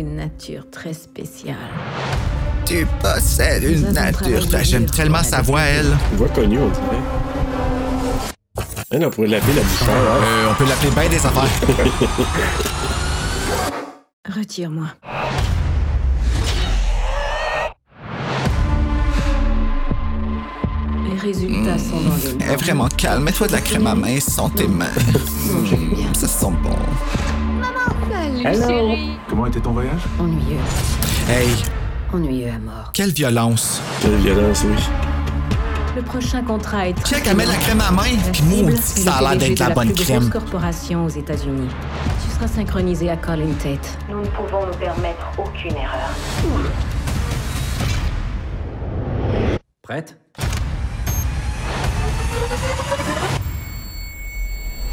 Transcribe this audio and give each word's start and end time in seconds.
Tu 0.00 0.06
possèdes 0.06 0.08
une 0.08 0.16
nature 0.16 0.70
très 0.70 0.92
spéciale. 0.94 1.56
Tu 2.64 2.86
possèdes 3.02 3.62
Nous 3.64 3.86
une 3.88 3.92
nature. 3.92 4.62
J'aime 4.62 4.86
tellement 4.86 5.22
sa 5.22 5.42
voix, 5.42 5.60
elle. 5.60 5.94
Une 6.12 6.16
voix 6.16 6.28
connue, 6.28 6.58
on 6.58 6.68
dirait. 6.68 7.02
Elle, 8.90 9.04
on 9.04 9.10
pourrait 9.10 9.28
l'appeler 9.28 9.54
la 9.54 9.62
bouchère. 9.62 9.88
hein? 9.90 10.20
Euh, 10.22 10.48
on 10.50 10.54
peut 10.54 10.64
l'appeler 10.68 10.90
bien 10.90 11.08
des 11.08 11.26
affaires. 11.26 11.50
Retire-moi. 14.36 14.86
Les 21.08 21.18
résultats 21.18 21.78
sont 21.78 22.00
dans 22.00 22.14
les 22.16 22.44
Elle 22.44 22.50
est 22.52 22.56
vraiment 22.56 22.88
calme. 22.88 23.24
Mets-toi 23.24 23.46
de 23.48 23.52
la 23.52 23.60
crème 23.60 23.86
à 23.86 23.94
main 23.94 24.18
sans 24.20 24.48
tes 24.50 24.68
mains. 24.68 24.86
Ça 26.14 26.28
sent 26.28 26.52
bon. 26.62 26.76
Salut, 28.10 28.42
chérie. 28.66 29.10
Comment 29.28 29.46
était 29.46 29.60
ton 29.60 29.72
voyage? 29.72 30.00
Ennuyeux. 30.18 30.56
Hey, 31.28 31.48
Ennuyeux 32.12 32.48
à 32.48 32.58
mort. 32.58 32.90
quelle 32.92 33.10
violence. 33.12 33.80
Quelle 34.00 34.16
violence, 34.16 34.64
oui. 34.64 34.76
Le 35.96 36.02
prochain 36.02 36.42
contrat 36.42 36.88
est 36.88 36.92
très 36.94 37.16
Check, 37.16 37.26
elle 37.28 37.36
met 37.36 37.44
de 37.44 37.50
la 37.50 37.56
crème 37.56 37.80
à 37.80 37.90
main. 37.90 38.02
Puis 38.32 38.42
maudit 38.42 38.76
ça 38.76 39.14
a 39.14 39.20
l'air 39.22 39.36
d'être 39.36 39.54
de 39.54 39.60
la 39.60 39.70
bonne 39.70 39.92
crème. 39.92 40.30
corporation 40.30 41.04
aux 41.04 41.08
États-Unis. 41.08 41.68
Tu 42.24 42.30
seras 42.34 42.46
synchronisé 42.46 43.10
à 43.10 43.16
Colin 43.16 43.52
Tate. 43.62 43.98
Nous 44.08 44.20
ne 44.20 44.26
pouvons 44.28 44.66
nous 44.66 44.78
permettre 44.78 45.26
aucune 45.38 45.72
erreur. 45.76 46.10
Prête? 49.82 50.16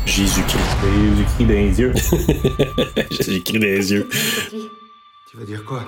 Jésus-Christ. 0.08 0.78
Jésus-Christ 0.84 1.46
dans 1.46 1.54
les 1.54 1.80
yeux. 1.80 1.94
Dans 3.54 3.60
les 3.60 3.92
yeux. 3.94 4.10
tu 5.30 5.38
vas 5.38 5.44
dire 5.46 5.64
quoi? 5.66 5.84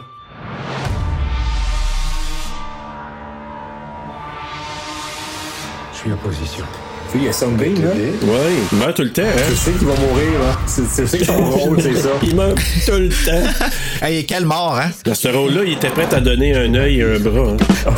Je 5.94 5.98
suis 5.98 6.11
en 6.14 6.17
position. 6.17 6.66
Tu 7.11 7.14
sais, 7.14 7.17
il 7.17 7.23
y 7.26 7.28
a 7.30 7.34
Sunbeam, 7.34 7.73
là? 7.84 7.89
Ouais, 7.89 8.52
il 8.72 8.78
meurt 8.78 8.95
tout 8.95 9.02
le 9.02 9.11
temps, 9.11 9.23
Tu 9.23 9.28
hein? 9.28 9.56
sais 9.56 9.72
qu'il 9.72 9.88
va 9.88 9.95
mourir, 9.95 10.39
là. 10.39 10.58
C'est 10.67 10.86
c'est- 10.88 11.08
c'est 11.08 11.23
son 11.26 11.44
rôle, 11.50 11.81
c'est 11.81 11.95
ça. 11.95 12.09
Il 12.22 12.36
meurt 12.36 12.56
tout 12.86 12.92
le 12.94 13.09
temps. 13.09 13.66
Hey, 14.02 14.26
quelle 14.26 14.45
mort, 14.45 14.78
hein? 14.80 14.92
Dans 15.04 15.16
ce 15.16 15.28
rôle-là, 15.28 15.61
il 15.66 15.73
était 15.73 15.89
prêt 15.89 16.08
à 16.14 16.22
donner 16.22 16.56
un 16.56 16.73
œil 16.76 17.00
et 17.02 17.04
un 17.16 17.20
bras. 17.20 17.52
hein. 17.52 17.94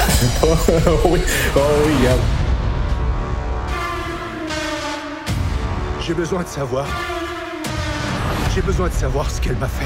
oui, 1.06 1.20
oh 1.56 1.60
oui, 1.86 1.94
regarde. 2.00 2.20
J'ai 6.02 6.14
besoin 6.14 6.44
de 6.44 6.48
savoir. 6.48 6.86
J'ai 8.54 8.62
besoin 8.62 8.88
de 8.90 8.94
savoir 8.94 9.30
ce 9.30 9.40
qu'elle 9.40 9.56
m'a 9.58 9.68
fait. 9.68 9.86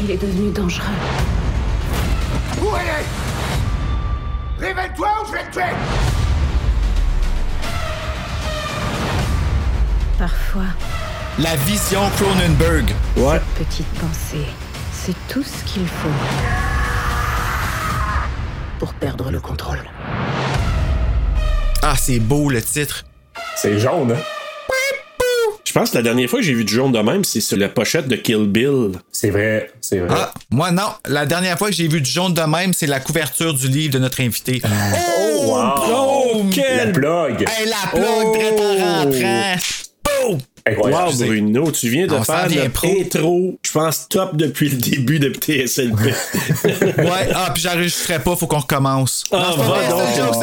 Il 0.00 0.10
est 0.10 0.16
devenu 0.20 0.50
dangereux. 0.50 0.84
Où 2.60 2.66
elle 2.78 2.86
est? 2.86 4.66
Révèle-toi 4.66 5.08
ou 5.22 5.26
je 5.28 5.32
vais 5.32 5.44
te 5.44 5.52
tuer 5.52 5.62
Parfois, 10.18 10.62
La 11.38 11.54
vision 11.56 12.00
Cronenberg. 12.16 12.90
Ouais. 13.16 13.40
petite 13.58 13.86
pensée, 14.00 14.46
c'est 14.92 15.14
tout 15.28 15.42
ce 15.42 15.64
qu'il 15.64 15.86
faut 15.86 16.08
pour 18.78 18.94
perdre 18.94 19.30
le 19.30 19.40
contrôle. 19.40 19.82
Ah, 21.82 21.94
c'est 21.96 22.18
beau 22.18 22.50
le 22.50 22.62
titre. 22.62 23.04
C'est 23.56 23.78
jaune, 23.78 24.12
hein? 24.12 24.35
Pense 25.76 25.90
que 25.90 25.96
la 25.96 26.02
dernière 26.02 26.30
fois 26.30 26.38
que 26.38 26.44
j'ai 26.46 26.54
vu 26.54 26.64
du 26.64 26.72
jaune 26.72 26.90
de 26.92 26.98
même, 26.98 27.22
c'est 27.22 27.42
sur 27.42 27.58
la 27.58 27.68
pochette 27.68 28.08
de 28.08 28.16
Kill 28.16 28.46
Bill. 28.46 28.92
C'est 29.12 29.28
vrai, 29.28 29.70
c'est 29.82 29.98
vrai. 29.98 30.16
Ah, 30.18 30.32
moi 30.50 30.70
non. 30.70 30.88
La 31.06 31.26
dernière 31.26 31.58
fois 31.58 31.68
que 31.68 31.74
j'ai 31.74 31.86
vu 31.86 32.00
du 32.00 32.10
jaune 32.10 32.32
de 32.32 32.40
même, 32.40 32.72
c'est 32.72 32.86
la 32.86 32.98
couverture 32.98 33.52
du 33.52 33.68
livre 33.68 33.92
de 33.92 33.98
notre 33.98 34.22
invité. 34.22 34.62
Oh, 34.64 35.50
wow! 35.50 35.72
Oh, 35.86 36.42
La 36.44 36.54
quel... 36.54 36.92
plug! 36.92 37.42
Hey, 37.42 37.68
la 37.68 37.90
plug 37.90 38.32
direct 38.32 38.58
en 38.58 39.04
rentrant. 39.04 40.46
Incroyable. 40.66 41.12
Wow. 41.12 41.26
Bruno, 41.26 41.70
tu 41.70 41.88
viens 41.88 42.06
de 42.06 42.14
On 42.14 42.24
faire 42.24 42.48
notre 42.50 42.86
intro, 42.86 43.58
je 43.62 43.70
pense, 43.70 44.08
top 44.08 44.36
depuis 44.36 44.68
le 44.68 44.76
début 44.76 45.18
de 45.20 45.32
TSLP. 45.32 46.06
Ouais, 46.98 47.28
ah, 47.34 47.50
puis 47.54 47.62
j'enregistrais 47.62 48.18
pas, 48.18 48.34
faut 48.34 48.46
qu'on 48.46 48.58
recommence. 48.58 49.24
Ah, 49.30 49.54
va 49.56 49.88
donc, 49.88 50.34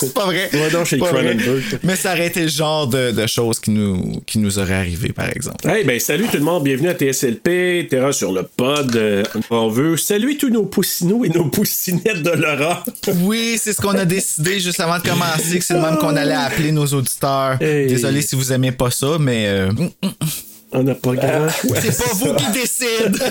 c'est 0.00 0.14
pas 0.14 0.24
vrai. 0.24 0.48
Va 0.52 0.70
donc 0.72 0.86
chez. 0.86 0.98
Cronenberg. 0.98 1.62
Mais 1.82 1.96
ça 1.96 2.12
aurait 2.12 2.28
été 2.28 2.42
le 2.42 2.48
genre 2.48 2.86
de, 2.86 3.10
de 3.10 3.26
choses 3.26 3.60
qui 3.60 3.70
nous, 3.70 4.22
qui 4.26 4.38
nous 4.38 4.58
auraient 4.58 4.74
arrivé, 4.74 5.12
par 5.12 5.28
exemple. 5.28 5.68
Hey, 5.68 5.84
ben 5.84 5.98
salut 6.00 6.26
tout 6.30 6.38
le 6.38 6.44
monde, 6.44 6.64
bienvenue 6.64 6.88
à 6.88 6.94
TSLP, 6.94 7.88
Terra 7.90 8.12
sur 8.12 8.32
le 8.32 8.44
pod. 8.44 8.94
Euh, 8.96 9.22
on 9.50 9.68
veut 9.68 9.96
saluer 9.96 10.36
tous 10.36 10.50
nos 10.50 10.64
poussinots 10.64 11.24
et 11.24 11.28
nos 11.28 11.46
poussinettes 11.46 12.22
de 12.22 12.30
Laura. 12.30 12.84
Oui, 13.22 13.58
c'est 13.60 13.72
ce 13.72 13.80
qu'on 13.80 13.94
a 13.94 14.04
décidé 14.04 14.58
juste 14.58 14.80
avant 14.80 14.98
de 14.98 15.02
commencer, 15.02 15.58
que 15.58 15.64
c'est 15.64 15.74
le 15.74 15.80
même 15.80 15.98
qu'on 15.98 16.16
allait 16.16 16.34
appeler 16.34 16.72
nos 16.72 16.86
auditeurs. 16.86 17.60
Hey. 17.60 17.86
Désolé 17.86 18.22
si 18.22 18.36
vous 18.36 18.52
aimez 18.52 18.72
pas 18.72 18.90
ça, 18.90 19.01
mais 19.18 19.46
euh, 19.48 19.70
On 20.74 20.82
n'a 20.82 20.94
pas 20.94 21.14
grand 21.14 21.48
choix. 21.50 21.76
c'est 21.80 21.96
pas 21.98 22.14
vous 22.14 22.34
qui 22.34 22.50
décide. 22.52 23.22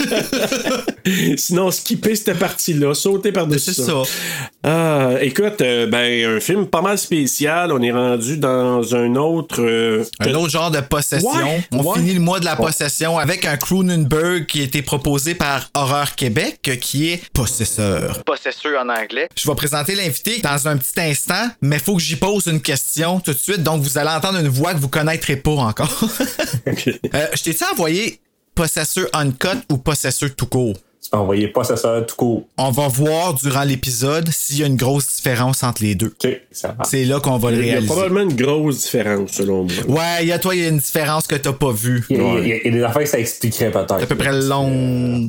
Sinon, 1.37 1.71
skipper 1.71 2.15
cette 2.15 2.37
partie-là, 2.37 2.93
sauter 2.93 3.31
par-dessus 3.31 3.73
C'est 3.73 3.81
ça. 3.83 4.03
ça. 4.03 4.11
Ah, 4.63 5.09
écoute, 5.21 5.59
euh, 5.61 5.87
ben, 5.87 6.37
un 6.37 6.39
film 6.39 6.67
pas 6.67 6.81
mal 6.81 6.97
spécial. 6.99 7.71
On 7.71 7.81
est 7.81 7.91
rendu 7.91 8.37
dans 8.37 8.93
un 8.95 9.15
autre. 9.15 9.59
euh, 9.61 10.03
Un 10.19 10.33
autre 10.35 10.49
genre 10.51 10.69
de 10.69 10.79
possession. 10.81 11.29
Ouais, 11.31 11.63
On 11.71 11.83
ouais. 11.83 11.97
finit 11.97 12.13
le 12.13 12.19
mois 12.19 12.39
de 12.39 12.45
la 12.45 12.55
possession 12.55 13.17
avec 13.17 13.45
un 13.45 13.57
Cronenberg 13.57 14.45
qui 14.45 14.61
a 14.61 14.63
été 14.63 14.81
proposé 14.83 15.33
par 15.33 15.69
Horreur 15.73 16.15
Québec, 16.15 16.77
qui 16.81 17.09
est 17.09 17.21
Possesseur. 17.33 18.23
possesseur 18.23 18.73
en 18.85 18.89
anglais. 18.89 19.27
Je 19.35 19.49
vais 19.49 19.55
présenter 19.55 19.95
l'invité 19.95 20.39
dans 20.43 20.67
un 20.67 20.77
petit 20.77 20.99
instant, 20.99 21.47
mais 21.61 21.79
faut 21.79 21.95
que 21.95 22.01
j'y 22.01 22.15
pose 22.17 22.45
une 22.45 22.61
question 22.61 23.19
tout 23.19 23.33
de 23.33 23.37
suite. 23.37 23.63
Donc, 23.63 23.81
vous 23.81 23.97
allez 23.97 24.09
entendre 24.11 24.39
une 24.39 24.47
voix 24.49 24.73
que 24.75 24.79
vous 24.79 24.89
connaîtrez 24.89 25.37
pas 25.37 25.51
encore. 25.51 25.89
Euh, 27.13 27.27
je 27.33 27.43
t'ai-tu 27.43 27.63
envoyé 27.71 28.19
Possesseur 28.55 29.07
Uncut 29.13 29.57
ou 29.71 29.77
Possesseur 29.77 30.29
tout 30.35 30.45
court? 30.45 30.75
Ça, 31.63 31.75
ça 31.75 32.01
tout 32.03 32.15
court. 32.15 32.47
On 32.57 32.71
va 32.71 32.87
voir 32.87 33.33
durant 33.33 33.63
l'épisode 33.63 34.29
s'il 34.31 34.59
y 34.59 34.63
a 34.63 34.67
une 34.67 34.77
grosse 34.77 35.15
différence 35.17 35.63
entre 35.63 35.83
les 35.83 35.95
deux. 35.95 36.13
Ok, 36.23 36.31
ça 36.51 36.69
va. 36.77 36.83
C'est 36.85 37.03
là 37.05 37.19
qu'on 37.19 37.37
va 37.37 37.51
le 37.51 37.57
Il 37.57 37.65
y 37.65 37.69
a 37.69 37.71
réaliser. 37.73 37.91
probablement 37.93 38.29
une 38.29 38.35
grosse 38.35 38.83
différence, 38.83 39.31
selon 39.31 39.63
moi. 39.87 39.97
Ouais, 39.99 40.21
il 40.21 40.27
y 40.27 40.31
a 40.31 40.39
toi, 40.39 40.55
il 40.55 40.61
y 40.61 40.65
a 40.65 40.69
une 40.69 40.77
différence 40.77 41.27
que 41.27 41.35
t'as 41.35 41.51
pas 41.53 41.71
vue. 41.71 42.05
Y, 42.09 42.13
a, 42.15 42.39
il 42.39 42.47
y 42.65 42.67
a 42.67 42.71
des 42.71 42.83
affaires 42.83 43.01
que 43.03 43.09
ça 43.09 43.19
expliquerait 43.19 43.71
peut-être. 43.71 43.91
À 44.03 44.05
peu 44.05 44.15
près 44.15 44.31
long. 44.41 45.27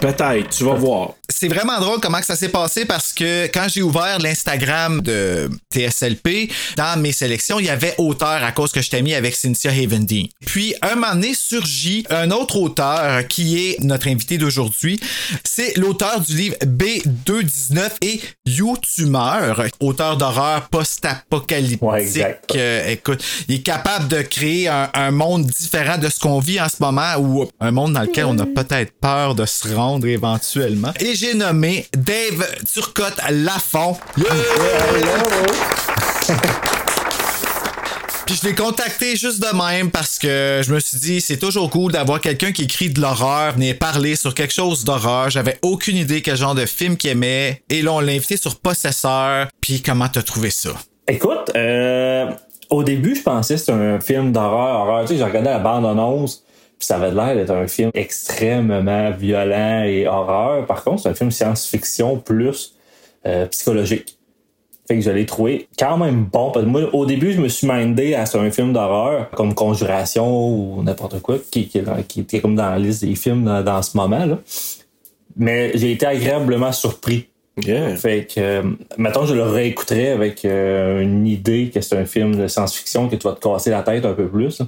Peut-être, 0.00 0.50
tu 0.50 0.64
vas 0.64 0.74
voir. 0.74 1.10
C'est 1.28 1.48
vraiment 1.48 1.80
drôle 1.80 1.98
comment 2.00 2.20
que 2.20 2.26
ça 2.26 2.36
s'est 2.36 2.48
passé 2.48 2.84
parce 2.84 3.12
que 3.12 3.46
quand 3.46 3.66
j'ai 3.68 3.82
ouvert 3.82 4.18
l'Instagram 4.18 5.00
de 5.00 5.50
TSLP, 5.72 6.50
dans 6.76 7.00
mes 7.00 7.12
sélections, 7.12 7.58
il 7.58 7.66
y 7.66 7.70
avait 7.70 7.94
auteur 7.98 8.44
à 8.44 8.52
cause 8.52 8.72
que 8.72 8.82
je 8.82 8.90
t'ai 8.90 9.02
mis 9.02 9.14
avec 9.14 9.34
Cynthia 9.34 9.70
Havendy. 9.70 10.30
Puis, 10.46 10.74
un 10.82 10.94
moment 10.94 11.14
donné, 11.14 11.34
surgit 11.34 12.04
un 12.10 12.30
autre 12.30 12.56
auteur 12.56 13.26
qui 13.28 13.58
est 13.58 13.80
notre 13.80 14.08
invité 14.08 14.38
d'aujourd'hui. 14.38 15.00
C'est 15.44 15.76
l'auteur 15.76 16.20
du 16.20 16.36
livre 16.36 16.56
B219 16.64 17.90
et 18.02 18.20
You 18.46 18.76
Tumeur, 18.78 19.62
auteur 19.80 20.16
d'horreur 20.16 20.68
post-apocalyptique. 20.68 21.82
Ouais. 21.82 22.38
Euh, 22.54 22.88
écoute, 22.88 23.22
il 23.48 23.56
est 23.56 23.62
capable 23.62 24.08
de 24.08 24.22
créer 24.22 24.68
un, 24.68 24.90
un 24.94 25.10
monde 25.10 25.46
différent 25.46 25.98
de 25.98 26.08
ce 26.08 26.18
qu'on 26.18 26.40
vit 26.40 26.60
en 26.60 26.68
ce 26.68 26.76
moment 26.80 27.14
ou 27.18 27.48
un 27.60 27.70
monde 27.70 27.94
dans 27.94 28.02
lequel 28.02 28.26
on 28.26 28.38
a 28.38 28.46
peut-être 28.46 28.92
peur 29.00 29.34
de 29.34 29.46
se 29.46 29.74
rendre 29.74 29.81
éventuellement. 30.04 30.92
Et 31.00 31.14
j'ai 31.14 31.34
nommé 31.34 31.86
Dave 31.96 32.46
Turcotte 32.72 33.20
Lafont. 33.30 33.96
Puis 38.26 38.38
je 38.40 38.48
l'ai 38.48 38.54
contacté 38.54 39.16
juste 39.16 39.40
de 39.42 39.56
même 39.56 39.90
parce 39.90 40.18
que 40.18 40.60
je 40.64 40.72
me 40.72 40.78
suis 40.78 40.98
dit 40.98 41.20
c'est 41.20 41.36
toujours 41.36 41.68
cool 41.70 41.90
d'avoir 41.92 42.20
quelqu'un 42.20 42.52
qui 42.52 42.62
écrit 42.62 42.88
de 42.88 43.00
l'horreur, 43.00 43.54
venir 43.54 43.76
parler 43.78 44.14
sur 44.14 44.32
quelque 44.34 44.54
chose 44.54 44.84
d'horreur. 44.84 45.28
J'avais 45.28 45.58
aucune 45.62 45.96
idée 45.96 46.22
quel 46.22 46.36
genre 46.36 46.54
de 46.54 46.64
film 46.64 46.96
qu'il 46.96 47.10
aimait. 47.10 47.62
Et 47.68 47.82
là, 47.82 47.92
on 47.92 48.00
l'a 48.00 48.12
invité 48.12 48.36
sur 48.36 48.56
Possesseur. 48.60 49.48
Puis 49.60 49.82
comment 49.82 50.08
t'as 50.08 50.22
trouvé 50.22 50.50
ça? 50.50 50.70
Écoute, 51.08 51.50
euh, 51.56 52.30
Au 52.70 52.84
début, 52.84 53.16
je 53.16 53.22
pensais 53.22 53.54
que 53.54 53.60
c'était 53.60 53.72
un 53.72 54.00
film 54.00 54.30
d'horreur, 54.32 54.86
horreur. 54.86 55.02
Tu 55.02 55.08
sais, 55.08 55.16
j'ai 55.18 55.24
regardé 55.24 55.50
la 55.50 55.58
bande-annonce, 55.58 56.44
puis 56.82 56.88
ça 56.88 56.96
avait 56.96 57.12
l'air 57.12 57.36
d'être 57.36 57.52
un 57.52 57.68
film 57.68 57.92
extrêmement 57.94 59.12
violent 59.12 59.84
et 59.84 60.08
horreur. 60.08 60.66
Par 60.66 60.82
contre, 60.82 61.02
c'est 61.02 61.10
un 61.10 61.14
film 61.14 61.30
science-fiction 61.30 62.16
plus 62.16 62.74
euh, 63.24 63.46
psychologique. 63.46 64.18
Fait 64.88 64.96
que 64.96 65.00
je 65.00 65.10
l'ai 65.12 65.24
trouvé 65.24 65.68
quand 65.78 65.96
même 65.96 66.24
bon. 66.24 66.50
Parce 66.50 66.64
que 66.64 66.70
moi, 66.70 66.92
au 66.92 67.06
début, 67.06 67.34
je 67.34 67.40
me 67.40 67.46
suis 67.46 67.68
mindé 67.68 68.14
à 68.14 68.24
un 68.34 68.50
film 68.50 68.72
d'horreur, 68.72 69.30
comme 69.30 69.54
Conjuration 69.54 70.48
ou 70.48 70.82
n'importe 70.82 71.22
quoi, 71.22 71.38
qui, 71.52 71.68
qui, 71.68 71.80
qui, 72.08 72.20
était 72.22 72.40
comme 72.40 72.56
dans 72.56 72.70
la 72.70 72.80
liste 72.80 73.04
des 73.04 73.14
films 73.14 73.44
dans, 73.44 73.62
dans 73.62 73.80
ce 73.80 73.96
moment. 73.96 74.26
là 74.26 74.38
Mais 75.36 75.70
j'ai 75.76 75.92
été 75.92 76.04
agréablement 76.04 76.72
surpris. 76.72 77.28
Yeah. 77.64 77.94
Fait 77.94 78.26
que, 78.26 78.40
euh, 78.40 78.62
mettons, 78.98 79.24
je 79.24 79.34
le 79.34 79.44
réécouterais 79.44 80.08
avec 80.08 80.44
euh, 80.44 81.00
une 81.00 81.28
idée 81.28 81.70
que 81.72 81.80
c'est 81.80 81.96
un 81.96 82.06
film 82.06 82.34
de 82.34 82.48
science-fiction 82.48 83.08
que 83.08 83.14
tu 83.14 83.28
vas 83.28 83.34
te 83.34 83.40
casser 83.40 83.70
la 83.70 83.82
tête 83.82 84.04
un 84.04 84.14
peu 84.14 84.26
plus. 84.26 84.62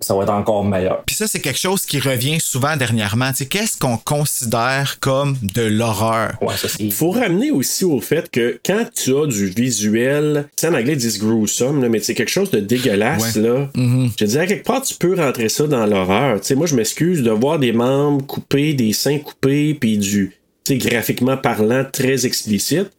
Ça 0.00 0.14
va 0.14 0.22
être 0.24 0.32
encore 0.32 0.64
meilleur. 0.64 1.02
Puis 1.06 1.16
ça, 1.16 1.26
c'est 1.26 1.40
quelque 1.40 1.58
chose 1.58 1.86
qui 1.86 1.98
revient 1.98 2.38
souvent 2.40 2.76
dernièrement. 2.76 3.30
Tu 3.30 3.38
sais, 3.38 3.46
qu'est-ce 3.46 3.78
qu'on 3.78 3.96
considère 3.96 4.98
comme 5.00 5.36
de 5.42 5.62
l'horreur? 5.62 6.34
Ouais, 6.40 6.56
ça 6.56 6.68
c'est. 6.68 6.82
Il 6.82 6.92
faut 6.92 7.10
ramener 7.10 7.50
aussi 7.50 7.84
au 7.84 8.00
fait 8.00 8.30
que 8.30 8.60
quand 8.64 8.84
tu 8.94 9.16
as 9.16 9.26
du 9.26 9.46
visuel, 9.46 10.48
tu 10.56 10.60
sais, 10.62 10.68
en 10.68 10.74
anglais 10.74 10.92
ils 10.92 10.98
disent 10.98 11.18
gruesome, 11.18 11.80
là, 11.82 11.88
mais 11.88 12.00
c'est 12.00 12.14
quelque 12.14 12.30
chose 12.30 12.50
de 12.50 12.60
dégueulasse, 12.60 13.36
Ouais. 13.36 13.42
là. 13.42 13.68
Je 13.74 14.14
te 14.16 14.24
dirais, 14.24 14.46
quelque 14.46 14.66
part, 14.66 14.82
tu 14.82 14.94
peux 14.94 15.14
rentrer 15.14 15.48
ça 15.48 15.66
dans 15.66 15.86
l'horreur. 15.86 16.40
Tu 16.40 16.48
sais, 16.48 16.54
moi, 16.54 16.66
je 16.66 16.74
m'excuse 16.74 17.22
de 17.22 17.30
voir 17.30 17.58
des 17.58 17.72
membres 17.72 18.24
coupés, 18.26 18.74
des 18.74 18.92
seins 18.92 19.18
coupés, 19.18 19.74
puis 19.74 19.98
du, 19.98 20.32
tu 20.64 20.78
sais, 20.78 20.88
graphiquement 20.88 21.36
parlant, 21.36 21.84
très 21.90 22.26
explicite. 22.26 22.90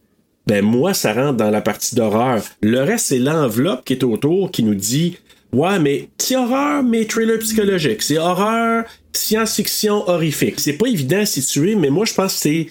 Ben, 0.46 0.64
moi, 0.64 0.94
ça 0.94 1.12
rentre 1.12 1.36
dans 1.36 1.50
la 1.50 1.60
partie 1.60 1.94
d'horreur. 1.94 2.42
Le 2.62 2.80
reste, 2.82 3.06
c'est 3.08 3.18
l'enveloppe 3.18 3.84
qui 3.84 3.92
est 3.92 4.02
autour 4.04 4.50
qui 4.50 4.62
nous 4.62 4.74
dit, 4.74 5.18
ouais, 5.52 5.78
mais 5.78 6.08
c'est 6.18 6.36
horreur, 6.36 6.82
mais 6.82 7.04
thriller 7.04 7.38
psychologique. 7.38 8.02
C'est 8.02 8.18
horreur, 8.18 8.84
science-fiction 9.12 10.08
horrifique. 10.08 10.60
C'est 10.60 10.74
pas 10.74 10.88
évident 10.88 11.20
à 11.20 11.26
situer, 11.26 11.74
mais 11.74 11.90
moi, 11.90 12.04
je 12.04 12.14
pense 12.14 12.34
que 12.34 12.40
c'est 12.40 12.66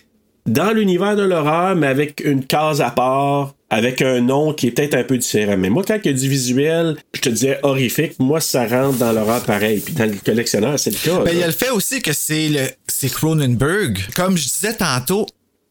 dans 0.46 0.72
l'univers 0.72 1.16
de 1.16 1.24
l'horreur, 1.24 1.76
mais 1.76 1.88
avec 1.88 2.22
une 2.24 2.46
case 2.46 2.82
à 2.82 2.90
part, 2.90 3.54
avec 3.70 4.02
un 4.02 4.22
nom 4.22 4.54
qui 4.54 4.68
est 4.68 4.72
peut-être 4.72 4.96
un 4.96 5.04
peu 5.04 5.18
différent. 5.18 5.58
Mais 5.58 5.70
moi, 5.70 5.84
quand 5.86 6.00
il 6.04 6.12
y 6.12 6.14
a 6.14 6.18
du 6.18 6.30
visuel, 6.30 6.96
je 7.14 7.22
te 7.22 7.30
disais 7.30 7.60
horrifique, 7.64 8.14
moi, 8.20 8.40
ça 8.40 8.66
rentre 8.66 8.98
dans 8.98 9.12
l'horreur 9.12 9.44
pareil. 9.44 9.82
Puis 9.82 9.94
dans 9.94 10.06
le 10.06 10.16
collectionneur, 10.24 10.80
c'est 10.80 10.92
le 10.92 10.98
cas. 10.98 11.24
Ben, 11.24 11.32
il 11.34 11.40
y 11.40 11.44
a 11.44 11.48
le 11.48 11.54
fait 11.54 11.70
aussi 11.70 12.02
que 12.02 12.14
c'est 12.14 12.48
le 12.48 12.62
c'est 12.88 13.12
Cronenberg. 13.12 14.00
Comme 14.16 14.38
je 14.38 14.48
disais 14.48 14.74
tantôt, 14.74 15.28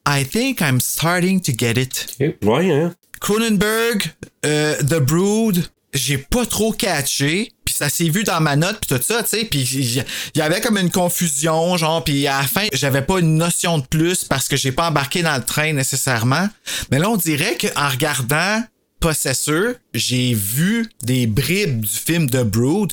I 0.06 0.24
think 0.24 0.60
I'm 0.60 0.80
starting 0.80 1.40
to 1.40 1.52
get 1.56 1.80
it. 1.80 2.06
Ouais, 2.44 2.70
hein? 2.70 2.94
Cronenberg, 3.20 4.02
euh, 4.44 4.76
The 4.82 5.00
Brood, 5.00 5.64
j'ai 5.96 6.18
pas 6.18 6.46
trop 6.46 6.72
catché. 6.72 7.52
Puis 7.64 7.74
ça 7.74 7.88
s'est 7.88 8.08
vu 8.08 8.22
dans 8.22 8.40
ma 8.40 8.54
note 8.54 8.78
puis 8.80 8.96
tout 8.96 9.02
ça, 9.02 9.22
tu 9.24 9.30
sais. 9.30 9.44
Puis 9.44 9.62
il 9.62 10.04
y 10.36 10.40
avait 10.40 10.60
comme 10.60 10.78
une 10.78 10.90
confusion, 10.90 11.76
genre. 11.76 12.04
Puis 12.04 12.26
à 12.26 12.42
la 12.42 12.46
fin, 12.46 12.66
j'avais 12.72 13.02
pas 13.02 13.18
une 13.18 13.36
notion 13.36 13.78
de 13.78 13.86
plus 13.86 14.24
parce 14.24 14.46
que 14.46 14.56
j'ai 14.56 14.72
pas 14.72 14.88
embarqué 14.88 15.22
dans 15.22 15.36
le 15.36 15.44
train 15.44 15.72
nécessairement. 15.72 16.48
Mais 16.90 16.98
là, 16.98 17.10
on 17.10 17.16
dirait 17.16 17.56
qu'en 17.56 17.88
regardant 17.88 18.62
Possesseur, 19.10 19.74
j'ai 19.94 20.34
vu 20.34 20.88
des 21.04 21.28
bribes 21.28 21.82
du 21.82 21.88
film 21.88 22.28
The 22.28 22.42
Brood. 22.42 22.92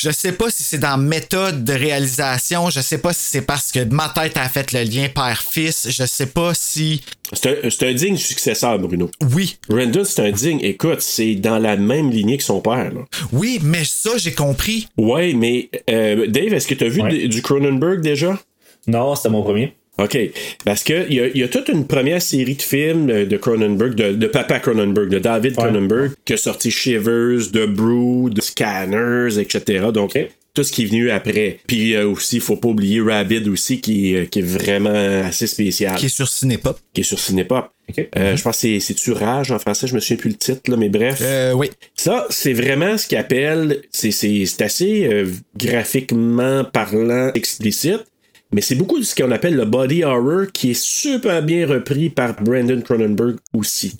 Je 0.00 0.10
sais 0.12 0.30
pas 0.30 0.48
si 0.48 0.62
c'est 0.62 0.78
dans 0.78 0.96
méthode 0.96 1.64
de 1.64 1.72
réalisation, 1.72 2.70
je 2.70 2.78
sais 2.80 2.98
pas 2.98 3.12
si 3.12 3.24
c'est 3.24 3.42
parce 3.42 3.72
que 3.72 3.82
ma 3.82 4.10
tête 4.10 4.36
a 4.36 4.48
fait 4.48 4.72
le 4.72 4.84
lien 4.84 5.08
père-fils, 5.08 5.88
je 5.90 6.06
sais 6.06 6.26
pas 6.26 6.54
si... 6.54 7.00
C'est 7.32 7.64
un, 7.66 7.68
c'est 7.68 7.88
un 7.88 7.92
digne 7.94 8.16
successeur, 8.16 8.78
Bruno. 8.78 9.10
Oui, 9.34 9.58
Brandon, 9.68 10.04
c'est 10.04 10.24
un 10.24 10.30
digne. 10.30 10.60
Écoute, 10.62 11.00
c'est 11.00 11.34
dans 11.34 11.58
la 11.58 11.76
même 11.76 12.12
lignée 12.12 12.38
que 12.38 12.44
son 12.44 12.60
père. 12.60 12.92
Là. 12.94 13.00
oui, 13.32 13.58
mais 13.60 13.82
ça, 13.84 14.10
j'ai 14.18 14.32
compris. 14.32 14.86
Ouais, 14.96 15.32
mais 15.32 15.68
euh, 15.90 16.28
Dave, 16.28 16.54
est-ce 16.54 16.68
que 16.68 16.74
tu 16.74 16.84
as 16.84 16.88
vu 16.88 17.02
Ouais. 17.02 17.26
du 17.26 17.42
Cronenberg 17.42 18.02
déjà? 18.02 18.38
Non, 18.86 19.16
c'était 19.16 19.30
mon 19.30 19.42
premier. 19.42 19.74
OK. 20.02 20.18
Parce 20.64 20.82
que 20.84 21.06
il 21.08 21.14
y, 21.14 21.20
a- 21.20 21.26
il 21.28 21.36
y 21.38 21.42
a 21.42 21.48
toute 21.48 21.68
une 21.68 21.86
première 21.86 22.22
série 22.22 22.54
de 22.56 22.62
films 22.62 23.10
euh, 23.10 23.26
de 23.26 23.36
Cronenberg, 23.36 23.94
de, 23.94 24.12
de 24.12 24.26
Papa 24.26 24.58
Cronenberg, 24.60 25.08
de 25.10 25.18
David 25.18 25.52
Ouais. 25.58 25.64
Cronenberg, 25.64 26.12
qui 26.24 26.32
a 26.32 26.36
sorti 26.36 26.70
Shivers, 26.70 27.50
The 27.52 27.66
Brood, 27.66 28.40
Scanners, 28.42 29.38
etc. 29.38 29.86
Donc, 29.92 30.18
tout 30.52 30.64
ce 30.64 30.72
qui 30.72 30.82
est 30.82 30.86
venu 30.86 31.10
après. 31.10 31.58
Puis 31.66 31.94
euh, 31.94 32.08
aussi, 32.08 32.36
il 32.36 32.42
faut 32.42 32.56
pas 32.56 32.68
oublier 32.68 33.00
Rabid 33.00 33.46
aussi, 33.48 33.80
qui, 33.80 34.14
est- 34.14 34.28
qui 34.28 34.40
est 34.40 34.42
vraiment 34.42 34.90
assez 35.24 35.46
spécial, 35.46 35.94
Qui 35.96 36.06
est 36.06 36.08
sur 36.08 36.28
Cinépop. 36.28 36.76
qui 36.92 37.02
est 37.02 37.04
sur 37.04 37.18
Cinépop. 37.20 37.66
OK. 37.88 38.08
Euh, 38.16 38.36
Je 38.36 38.42
pense 38.42 38.56
que 38.56 38.60
c'est- 38.60 38.80
c'est-tu 38.80 39.12
Rage 39.12 39.50
en 39.52 39.58
français, 39.58 39.86
je 39.86 39.94
me 39.94 40.00
souviens 40.00 40.16
plus 40.16 40.30
le 40.30 40.36
titre, 40.36 40.60
là, 40.68 40.76
mais 40.76 40.88
bref. 40.88 41.18
Euh, 41.22 41.52
oui. 41.52 41.70
Ça, 41.96 42.26
c'est 42.30 42.52
vraiment 42.52 42.96
ce 42.98 43.06
qu'ils 43.06 43.18
appellent, 43.18 43.80
c'est, 43.92 44.10
c'est, 44.12 44.44
c'est 44.46 44.62
assez 44.62 45.06
euh, 45.06 45.26
graphiquement 45.56 46.64
parlant 46.64 47.30
explicite, 47.34 48.04
mais 48.52 48.60
c'est 48.60 48.74
beaucoup 48.74 48.98
de 48.98 49.04
ce 49.04 49.14
qu'on 49.14 49.30
appelle 49.30 49.54
le 49.54 49.64
body 49.64 50.02
horror 50.04 50.46
qui 50.52 50.72
est 50.72 50.80
super 50.80 51.42
bien 51.42 51.66
repris 51.66 52.10
par 52.10 52.34
Brandon 52.40 52.80
Cronenberg 52.82 53.36
aussi. 53.52 53.96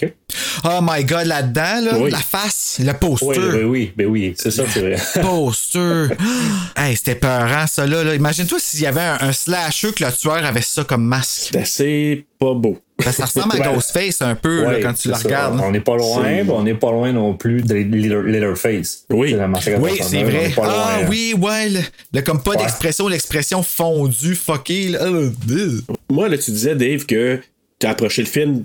Oh 0.65 0.79
my 0.83 1.05
god, 1.05 1.27
là-dedans, 1.27 1.81
là, 1.85 1.99
Oui. 1.99 2.11
la 2.11 2.19
face, 2.19 2.79
le 2.81 2.87
Oui, 2.91 2.95
poster. 3.01 3.39
oui, 3.41 3.63
oui, 3.65 3.93
ben 3.97 4.07
oui, 4.07 4.35
c'est 4.37 4.51
ça, 4.51 4.65
c'est 4.73 4.81
vrai. 4.81 4.97
Poster. 5.23 6.09
hey, 6.77 6.97
c'était 6.97 7.15
peurant, 7.15 7.67
ça, 7.67 7.87
là. 7.87 8.05
là. 8.05 8.15
Imagine-toi 8.15 8.59
s'il 8.61 8.81
y 8.81 8.87
avait 8.87 9.01
un, 9.01 9.19
un 9.21 9.33
slasher 9.33 9.93
que 9.93 10.05
le 10.05 10.13
tueur 10.13 10.45
avait 10.45 10.63
ça 10.63 10.85
comme 10.85 11.05
masque. 11.05 11.51
C'est 11.53 11.59
assez 11.61 12.27
pas 12.39 12.55
beau. 12.55 12.79
Ben, 13.05 13.13
ça 13.13 13.25
ressemble 13.25 13.61
à. 13.63 13.73
Ghostface 13.73 14.23
un 14.23 14.35
peu, 14.35 14.63
là, 14.65 14.81
quand 14.81 14.95
tu 14.95 15.09
ça. 15.09 15.17
regardes. 15.17 15.61
On 15.63 15.71
n'est 15.71 15.81
pas 15.81 15.97
loin, 15.97 16.49
on 16.49 16.63
n'est 16.63 16.75
pas 16.75 16.91
loin 16.91 17.13
non 17.13 17.35
plus 17.35 17.63
de 17.63 17.75
Leather- 17.75 18.23
Leatherface. 18.23 19.05
Oui. 19.11 19.33
La 19.33 19.49
Oui, 19.79 19.93
c'est 20.03 20.23
vrai. 20.23 20.53
Ah 20.63 21.01
oui, 21.09 21.35
ouais. 21.39 21.69
Le, 21.71 21.81
le 22.15 22.23
comme 22.23 22.43
pas 22.43 22.53
Ouais. 22.53 22.57
d'expression, 22.59 23.09
l'expression 23.09 23.63
fondue, 23.63 24.35
fucké. 24.35 24.89
Là. 24.89 25.03
Euh, 25.05 25.31
euh. 25.51 25.81
Moi, 26.11 26.29
là, 26.29 26.37
tu 26.39 26.51
disais, 26.51 26.75
Dave, 26.75 27.07
que 27.07 27.41
tu 27.79 27.87
as 27.87 27.91
approché 27.91 28.23
le 28.23 28.29
film 28.29 28.65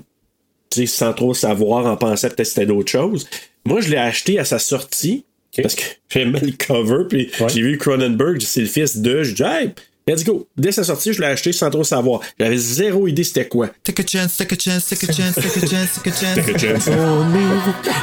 tu 0.68 0.80
sais, 0.80 0.86
sans 0.86 1.12
trop 1.12 1.32
savoir, 1.32 1.86
en 1.86 1.96
pensant 1.96 2.26
peut-être 2.28 2.36
que 2.38 2.44
c'était 2.44 2.66
d'autres 2.66 2.90
choses. 2.90 3.28
Moi, 3.64 3.80
je 3.80 3.88
l'ai 3.88 3.96
acheté 3.96 4.38
à 4.38 4.44
sa 4.44 4.58
sortie 4.58 5.24
parce 5.62 5.74
que 5.76 5.82
j'aimais 6.10 6.40
le 6.40 6.52
cover, 6.52 7.04
puis 7.08 7.30
j'ai 7.48 7.62
vu 7.62 7.78
Cronenberg, 7.78 8.40
c'est 8.42 8.60
le 8.62 8.66
fils 8.66 8.98
de. 8.98 9.22
Je 9.22 9.32
dis, 9.32 9.42
hey, 9.42 9.70
let's 10.08 10.24
go. 10.24 10.46
Dès 10.56 10.72
sa 10.72 10.84
sortie, 10.84 11.12
je 11.12 11.20
l'ai 11.20 11.26
acheté 11.26 11.52
sans 11.52 11.70
trop 11.70 11.84
savoir. 11.84 12.20
J'avais 12.38 12.56
zéro 12.56 13.08
idée 13.08 13.24
c'était 13.24 13.48
quoi. 13.48 13.68
Take 13.82 14.02
a 14.02 14.06
chance, 14.06 14.36
take 14.36 14.54
a 14.54 14.58
chance, 14.58 14.86
take 14.86 15.04
a 15.08 15.12
chance, 15.12 15.34
take 15.34 15.64
a 15.64 15.66
chance, 15.66 15.94
take 15.94 16.54
a 16.54 16.58
chance. 16.58 16.88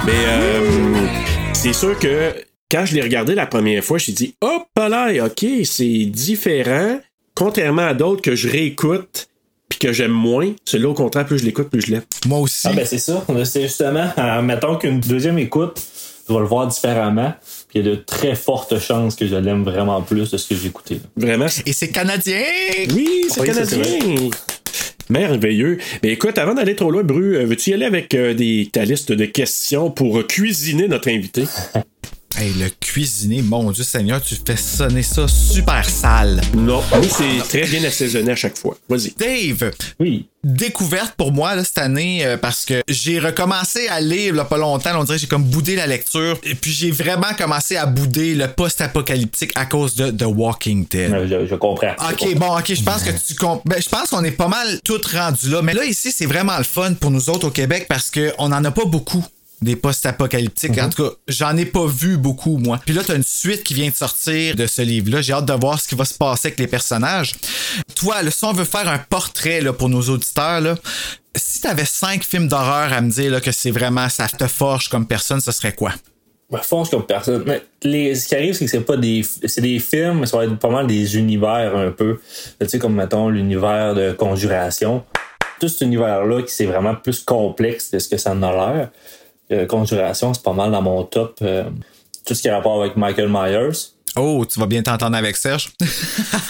Mais 0.06 0.12
euh, 0.28 1.08
c'est 1.54 1.74
sûr 1.74 1.98
que 1.98 2.34
quand 2.70 2.86
je 2.86 2.96
l'ai 2.96 3.02
regardé 3.02 3.36
la 3.36 3.46
première 3.46 3.84
fois, 3.84 3.98
j'ai 3.98 4.12
dit 4.12 4.36
hop 4.42 4.68
là, 4.78 5.12
ok, 5.26 5.46
c'est 5.64 6.06
différent. 6.06 7.00
Contrairement 7.36 7.88
à 7.88 7.94
d'autres 7.94 8.22
que 8.22 8.36
je 8.36 8.50
réécoute 8.50 9.28
puis 9.70 9.80
que 9.80 9.94
j'aime 9.94 10.12
moins, 10.12 10.54
celui-là 10.66 10.90
au 10.90 10.94
contraire, 10.94 11.26
plus 11.26 11.40
je 11.40 11.46
l'écoute, 11.46 11.70
plus 11.70 11.82
je 11.82 11.92
l'aime. 11.92 12.04
Moi 12.28 12.40
aussi. 12.40 12.68
Ah 12.68 12.74
ben 12.74 12.86
c'est 12.86 13.00
ça. 13.00 13.26
C'est 13.46 13.64
justement, 13.64 14.10
euh, 14.18 14.42
mettons 14.42 14.76
qu'une 14.76 15.00
deuxième 15.00 15.40
écoute, 15.40 15.82
tu 16.28 16.34
vas 16.34 16.42
le 16.42 16.46
voir 16.46 16.68
différemment. 16.68 17.34
Il 17.74 17.84
y 17.84 17.88
a 17.88 17.92
de 17.92 17.96
très 17.96 18.36
fortes 18.36 18.80
chances 18.80 19.16
que 19.16 19.26
je 19.26 19.36
l'aime 19.36 19.64
vraiment 19.64 20.02
plus 20.02 20.30
de 20.32 20.38
ce 20.38 20.48
que 20.48 20.56
j'ai 20.56 20.68
écouté. 20.68 20.96
là. 20.96 21.02
Vraiment? 21.18 21.48
Et 21.66 21.74
c'est 21.74 21.90
canadien. 21.90 22.44
Oui, 22.94 23.26
c'est 23.30 23.42
Oui, 23.42 23.48
canadien. 23.48 23.82
Merveilleux. 25.10 25.80
Mais 26.02 26.10
écoute, 26.10 26.38
avant 26.38 26.54
d'aller 26.54 26.76
trop 26.76 26.92
loin, 26.92 27.04
Bru, 27.04 27.36
euh, 27.36 27.46
veux-tu 27.46 27.72
y 27.72 27.74
aller 27.74 27.86
avec 27.86 28.14
euh, 28.16 28.34
des, 28.34 28.70
ta 28.72 28.86
liste 28.86 29.12
de 29.12 29.26
questions 29.26 29.92
pour 29.92 30.20
euh, 30.20 30.24
cuisiner 30.24 30.88
notre 30.88 31.10
invité? 31.10 31.44
Hey, 32.36 32.52
le 32.54 32.68
cuisinier, 32.80 33.44
mon 33.44 33.70
Dieu 33.72 33.84
Seigneur, 33.84 34.20
tu 34.20 34.36
fais 34.44 34.58
sonner 34.58 35.04
ça 35.04 35.28
super 35.28 35.88
sale. 35.88 36.42
Non, 36.56 36.82
mais 37.00 37.08
c'est 37.08 37.48
très 37.48 37.68
bien 37.70 37.84
assaisonné 37.88 38.32
à 38.32 38.36
chaque 38.36 38.58
fois. 38.58 38.76
Vas-y. 38.90 39.14
Dave, 39.16 39.72
Oui. 40.00 40.26
découverte 40.44 41.14
pour 41.16 41.32
moi 41.32 41.54
là, 41.56 41.64
cette 41.64 41.78
année 41.78 42.26
euh, 42.26 42.36
parce 42.38 42.66
que 42.66 42.82
j'ai 42.88 43.20
recommencé 43.20 43.88
à 43.88 44.02
lire 44.02 44.34
là, 44.34 44.46
pas 44.46 44.58
longtemps. 44.58 44.90
on 45.00 45.04
dirait 45.04 45.18
que 45.18 45.22
j'ai 45.22 45.28
comme 45.28 45.44
boudé 45.44 45.76
la 45.76 45.86
lecture. 45.86 46.40
Et 46.44 46.56
puis 46.56 46.72
j'ai 46.72 46.90
vraiment 46.90 47.34
commencé 47.38 47.76
à 47.78 47.86
bouder 47.86 48.34
le 48.34 48.48
post-apocalyptique 48.48 49.52
à 49.54 49.68
cause 49.68 49.94
de 49.94 50.10
The 50.10 50.26
Walking 50.26 50.88
Dead. 50.90 51.14
Euh, 51.14 51.28
Je, 51.30 51.48
je 51.48 51.56
comprends. 51.56 51.94
Je 52.00 52.14
Ok, 52.14 52.18
comprends. 52.34 52.48
bon, 52.56 52.60
ok, 52.60 52.74
je 52.74 52.84
pense 52.84 53.04
que 53.04 53.12
tu 53.12 53.36
comp... 53.36 53.62
ben, 53.66 53.80
je 53.80 53.90
pense 53.90 54.10
qu'on 54.10 54.24
est 54.24 54.32
pas 54.32 54.48
mal 54.48 54.80
tout 54.84 55.00
rendu 55.14 55.50
là. 55.52 55.62
Mais 55.62 55.74
là, 55.76 55.86
ici, 55.86 56.12
c'est 56.12 56.26
vraiment 56.26 56.58
le 56.58 56.64
fun 56.64 56.94
pour 56.96 57.12
nous 57.12 57.30
autres 57.30 57.48
au 57.48 57.52
Québec 57.52 57.86
parce 57.88 58.10
qu'on 58.10 58.52
en 58.52 58.66
a 58.66 58.72
pas 58.72 58.86
beaucoup 58.86 59.24
des 59.64 59.76
post-apocalyptiques. 59.76 60.78
En 60.80 60.90
tout 60.90 61.04
cas, 61.04 61.16
j'en 61.28 61.56
ai 61.58 61.66
pas 61.66 61.86
vu 61.86 62.18
beaucoup, 62.18 62.58
moi. 62.58 62.80
Puis 62.86 62.94
là, 62.94 63.02
t'as 63.06 63.16
une 63.16 63.24
suite 63.24 63.64
qui 63.64 63.74
vient 63.74 63.90
de 63.90 63.96
sortir 63.96 64.56
de 64.56 64.68
ce 64.68 64.82
livre-là. 64.82 65.22
J'ai 65.22 65.34
hâte 65.34 65.46
de 65.46 65.54
voir 65.54 65.80
ce 65.80 65.88
qui 65.88 65.96
va 65.96 66.06
se 66.06 66.14
passer 66.14 66.50
avec 66.50 66.60
les 66.60 66.68
personnages. 66.68 67.34
Toi, 67.96 68.22
là, 68.22 68.32
si 68.32 68.44
on 68.46 68.54
veut 68.54 68.66
faire 68.66 68.88
un 68.88 69.00
portrait 69.00 69.62
là, 69.62 69.74
pour 69.74 69.90
nos 69.90 70.02
auditeurs, 70.02 70.62
là, 70.62 70.76
si 71.36 71.62
t'avais 71.62 71.86
cinq 71.86 72.24
films 72.24 72.48
d'horreur 72.48 72.94
à 72.94 73.02
me 73.02 73.10
dire 73.10 73.32
là, 73.32 73.42
que 73.42 73.52
c'est 73.52 73.72
vraiment 73.72 74.08
ça 74.10 74.28
te 74.28 74.48
forge 74.48 74.90
comme 74.90 75.08
personne, 75.08 75.42
ce 75.42 75.52
serait 75.52 75.74
quoi? 75.74 75.94
Ben, 76.52 76.60
force 76.60 76.90
comme 76.90 77.06
personne. 77.06 77.44
Mais 77.48 77.64
les, 77.82 78.14
ce 78.14 78.28
qui 78.28 78.36
arrive, 78.36 78.54
c'est 78.54 78.66
que 78.66 78.72
c'est 78.72 78.82
pas 78.82 78.98
des, 78.98 79.24
c'est 79.24 79.62
des 79.62 79.80
films, 79.80 80.20
mais 80.20 80.26
ça 80.28 80.38
va 80.38 80.46
être 80.46 80.60
pas 80.60 80.70
mal 80.70 80.86
des 80.86 81.18
univers 81.18 81.76
un 81.76 81.90
peu. 81.90 82.20
Tu 82.60 82.70
sais, 82.70 82.78
comme 82.78 82.94
mettons 82.94 83.30
l'univers 83.30 83.96
de 83.96 84.12
Conjuration. 84.12 85.04
Tout 85.60 85.68
cet 85.68 85.82
univers-là 85.82 86.44
qui 86.44 86.52
c'est 86.52 86.66
vraiment 86.66 86.94
plus 86.94 87.24
complexe 87.24 87.90
de 87.90 87.98
ce 87.98 88.08
que 88.08 88.18
ça 88.18 88.34
en 88.34 88.44
a 88.44 88.52
l'air. 88.52 88.90
Euh, 89.52 89.66
Conjuration, 89.66 90.34
c'est 90.34 90.44
pas 90.44 90.54
mal 90.54 90.72
dans 90.72 90.82
mon 90.82 91.04
top. 91.04 91.38
Euh, 91.42 91.64
tout 92.26 92.34
ce 92.34 92.42
qui 92.42 92.50
a 92.50 92.56
rapport 92.56 92.82
avec 92.82 92.96
Michael 92.96 93.30
Myers. 93.30 93.94
Oh, 94.16 94.46
tu 94.48 94.60
vas 94.60 94.68
bien 94.68 94.84
t'entendre 94.84 95.18
avec 95.18 95.36
Serge. 95.36 95.70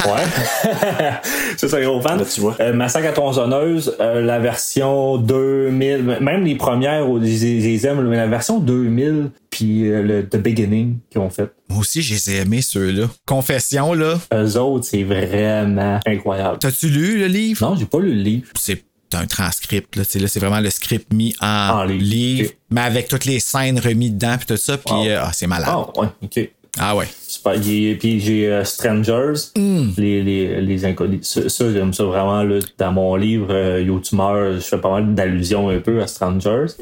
Ouais. 0.06 0.24
c'est 1.56 1.70
ça, 1.70 1.80
gros 1.80 2.02
fan. 2.02 2.20
Là, 2.20 2.26
tu 2.26 2.42
vois. 2.42 2.58
Euh, 2.60 2.74
Massacre 2.74 3.08
à 3.08 3.12
tronçonneuse, 3.14 3.96
euh, 4.02 4.22
la 4.22 4.38
version 4.38 5.16
2000, 5.16 6.18
même 6.20 6.44
les 6.44 6.56
premières, 6.56 7.06
je 7.06 7.22
les 7.22 7.62
je 7.62 7.68
les 7.68 7.88
aime, 7.88 8.02
mais 8.02 8.18
la 8.18 8.28
version 8.28 8.60
2000, 8.60 9.30
puis 9.50 9.90
euh, 9.90 10.02
le 10.04 10.28
The 10.28 10.36
Beginning 10.36 10.98
qu'ils 11.10 11.22
ont 11.22 11.30
fait. 11.30 11.54
Moi 11.70 11.80
aussi, 11.80 12.02
je 12.02 12.16
les 12.16 12.32
ai 12.32 12.42
aimés, 12.42 12.62
ceux-là. 12.62 13.06
Confession, 13.26 13.94
là. 13.94 14.20
Eux 14.34 14.58
autres, 14.58 14.84
c'est 14.84 15.04
vraiment 15.04 16.02
incroyable. 16.06 16.58
T'as-tu 16.60 16.90
lu 16.90 17.18
le 17.18 17.28
livre? 17.28 17.66
Non, 17.66 17.78
j'ai 17.78 17.86
pas 17.86 18.00
lu 18.00 18.14
le 18.14 18.22
livre. 18.22 18.48
C'est 18.60 18.84
un 19.16 19.26
transcript, 19.28 19.96
là. 19.96 20.04
Là, 20.16 20.28
c'est 20.28 20.40
vraiment 20.40 20.60
le 20.60 20.70
script 20.70 21.12
mis 21.14 21.36
en, 21.42 21.48
En 21.48 21.84
livre. 21.84 22.50
mais 22.70 22.82
avec 22.82 23.08
toutes 23.08 23.26
les 23.26 23.40
scènes 23.40 23.80
remises 23.80 24.14
dedans, 24.14 24.36
puis 24.38 24.46
tout 24.48 24.58
ça, 24.58 24.78
puis 24.78 24.94
Wow. 24.94 25.08
euh, 25.08 25.20
ah, 25.22 25.32
c'est 25.34 25.48
malade. 25.48 25.70
Ah, 25.72 26.00
ouais, 26.00 26.08
ok. 26.24 26.50
Ah 26.80 26.96
ouais. 26.96 27.06
Super. 27.28 27.54
Il- 27.56 28.00
Puis 28.00 28.20
j'ai 28.20 28.48
euh, 28.48 28.64
Strangers, 28.64 29.34
les, 29.56 30.24
les, 30.24 30.60
les 30.60 30.86
inconnus. 30.86 31.20
Ça, 31.22 31.48
ça, 31.48 31.72
j'aime 31.72 31.94
ça 31.94 32.04
vraiment. 32.04 32.42
Là, 32.42 32.60
dans 32.80 32.92
mon 32.92 33.16
livre, 33.16 33.48
euh, 33.52 33.80
Yo, 33.84 34.00
tu 34.00 34.16
meurs, 34.16 34.56
je 34.56 34.60
fais 34.62 34.80
pas 34.80 34.90
mal 34.90 35.14
d'allusions 35.14 35.70
un 35.70 35.78
peu 35.80 36.02
à 36.02 36.08
Strangers. 36.08 36.74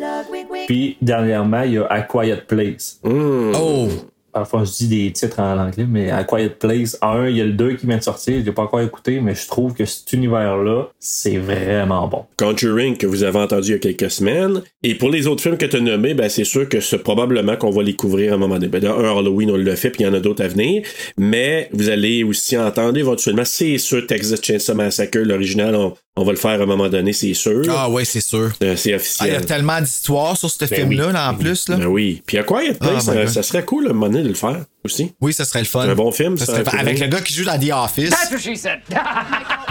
Puis 0.67 0.95
dernièrement, 1.01 1.63
il 1.63 1.73
y 1.73 1.77
a 1.77 1.85
A 1.87 2.01
Quiet 2.03 2.43
Place. 2.47 2.99
Oh! 3.03 3.89
Parfois, 4.33 4.63
je 4.63 4.71
dis 4.71 4.87
des 4.87 5.11
titres 5.11 5.39
en 5.39 5.57
anglais, 5.57 5.85
mais 5.87 6.09
A 6.09 6.23
Quiet 6.23 6.49
Place, 6.49 6.97
un, 7.01 7.27
il 7.27 7.37
y 7.37 7.41
a 7.41 7.45
le 7.45 7.53
2 7.53 7.75
qui 7.75 7.85
vient 7.85 7.97
de 7.97 8.03
sortir, 8.03 8.39
je 8.39 8.45
l'ai 8.45 8.51
pas 8.51 8.63
encore 8.63 8.81
écouté, 8.81 9.19
mais 9.19 9.35
je 9.35 9.47
trouve 9.47 9.73
que 9.73 9.85
cet 9.85 10.13
univers-là, 10.13 10.89
c'est 10.99 11.37
vraiment 11.37 12.07
bon. 12.07 12.25
Conjuring 12.37 12.97
que 12.97 13.07
vous 13.07 13.23
avez 13.23 13.39
entendu 13.39 13.69
il 13.69 13.71
y 13.71 13.75
a 13.75 13.79
quelques 13.79 14.11
semaines. 14.11 14.61
Et 14.83 14.95
pour 14.95 15.09
les 15.09 15.27
autres 15.27 15.41
films 15.41 15.57
que 15.57 15.65
tu 15.65 15.77
as 15.77 15.81
nommés, 15.81 16.13
ben, 16.13 16.29
c'est 16.29 16.43
sûr 16.43 16.67
que 16.69 16.79
c'est 16.79 16.99
probablement 16.99 17.55
qu'on 17.57 17.71
va 17.71 17.83
les 17.83 17.95
couvrir 17.95 18.33
à 18.33 18.35
un 18.35 18.39
moment 18.39 18.55
donné. 18.55 18.67
Ben, 18.67 18.85
un 18.85 19.17
Halloween, 19.17 19.51
on 19.51 19.57
l'a 19.57 19.75
fait, 19.75 19.89
puis 19.89 20.03
il 20.03 20.07
y 20.07 20.09
en 20.09 20.13
a 20.13 20.19
d'autres 20.19 20.43
à 20.43 20.47
venir. 20.47 20.83
Mais 21.17 21.69
vous 21.73 21.89
allez 21.89 22.23
aussi 22.23 22.57
entendre 22.57 22.97
éventuellement, 22.97 23.45
c'est 23.45 23.77
sûr, 23.77 24.05
Texas 24.07 24.39
Chainsaw 24.41 24.75
Massacre, 24.75 25.19
l'original, 25.19 25.75
on, 25.75 25.93
on 26.17 26.23
va 26.25 26.31
le 26.33 26.37
faire 26.37 26.59
à 26.59 26.63
un 26.63 26.65
moment 26.65 26.89
donné, 26.89 27.13
c'est 27.13 27.33
sûr. 27.33 27.63
Ah 27.69 27.89
ouais, 27.89 28.03
c'est 28.03 28.19
sûr. 28.21 28.51
Euh, 28.61 28.75
c'est 28.75 28.89
Ah, 28.89 28.89
il 28.89 28.91
y 28.91 28.95
officiel. 28.95 29.35
a 29.35 29.41
tellement 29.41 29.79
d'histoires 29.79 30.35
sur 30.35 30.49
ce 30.49 30.65
film-là, 30.65 31.07
oui. 31.07 31.13
là, 31.13 31.29
en 31.31 31.35
plus, 31.35 31.69
là. 31.69 31.77
Ben 31.77 31.85
oui. 31.85 32.21
Puis 32.25 32.37
à 32.37 32.43
Quiet 32.43 32.73
Place, 32.73 33.07
Ah, 33.07 33.13
my 33.15 33.27
ça, 33.27 33.33
ça 33.35 33.43
serait 33.43 33.63
cool 33.63 33.87
à 33.87 33.91
un 33.91 33.93
moment 33.93 34.07
donné 34.11 34.23
de 34.23 34.27
le 34.27 34.33
faire 34.33 34.65
aussi. 34.83 35.13
Oui, 35.21 35.31
ça 35.33 35.45
serait 35.45 35.59
le 35.59 35.65
fun. 35.65 35.83
C'est 35.85 35.91
un 35.91 35.95
bon 35.95 36.11
film, 36.11 36.37
Ça 36.37 36.45
ça, 36.47 36.65
serait- 36.65 36.79
avec 36.79 36.99
le 36.99 37.07
gars 37.07 37.21
qui 37.21 37.33
joue 37.33 37.45
dans 37.45 37.57
The 37.57 37.71
Office. 37.73 38.13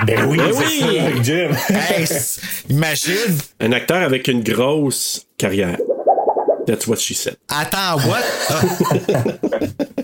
Ben 0.07 0.25
oui, 0.27 0.39
Ben 0.39 0.51
oui! 0.57 0.79
ça, 0.81 0.87
avec 1.05 1.23
Jim. 1.25 1.51
Hey, 1.69 2.07
imagine. 2.71 3.37
Un 3.61 3.73
acteur 3.73 4.03
avec 4.03 4.29
une 4.29 4.43
grosse 4.43 5.27
carrière. 5.37 5.77
That's 6.67 6.87
what 6.87 6.97
she 6.97 7.15
said. 7.15 7.37
Attends, 7.51 7.99
what? 8.09 8.23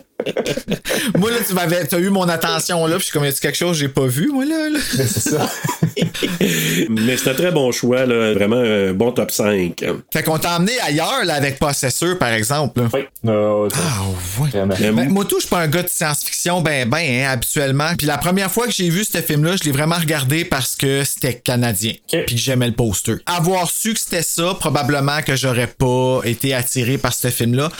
Ah. 0.27 0.75
moi, 1.19 1.31
là, 1.31 1.39
tu 1.47 1.55
m'avais, 1.55 1.85
t'as 1.87 1.99
eu 1.99 2.11
mon 2.11 2.29
attention, 2.29 2.87
là, 2.87 2.97
puis 2.97 3.01
je 3.01 3.05
suis 3.05 3.13
comme, 3.13 3.25
y 3.25 3.29
a-tu 3.29 3.41
quelque 3.41 3.57
chose 3.57 3.73
que 3.73 3.83
j'ai 3.83 3.89
pas 3.89 4.07
vu, 4.07 4.29
moi, 4.29 4.45
là? 4.45 4.69
là? 4.71 4.79
c'est 4.91 5.31
ça. 5.31 5.51
Mais 6.91 7.17
c'est 7.17 7.31
un 7.31 7.35
très 7.35 7.53
bon 7.53 7.73
choix, 7.73 8.05
là. 8.05 8.35
vraiment 8.35 8.57
un 8.57 8.93
bon 8.93 9.13
top 9.13 9.31
5. 9.31 9.85
Fait 10.13 10.23
qu'on 10.23 10.39
t'a 10.39 10.57
emmené 10.57 10.73
ailleurs, 10.81 11.25
là, 11.25 11.35
avec 11.35 11.59
Possesseur, 11.59 12.19
par 12.19 12.31
exemple, 12.31 12.83
là. 12.83 12.89
Oui. 12.93 13.01
Ah, 13.29 14.03
ouais. 14.41 14.51
Vraiment. 14.51 14.75
Ben, 14.79 15.09
moi, 15.09 15.25
tout, 15.25 15.37
je 15.37 15.47
suis 15.47 15.51
pas 15.51 15.61
un 15.61 15.69
gars 15.69 15.83
de 15.83 15.89
science-fiction, 15.89 16.61
ben, 16.61 16.89
ben, 16.89 16.99
hein, 16.99 17.31
habituellement. 17.31 17.95
Puis 17.97 18.07
la 18.07 18.19
première 18.19 18.51
fois 18.51 18.67
que 18.67 18.73
j'ai 18.73 18.89
vu 18.89 19.05
ce 19.05 19.19
film-là, 19.19 19.57
je 19.57 19.65
l'ai 19.65 19.73
vraiment 19.73 19.97
regardé 19.97 20.45
parce 20.45 20.77
que 20.77 21.05
c'était 21.05 21.35
canadien. 21.35 21.93
Ok. 22.13 22.25
Puis 22.27 22.37
que 22.37 22.41
j'aimais 22.41 22.69
le 22.69 22.75
poster. 22.75 23.15
Avoir 23.27 23.71
su 23.71 23.95
que 23.95 24.01
c'était 24.01 24.23
ça, 24.23 24.55
probablement 24.59 25.23
que 25.23 25.37
j'aurais 25.37 25.67
pas 25.67 26.21
été 26.25 26.55
attiré 26.55 26.99
par 26.99 27.15
ce 27.15 27.29
film-là. 27.29 27.71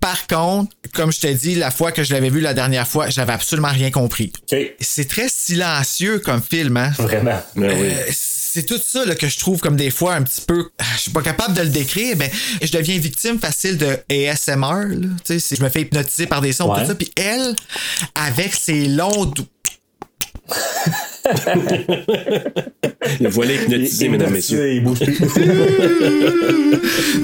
Par 0.00 0.26
contre, 0.26 0.70
comme 0.94 1.10
je 1.12 1.20
t'ai 1.20 1.34
dit, 1.34 1.54
la 1.56 1.70
fois 1.70 1.90
que 1.92 2.02
je 2.04 2.12
l'avais 2.14 2.30
vu 2.30 2.40
la 2.40 2.54
dernière 2.54 2.86
fois, 2.86 3.10
j'avais 3.10 3.32
absolument 3.32 3.68
rien 3.72 3.90
compris. 3.90 4.32
C'est 4.80 5.08
très 5.08 5.28
silencieux 5.28 6.20
comme 6.20 6.40
film, 6.42 6.76
hein? 6.76 6.92
Vraiment. 6.98 7.42
Ben 7.56 7.76
oui. 7.78 7.88
Euh, 7.90 8.04
c'est 8.12 8.64
tout 8.64 8.78
ça 8.82 9.04
là, 9.04 9.14
que 9.14 9.28
je 9.28 9.38
trouve 9.38 9.60
comme 9.60 9.76
des 9.76 9.90
fois 9.90 10.14
un 10.14 10.22
petit 10.22 10.40
peu. 10.40 10.70
ah, 10.78 10.84
Je 10.96 11.00
suis 11.02 11.10
pas 11.10 11.20
capable 11.22 11.54
de 11.54 11.62
le 11.62 11.68
décrire, 11.68 12.16
mais 12.16 12.30
je 12.62 12.70
deviens 12.72 12.98
victime 12.98 13.38
facile 13.38 13.76
de 13.76 13.98
ASMR. 14.10 14.86
Là. 14.88 14.96
Tu 15.24 15.34
sais, 15.34 15.40
c'est- 15.40 15.56
je 15.56 15.62
me 15.62 15.68
fais 15.68 15.82
hypnotiser 15.82 16.26
par 16.26 16.40
des 16.40 16.52
sons, 16.52 16.72
Ouais. 16.72 16.80
tout 16.82 16.86
ça. 16.88 16.94
Puis 16.94 17.10
elle, 17.16 17.54
avec 18.14 18.54
ses 18.54 18.86
longs. 18.86 19.32
Le 23.20 23.28
voilà 23.28 23.52
hypnotisé, 23.54 24.08
mesdames, 24.08 24.32
messieurs. 24.32 24.72
Il 24.72 24.82
bouge 24.82 25.00
plus. 25.00 25.18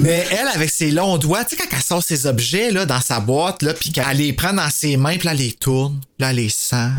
Mais 0.01 0.25
elle, 0.31 0.47
avec 0.53 0.69
ses 0.69 0.91
longs 0.91 1.17
doigts, 1.17 1.43
tu 1.43 1.55
sais, 1.55 1.63
quand 1.63 1.75
elle 1.75 1.81
sort 1.81 2.03
ses 2.03 2.27
objets 2.27 2.71
là, 2.71 2.85
dans 2.85 3.01
sa 3.01 3.19
boîte, 3.19 3.63
là, 3.63 3.73
puis 3.73 3.91
qu'elle 3.91 4.17
les 4.17 4.33
prend 4.33 4.53
dans 4.53 4.69
ses 4.69 4.97
mains, 4.97 5.17
puis 5.17 5.25
là, 5.25 5.31
elle 5.31 5.39
les 5.39 5.53
tourne, 5.53 5.99
puis 5.99 6.23
là, 6.23 6.29
elle 6.29 6.37
les 6.37 6.49
sent. 6.49 6.89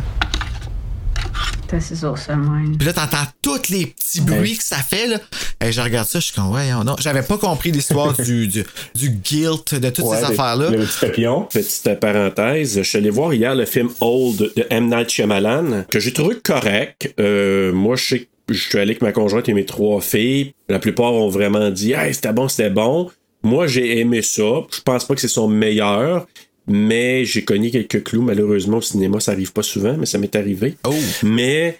This 1.69 1.91
is 1.91 2.05
also 2.05 2.37
mine. 2.37 2.77
Puis 2.79 2.87
là, 2.87 2.93
t'entends 2.93 3.27
tous 3.43 3.71
les 3.71 3.87
petits 3.87 4.21
bruits 4.21 4.57
que 4.57 4.63
ça 4.63 4.77
fait, 4.77 5.09
là. 5.09 5.19
Et 5.65 5.73
je 5.73 5.81
regarde 5.81 6.07
ça, 6.07 6.21
je 6.21 6.27
suis 6.27 6.35
comme, 6.35 6.53
ouais, 6.53 6.71
oh 6.79 6.85
non. 6.85 6.95
J'avais 7.01 7.23
pas 7.23 7.39
compris 7.39 7.73
l'histoire 7.73 8.13
du, 8.23 8.47
du, 8.47 8.65
du 8.95 9.11
guilt, 9.11 9.75
de 9.75 9.91
toutes 9.91 10.05
Ouais, 10.05 10.19
ces 10.19 10.25
avec 10.25 10.39
affaires-là. 10.39 10.71
Le 10.71 10.79
petit 10.79 10.99
papillon. 11.01 11.43
Petite 11.53 11.99
parenthèse, 12.01 12.77
je 12.77 12.83
suis 12.83 12.99
allé 12.99 13.11
voir 13.11 13.35
hier 13.35 13.55
le 13.57 13.65
film 13.67 13.89
Old 14.01 14.53
de 14.55 14.67
M. 14.71 14.89
Night 14.89 15.11
Shyamalan, 15.11 15.85
que 15.91 15.99
j'ai 15.99 16.13
trouvé 16.13 16.37
correct. 16.37 17.13
Euh, 17.19 17.73
moi, 17.73 17.97
je 17.97 18.05
sais 18.05 18.19
que 18.21 18.55
je 18.55 18.63
suis 18.63 18.79
allé 18.79 18.93
avec 18.93 19.03
ma 19.03 19.11
conjointe 19.11 19.49
et 19.49 19.55
mes 19.55 19.65
trois 19.65 20.01
filles. 20.01 20.55
La 20.69 20.79
plupart 20.79 21.13
ont 21.15 21.29
vraiment 21.31 21.71
dit 21.71 21.93
Hey, 21.93 22.15
c'était 22.15 22.33
bon, 22.33 22.47
c'était 22.49 22.71
bon. 22.71 23.11
Moi, 23.43 23.67
j'ai 23.67 23.99
aimé 23.99 24.23
ça. 24.23 24.43
Je 24.73 24.81
pense 24.83 25.05
pas 25.05 25.15
que 25.15 25.21
c'est 25.21 25.29
son 25.29 25.49
meilleur, 25.49 26.27
mais 26.67 27.25
j'ai 27.25 27.45
connu 27.45 27.71
quelques 27.71 28.03
clous. 28.05 28.23
Malheureusement, 28.23 28.79
au 28.79 28.83
cinéma, 28.83 29.21
ça 29.21 29.33
arrive 29.33 29.53
pas 29.53 29.63
souvent, 29.63 29.97
mais 29.97 30.07
ça 30.07 30.19
m'est 30.19 30.35
arrivé. 30.35 30.77
Oh! 30.87 30.95
Mais 31.23 31.79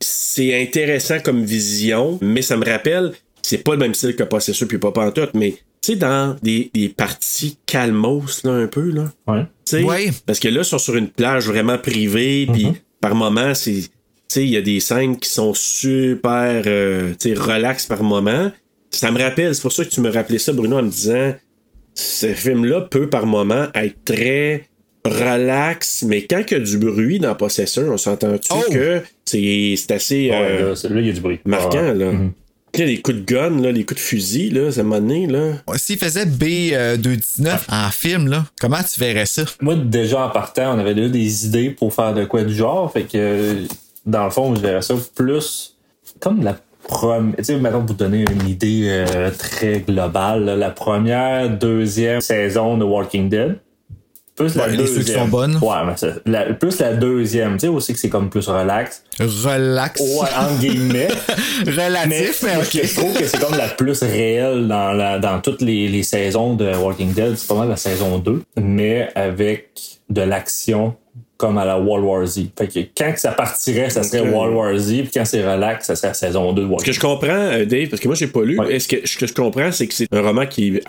c'est 0.00 0.60
intéressant 0.60 1.20
comme 1.20 1.44
vision, 1.44 2.18
mais 2.20 2.42
ça 2.42 2.56
me 2.56 2.64
rappelle, 2.64 3.12
c'est 3.42 3.58
pas 3.58 3.72
le 3.72 3.78
même 3.78 3.94
style 3.94 4.14
que 4.16 4.22
Possesseur 4.22 4.68
puis 4.68 4.78
pas 4.78 4.92
Pantoute, 4.92 5.34
mais 5.34 5.52
tu 5.80 5.92
sais, 5.92 5.96
dans 5.96 6.36
des, 6.42 6.70
des 6.74 6.88
parties 6.88 7.58
calmos, 7.64 8.42
là, 8.44 8.52
un 8.52 8.66
peu, 8.66 8.90
là. 8.90 9.12
Ouais. 9.26 9.42
Tu 9.64 9.78
sais, 9.78 9.82
Ouais. 9.84 10.10
Parce 10.26 10.40
que 10.40 10.48
là, 10.48 10.62
ils 10.62 10.64
sont 10.64 10.78
sur 10.78 10.96
une 10.96 11.08
plage 11.08 11.46
vraiment 11.46 11.78
privée, 11.78 12.48
puis 12.52 12.66
par 13.00 13.14
moments, 13.14 13.54
c'est. 13.54 13.82
Tu 14.28 14.40
sais, 14.40 14.44
il 14.44 14.50
y 14.50 14.56
a 14.56 14.62
des 14.62 14.80
scènes 14.80 15.16
qui 15.18 15.30
sont 15.30 15.54
super, 15.54 16.64
euh, 16.66 17.12
tu 17.20 17.28
sais, 17.28 17.34
relax 17.40 17.86
par 17.86 18.02
moment. 18.02 18.50
Ça 18.90 19.12
me 19.12 19.22
rappelle, 19.22 19.54
c'est 19.54 19.62
pour 19.62 19.72
ça 19.72 19.84
que 19.84 19.90
tu 19.90 20.00
me 20.00 20.10
rappelais 20.10 20.38
ça, 20.38 20.52
Bruno, 20.52 20.78
en 20.78 20.82
me 20.82 20.90
disant, 20.90 21.34
ce 21.96 22.28
film-là 22.34 22.82
peut 22.82 23.08
par 23.08 23.26
moment 23.26 23.66
être 23.74 23.96
très 24.04 24.68
relax, 25.04 26.02
mais 26.06 26.22
quand 26.26 26.42
il 26.50 26.52
y 26.52 26.56
a 26.56 26.60
du 26.60 26.78
bruit 26.78 27.18
dans 27.18 27.34
Possesseur, 27.34 27.90
on 27.92 27.96
s'entend-tu 27.96 28.48
Oh! 28.52 28.62
que 28.72 29.00
c'est 29.24 29.74
c'est 29.76 29.92
assez 29.92 30.30
Ouais, 30.30 30.34
euh, 30.60 30.68
là, 30.70 30.76
celui-là, 30.76 31.00
il 31.00 31.06
y 31.06 31.10
a 31.10 31.12
du 31.12 31.20
bruit. 31.20 31.40
marquant, 31.44 31.78
Ouais. 31.82 31.94
là. 31.94 32.12
Tu 32.72 32.80
sais, 32.82 32.86
les 32.88 33.00
coups 33.00 33.16
de 33.18 33.22
gun, 33.22 33.62
là, 33.62 33.72
les 33.72 33.84
coups 33.84 34.00
de 34.00 34.04
fusil, 34.04 34.50
là, 34.50 34.70
ça 34.70 34.82
m'a 34.82 35.00
donné, 35.00 35.26
là. 35.26 35.52
S'il 35.76 35.96
faisait 35.98 36.26
B219 36.26 37.58
en 37.70 37.90
film, 37.90 38.28
là, 38.28 38.44
comment 38.60 38.78
tu 38.82 39.00
verrais 39.00 39.24
ça? 39.26 39.44
Moi, 39.62 39.76
déjà 39.76 40.26
en 40.26 40.30
partant, 40.30 40.74
on 40.76 40.78
avait 40.78 40.94
déjà 40.94 41.08
des 41.08 41.46
idées 41.46 41.70
pour 41.70 41.94
faire 41.94 42.12
de 42.12 42.24
quoi 42.24 42.42
du 42.44 42.54
genre. 42.54 42.92
Fait 42.92 43.04
que, 43.04 43.62
dans 44.04 44.24
le 44.24 44.30
fond, 44.30 44.54
je 44.54 44.60
verrais 44.60 44.82
ça 44.82 44.94
plus 45.14 45.76
comme 46.20 46.42
la 46.42 46.52
première. 46.52 46.65
Tu 46.88 47.44
sais, 47.44 47.56
maintenant, 47.56 47.80
pour 47.80 47.88
vous 47.88 47.94
donner 47.94 48.24
une 48.30 48.48
idée 48.48 48.86
euh, 48.90 49.30
très 49.36 49.80
globale, 49.80 50.44
là, 50.44 50.56
la 50.56 50.70
première, 50.70 51.50
deuxième 51.50 52.20
saison 52.20 52.76
de 52.78 52.84
Walking 52.84 53.28
Dead. 53.28 53.58
Plus 54.36 54.54
la 54.54 54.64
Ouais, 54.64 54.70
les 54.72 54.76
deuxième. 54.76 54.98
ceux 54.98 55.04
qui 55.04 55.18
sont 55.18 55.28
bonnes. 55.28 55.56
Ouais, 55.62 55.84
mais 55.86 55.96
ça, 55.96 56.08
la- 56.26 56.52
plus 56.52 56.78
la 56.78 56.92
deuxième. 56.92 57.54
Tu 57.54 57.60
sais 57.60 57.68
aussi 57.68 57.94
que 57.94 57.98
c'est 57.98 58.10
comme 58.10 58.28
plus 58.28 58.46
relax. 58.48 59.02
Relax. 59.18 59.98
Ouais, 60.00 60.28
entre 60.38 60.58
guillemets. 60.60 61.08
Relatif, 61.66 62.42
mais, 62.44 62.54
moi, 62.56 62.62
ok. 62.64 62.80
je 62.84 62.94
trouve 62.94 63.18
que 63.18 63.26
c'est 63.26 63.40
comme 63.40 63.56
la 63.56 63.68
plus 63.68 64.02
réelle 64.02 64.68
dans, 64.68 64.92
la, 64.92 65.18
dans 65.18 65.40
toutes 65.40 65.62
les, 65.62 65.88
les 65.88 66.02
saisons 66.02 66.52
de 66.54 66.70
Walking 66.76 67.14
Dead. 67.14 67.34
C'est 67.36 67.48
pas 67.48 67.54
mal 67.54 67.70
la 67.70 67.76
saison 67.76 68.18
2, 68.18 68.42
mais 68.60 69.08
avec 69.14 69.70
de 70.10 70.20
l'action 70.20 70.94
comme 71.36 71.58
à 71.58 71.64
la 71.64 71.78
World 71.78 72.04
War 72.04 72.26
Z. 72.26 72.46
Fait 72.58 72.66
que 72.68 72.80
quand 72.96 73.12
ça 73.16 73.32
partirait, 73.32 73.90
ça 73.90 74.02
serait 74.02 74.20
Ok. 74.20 74.28
World 74.34 74.54
War 74.54 74.76
Z, 74.78 74.88
puis 75.02 75.10
quand 75.14 75.24
c'est 75.24 75.46
relax, 75.46 75.86
ça 75.86 75.96
serait 75.96 76.14
saison 76.14 76.52
2 76.52 76.62
de 76.62 76.66
Ce 76.66 76.70
Walking 76.72 76.86
que 76.86 76.92
je 76.92 77.00
comprends, 77.00 77.28
euh, 77.32 77.64
Dave, 77.64 77.88
parce 77.88 78.00
que 78.00 78.08
moi, 78.08 78.14
j'ai 78.14 78.26
pas 78.28 78.42
lu, 78.42 78.58
Ouais. 78.58 78.74
est-ce 78.74 78.88
que 78.88 79.06
ce 79.06 79.16
que 79.16 79.26
je 79.26 79.34
comprends, 79.34 79.70
c'est 79.72 79.86
que 79.86 79.94
c'est 79.94 80.08
un 80.12 80.22
roman 80.22 80.46
qui 80.46 80.76
est 80.76 80.82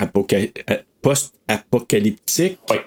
euh, 0.70 0.78
post-apocalyptique, 1.02 2.60
Ouais. 2.70 2.82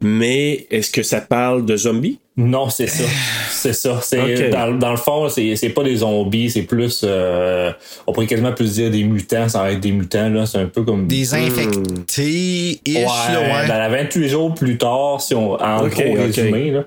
Mais 0.00 0.66
est-ce 0.70 0.90
que 0.90 1.02
ça 1.02 1.20
parle 1.20 1.64
de 1.64 1.76
zombies? 1.76 2.18
Non, 2.36 2.70
c'est 2.70 2.86
ça. 2.86 3.02
C'est 3.50 3.72
ça. 3.72 3.98
C'est, 4.00 4.50
dans, 4.50 4.78
dans 4.78 4.92
le 4.92 4.96
fond, 4.96 5.28
c'est, 5.28 5.56
c'est 5.56 5.70
pas 5.70 5.82
des 5.82 5.96
zombies, 5.96 6.50
c'est 6.50 6.62
plus, 6.62 7.00
euh, 7.02 7.72
on 8.06 8.12
pourrait 8.12 8.26
quasiment 8.28 8.52
plus 8.52 8.74
dire 8.74 8.90
des 8.92 9.02
mutants 9.02 9.48
sans 9.48 9.66
être 9.66 9.80
des 9.80 9.90
mutants, 9.90 10.28
là. 10.28 10.46
C'est 10.46 10.58
un 10.58 10.66
peu 10.66 10.84
comme. 10.84 11.08
Des 11.08 11.34
infectés, 11.34 12.80
ish, 12.86 12.96
Ouais, 12.96 13.04
là, 13.04 13.40
ouais. 13.40 13.66
Dans 13.66 13.78
la 13.78 13.88
28 13.88 14.28
jours 14.28 14.54
plus 14.54 14.78
tard, 14.78 15.20
si 15.20 15.34
on, 15.34 15.54
en 15.60 15.84
Ok, 15.86 15.94
gros 15.94 16.14
résumé, 16.14 16.70
là. 16.70 16.84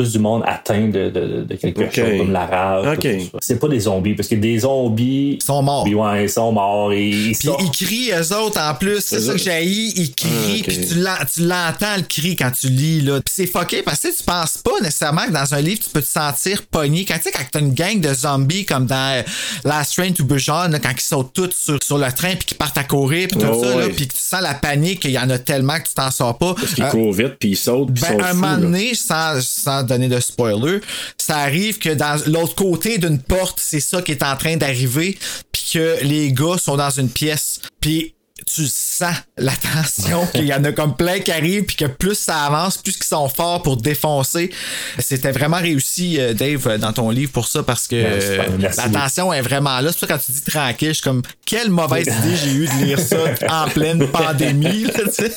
Plus 0.00 0.12
du 0.12 0.18
monde 0.18 0.42
atteint 0.46 0.88
de, 0.88 1.10
de, 1.10 1.44
de 1.46 1.54
quelque 1.56 1.94
chose 1.94 2.18
comme 2.18 2.32
la 2.32 2.46
rage. 2.46 2.98
C'est 3.40 3.58
pas 3.58 3.68
des 3.68 3.80
zombies, 3.80 4.14
parce 4.14 4.28
que 4.28 4.34
des 4.34 4.60
zombies. 4.60 5.34
Ils 5.40 5.42
sont 5.42 5.62
morts. 5.62 5.84
Puis 5.84 5.94
ouais, 5.94 6.24
ils 6.24 6.30
sont 6.30 6.52
morts. 6.52 6.92
Et 6.92 7.08
ils 7.10 7.36
Puis 7.36 7.48
ils 7.60 7.70
crient, 7.70 8.10
eux 8.12 8.34
autres, 8.36 8.60
en 8.60 8.74
plus. 8.74 9.00
C'est 9.00 9.20
ça 9.20 9.32
que 9.32 9.38
j'ai 9.38 9.64
Ils 9.64 10.14
crient, 10.14 10.62
Ah, 10.62 10.68
puis 10.68 10.86
tu 10.88 10.94
l'en- 10.96 11.24
tu 11.32 11.40
l'entends, 11.42 11.96
le 11.96 12.02
cri, 12.02 12.36
quand 12.36 12.50
tu 12.58 12.68
lis, 12.68 13.00
là. 13.02 13.20
Puis 13.24 13.34
c'est 13.34 13.46
fucké, 13.46 13.82
parce 13.82 14.00
que 14.00 14.08
tu 14.16 14.22
penses 14.24 14.58
pas 14.58 14.70
nécessairement 14.82 15.26
que 15.26 15.32
dans 15.32 15.54
un 15.54 15.60
livre, 15.60 15.80
tu 15.82 15.90
peux 15.90 16.00
te 16.02 16.06
sentir 16.08 16.62
pogné. 16.70 17.04
Quand 17.04 17.16
tu 17.16 17.24
sais, 17.24 17.30
quand 17.32 17.44
t'as 17.50 17.60
une 17.60 17.74
gang 17.74 18.00
de 18.00 18.12
zombies, 18.14 18.64
comme 18.64 18.86
dans 18.86 19.18
euh, 19.18 19.22
Last 19.64 19.94
Train 19.96 20.12
to 20.12 20.24
Busan, 20.24 20.68
là, 20.68 20.78
quand 20.78 20.92
ils 20.96 21.00
sautent 21.00 21.32
tous 21.34 21.50
sur, 21.54 21.82
sur 21.82 21.98
le 21.98 22.10
train, 22.12 22.30
puis 22.36 22.46
qu'ils 22.46 22.56
partent 22.56 22.78
à 22.78 22.84
courir, 22.84 23.28
puis 23.28 23.38
tout 23.38 23.46
Oh, 23.52 23.62
ça, 23.62 23.70
là, 23.70 23.76
ouais. 23.76 23.88
puis 23.90 24.06
que 24.08 24.14
tu 24.14 24.20
sens 24.20 24.40
la 24.40 24.54
panique, 24.54 25.00
qu'il 25.00 25.10
y 25.10 25.18
en 25.18 25.28
a 25.30 25.38
tellement 25.38 25.78
que 25.78 25.88
tu 25.88 25.94
t'en 25.94 26.10
sors 26.10 26.38
pas. 26.38 26.54
Parce 26.54 26.74
qu'ils 26.74 26.84
Euh, 26.84 26.88
courent 26.90 27.12
vite, 27.12 27.34
puis 27.38 27.50
ils 27.50 27.56
sautent, 27.56 27.92
puis 27.92 28.02
ben, 28.02 28.12
sont 28.18 28.20
un 28.24 28.28
fous, 28.28 28.34
moment 28.36 28.52
là. 28.52 28.56
donné, 28.58 28.94
sans, 28.94 29.40
sans 29.42 29.82
donner 29.90 30.08
de 30.08 30.18
spoiler, 30.20 30.80
ça 31.18 31.36
arrive 31.38 31.78
que 31.78 31.90
dans 31.90 32.20
l'autre 32.26 32.54
côté 32.54 32.98
d'une 32.98 33.20
porte, 33.20 33.58
c'est 33.60 33.80
ça 33.80 34.02
qui 34.02 34.12
est 34.12 34.22
en 34.22 34.36
train 34.36 34.56
d'arriver, 34.56 35.18
puis 35.52 35.62
que 35.74 35.96
les 36.02 36.32
gars 36.32 36.56
sont 36.58 36.76
dans 36.76 36.90
une 36.90 37.10
pièce, 37.10 37.60
puis 37.80 38.14
tu 38.46 38.66
sens 38.66 39.14
la 39.36 39.52
tension, 39.52 40.26
qu'il 40.32 40.46
y 40.46 40.54
en 40.54 40.64
a 40.64 40.72
comme 40.72 40.96
plein 40.96 41.18
qui 41.18 41.30
arrivent, 41.30 41.64
puis 41.64 41.76
que 41.76 41.84
plus 41.84 42.14
ça 42.18 42.44
avance, 42.46 42.78
plus 42.78 42.94
qu'ils 42.94 43.04
sont 43.04 43.28
forts 43.28 43.60
pour 43.62 43.76
défoncer. 43.76 44.50
C'était 44.98 45.30
vraiment 45.30 45.58
réussi, 45.58 46.18
euh, 46.18 46.32
Dave, 46.32 46.66
euh, 46.66 46.78
dans 46.78 46.94
ton 46.94 47.10
livre 47.10 47.32
pour 47.32 47.46
ça, 47.46 47.62
parce 47.62 47.86
que 47.86 48.18
super. 48.18 48.46
euh, 48.50 48.56
la 48.58 48.88
tension 48.88 49.30
est 49.30 49.42
vraiment 49.42 49.78
là. 49.80 49.92
C'est 49.92 49.98
pour 49.98 50.08
ça 50.08 50.14
quand 50.14 50.20
tu 50.24 50.32
dis 50.32 50.40
tranquille, 50.42 50.88
je 50.88 50.94
suis 50.94 51.02
comme, 51.02 51.20
quelle 51.44 51.68
mauvaise 51.68 52.06
idée 52.06 52.36
j'ai 52.42 52.52
eu 52.52 52.66
de 52.66 52.84
lire 52.86 52.98
ça 52.98 53.18
en 53.50 53.68
pleine 53.68 54.08
pandémie. 54.10 54.84
là, 54.84 54.90
tu 55.04 55.10
sais. 55.12 55.32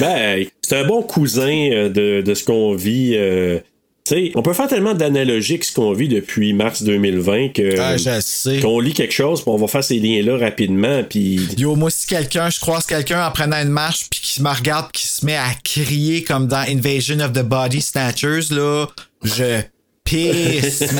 Ben, 0.00 0.46
c'est 0.62 0.78
un 0.78 0.86
bon 0.86 1.02
cousin 1.02 1.90
de, 1.90 2.22
de 2.22 2.34
ce 2.34 2.44
qu'on 2.44 2.74
vit. 2.74 3.12
euh, 3.14 3.58
tu 4.04 4.14
sais, 4.14 4.32
on 4.34 4.42
peut 4.42 4.52
faire 4.52 4.66
tellement 4.68 4.94
d'analogies 4.94 5.52
avec 5.52 5.64
ce 5.64 5.72
qu'on 5.72 5.92
vit 5.92 6.08
depuis 6.08 6.52
mars 6.54 6.82
2020 6.82 7.50
que 7.50 7.78
Ah, 7.78 7.96
je 7.96 8.20
sais. 8.20 8.58
qu'on 8.60 8.80
lit 8.80 8.92
quelque 8.94 9.14
chose, 9.14 9.42
puis 9.42 9.50
on 9.50 9.56
va 9.56 9.68
faire 9.68 9.84
ces 9.84 9.98
liens-là 10.00 10.38
rapidement, 10.38 11.02
puis 11.08 11.40
Yo, 11.56 11.76
moi, 11.76 11.90
si 11.90 12.06
quelqu'un, 12.06 12.50
je 12.50 12.58
croise 12.60 12.84
quelqu'un 12.84 13.24
en 13.26 13.30
prenant 13.30 13.56
une 13.62 13.68
marche, 13.68 14.06
puis 14.10 14.20
qui 14.20 14.42
me 14.42 14.48
regarde, 14.50 14.90
qui 14.92 15.06
se 15.06 15.24
met 15.24 15.36
à 15.36 15.50
crier 15.62 16.24
comme 16.24 16.46
dans 16.48 16.64
Invasion 16.68 17.20
of 17.20 17.32
the 17.32 17.42
Body 17.42 17.80
Snatchers, 17.80 18.52
là, 18.52 18.86
je 19.22 19.60
pisse. 20.04 20.82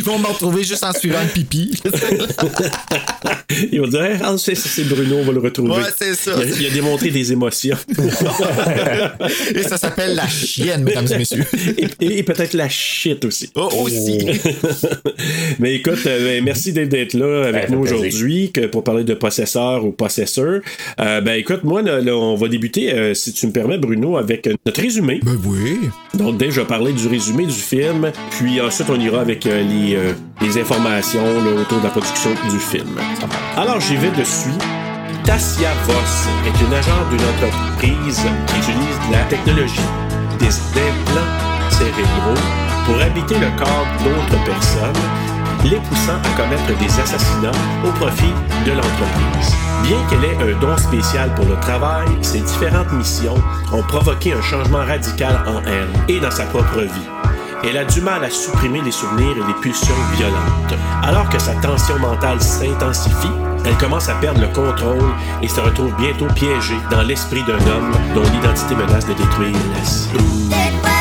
Ils 0.00 0.06
vont 0.06 0.18
me 0.18 0.28
retrouver 0.28 0.64
juste 0.64 0.82
en 0.82 0.92
suivant 0.94 1.18
le 1.22 1.28
pipi. 1.30 1.78
ils 3.70 3.78
vont 3.82 3.86
dire 3.86 4.18
ah, 4.22 4.34
c'est, 4.38 4.54
c'est 4.54 4.84
Bruno, 4.84 5.16
on 5.18 5.24
va 5.24 5.32
le 5.32 5.40
retrouver. 5.40 5.72
Ouais, 5.72 5.82
c'est 5.94 6.14
ça. 6.14 6.32
Il 6.38 6.52
a, 6.54 6.56
il 6.58 6.66
a 6.68 6.70
démontré 6.70 7.10
des 7.10 7.32
émotions. 7.32 7.76
Et 9.54 9.62
ça 9.62 9.76
s'appelle 9.76 10.14
la 10.14 10.26
chienne, 10.26 10.84
mesdames 10.84 11.06
et 11.12 11.18
messieurs. 11.18 11.44
et, 11.76 11.86
et- 12.00 12.18
et 12.18 12.22
peut-être 12.22 12.54
la 12.54 12.70
shit 12.70 13.22
aussi. 13.26 13.50
Oh, 13.54 13.68
aussi. 13.82 14.18
Mais 15.58 15.74
écoute, 15.74 15.98
euh, 16.06 16.24
ben, 16.24 16.44
merci 16.44 16.72
Dave 16.72 16.88
d'être 16.88 17.12
là 17.12 17.44
avec 17.48 17.68
nous 17.68 17.80
aujourd'hui 17.80 18.50
que 18.52 18.66
pour 18.66 18.82
parler 18.84 19.04
de 19.04 19.12
possesseur 19.14 19.84
ou 19.84 19.92
possesseur. 19.92 20.60
Euh, 20.98 21.20
ben 21.20 21.34
écoute, 21.34 21.62
moi, 21.62 21.82
là, 21.82 22.00
là, 22.00 22.16
on 22.16 22.36
va 22.36 22.48
débuter, 22.48 22.94
euh, 22.94 23.12
si 23.12 23.34
tu 23.34 23.46
me 23.46 23.52
permets, 23.52 23.76
Bruno, 23.76 24.16
avec 24.16 24.46
euh, 24.46 24.54
notre 24.64 24.80
résumé. 24.80 25.20
Ben 25.22 25.38
oui. 25.44 25.76
Donc, 26.14 26.38
Dave, 26.38 26.50
je 26.52 26.60
vais 26.62 26.66
parler 26.66 26.92
du 26.94 27.06
résumé 27.06 27.44
du 27.44 27.52
film, 27.52 28.10
puis 28.38 28.60
ensuite, 28.62 28.88
on 28.88 28.98
ira 28.98 29.20
avec 29.20 29.46
euh, 29.46 29.62
les, 29.90 29.96
euh, 29.96 30.12
les 30.40 30.58
informations 30.58 31.24
autour 31.60 31.78
de 31.78 31.84
la 31.84 31.90
production 31.90 32.30
du 32.48 32.58
film. 32.58 32.98
Alors, 33.56 33.80
j'y 33.80 33.96
vais 33.96 34.10
de 34.10 34.24
suite. 34.24 34.62
Tassia 35.24 35.70
Voss 35.84 36.28
est 36.46 36.64
une 36.64 36.72
agente 36.72 37.08
d'une 37.10 37.20
entreprise 37.20 38.22
qui 38.46 38.58
utilise 38.58 38.98
la 39.12 39.22
technologie, 39.24 39.90
des 40.38 40.48
implants 40.48 41.70
cérébraux 41.70 42.40
pour 42.86 43.00
habiter 43.00 43.34
le 43.34 43.50
corps 43.58 43.86
d'autres 44.02 44.44
personnes, 44.44 45.02
les 45.64 45.76
poussant 45.76 46.18
à 46.24 46.40
commettre 46.40 46.78
des 46.78 47.00
assassinats 47.00 47.52
au 47.84 47.90
profit 47.92 48.32
de 48.64 48.72
l'entreprise. 48.72 49.54
Bien 49.82 49.98
qu'elle 50.08 50.24
ait 50.24 50.52
un 50.52 50.58
don 50.58 50.76
spécial 50.76 51.34
pour 51.34 51.44
le 51.44 51.56
travail, 51.60 52.08
ses 52.22 52.40
différentes 52.40 52.92
missions 52.92 53.36
ont 53.72 53.82
provoqué 53.82 54.32
un 54.32 54.42
changement 54.42 54.84
radical 54.84 55.42
en 55.46 55.62
elle 55.66 56.14
et 56.14 56.20
dans 56.20 56.30
sa 56.30 56.44
propre 56.44 56.80
vie. 56.80 57.19
Elle 57.62 57.76
a 57.76 57.84
du 57.84 58.00
mal 58.00 58.24
à 58.24 58.30
supprimer 58.30 58.80
les 58.80 58.90
souvenirs 58.90 59.36
et 59.36 59.46
les 59.46 59.54
pulsions 59.60 59.94
violentes. 60.14 60.74
Alors 61.02 61.28
que 61.28 61.38
sa 61.38 61.54
tension 61.54 61.98
mentale 61.98 62.40
s'intensifie, 62.40 63.28
elle 63.64 63.76
commence 63.76 64.08
à 64.08 64.14
perdre 64.14 64.40
le 64.40 64.48
contrôle 64.48 65.12
et 65.42 65.48
se 65.48 65.60
retrouve 65.60 65.94
bientôt 65.96 66.26
piégée 66.34 66.78
dans 66.90 67.02
l'esprit 67.02 67.42
d'un 67.44 67.60
homme 67.70 67.92
dont 68.14 68.24
l'identité 68.32 68.74
menace 68.74 69.06
de 69.06 69.12
détruire 69.12 69.56
la. 69.74 70.99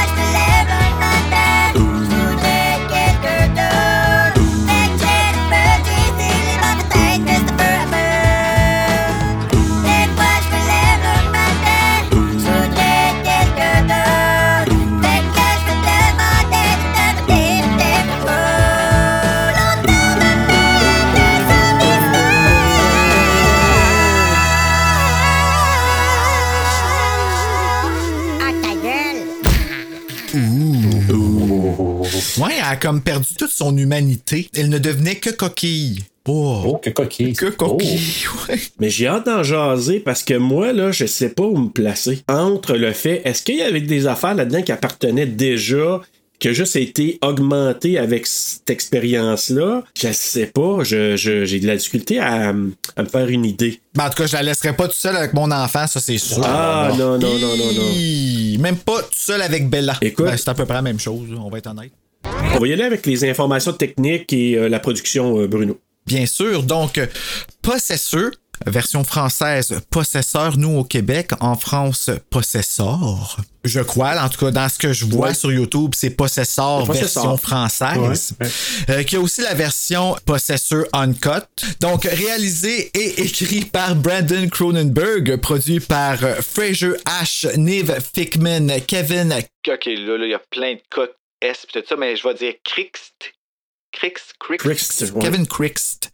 Ouais, 32.39 32.53
elle 32.57 32.63
a 32.63 32.75
comme 32.75 33.01
perdu 33.01 33.33
toute 33.37 33.51
son 33.51 33.75
humanité. 33.77 34.49
Elle 34.55 34.69
ne 34.69 34.77
devenait 34.77 35.15
que 35.15 35.29
coquille. 35.29 36.03
Oh. 36.27 36.61
Oh, 36.65 36.77
que 36.77 36.89
coquille. 36.91 37.33
Que 37.33 37.47
coquille, 37.47 37.99
ouais. 38.49 38.59
Mais 38.79 38.89
j'ai 38.89 39.07
hâte 39.07 39.25
d'en 39.25 39.41
jaser 39.43 39.99
parce 39.99 40.21
que 40.23 40.35
moi, 40.35 40.73
là, 40.73 40.91
je 40.91 41.05
sais 41.05 41.29
pas 41.29 41.43
où 41.43 41.57
me 41.57 41.69
placer. 41.69 42.21
Entre 42.29 42.75
le 42.75 42.93
fait, 42.93 43.21
est-ce 43.25 43.41
qu'il 43.43 43.55
y 43.57 43.61
avait 43.63 43.81
des 43.81 44.05
affaires 44.07 44.35
là-dedans 44.35 44.61
qui 44.61 44.71
appartenaient 44.71 45.25
déjà, 45.25 46.01
qui 46.37 46.49
a 46.49 46.53
juste 46.53 46.75
été 46.75 47.17
augmenté 47.23 47.97
avec 47.97 48.27
cette 48.27 48.69
expérience-là? 48.69 49.83
Je 49.99 50.11
sais 50.11 50.45
pas. 50.47 50.83
Je, 50.83 51.15
je- 51.17 51.45
j'ai 51.45 51.59
de 51.59 51.65
la 51.67 51.75
difficulté 51.77 52.19
à, 52.19 52.49
à 52.49 52.53
me 52.53 53.09
faire 53.11 53.27
une 53.27 53.45
idée. 53.45 53.81
Ben, 53.95 54.05
en 54.05 54.09
tout 54.09 54.17
cas, 54.21 54.27
je 54.27 54.33
la 54.33 54.43
laisserai 54.43 54.73
pas 54.75 54.87
tout 54.87 54.93
seul 54.95 55.15
avec 55.15 55.33
mon 55.33 55.49
enfant, 55.51 55.87
ça 55.87 55.99
c'est 55.99 56.17
sûr. 56.19 56.41
Ah, 56.45 56.91
non, 56.97 57.17
non, 57.17 57.39
non, 57.39 57.57
non, 57.57 57.73
non. 57.73 58.59
Même 58.59 58.77
pas 58.77 59.01
tout 59.01 59.09
seul 59.15 59.41
avec 59.41 59.67
Bella. 59.69 59.97
Écoute. 60.01 60.25
Ben, 60.25 60.37
c'est 60.37 60.49
à 60.49 60.53
peu 60.53 60.65
près 60.65 60.75
la 60.75 60.81
même 60.83 60.99
chose, 60.99 61.27
on 61.43 61.49
va 61.49 61.57
être 61.57 61.67
honnête. 61.67 61.91
On 62.25 62.59
va 62.59 62.67
y 62.67 62.73
aller 62.73 62.83
avec 62.83 63.05
les 63.05 63.29
informations 63.29 63.73
techniques 63.73 64.33
et 64.33 64.55
euh, 64.57 64.69
la 64.69 64.79
production, 64.79 65.39
euh, 65.39 65.47
Bruno. 65.47 65.79
Bien 66.05 66.25
sûr, 66.25 66.63
donc, 66.63 66.99
Possesseur, 67.61 68.31
version 68.65 69.03
française, 69.03 69.79
Possesseur, 69.91 70.57
nous 70.57 70.77
au 70.79 70.83
Québec, 70.83 71.31
en 71.39 71.55
France, 71.55 72.09
Possessor. 72.31 73.37
Je 73.63 73.79
crois, 73.81 74.19
en 74.19 74.27
tout 74.29 74.39
cas, 74.45 74.51
dans 74.51 74.67
ce 74.69 74.79
que 74.79 74.91
je 74.91 75.05
vois 75.05 75.27
Ouais. 75.27 75.33
sur 75.33 75.51
YouTube, 75.51 75.91
c'est 75.95 76.09
Possessor, 76.09 76.85
Possessor. 76.85 77.23
version 77.23 77.37
française. 77.37 78.33
Euh, 78.89 79.03
qui 79.03 79.17
a 79.17 79.19
aussi 79.19 79.41
la 79.41 79.53
version 79.53 80.15
Possessor 80.25 80.85
Uncut. 80.93 81.45
Donc, 81.79 82.05
réalisé 82.05 82.89
et 82.95 83.21
écrit 83.21 83.65
par 83.65 83.95
Brandon 83.95 84.47
Cronenberg, 84.49 85.35
produit 85.37 85.79
par 85.79 86.17
Fraser 86.17 86.93
Ash, 87.05 87.45
Niv 87.55 87.93
Fickman, 88.15 88.67
Kevin. 88.87 89.33
Ok, 89.67 89.85
là, 89.85 90.17
là, 90.17 90.25
il 90.25 90.31
y 90.31 90.33
a 90.33 90.41
plein 90.49 90.73
de 90.73 90.81
codes 90.89 91.11
S 91.41 91.65
pis 91.65 91.73
tout 91.79 91.85
ça, 91.87 91.95
mais 91.95 92.15
je 92.15 92.27
vais 92.27 92.33
dire 92.33 92.53
Crixt. 92.63 93.33
Crixt, 93.91 94.35
Crixt. 94.39 94.61
Crixt, 94.63 95.01
ouais. 95.15 95.21
Kevin 95.23 95.47
Crixt. 95.47 96.11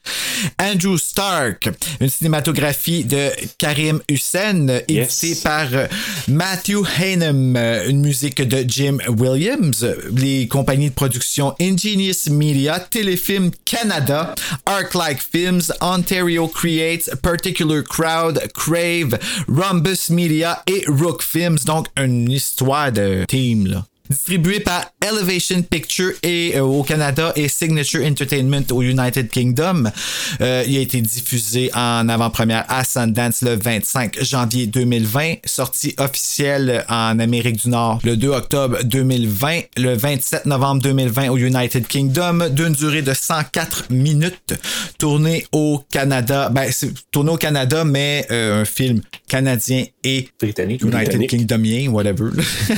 Andrew 0.62 0.98
Stark, 0.98 1.70
une 2.00 2.10
cinématographie 2.10 3.04
de 3.04 3.30
Karim 3.58 4.02
Hussein, 4.10 4.68
éditée 4.88 5.28
Yes. 5.30 5.42
par 5.42 5.68
euh, 5.74 5.86
Matthew 6.30 6.84
Hanem, 6.98 7.56
euh, 7.58 7.90
une 7.90 8.00
musique 8.02 8.42
de 8.42 8.64
Jim 8.66 8.98
Williams, 9.10 9.86
les 10.14 10.48
compagnies 10.48 10.90
de 10.90 10.96
production 10.96 11.54
Ingenious 11.60 12.30
Media, 12.32 12.80
Téléfilm 12.80 13.52
Canada, 13.66 14.34
Arclight 14.66 15.20
Films, 15.22 15.64
Ontario 15.82 16.48
Creates, 16.48 17.14
Particular 17.22 17.84
Crowd, 17.84 18.42
Crave, 18.54 19.20
Rhombus 19.50 20.10
Media 20.12 20.64
et 20.68 20.86
Rook 20.88 21.22
Films, 21.22 21.58
donc 21.66 21.88
une 21.98 22.32
histoire 22.32 22.92
de 22.94 23.26
team 23.28 23.68
là. 23.68 23.86
Distribué 24.08 24.60
par 24.60 24.92
Elevation 25.06 25.62
Picture 25.62 26.12
et, 26.24 26.60
au 26.60 26.84
Canada 26.84 27.32
et 27.36 27.48
Signature 27.48 28.06
Entertainment 28.06 28.66
au 28.72 28.82
United 28.82 29.30
Kingdom. 29.30 29.92
il 30.40 30.46
a 30.46 30.80
été 30.80 31.02
diffusé 31.02 31.70
en 31.74 32.08
avant-première 32.10 32.66
à 32.70 32.84
Sundance 32.84 33.42
le 33.42 33.56
25 33.56 34.24
janvier 34.24 34.68
2020, 34.68 35.36
sortie 35.46 35.94
officielle 35.98 36.86
en 36.90 37.20
Amérique 37.20 37.62
du 37.64 37.70
Nord 37.70 38.00
le 38.04 38.16
2 38.18 38.30
octobre 38.30 38.78
2020, 38.84 39.60
le 39.78 39.96
27 39.96 40.46
novembre 40.46 40.82
2020 40.82 41.30
au 41.30 41.38
United 41.38 41.88
Kingdom, 41.88 42.50
d'une 42.50 42.74
durée 42.74 43.02
de 43.02 43.14
104 43.14 43.92
minutes, 43.92 44.54
tourné 44.98 45.46
au 45.52 45.84
Canada, 45.92 46.50
ben 46.50 46.70
c'est 46.72 46.94
tourné 47.12 47.32
au 47.32 47.38
Canada, 47.38 47.84
mais 47.84 48.26
un 48.30 48.66
film 48.66 49.02
canadien 49.28 49.86
et 50.04 50.30
britannique, 50.40 50.84
United 50.84 51.28
Kingdomien, 51.28 51.90
whatever. 51.90 52.30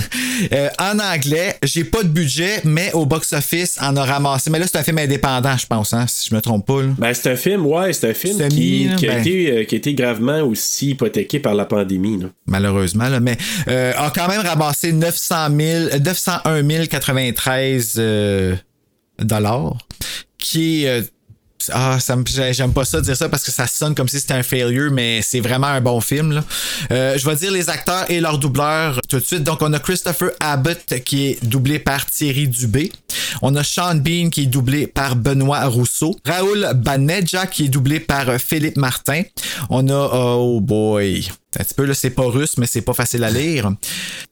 euh, 0.52 0.70
en 0.80 1.00
anglais, 1.00 1.58
j'ai 1.64 1.84
pas 1.84 2.04
de 2.04 2.10
budget, 2.18 2.62
mais 2.64 2.92
au 2.94 3.06
box-office, 3.06 3.78
on 3.82 3.96
a 3.96 4.04
ramassé. 4.04 4.50
Mais 4.50 4.58
là, 4.58 4.66
c'est 4.66 4.78
un 4.78 4.84
film 4.84 4.98
indépendant, 4.98 5.56
je 5.56 5.68
pense, 5.68 5.94
hein, 5.94 6.06
si 6.08 6.30
je 6.30 6.36
me 6.36 6.42
trompe 6.42 6.66
pas. 6.66 6.82
Là. 6.82 6.90
Ben, 6.98 7.14
c'est 7.14 7.32
un 7.32 7.36
film, 7.36 7.66
ouais, 7.66 7.94
c'est 7.94 8.10
un 8.10 8.14
film 8.14 8.48
qui, 8.50 8.90
qui, 8.98 9.08
a 9.08 9.14
ben... 9.14 9.20
été, 9.20 9.52
euh, 9.52 9.64
qui, 9.66 9.76
a 9.76 9.78
été, 9.78 9.94
gravement 9.94 10.42
aussi 10.42 10.92
hypothéqué 10.92 11.40
par 11.40 11.54
la 11.54 11.66
pandémie. 11.66 12.20
Là. 12.20 12.28
Malheureusement, 12.48 13.08
là, 13.08 13.20
mais 13.20 13.38
euh, 13.68 13.94
a 13.96 14.10
quand 14.10 14.28
même 14.28 14.42
ramassé 14.42 14.92
900 14.92 15.36
000, 15.60 15.90
901 16.04 16.88
093 16.88 17.94
euh, 17.98 18.56
dollars, 19.20 19.78
qui 20.40 20.86
est 20.86 21.12
ah, 21.74 22.00
ça 22.00 22.16
j'aime 22.52 22.74
pas 22.74 22.86
ça 22.86 23.02
dire 23.02 23.16
ça 23.16 23.30
parce 23.30 23.44
que 23.44 23.52
ça 23.52 23.68
sonne 23.68 23.96
comme 23.96 24.08
si 24.08 24.20
c'était 24.20 24.34
un 24.34 24.44
failure, 24.44 24.92
mais 24.92 25.22
c'est 25.22 25.40
vraiment 25.40 25.68
un 25.68 25.82
bon 25.82 26.02
film. 26.02 26.44
Euh, 26.92 27.18
je 27.18 27.26
vais 27.28 27.36
dire 27.36 27.52
les 27.52 27.70
acteurs 27.70 28.10
et 28.10 28.20
leurs 28.20 28.38
doubleurs 28.38 29.00
tout 29.08 29.20
de 29.20 29.24
suite. 29.24 29.44
Donc, 29.44 29.62
on 29.62 29.72
a 29.74 29.80
Christopher 29.80 30.32
Abbott 30.40 31.02
qui 31.06 31.28
est 31.28 31.46
doublé 31.46 31.80
par 31.80 32.06
Thierry 32.06 32.48
Dubé. 32.48 32.92
On 33.42 33.56
a 33.56 33.64
Sean 33.64 33.96
Bean 33.96 34.30
qui 34.30 34.44
est 34.44 34.48
doublé 34.48 34.88
par 34.88 35.16
Benoît 35.16 35.66
Rousseau. 35.66 36.16
Raoul 36.26 36.70
Baneja 36.76 37.48
qui 37.48 37.66
est 37.66 37.70
doublé 37.70 38.00
par 38.00 38.40
Philippe 38.40 38.78
Martin. 38.78 39.24
On 39.70 39.88
a, 39.90 40.10
oh 40.14 40.60
boy, 40.62 41.28
un 41.60 41.64
petit 41.64 41.74
peu 41.74 41.86
là, 41.86 41.94
c'est 41.94 42.12
pas 42.12 42.26
russe, 42.26 42.58
mais 42.58 42.68
c'est 42.68 42.82
pas 42.82 42.94
facile 42.94 43.24
à 43.24 43.30
lire. 43.30 43.72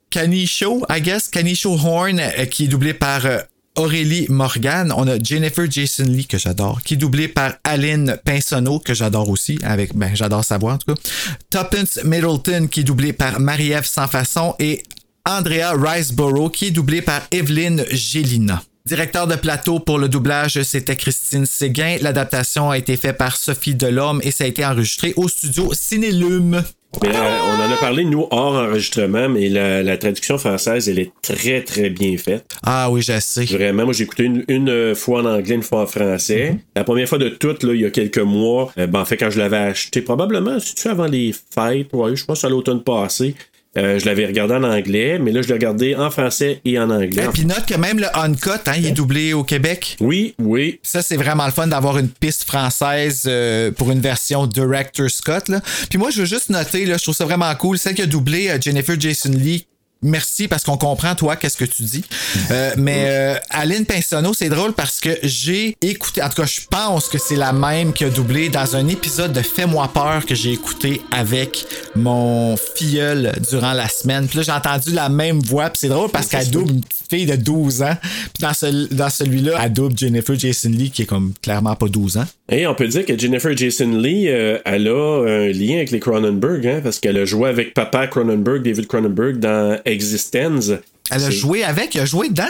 Kanisho, 0.09 0.85
I 0.89 1.01
guess, 1.01 1.27
Kanisho 1.27 1.73
Horn, 1.73 2.19
euh, 2.19 2.45
qui 2.45 2.65
est 2.65 2.67
doublé 2.67 2.93
par 2.93 3.25
euh, 3.25 3.39
Aurélie 3.75 4.27
Morgan. 4.29 4.93
On 4.95 5.07
a 5.07 5.17
Jennifer 5.19 5.69
Jason 5.69 6.05
Lee, 6.05 6.25
que 6.25 6.37
j'adore, 6.37 6.81
qui 6.81 6.95
est 6.95 6.97
doublée 6.97 7.27
par 7.27 7.53
Aline 7.63 8.17
Pinsonneau, 8.23 8.79
que 8.79 8.93
j'adore 8.93 9.29
aussi, 9.29 9.59
avec, 9.63 9.95
ben, 9.95 10.15
j'adore 10.15 10.43
sa 10.43 10.57
voix 10.57 10.73
en 10.73 10.77
tout 10.77 10.93
cas. 10.93 11.01
Tuppence 11.49 11.99
Middleton, 12.03 12.67
qui 12.67 12.81
est 12.81 12.83
doublée 12.83 13.13
par 13.13 13.39
Marie-Ève 13.39 13.85
Sans 13.85 14.07
Façon, 14.07 14.55
et 14.59 14.83
Andrea 15.25 15.73
Riceborough, 15.75 16.51
qui 16.51 16.67
est 16.67 16.71
doublée 16.71 17.01
par 17.01 17.21
Evelyne 17.31 17.85
Gélina. 17.91 18.61
Directeur 18.85 19.25
de 19.25 19.35
plateau 19.35 19.79
pour 19.79 19.97
le 19.97 20.07
doublage, 20.07 20.61
c'était 20.61 20.95
Christine 20.95 21.47
Séguin. 21.47 21.97
L'adaptation 22.01 22.69
a 22.69 22.77
été 22.77 22.95
faite 22.97 23.17
par 23.17 23.35
Sophie 23.35 23.73
Delorme 23.73 24.21
et 24.23 24.29
ça 24.29 24.43
a 24.43 24.47
été 24.47 24.63
enregistré 24.63 25.13
au 25.15 25.27
studio 25.27 25.71
Cinélume. 25.73 26.63
Mais, 27.01 27.09
euh, 27.09 27.37
on 27.43 27.61
en 27.61 27.73
a 27.73 27.77
parlé, 27.77 28.05
nous, 28.05 28.27
hors 28.31 28.55
enregistrement, 28.55 29.29
mais 29.29 29.49
la, 29.49 29.97
traduction 29.97 30.37
française, 30.37 30.89
elle 30.89 30.99
est 30.99 31.11
très, 31.21 31.61
très 31.61 31.89
bien 31.89 32.17
faite. 32.17 32.45
Ah 32.63 32.89
oui, 32.89 33.01
je 33.01 33.19
sais. 33.19 33.45
Vraiment, 33.45 33.85
moi, 33.85 33.93
j'ai 33.93 34.03
écouté 34.03 34.29
une, 34.47 34.95
fois 34.95 35.21
en 35.21 35.25
anglais, 35.25 35.55
une 35.55 35.63
fois 35.63 35.81
en 35.83 35.87
français. 35.87 36.51
Mm-hmm. 36.51 36.59
La 36.75 36.83
première 36.83 37.07
fois 37.07 37.17
de 37.17 37.29
toutes, 37.29 37.63
là, 37.63 37.73
il 37.73 37.81
y 37.81 37.85
a 37.85 37.89
quelques 37.89 38.17
mois, 38.19 38.71
euh, 38.77 38.87
ben, 38.87 39.01
en 39.01 39.05
fait, 39.05 39.17
quand 39.17 39.29
je 39.29 39.39
l'avais 39.39 39.57
acheté, 39.57 40.01
probablement, 40.01 40.59
si 40.59 40.75
tu 40.75 40.87
avant 40.87 41.07
les 41.07 41.33
fêtes, 41.33 41.93
ouais, 41.93 42.15
je 42.15 42.25
pense 42.25 42.43
à 42.43 42.49
l'automne 42.49 42.83
passé, 42.83 43.35
euh, 43.77 43.99
je 43.99 44.05
l'avais 44.05 44.25
regardé 44.25 44.53
en 44.53 44.63
anglais, 44.63 45.19
mais 45.19 45.31
là, 45.31 45.41
je 45.41 45.47
l'ai 45.47 45.53
regardé 45.53 45.95
en 45.95 46.09
français 46.09 46.61
et 46.63 46.79
en 46.79 46.89
anglais. 46.89 47.25
Et 47.25 47.27
puis 47.27 47.45
note 47.45 47.65
que 47.67 47.75
même 47.75 47.99
le 47.99 48.07
Uncut, 48.17 48.49
hein, 48.67 48.73
il 48.77 48.85
est 48.85 48.91
doublé 48.91 49.33
au 49.33 49.43
Québec. 49.43 49.97
Oui, 49.99 50.33
oui. 50.39 50.79
Ça, 50.81 51.01
c'est 51.01 51.17
vraiment 51.17 51.45
le 51.45 51.51
fun 51.51 51.67
d'avoir 51.67 51.97
une 51.97 52.07
piste 52.07 52.45
française 52.45 53.23
euh, 53.27 53.71
pour 53.71 53.91
une 53.91 53.99
version 53.99 54.47
Director 54.47 55.09
Scott. 55.09 55.49
Là. 55.49 55.61
Puis 55.89 55.99
moi, 55.99 56.09
je 56.09 56.21
veux 56.21 56.25
juste 56.25 56.49
noter, 56.49 56.85
là, 56.85 56.97
je 56.97 57.03
trouve 57.03 57.15
ça 57.15 57.25
vraiment 57.25 57.53
cool, 57.55 57.77
celle 57.77 57.95
qui 57.95 58.01
a 58.01 58.05
doublé 58.05 58.49
euh, 58.49 58.57
Jennifer 58.61 58.99
Jason 58.99 59.31
Lee 59.31 59.65
merci 60.05 60.47
parce 60.47 60.63
qu'on 60.63 60.77
comprend 60.77 61.15
toi 61.15 61.35
qu'est-ce 61.35 61.57
que 61.57 61.65
tu 61.65 61.83
dis. 61.83 62.03
Euh, 62.51 62.73
mais 62.77 63.05
euh, 63.07 63.35
Aline 63.49 63.85
Pinsonneau, 63.85 64.33
c'est 64.33 64.49
drôle 64.49 64.73
parce 64.73 64.99
que 64.99 65.09
j'ai 65.23 65.75
écouté, 65.81 66.21
en 66.21 66.29
tout 66.29 66.41
cas, 66.41 66.45
je 66.45 66.61
pense 66.69 67.09
que 67.09 67.17
c'est 67.17 67.35
la 67.35 67.51
même 67.51 67.91
qui 67.91 68.05
a 68.05 68.09
doublé 68.09 68.49
dans 68.49 68.75
un 68.75 68.87
épisode 68.87 69.33
de 69.33 69.41
Fais-moi 69.41 69.87
peur 69.93 70.25
que 70.25 70.35
j'ai 70.35 70.53
écouté 70.53 71.01
avec 71.11 71.65
mon 71.95 72.55
filleul 72.57 73.33
durant 73.49 73.73
la 73.73 73.89
semaine. 73.89 74.27
Puis 74.27 74.37
là, 74.37 74.43
j'ai 74.43 74.51
entendu 74.51 74.91
la 74.91 75.09
même 75.09 75.39
voix, 75.39 75.69
puis 75.69 75.79
c'est 75.81 75.89
drôle 75.89 76.09
parce 76.09 76.27
qu'elle 76.27 76.49
double 76.49 76.71
une 76.71 76.81
petite 76.81 77.09
fille 77.09 77.25
de 77.25 77.35
12 77.35 77.81
ans. 77.81 77.97
Puis 78.01 78.41
dans, 78.41 78.51
dans 78.91 79.09
celui-là, 79.09 79.59
elle 79.61 79.73
double 79.73 79.97
Jennifer 79.97 80.37
Jason 80.37 80.69
Lee 80.69 80.91
qui 80.91 81.03
est 81.03 81.05
comme 81.05 81.33
clairement 81.41 81.75
pas 81.75 81.87
12 81.87 82.17
ans. 82.17 82.25
Et 82.49 82.67
on 82.67 82.75
peut 82.75 82.87
dire 82.87 83.05
que 83.05 83.17
Jennifer 83.17 83.57
Jason 83.57 83.97
Lee, 83.97 84.27
euh, 84.27 84.59
elle 84.65 84.87
a 84.87 85.23
un 85.25 85.47
lien 85.47 85.77
avec 85.77 85.89
les 85.89 85.99
Cronenberg, 85.99 86.67
hein, 86.67 86.79
parce 86.83 86.99
qu'elle 86.99 87.17
a 87.17 87.25
joué 87.25 87.49
avec 87.49 87.73
papa 87.73 88.05
Cronenberg, 88.05 88.61
David 88.61 88.85
Cronenberg, 88.85 89.37
dans 89.37 89.79
Existence. 89.85 90.71
Elle 91.09 91.23
a 91.23 91.31
joué 91.31 91.63
avec, 91.63 91.95
elle 91.95 92.03
a 92.03 92.05
joué 92.05 92.29
dedans? 92.29 92.43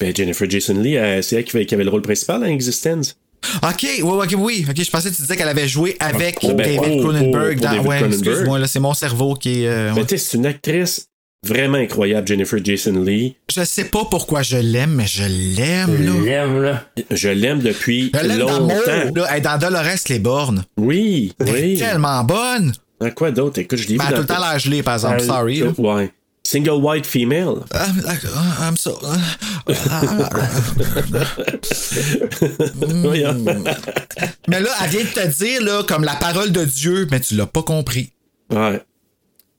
Ben, 0.00 0.14
Jennifer 0.14 0.48
Jason 0.48 0.74
Lee, 0.74 0.98
euh, 0.98 1.22
c'est 1.22 1.36
elle 1.36 1.44
qui 1.44 1.74
avait 1.74 1.84
le 1.84 1.90
rôle 1.90 2.02
principal 2.02 2.40
dans 2.40 2.46
Existence. 2.46 3.16
Ok, 3.62 3.86
oui, 4.02 4.34
oui, 4.36 4.66
ok, 4.68 4.82
je 4.82 4.90
pensais 4.90 5.10
que 5.10 5.14
tu 5.14 5.22
disais 5.22 5.36
qu'elle 5.36 5.48
avait 5.48 5.68
joué 5.68 5.96
avec 6.00 6.38
David 6.42 7.00
Cronenberg 7.00 7.60
dans. 7.60 7.84
ouais, 7.84 8.02
excuse-moi, 8.04 8.66
c'est 8.66 8.80
mon 8.80 8.94
cerveau 8.94 9.34
qui 9.34 9.62
est. 9.62 9.68
Euh, 9.68 9.92
ben, 9.94 10.04
c'est 10.08 10.36
une 10.36 10.46
actrice 10.46 11.07
vraiment 11.44 11.78
incroyable, 11.78 12.26
Jennifer 12.26 12.58
Jason 12.62 13.02
Lee. 13.02 13.36
Je 13.50 13.64
sais 13.64 13.84
pas 13.84 14.04
pourquoi 14.04 14.42
je 14.42 14.56
l'aime, 14.56 14.94
mais 14.94 15.06
je 15.06 15.24
l'aime, 15.24 16.04
là. 16.04 16.12
Je 16.12 16.24
l'aime, 16.24 16.62
là. 16.62 16.84
Je 17.10 17.28
l'aime 17.28 17.60
depuis 17.60 18.12
je 18.14 18.38
longtemps. 18.38 18.66
Dans, 19.12 19.24
là, 19.24 19.40
dans 19.40 19.58
Dolores 19.58 19.84
les 20.08 20.18
bornes. 20.18 20.64
Oui, 20.76 21.32
Elle 21.40 21.48
oui. 21.50 21.74
est 21.74 21.78
tellement 21.78 22.24
bonne. 22.24 22.72
Dans 23.00 23.10
quoi 23.10 23.30
d'autre? 23.30 23.58
Écoute, 23.60 23.78
je 23.78 23.86
l'ai 23.88 23.94
vu. 23.94 23.98
Ben, 23.98 24.08
tout 24.08 24.22
le 24.22 24.26
temps 24.26 24.40
la 24.40 24.58
gelée, 24.58 24.82
par 24.82 24.94
exemple. 24.94 25.20
Sorry. 25.20 25.60
Là. 25.60 25.70
Ouais. 25.78 26.12
Single 26.42 26.82
white 26.82 27.06
female. 27.06 27.64
I'm, 27.74 28.00
like, 28.04 28.24
I'm 28.60 28.76
so. 28.76 28.98
mais 34.48 34.60
là, 34.60 34.70
elle 34.82 34.90
vient 34.90 35.02
de 35.02 35.08
te 35.08 35.26
dire, 35.26 35.62
là, 35.62 35.82
comme 35.86 36.04
la 36.04 36.14
parole 36.14 36.50
de 36.50 36.64
Dieu, 36.64 37.06
mais 37.10 37.20
tu 37.20 37.34
l'as 37.34 37.46
pas 37.46 37.62
compris. 37.62 38.12
Ouais 38.50 38.80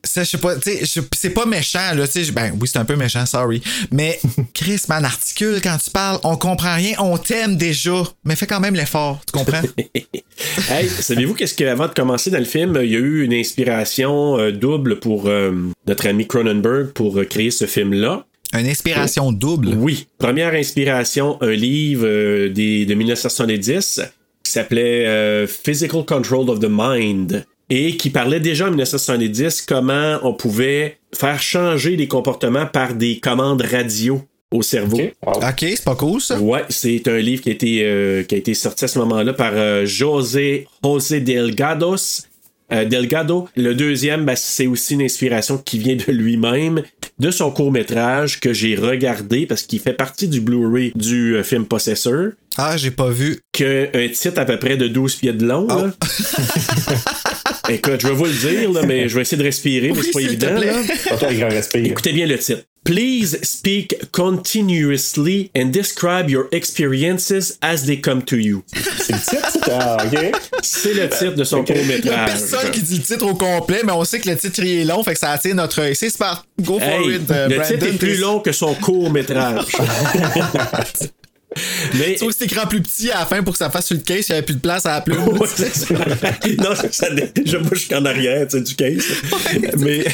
ça, 0.04 0.24
je 0.24 0.30
sais 0.30 0.38
pas, 0.38 0.56
tu 0.56 0.86
sais, 0.86 1.02
c'est 1.14 1.30
pas 1.32 1.46
méchant, 1.46 1.94
là, 1.94 2.08
tu 2.08 2.24
sais, 2.24 2.32
ben 2.32 2.54
oui, 2.60 2.70
c'est 2.72 2.80
un 2.80 2.86
peu 2.86 2.96
méchant, 2.96 3.26
sorry. 3.26 3.62
Mais 3.92 4.20
Chris, 4.54 4.82
man, 4.88 5.04
articule 5.04 5.60
quand 5.62 5.78
tu 5.84 5.92
parles, 5.92 6.20
on 6.24 6.38
comprend 6.38 6.76
rien, 6.76 6.94
on 7.00 7.18
t'aime 7.18 7.58
déjà, 7.58 8.04
mais 8.24 8.36
fais 8.36 8.48
quand 8.48 8.62
même 8.62 8.76
l'effort, 8.76 9.22
tu 9.26 9.38
comprends? 9.38 9.62
hey, 10.70 10.88
savez-vous 10.88 11.34
qu'est-ce 11.34 11.54
qu'avant 11.54 11.88
de 11.88 11.94
commencer 11.94 12.32
dans 12.32 12.40
le 12.40 12.46
film, 12.46 12.80
il 12.82 12.92
y 12.92 12.96
a 12.96 13.00
eu 13.00 13.24
une 13.24 13.34
inspiration 13.34 14.40
euh, 14.40 14.52
double 14.52 15.00
pour 15.00 15.28
euh, 15.28 15.52
notre 15.86 16.08
ami 16.08 16.28
Cronenberg 16.28 16.92
pour 16.92 17.20
euh, 17.20 17.26
créer 17.26 17.52
ce 17.52 17.66
film-là? 17.66 18.26
Une 18.54 18.68
inspiration 18.68 19.32
double? 19.32 19.76
Oui. 19.78 20.08
Première 20.18 20.54
inspiration, 20.54 21.38
un 21.42 21.52
livre 21.52 22.48
des, 22.48 22.86
de 22.86 22.94
1970 22.96 24.02
qui 24.44 24.52
s'appelait 24.52 25.46
Physical 25.46 26.04
Control 26.04 26.50
of 26.50 26.60
the 26.60 26.68
Mind 26.68 27.46
et 27.70 27.98
qui 27.98 28.10
parlait 28.10 28.40
déjà 28.40 28.66
en 28.66 28.70
1970 28.70 29.62
comment 29.62 30.18
on 30.24 30.34
pouvait 30.34 30.98
faire 31.14 31.42
changer 31.42 31.96
les 31.96 32.08
comportements 32.08 32.66
par 32.66 32.94
des 32.94 33.20
commandes 33.20 33.62
radio 33.62 34.22
au 34.52 34.62
cerveau. 34.62 35.00
OK, 35.22 35.60
c'est 35.60 35.84
pas 35.84 35.96
cool 35.96 36.20
ça. 36.22 36.40
Ouais, 36.40 36.64
c'est 36.70 37.08
un 37.08 37.18
livre 37.18 37.42
qui 37.42 37.50
a 37.50 37.52
été, 37.52 37.82
euh, 37.84 38.24
qui 38.24 38.36
a 38.36 38.38
été 38.38 38.54
sorti 38.54 38.86
à 38.86 38.88
ce 38.88 38.98
moment-là 39.00 39.34
par 39.34 39.52
euh, 39.54 39.86
José, 39.86 40.68
José 40.84 41.20
Delgados. 41.20 42.24
Euh, 42.72 42.86
Delgado. 42.86 43.50
Le 43.56 43.74
deuxième, 43.74 44.26
ben, 44.26 44.36
c'est 44.36 44.68
aussi 44.68 44.94
une 44.94 45.02
inspiration 45.02 45.58
qui 45.58 45.80
vient 45.80 45.96
de 45.96 46.12
lui-même, 46.12 46.84
de 47.18 47.32
son 47.32 47.50
court 47.50 47.72
métrage 47.72 48.40
que 48.40 48.54
j'ai 48.54 48.76
regardé 48.76 49.48
parce 49.48 49.64
qu'il 49.64 49.80
fait 49.80 49.94
partie 49.94 50.28
du 50.28 50.40
Blu-ray 50.40 50.92
du 50.94 51.44
film 51.44 51.66
Possessor. 51.66 52.34
Ah, 52.58 52.78
j'ai 52.78 52.92
pas 52.92 53.10
vu. 53.10 53.40
Que 53.54 53.90
un 53.96 54.08
titre 54.10 54.40
à 54.40 54.46
peu 54.46 54.60
près 54.60 54.78
de 54.78 54.88
12 54.88 55.16
pieds 55.16 55.34
de 55.34 55.48
long. 55.48 55.66
Là. 55.66 55.92
Écoute, 57.74 58.02
je 58.02 58.08
vais 58.08 58.14
vous 58.14 58.26
le 58.26 58.32
dire, 58.32 58.72
là, 58.72 58.82
mais 58.86 59.08
je 59.08 59.16
vais 59.16 59.22
essayer 59.22 59.38
de 59.38 59.44
respirer, 59.44 59.92
mais 59.92 60.02
c'est 60.04 60.12
pas 60.12 60.22
évident. 60.22 60.54
Là. 60.54 60.82
Écoutez 61.76 62.14
bien 62.14 62.26
le 62.26 62.38
titre. 62.38 62.64
Please 62.84 63.38
speak 63.44 64.12
continuously 64.12 65.52
and 65.56 65.66
describe 65.66 66.30
your 66.30 66.48
experiences 66.52 67.58
as 67.62 67.86
they 67.86 68.00
come 68.00 68.24
to 68.24 68.38
you. 68.38 68.64
C'est 68.74 69.14
le 69.14 69.20
titre, 69.20 69.70
ah, 69.72 69.98
ok. 70.06 70.32
C'est 70.64 70.94
le 70.94 71.10
titre 71.10 71.36
de 71.36 71.44
son 71.44 71.64
court-métrage. 71.64 72.02
Il 72.04 72.10
y 72.10 72.14
a 72.14 72.26
personne 72.26 72.72
qui 72.72 72.82
dit 72.82 72.98
le 72.98 73.04
titre 73.04 73.26
au 73.26 73.36
complet, 73.36 73.82
mais 73.86 73.92
on 73.92 74.04
sait 74.06 74.20
que 74.20 74.30
le 74.30 74.38
titre 74.38 74.64
est 74.64 74.86
long, 74.86 75.04
fait 75.04 75.14
que 75.14 75.20
ça 75.20 75.32
attire 75.32 75.56
notre 75.56 75.82
œil. 75.82 75.96
C'est 75.96 76.10
smart. 76.10 76.44
Go 76.62 76.80
for 76.80 77.12
it, 77.12 77.22
uh, 77.30 77.50
Le 77.50 77.62
titre 77.68 77.86
est 77.86 77.98
plus 77.98 78.18
long 78.18 78.40
que 78.40 78.54
son 78.54 78.74
court-métrage. 78.76 79.66
Mais... 81.98 82.16
Tu 82.16 82.24
vois 82.24 82.34
c'est 82.34 82.46
écrit 82.46 82.60
plus 82.68 82.82
petit 82.82 83.10
à 83.12 83.20
la 83.20 83.26
fin 83.26 83.42
pour 83.42 83.54
que 83.54 83.58
ça 83.58 83.70
fasse 83.70 83.88
sur 83.88 83.96
le 83.96 84.02
case, 84.02 84.28
il 84.30 84.32
n'y 84.32 84.38
avait 84.38 84.46
plus 84.46 84.56
de 84.56 84.60
place 84.60 84.86
à 84.86 84.96
la 84.96 85.02
plume. 85.02 85.18
non, 85.18 86.76
ça, 86.92 87.08
je 87.46 87.58
bouge 87.58 87.88
qu'en 87.88 88.06
arrière 88.06 88.48
du 88.48 88.76
case. 88.76 89.06
mais 89.80 90.06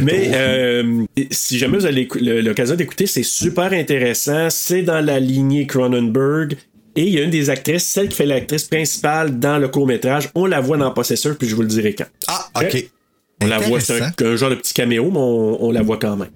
mais 0.00 0.30
euh, 0.34 1.04
si 1.30 1.58
jamais 1.58 1.78
vous 1.78 1.86
avez 1.86 2.08
l'occasion 2.42 2.74
d'écouter, 2.74 3.06
c'est 3.06 3.22
super 3.22 3.72
intéressant. 3.72 4.48
C'est 4.50 4.82
dans 4.82 5.04
la 5.04 5.20
lignée 5.20 5.66
Cronenberg. 5.66 6.56
Et 6.94 7.04
il 7.04 7.14
y 7.14 7.18
a 7.18 7.22
une 7.22 7.30
des 7.30 7.48
actrices, 7.48 7.84
celle 7.84 8.08
qui 8.08 8.16
fait 8.16 8.26
l'actrice 8.26 8.64
principale 8.64 9.38
dans 9.38 9.58
le 9.58 9.68
court-métrage. 9.68 10.28
On 10.34 10.44
la 10.44 10.60
voit 10.60 10.76
dans 10.76 10.90
Possessor, 10.90 11.36
puis 11.38 11.48
je 11.48 11.54
vous 11.54 11.62
le 11.62 11.68
dirai 11.68 11.94
quand. 11.94 12.06
Ah, 12.28 12.50
ok. 12.60 12.84
On 13.42 13.46
la 13.46 13.58
voit, 13.58 13.80
c'est 13.80 14.00
un, 14.22 14.36
genre 14.36 14.50
de 14.50 14.54
petit 14.56 14.74
caméo, 14.74 15.10
mais 15.10 15.18
on, 15.18 15.70
la 15.70 15.82
voit 15.82 15.98
quand 15.98 16.16
même. 16.16 16.28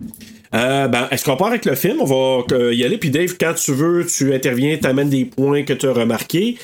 Euh, 0.55 0.89
ben, 0.89 1.09
est-ce 1.11 1.25
qu'on 1.25 1.37
part 1.37 1.49
avec 1.49 1.65
le 1.65 1.75
film? 1.75 2.01
On 2.01 2.05
va 2.05 2.45
euh, 2.53 2.75
y 2.75 2.85
aller. 2.85 2.99
Puis 2.99 3.11
Dave, 3.11 3.37
quand 3.39 3.55
tu 3.55 3.73
veux, 3.73 4.07
tu 4.07 4.35
interviens, 4.35 4.77
tu 4.79 4.87
amènes 4.87 5.11
des 5.11 5.25
points 5.25 5.63
que 5.65 5.73
tu 5.73 5.87
as 5.87 5.93
remarqués. 5.93 6.59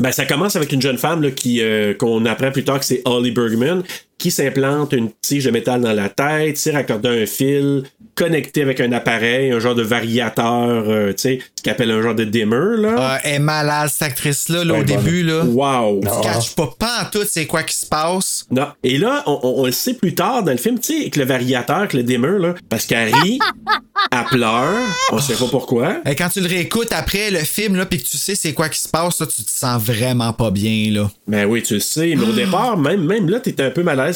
Ben, 0.00 0.10
ça 0.10 0.24
commence 0.24 0.56
avec 0.56 0.72
une 0.72 0.80
jeune 0.80 0.96
femme 0.96 1.22
là, 1.22 1.30
qui 1.30 1.60
euh, 1.60 1.92
qu'on 1.92 2.24
apprend 2.24 2.50
plus 2.50 2.64
tard 2.64 2.78
que 2.78 2.84
c'est 2.84 3.02
Holly 3.04 3.30
Bergman, 3.30 3.82
qui 4.18 4.30
s'implante 4.30 4.92
une 4.92 5.10
tige 5.20 5.44
de 5.44 5.50
métal 5.50 5.80
dans 5.80 5.92
la 5.92 6.08
tête, 6.08 6.56
tire 6.56 6.74
raccordé 6.74 7.08
un 7.08 7.26
fil, 7.26 7.82
connecté 8.14 8.62
avec 8.62 8.80
un 8.80 8.92
appareil, 8.92 9.50
un 9.50 9.58
genre 9.58 9.74
de 9.74 9.82
variateur, 9.82 10.84
euh, 10.86 11.12
tu 11.12 11.22
sais, 11.22 11.38
ce 11.56 11.62
qu'on 11.62 11.70
appelle 11.70 11.90
un 11.90 12.02
genre 12.02 12.14
de 12.14 12.24
dimmer, 12.24 12.76
là. 12.76 12.94
Ah, 12.98 13.18
elle 13.24 13.34
est 13.34 13.38
malade, 13.38 13.88
cette 13.90 14.08
actrice-là, 14.08 14.64
là, 14.64 14.74
au 14.74 14.84
début, 14.84 15.22
là. 15.22 15.44
Wow! 15.44 16.00
Tu 16.02 16.28
caches 16.28 16.54
pas, 16.54 16.70
pas 16.78 17.02
en 17.02 17.10
tout 17.10 17.26
c'est 17.28 17.46
quoi 17.46 17.62
qui 17.62 17.76
se 17.76 17.86
passe. 17.86 18.46
Non. 18.50 18.68
Et 18.82 18.98
là, 18.98 19.22
on, 19.26 19.64
le 19.64 19.72
sait 19.72 19.94
plus 19.94 20.14
tard 20.14 20.42
dans 20.42 20.52
le 20.52 20.58
film, 20.58 20.78
tu 20.78 20.92
sais, 20.92 21.00
avec 21.00 21.16
le 21.16 21.24
variateur, 21.24 21.78
avec 21.78 21.94
le 21.94 22.02
dimmer, 22.02 22.38
là, 22.38 22.54
parce 22.68 22.86
qu'elle 22.86 23.14
rit, 23.14 23.38
elle 24.12 24.24
pleure, 24.30 24.74
on 25.10 25.18
sait 25.18 25.34
pas 25.34 25.48
pourquoi. 25.50 25.96
Et 26.06 26.14
quand 26.14 26.28
tu 26.28 26.40
le 26.40 26.48
réécoutes 26.48 26.92
après 26.92 27.30
le 27.30 27.40
film, 27.40 27.76
là, 27.76 27.86
puis 27.86 28.02
que 28.02 28.08
tu 28.08 28.18
sais 28.18 28.34
c'est 28.34 28.52
quoi 28.52 28.68
qui 28.68 28.78
se 28.78 28.88
passe, 28.88 29.20
là, 29.20 29.26
tu 29.26 29.42
te 29.42 29.50
sens 29.50 29.82
vraiment 29.82 30.32
pas 30.32 30.50
bien, 30.50 30.90
là. 30.92 31.10
Ben 31.26 31.46
oui, 31.46 31.62
tu 31.62 31.74
le 31.74 31.80
sais, 31.80 32.14
mais 32.16 32.24
au 32.24 32.32
départ, 32.36 32.76
même, 32.76 33.04
même 33.04 33.28
là, 33.28 33.40
t'étais 33.40 33.64
un 33.64 33.70
peu 33.70 33.82
malade 33.82 34.11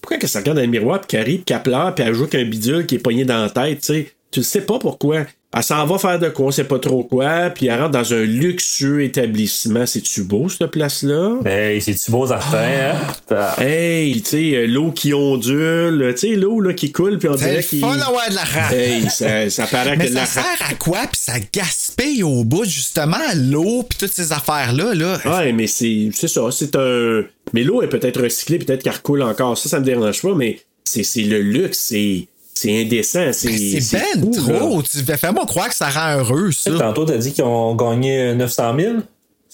pourquoi 0.00 0.18
qu'elle 0.18 0.28
se 0.28 0.38
regarde 0.38 0.56
dans 0.58 0.64
le 0.64 0.68
miroir, 0.68 1.00
puis 1.00 1.08
qu'elle 1.08 1.24
rit, 1.24 1.36
puis 1.36 1.44
qu'elle 1.44 1.62
pleure, 1.62 1.94
puis 1.94 2.04
elle 2.04 2.14
joue 2.14 2.26
qu'un 2.26 2.44
bidule 2.44 2.86
qui 2.86 2.96
est 2.96 2.98
pogné 2.98 3.24
dans 3.24 3.42
la 3.42 3.50
tête, 3.50 3.80
tu 3.80 3.86
sais? 3.86 4.12
Tu 4.30 4.42
sais 4.42 4.62
pas 4.62 4.78
pourquoi. 4.78 5.26
Elle 5.54 5.62
s'en 5.62 5.84
va 5.84 5.98
faire 5.98 6.18
de 6.18 6.30
quoi, 6.30 6.46
on 6.46 6.50
sait 6.50 6.64
pas 6.64 6.78
trop 6.78 7.04
quoi, 7.04 7.50
puis 7.50 7.66
elle 7.66 7.78
rentre 7.78 7.90
dans 7.90 8.14
un 8.14 8.22
luxueux 8.22 9.02
établissement. 9.02 9.84
C'est-tu 9.84 10.22
beau, 10.22 10.48
cette 10.48 10.70
place-là? 10.70 11.40
Hey, 11.44 11.82
c'est-tu 11.82 12.10
beau 12.10 12.32
affaires, 12.32 12.96
hein? 13.30 13.62
Hey, 13.62 14.22
tu 14.22 14.30
sais, 14.30 14.54
euh, 14.54 14.66
l'eau 14.66 14.92
qui 14.92 15.12
ondule, 15.12 16.14
tu 16.14 16.28
sais, 16.28 16.36
l'eau 16.36 16.58
là, 16.60 16.72
qui 16.72 16.90
coule, 16.90 17.18
puis 17.18 17.28
on 17.28 17.34
dirait 17.34 17.62
qu'il... 17.62 17.80
fun 17.80 17.98
d'avoir 17.98 18.30
de 18.30 18.34
la 18.34 18.72
Hey, 18.72 19.10
ça, 19.10 19.50
ça 19.50 19.66
paraît 19.66 19.96
Mais 19.98 20.06
que 20.06 20.12
ça 20.14 20.20
la... 20.20 20.26
sert 20.26 20.58
à 20.70 20.74
quoi, 20.74 21.00
puis 21.00 21.20
ça 21.20 21.34
gaspille 21.52 22.22
au 22.22 22.44
bout, 22.44 22.64
justement, 22.64 23.18
l'eau, 23.36 23.82
puis 23.82 23.98
toutes 23.98 24.12
ces 24.12 24.32
affaires-là, 24.32 24.94
là? 24.94 25.18
Ouais, 25.26 25.52
mais 25.52 25.66
c'est 25.66 26.10
ça, 26.12 26.50
c'est 26.50 26.76
un... 26.76 27.24
Mais 27.52 27.62
l'eau 27.62 27.82
est 27.82 27.88
peut-être 27.88 28.22
recyclée, 28.22 28.58
peut-être 28.58 28.82
qu'elle 28.82 28.94
recoule 28.94 29.20
encore. 29.20 29.58
Ça, 29.58 29.68
ça 29.68 29.80
me 29.80 29.84
dérange 29.84 30.22
pas, 30.22 30.34
mais 30.34 30.60
c'est 30.84 31.04
le 31.16 31.40
luxe, 31.42 31.78
c'est 31.90 32.26
c'est 32.54 32.82
indécent. 32.82 33.32
C'est 33.32 33.80
ben 33.92 34.30
trop. 34.30 34.82
Tu 34.82 34.98
fais-moi 35.04 35.46
croire 35.46 35.68
que 35.68 35.74
ça 35.74 35.88
rend 35.88 36.18
heureux, 36.18 36.52
ça. 36.52 36.70
Tantôt, 36.72 37.04
t'as 37.04 37.16
dit 37.16 37.32
qu'ils 37.32 37.44
ont 37.44 37.74
gagné 37.74 38.34
900 38.34 38.74
000. 38.78 38.94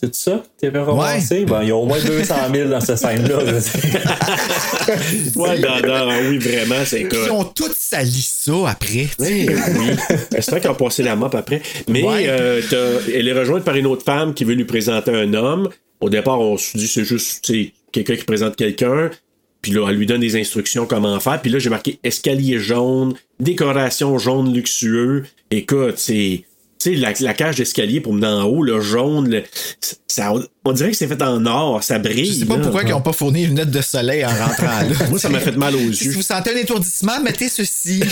C'est 0.00 0.14
ça? 0.14 0.42
T'avais 0.60 0.78
romancé? 0.78 1.40
Ouais. 1.40 1.44
Ben, 1.44 1.62
il 1.62 1.68
y 1.68 1.72
a 1.72 1.76
au 1.76 1.84
moins 1.84 1.98
200 1.98 2.34
000 2.54 2.68
dans 2.70 2.80
cette 2.80 2.98
scène-là. 2.98 3.38
ouais, 5.36 5.58
non, 5.58 5.80
non, 5.84 6.08
oui, 6.20 6.38
vraiment, 6.38 6.84
c'est 6.84 7.08
quoi. 7.08 7.18
Ils 7.26 7.32
ont 7.32 7.42
tous 7.42 7.72
sali 7.76 8.22
ça 8.22 8.52
après. 8.68 9.08
Oui, 9.18 9.48
oui. 9.48 9.96
C'est 10.30 10.50
vrai 10.50 10.60
qu'ils 10.60 10.70
ont 10.70 10.74
passé 10.74 11.02
la 11.02 11.16
map 11.16 11.30
après. 11.32 11.62
Mais 11.88 12.04
euh, 12.06 12.60
elle 13.12 13.26
est 13.26 13.32
rejointe 13.32 13.64
par 13.64 13.74
une 13.74 13.86
autre 13.86 14.04
femme 14.04 14.34
qui 14.34 14.44
veut 14.44 14.54
lui 14.54 14.66
présenter 14.66 15.10
un 15.10 15.34
homme. 15.34 15.68
Au 16.00 16.10
départ, 16.10 16.40
on 16.40 16.56
se 16.56 16.78
dit 16.78 16.86
c'est 16.86 17.04
juste 17.04 17.52
quelqu'un 17.90 18.14
qui 18.14 18.24
présente 18.24 18.54
quelqu'un. 18.54 19.10
Puis 19.62 19.72
là, 19.72 19.88
elle 19.88 19.96
lui 19.96 20.06
donne 20.06 20.20
des 20.20 20.36
instructions 20.36 20.86
comment 20.86 21.18
faire. 21.20 21.40
Puis 21.40 21.50
là, 21.50 21.58
j'ai 21.58 21.70
marqué 21.70 21.98
escalier 22.04 22.58
jaune, 22.58 23.14
décoration 23.40 24.18
jaune 24.18 24.52
luxueux. 24.52 25.24
Écoute, 25.50 25.98
c'est. 25.98 26.44
Tu 26.80 26.94
sais, 26.94 26.96
la, 26.96 27.12
la, 27.20 27.34
cage 27.34 27.56
d'escalier 27.56 28.00
pour 28.00 28.12
mener 28.12 28.26
en 28.26 28.44
haut, 28.44 28.62
le 28.62 28.80
jaune, 28.80 29.28
le, 29.28 29.42
ça, 30.06 30.32
on 30.64 30.72
dirait 30.72 30.90
que 30.90 30.96
c'est 30.96 31.06
fait 31.06 31.20
en 31.22 31.44
or, 31.46 31.82
ça 31.82 31.98
brille. 31.98 32.26
Je 32.26 32.40
sais 32.40 32.44
pas 32.44 32.58
pourquoi 32.58 32.82
ils 32.82 32.90
n'ont 32.90 33.00
pas 33.00 33.12
fourni 33.12 33.42
une 33.42 33.50
lunettes 33.50 33.70
de 33.70 33.80
soleil 33.80 34.24
en 34.24 34.28
rentrant 34.28 34.64
là. 34.64 34.94
Moi, 35.10 35.18
ça 35.18 35.28
m'a 35.28 35.38
fait 35.38 35.56
mal 35.56 35.74
aux 35.74 35.78
yeux. 35.78 35.92
Si 35.92 36.08
vous 36.08 36.22
sentez 36.22 36.52
un 36.52 36.56
étourdissement, 36.56 37.20
mettez 37.22 37.48
ceci. 37.48 38.02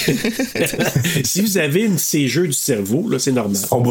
si 1.24 1.40
vous 1.40 1.58
avez 1.58 1.84
une 1.84 1.98
jeux 1.98 2.46
du 2.46 2.52
cerveau, 2.52 3.08
là, 3.08 3.18
c'est 3.18 3.32
normal. 3.32 3.56
On 3.70 3.82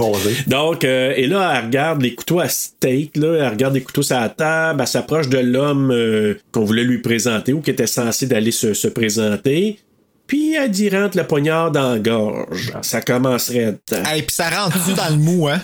Donc, 0.47 0.83
euh, 0.83 1.13
et 1.15 1.27
là, 1.27 1.53
elle 1.57 1.65
regarde 1.65 2.01
les 2.01 2.15
couteaux 2.15 2.39
à 2.39 2.49
steak, 2.49 3.17
là, 3.17 3.45
elle 3.45 3.49
regarde 3.49 3.73
les 3.73 3.81
couteaux 3.81 4.03
sur 4.03 4.19
la 4.19 4.29
table, 4.29 4.81
elle 4.81 4.87
s'approche 4.87 5.29
de 5.29 5.39
l'homme 5.39 5.91
euh, 5.91 6.35
qu'on 6.51 6.63
voulait 6.63 6.83
lui 6.83 6.99
présenter 6.99 7.53
ou 7.53 7.61
qui 7.61 7.71
était 7.71 7.87
censé 7.87 8.27
d'aller 8.27 8.51
se, 8.51 8.73
se 8.73 8.87
présenter. 8.87 9.79
Puis 10.27 10.55
elle 10.55 10.71
dit 10.71 10.89
rentre 10.89 11.17
le 11.17 11.25
poignard 11.25 11.71
dans 11.71 11.93
la 11.93 11.99
gorge. 11.99 12.73
Ça 12.81 13.01
commencerait 13.01 13.77
à... 13.91 14.17
Et 14.17 14.23
puis 14.23 14.33
ça 14.33 14.49
rentre-tu 14.49 14.93
dans 14.93 15.09
le 15.09 15.17
mou, 15.17 15.47
hein? 15.47 15.61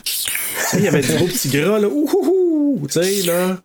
Il 0.74 0.82
y 0.82 0.88
avait 0.88 1.02
du 1.02 1.14
gros 1.14 1.26
petit 1.26 1.50
gras, 1.50 1.80
là. 1.80 1.88
Ouh, 1.88 2.88
tu 2.88 3.02
sais, 3.02 3.24
là. 3.24 3.58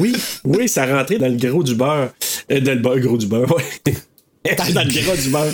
Oui, 0.00 0.14
oui, 0.44 0.68
ça 0.68 0.86
rentrait 0.86 1.18
dans 1.18 1.28
le 1.28 1.36
gros 1.36 1.62
du 1.62 1.74
beurre. 1.74 2.10
Euh, 2.50 2.60
dans 2.60 2.72
le 2.72 2.80
beurre, 2.80 2.98
gros 2.98 3.16
du 3.16 3.26
beurre, 3.26 3.54
ouais. 3.54 4.56
dans 4.56 4.64
le 4.64 5.02
gras 5.02 5.16
du 5.16 5.30
beurre. 5.30 5.52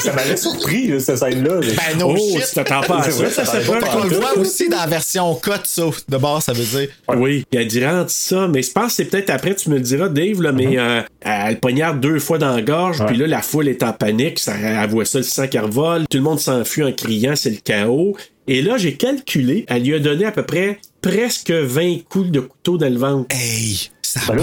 Ça 0.00 0.12
m'avait 0.12 0.36
surpris, 0.36 1.00
cette 1.00 1.18
scène-là. 1.18 1.60
Ben, 1.60 1.98
no 1.98 2.10
oh, 2.10 2.16
shit. 2.16 2.46
tu 2.48 2.54
t'attends 2.54 2.80
pas 2.82 2.98
à 2.98 3.10
ça, 3.10 3.30
ça, 3.30 3.44
ça, 3.44 3.58
On 3.96 4.04
le 4.04 4.16
voit 4.16 4.38
aussi 4.38 4.68
dans 4.68 4.78
la 4.78 4.86
version 4.86 5.34
cut, 5.36 5.50
ça, 5.64 5.84
de 6.08 6.16
base, 6.16 6.44
ça 6.44 6.52
veut 6.52 6.64
dire. 6.64 6.88
Oui, 7.16 7.44
il 7.52 7.58
a 7.58 7.64
dit 7.64 7.84
rentre 7.84 8.10
ça, 8.10 8.48
mais 8.48 8.62
je 8.62 8.72
pense 8.72 8.88
que 8.88 8.92
c'est 8.92 9.04
peut-être 9.06 9.30
après, 9.30 9.54
tu 9.54 9.70
me 9.70 9.76
le 9.76 9.80
diras, 9.80 10.08
Dave, 10.08 10.42
là, 10.42 10.52
mais 10.52 10.76
uh-huh. 10.76 10.78
euh, 10.78 11.02
elle 11.20 11.60
poignarde 11.60 12.00
deux 12.00 12.18
fois 12.18 12.38
dans 12.38 12.54
la 12.54 12.62
gorge, 12.62 13.04
puis 13.06 13.16
là, 13.16 13.26
la 13.26 13.42
foule 13.42 13.68
est 13.68 13.82
en 13.82 13.92
panique, 13.92 14.38
ça, 14.38 14.54
elle 14.56 14.90
voit 14.90 15.04
ça, 15.04 15.18
le 15.18 15.24
sang 15.24 15.46
qui 15.46 15.58
revole, 15.58 16.04
tout 16.08 16.18
le 16.18 16.24
monde 16.24 16.40
s'enfuit 16.40 16.82
en 16.82 16.92
criant, 16.92 17.36
c'est 17.36 17.50
le 17.50 17.58
chaos. 17.62 18.16
Et 18.48 18.60
là, 18.60 18.76
j'ai 18.76 18.94
calculé, 18.94 19.64
elle 19.68 19.84
lui 19.84 19.94
a 19.94 20.00
donné 20.00 20.24
à 20.24 20.32
peu 20.32 20.42
près 20.42 20.80
presque 21.00 21.52
20 21.52 21.98
coups 22.08 22.30
de 22.30 22.40
couteau 22.40 22.76
dans 22.76 22.88
le 22.88 22.98
ventre. 22.98 23.26
Hey! 23.30 23.91
Ben 24.28 24.38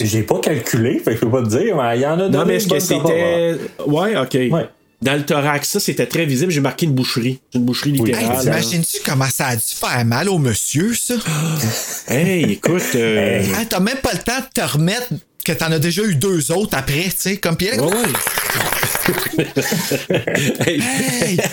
j'ai 0.00 0.22
pas 0.22 0.40
calculé, 0.40 0.98
fait 0.98 1.12
que 1.12 1.16
je 1.16 1.20
peux 1.20 1.30
pas 1.30 1.42
te 1.42 1.48
dire, 1.48 1.76
mais 1.76 1.96
il 1.96 2.02
y 2.02 2.06
en 2.06 2.18
a 2.18 2.28
Non, 2.28 2.44
mais 2.46 2.56
est-ce 2.56 2.68
que 2.68 2.78
c'était. 2.78 3.56
Ouais, 3.86 4.16
ok. 4.16 4.34
Ouais. 4.52 4.68
Dans 5.00 5.14
le 5.14 5.24
thorax, 5.24 5.68
ça, 5.68 5.80
c'était 5.80 6.06
très 6.06 6.26
visible. 6.26 6.50
J'ai 6.50 6.60
marqué 6.60 6.86
une 6.86 6.92
boucherie. 6.92 7.40
Une 7.54 7.64
boucherie 7.64 7.92
littérale. 7.92 8.24
Hey, 8.24 8.40
T'imagines-tu 8.40 8.98
comment 9.06 9.28
ça 9.30 9.46
a 9.46 9.56
dû 9.56 9.62
faire 9.62 10.04
mal 10.04 10.28
au 10.28 10.38
monsieur, 10.38 10.92
ça? 10.92 11.14
hey, 12.08 12.52
écoute. 12.52 12.82
Euh... 12.96 13.44
Hey, 13.58 13.66
T'as 13.68 13.78
même 13.78 13.98
pas 13.98 14.12
le 14.12 14.18
temps 14.18 14.40
de 14.40 14.60
te 14.60 14.72
remettre 14.72 15.06
que 15.48 15.58
t'en 15.58 15.72
as 15.72 15.78
déjà 15.78 16.02
eu 16.02 16.14
deux 16.14 16.52
autres 16.52 16.76
après, 16.76 17.04
tu 17.04 17.14
sais, 17.16 17.36
comme 17.38 17.56
Pierre. 17.56 17.82
Ouais, 17.82 17.92
hey, 20.66 20.82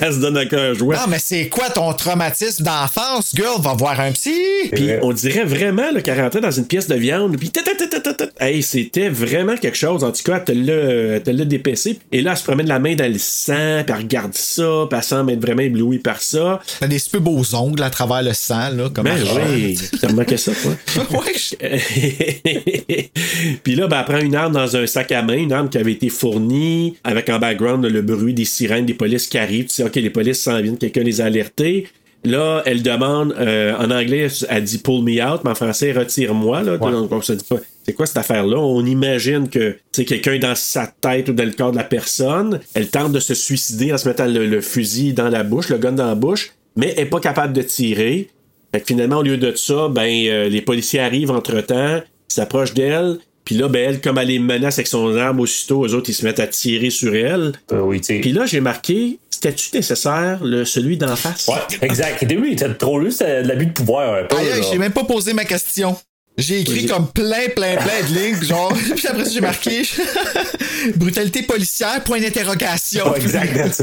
Elle 0.01 0.13
se 0.13 0.19
donne 0.19 0.37
un 0.37 0.73
jouet. 0.73 0.97
Non, 0.97 1.03
mais 1.07 1.19
c'est 1.19 1.47
quoi 1.47 1.69
ton 1.69 1.93
traumatisme 1.93 2.63
d'enfance? 2.63 3.31
Girl, 3.33 3.61
va 3.61 3.73
voir 3.73 3.99
un 3.99 4.11
psy. 4.11 4.35
Puis 4.71 4.89
on 5.01 5.13
dirait 5.13 5.45
vraiment 5.45 5.93
qu'elle 6.03 6.19
rentrait 6.19 6.41
dans 6.41 6.51
une 6.51 6.65
pièce 6.65 6.87
de 6.87 6.95
viande. 6.95 7.37
Puis 7.37 7.51
hey, 8.39 8.61
c'était 8.61 9.09
vraiment 9.09 9.55
quelque 9.55 9.77
chose. 9.77 10.03
En 10.03 10.11
tout 10.11 10.23
cas, 10.23 10.43
elle 10.47 11.21
te 11.23 11.29
l'a 11.31 11.45
dépaissé. 11.45 11.99
Et 12.11 12.21
là, 12.21 12.31
elle 12.31 12.37
se 12.37 12.43
promène 12.43 12.67
la 12.67 12.79
main 12.79 12.95
dans 12.95 13.11
le 13.11 13.19
sang, 13.19 13.83
puis 13.85 13.95
elle 13.95 14.03
regarde 14.03 14.33
ça, 14.33 14.87
puis 14.89 14.97
elle 14.97 15.03
semble 15.03 15.31
être 15.31 15.41
vraiment 15.41 15.61
éblouie 15.61 15.99
par 15.99 16.21
ça. 16.21 16.59
T'as 16.79 16.87
des 16.87 16.99
super 16.99 17.21
beaux 17.21 17.55
ongles 17.55 17.83
à 17.83 17.89
travers 17.89 18.21
le 18.21 18.33
sang, 18.33 18.69
là, 18.71 18.89
comme 18.89 19.05
Ben 19.05 19.17
oui, 19.53 19.79
t'as 20.01 20.07
remarqué 20.07 20.37
ça, 20.37 20.51
toi? 20.53 20.73
ouais. 21.19 21.35
puis 23.63 23.75
là, 23.75 23.84
ben, 23.87 23.99
elle 23.99 24.05
prend 24.05 24.19
une 24.19 24.35
arme 24.35 24.53
dans 24.53 24.75
un 24.75 24.87
sac 24.87 25.11
à 25.11 25.21
main, 25.21 25.37
une 25.37 25.53
arme 25.53 25.69
qui 25.69 25.77
avait 25.77 25.93
été 25.93 26.09
fournie 26.09 26.97
avec 27.03 27.29
en 27.29 27.39
background 27.39 27.85
le 27.85 28.01
bruit 28.01 28.33
des 28.33 28.45
sirènes 28.45 28.85
des 28.85 28.93
polices 28.93 29.27
qui 29.27 29.37
arrivent. 29.37 29.67
Tu 29.67 29.75
sais, 29.75 29.83
OK, 29.83 29.95
les 29.95 30.09
polices 30.09 30.41
s'en 30.41 30.61
viennent, 30.61 30.77
quelqu'un 30.77 31.03
les 31.03 31.21
a 31.21 31.25
alertés. 31.25 31.87
Là, 32.25 32.63
elle 32.65 32.81
demande, 32.81 33.35
euh, 33.39 33.75
en 33.77 33.91
anglais, 33.91 34.27
elle 34.49 34.63
dit 34.63 34.79
pull 34.79 35.03
me 35.03 35.23
out, 35.23 35.41
mais 35.43 35.51
en 35.51 35.55
français, 35.55 35.91
retire-moi. 35.91 36.63
Là. 36.63 36.77
c'est 37.21 37.93
quoi 37.93 38.05
cette 38.07 38.17
affaire-là? 38.17 38.57
On 38.57 38.83
imagine 38.83 39.47
que 39.47 39.77
c'est 39.91 40.05
quelqu'un 40.05 40.39
dans 40.39 40.55
sa 40.55 40.87
tête 40.87 41.29
ou 41.29 41.33
dans 41.33 41.45
le 41.45 41.51
corps 41.51 41.71
de 41.71 41.77
la 41.77 41.83
personne. 41.83 42.59
Elle 42.73 42.89
tente 42.89 43.11
de 43.11 43.19
se 43.19 43.35
suicider 43.35 43.93
en 43.93 43.97
se 43.97 44.07
mettant 44.07 44.25
le, 44.25 44.59
fusil 44.61 45.13
dans 45.13 45.29
la 45.29 45.43
bouche, 45.43 45.69
le 45.69 45.77
gun 45.77 45.91
dans 45.91 46.07
la 46.07 46.15
bouche, 46.15 46.53
mais 46.75 46.93
elle 46.97 47.03
n'est 47.03 47.09
pas 47.09 47.19
capable 47.19 47.53
de 47.53 47.61
tirer. 47.61 48.29
Fait 48.73 48.81
que 48.81 48.87
finalement, 48.87 49.17
au 49.17 49.23
lieu 49.23 49.37
de 49.37 49.55
ça, 49.55 49.87
ben, 49.89 50.09
euh, 50.27 50.49
les 50.49 50.61
policiers 50.61 50.99
arrivent 50.99 51.31
entre-temps, 51.31 52.01
s'approchent 52.27 52.73
d'elle, 52.73 53.19
puis 53.45 53.55
là, 53.55 53.67
ben, 53.67 53.89
elle, 53.89 54.01
comme 54.01 54.17
elle 54.17 54.27
les 54.27 54.39
menace 54.39 54.79
avec 54.79 54.87
son 54.87 55.15
arme 55.15 55.39
aussitôt, 55.39 55.85
eux 55.85 55.93
autres, 55.93 56.09
ils 56.09 56.15
se 56.15 56.25
mettent 56.25 56.39
à 56.39 56.47
tirer 56.47 56.89
sur 56.89 57.15
elle. 57.15 57.53
Euh, 57.71 57.79
oui, 57.81 58.01
Puis 58.01 58.31
là, 58.31 58.47
j'ai 58.47 58.59
marqué, 58.59 59.19
c'était-tu 59.29 59.75
nécessaire, 59.75 60.43
le, 60.43 60.65
celui 60.65 60.97
d'en 60.97 61.15
face? 61.15 61.47
Ouais, 61.47 61.77
exact. 61.83 62.23
Et 62.23 62.37
oui, 62.37 62.55
t'as 62.55 62.69
trop 62.69 62.99
lu, 62.99 63.11
c'est 63.11 63.43
de 63.43 63.47
l'abus 63.47 63.67
de 63.67 63.71
pouvoir 63.71 64.15
un 64.15 64.23
peu. 64.23 64.35
j'ai 64.71 64.79
même 64.79 64.93
pas 64.93 65.03
posé 65.03 65.33
ma 65.33 65.45
question. 65.45 65.95
J'ai 66.37 66.61
écrit 66.61 66.85
comme 66.85 67.09
plein, 67.11 67.47
plein, 67.55 67.77
plein 67.77 68.01
de 68.09 68.13
lignes, 68.13 68.43
genre, 68.43 68.73
puis 68.95 69.07
après 69.07 69.23
ça, 69.23 69.31
j'ai 69.31 69.39
marqué 69.39 69.83
brutalité 70.97 71.43
policière, 71.43 72.03
point 72.03 72.19
d'interrogation. 72.19 73.09
Ouais, 73.09 73.21
exact. 73.21 73.81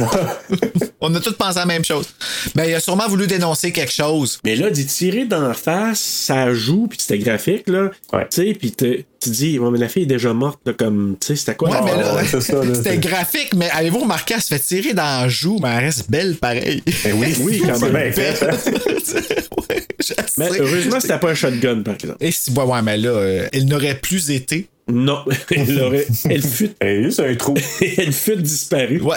On 1.00 1.14
a 1.14 1.20
tous 1.20 1.32
pensé 1.32 1.56
à 1.56 1.60
la 1.60 1.66
même 1.66 1.84
chose. 1.84 2.06
Ben, 2.54 2.64
il 2.64 2.74
a 2.74 2.80
sûrement 2.80 3.08
voulu 3.08 3.26
dénoncer 3.26 3.72
quelque 3.72 3.92
chose. 3.92 4.38
Mais 4.44 4.54
là, 4.54 4.68
d'y 4.68 4.84
tirer 4.84 5.24
d'en 5.24 5.54
face, 5.54 6.00
ça 6.00 6.52
joue, 6.52 6.88
puis 6.88 6.98
c'était 7.00 7.18
graphique, 7.18 7.68
là. 7.68 7.90
Ouais. 8.12 8.26
Tu 8.30 8.42
sais, 8.42 8.52
puis 8.52 8.74
tu 9.22 9.30
dis, 9.30 9.58
ouais, 9.58 9.70
mais 9.70 9.78
la 9.78 9.88
fille 9.88 10.02
est 10.04 10.06
déjà 10.06 10.32
morte, 10.32 10.60
là, 10.66 10.72
comme, 10.72 11.16
tu 11.20 11.28
sais, 11.28 11.36
c'était 11.36 11.54
quoi? 11.54 11.70
Ouais, 11.70 11.78
mais 11.84 12.02
là, 12.02 12.14
ouais, 12.16 12.24
c'était 12.24 12.74
c'est- 12.74 12.98
graphique, 12.98 13.54
mais 13.56 13.70
avez-vous 13.70 14.00
remarqué, 14.00 14.34
elle 14.34 14.40
se 14.42 14.48
fait 14.54 14.58
tirer 14.60 14.94
dans 14.94 15.22
la 15.22 15.28
joue, 15.28 15.58
mais 15.62 15.68
elle 15.70 15.84
reste 15.84 16.10
belle 16.10 16.36
pareil. 16.36 16.82
Ben 17.04 17.14
oui, 17.16 17.34
Oui, 17.42 17.62
quand 17.64 17.80
même. 17.80 17.92
bien 17.92 18.12
fait. 18.12 18.42
ouais, 18.46 19.86
je 20.00 20.14
Mais 20.38 20.48
sais. 20.50 20.60
heureusement, 20.60 21.00
c'était 21.00 21.18
pas 21.18 21.30
un 21.30 21.34
shotgun, 21.34 21.82
par 21.82 21.94
exemple. 21.94 22.16
Et 22.20 22.30
si, 22.32 22.50
ouais, 22.50 22.64
ouais, 22.64 22.82
mais 22.82 22.96
là, 22.96 23.10
euh, 23.10 23.48
elle 23.52 23.66
n'aurait 23.66 23.98
plus 24.00 24.30
été. 24.30 24.68
Non, 24.88 25.20
elle 25.50 25.80
aurait, 25.80 26.06
elle 26.28 26.42
fut, 26.42 26.70
juste 26.82 27.20
un 27.20 27.34
trou. 27.36 27.54
elle 27.80 28.12
fut 28.12 28.36
disparue. 28.36 29.00
Ouais. 29.00 29.16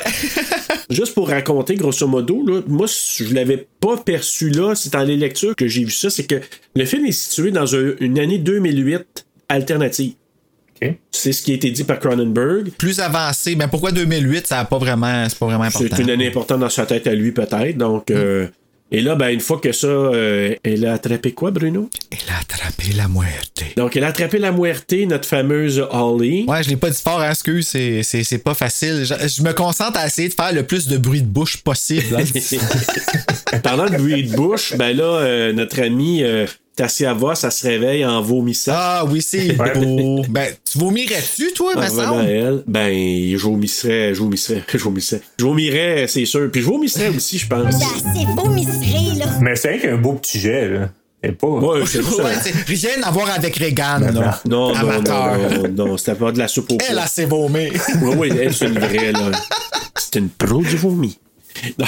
Juste 0.91 1.15
pour 1.15 1.27
raconter, 1.29 1.73
grosso 1.75 2.07
modo, 2.07 2.45
là, 2.45 2.61
moi, 2.67 2.85
je 2.87 3.33
l'avais 3.33 3.65
pas 3.79 3.97
perçu 3.97 4.49
là, 4.51 4.75
c'est 4.75 4.93
dans 4.93 5.01
les 5.03 5.17
lectures 5.17 5.55
que 5.55 5.67
j'ai 5.67 5.83
vu 5.83 5.91
ça, 5.91 6.11
c'est 6.11 6.25
que 6.25 6.39
le 6.75 6.85
film 6.85 7.05
est 7.07 7.11
situé 7.11 7.49
dans 7.49 7.75
un- 7.75 7.93
une 7.99 8.19
année 8.19 8.37
2008 8.37 9.24
alternative. 9.49 10.13
C'est 11.09 11.31
ce 11.31 11.41
qui 11.41 11.51
a 11.53 11.55
été 11.55 11.71
dit 11.71 11.83
par 11.83 11.99
Cronenberg. 11.99 12.69
plus 12.77 12.99
avancé. 12.99 13.55
Mais 13.55 13.67
pourquoi 13.67 13.91
2008, 13.91 14.45
ça 14.47 14.59
a 14.59 14.65
pas 14.65 14.77
vraiment, 14.77 15.27
c'est 15.29 15.39
pas 15.39 15.45
vraiment 15.47 15.63
important. 15.63 15.95
C'est 15.95 16.03
une 16.03 16.09
année 16.11 16.27
importante 16.27 16.59
dans 16.59 16.69
sa 16.69 16.85
tête 16.85 17.07
à 17.07 17.15
lui, 17.15 17.31
peut-être. 17.31 17.77
Donc, 17.77 18.11
euh, 18.11 18.47
et 18.91 19.01
là, 19.01 19.15
ben, 19.15 19.29
une 19.29 19.39
fois 19.39 19.57
que 19.59 19.71
ça, 19.71 19.87
euh, 19.87 20.53
elle 20.63 20.85
a 20.85 20.93
attrapé 20.93 21.31
quoi, 21.31 21.49
Bruno? 21.49 21.89
Elle 22.11 22.31
a 22.31 22.39
attrapé 22.39 22.91
la 22.95 23.07
muerte. 23.07 23.63
Donc, 23.77 23.95
elle 23.95 24.03
a 24.03 24.07
attrapé 24.07 24.37
la 24.37 24.51
muerte, 24.51 24.93
notre 25.07 25.27
fameuse 25.27 25.83
Holly. 25.89 26.45
Ouais, 26.47 26.61
je 26.61 26.69
l'ai 26.69 26.75
pas 26.77 26.91
dit 26.91 27.01
fort, 27.01 27.21
hein, 27.21 27.31
excuse, 27.31 27.67
c'est, 27.67 28.03
c'est, 28.03 28.23
c'est 28.23 28.37
pas 28.37 28.53
facile. 28.53 29.05
Je, 29.05 29.27
je 29.27 29.41
me 29.41 29.53
concentre 29.53 29.97
à 29.97 30.05
essayer 30.05 30.27
de 30.29 30.33
faire 30.35 30.53
le 30.53 30.63
plus 30.63 30.87
de 30.87 30.97
bruit 30.97 31.21
de 31.21 31.27
bouche 31.27 31.57
possible. 31.63 32.15
hein. 32.15 33.59
Parlant 33.63 33.89
de 33.89 33.97
bruit 33.97 34.23
de 34.23 34.35
bouche, 34.35 34.75
ben 34.77 34.95
là, 34.95 35.03
euh, 35.03 35.53
notre 35.53 35.81
ami 35.81 36.21
Tassia 36.75 37.13
Voss, 37.13 37.39
ça 37.39 37.51
se 37.51 37.65
réveille 37.67 38.05
en 38.05 38.21
vomissant. 38.21 38.73
ah 38.75 39.05
oui, 39.09 39.21
c'est 39.21 39.53
beau. 39.75 40.23
Ben, 40.29 40.47
tu 40.69 40.77
vomirais-tu, 40.77 41.53
toi, 41.53 41.71
En 41.75 41.79
me 41.79 41.85
revenant 41.85 42.01
à 42.03 42.05
semble? 42.17 42.29
elle, 42.29 42.63
ben, 42.67 42.91
je 43.37 43.43
vomisserais, 43.43 44.13
je 44.13 44.19
vomisserais, 44.19 44.63
je 44.73 44.77
vomisserais. 44.77 45.21
Je 45.39 45.45
vomirais, 45.45 46.05
c'est 46.07 46.25
sûr. 46.25 46.49
Puis 46.51 46.61
je 46.61 46.67
vomisserais 46.67 47.09
aussi, 47.09 47.37
je 47.37 47.47
pense. 47.47 47.73
C'est 47.75 48.25
beau, 48.35 48.49
miseré, 48.49 49.17
là. 49.17 49.25
Mais 49.41 49.55
c'est 49.55 49.69
rien 49.69 49.79
qu'un 49.79 49.97
beau 49.97 50.13
petit 50.13 50.39
jet, 50.39 50.67
là. 50.67 50.89
Et 51.23 51.31
pas. 51.31 51.47
Ouais, 51.47 51.81
c'est 51.87 52.03
ça. 52.03 52.23
Ouais, 52.23 52.33
c'est 52.41 52.87
rien 52.87 53.01
à 53.03 53.09
voir 53.11 53.29
avec 53.31 53.55
Regan, 53.57 53.99
là. 54.13 54.41
Non, 54.45 54.69
non, 54.69 54.75
Amateur. 54.75 55.37
non, 55.39 55.63
non, 55.69 55.85
non, 55.87 55.97
c'était 55.97 56.15
pas 56.15 56.31
de 56.31 56.37
la 56.39 56.47
soupe 56.47 56.71
au 56.73 56.77
Elle 56.89 56.99
a 56.99 57.07
ses 57.07 57.25
vomi. 57.25 57.69
Oui, 58.01 58.13
oui, 58.17 58.29
elle, 58.39 58.53
c'est 58.53 58.67
une 58.67 58.77
vraie, 58.79 59.11
là. 59.11 59.31
C'est 59.97 60.19
une 60.19 60.29
pro 60.29 60.61
du 60.61 60.75
vomi. 60.75 61.17
Non. 61.79 61.85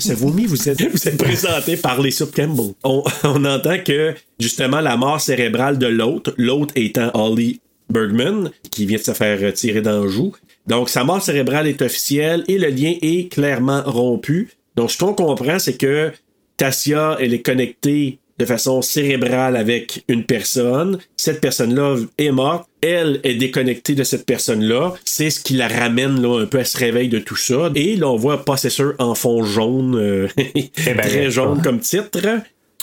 Ce 0.00 0.12
vomi, 0.12 0.46
vous 0.46 0.68
êtes, 0.68 0.82
vous 0.82 1.08
êtes 1.08 1.16
présenté 1.16 1.76
par 1.76 2.00
les 2.00 2.10
soupes 2.10 2.34
Campbell. 2.34 2.74
On, 2.82 3.02
on 3.24 3.44
entend 3.44 3.78
que, 3.78 4.14
justement, 4.38 4.80
la 4.80 4.96
mort 4.96 5.20
cérébrale 5.20 5.78
de 5.78 5.86
l'autre, 5.86 6.34
l'autre 6.36 6.74
étant 6.76 7.10
Holly 7.14 7.60
Bergman, 7.90 8.50
qui 8.70 8.86
vient 8.86 8.98
de 8.98 9.02
se 9.02 9.12
faire 9.12 9.52
tirer 9.52 9.80
dans 9.80 10.02
le 10.02 10.08
joue. 10.08 10.32
Donc, 10.66 10.88
sa 10.88 11.04
mort 11.04 11.22
cérébrale 11.22 11.68
est 11.68 11.82
officielle 11.82 12.44
et 12.48 12.58
le 12.58 12.68
lien 12.68 12.94
est 13.00 13.30
clairement 13.30 13.82
rompu. 13.84 14.50
Donc, 14.76 14.90
ce 14.90 14.98
qu'on 14.98 15.14
comprend, 15.14 15.58
c'est 15.58 15.76
que 15.76 16.10
Tassia, 16.56 17.16
elle 17.20 17.34
est 17.34 17.42
connectée 17.42 18.18
de 18.38 18.44
façon 18.44 18.82
cérébrale 18.82 19.56
avec 19.56 20.04
une 20.08 20.24
personne. 20.24 20.98
Cette 21.16 21.40
personne-là 21.40 21.96
est 22.18 22.30
morte. 22.32 22.68
Elle 22.80 23.20
est 23.24 23.34
déconnectée 23.34 23.94
de 23.94 24.04
cette 24.04 24.26
personne-là. 24.26 24.92
C'est 25.04 25.30
ce 25.30 25.40
qui 25.40 25.54
la 25.54 25.68
ramène 25.68 26.20
là, 26.20 26.40
un 26.42 26.46
peu 26.46 26.58
à 26.58 26.64
ce 26.64 26.76
réveil 26.76 27.08
de 27.08 27.18
tout 27.18 27.36
ça. 27.36 27.70
Et 27.74 27.96
là, 27.96 28.08
on 28.08 28.16
voit 28.16 28.44
Possessor 28.44 28.92
en 28.98 29.14
fond 29.14 29.44
jaune, 29.44 29.96
euh, 29.96 30.28
ben, 30.36 30.96
très 31.00 31.30
jaune 31.30 31.62
comme 31.62 31.80
titre. 31.80 32.20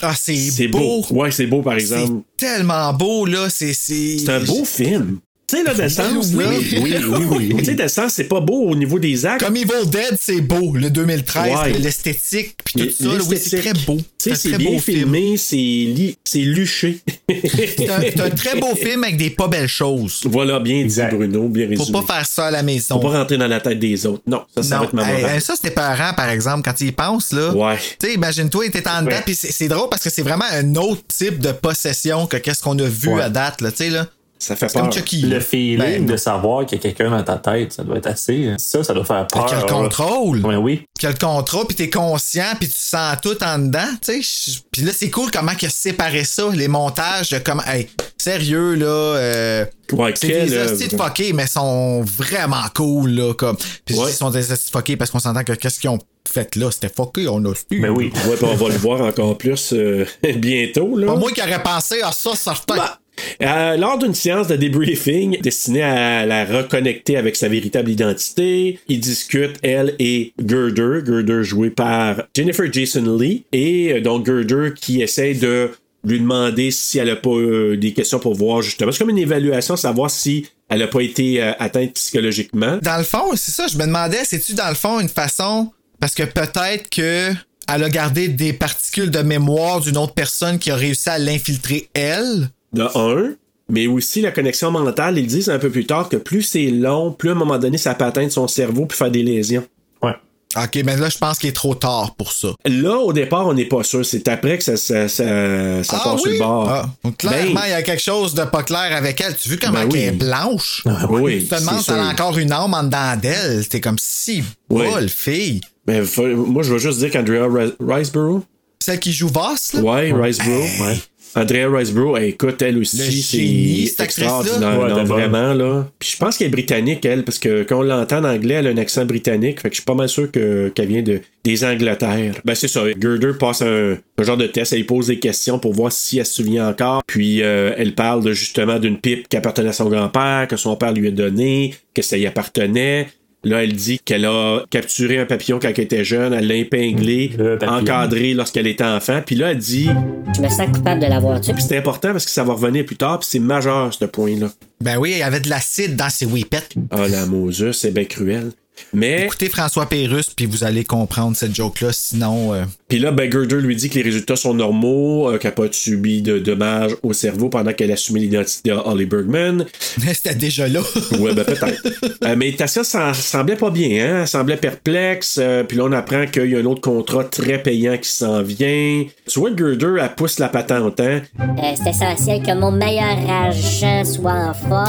Ah, 0.02 0.16
c'est, 0.18 0.36
C'est 0.36 0.68
beau. 0.68 0.80
beau. 0.80 1.06
Ouais, 1.12 1.32
c'est 1.32 1.46
beau, 1.46 1.62
par 1.62 1.74
C'est 1.74 1.82
exemple. 1.82 2.24
tellement 2.38 2.92
beau, 2.94 3.26
là. 3.26 3.50
C'est, 3.50 3.74
c'est... 3.74 4.18
C'est 4.18 4.32
un 4.32 4.40
beau 4.40 4.66
film. 4.66 5.20
Tu 5.52 5.58
sais, 5.58 5.64
là, 5.64 5.74
de 5.74 5.88
sens, 5.90 6.32
Oui, 6.34 6.44
là. 6.46 6.50
oui, 6.50 6.80
oui, 6.82 7.26
oui, 7.30 7.54
oui. 7.56 7.64
Tu 7.64 7.66
sais, 7.76 8.06
c'est 8.10 8.24
pas 8.24 8.40
beau 8.40 8.70
au 8.70 8.76
niveau 8.76 9.00
des 9.00 9.26
actes. 9.26 9.44
Comme 9.44 9.58
Evil 9.58 9.86
Dead, 9.88 10.18
c'est 10.20 10.40
beau. 10.40 10.74
Le 10.76 10.90
2013, 10.90 11.58
Ouais. 11.58 11.74
l'esthétique, 11.78 12.56
puis 12.64 12.88
tout 12.88 13.04
ça. 13.04 13.10
là, 13.18 13.20
oui, 13.28 13.38
c'est 13.38 13.60
très 13.60 13.74
beau. 13.86 13.98
Tu 13.98 14.04
sais, 14.18 14.32
un 14.32 14.36
c'est 14.36 14.50
très 14.50 14.58
bien 14.60 14.72
beau 14.72 14.80
film. 14.80 15.00
filmé, 15.00 15.36
c'est 15.38 15.56
li- 15.58 16.18
c'est 16.24 16.40
luché. 16.40 17.00
C'est 17.30 17.90
un, 18.22 18.30
très 18.30 18.60
beau 18.60 18.76
film 18.82 19.04
avec 19.04 19.18
des 19.18 19.30
pas 19.32 19.48
belles 19.50 19.68
choses. 19.68 20.22
voilà, 20.26 20.60
bien 20.60 20.76
dit, 20.76 20.82
Exact. 20.84 21.14
Bruno, 21.14 21.48
bien 21.50 21.66
Faut 21.76 21.84
résumé. 21.84 22.00
pas 22.06 22.14
faire 22.16 22.26
ça 22.26 22.46
à 22.48 22.52
la 22.52 22.64
maison. 22.64 22.96
Faut 23.02 23.10
pas 23.10 23.18
rentrer 23.20 23.38
dans 23.38 23.48
la 23.48 23.60
tête 23.60 23.80
des 23.80 24.06
autres. 24.06 24.24
Non, 24.28 24.44
ça, 24.56 24.64
ça 24.64 24.78
va 24.80 24.86
être 24.86 24.94
ma 24.94 25.04
Hey, 25.12 25.42
ça 25.42 25.56
c'était 25.56 25.72
parent 25.72 26.14
par 26.16 26.30
exemple 26.30 26.62
quand 26.64 26.80
il 26.80 26.88
y 26.88 26.92
pense 26.94 27.34
là. 27.34 27.52
Ouais. 27.54 27.78
Tu 28.00 28.08
sais, 28.08 28.14
imagine-toi, 28.14 28.66
il 28.66 28.68
était 28.70 28.88
en 28.88 29.02
dedans, 29.02 29.12
Ouais. 29.18 29.22
puis 29.26 29.36
c'est 29.36 29.52
c'est 29.52 29.68
drôle 29.68 29.90
parce 29.90 30.04
que 30.04 30.10
c'est 30.10 30.22
vraiment 30.22 30.46
un 30.52 30.76
autre 30.76 31.02
type 31.08 31.40
de 31.40 31.52
possession 31.52 32.26
que 32.28 32.38
qu'est-ce 32.38 32.62
qu'on 32.62 32.78
a 32.80 32.84
vu 32.88 33.10
Ouais. 33.10 33.22
à 33.24 33.30
date 33.30 33.60
là, 33.62 33.72
tu 33.72 33.78
sais 33.84 33.90
là. 33.90 34.08
Ça 34.42 34.56
fait 34.56 34.70
C'est 34.70 34.80
comme 34.80 34.90
peur. 34.90 34.94
Chucky. 34.98 35.22
Le 35.22 35.40
feeling 35.40 35.78
Ben, 35.78 36.06
de 36.08 36.18
savoir 36.18 36.66
qu'il 36.66 36.78
y 36.78 36.80
a 36.80 36.82
quelqu'un 36.82 37.12
dans 37.12 37.22
ta 37.24 37.36
tête, 37.38 37.74
ça 37.74 37.84
doit 37.84 37.98
être 37.98 38.08
assez. 38.08 38.48
hein. 38.48 38.56
Ça, 38.58 38.84
ça 38.84 38.94
doit 38.96 39.06
faire 39.06 39.28
peur. 39.28 39.46
Là. 39.46 39.62
contrôle? 39.70 40.44
Ouais, 40.44 40.56
oui. 40.56 40.82
Y 41.04 41.06
a 41.06 41.10
le 41.12 41.16
contrôle, 41.18 41.68
puis 41.68 41.76
t'es 41.76 41.90
conscient, 41.92 42.54
puis 42.60 42.68
tu 42.68 42.76
sens 42.76 43.18
tout 43.22 43.38
en 43.44 43.60
dedans, 43.60 43.80
tu 44.04 44.24
sais. 44.24 44.62
Puis 44.72 44.82
là, 44.82 44.92
c'est 44.96 45.12
cool 45.12 45.30
comment 45.30 45.52
il 45.62 45.66
a 45.68 45.70
séparé 45.70 46.24
ça, 46.24 46.50
les 46.54 46.68
montages 46.68 47.30
de 47.30 47.38
comment. 47.38 47.62
Hey, 47.68 47.88
sérieux, 48.18 48.74
là. 48.76 48.86
euh, 48.88 49.66
Ouais, 49.92 50.14
c'est 50.16 50.28
des 50.28 50.54
œuvre. 50.56 50.72
hosties 50.72 50.88
de 50.88 50.98
fuckés, 50.98 51.34
mais 51.34 51.46
sont 51.48 52.02
vraiment 52.02 52.64
cool, 52.74 53.12
là. 53.12 53.34
Comme. 53.36 53.58
Puis 53.86 53.96
Ouais. 53.96 54.10
ils 54.10 54.14
sont 54.16 54.32
des 54.32 54.52
hosties 54.52 54.72
de 54.72 54.78
fuckés 54.78 54.96
parce 54.98 55.12
qu'on 55.12 55.20
s'entend 55.20 55.44
que 55.44 55.54
qu'est-ce 55.54 55.80
qu'ils 55.80 55.90
ont 55.92 56.00
fait 56.28 56.56
là, 56.56 56.72
c'était 56.72 56.90
fucké, 56.90 57.28
on 57.28 57.44
a 57.46 57.54
su. 57.54 57.66
Mais 57.80 57.90
oui. 57.90 58.12
Ouais, 58.28 58.38
puis 58.38 58.46
on 58.46 58.56
va 58.56 58.70
le 58.70 58.78
voir 58.78 59.02
encore 59.02 59.38
plus 59.38 59.74
euh, 59.74 60.06
bientôt. 60.38 60.98
Là. 60.98 61.08
Pas 61.08 61.16
moi 61.16 61.32
qui 61.32 61.42
aurais 61.42 61.62
pensé 61.62 62.02
à 62.02 62.12
ça, 62.12 62.36
certain. 62.36 62.76
Bah, 62.78 62.98
euh, 63.42 63.78
lors 63.78 63.98
d'une 63.98 64.14
séance 64.14 64.48
de 64.48 64.56
débriefing 64.56 65.40
destinée 65.42 65.84
à 65.84 66.26
la 66.26 66.46
reconnecter 66.46 67.18
avec 67.18 67.36
sa 67.36 67.48
véritable 67.48 67.90
identité, 67.90 68.80
ils 68.88 69.00
discutent, 69.00 69.58
elle 69.64 69.96
et 70.00 70.34
Girder, 70.44 71.00
Girder 71.06 71.44
joué 71.44 71.70
par 71.70 72.24
Jennifer 72.36 72.72
Jason 72.72 73.18
Lee, 73.18 73.46
et 73.52 73.94
euh, 73.94 74.02
donc 74.02 74.26
Girder 74.26 74.72
qui 74.76 75.02
essaie 75.02 75.34
de 75.34 75.72
lui 76.04 76.20
demander 76.20 76.72
si 76.72 76.98
elle 76.98 77.10
a 77.10 77.16
pas 77.16 77.30
euh, 77.30 77.78
des 77.78 77.94
questions 77.94 78.20
pour 78.20 78.36
voir 78.36 78.62
justement. 78.62 78.92
C'est 78.92 79.00
comme 79.00 79.10
une 79.10 79.18
évaluation, 79.18 79.76
savoir 79.76 80.10
si 80.10 80.48
elle 80.70 80.82
a 80.82 80.88
pas 80.88 81.02
été 81.02 81.42
euh, 81.42 81.54
atteinte 81.60 81.94
psychologiquement. 81.94 82.80
Dans 82.82 82.98
le 82.98 83.04
fond, 83.04 83.32
c'est 83.36 83.52
ça, 83.52 83.68
je 83.68 83.78
me 83.78 83.86
demandais, 83.86 84.24
c'est-tu 84.24 84.54
dans 84.54 84.70
le 84.70 84.76
fond 84.76 85.00
une 85.00 85.10
façon. 85.10 85.72
Parce 86.00 86.16
que 86.16 86.24
peut-être 86.24 86.90
que. 86.90 87.32
Elle 87.74 87.84
a 87.84 87.90
gardé 87.90 88.28
des 88.28 88.52
particules 88.52 89.12
de 89.12 89.20
mémoire 89.20 89.80
d'une 89.80 89.96
autre 89.96 90.14
personne 90.14 90.60
qui 90.60 90.72
a 90.72 90.76
réussi 90.76 91.08
à 91.10 91.18
l'infiltrer 91.20 91.88
elle? 91.94 92.50
De 92.74 92.84
un, 92.96 93.34
mais 93.70 93.88
aussi 93.88 94.22
la 94.22 94.32
connexion 94.32 94.72
mentale. 94.72 95.18
Ils 95.18 95.28
disent 95.28 95.50
un 95.50 95.60
peu 95.60 95.70
plus 95.70 95.86
tard 95.86 96.10
que 96.10 96.18
plus 96.18 96.42
c'est 96.44 96.70
long, 96.70 97.12
plus 97.12 97.30
à 97.30 97.32
un 97.34 97.36
moment 97.36 97.58
donné, 97.58 97.78
ça 97.78 97.94
peut 97.96 98.06
atteindre 98.06 98.32
son 98.32 98.48
cerveau 98.48 98.86
puis 98.86 98.98
faire 98.98 99.12
des 99.12 99.24
lésions. 99.24 99.66
Ouais. 100.02 100.14
Ok, 100.58 100.82
mais 100.84 100.98
là, 100.98 101.08
je 101.08 101.18
pense 101.18 101.38
qu'il 101.40 101.48
est 101.50 101.54
trop 101.54 101.76
tard 101.76 102.14
pour 102.16 102.34
ça. 102.34 102.50
Là, 102.66 102.98
au 102.98 103.14
départ, 103.14 103.48
on 103.48 103.54
n'est 103.54 103.66
pas 103.70 103.84
sûr. 103.84 104.06
C'est 104.06 104.28
après 104.28 104.58
que 104.58 104.64
ça, 104.66 104.76
ça, 104.76 105.08
ça, 105.08 105.84
ça 105.84 106.00
passe 106.04 106.22
sur 106.22 106.30
le 106.32 106.38
bord. 106.38 106.68
Ah, 106.70 106.90
donc 107.06 107.16
clairement, 107.18 107.54
Ben, 107.54 107.62
il 107.68 107.72
y 107.72 107.74
a 107.74 107.82
quelque 107.84 108.02
chose 108.02 108.34
de 108.34 108.44
pas 108.44 108.64
clair 108.64 108.94
avec 108.94 109.22
elle. 109.22 109.34
Tu 109.38 109.48
vois 109.48 109.58
comment 109.62 109.80
Ben 109.86 109.90
oui. 109.94 110.00
elle 110.00 110.08
est 110.10 110.18
blanche? 110.18 110.84
oui, 111.10 111.40
Tu 111.40 111.48
te 111.48 111.56
demandes 111.60 111.82
si 111.82 111.92
elle 111.92 112.00
a 112.00 112.08
encore 112.10 112.38
une 112.38 112.52
âme 112.52 112.74
en 112.74 112.84
dedans 112.84 113.16
d'elle. 113.22 113.66
T'es 113.70 113.80
comme 113.80 113.98
si 113.98 114.44
Oui. 114.70 114.86
bol, 114.92 115.08
fille. 115.08 115.62
Mais 115.88 116.04
faut- 116.04 116.28
moi, 116.28 116.64
je 116.64 116.74
veux 116.74 116.80
juste 116.80 117.00
dire 117.00 117.12
qu'Andrea 117.12 117.48
Ri- 117.48 117.74
Riceborough, 117.80 118.44
Celle 118.80 119.00
qui 119.00 119.14
joue 119.14 119.30
Voss, 119.30 119.74
là? 119.74 119.82
ouais, 119.82 120.12
Riceborough, 120.12 120.82
ouais. 120.82 121.00
Andrea 121.36 121.68
Riceborough, 121.70 122.18
elle, 122.18 122.24
écoute, 122.26 122.62
elle 122.62 122.76
Le 122.76 122.82
aussi, 122.82 123.22
c'est 123.22 124.04
extraordinaire. 124.04 124.80
Ouais, 124.80 124.90
non, 124.90 125.04
vraiment, 125.04 125.54
là. 125.54 125.88
Puis 126.00 126.12
je 126.12 126.18
pense 126.18 126.38
qu'elle 126.38 126.48
est 126.48 126.52
britannique, 126.52 127.06
elle, 127.06 127.24
parce 127.24 127.40
que 127.40 127.64
quand 127.64 127.80
on 127.80 127.84
l'entend 127.84 128.18
en 128.20 128.26
anglais, 128.26 128.56
elle 128.56 128.68
a 128.68 128.70
un 128.72 128.78
accent 128.78 129.06
britannique. 129.06 129.62
Fait 129.62 129.70
que 129.70 129.76
je 129.76 129.80
suis 129.82 129.86
pas 129.86 129.94
mal 129.96 130.10
sûr 130.10 130.30
que- 130.32 130.70
qu'elle 130.70 130.88
vient 130.88 131.02
de, 131.02 131.22
des 131.44 131.64
Angleterres. 131.64 132.36
Ben, 132.44 132.56
c'est 132.56 132.68
ça. 132.68 132.82
Girder 133.00 133.32
passe 133.40 133.62
un, 133.62 133.98
un 134.18 134.24
genre 134.24 134.38
de 134.38 134.48
test. 134.48 134.74
Elle 134.74 134.86
pose 134.86 135.08
des 135.08 135.20
questions 135.20 135.58
pour 135.60 135.74
voir 135.74 135.92
si 135.92 136.20
elle 136.20 136.26
se 136.26 136.34
souvient 136.34 136.68
encore. 136.68 137.02
Puis 137.08 137.42
euh, 137.42 137.74
elle 137.78 137.96
parle 137.96 138.24
de, 138.24 138.34
justement 138.34 138.78
d'une 138.80 138.98
pipe 139.00 139.28
qui 139.30 139.38
appartenait 139.38 139.70
à 139.70 139.74
son 139.74 139.90
grand-père, 139.90 140.48
que 140.50 140.58
son 140.58 140.76
père 140.76 140.94
lui 140.94 141.08
a 141.08 141.12
donné, 141.12 141.74
que 141.94 142.02
ça 142.02 142.18
y 142.18 142.26
appartenait. 142.28 143.08
Là, 143.44 143.64
elle 143.64 143.74
dit 143.74 144.00
qu'elle 144.00 144.26
a 144.26 144.60
capturé 144.70 145.18
un 145.18 145.26
papillon 145.26 145.58
quand 145.60 145.70
elle 145.70 145.80
était 145.84 146.04
jeune, 146.04 146.32
elle 146.32 146.48
l'a 146.48 146.56
épinglé, 146.56 147.32
encadré 147.68 148.36
lorsqu'elle 148.36 148.68
était 148.68 148.84
enfant. 148.84 149.22
Puis 149.26 149.36
là, 149.36 149.52
elle 149.52 149.58
dit, 149.58 149.90
Je 150.36 150.42
me 150.42 150.48
sens 150.50 150.68
coupable 150.72 151.02
de 151.02 151.08
l'avoir 151.08 151.42
tué. 151.42 151.54
puis 151.54 151.64
c'est 151.68 151.78
important 151.78 152.12
parce 152.12 152.26
que 152.26 152.32
ça 152.32 152.44
va 152.44 152.54
revenir 152.54 152.86
plus 152.86 152.98
tard, 152.98 153.20
puis 153.20 153.28
c'est 153.32 153.40
majeur, 153.40 153.92
ce 153.94 154.06
point-là. 154.06 154.50
Ben 154.80 154.98
oui, 154.98 155.12
il 155.12 155.18
y 155.18 155.24
avait 155.24 155.40
de 155.40 155.50
l'acide 155.50 155.96
dans 155.96 156.10
ses 156.10 156.26
whippets. 156.26 156.70
Ah, 156.92 157.08
la 157.08 157.26
Moses, 157.26 157.72
c'est 157.72 157.92
bien 157.92 158.06
cruel. 158.06 158.52
Mais. 158.94 159.24
Écoutez 159.26 159.50
François 159.50 159.88
Pérusse, 159.88 160.30
puis 160.36 160.46
vous 160.46 160.64
allez 160.64 160.84
comprendre 160.84 161.36
cette 161.36 161.56
joke-là. 161.56 161.90
Sinon. 161.92 162.54
euh, 162.54 162.64
Puis 162.88 163.00
là, 163.00 163.12
ben, 163.12 163.32
Girder 163.32 163.58
lui 163.58 163.76
dit 163.76 163.90
que 163.90 163.96
les 163.96 164.02
résultats 164.04 164.36
sont 164.36 164.54
normaux, 164.54 165.30
euh, 165.30 165.38
qu'elle 165.38 165.52
n'a 165.52 165.56
pas 165.56 165.68
subi 165.72 166.22
de 166.22 166.40
dommages 166.40 166.92
au 167.04 167.14
cerveau 167.14 167.50
pendant 167.50 167.74
qu'elle 167.74 167.92
assumait 167.92 168.20
l'identité 168.22 168.72
à 168.72 168.88
Holly 168.88 169.06
Bergman. 169.06 169.66
C'était 170.14 170.36
déjà 170.36 170.68
là. 170.68 170.82
Ouais, 171.20 171.34
ben 171.34 171.44
peut-être. 171.44 171.82
Euh, 172.24 172.36
mais 172.38 172.52
Tassia 172.52 172.84
s'en- 172.84 173.16
semblait 173.16 173.56
pas 173.56 173.72
bien, 173.72 173.88
hein? 174.06 174.20
Elle 174.22 174.28
semblait 174.28 174.56
perplexe. 174.58 175.40
euh, 175.42 175.64
puis 175.64 175.76
là, 175.78 175.86
on 175.86 175.92
apprend 175.92 176.28
qu'il 176.28 176.52
y 176.52 176.56
a 176.56 176.60
un 176.60 176.66
autre 176.66 176.82
contrat 176.82 177.24
très 177.24 177.62
payant 177.64 177.98
qui 177.98 178.10
s'en 178.10 178.44
vient. 178.44 179.06
Tu 179.28 179.40
vois, 179.40 179.50
Girder, 179.58 179.96
elle 180.00 180.14
pousse 180.16 180.38
la 180.38 180.50
patente, 180.50 181.00
hein? 181.00 181.22
Euh, 181.40 181.46
c'est 181.84 181.90
essentiel 181.90 182.44
que 182.44 182.54
mon 182.54 182.72
meilleur 182.72 183.18
agent 183.28 184.06
soit 184.06 184.34
en 184.34 184.54
forme. 184.54 184.88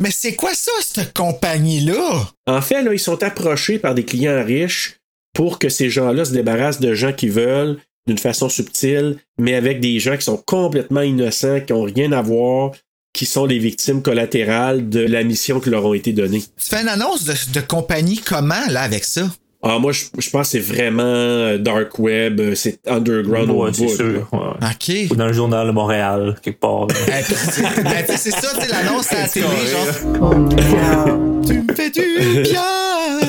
Mais 0.00 0.10
c'est 0.10 0.34
quoi 0.34 0.50
ça, 0.54 0.72
cette 0.80 1.12
compagnie-là? 1.16 2.28
En 2.46 2.60
fait, 2.60 2.82
là, 2.82 2.92
ils 2.92 2.98
sont 2.98 3.22
approchés 3.22 3.78
par 3.78 3.94
des 3.94 4.04
clients 4.04 4.44
riches 4.44 4.96
pour 5.34 5.58
que 5.58 5.68
ces 5.68 5.90
gens-là 5.90 6.24
se 6.24 6.32
débarrassent 6.32 6.80
de 6.80 6.94
gens 6.94 7.12
qui 7.12 7.28
veulent 7.28 7.78
d'une 8.06 8.18
façon 8.18 8.48
subtile, 8.48 9.16
mais 9.38 9.54
avec 9.54 9.80
des 9.80 9.98
gens 9.98 10.16
qui 10.16 10.24
sont 10.24 10.36
complètement 10.36 11.00
innocents, 11.00 11.60
qui 11.60 11.72
n'ont 11.72 11.84
rien 11.84 12.12
à 12.12 12.20
voir, 12.20 12.72
qui 13.14 13.24
sont 13.24 13.46
les 13.46 13.58
victimes 13.58 14.02
collatérales 14.02 14.90
de 14.90 15.00
la 15.00 15.22
mission 15.24 15.60
qui 15.60 15.70
leur 15.70 15.86
ont 15.86 15.94
été 15.94 16.12
donnée. 16.12 16.40
Tu 16.40 16.68
fais 16.68 16.82
une 16.82 16.88
annonce 16.88 17.24
de, 17.24 17.34
de 17.54 17.60
compagnie 17.60 18.18
comment, 18.18 18.66
là, 18.68 18.82
avec 18.82 19.04
ça? 19.04 19.30
Ah, 19.66 19.78
moi, 19.78 19.92
je, 19.92 20.04
je 20.18 20.28
pense 20.30 20.48
que 20.48 20.52
c'est 20.52 20.58
vraiment 20.74 21.02
euh, 21.02 21.56
Dark 21.58 21.98
Web, 21.98 22.38
euh, 22.40 22.54
c'est 22.54 22.78
underground 22.86 23.50
Ouais, 23.50 23.70
c'est 23.72 23.88
sûr. 23.88 24.28
ouais. 24.32 24.38
OK. 24.62 25.10
Ou 25.10 25.16
dans 25.16 25.26
le 25.26 25.32
journal 25.32 25.66
de 25.66 25.72
Montréal, 25.72 26.36
quelque 26.42 26.60
part. 26.60 26.86
là. 26.86 26.94
Eh, 27.18 27.22
c'est 27.22 27.62
ben, 27.82 28.04
tu 28.06 28.12
sais, 28.12 28.16
c'est 28.18 28.30
ça, 28.30 28.48
tu 28.54 28.60
sais, 28.60 28.68
l'annonce 28.68 29.10
à 29.12 29.20
la 29.22 29.28
télé, 29.28 29.46
genre. 29.46 31.40
Tu 31.46 31.52
me 31.62 31.74
fais 31.74 31.90
du 31.90 32.42
bien! 32.42 32.62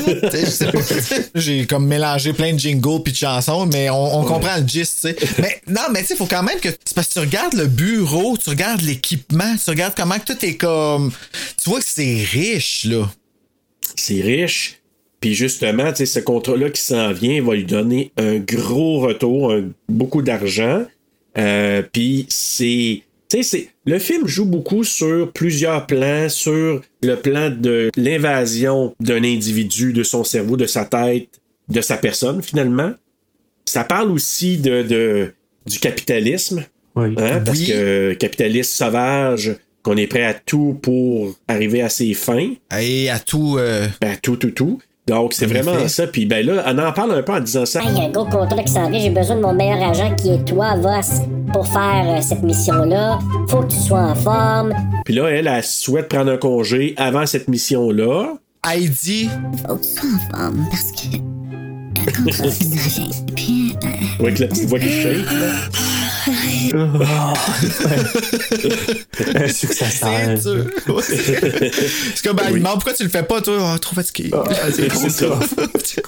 Tu 0.06 0.30
sais, 0.30 0.46
je 0.46 0.50
sais 0.50 0.66
pas. 0.72 0.80
J'ai 1.36 1.66
comme 1.66 1.88
mélangé 1.88 2.34
plein 2.34 2.54
de 2.54 2.60
jingles 2.60 3.02
puis 3.04 3.12
de 3.14 3.18
chansons, 3.18 3.66
mais 3.66 3.90
on, 3.90 4.20
on 4.20 4.24
comprend 4.24 4.58
le 4.58 4.68
gist, 4.68 5.00
tu 5.02 5.08
sais. 5.10 5.16
Mais 5.42 5.62
non, 5.68 5.82
mais 5.92 6.02
tu 6.02 6.08
sais, 6.08 6.16
faut 6.16 6.26
quand 6.28 6.44
même 6.44 6.60
que. 6.60 6.70
C'est 6.70 6.94
parce 6.96 7.08
que 7.08 7.14
tu 7.14 7.20
regardes 7.20 7.54
le 7.54 7.68
bureau, 7.68 8.38
tu 8.38 8.50
regardes 8.50 8.82
l'équipement, 8.82 9.56
tu 9.64 9.70
regardes 9.70 9.94
comment 9.96 10.18
que 10.20 10.34
tout 10.34 10.46
est 10.46 10.56
comme. 10.56 11.12
Tu 11.62 11.70
vois 11.70 11.80
que 11.80 11.86
c'est 11.88 12.24
riche, 12.32 12.86
là. 12.86 13.10
C'est 13.96 14.22
riche. 14.22 14.82
Puis 15.22 15.34
justement, 15.34 15.89
tu 15.91 15.97
sais, 15.97 16.05
ce 16.05 16.20
contrat-là 16.20 16.70
qui 16.70 16.82
s'en 16.82 17.11
vient 17.11 17.41
va 17.41 17.55
lui 17.55 17.66
donner 17.66 18.11
un 18.18 18.38
gros 18.38 18.99
retour, 18.99 19.51
un- 19.53 19.70
beaucoup 19.89 20.22
d'argent. 20.22 20.86
Euh, 21.38 21.82
Puis 21.91 22.26
c'est. 22.30 23.01
Tu 23.28 23.38
sais, 23.38 23.43
c'est- 23.43 23.68
le 23.86 23.97
film 23.97 24.28
joue 24.28 24.45
beaucoup 24.45 24.84
sur 24.84 25.32
plusieurs 25.32 25.88
plans, 25.88 26.30
sur 26.30 26.82
le 27.01 27.16
plan 27.16 27.49
de 27.49 27.89
l'invasion 27.97 28.93
d'un 28.99 29.24
individu, 29.24 29.93
de 29.93 30.03
son 30.03 30.24
cerveau, 30.24 30.57
de 30.57 30.68
sa 30.68 30.86
tête, 30.86 31.30
de 31.70 31.82
sa 31.82 31.97
personne, 31.97 32.43
finalement. 32.43 32.93
Ça 33.66 33.84
parle 33.84 34.11
aussi 34.11 34.57
de, 34.57 34.84
de- 34.84 35.34
du 35.66 35.80
capitalisme, 35.80 36.66
Oui. 36.95 37.16
hein, 37.18 37.41
parce 37.43 37.59
Oui. 37.59 37.68
que 37.68 38.13
capitaliste 38.13 38.72
sauvage, 38.74 39.55
qu'on 39.82 39.97
est 39.97 40.07
prêt 40.07 40.24
à 40.24 40.34
tout 40.36 40.78
pour 40.82 41.36
arriver 41.47 41.82
à 41.82 41.89
ses 41.89 42.13
fins. 42.13 42.51
Et 42.80 43.09
à 43.09 43.18
tout. 43.20 43.55
euh, 43.57 43.88
Ben, 44.01 44.16
tout, 44.22 44.36
tout, 44.38 44.51
tout. 44.51 44.80
Donc, 45.08 45.34
c'est 45.34 45.45
En 45.45 45.49
vraiment 45.49 45.88
ça. 45.88 46.08
Puis, 46.08 46.26
ben 46.26 46.43
là, 46.45 46.64
on 46.68 46.80
en 46.80 46.91
parle 46.91 47.14
un 47.14 47.22
peu 47.22 47.34
en 47.34 47.39
disant 47.39 47.66
ça. 47.66 47.80
Il 47.84 47.95
y 47.95 48.01
a 48.01 48.06
un 48.06 48.10
gros 48.10 48.26
contrat 48.26 48.64
qui 48.64 48.72
s'en 48.72 48.89
vient. 48.89 48.99
J'ai 48.99 49.12
besoin 49.12 49.36
de 49.36 49.41
mon 49.41 49.53
meilleur 49.53 49.82
agent 49.89 50.16
qui 50.16 50.30
est 50.30 50.43
toi, 50.45 50.76
Voss, 50.78 51.22
pour 51.53 51.68
faire 51.68 52.06
euh, 52.08 52.22
cette 52.22 52.41
mission-là. 52.41 53.20
Faut 53.47 53.62
que 53.62 53.68
tu 53.72 53.78
sois 53.78 53.99
en 54.01 54.16
forme. 54.16 54.74
Puis 55.06 55.14
là, 55.14 55.28
elle, 55.30 55.47
elle 55.47 55.64
souhaite 55.64 56.10
prendre 56.10 56.32
un 56.32 56.38
congé 56.38 56.95
avant 56.97 57.26
cette 57.28 57.47
mission-là. 57.47 58.34
Heidi, 58.68 59.30
Faut 59.68 59.76
que 59.76 59.84
tu 59.84 59.89
sois 59.89 60.10
en 60.10 60.38
forme 60.38 60.66
parce 60.72 60.91
que. 60.91 61.18
Euh, 61.97 62.12
Avec 64.20 64.39
la 64.39 64.47
petite 64.47 64.70
voix 64.70 64.80
qui 64.80 64.89
shake. 64.89 65.26
Un 69.36 69.47
successeur. 69.47 70.11
c'est 70.38 70.41
dur. 70.41 70.65
Ouais. 70.88 71.01
C'est 72.15 72.23
comme, 72.23 72.36
ben, 72.38 72.45
il 72.49 72.55
demande 72.55 72.73
pourquoi 72.76 72.93
tu 72.93 73.03
le 73.03 73.09
fais 73.09 73.23
pas, 73.23 73.41
toi? 73.41 73.73
Oh, 73.76 73.78
trop 73.78 73.95
fatigué. 73.95 74.32
C'est 74.73 74.89
c'est. 75.09 76.01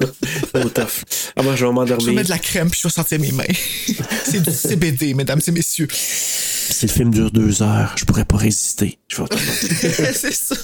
Trop 0.53 0.69
tough. 0.69 1.03
Ah, 1.35 1.43
moi, 1.43 1.55
je 1.55 1.57
vais 1.57 1.57
Je 1.57 1.65
vais 1.65 1.71
m'endormir. 1.71 2.13
mettre 2.13 2.27
de 2.27 2.33
la 2.33 2.39
crème 2.39 2.69
puis 2.69 2.79
je 2.81 2.87
vais 2.87 2.91
sentir 2.93 3.19
mes 3.19 3.31
mains. 3.31 3.43
c'est 4.25 4.41
du 4.41 4.51
CBD, 4.51 5.13
mesdames 5.13 5.41
et 5.45 5.51
messieurs. 5.51 5.87
Si 5.91 6.85
le 6.85 6.91
film 6.91 7.11
dure 7.11 7.31
deux 7.31 7.61
heures, 7.63 7.93
je 7.95 8.05
pourrais 8.05 8.25
pas 8.25 8.37
résister. 8.37 8.97
Je 9.07 9.21
vais, 9.21 9.27
c'est 10.13 10.33
ça. 10.33 10.55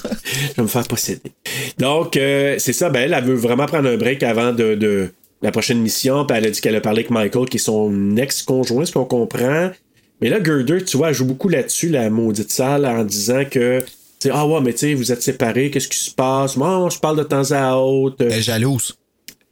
je 0.50 0.56
vais 0.56 0.62
me 0.62 0.68
faire 0.68 0.86
posséder. 0.86 1.32
Donc, 1.78 2.16
euh, 2.16 2.56
c'est 2.58 2.72
ça. 2.74 2.90
Ben, 2.90 3.00
elle, 3.04 3.14
elle 3.14 3.24
veut 3.24 3.34
vraiment 3.34 3.66
prendre 3.66 3.88
un 3.88 3.96
break 3.96 4.22
avant 4.22 4.52
de, 4.52 4.74
de 4.74 5.12
la 5.44 5.52
prochaine 5.52 5.78
mission. 5.78 6.24
Puis 6.26 6.36
elle 6.36 6.46
a 6.46 6.50
dit 6.50 6.60
qu'elle 6.60 6.74
a 6.74 6.80
parlé 6.80 7.00
avec 7.00 7.10
Michael, 7.10 7.48
qui 7.48 7.58
est 7.58 7.60
son 7.60 8.16
ex-conjoint, 8.16 8.84
ce 8.84 8.92
qu'on 8.92 9.04
comprend. 9.04 9.70
Mais 10.20 10.28
là, 10.28 10.42
Girder, 10.42 10.82
tu 10.84 10.96
vois, 10.96 11.08
elle 11.10 11.14
joue 11.14 11.24
beaucoup 11.26 11.48
là-dessus, 11.48 11.88
la 11.90 12.10
maudite 12.10 12.50
salle, 12.50 12.84
en 12.86 13.04
disant 13.04 13.44
que. 13.48 13.80
tu 13.80 13.86
sais, 14.18 14.30
Ah 14.32 14.46
ouais, 14.46 14.60
mais 14.60 14.72
tu 14.72 14.78
sais, 14.80 14.94
vous 14.94 15.12
êtes 15.12 15.22
séparés, 15.22 15.70
qu'est-ce 15.70 15.88
qui 15.88 15.98
se 15.98 16.10
passe? 16.10 16.56
Moi, 16.56 16.76
on 16.78 16.90
se 16.90 16.98
parle 16.98 17.18
de 17.18 17.22
temps 17.24 17.50
à 17.52 17.74
autre. 17.76 18.16
Elle 18.20 18.32
est 18.32 18.42
jalouse. 18.42 18.96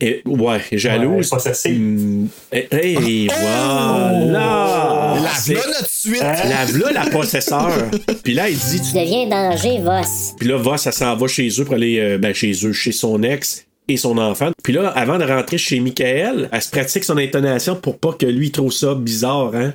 Et, 0.00 0.20
ouais, 0.26 0.60
jalouse. 0.72 1.30
Ouais, 1.30 1.38
possessive. 1.38 2.26
Et, 2.52 2.66
et 2.72 3.28
voilà! 3.28 5.14
La 5.22 5.28
C'est- 5.36 5.54
voilà 5.54 5.76
tout 5.76 5.82
de 5.82 5.88
suite. 5.88 6.20
La 6.22 6.64
v'là, 6.64 6.92
la 6.92 7.06
possesseur. 7.10 7.70
Puis 8.24 8.34
là, 8.34 8.48
il 8.48 8.56
dit, 8.58 8.80
tu 8.80 8.92
Tu 8.92 8.98
deviens 8.98 9.28
danger, 9.28 9.78
Voss. 9.80 10.34
puis 10.38 10.48
là, 10.48 10.56
Voss, 10.56 10.86
elle 10.86 10.92
s'en 10.92 11.14
va 11.16 11.26
chez 11.28 11.48
eux 11.60 11.64
pour 11.64 11.74
aller, 11.74 11.98
euh, 12.00 12.18
ben, 12.18 12.34
chez 12.34 12.52
eux, 12.64 12.72
chez 12.72 12.92
son 12.92 13.22
ex 13.22 13.64
et 13.88 13.96
son 13.96 14.18
enfant. 14.18 14.50
Puis 14.62 14.72
là, 14.72 14.88
avant 14.88 15.18
de 15.18 15.24
rentrer 15.24 15.58
chez 15.58 15.80
Michael, 15.80 16.48
elle 16.52 16.62
se 16.62 16.70
pratique 16.70 17.04
son 17.04 17.18
intonation 17.18 17.76
pour 17.76 17.98
pas 17.98 18.12
que 18.12 18.26
lui 18.26 18.50
trouve 18.50 18.72
ça 18.72 18.94
bizarre, 18.94 19.54
hein? 19.54 19.74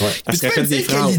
Elle 0.00 0.06
Puis 0.26 0.36
se 0.36 0.46
répète 0.46 0.68
des 0.68 0.82
phrases. 0.82 1.18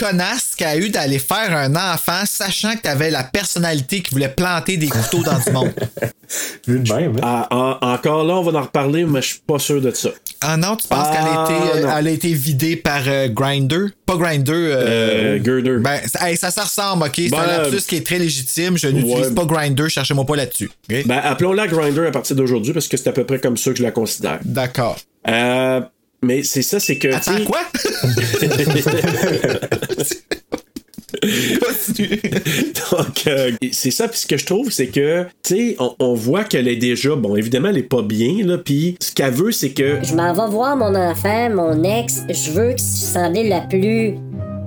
Connasse 0.00 0.54
qu'elle 0.56 0.68
a 0.68 0.76
eu 0.78 0.88
d'aller 0.88 1.18
faire 1.18 1.54
un 1.56 1.74
enfant 1.76 2.22
sachant 2.24 2.74
que 2.74 2.82
t'avais 2.82 3.10
la 3.10 3.22
personnalité 3.22 4.00
qui 4.00 4.10
voulait 4.12 4.28
planter 4.30 4.76
des 4.78 4.88
couteaux 4.88 5.22
dans 5.22 5.38
du 5.38 5.50
monde. 5.52 5.72
Vu 6.66 6.78
de 6.78 6.92
même, 6.92 7.16
hein. 7.16 7.20
Ah, 7.22 7.48
en- 7.50 7.92
encore 7.92 8.24
là, 8.24 8.34
on 8.36 8.42
va 8.42 8.58
en 8.58 8.62
reparler, 8.62 9.04
mais 9.04 9.20
je 9.20 9.26
suis 9.28 9.40
pas 9.46 9.58
sûr 9.58 9.80
de 9.80 9.90
ça. 9.90 10.10
Ah 10.40 10.56
non, 10.56 10.76
tu 10.76 10.86
penses 10.88 11.08
Ah, 11.10 11.12
qu'elle 11.12 11.26
a, 11.26 11.44
été, 11.74 11.84
euh, 11.86 11.90
a 11.90 12.02
été 12.10 12.32
vidée 12.32 12.76
par 12.76 13.02
euh, 13.06 13.28
Grinder? 13.28 13.86
Pas 14.06 14.16
Grinder. 14.16 14.52
Euh, 14.54 15.42
Girder. 15.42 15.78
Ben, 15.80 16.00
ça, 16.06 16.30
hey, 16.30 16.36
ça, 16.36 16.50
ça 16.50 16.62
ressemble, 16.62 17.02
ok? 17.04 17.12
C'est 17.16 17.28
Ben, 17.30 17.38
un 17.40 17.46
lapsus 17.46 17.82
qui 17.86 17.96
est 17.96 18.06
très 18.06 18.18
légitime. 18.18 18.78
Je 18.78 18.86
n'utilise 18.88 19.28
ouais. 19.28 19.34
pas 19.34 19.44
Grinder, 19.44 19.88
cherchez-moi 19.88 20.24
pas 20.24 20.36
là-dessus. 20.36 20.70
Ben, 20.88 21.10
appelons-la 21.10 21.66
Grinder 21.66 22.06
à 22.06 22.10
partir 22.12 22.36
d'aujourd'hui 22.36 22.72
parce 22.72 22.86
que 22.88 22.96
c'est 22.96 23.08
à 23.08 23.12
peu 23.12 23.24
près 23.24 23.40
comme 23.40 23.56
ça 23.56 23.70
que 23.72 23.76
je 23.78 23.82
la 23.82 23.90
considère. 23.90 24.38
D'accord. 24.44 24.96
Euh, 25.28 25.80
mais 26.22 26.42
c'est 26.42 26.62
ça, 26.62 26.78
c'est 26.80 26.96
que. 26.98 27.08
tu 27.08 27.14
Attends, 27.14 27.36
sais- 27.38 27.44
quoi? 27.44 27.60
Donc, 32.92 33.26
euh, 33.26 33.50
c'est 33.72 33.90
ça. 33.90 34.08
Puis 34.08 34.20
ce 34.20 34.26
que 34.26 34.36
je 34.36 34.46
trouve, 34.46 34.70
c'est 34.70 34.86
que, 34.88 35.24
tu 35.42 35.54
sais, 35.54 35.76
on, 35.78 35.94
on 35.98 36.14
voit 36.14 36.44
qu'elle 36.44 36.68
est 36.68 36.76
déjà, 36.76 37.14
bon, 37.16 37.36
évidemment, 37.36 37.68
elle 37.68 37.78
est 37.78 37.82
pas 37.82 38.02
bien, 38.02 38.44
là. 38.46 38.58
Puis 38.58 38.96
ce 39.00 39.12
qu'elle 39.12 39.32
veut, 39.34 39.52
c'est 39.52 39.70
que. 39.70 39.98
Je 40.02 40.14
m'en 40.14 40.32
vais 40.32 40.50
voir 40.50 40.76
mon 40.76 40.94
enfant, 40.94 41.50
mon 41.50 41.82
ex. 41.84 42.22
Je 42.28 42.50
veux 42.52 42.72
que 42.74 42.80
semble 42.80 43.42
la 43.48 43.60
plus 43.62 44.14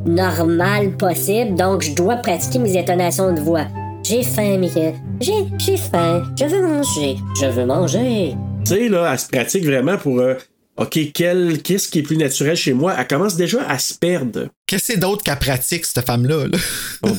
normale 0.06 0.92
possible, 0.98 1.56
donc 1.56 1.82
je 1.82 1.94
dois 1.94 2.18
pratiquer 2.18 2.60
mes 2.60 2.78
intonations 2.78 3.34
de 3.34 3.40
voix. 3.40 3.66
J'ai 4.04 4.22
faim, 4.22 4.58
Michael. 4.58 4.96
J'ai, 5.22 5.46
j'ai 5.58 5.78
faim. 5.78 6.24
Je 6.38 6.46
veux 6.46 6.62
manger. 6.68 7.16
Je 7.40 7.46
veux 7.46 7.66
manger. 7.66 8.36
Tu 8.66 8.74
sais, 8.76 8.90
là, 8.90 9.10
elle 9.14 9.20
se 9.20 9.28
pratique 9.30 9.64
vraiment 9.66 9.98
pour. 9.98 10.20
euh, 10.20 10.36
OK, 10.76 11.00
quel, 11.14 11.62
qu'est-ce 11.62 11.88
qui 11.88 12.00
est 12.00 12.04
plus 12.04 12.18
naturel 12.18 12.56
chez 12.56 12.74
moi? 12.74 12.96
Elle 12.98 13.08
commence 13.08 13.36
déjà 13.36 13.64
à 13.68 13.78
se 13.78 13.94
perdre. 13.94 14.48
Qu'est-ce 14.66 14.88
que 14.88 14.94
c'est 14.94 15.00
d'autre 15.00 15.24
qu'elle 15.24 15.38
pratique, 15.38 15.86
cette 15.86 16.04
femme-là? 16.04 16.48
Là? 16.48 16.58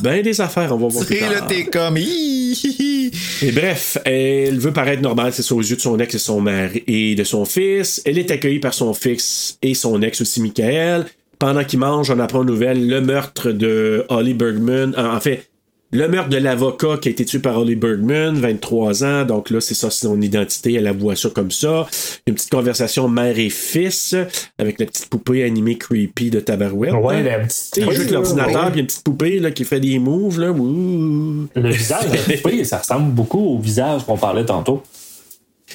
Ben 0.03 0.23
des 0.23 0.41
affaires, 0.41 0.73
on 0.73 0.77
va 0.77 0.89
voir 0.89 1.07
plus 1.07 1.21
là, 1.21 1.43
t'es 1.43 1.65
comme. 1.67 1.97
Et 1.97 3.53
bref, 3.53 3.99
elle 4.05 4.59
veut 4.59 4.73
paraître 4.73 5.03
normale, 5.03 5.33
c'est 5.33 5.43
ça, 5.43 5.55
aux 5.55 5.63
yeux 5.63 5.77
de 5.77 5.81
son 5.81 5.99
ex 6.01 6.15
et 6.15 6.19
son 6.19 6.41
mari 6.41 6.83
et 6.89 7.15
de 7.15 7.23
son 7.23 7.45
fils. 7.45 8.03
Elle 8.05 8.19
est 8.19 8.31
accueillie 8.33 8.59
par 8.59 8.75
son 8.75 8.93
fils 8.93 9.57
et 9.63 9.75
son 9.75 10.03
ex 10.03 10.21
aussi, 10.21 10.41
Michael. 10.41 11.07
Pendant 11.39 11.63
qu'ils 11.63 11.79
mangent, 11.79 12.11
on 12.11 12.19
apprend 12.19 12.43
une 12.43 12.49
nouvelle, 12.49 12.89
le 12.89 13.01
meurtre 13.01 13.53
de 13.53 14.05
Holly 14.09 14.35
Bergman. 14.35 14.95
En 14.97 15.15
en 15.15 15.21
fait, 15.21 15.49
le 15.95 16.09
meurtre 16.09 16.29
de 16.29 16.37
l'avocat 16.37 16.99
qui 17.01 17.09
a 17.09 17.13
été 17.13 17.25
tué 17.25 17.39
par 17.39 17.57
Holly 17.57 17.77
Bergman, 17.77 18.35
23 18.35 19.05
ans. 19.05 19.25
Donc 19.25 19.51
là, 19.51 19.61
c'est 19.61 19.75
ça, 19.75 19.91
son 19.91 20.21
identité. 20.21 20.75
Elle 20.75 20.89
avoue 20.89 21.15
ça 21.15 21.31
comme 21.31 21.51
ça. 21.53 21.87
Une 22.27 22.35
petite 22.35 22.51
conversation 22.51 23.09
mère 23.09 23.39
et 23.39 23.49
fils 23.49 24.15
avec 24.59 24.81
la 24.81 24.87
petite 24.87 25.07
poupée 25.07 25.45
animée 25.45 25.79
creepy 25.79 26.31
de 26.31 26.41
Tabarouette. 26.41 26.93
Ouais, 26.95 27.23
la 27.23 27.39
petite. 27.39 27.77
Il 27.77 27.85
joue 27.85 27.91
avec 27.91 28.11
l'ordinateur, 28.11 28.71
puis 28.73 28.81
une 28.81 28.87
petite 28.87 29.05
poupée 29.05 29.39
là, 29.39 29.51
qui 29.53 29.65
fait 29.65 29.79
des 29.81 29.99
moves. 30.01 30.41
Là. 30.41 30.51
Ouh. 30.51 31.47
Le 31.55 31.71
visage 31.71 32.09
de 32.11 32.17
la 32.17 32.37
poupée, 32.43 32.65
ça 32.65 32.79
ressemble 32.79 33.13
beaucoup 33.13 33.55
au 33.55 33.59
visage 33.61 34.05
qu'on 34.05 34.19
parlait 34.19 34.45
tantôt. 34.45 34.83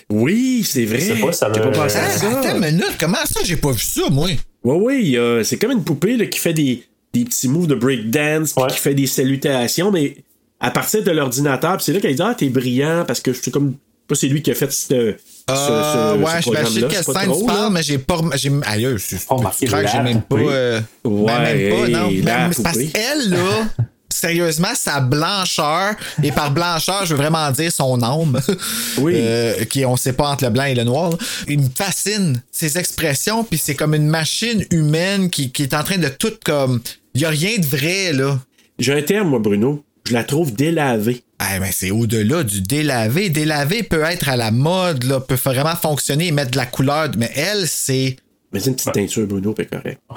Oui, 0.10 0.64
c'est 0.66 0.86
vrai. 0.86 1.00
Je 1.00 1.14
sais 1.14 1.20
pas, 1.20 1.32
ça 1.32 1.50
J'ai 1.54 1.60
me- 1.62 1.72
pas 1.72 1.84
pensé 1.84 1.98
à 1.98 2.02
Ah, 2.06 2.10
ça? 2.10 2.40
attends 2.40 2.56
une 2.58 2.66
minute, 2.66 2.96
comment 3.00 3.18
ça, 3.26 3.40
j'ai 3.44 3.56
pas 3.58 3.72
vu 3.72 3.80
ça, 3.80 4.02
moi? 4.12 4.28
Oui, 4.64 4.76
oui, 4.82 5.18
euh, 5.18 5.44
c'est 5.44 5.58
comme 5.58 5.72
une 5.72 5.84
poupée 5.84 6.18
là, 6.18 6.26
qui 6.26 6.40
fait 6.40 6.54
des, 6.54 6.84
des 7.14 7.26
petits 7.26 7.48
moves 7.48 7.68
de 7.68 7.76
breakdance, 7.76 8.54
puis 8.54 8.64
Ouais. 8.64 8.70
qui 8.70 8.78
fait 8.78 8.94
des 8.96 9.08
salutations, 9.08 9.92
mais 9.92 10.18
à 10.60 10.72
partir 10.72 11.04
de 11.04 11.12
l'ordinateur. 11.12 11.78
Puis 11.78 11.86
c'est 11.86 11.94
là 11.94 12.00
qu'elle 12.00 12.16
dit 12.16 12.22
Ah, 12.22 12.36
t'es 12.38 12.50
brillant 12.50 13.04
parce 13.08 13.20
que 13.22 13.34
je 13.34 13.42
suis 13.42 13.52
comme. 13.52 13.76
Pas 14.08 14.16
c'est 14.16 14.28
lui 14.28 14.42
qui 14.42 14.50
a 14.50 14.56
fait 14.56 14.72
ce, 14.72 14.88
ce, 14.88 14.94
Euh, 14.94 15.16
ce- 15.48 16.18
ouais, 16.18 16.42
ce 16.42 16.50
je 16.74 16.80
sais 16.80 16.88
quelle 16.88 17.04
scène 17.04 17.32
tu 17.40 17.46
parles, 17.46 17.72
mais 17.72 17.84
j'ai 17.84 18.00
pas. 18.00 18.20
J'ai, 18.36 18.52
aïe, 18.66 18.88
je 18.94 18.98
suis 18.98 19.18
Oh, 19.30 19.40
marqué 19.40 19.66
tu 19.66 19.72
crois 19.72 19.84
que 19.84 19.88
j'ai 19.92 19.98
la 19.98 20.04
même 20.04 20.22
pas. 20.24 20.36
euh, 20.38 20.82
Ouais, 21.04 21.26
ben, 21.28 21.44
même 21.58 21.70
pas, 21.70 21.88
non. 22.00 22.12
Même- 22.12 22.52
parce 22.64 22.78
qu'elle, 22.78 23.30
là. 23.30 23.38
Sérieusement, 24.12 24.70
sa 24.74 25.00
blancheur, 25.00 25.94
et 26.24 26.32
par 26.32 26.50
blancheur, 26.52 27.06
je 27.06 27.12
veux 27.14 27.18
vraiment 27.22 27.50
dire 27.52 27.72
son 27.72 28.02
âme, 28.02 28.42
Oui. 28.98 29.14
euh, 29.16 29.64
qui 29.66 29.86
on 29.86 29.96
sait 29.96 30.14
pas 30.14 30.30
entre 30.30 30.46
le 30.46 30.50
blanc 30.50 30.64
et 30.66 30.74
le 30.74 30.84
noir, 30.84 31.12
là. 31.12 31.18
il 31.48 31.60
me 31.60 31.70
fascine 31.74 32.42
ses 32.52 32.78
expressions, 32.80 33.44
puis 33.44 33.60
c'est 33.60 33.76
comme 33.76 33.94
une 33.94 34.08
machine 34.08 34.66
humaine 34.72 35.30
qui, 35.30 35.52
qui 35.52 35.62
est 35.64 35.74
en 35.76 35.84
train 35.84 36.00
de 36.00 36.10
tout 36.10 36.34
comme, 36.44 36.82
il 37.14 37.22
y 37.22 37.26
a 37.26 37.30
rien 37.30 37.58
de 37.58 37.66
vrai 37.66 38.14
là. 38.14 38.40
J'ai 38.78 38.94
un 38.94 39.02
terme, 39.02 39.30
moi, 39.30 39.40
Bruno. 39.40 39.84
Je 40.08 40.14
la 40.14 40.24
trouve 40.24 40.54
délavée. 40.54 41.24
Ah, 41.40 41.60
ben 41.60 41.70
c'est 41.72 41.92
au-delà 41.92 42.44
du 42.44 42.62
délavé. 42.62 43.30
Délavé 43.30 43.84
peut 43.84 44.02
être 44.04 44.28
à 44.30 44.38
la 44.38 44.52
mode, 44.52 45.04
là, 45.04 45.20
peut 45.20 45.36
vraiment 45.36 45.76
fonctionner 45.76 46.28
et 46.28 46.32
mettre 46.32 46.52
de 46.52 46.58
la 46.58 46.66
couleur, 46.66 47.10
mais 47.18 47.30
elle, 47.36 47.68
c'est. 47.68 48.16
Mais 48.52 48.60
c'est 48.60 48.70
une 48.72 48.76
petite 48.76 48.94
teinture, 48.94 49.28
Bruno, 49.28 49.54
c'est 49.58 49.70
correct. 49.70 50.02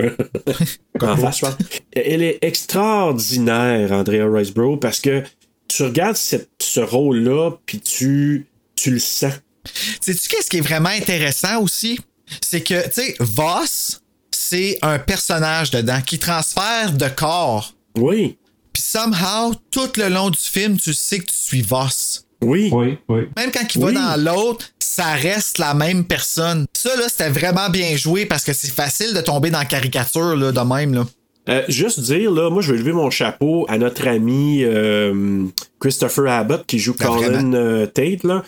en 1.02 1.16
face, 1.16 1.36
je 1.38 1.40
pense. 1.40 1.56
Elle 1.92 2.22
est 2.22 2.38
extraordinaire, 2.42 3.92
Andrea 3.92 4.26
Riceborough, 4.30 4.78
parce 4.80 5.00
que 5.00 5.22
tu 5.68 5.82
regardes 5.82 6.16
cette- 6.16 6.48
ce 6.60 6.80
rôle-là, 6.80 7.52
puis 7.66 7.80
tu, 7.80 8.46
tu 8.76 8.90
le 8.90 8.98
sens. 8.98 9.32
Sais-tu 10.00 10.28
qu'est-ce 10.28 10.48
qui 10.48 10.58
est 10.58 10.62
vraiment 10.62 10.88
intéressant 10.88 11.60
aussi? 11.62 12.00
C'est 12.40 12.62
que, 12.62 12.82
tu 12.88 12.92
sais, 13.02 13.14
Voss, 13.20 14.00
c'est 14.50 14.78
un 14.82 14.98
personnage 14.98 15.70
dedans 15.70 16.00
qui 16.04 16.18
transfère 16.18 16.92
de 16.92 17.06
corps. 17.08 17.72
Oui, 17.96 18.36
Puis 18.72 18.82
somehow, 18.82 19.54
tout 19.70 19.88
le 19.96 20.08
long 20.08 20.28
du 20.30 20.38
film, 20.40 20.76
tu 20.76 20.92
sais 20.92 21.18
que 21.20 21.26
tu 21.26 21.36
suis 21.36 21.62
Voss. 21.62 22.24
oui. 22.42 22.68
Oui, 22.72 22.98
oui. 23.08 23.20
Même 23.36 23.52
quand 23.52 23.62
il 23.72 23.84
Oui. 23.84 23.94
va 23.94 24.16
dans 24.16 24.32
l'autre, 24.32 24.66
ça 24.80 25.12
reste 25.12 25.58
la 25.58 25.74
même 25.74 26.04
personne. 26.04 26.66
Ça, 26.76 26.96
là, 26.96 27.04
c'était 27.08 27.28
vraiment 27.30 27.68
bien 27.70 27.94
joué 27.96 28.26
parce 28.26 28.42
que 28.42 28.52
c'est 28.52 28.72
facile 28.72 29.14
de 29.14 29.20
tomber 29.20 29.50
dans 29.50 29.58
la 29.60 29.64
caricature, 29.66 30.34
là, 30.34 30.50
de 30.50 30.60
même, 30.60 30.94
là. 30.94 31.06
Euh, 31.48 31.62
juste 31.68 32.00
dire, 32.00 32.30
là, 32.32 32.50
moi, 32.50 32.60
je 32.62 32.72
vais 32.72 32.78
lever 32.78 32.92
mon 32.92 33.10
chapeau 33.10 33.66
à 33.68 33.78
notre 33.78 34.06
ami 34.08 34.62
euh, 34.64 35.46
Christopher 35.80 36.26
Abbott 36.28 36.66
qui 36.66 36.78
joue 36.80 36.94
Ben, 36.98 37.06
Colin 37.06 37.52
euh, 37.54 37.86
Tate, 37.86 38.24
là. 38.24 38.42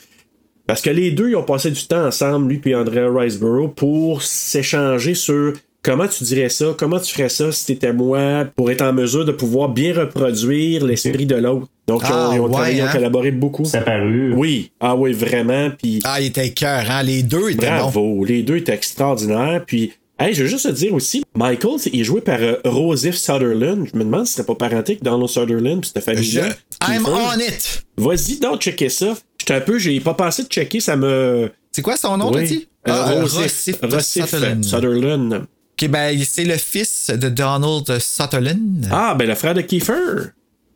Parce 0.66 0.80
que 0.82 0.90
les 0.90 1.10
deux, 1.12 1.30
ils 1.30 1.36
ont 1.36 1.42
passé 1.44 1.70
du 1.70 1.86
temps 1.86 2.04
ensemble, 2.06 2.52
lui 2.52 2.60
et 2.66 2.74
Andrea 2.74 3.08
Riceborough, 3.08 3.72
pour 3.74 4.22
s'échanger 4.22 5.14
sur 5.14 5.52
comment 5.82 6.06
tu 6.08 6.24
dirais 6.24 6.48
ça, 6.48 6.74
comment 6.78 6.98
tu 7.00 7.12
ferais 7.12 7.28
ça 7.28 7.50
si 7.52 7.66
t'étais 7.66 7.92
moi, 7.92 8.46
pour 8.56 8.70
être 8.70 8.82
en 8.82 8.92
mesure 8.92 9.24
de 9.24 9.32
pouvoir 9.32 9.68
bien 9.68 9.94
reproduire 9.94 10.84
l'esprit 10.86 11.26
de 11.26 11.36
l'autre? 11.36 11.66
Donc, 11.88 12.02
ils 12.04 12.12
ont, 12.12 12.14
Ah, 12.14 12.30
ils 12.34 12.40
ont 12.40 12.44
ouais, 12.44 12.52
travaillé, 12.52 12.78
ils 12.78 12.82
ont 12.82 12.86
hein? 12.86 12.92
collaboré 12.92 13.30
beaucoup. 13.32 13.64
C'est 13.64 13.78
apparu. 13.78 14.34
Oui, 14.34 14.70
ah 14.80 14.94
oui, 14.94 15.12
vraiment. 15.12 15.70
Puis 15.76 16.00
Ah, 16.04 16.20
il 16.20 16.26
était 16.28 16.50
cœur, 16.50 16.84
hein? 16.90 17.02
Les 17.02 17.22
deux 17.22 17.50
étaient. 17.50 17.66
Bravo, 17.66 18.24
les 18.24 18.42
deux 18.42 18.56
étaient 18.58 18.72
extraordinaires. 18.74 19.64
Puis, 19.66 19.92
hey, 20.20 20.32
je 20.32 20.42
veux 20.42 20.48
juste 20.48 20.66
te 20.68 20.72
dire 20.72 20.94
aussi, 20.94 21.24
Michael, 21.34 21.72
il 21.92 22.00
est 22.00 22.04
joué 22.04 22.20
par 22.20 22.38
euh, 22.40 22.54
Rosif 22.64 23.16
Sutherland. 23.16 23.88
Je 23.92 23.98
me 23.98 24.04
demande 24.04 24.26
si 24.26 24.34
c'était 24.34 24.46
pas 24.46 24.54
parenté 24.54 24.96
que 24.96 25.04
Donald 25.04 25.28
Sutherland 25.28 25.80
puis 25.80 25.90
cette 25.92 26.04
Je... 26.06 26.12
famille-là. 26.12 26.48
I'm 26.88 27.02
Kiefer. 27.02 27.10
on 27.10 27.38
it! 27.40 27.82
Vas-y 27.96 28.38
donc 28.38 28.60
checker 28.60 28.88
ça. 28.88 29.14
J'étais 29.40 29.54
un 29.54 29.60
peu, 29.60 29.78
j'ai 29.80 29.98
pas 29.98 30.14
pensé 30.14 30.44
de 30.44 30.48
checker, 30.48 30.78
ça 30.78 30.94
me. 30.96 31.50
C'est 31.72 31.82
quoi 31.82 31.96
son 31.96 32.16
nom, 32.16 32.28
Oui. 32.28 32.34
t'as 32.34 32.42
dit? 32.46 32.68
Euh, 32.88 32.92
Ah, 32.92 33.12
Rosif, 33.20 33.76
Rosif 33.82 34.24
Sutherland. 34.26 34.64
Sutherland. 34.64 35.46
Ok, 35.80 35.88
ben, 35.88 36.16
c'est 36.24 36.44
le 36.44 36.56
fils 36.56 37.10
de 37.10 37.28
Donald 37.28 37.98
Sutherland. 37.98 38.86
Ah, 38.90 39.14
ben 39.18 39.26
le 39.26 39.34
frère 39.34 39.54
de 39.54 39.62
Kiefer. 39.62 40.30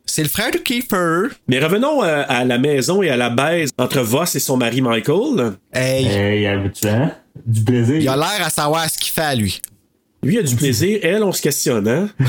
C'est 0.05 0.23
le 0.23 0.29
frère 0.29 0.51
de 0.51 0.57
Kiefer. 0.57 1.35
Mais 1.47 1.59
revenons 1.59 2.03
euh, 2.03 2.23
à 2.27 2.43
la 2.45 2.57
maison 2.57 3.01
et 3.03 3.09
à 3.09 3.17
la 3.17 3.29
baise 3.29 3.69
entre 3.77 3.99
Voss 4.01 4.35
et 4.35 4.39
son 4.39 4.57
mari 4.57 4.81
Michael. 4.81 5.53
Hey, 5.73 6.05
Hey, 6.07 6.47
habituellement, 6.47 7.11
du 7.45 7.63
plaisir. 7.63 7.97
il 7.97 8.07
a 8.09 8.15
l'air 8.15 8.45
à 8.45 8.49
savoir 8.49 8.89
ce 8.89 8.97
qu'il 8.97 9.11
fait 9.11 9.21
à 9.21 9.35
lui. 9.35 9.61
Lui 10.23 10.39
a 10.39 10.43
du 10.43 10.55
plaisir, 10.55 10.99
elle, 11.03 11.23
on 11.23 11.31
se 11.31 11.41
questionne, 11.41 11.87
hein? 11.87 12.09
tu 12.19 12.25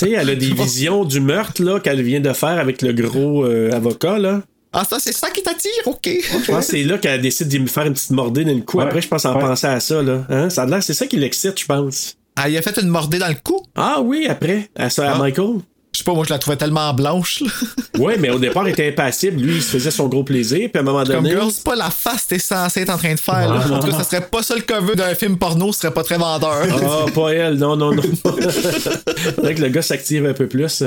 sais, 0.00 0.10
elle 0.12 0.30
a 0.30 0.34
des 0.36 0.52
visions 0.52 1.04
du 1.04 1.20
meurtre, 1.20 1.62
là, 1.62 1.80
qu'elle 1.80 2.00
vient 2.00 2.20
de 2.20 2.32
faire 2.32 2.58
avec 2.60 2.80
le 2.80 2.92
gros 2.92 3.44
euh, 3.44 3.72
avocat, 3.72 4.18
là. 4.18 4.42
Ah, 4.74 4.84
ça, 4.84 4.98
c'est 4.98 5.12
ça 5.12 5.30
qui 5.30 5.42
t'attire? 5.42 5.70
OK. 5.86 6.06
Je 6.06 6.50
pense 6.50 6.66
que 6.66 6.72
c'est 6.72 6.82
là 6.82 6.98
qu'elle 6.98 7.20
décide 7.22 7.48
de 7.48 7.58
me 7.58 7.66
faire 7.66 7.86
une 7.86 7.94
petite 7.94 8.10
mordée 8.10 8.44
dans 8.44 8.52
le 8.54 8.60
cou. 8.62 8.78
Ouais. 8.78 8.84
Après, 8.84 9.00
je 9.00 9.08
pense 9.08 9.24
en 9.24 9.34
Ouais. 9.34 9.40
penser 9.40 9.66
à 9.68 9.78
ça, 9.80 10.02
là. 10.02 10.24
Hein? 10.28 10.50
Ça 10.50 10.62
a 10.62 10.66
l'air, 10.66 10.82
c'est 10.82 10.94
ça 10.94 11.06
qui 11.06 11.16
l'excite, 11.16 11.58
je 11.60 11.64
pense. 11.66 12.16
Ah, 12.36 12.48
il 12.48 12.56
a 12.56 12.62
fait 12.62 12.76
une 12.80 12.88
mordée 12.88 13.18
dans 13.18 13.28
le 13.28 13.36
cou? 13.42 13.62
Ah 13.76 14.00
oui, 14.02 14.26
après, 14.28 14.68
à 14.76 14.90
ça, 14.90 15.10
à 15.10 15.14
Ah. 15.14 15.18
Michael. 15.18 15.60
Je 15.94 15.98
sais 15.98 16.04
pas, 16.04 16.12
moi, 16.12 16.24
je 16.26 16.30
la 16.30 16.40
trouvais 16.40 16.56
tellement 16.56 16.92
blanche, 16.92 17.40
là. 17.40 17.50
Ouais, 18.00 18.16
mais 18.18 18.28
au 18.28 18.40
départ, 18.40 18.68
il 18.68 18.72
était 18.72 18.88
impassible. 18.88 19.40
Lui, 19.40 19.54
il 19.56 19.62
se 19.62 19.70
faisait 19.70 19.92
son 19.92 20.08
gros 20.08 20.24
plaisir. 20.24 20.68
Puis 20.68 20.70
à 20.74 20.80
un 20.80 20.82
moment 20.82 21.04
Comme 21.04 21.22
donné. 21.22 21.30
girl, 21.30 21.48
c'est 21.52 21.62
pas 21.62 21.76
la 21.76 21.90
face 21.90 22.24
que 22.24 22.30
t'es 22.30 22.38
censé 22.40 22.80
être 22.80 22.90
en 22.90 22.98
train 22.98 23.14
de 23.14 23.20
faire, 23.20 23.54
là. 23.54 23.64
En 23.70 23.78
tout 23.78 23.86
cas, 23.86 23.98
ça 23.98 24.02
serait 24.04 24.26
pas 24.26 24.42
ça 24.42 24.56
le 24.56 24.62
cover 24.62 24.96
d'un 24.96 25.14
film 25.14 25.38
porno, 25.38 25.72
ce 25.72 25.78
serait 25.82 25.94
pas 25.94 26.02
très 26.02 26.18
vendeur. 26.18 26.66
Ah, 26.82 27.06
pas 27.14 27.30
elle, 27.32 27.54
non, 27.54 27.76
non, 27.76 27.94
non. 27.94 28.02
Faudrait 29.36 29.54
que 29.54 29.62
le 29.62 29.68
gars 29.68 29.82
s'active 29.82 30.26
un 30.26 30.34
peu 30.34 30.48
plus. 30.48 30.82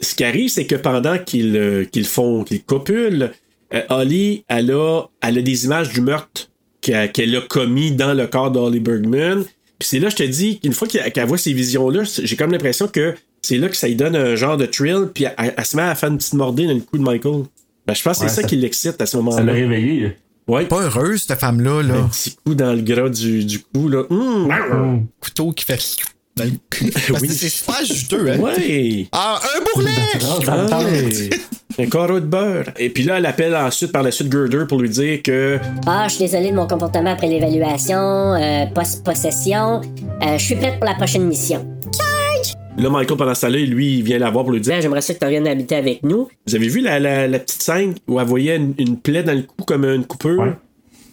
Ce 0.00 0.14
qui 0.14 0.24
arrive, 0.24 0.48
c'est 0.48 0.64
que 0.64 0.76
pendant 0.76 1.18
qu'ils 1.18 1.54
euh, 1.56 1.84
qu'ils 1.84 2.06
font, 2.06 2.42
qu'ils 2.42 2.62
copulent, 2.62 3.32
euh, 3.74 3.82
Holly, 3.90 4.44
elle 4.48 4.70
a, 4.72 5.02
elle 5.20 5.36
a 5.36 5.42
des 5.42 5.66
images 5.66 5.90
du 5.90 6.00
meurtre 6.00 6.48
qu'elle 6.80 7.36
a 7.36 7.40
commis 7.42 7.90
dans 7.92 8.14
le 8.14 8.26
corps 8.26 8.50
d'Holly 8.50 8.80
Bergman. 8.80 9.44
Puis 9.78 9.88
c'est 9.88 9.98
là, 9.98 10.08
je 10.08 10.16
te 10.16 10.22
dis, 10.22 10.58
qu'une 10.60 10.72
fois 10.72 10.88
qu'elle 10.88 11.12
qu'elle 11.12 11.26
voit 11.26 11.36
ces 11.36 11.52
visions-là, 11.52 12.04
j'ai 12.04 12.36
comme 12.36 12.52
l'impression 12.52 12.88
que 12.88 13.14
c'est 13.46 13.58
là 13.58 13.68
que 13.68 13.76
ça 13.76 13.86
lui 13.88 13.96
donne 13.96 14.16
un 14.16 14.34
genre 14.36 14.56
de 14.56 14.66
thrill, 14.66 15.08
puis 15.14 15.24
elle, 15.38 15.54
elle 15.56 15.64
se 15.64 15.76
met 15.76 15.82
à 15.82 15.94
faire 15.94 16.10
une 16.10 16.18
petite 16.18 16.34
mordée 16.34 16.66
dans 16.66 16.74
le 16.74 16.80
cou 16.80 16.98
de 16.98 17.02
Michael. 17.02 17.44
Ben, 17.86 17.94
je 17.94 18.02
pense 18.02 18.18
que 18.18 18.22
Ouais, 18.24 18.28
c'est 18.28 18.34
ça, 18.36 18.42
ça- 18.42 18.48
qui 18.48 18.56
l'excite 18.56 19.00
à 19.00 19.06
ce 19.06 19.12
Ça 19.12 19.18
l'a 19.18 19.22
moment-là. 19.24 19.52
réveillé. 19.52 20.16
Ouais. 20.48 20.64
Pas 20.66 20.82
heureuse, 20.82 21.24
cette 21.26 21.38
femme-là, 21.38 21.82
là. 21.82 21.94
Un 21.94 22.08
petit 22.08 22.36
coup 22.44 22.54
dans 22.54 22.72
le 22.72 22.82
gras 22.82 23.08
du, 23.08 23.44
du 23.44 23.60
cou, 23.60 23.88
là. 23.88 24.02
Hum! 24.10 25.06
Couteau 25.20 25.52
qui 25.52 25.64
fait. 25.64 25.78
dans 26.36 26.44
le 26.44 26.50
cul. 26.70 26.90
Parce 26.90 27.06
que 27.06 27.12
Oui. 27.14 27.28
c'est 27.30 27.48
super 27.48 27.84
juteux, 27.84 28.30
hein. 28.30 28.38
Ouais! 28.38 29.08
Ah, 29.12 29.40
un 29.56 29.60
bourrelet! 29.64 29.90
Ah, 30.70 30.80
un 31.78 31.86
carreau 31.86 32.20
de 32.20 32.26
beurre. 32.26 32.64
Et 32.78 32.90
puis 32.90 33.02
là, 33.04 33.18
elle 33.18 33.26
appelle 33.26 33.54
ensuite 33.56 33.90
par 33.92 34.02
la 34.02 34.10
suite 34.10 34.30
Girder 34.30 34.64
pour 34.68 34.78
lui 34.80 34.88
dire 34.90 35.22
que 35.22 35.58
Ah, 35.86 36.06
je 36.08 36.14
suis 36.14 36.24
désolé 36.24 36.50
de 36.50 36.56
mon 36.56 36.66
comportement 36.66 37.12
après 37.12 37.28
l'évaluation, 37.28 37.98
euh, 38.34 38.66
post-possession. 38.74 39.80
Euh, 40.22 40.38
je 40.38 40.42
suis 40.44 40.56
prête 40.56 40.76
pour 40.78 40.84
la 40.88 40.94
prochaine 40.94 41.24
mission. 41.26 41.66
Là, 42.78 42.90
Michael, 42.90 43.16
pendant 43.16 43.34
ce 43.34 43.40
temps-là, 43.42 43.58
lui, 43.58 43.98
il 43.98 44.02
vient 44.02 44.18
la 44.18 44.30
voir 44.30 44.44
pour 44.44 44.52
lui 44.52 44.60
dire 44.60 44.74
Là, 44.74 44.80
j'aimerais 44.80 45.00
ça 45.00 45.14
que 45.14 45.18
tu 45.18 45.28
viennes 45.28 45.46
habiter 45.48 45.76
avec 45.76 46.02
nous. 46.02 46.28
Vous 46.46 46.54
avez 46.54 46.68
vu 46.68 46.80
la, 46.80 46.98
la- 47.00 47.26
la 47.28 47.38
petite 47.38 47.62
scène 47.62 47.94
où 48.06 48.20
elle 48.20 48.26
voyait 48.26 48.56
une, 48.56 48.74
une 48.78 48.98
plaie 48.98 49.22
dans 49.22 49.34
le 49.34 49.42
cou 49.42 49.64
comme 49.64 49.84
une 49.84 50.04
coupure? 50.04 50.38
Ouais. 50.40 50.52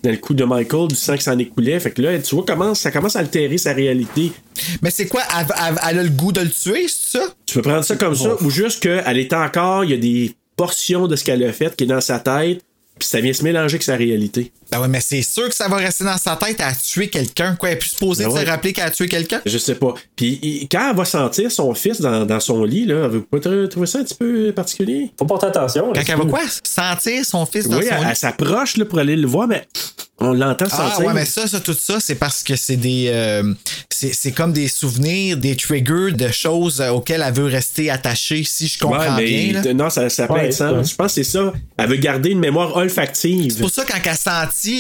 Dans 0.04 0.10
le 0.12 0.18
cou 0.18 0.34
de 0.34 0.44
Michael, 0.44 0.90
du 0.90 0.96
sang 0.96 1.16
qui 1.16 1.24
s'en 1.24 1.38
écoulait. 1.40 1.80
Fait 1.80 1.92
que 1.92 2.02
là, 2.02 2.20
tu 2.20 2.36
vois 2.36 2.44
comment 2.46 2.76
ça 2.76 2.92
commence 2.92 3.16
à 3.16 3.20
altérer 3.20 3.58
sa 3.58 3.72
réalité. 3.74 4.34
Mais 4.82 4.92
c'est 4.92 5.08
quoi? 5.08 5.22
Elle, 5.40 5.46
elle- 5.70 5.80
elle 5.92 6.00
a 6.00 6.04
le 6.04 6.10
goût 6.10 6.34
de 6.34 6.42
le 6.42 6.50
tuer, 6.50 6.88
c'est 6.90 7.18
ça? 7.20 7.26
Tu 7.46 7.56
peux 7.56 7.62
prendre 7.62 7.84
ça 7.86 7.96
comme 7.96 8.14
ça, 8.16 8.36
ou 8.44 8.50
juste 8.50 8.82
qu'elle 8.84 9.18
est 9.18 9.32
encore, 9.34 9.86
il 9.86 9.92
y 9.92 9.94
a 9.94 9.98
des 9.98 10.34
portions 10.58 11.08
de 11.08 11.16
ce 11.16 11.24
qu'elle 11.24 11.44
a 11.46 11.54
fait 11.54 11.74
qui 11.76 11.86
est 11.86 11.88
dans 11.88 12.02
sa 12.02 12.20
tête, 12.20 12.62
puis 13.00 13.08
ça 13.08 13.22
vient 13.22 13.32
se 13.34 13.44
mélanger 13.44 13.76
avec 13.76 13.84
sa 13.84 13.96
réalité. 13.96 14.52
Ben 14.74 14.82
ouais, 14.82 14.88
mais 14.88 15.02
c'est 15.02 15.22
sûr 15.22 15.48
que 15.50 15.56
ça 15.56 15.68
va 15.68 15.78
rester 15.78 16.04
dans 16.04 16.18
sa 16.18 16.36
tête 16.36 16.60
à 16.62 16.74
tuer 16.74 17.08
quelqu'un. 17.10 17.56
Quoi, 17.56 17.70
elle 17.70 17.76
est 17.76 17.80
plus 17.80 17.90
supposée 17.90 18.24
Ben 18.24 18.30
de 18.30 18.36
ouais. 18.36 18.46
se 18.46 18.50
rappeler 18.50 18.74
qu'elle 18.74 18.86
a 18.86 18.92
tué 18.92 19.08
quelqu'un? 19.08 19.42
Je 19.46 19.58
sais 19.58 19.76
pas. 19.76 19.94
Puis 20.16 20.40
il- 20.42 20.68
quand 20.70 20.90
elle 20.90 20.96
va 20.96 21.06
sentir 21.06 21.52
son 21.52 21.74
fils 21.74 22.02
dans, 22.02 22.26
dans 22.26 22.40
son 22.40 22.64
lit, 22.64 22.86
là, 22.86 23.04
elle 23.06 23.12
veut 23.12 23.22
pas 23.24 23.38
tr- 23.38 23.68
trouver 23.70 23.88
ça 23.88 24.00
un 24.00 24.04
petit 24.04 24.16
peu 24.16 24.52
particulier? 24.56 25.12
Faut 25.20 25.26
porter 25.26 25.48
attention. 25.48 25.92
Quand 25.94 26.02
elle 26.08 26.18
va 26.18 26.26
quoi? 26.26 26.42
Sentir 26.64 27.26
son 27.26 27.46
fils 27.46 27.68
dans 27.68 27.78
Oui, 27.78 27.86
son 27.88 27.96
elle, 27.96 28.02
lit? 28.02 28.08
elle 28.10 28.16
s'approche 28.16 28.76
pour 28.84 29.00
aller 29.00 29.16
le 29.16 29.28
voir, 29.28 29.48
mais 29.48 29.66
on 30.20 30.34
l'entend 30.34 30.66
Ah 30.72 30.92
sentir. 30.92 31.06
ouais, 31.08 31.14
mais 31.14 31.26
ça, 31.26 31.48
ça, 31.48 31.60
tout 31.60 31.74
ça, 31.74 32.00
c'est 32.00 32.16
parce 32.16 32.44
que 32.44 32.56
c'est 32.56 32.78
des, 32.78 33.10
euh, 33.14 33.54
c'est 33.90 34.14
c'est 34.14 34.32
comme 34.32 34.54
des 34.54 34.68
souvenirs, 34.68 35.38
des 35.38 35.56
triggers 35.56 36.12
de 36.14 36.32
choses 36.32 36.82
auxquelles 36.82 37.24
elle 37.26 37.34
veut 37.34 37.46
rester 37.46 37.90
attachée, 37.90 38.44
si 38.44 38.68
je 38.68 38.80
comprends 38.80 39.00
Ouais, 39.00 39.24
mais 39.24 39.26
bien. 39.52 39.62
là. 39.62 39.74
non, 39.74 39.90
ça, 39.90 40.10
ça 40.10 40.28
plein 40.28 40.36
Ouais, 40.36 40.48
de 40.48 40.52
sens. 40.52 40.72
ouais. 40.78 40.84
Je 40.84 40.96
pense 40.96 41.08
que 41.16 41.24
c'est 41.24 41.30
ça. 41.32 41.52
Elle 41.78 41.90
veut 41.90 41.96
garder 41.98 42.30
une 42.32 42.40
mémoire 42.40 42.76
olfactive. 42.76 43.52
C'est 43.52 43.60
pour 43.62 43.70
ça, 43.70 43.84
quand 43.86 43.98
elle 44.04 44.10
a 44.12 44.16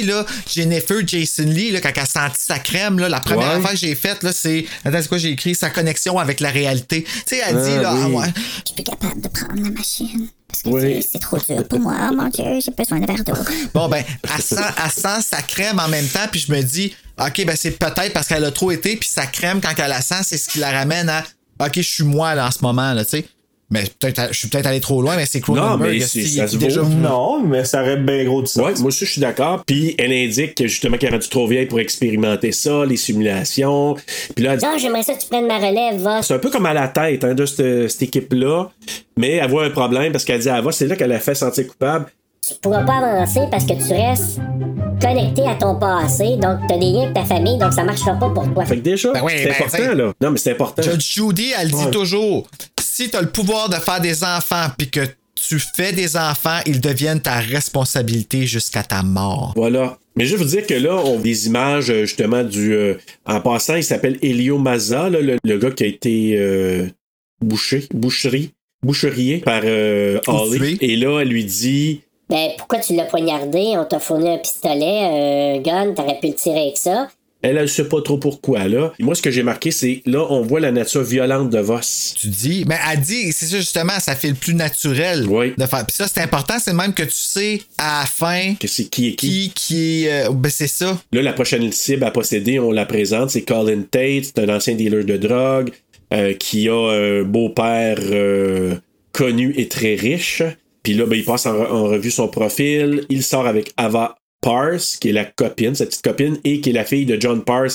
là, 0.04 0.26
Jennifer 0.52 0.98
Jason 1.06 1.44
Lee, 1.44 1.72
là, 1.72 1.82
quand 1.82 1.92
elle 1.96 2.04
a 2.04 2.06
senti 2.06 2.40
sa 2.42 2.60
crème, 2.60 3.00
là, 3.00 3.10
la 3.10 3.20
première 3.20 3.50
Ouais. 3.50 3.56
affaire 3.56 3.72
que 3.72 3.78
j'ai 3.78 3.96
faite, 3.96 4.24
là, 4.24 4.32
c'est. 4.34 4.66
Attends, 4.86 5.00
c'est 5.02 5.08
quoi 5.08 5.18
j'ai 5.18 5.32
écrit? 5.32 5.54
Sa 5.56 5.70
connexion 5.70 6.18
avec 6.20 6.40
la 6.40 6.50
réalité. 6.50 7.04
Tu 7.04 7.12
sais, 7.26 7.42
elle 7.48 7.56
dit, 7.62 7.72
Ah, 7.78 7.82
là, 7.82 7.94
oui. 7.96 8.02
ah 8.04 8.10
ouais. 8.10 8.28
Je 8.36 8.42
suis 8.66 8.76
plus 8.76 8.84
capable 8.84 9.22
de 9.22 9.28
prendre 9.28 9.62
la 9.64 9.70
machine. 9.70 10.28
Parce 10.48 10.62
que 10.64 10.70
Oui. 10.70 11.06
c'est 11.12 11.20
trop 11.20 11.38
dur 11.38 11.68
pour 11.68 11.80
moi. 11.80 11.96
Oh 12.12 12.16
mon 12.16 12.28
Dieu, 12.30 12.44
j'ai 12.64 12.72
besoin 12.72 13.00
de 13.00 13.08
verre 13.08 13.24
d'eau. 13.24 13.34
Bon, 13.74 13.90
ben, 13.90 14.04
elle 14.36 14.42
sent, 14.42 14.56
elle 14.84 14.92
sent 14.92 15.22
sa 15.28 15.42
crème 15.42 15.80
en 15.80 15.88
même 15.88 16.08
temps, 16.08 16.28
puis 16.32 16.40
je 16.48 16.52
me 16.52 16.62
dis, 16.62 16.94
OK, 17.20 17.44
ben, 17.46 17.56
c'est 17.56 17.72
peut-être 17.72 18.14
parce 18.14 18.28
qu'elle 18.28 18.46
a 18.46 18.52
trop 18.52 18.72
été, 18.72 18.96
puis 18.96 19.10
sa 19.10 19.26
crème, 19.26 19.62
quand 19.62 19.74
elle 19.78 19.90
la 19.90 20.02
sent, 20.02 20.22
c'est 20.24 20.38
ce 20.38 20.48
qui 20.50 20.60
la 20.60 20.72
ramène 20.72 21.10
à, 21.10 21.24
OK, 21.60 21.72
je 21.78 21.82
suis 21.82 22.04
moi, 22.04 22.36
là, 22.36 22.48
en 22.48 22.52
ce 22.52 22.60
moment, 22.62 22.94
là, 22.94 23.04
tu 23.04 23.12
sais. 23.12 23.26
Mais 23.70 23.84
peut-être, 24.00 24.28
je 24.32 24.38
suis 24.38 24.50
peut-être 24.50 24.68
allé 24.68 24.80
trop 24.80 25.02
loin, 25.02 25.16
mais 25.16 25.26
c'est 25.26 25.46
Non, 25.48 25.78
mais 25.78 26.00
ça 26.00 26.48
se 26.48 26.58
déjà 26.58 26.82
vu? 26.82 26.96
Non, 26.96 27.42
mais 27.42 27.66
ça 27.66 27.82
aurait 27.82 27.98
bien 27.98 28.24
gros 28.26 28.42
de 28.42 28.48
sens. 28.48 28.64
Ouais, 28.64 28.74
moi 28.80 28.88
aussi, 28.90 29.06
je 29.06 29.12
suis 29.14 29.22
d'accord. 29.22 29.64
Puis 29.66 29.96
elle 29.98 30.12
indique 30.12 30.56
que, 30.56 30.68
justement 30.68 30.98
qu'elle 30.98 31.10
est 31.10 31.14
rendue 31.14 31.30
trop 31.30 31.48
vieille 31.48 31.66
pour 31.66 31.80
expérimenter 31.80 32.52
ça, 32.52 32.86
les 32.86 32.98
simulations. 32.98 33.96
Puis 34.36 34.46
là, 34.46 34.54
elle 34.54 34.60
dit, 34.60 34.66
Non, 34.66 34.78
j'aimerais 34.78 35.04
ça 35.04 35.14
que 35.16 35.22
tu 35.22 35.28
prennes 35.28 35.48
ma 35.48 35.58
relève, 35.58 36.00
va. 36.02 36.22
c'est 36.22 36.34
un 36.36 36.40
peu 36.40 36.50
comme 36.52 36.66
à 36.66 36.74
la 36.74 36.88
tête 36.88 37.24
hein, 37.24 37.34
de 37.34 37.46
cette, 37.46 37.90
cette 37.90 38.02
équipe-là. 38.04 38.70
Mais 39.18 39.32
elle 39.34 39.50
voit 39.50 39.66
un 39.66 39.70
problème 39.72 40.12
parce 40.12 40.26
qu'elle 40.26 40.42
dit 40.42 40.50
à 40.50 40.56
Ava, 40.56 40.72
c'est 40.72 40.88
là 40.88 40.96
qu'elle 40.96 41.12
a 41.12 41.20
fait 41.20 41.36
sentir 41.36 41.68
coupable. 41.68 42.06
Tu 42.48 42.56
pourras 42.62 42.84
pas 42.84 42.98
avancer 42.98 43.40
parce 43.50 43.66
que 43.66 43.72
tu 43.72 43.94
restes 43.94 44.40
connecté 45.02 45.48
à 45.48 45.56
ton 45.56 45.76
passé, 45.76 46.36
donc 46.38 46.60
t'as 46.68 46.78
des 46.78 46.92
liens 46.92 47.04
avec 47.04 47.14
ta 47.14 47.24
famille, 47.26 47.58
donc 47.58 47.74
ça 47.74 47.84
marchera 47.84 48.14
pas 48.14 48.30
pour 48.30 48.54
toi. 48.54 48.66
Fait 48.66 48.78
que 48.78 48.82
déjà, 48.82 49.12
Ben 49.14 49.22
oui, 49.24 49.32
c'est 49.38 49.46
ben, 49.46 49.56
important, 49.60 49.94
là. 49.96 50.14
Non, 50.22 50.32
mais 50.32 50.38
c'est 50.38 50.52
important. 50.52 50.82
Judge 50.82 51.14
Judy, 51.16 51.52
elle 51.60 51.70
dit 51.72 51.76
Ouais. 51.76 51.92
toujours 51.92 52.48
si 52.96 53.10
tu 53.10 53.18
as 53.18 53.22
le 53.22 53.30
pouvoir 53.30 53.70
de 53.70 53.76
faire 53.76 54.00
des 54.00 54.24
enfants 54.24 54.68
puis 54.78 54.88
que 54.92 55.00
tu 55.34 55.58
fais 55.60 55.94
des 55.94 56.16
enfants, 56.16 56.60
ils 56.68 56.80
deviennent 56.80 57.20
ta 57.22 57.40
responsabilité 57.40 58.46
jusqu'à 58.46 58.84
ta 58.84 59.02
mort. 59.02 59.54
Voilà. 59.56 59.98
Mais 60.16 60.26
je 60.28 60.36
veux 60.36 60.44
vous 60.44 60.50
dire 60.50 60.68
que 60.68 60.76
là, 60.76 60.96
on 61.04 61.18
a 61.18 61.22
des 61.22 61.48
images 61.48 61.90
euh, 61.90 62.02
justement 62.06 62.44
du. 62.44 62.72
euh, 62.76 62.94
en 63.26 63.42
passant, 63.42 63.76
il 63.78 63.84
s'appelle 63.84 64.20
Elio 64.22 64.60
Mazza, 64.60 65.10
là, 65.10 65.22
le, 65.22 65.38
le 65.44 65.58
gars 65.58 65.72
qui 65.72 65.84
a 65.84 65.88
été 65.88 66.36
euh, 66.38 66.86
bouché, 67.42 67.88
boucherie, 67.92 68.52
boucherier 68.86 69.40
par 69.40 69.62
euh, 69.66 70.20
Holly. 70.28 70.78
Et 70.80 70.96
là, 70.96 71.22
elle 71.22 71.30
lui 71.30 71.46
dit 71.46 72.02
Ben, 72.30 72.52
pourquoi 72.60 72.78
tu 72.78 72.94
l'as 72.94 73.06
poignardé? 73.06 73.74
On 73.76 73.86
t'a 73.86 74.00
fourni 74.00 74.30
un 74.30 74.38
pistolet, 74.38 75.56
un 75.58 75.62
gun, 75.62 75.94
t'aurais 75.96 76.20
pu 76.20 76.28
le 76.28 76.36
tirer 76.36 76.62
avec 76.62 76.78
ça. 76.78 77.10
Elle, 77.44 77.58
elle 77.58 77.70
sait 77.70 77.88
pas 77.88 78.02
trop 78.02 78.18
pourquoi, 78.18 78.68
là. 78.68 78.92
Et 79.00 79.04
moi, 79.04 79.14
ce 79.16 79.22
que 79.22 79.30
j'ai 79.30 79.44
marqué, 79.44 79.70
c'est 79.72 80.02
là, 80.06 80.26
on 80.30 80.42
voit 80.42 80.60
la 80.60 80.72
nature 80.72 81.04
violente 81.04 81.50
de 81.52 81.60
Voss. 81.60 82.16
Tu 82.20 82.28
dis, 82.28 82.66
mais 82.68 82.78
elle 82.92 83.02
dit, 83.02 83.32
c'est 83.32 83.46
ça 83.46 83.58
justement, 83.58 84.00
ça 84.00 84.16
fait 84.16 84.30
le 84.30 84.34
plus 84.36 84.56
naturel 84.56 85.26
Oui. 85.30 85.54
de 85.58 85.66
faire. 85.66 85.86
Puis 85.86 85.96
ça, 85.96 86.08
c'est 86.08 86.22
important, 86.22 86.56
c'est 86.60 86.74
même 86.74 86.94
que 86.94 87.04
tu 87.04 87.12
sais 87.12 87.62
à 87.78 88.00
la 88.02 88.06
fin 88.06 88.56
Que 88.60 88.68
c'est 88.68 88.86
qui 88.86 89.10
est 89.10 89.16
qui. 89.16 89.28
qui 89.28 89.52
qui 89.54 90.06
est. 90.06 90.28
euh, 90.28 90.32
ben 90.32 90.50
c'est 90.50 90.68
ça. 90.68 91.00
Là, 91.12 91.22
la 91.22 91.34
prochaine 91.34 91.72
cible 91.72 92.04
à 92.06 92.12
posséder, 92.12 92.60
on 92.60 92.72
la 92.72 92.86
présente, 92.86 93.30
c'est 93.30 93.44
Colin 93.44 93.84
Tate, 93.92 94.24
c'est 94.26 94.40
un 94.40 94.50
ancien 94.56 94.76
dealer 94.76 95.04
de 95.06 95.18
drogue 95.18 95.72
euh, 96.14 96.34
qui 96.34 96.70
a 96.70 96.76
un 96.92 97.24
beau-père 97.24 97.98
euh, 98.00 98.76
connu 99.12 99.54
et 99.58 99.68
très 99.68 99.96
riche. 99.96 100.42
Puis 100.84 100.94
là, 100.94 101.06
ben, 101.06 101.16
il 101.18 101.24
passe 101.26 101.46
en, 101.46 101.54
re- 101.54 101.68
en 101.72 101.84
revue 101.86 102.12
son 102.12 102.28
profil. 102.28 103.06
Il 103.10 103.24
sort 103.24 103.48
avec 103.48 103.72
Ava 103.78 104.16
Pars, 104.44 104.80
qui 105.00 105.10
est 105.10 105.14
la 105.14 105.26
copine, 105.26 105.74
sa 105.74 105.86
petite 105.88 106.04
copine, 106.04 106.38
et 106.44 106.60
qui 106.62 106.70
est 106.70 106.74
la 106.74 106.84
fille 106.86 107.06
de 107.06 107.20
John 107.20 107.42
Pars, 107.44 107.70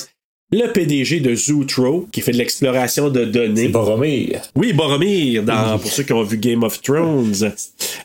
le 0.51 0.71
PDG 0.71 1.19
de 1.19 1.35
Zootro, 1.35 2.07
qui 2.11 2.21
fait 2.21 2.31
de 2.31 2.37
l'exploration 2.37 3.09
de 3.09 3.25
données. 3.25 3.63
C'est 3.63 3.67
Boromir. 3.69 4.41
Oui, 4.55 4.73
Boromir, 4.73 5.43
dans, 5.43 5.77
pour 5.77 5.91
ceux 5.91 6.03
qui 6.03 6.13
ont 6.13 6.23
vu 6.23 6.37
Game 6.37 6.63
of 6.63 6.81
Thrones, 6.81 7.51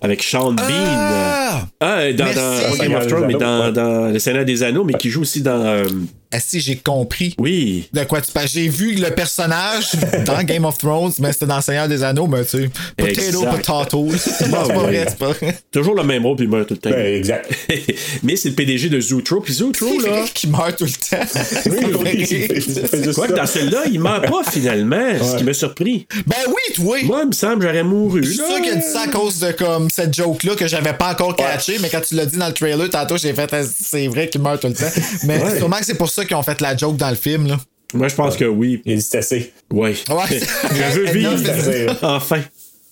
avec 0.03 0.23
Sean 0.23 0.53
Bean. 0.53 0.65
Ah! 0.69 1.67
Ah, 1.81 2.13
dans, 2.13 2.25
dans 2.25 2.33
pas 2.33 2.85
Game 2.85 2.95
of 2.97 3.07
Thrones, 3.07 3.27
mais 3.27 3.35
dans, 3.35 3.67
ouais. 3.67 3.73
dans 3.73 4.13
Le 4.13 4.19
Seigneur 4.19 4.45
des 4.45 4.63
Anneaux, 4.63 4.85
mais 4.85 4.95
qui 4.95 5.09
joue 5.11 5.23
aussi 5.23 5.41
dans. 5.43 5.53
euh, 5.65 5.85
Ah, 5.87 6.24
si, 6.41 6.61
j'ai 6.61 6.77
compris. 6.77 7.35
oui. 7.39 7.89
De 7.93 8.05
quoi 8.05 8.21
tu 8.21 8.31
parles? 8.33 8.49
J'ai 8.49 8.69
vu 8.69 8.95
le 8.95 9.11
personnage 9.11 9.93
dans 10.25 10.43
Game 10.45 10.65
of 10.65 10.79
Thrones, 10.79 11.13
mais 11.19 11.33
c'était 11.33 11.47
dans 11.47 11.61
Seigneur 11.61 11.89
des 11.89 12.03
Anneaux, 12.03 12.27
mais 12.27 12.45
tu 12.45 12.51
sais, 12.63 12.71
potato, 12.97 13.45
potato. 13.45 14.05
Non, 14.05 14.13
c'est 14.19 14.51
pas 14.51 14.67
ouais. 14.67 14.75
vrai, 14.75 15.07
c'est 15.09 15.19
pas 15.19 15.33
vrai. 15.33 15.59
Toujours 15.71 15.95
le 15.95 16.03
même 16.05 16.25
rôle, 16.25 16.37
puis 16.37 16.45
il 16.47 16.51
meurt 16.51 16.67
tout 16.69 16.75
le 16.75 16.81
temps. 16.81 16.91
Ben, 16.91 17.15
exact. 17.17 17.51
mais 18.23 18.37
c'est 18.37 18.51
le 18.51 18.55
PDG 18.55 18.89
de 18.89 19.01
Zootro, 19.01 19.41
puis 19.41 19.53
Zootro, 19.55 20.01
là. 20.01 20.25
qu'il 20.35 20.51
meurt 20.51 20.77
tout 20.77 20.85
le 20.85 20.91
temps. 20.91 21.25
C'est 21.31 21.69
vrai. 21.69 23.13
Quoi 23.15 23.29
que 23.29 23.33
dans 23.35 23.47
celui-là, 23.47 23.83
il 23.91 24.01
meurt 24.01 24.29
pas 24.29 24.43
finalement, 24.51 25.13
ce 25.23 25.37
qui 25.37 25.45
m'a 25.45 25.53
surpris. 25.55 26.07
Ben 26.27 26.37
oui, 26.49 26.75
toi! 26.75 26.99
Moi, 27.05 27.21
il 27.23 27.29
me 27.29 27.33
semble 27.33 27.59
que 27.61 27.67
j'aurais 27.67 27.83
mouru. 27.85 28.23
Je 28.23 28.29
suis 28.29 28.37
sûr 28.39 28.61
qu'il 28.63 28.73
a 28.73 28.77
dit 28.77 28.83
ça 28.83 29.03
à 29.03 29.09
cause 29.09 29.39
de 29.41 29.53
comme 29.53 29.89
cette 29.91 30.15
joke-là 30.15 30.55
que 30.57 30.67
j'avais 30.67 30.93
pas 30.95 31.13
encore 31.13 31.37
catché, 31.37 31.77
mais 31.81 31.89
quand 31.89 32.01
tu 32.01 32.15
l'as 32.15 32.27
dit 32.27 32.37
dans 32.37 32.47
le 32.49 32.53
trailer 32.53 32.89
tantôt, 32.91 33.17
j'ai 33.17 33.33
fait 33.35 33.49
ah, 33.53 33.63
c'est 33.65 34.09
vrai 34.09 34.29
qu'il 34.29 34.41
meurt 34.41 34.61
tout 34.61 34.69
le 34.69 34.75
temps. 34.75 34.85
Mais 35.25 35.35
Ouais. 35.45 35.59
sûrement 35.59 35.77
que 35.79 35.85
c'est 35.85 35.95
pour 35.99 36.09
ça 36.09 36.24
qu'ils 36.27 36.37
ont 36.37 36.43
fait 36.43 36.61
la 36.61 36.77
joke 36.77 36.97
dans 36.97 37.11
le 37.11 37.17
film 37.17 37.47
là. 37.47 37.59
Moi, 37.95 38.09
je 38.09 38.15
pense 38.17 38.37
que 38.37 38.45
oui. 38.45 38.83
Il 38.85 38.99
dit 38.99 39.17
assez. 39.17 39.53
Ouais. 39.73 39.95
Ouais. 40.09 40.41
Je 40.75 40.99
veux 40.99 41.13
vivre. 41.13 41.97
enfin. 42.03 42.41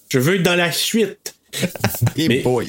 Je 0.08 0.18
veux 0.18 0.36
être 0.36 0.42
dans 0.42 0.54
la 0.54 0.70
suite. 0.70 1.34
Mais- 2.16 2.40
boy. 2.40 2.66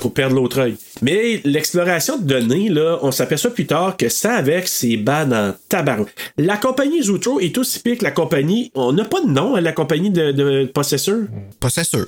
pour 0.00 0.14
perdre 0.14 0.36
l'autre 0.36 0.60
œil. 0.60 0.76
Mais 1.02 1.40
l'exploration 1.44 2.18
de 2.18 2.24
données, 2.24 2.68
là, 2.68 2.98
on 3.02 3.10
s'aperçoit 3.12 3.50
plus 3.52 3.66
tard 3.66 3.96
que 3.96 4.08
ça 4.08 4.34
avec 4.34 4.68
c'est 4.68 4.96
bad 4.96 5.32
en 5.32 5.54
tabac. 5.68 6.06
La 6.38 6.56
compagnie 6.56 7.02
Zootro 7.02 7.40
est 7.40 7.58
aussi 7.58 7.80
pire 7.80 7.98
que 7.98 8.04
la 8.04 8.10
compagnie. 8.10 8.70
On 8.74 8.92
n'a 8.92 9.04
pas 9.04 9.20
de 9.20 9.28
nom 9.28 9.54
à 9.54 9.60
la 9.60 9.72
compagnie 9.72 10.10
de, 10.10 10.70
c'est 10.82 10.98
sûr. 10.98 12.06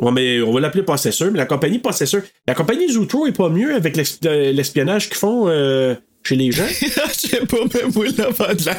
Ouais, 0.00 0.12
mais 0.12 0.40
on 0.42 0.52
va 0.52 0.60
l'appeler 0.60 0.84
possesseur, 0.84 1.32
mais 1.32 1.38
la 1.38 1.46
compagnie 1.46 1.78
possesseur. 1.78 2.22
La 2.46 2.54
compagnie 2.54 2.92
Zootro 2.92 3.26
est 3.26 3.36
pas 3.36 3.48
mieux 3.48 3.74
avec 3.74 3.98
euh, 3.98 4.52
l'espionnage 4.52 5.08
qu'ils 5.08 5.18
font 5.18 5.48
euh, 5.48 5.94
chez 6.24 6.36
les 6.36 6.52
gens? 6.52 6.66
Je 6.80 7.28
sais 7.28 7.46
pas, 7.46 7.56
même 7.74 7.92
moi, 7.94 8.06
là, 8.16 8.54
de 8.54 8.64
la, 8.66 8.76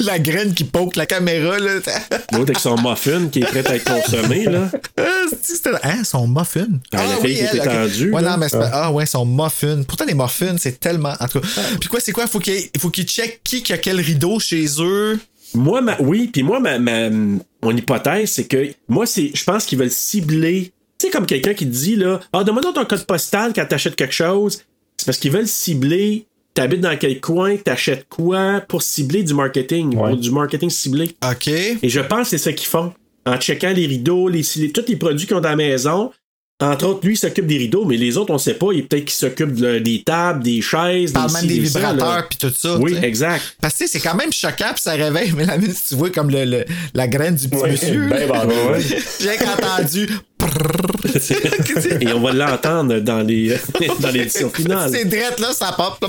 la 0.00 0.18
graine 0.18 0.54
qui 0.54 0.64
poke 0.64 0.96
la 0.96 1.06
caméra, 1.06 1.58
là. 1.58 1.74
L'autre 2.32 2.50
avec 2.50 2.58
son 2.58 2.76
muffin 2.76 3.28
qui 3.28 3.40
est 3.40 3.44
prêt 3.46 3.66
à 3.66 3.76
être 3.76 3.84
consommé, 3.84 4.44
là. 4.44 4.70
Ah, 4.96 5.02
Hein, 5.82 6.04
son 6.04 6.26
muffin? 6.28 6.66
Ah, 6.92 7.06
la 7.06 7.16
fille 7.16 7.34
qui 7.36 7.40
elle, 7.42 7.56
était 7.56 7.60
ok. 7.60 7.64
tendue, 7.74 8.10
Ouais, 8.12 8.22
non, 8.22 8.36
mais 8.38 8.46
Ah, 8.72 8.92
ouais, 8.92 9.06
son 9.06 9.24
muffin. 9.24 9.82
Pourtant, 9.86 10.04
les 10.04 10.14
muffins, 10.14 10.56
c'est 10.58 10.78
tellement. 10.80 11.14
En 11.20 11.28
tout 11.28 11.40
cas. 11.40 11.46
Puis 11.80 11.88
quoi, 11.88 12.00
c'est 12.00 12.12
quoi? 12.12 12.26
Faut 12.26 12.38
qu'il 12.40 12.62
faut 12.78 12.90
qu'il 12.90 13.04
check 13.04 13.40
qui 13.44 13.62
qui 13.62 13.72
a 13.72 13.78
quel 13.78 14.00
rideau 14.00 14.38
chez 14.38 14.66
eux. 14.80 15.18
Moi, 15.54 15.80
ma, 15.80 15.96
oui, 16.00 16.28
puis 16.32 16.42
moi, 16.42 16.60
ma, 16.60 16.78
ma- 16.78 17.10
mon 17.10 17.76
hypothèse, 17.76 18.30
c'est 18.30 18.44
que 18.44 18.70
moi, 18.88 19.06
c'est, 19.06 19.30
je 19.34 19.44
pense 19.44 19.64
qu'ils 19.64 19.78
veulent 19.78 19.90
cibler. 19.90 20.72
Tu 20.98 21.06
sais, 21.06 21.10
comme 21.12 21.26
quelqu'un 21.26 21.54
qui 21.54 21.66
te 21.66 21.72
dit, 21.72 21.96
là, 21.96 22.20
ah, 22.32 22.44
demande 22.44 22.72
ton 22.74 22.84
code 22.84 23.04
postal 23.04 23.52
quand 23.54 23.66
t'achètes 23.66 23.96
quelque 23.96 24.14
chose. 24.14 24.62
C'est 24.96 25.06
parce 25.06 25.18
qu'ils 25.18 25.32
veulent 25.32 25.48
cibler. 25.48 26.26
T'habites 26.54 26.80
dans 26.80 26.96
quel 26.98 27.20
coin, 27.20 27.56
t'achètes 27.56 28.06
quoi 28.08 28.60
pour 28.68 28.82
cibler 28.82 29.22
du 29.22 29.34
marketing, 29.34 29.94
Ouais. 29.96 30.10
pour 30.10 30.16
du 30.18 30.30
marketing 30.30 30.68
ciblé? 30.70 31.16
OK. 31.30 31.48
Et 31.48 31.88
je 31.88 32.00
pense 32.00 32.30
que 32.30 32.36
c'est 32.36 32.50
ce 32.50 32.50
qu'ils 32.50 32.66
font. 32.66 32.92
En 33.26 33.36
checkant 33.38 33.72
les 33.72 33.86
rideaux, 33.86 34.28
les, 34.28 34.42
les- 34.56 34.72
tous 34.72 34.84
les 34.88 34.96
produits 34.96 35.26
qu'ils 35.26 35.36
ont 35.36 35.40
dans 35.40 35.50
la 35.50 35.56
maison. 35.56 36.10
Entre 36.60 36.86
autres, 36.86 37.06
lui, 37.06 37.14
il 37.14 37.16
s'occupe 37.16 37.46
des 37.46 37.56
rideaux, 37.56 37.84
mais 37.86 37.96
les 37.96 38.16
autres, 38.18 38.32
on 38.32 38.38
sait 38.38 38.54
pas. 38.54 38.66
Il 38.72 38.86
peut-être 38.86 39.04
qu'il 39.06 39.14
s'occupe 39.14 39.54
de- 39.54 39.78
des 39.78 40.02
tables, 40.02 40.42
des 40.42 40.60
chaises, 40.60 41.12
Parle 41.12 41.28
des 41.28 41.32
même 41.34 41.42
ci, 41.42 41.48
des 41.48 41.58
vibrateurs 41.60 42.28
puis 42.28 42.38
tout 42.38 42.52
ça. 42.56 42.76
Oui, 42.78 42.94
exact. 43.02 43.42
Parce 43.60 43.74
que 43.76 43.86
c'est 43.86 44.00
quand 44.00 44.14
même 44.14 44.32
choquant 44.32 44.72
puis 44.74 44.82
ça 44.82 44.92
réveille. 44.92 45.32
Mais 45.36 45.46
la 45.46 45.56
minute, 45.56 45.76
tu 45.88 45.94
vois 45.94 46.10
comme 46.10 46.30
le, 46.30 46.44
le- 46.44 46.64
la 46.94 47.08
graine 47.08 47.34
du 47.34 47.48
petit 47.48 47.62
Ouais, 47.62 47.70
monsieur. 47.72 48.06
ben 48.10 48.28
bandé. 48.28 48.54
J'ai 49.20 49.30
entendu. 49.46 50.08
Et 52.00 52.12
on 52.12 52.20
va 52.20 52.32
l'entendre 52.32 52.98
dans 53.00 53.20
les 53.22 53.54
dans 54.00 54.10
l'édition 54.10 54.50
finale. 54.50 54.90
C'est 54.92 55.04
drette 55.04 55.38
là, 55.40 55.52
ça 55.52 55.72
pop. 55.76 56.04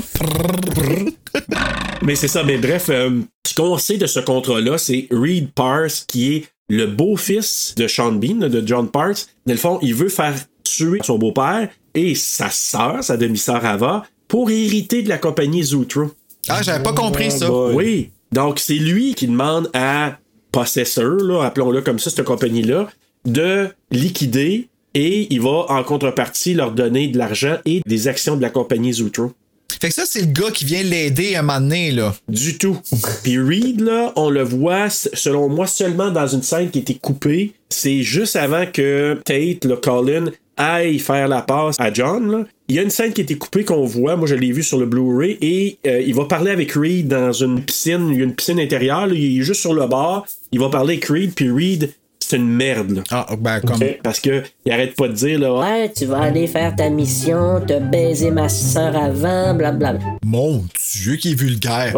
Mais 2.04 2.16
c'est 2.16 2.28
ça, 2.28 2.44
mais 2.44 2.58
bref, 2.58 2.88
euh, 2.90 3.20
ce 3.48 3.54
qu'on 3.54 3.78
sait 3.78 3.98
de 3.98 4.08
ce 4.08 4.20
contrat-là, 4.20 4.78
c'est 4.78 5.08
Reed 5.12 5.52
Pars, 5.54 5.88
qui 6.08 6.36
est 6.36 6.46
le 6.72 6.88
beau-fils 6.88 7.76
de 7.76 7.86
Sean 7.86 8.14
Bean, 8.14 8.48
de 8.48 8.64
John 8.66 8.90
Pars. 8.90 9.16
Dans 9.46 9.54
le 9.54 9.60
fond, 9.60 9.78
il 9.82 9.94
veut 9.94 10.08
faire 10.08 10.36
tuer 10.64 11.00
son 11.04 11.18
beau-père 11.18 11.68
et 11.94 12.16
sa 12.16 12.50
sœur, 12.50 13.04
sa 13.04 13.18
demi-sœur 13.18 13.66
Ava, 13.66 14.06
pour 14.30 14.50
hériter 14.50 15.04
de 15.04 15.10
la 15.10 15.18
compagnie 15.18 15.64
Zootro. 15.64 16.12
Ah, 16.48 16.62
j'avais 16.62 16.82
pas 16.82 16.94
compris 16.94 17.30
ça. 17.30 17.50
boy. 17.50 17.76
Oui. 17.76 18.12
Donc, 18.32 18.60
c'est 18.60 18.76
lui 18.76 19.16
qui 19.16 19.28
demande 19.28 19.70
à 19.74 20.18
Possessor, 20.54 21.18
là, 21.18 21.44
appelons-le 21.44 21.82
comme 21.82 22.00
ça, 22.00 22.10
cette 22.10 22.24
compagnie-là, 22.24 22.88
de 23.26 23.68
liquider 23.92 24.70
et 24.94 25.28
il 25.30 25.42
va, 25.42 25.66
en 25.68 25.84
contrepartie, 25.84 26.54
leur 26.54 26.72
donner 26.72 27.10
de 27.10 27.18
l'argent 27.18 27.58
et 27.66 27.82
des 27.86 28.08
actions 28.08 28.38
de 28.38 28.42
la 28.42 28.50
compagnie 28.50 28.94
Zootro. 28.94 29.34
Fait 29.82 29.88
que 29.88 29.96
ça, 29.96 30.04
c'est 30.06 30.22
le 30.22 30.28
gars 30.28 30.52
qui 30.52 30.64
vient 30.64 30.84
l'aider 30.84 31.36
un 31.36 31.42
moment 31.42 31.60
donné, 31.60 31.90
là. 31.90 32.14
Du 32.30 32.60
tout. 32.60 32.78
Puis 33.24 33.40
Reed, 33.40 33.82
là, 33.82 34.14
on 34.16 34.30
le 34.30 34.44
voit, 34.44 34.90
selon 34.92 35.50
moi, 35.50 35.66
seulement 35.66 36.12
dans 36.12 36.28
une 36.28 36.44
scène 36.44 36.70
qui 36.70 36.78
été 36.78 36.94
coupée. 36.94 37.54
C'est 37.70 38.04
juste 38.04 38.36
avant 38.36 38.68
que 38.72 39.20
Tate, 39.26 39.66
le 39.66 39.78
Colin, 39.78 40.26
aille 40.56 41.00
faire 41.00 41.28
la 41.28 41.42
passe 41.42 41.78
à 41.80 41.92
John. 41.92 42.32
là. 42.32 42.46
Il 42.68 42.76
y 42.76 42.80
a 42.80 42.84
une 42.84 42.92
scène 42.92 43.12
qui 43.12 43.22
a 43.22 43.36
coupée 43.36 43.66
qu'on 43.66 43.86
voit. 43.86 44.16
Moi, 44.16 44.28
je 44.28 44.36
l'ai 44.36 44.52
vue 44.52 44.62
sur 44.62 44.78
le 44.78 44.86
Blu-ray. 44.86 45.40
Et 45.42 45.78
euh, 45.88 46.00
il 46.00 46.14
va 46.14 46.26
parler 46.26 46.52
avec 46.52 46.74
Reed 46.74 47.08
dans 47.08 47.32
une 47.32 47.64
piscine. 47.64 48.10
Il 48.12 48.20
y 48.20 48.22
a 48.22 48.26
une 48.26 48.36
piscine 48.36 48.60
intérieure. 48.60 49.12
Il 49.12 49.40
est 49.40 49.44
juste 49.44 49.62
sur 49.62 49.74
le 49.74 49.88
bord. 49.88 50.28
Il 50.52 50.60
va 50.60 50.70
parler 50.70 50.94
avec 50.94 51.06
Reed. 51.06 51.34
Puis 51.34 51.50
Reed, 51.50 51.92
c'est 52.32 52.38
une 52.38 52.48
merde. 52.50 52.92
là. 52.92 53.04
Ah, 53.12 53.28
ben, 53.38 53.60
comme. 53.62 53.76
Ok. 53.82 54.00
Parce 54.04 54.20
que 54.20 54.44
il 54.66 54.72
arrête 54.72 54.96
pas 54.96 55.08
de 55.08 55.14
dire, 55.14 55.40
là, 55.40 55.54
Ouais, 55.54 55.92
tu 55.92 56.06
vas 56.06 56.22
aller 56.22 56.48
faire 56.48 56.76
ta 56.76 56.90
mission, 56.90 57.62
te 57.66 57.80
baiser 57.80 58.32
ma 58.32 58.50
soeur 58.50 58.96
avant, 58.96 59.54
blablabla. 59.54 60.18
Mon 60.26 60.64
Dieu, 60.94 61.16
qui 61.18 61.32
est 61.32 61.36
vulgaire. 61.36 61.96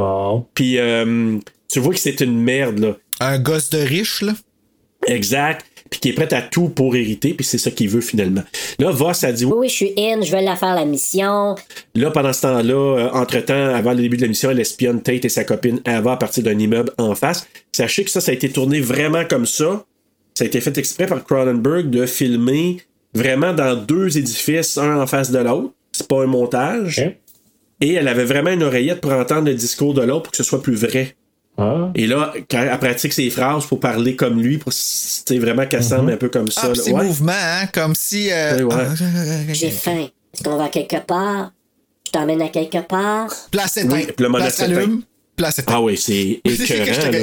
Puis 0.53 0.77
euh, 0.79 1.37
tu 1.71 1.79
vois 1.79 1.93
que 1.93 1.99
c'est 1.99 2.21
une 2.21 2.39
merde, 2.39 2.79
là. 2.79 2.97
Un 3.19 3.39
gosse 3.39 3.69
de 3.69 3.77
riche, 3.79 4.21
là? 4.21 4.33
Exact. 5.07 5.65
Puis 5.89 5.99
qui 5.99 6.09
est 6.09 6.13
prêt 6.13 6.33
à 6.33 6.41
tout 6.41 6.69
pour 6.69 6.95
hériter, 6.95 7.35
puis 7.35 7.45
c'est 7.45 7.59
ça 7.59 7.69
qu'il 7.69 7.87
veut 7.87 8.01
finalement. 8.01 8.41
Là, 8.79 8.89
Voss 8.89 9.23
a 9.23 9.31
dit 9.31 9.45
Oui, 9.45 9.53
oui, 9.55 9.69
je 9.69 9.73
suis 9.75 9.93
in, 9.95 10.21
je 10.23 10.31
vais 10.31 10.41
la 10.41 10.55
faire 10.55 10.73
la 10.73 10.85
mission. 10.85 11.53
Là, 11.93 12.09
pendant 12.09 12.33
ce 12.33 12.41
temps-là, 12.41 12.73
euh, 12.73 13.09
entre-temps, 13.11 13.75
avant 13.75 13.91
le 13.91 13.97
début 14.01 14.17
de 14.17 14.23
la 14.23 14.27
mission, 14.27 14.49
elle 14.49 14.59
espionne 14.59 15.01
Tate 15.03 15.25
et 15.25 15.29
sa 15.29 15.43
copine 15.43 15.81
Ava 15.85 16.13
à 16.13 16.17
partir 16.17 16.41
d'un 16.43 16.57
immeuble 16.57 16.91
en 16.97 17.13
face. 17.13 17.47
Sachez 17.71 18.03
que 18.05 18.09
ça, 18.09 18.21
ça 18.21 18.31
a 18.31 18.33
été 18.33 18.49
tourné 18.49 18.79
vraiment 18.81 19.23
comme 19.29 19.45
ça. 19.45 19.85
Ça 20.33 20.43
a 20.43 20.47
été 20.47 20.61
fait 20.61 20.77
exprès 20.77 21.05
par 21.05 21.23
Cronenberg 21.23 21.89
de 21.89 22.05
filmer 22.05 22.81
vraiment 23.13 23.53
dans 23.53 23.75
deux 23.75 24.17
édifices, 24.17 24.77
un 24.77 24.99
en 25.01 25.07
face 25.07 25.31
de 25.31 25.39
l'autre. 25.39 25.73
C'est 25.91 26.07
pas 26.07 26.23
un 26.23 26.27
montage. 26.27 26.99
Et 27.81 27.93
elle 27.93 28.07
avait 28.07 28.23
vraiment 28.25 28.49
une 28.51 28.63
oreillette 28.63 29.01
pour 29.01 29.11
entendre 29.13 29.47
le 29.47 29.53
discours 29.55 29.93
de 29.93 30.01
l'autre 30.01 30.23
pour 30.23 30.31
que 30.31 30.37
ce 30.37 30.43
soit 30.43 30.61
plus 30.61 30.75
vrai. 30.75 31.15
Ah. 31.57 31.91
Et 31.93 32.07
là, 32.07 32.33
quand 32.49 32.61
elle 32.63 32.79
pratique 32.79 33.13
ses 33.13 33.29
phrases 33.29 33.67
pour 33.67 33.79
parler 33.79 34.15
comme 34.15 34.41
lui, 34.41 34.57
pour 34.57 34.73
c'est 34.73 35.37
vraiment 35.37 35.67
qu'elle 35.67 35.83
semble 35.83 36.11
un 36.11 36.17
peu 36.17 36.29
comme 36.29 36.49
ça. 36.49 36.71
Ah, 36.71 36.75
ces 36.75 36.91
Ouais. 36.91 37.03
mouvements, 37.03 37.31
hein, 37.33 37.67
comme 37.71 37.93
si. 37.93 38.31
euh, 38.31 38.63
Ouais, 38.63 38.73
ouais. 38.75 38.83
ah, 38.89 39.53
J'ai 39.53 39.69
faim. 39.69 40.07
Est-ce 40.33 40.43
qu'on 40.43 40.57
va 40.57 40.69
quelque 40.69 41.05
part? 41.05 41.51
Je 42.07 42.11
t'emmène 42.11 42.41
à 42.41 42.47
quelque 42.49 42.79
part? 42.87 43.27
Place 43.51 43.77
éteinte. 43.77 43.91
Oui, 44.17 44.27
place 44.27 44.59
allume. 44.61 45.03
Ah 45.67 45.81
oui, 45.81 45.97
c'est 45.97 46.41
écœurant. 46.45 47.21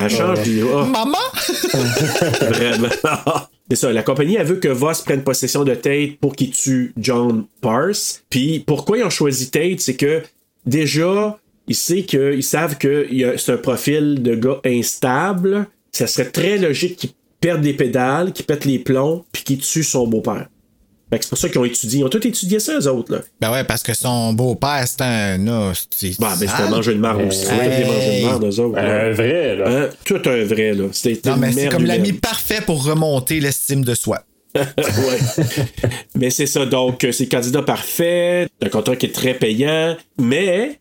Elle 0.00 0.10
change, 0.10 0.42
puis, 0.42 0.62
oh, 0.62 0.84
Maman? 0.84 1.18
vraiment. 2.50 2.88
C'est 3.70 3.76
ça, 3.76 3.92
la 3.92 4.02
compagnie 4.02 4.36
elle 4.36 4.46
veut 4.46 4.56
que 4.56 4.68
Voss 4.68 5.02
prenne 5.02 5.22
possession 5.22 5.62
de 5.64 5.74
Tate 5.74 6.16
pour 6.20 6.34
qu'il 6.34 6.50
tue 6.50 6.92
John 6.98 7.44
Parse. 7.60 8.22
Puis 8.30 8.60
pourquoi 8.60 8.98
ils 8.98 9.04
ont 9.04 9.10
choisi 9.10 9.50
Tate, 9.50 9.80
c'est 9.80 9.94
que 9.96 10.22
déjà, 10.64 11.38
ils, 11.66 11.74
savent 11.74 12.06
que, 12.06 12.34
ils 12.34 12.42
savent 12.42 12.78
que 12.78 13.06
il 13.10 13.18
y 13.18 13.24
a- 13.24 13.36
c'est 13.36 13.52
un 13.52 13.58
profil 13.58 14.22
de 14.22 14.34
gars 14.34 14.60
instable. 14.64 15.66
Ça 15.92 16.06
serait 16.06 16.30
très 16.30 16.56
logique 16.58 16.96
qu'il 16.96 17.10
perde 17.40 17.60
des 17.60 17.74
pédales, 17.74 18.32
qu'il 18.32 18.46
pète 18.46 18.64
les 18.64 18.78
plombs, 18.78 19.24
puis 19.32 19.42
qu'il 19.44 19.58
tue 19.58 19.84
son 19.84 20.06
beau-père. 20.06 20.48
Que 21.10 21.16
c'est 21.22 21.28
pour 21.28 21.38
ça 21.38 21.48
qu'ils 21.48 21.58
ont 21.58 21.64
étudié. 21.64 22.00
Ils 22.00 22.04
ont 22.04 22.08
tous 22.08 22.26
étudié 22.26 22.58
ça, 22.60 22.78
eux 22.78 22.86
autres. 22.88 23.12
Là. 23.12 23.20
Ben 23.40 23.50
ouais, 23.50 23.64
parce 23.64 23.82
que 23.82 23.94
son 23.94 24.34
beau-père, 24.34 24.84
c'est 24.86 25.00
un. 25.00 25.38
Non, 25.38 25.72
c'est. 25.90 26.20
Bah, 26.20 26.34
ben, 26.38 26.48
c'est 26.48 26.62
un 26.62 26.68
mangeur 26.68 26.94
de 26.94 27.00
marde 27.00 27.22
aussi. 27.22 27.46
Ont 27.46 27.50
tous 27.50 27.54
des 27.56 27.84
mangeurs 27.84 28.14
de 28.14 28.24
marde, 28.24 28.44
eux 28.44 28.60
autres. 28.60 28.76
là. 28.76 29.04
Un 29.06 29.12
vrai, 29.12 29.56
là. 29.56 29.64
Hein? 29.68 29.88
Tout 30.04 30.20
un 30.26 30.44
vrai, 30.44 30.74
là. 30.74 30.84
C'était 30.92 31.30
Non, 31.30 31.36
mais 31.38 31.52
c'est 31.52 31.68
comme 31.68 31.86
l'ami 31.86 32.12
parfait 32.12 32.60
pour 32.60 32.84
remonter 32.84 33.40
l'estime 33.40 33.84
de 33.84 33.94
soi. 33.94 34.22
ouais. 34.54 35.18
mais 36.14 36.30
c'est 36.30 36.46
ça, 36.46 36.64
donc 36.64 37.04
euh, 37.04 37.12
c'est 37.12 37.24
le 37.24 37.30
candidat 37.30 37.62
parfait, 37.62 38.48
un 38.62 38.68
contrat 38.70 38.96
qui 38.96 39.06
est 39.06 39.14
très 39.14 39.34
payant, 39.34 39.94
mais 40.18 40.80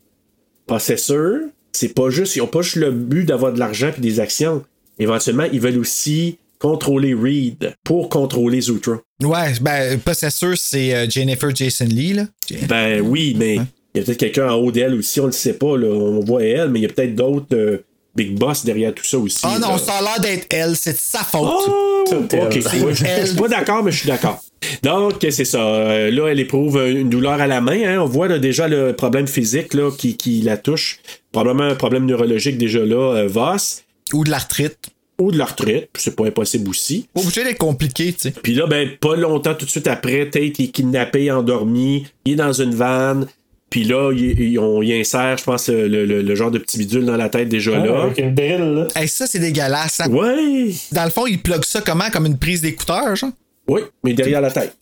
Possessor, 0.65 1.39
c'est 1.73 1.93
pas 1.93 2.09
juste, 2.09 2.36
ils 2.38 2.41
ont 2.41 2.47
pas 2.47 2.61
juste 2.61 2.78
le 2.78 2.91
but 2.91 3.25
d'avoir 3.25 3.53
de 3.53 3.59
l'argent 3.59 3.91
et 3.95 4.01
des 4.01 4.19
actions. 4.19 4.63
Éventuellement, 4.99 5.45
ils 5.51 5.59
veulent 5.59 5.78
aussi 5.78 6.39
contrôler 6.60 7.14
Reed 7.14 7.76
pour 7.84 8.10
contrôler 8.10 8.62
Zutra. 8.62 8.97
Ouais, 9.24 9.53
ben, 9.62 9.99
Possessor, 9.99 10.53
c'est 10.55 10.93
euh, 10.93 11.10
Jennifer 11.10 11.53
Jason 11.55 11.86
Lee, 11.86 12.14
là. 12.14 12.24
Ben 12.68 13.01
oui, 13.01 13.36
mais 13.38 13.55
il 13.55 13.99
y 13.99 13.99
a 14.01 14.03
peut-être 14.03 14.18
quelqu'un 14.18 14.49
en 14.51 14.55
haut 14.55 14.72
d'elle 14.72 14.93
aussi, 14.95 15.20
on 15.20 15.26
le 15.28 15.32
sait 15.32 15.53
pas, 15.53 15.78
là. 15.78 15.88
on 15.88 16.20
voit 16.22 16.43
elle, 16.43 16.70
mais 16.70 16.80
il 16.80 16.84
y 16.84 16.86
a 16.86 16.89
peut-être 16.89 17.16
d'autres 17.16 17.55
euh, 17.55 17.84
big 18.16 18.38
boss 18.38 18.66
derrière 18.66 18.93
tout 18.93 19.05
ça 19.05 19.18
aussi. 19.18 19.41
Ah 19.43 19.58
non, 19.60 19.72
là. 19.74 19.78
ça 19.78 19.93
a 19.93 20.01
l'air 20.01 20.20
d'être 20.20 20.47
elle, 20.49 20.76
c'est 20.76 20.93
de 20.93 20.97
sa 20.97 21.20
faute. 21.20 21.41
Oh, 21.43 22.05
ok, 22.12 22.51
je 22.51 22.60
je 22.93 23.26
suis 23.28 23.36
pas 23.36 23.47
d'accord, 23.47 23.84
mais 23.84 23.91
je 23.91 23.97
suis 23.99 24.08
d'accord. 24.08 24.41
Donc, 24.84 25.14
c'est 25.22 25.45
ça. 25.45 25.60
Euh, 25.60 26.12
là, 26.12 26.28
elle 26.28 26.39
éprouve 26.39 26.78
une 26.78 27.10
douleur 27.10 27.39
à 27.39 27.47
la 27.47 27.62
main. 27.62 27.80
hein. 27.86 27.99
On 28.01 28.05
voit 28.05 28.28
là, 28.28 28.39
déjà 28.39 28.68
le 28.68 28.93
problème 28.93 29.28
physique 29.28 29.74
là, 29.74 29.91
qui, 29.95 30.18
qui 30.18 30.41
la 30.41 30.58
touche. 30.58 30.99
Probablement 31.32 31.70
un 31.70 31.76
problème 31.76 32.05
neurologique 32.05 32.58
déjà 32.58 32.80
là, 32.80 33.16
euh, 33.16 33.28
Voss. 33.28 33.84
Ou 34.14 34.24
de 34.24 34.30
l'arthrite. 34.30 34.78
Ou 35.20 35.32
de 35.32 35.38
l'arthrite. 35.38 35.89
C'est 35.97 36.15
pas 36.15 36.26
impossible 36.28 36.70
aussi. 36.70 37.07
Obligé 37.15 37.43
d'être 37.43 37.57
compliqué, 37.57 38.13
tu 38.13 38.20
sais. 38.20 38.32
Puis 38.32 38.53
là, 38.53 38.68
ben, 38.68 38.88
pas 39.01 39.15
longtemps 39.15 39.55
tout 39.55 39.65
de 39.65 39.70
suite 39.72 39.88
après, 39.88 40.30
Tate 40.30 40.59
est 40.59 40.72
kidnappé, 40.72 41.32
endormi. 41.32 42.05
Il 42.26 42.34
est 42.34 42.36
dans 42.36 42.53
une 42.53 42.76
vanne. 42.76 43.26
Puis 43.70 43.84
là, 43.84 44.11
il, 44.13 44.39
il- 44.39 44.59
on 44.59 44.82
y 44.82 44.93
insère, 44.93 45.38
je 45.38 45.43
pense, 45.43 45.68
le, 45.70 45.88
le- 45.88 46.22
le 46.22 46.36
genre 46.36 46.51
de 46.51 46.57
petit 46.59 46.78
bidule 46.78 47.05
dans 47.05 47.18
la 47.18 47.28
tête 47.30 47.49
déjà 47.49 47.72
Ah, 47.82 47.86
là. 47.86 48.01
avec 48.03 48.18
une 48.20 48.34
drill, 48.36 48.61
là. 48.61 48.88
Hey, 48.95 49.07
ça, 49.09 49.28
c'est 49.28 49.39
dégueulasse. 49.39 49.99
hein. 49.99 50.09
Ouais! 50.09 50.72
Dans 50.93 51.03
le 51.03 51.09
fond, 51.09 51.26
il 51.28 51.41
plug 51.41 51.65
ça 51.65 51.82
comment? 51.82 52.09
Comme 52.11 52.28
une 52.28 52.38
prise 52.38 52.61
d'écouteur, 52.61 53.15
genre? 53.15 53.32
Oui, 53.68 53.82
mais 54.05 54.13
derrière 54.13 54.39
la 54.39 54.51
tête. 54.51 54.76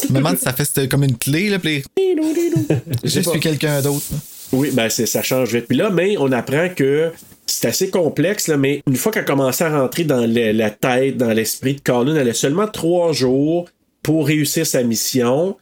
Si 0.00 0.08
ça 0.42 0.52
fait 0.52 0.88
comme 0.88 1.04
une 1.04 1.16
clé, 1.16 1.50
là. 1.50 1.60
Puis 1.60 1.84
je 3.04 3.20
suis 3.20 3.40
quelqu'un 3.40 3.80
d'autre. 3.82 4.02
Oui, 4.52 4.70
ben 4.72 4.88
c'est, 4.90 5.06
ça 5.06 5.22
change 5.22 5.54
vite. 5.54 5.66
Puis 5.68 5.76
là, 5.76 5.90
mais 5.90 6.16
on 6.18 6.30
apprend 6.32 6.68
que 6.74 7.10
c'est 7.62 7.68
assez 7.68 7.90
complexe, 7.90 8.48
là, 8.48 8.56
mais 8.56 8.82
une 8.88 8.96
fois 8.96 9.12
qu'elle 9.12 9.22
a 9.22 9.26
commencé 9.26 9.62
à 9.64 9.80
rentrer 9.80 10.04
dans 10.04 10.26
le- 10.26 10.52
la 10.52 10.70
tête, 10.70 11.16
dans 11.16 11.32
l'esprit 11.32 11.74
de 11.74 11.80
Colin, 11.80 12.16
elle 12.16 12.28
a 12.28 12.34
seulement 12.34 12.66
trois 12.66 13.12
jours 13.12 13.68
pour 14.02 14.26
réussir 14.26 14.66
sa 14.66 14.82
mission. 14.82 15.56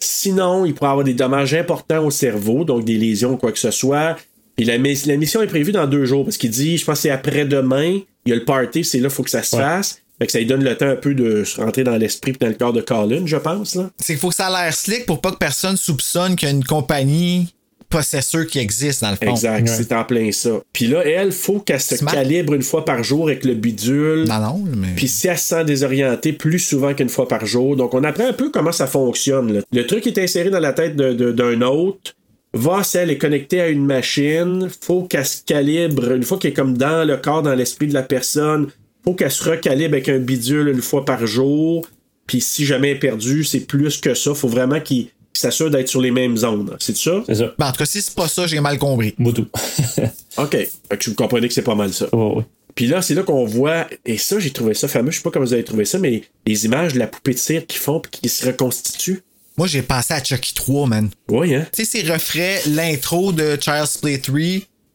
Sinon, 0.00 0.66
il 0.66 0.74
pourrait 0.74 0.90
avoir 0.90 1.04
des 1.04 1.14
dommages 1.14 1.54
importants 1.54 2.04
au 2.04 2.10
cerveau, 2.10 2.64
donc 2.64 2.84
des 2.84 2.96
lésions 2.98 3.32
ou 3.32 3.36
quoi 3.36 3.52
que 3.52 3.58
ce 3.58 3.70
soit. 3.70 4.16
Puis 4.56 4.66
la, 4.66 4.78
mi- 4.78 4.98
la 5.06 5.16
mission 5.16 5.40
est 5.42 5.46
prévue 5.46 5.72
dans 5.72 5.86
deux 5.86 6.04
jours, 6.06 6.24
parce 6.24 6.36
qu'il 6.36 6.50
dit, 6.50 6.76
je 6.76 6.84
pense 6.84 6.98
que 6.98 7.02
c'est 7.02 7.10
après-demain, 7.10 8.00
il 8.24 8.28
y 8.30 8.32
a 8.32 8.36
le 8.36 8.44
party, 8.44 8.84
c'est 8.84 8.98
là, 8.98 9.08
il 9.08 9.10
faut 9.14 9.22
que 9.22 9.30
ça 9.30 9.42
se 9.42 9.54
Ouais. 9.56 9.62
fasse. 9.62 10.00
Fait 10.18 10.26
que 10.26 10.32
ça 10.32 10.38
lui 10.38 10.46
donne 10.46 10.64
le 10.64 10.74
temps 10.76 10.88
un 10.88 10.96
peu 10.96 11.14
de 11.14 11.44
rentrer 11.58 11.84
dans 11.84 11.96
l'esprit 11.96 12.32
et 12.32 12.38
dans 12.38 12.46
le 12.48 12.54
corps 12.54 12.72
de 12.72 12.80
Colin, 12.80 13.26
je 13.26 13.36
pense. 13.36 13.76
C'est 13.98 14.14
qu'il 14.14 14.16
faut 14.16 14.30
que 14.30 14.34
ça 14.34 14.46
a 14.46 14.64
l'air 14.64 14.74
slick 14.74 15.04
pour 15.04 15.20
pas 15.20 15.30
que 15.30 15.36
personne 15.36 15.76
soupçonne 15.76 16.36
qu'il 16.36 16.48
y 16.48 16.50
a 16.50 16.54
une 16.54 16.64
compagnie 16.64 17.54
possesseur 17.88 18.46
qui 18.46 18.58
existe, 18.58 19.02
dans 19.02 19.10
le 19.10 19.16
fond. 19.16 19.30
Exact, 19.32 19.62
Ouais. 19.68 19.74
c'est 19.76 19.92
en 19.92 20.04
plein 20.04 20.32
ça. 20.32 20.60
Puis 20.72 20.86
là, 20.86 21.02
elle, 21.04 21.32
faut 21.32 21.60
qu'elle 21.60 21.80
se 21.80 21.96
Smart. 21.96 22.12
calibre 22.12 22.54
une 22.54 22.62
fois 22.62 22.84
par 22.84 23.02
jour 23.04 23.28
avec 23.28 23.44
le 23.44 23.54
bidule. 23.54 24.24
Non, 24.28 24.40
non, 24.40 24.64
mais. 24.76 24.88
Puis 24.96 25.08
si 25.08 25.28
elle 25.28 25.38
se 25.38 25.48
sent 25.48 25.64
désorientée 25.64 26.32
plus 26.32 26.58
souvent 26.58 26.94
qu'une 26.94 27.08
fois 27.08 27.28
par 27.28 27.46
jour. 27.46 27.76
Donc, 27.76 27.94
on 27.94 28.04
apprend 28.04 28.26
un 28.28 28.32
peu 28.32 28.50
comment 28.50 28.72
ça 28.72 28.86
fonctionne. 28.86 29.52
là. 29.52 29.60
Le 29.72 29.86
truc 29.86 30.06
est 30.06 30.18
inséré 30.18 30.50
dans 30.50 30.60
la 30.60 30.72
tête 30.72 30.96
d'un 30.96 31.62
autre. 31.62 32.14
Va, 32.54 32.82
si 32.82 32.96
elle 32.96 33.10
est 33.10 33.18
connectée 33.18 33.60
à 33.60 33.68
une 33.68 33.84
machine, 33.84 34.68
faut 34.80 35.02
qu'elle 35.02 35.26
se 35.26 35.42
calibre. 35.44 36.12
Une 36.12 36.22
fois 36.22 36.38
qu'elle 36.38 36.52
est 36.52 36.54
comme 36.54 36.76
dans 36.78 37.06
le 37.06 37.16
corps, 37.18 37.42
dans 37.42 37.54
l'esprit 37.54 37.86
de 37.86 37.92
la 37.94 38.02
personne, 38.02 38.68
faut 39.04 39.12
qu'elle 39.14 39.30
se 39.30 39.48
recalibre 39.50 39.94
avec 39.94 40.08
un 40.08 40.18
bidule 40.18 40.68
une 40.68 40.80
fois 40.80 41.04
par 41.04 41.26
jour. 41.26 41.86
Puis 42.26 42.40
si 42.40 42.64
jamais 42.64 42.90
elle 42.90 42.96
est 42.96 43.00
perdue, 43.00 43.44
c'est 43.44 43.60
plus 43.60 43.98
que 43.98 44.14
ça. 44.14 44.34
Faut 44.34 44.48
vraiment 44.48 44.80
qu'il 44.80 45.08
qu'il 45.38 45.50
s'assure 45.50 45.70
d'être 45.70 45.88
sur 45.88 46.00
les 46.00 46.10
mêmes 46.10 46.36
zones. 46.36 46.76
C'est 46.80 46.96
ça? 46.96 47.22
C'est 47.26 47.34
ça. 47.36 47.52
Ben, 47.58 47.68
en 47.68 47.72
tout 47.72 47.78
cas, 47.78 47.86
si 47.86 48.02
c'est 48.02 48.14
pas 48.14 48.28
ça, 48.28 48.46
j'ai 48.46 48.60
mal 48.60 48.78
compris. 48.78 49.14
Moutou. 49.18 49.46
OK. 50.38 50.50
Fait 50.52 50.70
que 50.98 51.10
vous 51.10 51.16
comprenez 51.16 51.48
que 51.48 51.54
c'est 51.54 51.62
pas 51.62 51.74
mal 51.74 51.92
ça. 51.92 52.06
Oh, 52.12 52.34
oui. 52.38 52.42
Puis 52.74 52.86
là, 52.86 53.00
c'est 53.00 53.14
là 53.14 53.22
qu'on 53.22 53.46
voit, 53.46 53.86
et 54.04 54.18
ça, 54.18 54.38
j'ai 54.38 54.50
trouvé 54.50 54.74
ça 54.74 54.86
fameux, 54.86 55.10
je 55.10 55.16
sais 55.16 55.22
pas 55.22 55.30
comment 55.30 55.46
vous 55.46 55.54
avez 55.54 55.64
trouvé 55.64 55.86
ça, 55.86 55.98
mais 55.98 56.24
les 56.46 56.66
images 56.66 56.92
de 56.92 56.98
la 56.98 57.06
poupée 57.06 57.32
de 57.32 57.38
cire 57.38 57.66
qui 57.66 57.78
font 57.78 58.00
puis 58.00 58.10
qui 58.20 58.28
se 58.28 58.44
reconstituent. 58.44 59.22
Moi, 59.56 59.66
j'ai 59.66 59.80
pensé 59.80 60.12
à 60.12 60.22
Chucky 60.22 60.52
3, 60.52 60.86
man. 60.86 61.08
Oui, 61.30 61.54
hein? 61.54 61.66
Tu 61.72 61.84
sais, 61.86 61.98
s'il 62.00 62.12
referait 62.12 62.60
l'intro 62.68 63.32
de 63.32 63.56
Child's 63.58 63.96
Play 63.96 64.18
3, 64.18 64.38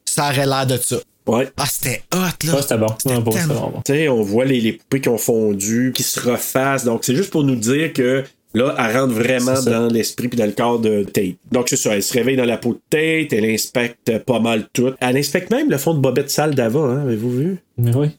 ça 0.06 0.30
aurait 0.30 0.46
l'air 0.46 0.68
de 0.68 0.78
ça. 0.78 0.98
Ouais. 1.26 1.50
Ah, 1.58 1.66
c'était 1.66 2.04
hot, 2.14 2.18
là. 2.18 2.54
Ah, 2.56 2.62
c'était 2.62 2.78
bon. 2.78 2.86
Ah, 2.90 3.20
bon, 3.20 3.32
c'était 3.32 3.48
tellement- 3.48 3.70
bon. 3.72 3.82
Tu 3.84 3.94
sais, 3.94 4.08
on 4.10 4.22
voit 4.22 4.46
les, 4.46 4.62
les 4.62 4.74
poupées 4.74 5.02
qui 5.02 5.10
ont 5.10 5.18
fondu, 5.18 5.92
qui 5.96 6.04
se 6.04 6.20
refassent. 6.20 6.84
Donc, 6.84 7.04
c'est 7.04 7.16
juste 7.16 7.32
pour 7.32 7.44
nous 7.44 7.56
dire 7.56 7.94
que 7.94 8.24
là, 8.54 8.76
elle 8.78 8.98
rentre 8.98 9.14
vraiment 9.14 9.62
dans 9.62 9.88
l'esprit 9.88 10.28
puis 10.28 10.38
dans 10.38 10.46
le 10.46 10.52
corps 10.52 10.80
de 10.80 11.04
Tate. 11.04 11.36
Donc, 11.52 11.70
c'est 11.70 11.76
ça. 11.78 11.96
Elle 11.96 12.04
se 12.04 12.14
réveille 12.14 12.36
dans 12.38 12.46
la 12.46 12.58
peau 12.58 12.74
de 12.74 12.80
Tate, 12.90 13.34
elle 13.34 13.46
inspecte 13.50 14.18
pas 14.20 14.40
mal 14.40 14.68
tout. 14.74 14.92
Elle 15.00 15.18
inspecte 15.18 15.52
même 15.52 15.70
le 15.70 15.78
fond 15.78 15.94
de 15.94 16.00
bobette 16.00 16.30
sale 16.30 16.56
d'avant, 16.56 16.86
hein? 16.90 17.02
Avez-vous 17.04 17.32
vu? 17.32 17.58
Oui. 17.78 18.10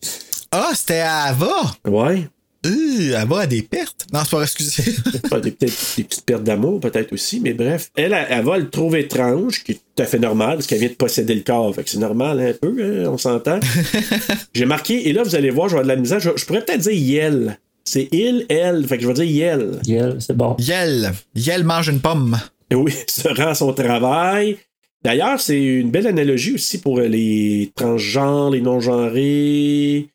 Ah, 0.51 0.71
c'était 0.75 1.01
à 1.01 1.25
Ava? 1.25 1.73
Ouais. 1.87 2.27
Euh, 2.65 3.17
Ava 3.17 3.41
a 3.41 3.47
des 3.47 3.63
pertes. 3.63 4.07
Non, 4.13 4.21
c'est 4.25 4.31
pas 4.37 4.43
excusez. 4.43 4.83
Des- 5.13 5.19
Peut-être 5.19 5.61
des 5.97 6.05
petites 6.05 6.25
pertes 6.25 6.45
d'amour, 6.45 6.79
peut-être 6.79 7.13
aussi, 7.13 7.41
mais 7.41 7.55
bref. 7.55 7.91
Elle, 7.97 8.13
elle, 8.13 8.27
elle 8.31 8.45
va 8.45 8.57
le 8.59 8.69
trouver 8.71 9.01
étrange, 9.01 9.65
qui 9.65 9.73
est 9.73 9.81
tout 9.97 10.03
à 10.03 10.07
fait 10.07 10.19
normal, 10.21 10.57
parce 10.59 10.67
qu'elle 10.69 10.79
vient 10.79 10.89
de 10.89 10.95
posséder 10.95 11.35
le 11.35 11.41
corps. 11.41 11.75
Fait 11.75 11.83
que 11.83 11.91
c'est 11.91 11.99
normal 11.99 12.39
un 12.41 12.53
peu, 12.53 12.77
hein, 12.81 13.09
on 13.11 13.19
s'entend. 13.19 13.59
J'ai 14.55 14.65
marqué, 14.67 15.09
et 15.09 15.13
là, 15.13 15.23
vous 15.25 15.35
allez 15.35 15.51
voir, 15.51 15.69
je 15.69 15.75
vais 15.75 15.81
avoir 15.81 15.85
de 15.85 15.89
la 15.89 16.01
misère. 16.01 16.21
Je, 16.21 16.31
je 16.37 16.45
pourrais 16.45 16.65
peut-être 16.65 16.83
dire 16.83 16.93
Yel. 16.93 17.59
C'est 17.85 18.09
il, 18.13 18.47
elle. 18.49 18.87
Fait 18.87 18.97
que 18.97 19.03
je 19.03 19.09
vais 19.09 19.15
dire 19.15 19.25
Yel. 19.25 19.81
Yeah, 19.87 20.15
c'est 20.21 20.37
bon. 20.37 20.57
Yel. 20.59 21.13
Yel 21.35 21.65
mange 21.65 21.89
une 21.89 22.01
pomme. 22.01 22.39
Et 22.71 22.75
oui, 22.75 22.95
se 23.09 23.29
rend 23.29 23.49
à 23.49 23.55
son 23.55 23.73
travail. 23.73 24.59
D'ailleurs, 25.05 25.41
c'est 25.41 25.61
une 25.61 25.91
belle 25.91 26.07
analogie 26.07 26.55
aussi 26.55 26.79
pour 26.79 27.01
les 27.01 27.73
transgenres, 27.75 28.51
les 28.51 28.61
non-genrés. 28.61 30.09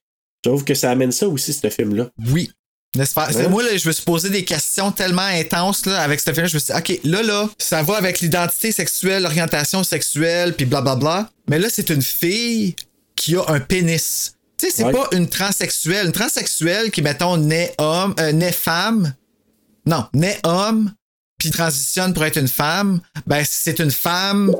Je 0.43 0.49
trouve 0.49 0.63
que 0.63 0.73
ça 0.73 0.91
amène 0.91 1.11
ça 1.11 1.27
aussi, 1.27 1.51
ce 1.51 1.69
film-là. 1.69 2.09
Oui. 2.33 2.49
N'est-ce 2.95 3.13
pas? 3.13 3.29
Ouais. 3.31 3.49
Moi, 3.49 3.63
là, 3.63 3.75
je 3.75 3.85
me 3.87 3.93
suis 3.93 4.05
posé 4.05 4.29
des 4.29 4.45
questions 4.45 4.91
tellement 4.91 5.21
intenses 5.21 5.85
là, 5.85 6.01
avec 6.01 6.21
ce 6.21 6.31
film-là. 6.31 6.47
Je 6.47 6.55
me 6.55 6.59
suis 6.59 6.73
dit, 6.73 6.79
OK, 6.79 6.99
là, 7.03 7.21
là, 7.21 7.49
ça 7.57 7.83
va 7.83 7.97
avec 7.97 8.21
l'identité 8.21 8.71
sexuelle, 8.71 9.23
l'orientation 9.23 9.83
sexuelle, 9.83 10.53
puis 10.53 10.65
blablabla. 10.65 11.29
Mais 11.49 11.59
là, 11.59 11.67
c'est 11.69 11.89
une 11.89 12.01
fille 12.01 12.75
qui 13.15 13.35
a 13.35 13.43
un 13.49 13.59
pénis. 13.59 14.36
Tu 14.59 14.67
sais, 14.67 14.73
c'est 14.75 14.83
Ouais. 14.85 14.91
pas 14.91 15.07
une 15.11 15.27
transsexuelle. 15.29 16.07
Une 16.07 16.11
transsexuelle 16.11 16.89
qui, 16.91 17.01
mettons, 17.01 17.37
naît 17.37 17.73
homme, 17.77 18.15
euh, 18.19 18.31
naît 18.31 18.51
femme. 18.51 19.13
Non, 19.85 20.05
naît 20.13 20.39
homme, 20.43 20.91
puis 21.37 21.51
transitionne 21.51 22.13
pour 22.13 22.25
être 22.25 22.37
une 22.37 22.47
femme. 22.47 22.99
Ben, 23.27 23.43
c'est 23.47 23.79
une 23.79 23.91
femme. 23.91 24.53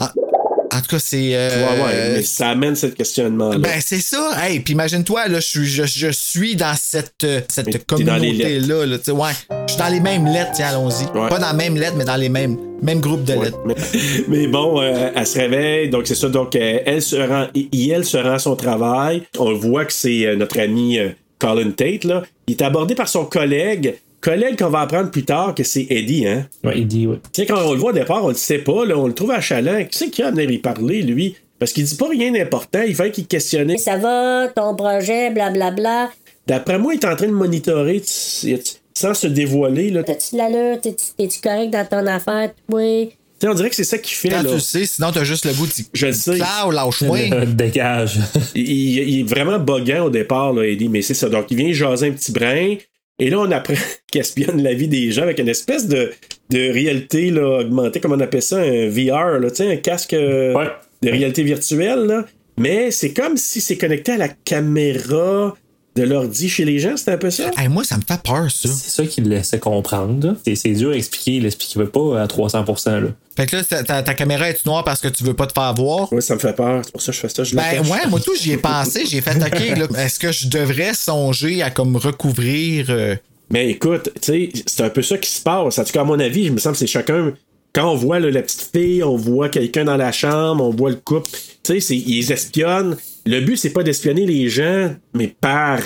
En, 0.00 0.06
en 0.06 0.80
tout 0.80 0.88
cas, 0.88 0.98
c'est. 0.98 1.30
euh, 1.34 1.66
ouais, 1.76 1.82
ouais, 1.82 2.10
mais 2.16 2.22
ça 2.24 2.48
amène 2.50 2.74
ce 2.74 2.86
questionnement-là. 2.86 3.58
ben, 3.58 3.80
c'est 3.80 4.00
ça. 4.00 4.32
Hey, 4.42 4.58
puis 4.60 4.72
imagine-toi, 4.72 5.28
là, 5.28 5.38
je 5.38 5.46
suis, 5.46 5.66
je, 5.66 5.84
je 5.86 6.08
suis 6.10 6.56
dans 6.56 6.74
cette, 6.76 7.22
euh, 7.22 7.40
cette 7.48 7.86
communauté-là. 7.86 8.84
Là, 8.84 8.96
ouais. 9.14 9.32
Je 9.68 9.72
suis 9.72 9.78
dans 9.80 9.88
les 9.88 10.00
mêmes 10.00 10.26
lettres, 10.26 10.50
tiens, 10.54 10.70
allons-y. 10.70 11.04
Ouais. 11.16 11.28
Pas 11.28 11.38
dans 11.38 11.52
les 11.52 11.56
mêmes 11.56 11.76
lettres, 11.76 11.94
mais 11.96 12.04
dans 12.04 12.16
les 12.16 12.28
mêmes, 12.28 12.58
Même 12.84 13.00
groupe 13.00 13.24
de 13.24 13.32
lettres. 13.32 13.58
Mais, 13.66 13.74
mais 14.28 14.46
bon, 14.46 14.80
euh, 14.80 15.10
elle 15.14 15.26
se 15.26 15.38
réveille, 15.38 15.88
donc 15.88 16.06
c'est 16.06 16.14
ça. 16.14 16.28
Donc, 16.28 16.54
euh, 16.54 16.78
elle 16.84 17.02
se 17.02 17.16
rend, 17.16 17.46
elle 17.54 18.04
se 18.04 18.16
rend 18.16 18.32
à 18.34 18.38
son 18.38 18.54
travail. 18.56 19.22
On 19.38 19.52
voit 19.54 19.84
que 19.86 19.92
c'est 19.92 20.26
euh, 20.26 20.36
notre 20.36 20.60
ami 20.60 20.98
euh, 20.98 21.08
Colin 21.38 21.70
Tate, 21.70 22.04
là. 22.04 22.22
Il 22.46 22.52
est 22.52 22.62
abordé 22.62 22.94
par 22.94 23.08
son 23.08 23.24
collègue. 23.24 23.94
Collègue 24.20 24.58
qu'on 24.58 24.70
va 24.70 24.80
apprendre 24.80 25.10
plus 25.10 25.24
tard 25.24 25.54
que 25.54 25.64
c'est 25.64 25.86
Eddie, 25.90 26.26
hein. 26.26 26.46
Ouais, 26.62 26.74
il 26.78 26.86
dit, 26.86 27.06
ouais. 27.06 27.16
Tu 27.32 27.42
sais, 27.42 27.46
quand 27.46 27.60
on 27.66 27.72
le 27.72 27.78
voit 27.78 27.90
au 27.90 27.94
départ, 27.94 28.24
on 28.24 28.28
le 28.28 28.34
sait 28.34 28.58
pas, 28.58 28.84
là, 28.86 28.96
on 28.98 29.06
le 29.06 29.12
trouve 29.14 29.30
à 29.32 29.40
chaland. 29.40 29.84
Qui 29.84 29.98
c'est 29.98 30.10
qui 30.10 30.22
a 30.22 30.30
venir 30.30 30.50
y 30.50 30.58
parler, 30.58 31.02
lui? 31.02 31.36
Parce 31.58 31.72
qu'il 31.72 31.84
dit 31.84 31.94
pas 31.96 32.08
rien 32.08 32.32
d'important, 32.32 32.82
il 32.86 32.94
fait 32.94 33.10
qu'il 33.10 33.26
questionnait. 33.26 33.78
Ça 33.78 33.96
va, 33.96 34.48
ton 34.54 34.74
projet, 34.74 35.30
blablabla. 35.30 36.10
D'après 36.46 36.78
moi, 36.78 36.94
il 36.94 37.00
est 37.00 37.06
en 37.06 37.16
train 37.16 37.26
de 37.28 37.32
monitorer 37.32 38.00
tu- 38.02 38.58
tu- 38.58 38.72
sans 38.96 39.14
se 39.14 39.26
dévoiler, 39.26 39.90
là. 39.90 40.02
T'as-tu 40.02 40.36
de 40.36 40.38
l'allure? 40.38 40.80
T'es-tu 40.80 41.40
correct 41.42 41.70
dans 41.70 41.84
ton 41.86 42.06
affaire? 42.06 42.52
Oui. 42.70 43.10
sais, 43.40 43.48
on 43.48 43.54
dirait 43.54 43.70
que 43.70 43.76
c'est 43.76 43.84
ça 43.84 43.98
qu'il 43.98 44.16
fait, 44.16 44.28
Quand 44.28 44.42
là. 44.42 44.48
tu 44.48 44.54
le 44.54 44.60
sais, 44.60 44.86
sinon 44.86 45.10
t'as 45.12 45.24
juste 45.24 45.44
le 45.46 45.52
goût 45.52 45.66
de 45.66 45.72
dire 45.72 45.84
Je 45.92 46.06
le 46.06 46.12
sais. 46.12 46.36
Lâche-moi. 46.36 47.44
Dégage. 47.46 48.18
il, 48.54 48.62
il- 48.70 49.08
il 49.08 49.20
est 49.20 49.22
vraiment 49.28 49.58
boguant 49.58 50.04
au 50.04 50.10
départ, 50.10 50.52
là, 50.52 50.64
Eddie, 50.66 50.88
mais 50.88 51.02
c'est 51.02 51.14
ça. 51.14 51.28
Donc, 51.28 51.46
il 51.50 51.56
vient 51.56 51.72
jaser 51.72 52.06
un 52.08 52.12
petit 52.12 52.32
brin. 52.32 52.76
Et 53.18 53.30
là, 53.30 53.38
on 53.40 53.50
apprend 53.50 53.74
qu'il 54.10 54.20
espionne 54.20 54.62
la 54.62 54.74
vie 54.74 54.88
des 54.88 55.10
gens 55.12 55.22
avec 55.22 55.38
une 55.38 55.48
espèce 55.48 55.86
de, 55.88 56.12
de 56.50 56.72
réalité 56.72 57.30
là, 57.30 57.60
augmentée, 57.60 58.00
comment 58.00 58.14
on 58.16 58.20
appelle 58.20 58.42
ça, 58.42 58.58
un 58.58 58.88
VR, 58.88 59.38
là, 59.40 59.50
tu 59.50 59.56
sais, 59.56 59.72
un 59.72 59.76
casque 59.76 60.14
euh, 60.14 60.54
Ouais. 60.54 60.66
de 61.02 61.10
réalité 61.10 61.42
virtuelle. 61.42 62.00
Là. 62.06 62.24
Mais 62.58 62.90
c'est 62.92 63.12
comme 63.12 63.36
si 63.36 63.60
c'est 63.60 63.76
connecté 63.76 64.12
à 64.12 64.16
la 64.16 64.28
caméra 64.28 65.54
de 65.96 66.02
l'ordi 66.02 66.48
chez 66.48 66.64
les 66.64 66.78
gens, 66.80 66.96
c'est 66.96 67.12
un 67.12 67.16
peu 67.18 67.30
ça? 67.30 67.50
Hey, 67.56 67.68
moi, 67.68 67.84
ça 67.84 67.96
me 67.96 68.02
fait 68.02 68.20
peur, 68.22 68.50
ça. 68.50 68.68
C'est 68.68 68.90
ça 68.90 69.06
qu'il 69.06 69.28
laissait 69.28 69.58
comprendre. 69.60 70.36
C'est- 70.44 70.56
C'est 70.56 70.72
dur 70.72 70.90
à 70.90 70.96
expliquer. 70.96 71.32
Il 71.36 71.42
l'expliquait 71.44 71.84
pas 71.86 72.20
à 72.22 72.26
300%. 72.26 73.00
Là. 73.00 73.08
Fait 73.36 73.46
que 73.46 73.56
là, 73.56 73.64
ta, 73.64 73.82
ta- 73.84 74.02
ta 74.02 74.14
caméra 74.14 74.48
est 74.48 74.64
noire 74.66 74.82
parce 74.84 75.00
que 75.00 75.08
tu 75.08 75.22
veux 75.24 75.34
pas 75.34 75.46
te 75.46 75.52
faire 75.52 75.72
voir? 75.74 76.12
Oui, 76.12 76.20
ça 76.22 76.34
me 76.34 76.40
fait 76.40 76.52
peur. 76.54 76.82
C'est 76.84 76.92
pour 76.92 77.00
ça 77.02 77.12
que 77.12 77.16
je 77.16 77.20
fais 77.20 77.28
ça. 77.28 77.44
Je 77.44 77.54
Ben 77.54 77.62
cache. 77.62 77.90
ouais, 77.90 78.06
moi 78.08 78.20
tout, 78.20 78.34
j'y 78.40 78.52
ai 78.52 78.56
pensé. 78.56 79.04
J'ai 79.06 79.20
fait, 79.20 79.36
OK, 79.36 79.78
là, 79.78 79.86
est-ce 80.04 80.18
que 80.18 80.32
je 80.32 80.48
devrais 80.48 80.94
songer 80.94 81.62
à 81.62 81.70
comme 81.70 81.96
recouvrir... 81.96 82.86
euh, 82.90 83.14
Mais 83.50 83.68
écoute, 83.70 84.10
tu 84.20 84.32
sais, 84.32 84.48
c'est 84.66 84.82
un 84.82 84.90
peu 84.90 85.02
ça 85.02 85.16
qui 85.18 85.30
se 85.30 85.40
passe. 85.42 85.78
En 85.78 85.84
tout 85.84 85.92
cas, 85.92 86.00
à 86.00 86.04
mon 86.04 86.18
avis, 86.18 86.42
il 86.46 86.52
me 86.52 86.58
semble 86.58 86.74
que 86.74 86.80
c'est 86.80 86.86
chacun. 86.86 87.32
Quand 87.72 87.90
on 87.92 87.96
voit 87.96 88.20
là, 88.20 88.30
la 88.30 88.42
petite 88.42 88.68
fille, 88.72 89.02
on 89.02 89.16
voit 89.16 89.48
quelqu'un 89.48 89.84
dans 89.84 89.96
la 89.96 90.12
chambre, 90.12 90.62
on 90.64 90.70
voit 90.70 90.90
le 90.90 90.96
couple. 90.96 91.30
Tu 91.64 91.74
sais, 91.74 91.80
c'est- 91.80 91.96
ils 91.96 92.30
espionnent. 92.32 92.96
Le 93.26 93.40
but, 93.40 93.56
c'est 93.56 93.70
pas 93.70 93.82
d'espionner 93.82 94.26
les 94.26 94.48
gens, 94.48 94.94
mais 95.14 95.28
par 95.40 95.80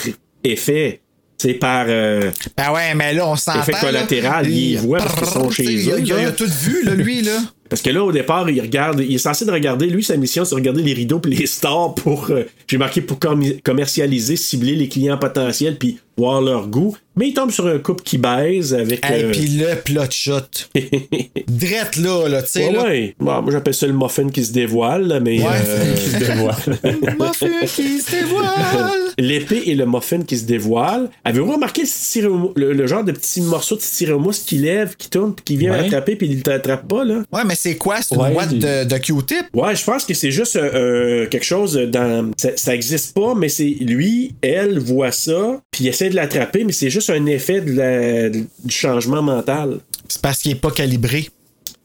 effet. 0.44 1.00
C'est 1.40 1.54
par. 1.54 1.86
euh, 1.88 2.32
Ben 2.56 2.72
ouais, 2.72 2.94
mais 2.96 3.14
là, 3.14 3.28
on 3.28 3.36
s'entend. 3.36 3.60
Effet 3.60 3.70
là. 3.72 3.78
collatéral, 3.80 4.50
il 4.50 4.76
voit 4.78 4.98
parce 4.98 5.14
qu'ils 5.14 5.26
sont 5.28 5.50
chez 5.50 5.64
eux, 5.88 6.00
Il 6.00 6.12
a, 6.12 6.16
là. 6.16 6.22
il 6.22 6.26
a 6.26 6.32
tout 6.32 6.48
vu, 6.50 6.82
là, 6.84 6.94
lui, 6.96 7.22
là. 7.22 7.38
Parce 7.68 7.82
que 7.82 7.90
là, 7.90 8.02
au 8.02 8.10
départ, 8.12 8.48
il 8.48 8.62
regarde, 8.62 9.00
il 9.06 9.14
est 9.14 9.18
censé 9.18 9.44
de 9.44 9.50
regarder, 9.52 9.88
lui, 9.88 10.02
sa 10.02 10.16
mission, 10.16 10.42
c'est 10.46 10.52
de 10.52 10.54
regarder 10.56 10.82
les 10.82 10.94
rideaux 10.94 11.18
puis 11.20 11.34
les 11.36 11.46
stars 11.46 11.94
pour, 11.94 12.30
euh, 12.30 12.44
j'ai 12.66 12.78
marqué 12.78 13.02
pour 13.02 13.18
commercialiser, 13.62 14.36
cibler 14.36 14.74
les 14.74 14.88
clients 14.88 15.18
potentiels 15.18 15.76
puis 15.76 15.98
voir 16.16 16.40
leur 16.40 16.66
goût. 16.68 16.96
Mais 17.18 17.28
il 17.28 17.34
tombe 17.34 17.50
sur 17.50 17.66
un 17.66 17.78
couple 17.78 18.02
qui 18.04 18.16
baise 18.18 18.72
avec. 18.74 19.04
Et 19.10 19.24
euh, 19.24 19.32
puis 19.32 19.48
le 19.58 19.74
plot 19.82 20.10
shot. 20.10 20.40
Drette 21.48 21.96
là, 21.96 22.28
là, 22.28 22.42
tu 22.42 22.48
sais. 22.50 22.66
Ouais, 22.66 22.72
là. 22.72 22.84
ouais. 22.84 23.14
Bon, 23.18 23.42
moi, 23.42 23.52
j'appelle 23.52 23.74
ça 23.74 23.86
le 23.86 23.92
muffin 23.92 24.28
qui 24.28 24.44
se 24.44 24.52
dévoile, 24.52 25.06
là, 25.06 25.20
mais. 25.20 25.40
Ouais. 25.40 25.46
euh, 25.66 25.94
Qui 25.98 26.00
se 26.10 26.18
dévoile. 26.18 26.56
Muffin 27.18 27.66
qui 27.66 28.00
se 28.00 28.10
dévoile. 28.10 28.90
L'épée 29.18 29.62
et 29.66 29.74
le 29.74 29.86
muffin 29.86 30.22
qui 30.22 30.36
se 30.38 30.44
dévoilent. 30.44 31.10
Avez-vous 31.24 31.52
remarqué 31.52 31.82
le, 32.16 32.30
le, 32.56 32.72
le 32.72 32.86
genre 32.86 33.04
de 33.04 33.12
petit 33.12 33.40
morceau 33.40 33.76
de 33.76 33.80
styromousse 33.80 34.40
qui 34.40 34.58
lève, 34.58 34.94
qui 34.96 35.10
tourne, 35.10 35.34
puis 35.34 35.44
qui 35.44 35.56
vient 35.56 35.72
Ouais. 35.72 35.86
attraper, 35.86 36.16
puis 36.16 36.28
il 36.28 36.42
t'attrape 36.42 36.86
pas, 36.88 37.04
là? 37.04 37.22
Ouais, 37.32 37.42
mais 37.46 37.54
c'est 37.54 37.76
quoi? 37.76 37.96
C'est 38.00 38.14
une 38.14 38.20
Ouais, 38.22 38.30
boîte 38.32 38.54
de, 38.54 38.84
de 38.84 38.98
Q-tip? 38.98 39.46
Ouais, 39.54 39.74
je 39.74 39.84
pense 39.84 40.04
que 40.04 40.14
c'est 40.14 40.30
juste 40.30 40.56
euh, 40.56 41.26
quelque 41.26 41.44
chose 41.44 41.74
dans. 41.74 42.30
Ça, 42.36 42.50
ça 42.56 42.74
existe 42.74 43.14
pas, 43.14 43.34
mais 43.34 43.48
c'est 43.48 43.64
lui, 43.80 44.34
elle 44.42 44.78
voit 44.78 45.12
ça, 45.12 45.60
puis 45.70 45.84
il 45.84 45.88
essaie 45.88 46.08
de 46.10 46.14
l'attraper, 46.14 46.64
mais 46.64 46.72
c'est 46.72 46.90
juste 46.90 47.07
un 47.10 47.26
effet 47.26 47.60
de 47.60 47.72
la- 47.72 48.28
du 48.30 48.46
changement 48.68 49.22
mental. 49.22 49.78
C'est 50.08 50.20
parce 50.22 50.38
qu'il 50.38 50.52
est 50.52 50.60
pas 50.60 50.70
calibré. 50.70 51.28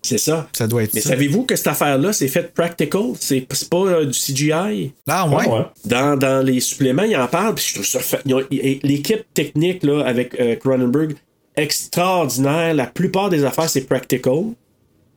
C'est 0.05 0.17
ça. 0.17 0.49
Ça 0.51 0.67
doit 0.67 0.83
être 0.83 0.93
Mais 0.93 0.99
savez-vous 1.01 1.43
que 1.43 1.55
cette 1.55 1.67
affaire-là, 1.67 2.11
c'est 2.11 2.27
fait 2.27 2.53
practical? 2.53 3.01
C'est 3.19 3.47
pas 3.69 3.77
euh, 3.77 4.05
du 4.05 4.11
CGI? 4.19 4.91
Ah, 5.07 5.27
ouais. 5.29 5.47
Ouais. 5.47 5.61
Dans, 5.85 6.17
dans 6.17 6.45
les 6.45 6.59
suppléments, 6.59 7.03
il 7.03 7.15
en 7.15 7.27
parle, 7.27 7.55
puis 7.55 7.65
je 7.69 7.73
trouve 7.75 7.85
ça. 7.85 7.99
fa- 7.99 8.19
ils 8.25 8.33
ont- 8.35 8.43
ils- 8.51 8.79
L'équipe 8.83 9.23
technique 9.33 9.81
là, 9.83 10.03
avec 10.05 10.37
euh, 10.41 10.57
Cronenberg, 10.57 11.13
extraordinaire. 11.55 12.73
La 12.73 12.85
plupart 12.85 13.29
des 13.29 13.43
affaires, 13.45 13.69
c'est 13.69 13.81
practical. 13.87 14.43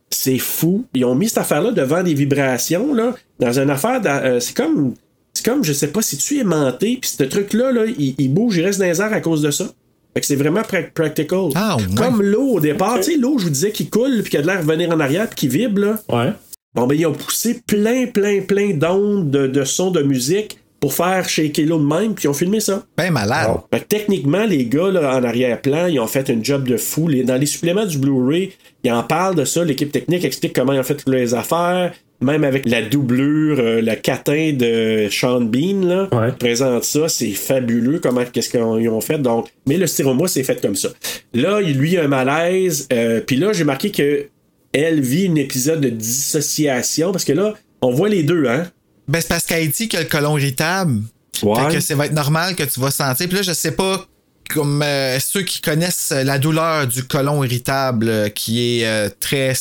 C'est 0.09 0.37
fou. 0.39 0.85
Ils 0.93 1.03
ont 1.05 1.15
mis 1.15 1.27
cette 1.27 1.39
affaire-là 1.39 1.71
devant 1.71 2.01
des 2.01 2.13
vibrations, 2.13 2.93
là, 2.93 3.13
dans 3.39 3.59
une 3.59 3.69
affaire. 3.69 4.01
euh, 4.05 4.39
c'est 4.39 4.55
comme. 4.55 4.93
C'est 5.33 5.45
comme, 5.45 5.63
je 5.63 5.71
sais 5.73 5.89
pas, 5.89 6.01
si 6.01 6.17
tu 6.17 6.37
es 6.37 6.39
aimanté, 6.41 6.97
puis 6.99 7.11
ce 7.15 7.21
truc-là, 7.23 7.71
là, 7.71 7.85
il, 7.85 8.15
il 8.17 8.33
bouge, 8.33 8.57
il 8.57 8.65
reste 8.65 8.79
dans 8.79 8.85
les 8.85 8.99
airs 9.01 9.13
à 9.13 9.21
cause 9.21 9.43
de 9.43 9.51
ça. 9.51 9.69
Fait 10.17 10.21
que 10.21 10.25
c'est 10.25 10.35
vraiment 10.35 10.63
prac- 10.63 10.95
practical. 10.95 11.49
Ah, 11.53 11.77
ouais. 11.77 11.83
Comme 11.95 12.23
l'eau 12.23 12.53
au 12.53 12.59
départ, 12.59 12.95
tu 12.97 13.11
sais, 13.11 13.17
l'eau, 13.17 13.37
je 13.37 13.43
vous 13.43 13.49
disais, 13.51 13.71
qui 13.71 13.87
coule, 13.87 14.23
puis 14.23 14.31
qui 14.31 14.37
a 14.37 14.41
de 14.41 14.47
l'air 14.47 14.57
revenir 14.65 14.89
en 14.89 14.99
arrière, 14.99 15.27
puis 15.27 15.35
qui 15.35 15.47
vibre, 15.47 15.79
là. 15.79 15.99
Ouais. 16.09 16.31
Bon, 16.73 16.87
ben, 16.87 16.95
ils 16.97 17.05
ont 17.05 17.13
poussé 17.13 17.61
plein, 17.67 18.07
plein, 18.07 18.41
plein 18.41 18.73
d'ondes, 18.73 19.29
de, 19.29 19.45
de 19.45 19.63
sons, 19.63 19.91
de 19.91 20.01
musique 20.01 20.57
pour 20.79 20.93
faire 20.93 21.27
shaker 21.27 21.65
l'eau 21.65 21.79
de 21.79 21.85
même, 21.85 22.13
puis 22.13 22.25
ils 22.25 22.27
ont 22.27 22.33
filmé 22.33 22.59
ça. 22.59 22.83
Ben 22.97 23.11
malade. 23.11 23.51
Que 23.71 23.77
techniquement, 23.79 24.45
les 24.45 24.65
gars, 24.65 24.89
là, 24.91 25.17
en 25.17 25.23
arrière-plan, 25.23 25.87
ils 25.87 25.99
ont 25.99 26.07
fait 26.07 26.29
un 26.29 26.37
job 26.41 26.67
de 26.67 26.77
fou. 26.77 27.07
Les- 27.07 27.23
dans 27.23 27.35
les 27.37 27.45
suppléments 27.47 27.85
du 27.85 27.97
Blu-ray, 27.97 28.51
ils 28.83 28.91
en 28.91 29.03
parlent 29.03 29.35
de 29.35 29.45
ça. 29.45 29.63
L'équipe 29.63 29.91
technique 29.91 30.23
explique 30.23 30.53
comment 30.53 30.73
ils 30.73 30.79
ont 30.79 30.83
fait 30.83 30.95
toutes 30.95 31.13
les 31.13 31.33
affaires. 31.33 31.93
Même 32.19 32.43
avec 32.43 32.67
la 32.67 32.81
doublure, 32.81 33.59
euh, 33.59 33.79
le 33.79 33.93
catin 33.95 34.51
de 34.51 35.07
Sean 35.11 35.41
Bean, 35.41 35.81
là, 35.85 36.07
Ouais. 36.11 36.29
ils 36.29 36.33
présentent 36.35 36.83
ça, 36.83 37.07
c'est 37.09 37.29
fabuleux 37.29 37.99
comment 38.01 38.23
qu'est-ce 38.25 38.49
qu'ils 38.49 38.89
ont 38.89 39.01
fait. 39.01 39.19
Donc, 39.19 39.49
mais 39.67 39.77
le 39.77 39.85
styromousse 39.85 40.31
c'est 40.31 40.43
fait 40.43 40.59
comme 40.59 40.75
ça. 40.75 40.89
Là, 41.35 41.61
il- 41.61 41.77
lui, 41.77 41.91
il 41.91 41.97
a 41.99 42.05
un 42.05 42.07
malaise. 42.07 42.87
euh, 42.91 43.21
Puis 43.25 43.35
là, 43.35 43.53
j'ai 43.53 43.65
marqué 43.65 43.91
que 43.91 44.25
elle 44.73 44.99
vit 44.99 45.27
un 45.27 45.35
épisode 45.35 45.79
de 45.81 45.89
dissociation 45.89 47.11
parce 47.11 47.23
que 47.25 47.33
là, 47.33 47.53
on 47.81 47.91
voit 47.91 48.09
les 48.09 48.23
deux, 48.23 48.45
hein. 48.47 48.65
Ben, 49.07 49.21
c'est 49.21 49.29
parce 49.29 49.45
qu'elle 49.45 49.69
dit 49.69 49.87
que 49.87 49.97
le 49.97 50.05
colon 50.05 50.37
irritable. 50.37 51.01
Ouais. 51.43 51.69
Fait 51.69 51.75
que 51.75 51.79
ça 51.79 51.95
va 51.95 52.05
être 52.07 52.13
normal 52.13 52.55
que 52.55 52.63
tu 52.63 52.79
vas 52.79 52.91
sentir. 52.91 53.27
Puis 53.27 53.37
là, 53.37 53.41
je 53.43 53.53
sais 53.53 53.71
pas, 53.71 54.05
comme 54.49 54.81
euh, 54.81 55.19
ceux 55.19 55.43
qui 55.43 55.61
connaissent 55.61 56.11
la 56.11 56.39
douleur 56.39 56.87
du 56.87 57.03
colon 57.03 57.43
irritable, 57.43 58.09
euh, 58.09 58.29
qui 58.29 58.81
est 58.81 58.85
euh, 58.87 59.09
très 59.19 59.53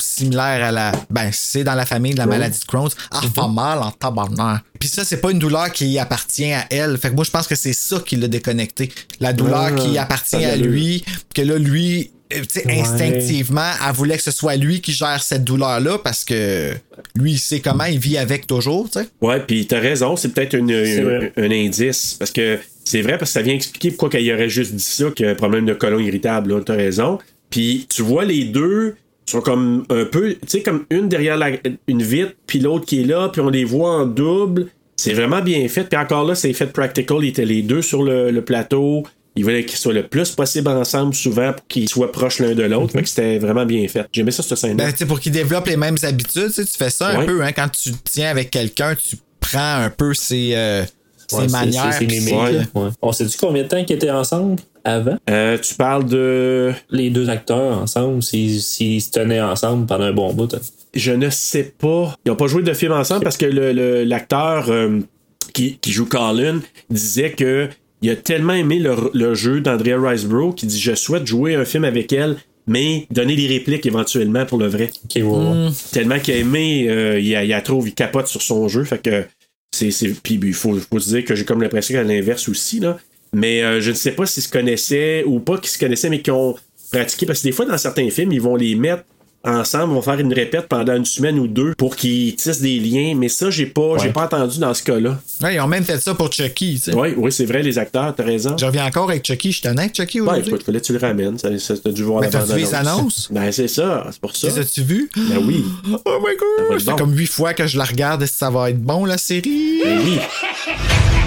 similaire 0.00 0.64
à 0.66 0.70
la. 0.70 0.92
Ben, 1.10 1.30
c'est 1.32 1.64
dans 1.64 1.74
la 1.74 1.86
famille 1.86 2.12
de 2.12 2.18
la 2.18 2.26
maladie 2.26 2.60
de 2.60 2.64
Crohn's. 2.64 2.94
Ah, 3.10 3.20
fait 3.20 3.48
mal 3.48 3.78
en 3.82 3.90
tabarnak. 3.90 4.62
Puis 4.78 4.88
ça, 4.88 5.04
c'est 5.04 5.16
pas 5.16 5.30
une 5.30 5.38
douleur 5.38 5.72
qui 5.72 5.98
appartient 5.98 6.52
à 6.52 6.66
elle. 6.70 6.98
Fait 6.98 7.10
que 7.10 7.14
moi, 7.14 7.24
je 7.24 7.30
pense 7.30 7.46
que 7.48 7.56
c'est 7.56 7.72
ça 7.72 7.98
qui 8.04 8.16
l'a 8.16 8.28
déconnecté. 8.28 8.92
La 9.20 9.32
douleur 9.32 9.70
Ah, 9.70 9.72
qui 9.72 9.98
appartient 9.98 10.44
à 10.44 10.56
lui, 10.56 11.04
que 11.34 11.42
là, 11.42 11.58
lui. 11.58 12.12
Euh, 12.32 12.40
tu 12.42 12.60
sais, 12.60 12.66
Ouais. 12.66 12.80
instinctivement, 12.80 13.70
elle 13.86 13.94
voulait 13.94 14.16
que 14.16 14.22
ce 14.22 14.30
soit 14.30 14.56
lui 14.56 14.80
qui 14.80 14.92
gère 14.92 15.22
cette 15.22 15.44
douleur-là 15.44 15.98
parce 16.02 16.24
que 16.24 16.72
lui, 17.16 17.32
il 17.32 17.38
sait 17.38 17.60
comment 17.60 17.84
il 17.84 17.98
vit 17.98 18.18
avec 18.18 18.46
toujours, 18.46 18.88
tu 18.90 19.00
sais. 19.00 19.06
Ouais, 19.20 19.40
puis 19.40 19.66
t'as 19.66 19.80
raison, 19.80 20.16
c'est 20.16 20.30
peut-être 20.32 20.54
un, 20.56 21.50
indice. 21.50 22.14
Parce 22.18 22.30
que 22.30 22.58
c'est 22.84 23.02
vrai, 23.02 23.18
parce 23.18 23.30
que 23.30 23.34
ça 23.34 23.42
vient 23.42 23.54
expliquer 23.54 23.90
pourquoi 23.90 24.10
qu'il 24.10 24.32
aurait 24.32 24.48
juste 24.48 24.74
dit 24.74 24.82
ça, 24.82 25.10
qu'il 25.10 25.26
y 25.26 25.28
a 25.28 25.32
un 25.32 25.36
problème 25.36 25.66
de 25.66 25.74
colon 25.74 25.98
irritable, 25.98 26.54
là, 26.54 26.60
t'as 26.64 26.74
raison. 26.76 27.18
Puis 27.50 27.86
tu 27.88 28.02
vois 28.02 28.24
les 28.24 28.44
deux 28.44 28.96
sont 29.26 29.40
comme 29.40 29.84
un 29.90 30.04
peu, 30.04 30.32
tu 30.34 30.38
sais, 30.46 30.62
comme 30.62 30.84
une 30.90 31.08
derrière 31.08 31.36
la- 31.36 31.50
une 31.86 32.02
vitre, 32.02 32.32
puis 32.46 32.60
l'autre 32.60 32.86
qui 32.86 33.00
est 33.02 33.04
là, 33.04 33.28
puis 33.30 33.40
on 33.42 33.48
les 33.50 33.64
voit 33.64 33.90
en 33.90 34.06
double. 34.06 34.68
C'est 34.96 35.12
vraiment 35.12 35.40
bien 35.42 35.66
fait. 35.68 35.84
Puis 35.84 35.96
encore 35.98 36.24
là, 36.24 36.34
c'est 36.34 36.52
fait 36.52 36.66
practical. 36.72 37.18
Ils 37.22 37.28
étaient 37.28 37.44
les 37.44 37.62
deux 37.62 37.82
sur 37.82 38.02
le, 38.02 38.30
le 38.32 38.42
plateau. 38.42 39.04
Ils 39.38 39.44
voulaient 39.44 39.64
qu'ils 39.64 39.78
soient 39.78 39.92
le 39.92 40.02
plus 40.06 40.30
possible 40.32 40.68
ensemble, 40.68 41.14
souvent, 41.14 41.52
pour 41.52 41.66
qu'ils 41.68 41.88
soient 41.88 42.10
proches 42.10 42.40
l'un 42.40 42.54
de 42.54 42.62
l'autre. 42.64 42.92
Fait 42.92 43.02
que 43.02 43.08
c'était 43.08 43.38
vraiment 43.38 43.64
bien 43.64 43.86
fait. 43.88 44.04
J'aimais 44.12 44.32
ça, 44.32 44.42
cette 44.42 44.58
scène-là. 44.58 44.84
Ben, 44.86 44.90
tu 44.92 44.98
sais, 44.98 45.06
pour 45.06 45.20
qu'il 45.20 45.32
développe 45.32 45.66
les 45.68 45.76
mêmes 45.76 45.96
habitudes, 46.02 46.52
tu 46.52 46.64
fais 46.66 46.90
ça 46.90 47.08
un 47.08 47.18
Ouais. 47.20 47.26
peu, 47.26 47.42
hein, 47.44 47.52
quand 47.52 47.68
tu 47.68 47.92
te 47.92 48.10
tiens 48.10 48.30
avec 48.30 48.50
quelqu'un, 48.50 48.94
tu 48.96 49.16
prends 49.40 49.76
un 49.84 49.90
peu 49.90 50.12
ses, 50.14 50.54
euh, 50.54 50.84
ses 51.28 51.36
Ouais, 51.36 51.48
manières. 51.48 51.92
ses-. 51.94 52.06
Ouais. 52.34 52.88
On 53.00 53.12
sait-tu 53.12 53.38
combien 53.38 53.62
de 53.62 53.68
temps 53.68 53.84
qu'ils 53.84 53.96
étaient 53.96 54.10
ensemble 54.10 54.56
avant? 54.84 55.16
Euh, 55.30 55.56
tu 55.58 55.74
parles 55.74 56.06
de. 56.06 56.72
Les 56.90 57.10
deux 57.10 57.28
acteurs 57.30 57.78
ensemble, 57.78 58.22
s'ils 58.22 58.60
se 58.60 59.10
tenaient 59.10 59.40
ensemble 59.40 59.86
pendant 59.86 60.04
un 60.04 60.12
bon 60.12 60.32
bout. 60.32 60.52
hein. 60.54 60.58
Je 60.94 61.12
ne 61.12 61.28
sais 61.30 61.74
pas. 61.78 62.14
Ils 62.24 62.30
n'ont 62.30 62.36
pas 62.36 62.46
joué 62.48 62.62
de 62.62 62.72
film 62.72 62.92
ensemble 62.92 63.22
parce 63.22 63.36
que 63.36 63.44
le- 63.46 63.72
le- 63.72 64.04
l'acteur 64.04 64.70
euh, 64.70 65.00
qui, 65.52 65.76
qui 65.78 65.92
joue 65.92 66.06
Colin 66.06 66.60
disait 66.90 67.32
que 67.32 67.68
il 68.02 68.10
a 68.10 68.16
tellement 68.16 68.52
aimé 68.54 68.78
le, 68.78 68.94
le 69.14 69.34
jeu 69.34 69.60
d'Andrea 69.60 69.96
Riseborough 70.00 70.54
qu'il 70.54 70.68
dit 70.68 70.80
Je 70.80 70.94
souhaite 70.94 71.26
jouer 71.26 71.54
un 71.54 71.64
film 71.64 71.84
avec 71.84 72.12
elle, 72.12 72.36
mais 72.66 73.06
donner 73.10 73.34
des 73.36 73.46
répliques 73.46 73.86
éventuellement 73.86 74.44
pour 74.46 74.58
le 74.58 74.66
vrai. 74.66 74.90
Ouais. 75.16 75.68
Tellement 75.92 76.18
qu'il 76.18 76.34
a 76.34 76.36
aimé, 76.38 76.86
euh, 76.88 77.18
il, 77.20 77.34
a, 77.34 77.44
il 77.44 77.52
a 77.52 77.60
trouve, 77.60 77.88
il 77.88 77.94
capote 77.94 78.26
sur 78.28 78.42
son 78.42 78.68
jeu. 78.68 78.84
Fait 78.84 79.02
que 79.02 79.24
c'est. 79.74 79.90
c'est- 79.90 80.20
Puis 80.22 80.38
il 80.42 80.54
faut, 80.54 80.74
faut 80.76 80.98
se 81.00 81.08
dire 81.08 81.24
que 81.24 81.34
j'ai 81.34 81.44
comme 81.44 81.62
l'impression 81.62 81.94
qu'à 81.94 82.02
l'inverse 82.04 82.48
aussi. 82.48 82.80
Là. 82.80 82.98
Mais 83.34 83.62
euh, 83.62 83.80
je 83.80 83.90
ne 83.90 83.94
sais 83.96 84.12
pas 84.12 84.26
s'ils 84.26 84.42
se 84.42 84.48
connaissaient 84.48 85.24
ou 85.26 85.40
pas 85.40 85.58
qu'ils 85.58 85.70
se 85.70 85.78
connaissaient, 85.78 86.08
mais 86.10 86.20
qu'ils 86.22 86.32
ont 86.32 86.54
pratiqué. 86.92 87.26
Parce 87.26 87.40
que 87.40 87.44
des 87.44 87.52
fois, 87.52 87.66
dans 87.66 87.76
certains 87.78 88.08
films, 88.10 88.32
ils 88.32 88.40
vont 88.40 88.56
les 88.56 88.74
mettre 88.74 89.04
ensemble, 89.44 89.94
vont 89.94 90.02
faire 90.02 90.18
une 90.18 90.32
répète 90.32 90.66
pendant 90.68 90.94
une 90.96 91.04
semaine 91.04 91.38
ou 91.38 91.46
deux 91.46 91.74
pour 91.76 91.96
qu'ils 91.96 92.34
tissent 92.36 92.60
des 92.60 92.78
liens. 92.78 93.14
Mais 93.16 93.28
ça, 93.28 93.50
j'ai 93.50 93.66
pas, 93.66 93.96
j'ai 94.02 94.10
pas 94.10 94.24
entendu 94.24 94.58
dans 94.58 94.74
ce 94.74 94.82
cas-là. 94.82 95.18
Ouais, 95.42 95.54
ils 95.54 95.60
ont 95.60 95.66
même 95.68 95.84
fait 95.84 95.98
ça 96.00 96.14
pour 96.14 96.30
Chucky. 96.32 96.74
tu 96.82 96.90
sais. 96.90 96.94
Oui, 96.94 97.14
oui, 97.16 97.30
c'est 97.32 97.46
vrai, 97.46 97.62
les 97.62 97.78
acteurs, 97.78 98.14
t'as 98.14 98.24
raison. 98.24 98.56
Je 98.58 98.66
reviens 98.66 98.86
encore 98.86 99.08
avec 99.10 99.24
Chucky. 99.26 99.52
Je 99.52 99.58
suis 99.60 99.68
honnête, 99.68 99.96
Chucky, 99.96 100.20
Ouais, 100.20 100.26
aujourd'hui. 100.28 100.48
écoute, 100.52 100.62
fallait 100.64 100.80
que 100.80 100.84
tu 100.86 100.92
le 100.92 100.98
ramènes. 100.98 101.38
Ça, 101.38 101.56
ça, 101.58 101.74
t'as 101.82 101.90
dû 101.90 102.02
voir 102.02 102.20
Mais 102.20 102.30
la 102.30 102.44
vu 102.44 102.56
les 102.56 102.64
bande-annonce. 102.64 102.98
annonces? 102.98 103.28
Ben, 103.30 103.52
c'est 103.52 103.68
ça, 103.68 104.06
c'est 104.10 104.20
pour 104.20 104.36
ça. 104.36 104.48
Les 104.48 104.58
as-tu 104.58 104.82
vu? 104.82 105.10
Ben 105.16 105.38
oui. 105.46 105.64
Oh 106.04 106.18
my 106.20 106.26
Ça 106.28 106.34
god! 106.36 106.72
être 106.72 106.78
C'est 106.80 106.90
bon. 106.90 106.96
comme 106.96 107.16
huit 107.16 107.26
fois 107.26 107.54
que 107.54 107.66
je 107.66 107.78
la 107.78 107.84
regarde. 107.84 108.22
Est-ce 108.22 108.32
que 108.32 108.38
ça 108.38 108.50
va 108.50 108.70
être 108.70 108.80
bon, 108.82 109.04
la 109.04 109.18
série? 109.18 109.80
Ben 109.84 110.00
oui. 110.04 110.18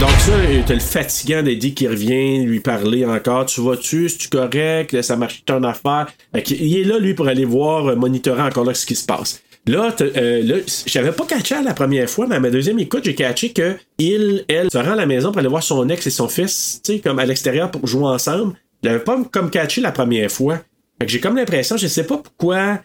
Donc 0.00 0.10
ça, 0.12 0.32
euh, 0.32 0.62
t'as 0.66 0.72
le 0.72 0.80
fatigant 0.80 1.42
d'Eddie 1.42 1.74
qui 1.74 1.86
revient 1.86 2.42
lui 2.42 2.60
parler 2.60 3.04
encore. 3.04 3.44
Tu 3.44 3.60
vas-tu? 3.60 4.08
C'est-tu 4.08 4.30
correct? 4.30 5.02
Ça 5.02 5.14
marche 5.14 5.44
ton 5.44 5.62
affaire? 5.62 6.06
Il 6.48 6.78
est 6.78 6.84
là, 6.84 6.98
lui, 6.98 7.12
pour 7.12 7.28
aller 7.28 7.44
voir, 7.44 7.88
euh, 7.88 7.96
monitorer 7.96 8.40
encore 8.40 8.64
là 8.64 8.72
ce 8.72 8.86
qui 8.86 8.94
se 8.94 9.04
passe. 9.04 9.42
Là, 9.66 9.94
euh, 10.00 10.42
là 10.42 10.54
j'avais 10.86 11.12
pas 11.12 11.26
catché 11.26 11.56
à 11.56 11.62
la 11.62 11.74
première 11.74 12.08
fois, 12.08 12.26
mais 12.26 12.36
à 12.36 12.40
ma 12.40 12.48
deuxième 12.48 12.78
écoute, 12.78 13.04
j'ai 13.04 13.14
catché 13.14 13.52
que 13.52 13.76
il, 13.98 14.46
elle, 14.48 14.70
se 14.70 14.78
rend 14.78 14.92
à 14.92 14.96
la 14.96 15.04
maison 15.04 15.32
pour 15.32 15.40
aller 15.40 15.48
voir 15.48 15.62
son 15.62 15.86
ex 15.90 16.06
et 16.06 16.10
son 16.10 16.28
fils, 16.28 16.80
tu 16.82 16.94
sais, 16.94 17.00
comme 17.00 17.18
à 17.18 17.26
l'extérieur 17.26 17.70
pour 17.70 17.86
jouer 17.86 18.06
ensemble. 18.06 18.54
Je 18.82 18.88
l'avais 18.88 19.04
pas 19.04 19.22
comme 19.30 19.50
catché 19.50 19.82
la 19.82 19.92
première 19.92 20.30
fois. 20.30 20.60
Fait 20.98 21.04
que 21.04 21.12
j'ai 21.12 21.20
comme 21.20 21.36
l'impression, 21.36 21.76
je 21.76 21.86
sais 21.86 22.04
pas 22.04 22.16
pourquoi 22.16 22.80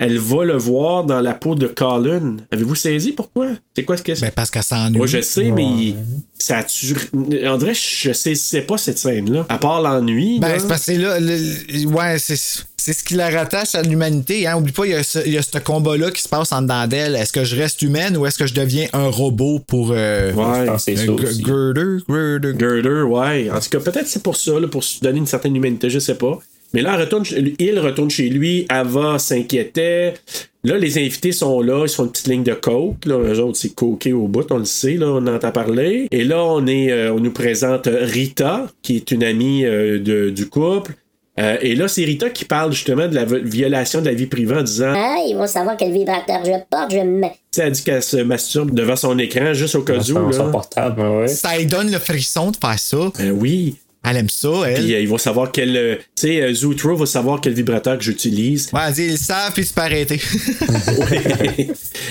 elle 0.00 0.18
va 0.18 0.44
le 0.44 0.56
voir 0.56 1.04
dans 1.04 1.20
la 1.20 1.34
peau 1.34 1.54
de 1.54 1.68
Colin. 1.68 2.38
Avez-vous 2.50 2.74
saisi 2.74 3.12
pourquoi? 3.12 3.48
C'est 3.76 3.84
quoi 3.84 3.96
ce 3.96 4.02
que 4.02 4.14
c'est? 4.16 4.22
Ben, 4.26 4.32
parce 4.34 4.50
qu'elle 4.50 4.62
s'ennuie. 4.64 4.96
Moi, 4.98 5.06
je 5.06 5.20
sais, 5.20 5.52
mais 5.52 5.64
il- 5.64 5.94
ça 6.38 6.58
a 6.58 6.64
tu... 6.64 6.96
On 7.14 7.56
dirait 7.58 7.72
que 7.72 7.78
je 7.78 8.12
sais, 8.12 8.34
sais 8.34 8.62
pas 8.62 8.78
cette 8.78 8.98
scène-là. 8.98 9.46
À 9.48 9.58
part 9.58 9.80
l'ennui. 9.82 10.40
Ben, 10.40 10.58
c'est 10.58 10.66
parce 10.66 10.86
que 10.86 10.92
là, 10.92 11.20
le- 11.20 11.86
ouais, 11.86 12.18
c'est, 12.18 12.36
c'est 12.76 12.92
ce 12.94 13.04
qui 13.04 13.14
la 13.14 13.28
rattache 13.30 13.74
à 13.74 13.82
l'humanité. 13.82 14.46
Hein. 14.46 14.56
Oublie 14.56 14.72
pas, 14.72 14.86
il 14.86 14.92
y, 14.92 14.94
a 14.94 15.02
ce, 15.02 15.18
il 15.26 15.32
y 15.34 15.38
a 15.38 15.42
ce 15.42 15.58
combat-là 15.58 16.10
qui 16.10 16.22
se 16.22 16.28
passe 16.28 16.50
en 16.52 16.62
dedans 16.62 16.86
d'elle. 16.86 17.14
Est-ce 17.14 17.32
que 17.32 17.44
je 17.44 17.54
reste 17.56 17.82
humaine 17.82 18.16
ou 18.16 18.24
est-ce 18.26 18.38
que 18.38 18.46
je 18.46 18.54
deviens 18.54 18.86
un 18.94 19.08
robot 19.08 19.58
pour. 19.60 19.92
Euh, 19.92 20.32
Ouais. 20.32 20.66
C'est 20.78 20.96
ça 20.96 21.04
girder, 21.04 21.98
girder. 22.08 22.54
Girder, 22.58 23.02
ouais. 23.02 23.50
En 23.50 23.60
tout 23.60 23.68
cas, 23.70 23.80
peut-être 23.80 24.06
c'est 24.08 24.22
pour 24.22 24.36
ça, 24.36 24.58
là, 24.58 24.66
pour 24.68 24.82
se 24.82 25.00
donner 25.00 25.18
une 25.18 25.26
certaine 25.26 25.54
humanité, 25.54 25.90
je 25.90 25.98
sais 25.98 26.14
pas. 26.14 26.38
Mais 26.72 26.82
là, 26.82 26.92
elle 26.94 27.00
retourne, 27.00 27.24
chez- 27.24 27.54
il 27.58 27.78
retourne 27.78 28.10
chez 28.10 28.28
lui, 28.28 28.66
Ava 28.68 29.18
s'inquiétait. 29.18 30.14
Là, 30.62 30.76
les 30.76 30.98
invités 30.98 31.32
sont 31.32 31.60
là, 31.62 31.84
ils 31.84 31.88
sont 31.88 32.04
une 32.04 32.12
petite 32.12 32.28
ligne 32.28 32.42
de 32.44 32.52
coke. 32.54 33.06
Là, 33.06 33.16
eux 33.16 33.40
autres, 33.40 33.56
c'est 33.58 33.74
coqué 33.74 34.12
au 34.12 34.28
bout, 34.28 34.46
on 34.50 34.58
le 34.58 34.64
sait, 34.66 34.94
là, 34.94 35.06
on 35.08 35.16
en 35.26 35.34
entend 35.34 35.50
parler. 35.52 36.06
Et 36.10 36.22
là, 36.24 36.44
on, 36.44 36.66
est, 36.66 36.92
euh, 36.92 37.12
on 37.14 37.18
nous 37.20 37.32
présente 37.32 37.88
Rita, 37.90 38.66
qui 38.82 38.96
est 38.96 39.10
une 39.10 39.24
amie 39.24 39.64
euh, 39.64 39.98
de- 39.98 40.30
du 40.30 40.48
couple. 40.48 40.92
Euh, 41.38 41.56
et 41.62 41.74
là, 41.74 41.88
c'est 41.88 42.04
Rita 42.04 42.28
qui 42.28 42.44
parle 42.44 42.72
justement 42.72 43.08
de 43.08 43.14
la 43.14 43.24
vi- 43.24 43.40
violation 43.42 44.00
de 44.02 44.06
la 44.06 44.12
vie 44.12 44.26
privée 44.26 44.56
en 44.56 44.62
disant 44.62 44.92
Ah, 44.94 45.16
ils 45.26 45.34
vont 45.34 45.46
savoir 45.46 45.76
quel 45.78 45.92
vibrateur 45.92 46.44
je 46.44 46.50
porte, 46.70 46.90
je 46.92 46.98
me 46.98 47.26
elle 47.56 47.72
dit 47.72 47.82
qu'elle 47.82 48.02
se 48.02 48.18
masturbe 48.18 48.72
devant 48.74 48.96
son 48.96 49.18
écran 49.18 49.54
juste 49.54 49.74
au 49.76 49.82
cas 49.82 49.94
où. 49.98 50.28
Là. 50.30 50.44
portable, 50.50 51.00
ouais. 51.00 51.28
Ça 51.28 51.56
lui 51.56 51.66
donne 51.66 51.90
le 51.90 51.98
frisson 51.98 52.50
de 52.50 52.56
faire 52.58 52.78
ça. 52.78 53.10
Ben 53.18 53.30
oui. 53.30 53.76
Elle 54.02 54.16
aime 54.16 54.28
ça, 54.30 54.48
elle. 54.66 54.82
Puis 54.82 54.94
euh, 54.94 55.00
ils 55.00 55.08
vont 55.08 55.18
savoir 55.18 55.52
quel. 55.52 55.76
euh, 55.76 55.96
tu 56.16 56.28
sais, 56.28 56.40
euh, 56.42 56.54
Zootro 56.54 56.96
va 56.96 57.04
savoir 57.06 57.40
quel 57.40 57.52
vibrateur 57.52 57.98
que 57.98 58.02
j'utilise. 58.04 58.70
Ouais, 58.72 58.90
ils 58.96 59.10
le 59.12 59.16
savent, 59.18 59.52
puis 59.52 59.64
c'est 59.64 59.74
pas 59.74 59.84
arrêté. 59.84 60.20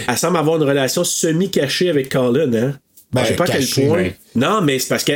Elle 0.07 0.17
semble 0.17 0.37
avoir 0.37 0.57
une 0.57 0.63
relation 0.67 1.03
semi-cachée 1.03 1.89
avec 1.89 2.09
Colin, 2.09 2.53
hein? 2.53 2.79
Ben, 3.11 3.23
Je 3.23 3.29
sais 3.29 3.35
pas 3.35 3.45
à 3.45 3.47
quel 3.47 3.67
point. 3.67 3.89
ouais. 3.89 4.15
Non, 4.35 4.61
mais 4.61 4.79
c'est 4.79 4.87
parce 4.89 5.03
que. 5.03 5.13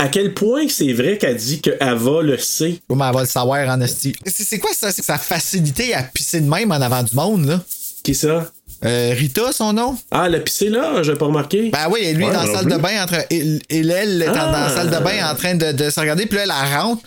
À 0.00 0.06
quel 0.06 0.32
point 0.32 0.68
c'est 0.68 0.92
vrai 0.92 1.18
qu'elle 1.18 1.36
dit 1.36 1.60
que 1.60 1.70
Ava 1.80 2.22
le 2.22 2.38
sait. 2.38 2.78
Comment 2.88 3.08
elle 3.08 3.14
va 3.14 3.20
le 3.22 3.26
savoir 3.26 3.68
en 3.68 3.80
esti? 3.80 4.14
C'est 4.26 4.58
quoi 4.60 4.70
ça? 4.72 4.92
C'est 4.92 5.04
sa 5.04 5.18
facilité 5.18 5.92
à 5.92 6.04
pisser 6.04 6.40
de 6.40 6.48
même 6.48 6.70
en 6.70 6.76
avant 6.76 7.02
du 7.02 7.14
monde, 7.16 7.46
là? 7.46 7.60
Qui 8.04 8.14
ça? 8.14 8.48
Euh, 8.84 9.12
Rita, 9.16 9.52
son 9.52 9.72
nom? 9.72 9.98
Ah, 10.10 10.28
le 10.28 10.40
pissé 10.40 10.68
là, 10.68 11.02
j'ai 11.02 11.14
pas 11.14 11.26
remarqué. 11.26 11.70
Ben 11.70 11.88
oui, 11.90 12.12
lui 12.14 12.24
Ouais, 12.24 12.32
dans 12.32 12.44
la 12.44 12.52
salle 12.54 12.66
plus. 12.66 12.72
de 12.74 12.78
bain 12.78 13.02
en 13.02 13.06
train. 13.06 13.22
Et, 13.30 13.58
et 13.70 13.78
elle 13.80 14.22
est 14.22 14.28
en- 14.28 14.32
dans 14.34 14.52
la 14.52 14.66
Ah. 14.66 14.70
salle 14.74 14.90
de 14.90 14.98
bain 14.98 15.30
en 15.30 15.34
train 15.34 15.54
de, 15.56 15.72
de 15.72 15.90
se 15.90 15.98
regarder, 15.98 16.26
puis 16.26 16.36
là, 16.36 16.42
elle 16.42 16.48
la 16.48 16.80
rentre, 16.82 17.02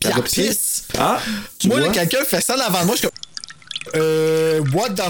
puis 0.00 0.10
Elle 0.14 0.22
pisse. 0.22 0.84
Ah, 0.98 1.18
tu 1.58 1.68
Moi, 1.68 1.80
quelqu'un 1.92 2.24
fait 2.26 2.40
ça 2.42 2.54
devant 2.56 2.84
moi, 2.84 2.94
je 2.94 2.98
suis 3.00 3.08
comme. 3.08 4.00
Euh. 4.02 4.60
What 4.74 4.90
the 4.90 5.02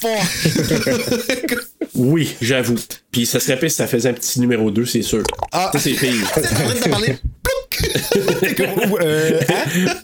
fuck? 0.00 1.58
Oui, 1.94 2.36
j'avoue. 2.40 2.76
Puis 3.10 3.26
ça 3.26 3.40
serait 3.40 3.58
pire 3.58 3.70
si 3.70 3.76
ça 3.76 3.86
faisait 3.88 4.10
un 4.10 4.12
petit 4.12 4.38
numéro 4.40 4.70
2, 4.70 4.86
c'est 4.86 5.02
sûr. 5.02 5.22
Ah. 5.52 5.70
Ça, 5.72 5.78
c'est 5.80 5.92
pire. 5.92 6.12
En 6.36 6.40
train 6.40 6.74
de 6.84 6.88
parler. 6.90 7.18
Plouc! 7.42 9.00
euh, 9.02 9.40
hein? 9.48 9.94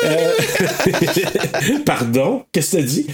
Pardon, 1.84 2.44
qu'est-ce 2.52 2.72
que 2.72 2.76
t'as 2.76 2.82
dit? 2.82 3.06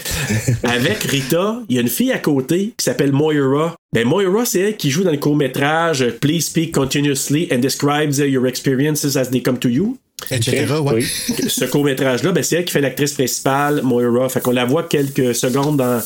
Avec 0.63 1.03
Rita, 1.05 1.63
il 1.69 1.77
y 1.77 1.79
a 1.79 1.83
une 1.83 1.89
fille 1.89 2.13
à 2.13 2.19
côté 2.19 2.73
qui 2.77 2.85
s'appelle 2.85 3.13
Moira. 3.13 3.75
Ben 3.93 4.07
Moira, 4.07 4.45
c'est 4.45 4.61
elle 4.61 4.77
qui 4.77 4.91
joue 4.91 5.05
dans 5.05 5.11
le 5.11 5.17
court-métrage 5.19 6.03
euh, 6.03 6.17
Please 6.21 6.43
Speak 6.43 6.75
Continuously 6.75 7.49
and 7.53 7.59
Describes 7.59 8.15
Your 8.15 8.47
Experiences 8.47 9.17
as 9.17 9.31
They 9.31 9.43
Come 9.43 9.59
to 9.59 9.69
You. 9.69 9.97
Etc. 10.31 10.67
Ouais. 10.81 10.95
Oui. 10.95 11.05
Ce 11.49 11.65
court-métrage-là, 11.65 12.33
ben, 12.33 12.43
c'est 12.43 12.57
elle 12.57 12.65
qui 12.65 12.73
fait 12.73 12.81
l'actrice 12.81 13.13
principale, 13.13 13.83
Moira. 13.83 14.29
Fait 14.29 14.41
qu'on 14.41 14.53
la 14.53 14.65
voit 14.65 14.85
quelques 14.85 15.35
secondes 15.35 15.77
dans. 15.77 16.03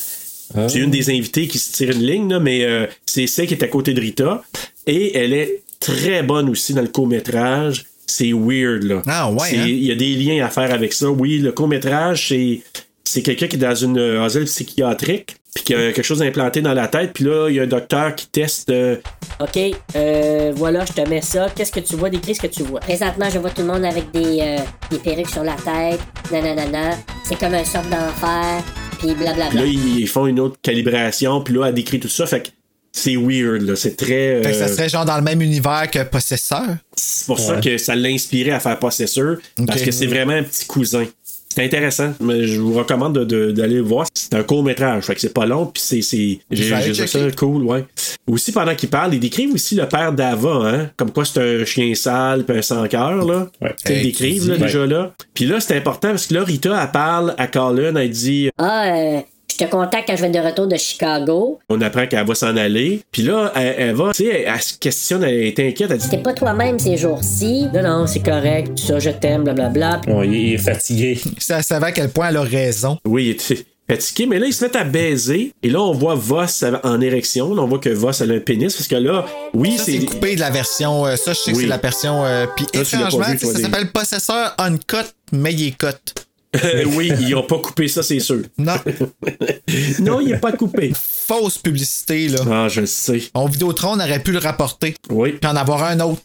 C'est 0.68 0.80
une 0.80 0.90
des 0.90 1.10
invitées 1.10 1.46
qui 1.46 1.58
se 1.58 1.72
tire 1.72 1.90
une 1.92 2.02
ligne, 2.02 2.28
là, 2.28 2.40
mais 2.40 2.64
euh, 2.64 2.86
c'est 3.06 3.28
celle 3.28 3.46
qui 3.46 3.54
est 3.54 3.62
à 3.62 3.68
côté 3.68 3.94
de 3.94 4.00
Rita. 4.00 4.42
Et 4.86 5.16
elle 5.16 5.32
est 5.32 5.62
très 5.78 6.24
bonne 6.24 6.48
aussi 6.48 6.74
dans 6.74 6.82
le 6.82 6.88
court-métrage. 6.88 7.86
C'est 8.10 8.32
weird, 8.32 8.82
là. 8.82 9.02
Ah, 9.06 9.30
ouais, 9.30 9.56
hein? 9.56 9.64
Il 9.68 9.84
y 9.84 9.92
a 9.92 9.94
des 9.94 10.14
liens 10.14 10.44
à 10.44 10.48
faire 10.50 10.72
avec 10.74 10.92
ça. 10.92 11.08
Oui, 11.10 11.38
le 11.38 11.52
court-métrage, 11.52 12.28
c'est. 12.28 12.60
C'est 13.04 13.22
quelqu'un 13.22 13.48
qui 13.48 13.56
est 13.56 13.58
dans 13.58 13.74
une 13.74 13.98
euh, 13.98 14.22
asile 14.22 14.44
psychiatrique, 14.44 15.34
puis 15.54 15.64
qui 15.64 15.74
a 15.74 15.90
quelque 15.92 16.02
chose 16.04 16.22
implanté 16.22 16.60
dans 16.62 16.74
la 16.74 16.86
tête, 16.86 17.12
puis 17.12 17.24
là, 17.24 17.48
il 17.48 17.56
y 17.56 17.60
a 17.60 17.64
un 17.64 17.66
docteur 17.66 18.14
qui 18.14 18.28
teste. 18.28 18.70
euh, 18.70 18.96
OK, 19.40 19.58
euh, 19.96 20.52
voilà, 20.54 20.84
je 20.84 20.92
te 20.92 21.08
mets 21.08 21.22
ça. 21.22 21.48
Qu'est-ce 21.56 21.72
que 21.72 21.80
tu 21.80 21.96
vois? 21.96 22.08
Décris 22.10 22.36
ce 22.36 22.42
que 22.42 22.46
tu 22.46 22.62
vois. 22.62 22.78
Présentement, 22.80 23.28
je 23.32 23.38
vois 23.40 23.50
tout 23.50 23.62
le 23.62 23.68
monde 23.68 23.84
avec 23.84 24.12
des, 24.12 24.38
euh, 24.42 24.56
des 24.90 24.98
perruques 24.98 25.28
sur 25.30 25.42
la 25.42 25.54
tête. 25.54 25.98
Nanana. 26.30 26.96
C'est 27.24 27.36
comme 27.38 27.54
un 27.54 27.64
sorte 27.64 27.88
d'enfer. 27.90 28.62
Puis 28.98 29.08
Puis 29.08 29.14
blablabla. 29.16 29.60
là, 29.60 29.66
ils 29.66 30.00
ils 30.00 30.06
font 30.08 30.26
une 30.28 30.38
autre 30.38 30.58
calibration, 30.62 31.40
puis 31.42 31.54
là, 31.54 31.66
elle 31.68 31.74
décrit 31.74 31.98
tout 31.98 32.08
ça. 32.08 32.26
Fait 32.26 32.42
que 32.42 32.48
c'est 32.92 33.16
weird, 33.16 33.62
là. 33.62 33.76
C'est 33.76 33.96
très. 33.96 34.42
Fait 34.42 34.50
que 34.50 34.56
ça 34.56 34.64
euh, 34.64 34.68
serait 34.74 34.88
genre 34.88 35.04
dans 35.04 35.16
le 35.16 35.22
même 35.22 35.40
univers 35.42 35.88
que 35.90 36.02
Possesseur? 36.04 36.64
c'est 36.96 37.26
pour 37.26 37.38
ça 37.38 37.56
que 37.60 37.78
ça 37.78 37.94
l'a 37.94 38.08
inspiré 38.08 38.50
à 38.50 38.60
faire 38.60 38.78
Possessor, 38.78 39.36
parce 39.66 39.82
que 39.82 39.90
c'est 39.90 40.06
vraiment 40.06 40.32
un 40.34 40.42
petit 40.42 40.66
cousin. 40.66 41.04
C'est 41.52 41.64
intéressant, 41.64 42.12
mais 42.20 42.46
je 42.46 42.60
vous 42.60 42.74
recommande 42.74 43.12
de- 43.18 43.24
de- 43.24 43.50
d'aller 43.50 43.74
le 43.76 43.80
voir. 43.82 44.06
C'est 44.14 44.34
un 44.34 44.44
court 44.44 44.62
métrage, 44.62 45.02
fait 45.02 45.16
que 45.16 45.20
c'est 45.20 45.34
pas 45.34 45.46
long, 45.46 45.66
puis 45.66 45.82
c'est, 45.84 46.00
c'est 46.00 46.38
j'ai, 46.48 46.94
ça 47.08 47.18
cool, 47.36 47.64
ouais. 47.64 47.84
Aussi 48.28 48.52
pendant 48.52 48.72
qu'il 48.76 48.88
parle, 48.88 49.14
il 49.14 49.18
décrivent 49.18 49.52
aussi 49.54 49.74
le 49.74 49.88
père 49.88 50.12
d'Ava, 50.12 50.48
hein, 50.62 50.90
comme 50.96 51.10
quoi 51.10 51.24
c'est 51.24 51.40
un 51.40 51.64
chien 51.64 51.92
sale, 51.96 52.44
puis 52.44 52.56
un 52.58 52.62
sans 52.62 52.86
cœur 52.86 53.24
là. 53.24 53.48
Ouais. 53.60 53.74
Sais, 53.84 53.94
Ils 53.94 53.96
Hey, 53.96 54.02
décrivent 54.04 54.48
là, 54.48 54.58
déjà 54.58 54.86
là. 54.86 55.12
Puis 55.34 55.44
là, 55.44 55.58
c'est 55.58 55.76
important 55.76 56.10
parce 56.10 56.28
que 56.28 56.34
là, 56.34 56.44
Rita, 56.44 56.80
elle 56.84 56.90
parle 56.92 57.34
à 57.36 57.48
Colin, 57.48 57.96
elle 57.96 58.10
dit, 58.10 58.48
Ah, 58.56 58.84
euh, 58.94 59.20
te 59.64 59.70
contacte 59.70 60.08
quand 60.08 60.16
je 60.16 60.22
vais 60.22 60.30
de 60.30 60.38
retour 60.38 60.66
de 60.66 60.76
Chicago. 60.76 61.58
on 61.68 61.80
apprend 61.80 62.06
qu'elle 62.06 62.26
va 62.26 62.34
s'en 62.34 62.56
aller. 62.56 63.02
Puis 63.12 63.22
là, 63.22 63.52
elle, 63.56 63.74
elle 63.78 63.94
va, 63.94 64.12
tu 64.12 64.24
sais, 64.24 64.42
elle, 64.44 64.52
elle 64.54 64.62
se 64.62 64.78
questionne, 64.78 65.22
elle 65.24 65.34
est 65.42 65.58
inquiète, 65.60 65.90
elle 65.90 65.98
dit, 65.98 66.08
T'es 66.08 66.18
pas 66.18 66.32
toi-même 66.34 66.78
ces 66.78 66.96
jours-ci. 66.96 67.66
Non, 67.74 67.82
non, 67.82 68.06
c'est 68.06 68.20
correct. 68.24 68.78
Ça, 68.78 68.98
je 68.98 69.10
t'aime, 69.10 69.44
blablabla. 69.44 70.00
Ouais, 70.08 70.26
il 70.26 70.34
il 70.34 70.54
est 70.54 70.58
fatigué. 70.58 71.18
Ça 71.38 71.62
savait 71.62 71.86
à 71.86 71.92
quel 71.92 72.08
point 72.10 72.28
elle 72.28 72.36
a 72.36 72.42
raison. 72.42 72.98
Oui, 73.04 73.24
il 73.26 73.30
était 73.30 73.64
fatigué, 73.88 74.26
mais 74.26 74.38
là, 74.38 74.46
ils 74.46 74.52
se 74.52 74.64
mettent 74.64 74.76
à 74.76 74.84
baiser. 74.84 75.52
Et 75.62 75.68
là, 75.70 75.80
on 75.80 75.92
voit 75.92 76.14
Voss 76.14 76.64
en 76.84 77.00
érection. 77.00 77.54
Là, 77.54 77.62
on 77.62 77.66
voit 77.66 77.78
que 77.80 77.88
Voss 77.90 78.20
a 78.20 78.24
un 78.24 78.38
pénis. 78.38 78.74
Parce 78.74 78.86
que 78.88 78.94
là, 78.96 79.26
oui, 79.52 79.76
Ça, 79.76 79.84
c'est. 79.84 79.98
c'est 79.98 80.06
coupé 80.06 80.34
de 80.36 80.40
la 80.40 80.50
version. 80.50 81.06
euh, 81.06 81.16
ça, 81.16 81.32
je 81.32 81.38
sais 81.38 81.50
que 81.52 81.56
Oui. 81.56 81.62
c'est 81.64 81.68
la 81.68 81.76
version. 81.78 82.24
euh, 82.24 82.46
Puis 82.56 82.66
tu 82.72 82.78
étrangement, 82.80 83.24
ça 83.36 83.58
s'appelle 83.58 83.90
Possesseur 83.90 84.54
Uncut, 84.58 84.96
mais 85.32 85.52
il 85.52 85.68
est 85.68 85.76
cut. 85.76 85.86
Euh, 86.64 86.84
oui, 86.96 87.12
ils 87.20 87.34
ont 87.36 87.44
pas 87.44 87.58
coupé 87.58 87.86
ça, 87.86 88.02
c'est 88.02 88.18
sûr. 88.18 88.42
Non, 88.58 88.74
Non, 90.00 90.20
il 90.20 90.32
est 90.32 90.38
pas 90.38 90.52
coupé. 90.52 90.92
fausse 90.94 91.58
publicité, 91.58 92.28
là. 92.28 92.40
Ah, 92.50 92.68
je 92.68 92.80
le 92.80 92.86
sais. 92.86 93.22
En 93.34 93.46
Vidéotron, 93.46 93.92
on 93.92 94.00
aurait 94.00 94.20
pu 94.20 94.32
le 94.32 94.38
rapporter. 94.38 94.94
Oui. 95.10 95.32
Puis 95.40 95.48
en 95.50 95.54
avoir 95.54 95.84
un 95.84 96.00
autre. 96.00 96.20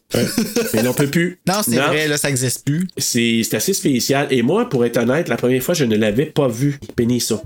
Mais 0.73 0.87
on 0.87 0.93
peut 0.93 1.07
plus. 1.07 1.39
Non, 1.47 1.61
c'est 1.63 1.75
vrai, 1.77 2.07
là, 2.07 2.17
ça 2.17 2.29
existe 2.29 2.65
plus. 2.65 2.87
C'est 2.97 3.41
assez 3.53 3.73
spécial. 3.73 4.27
Et 4.31 4.41
moi, 4.41 4.67
pour 4.67 4.83
être 4.83 4.97
honnête, 4.97 5.27
la 5.29 5.37
première 5.37 5.61
fois, 5.61 5.75
je 5.75 5.85
ne 5.85 5.95
l'avais 5.95 6.25
pas 6.25 6.47
vu, 6.47 6.79
Penny 6.95 7.21
ça. 7.21 7.39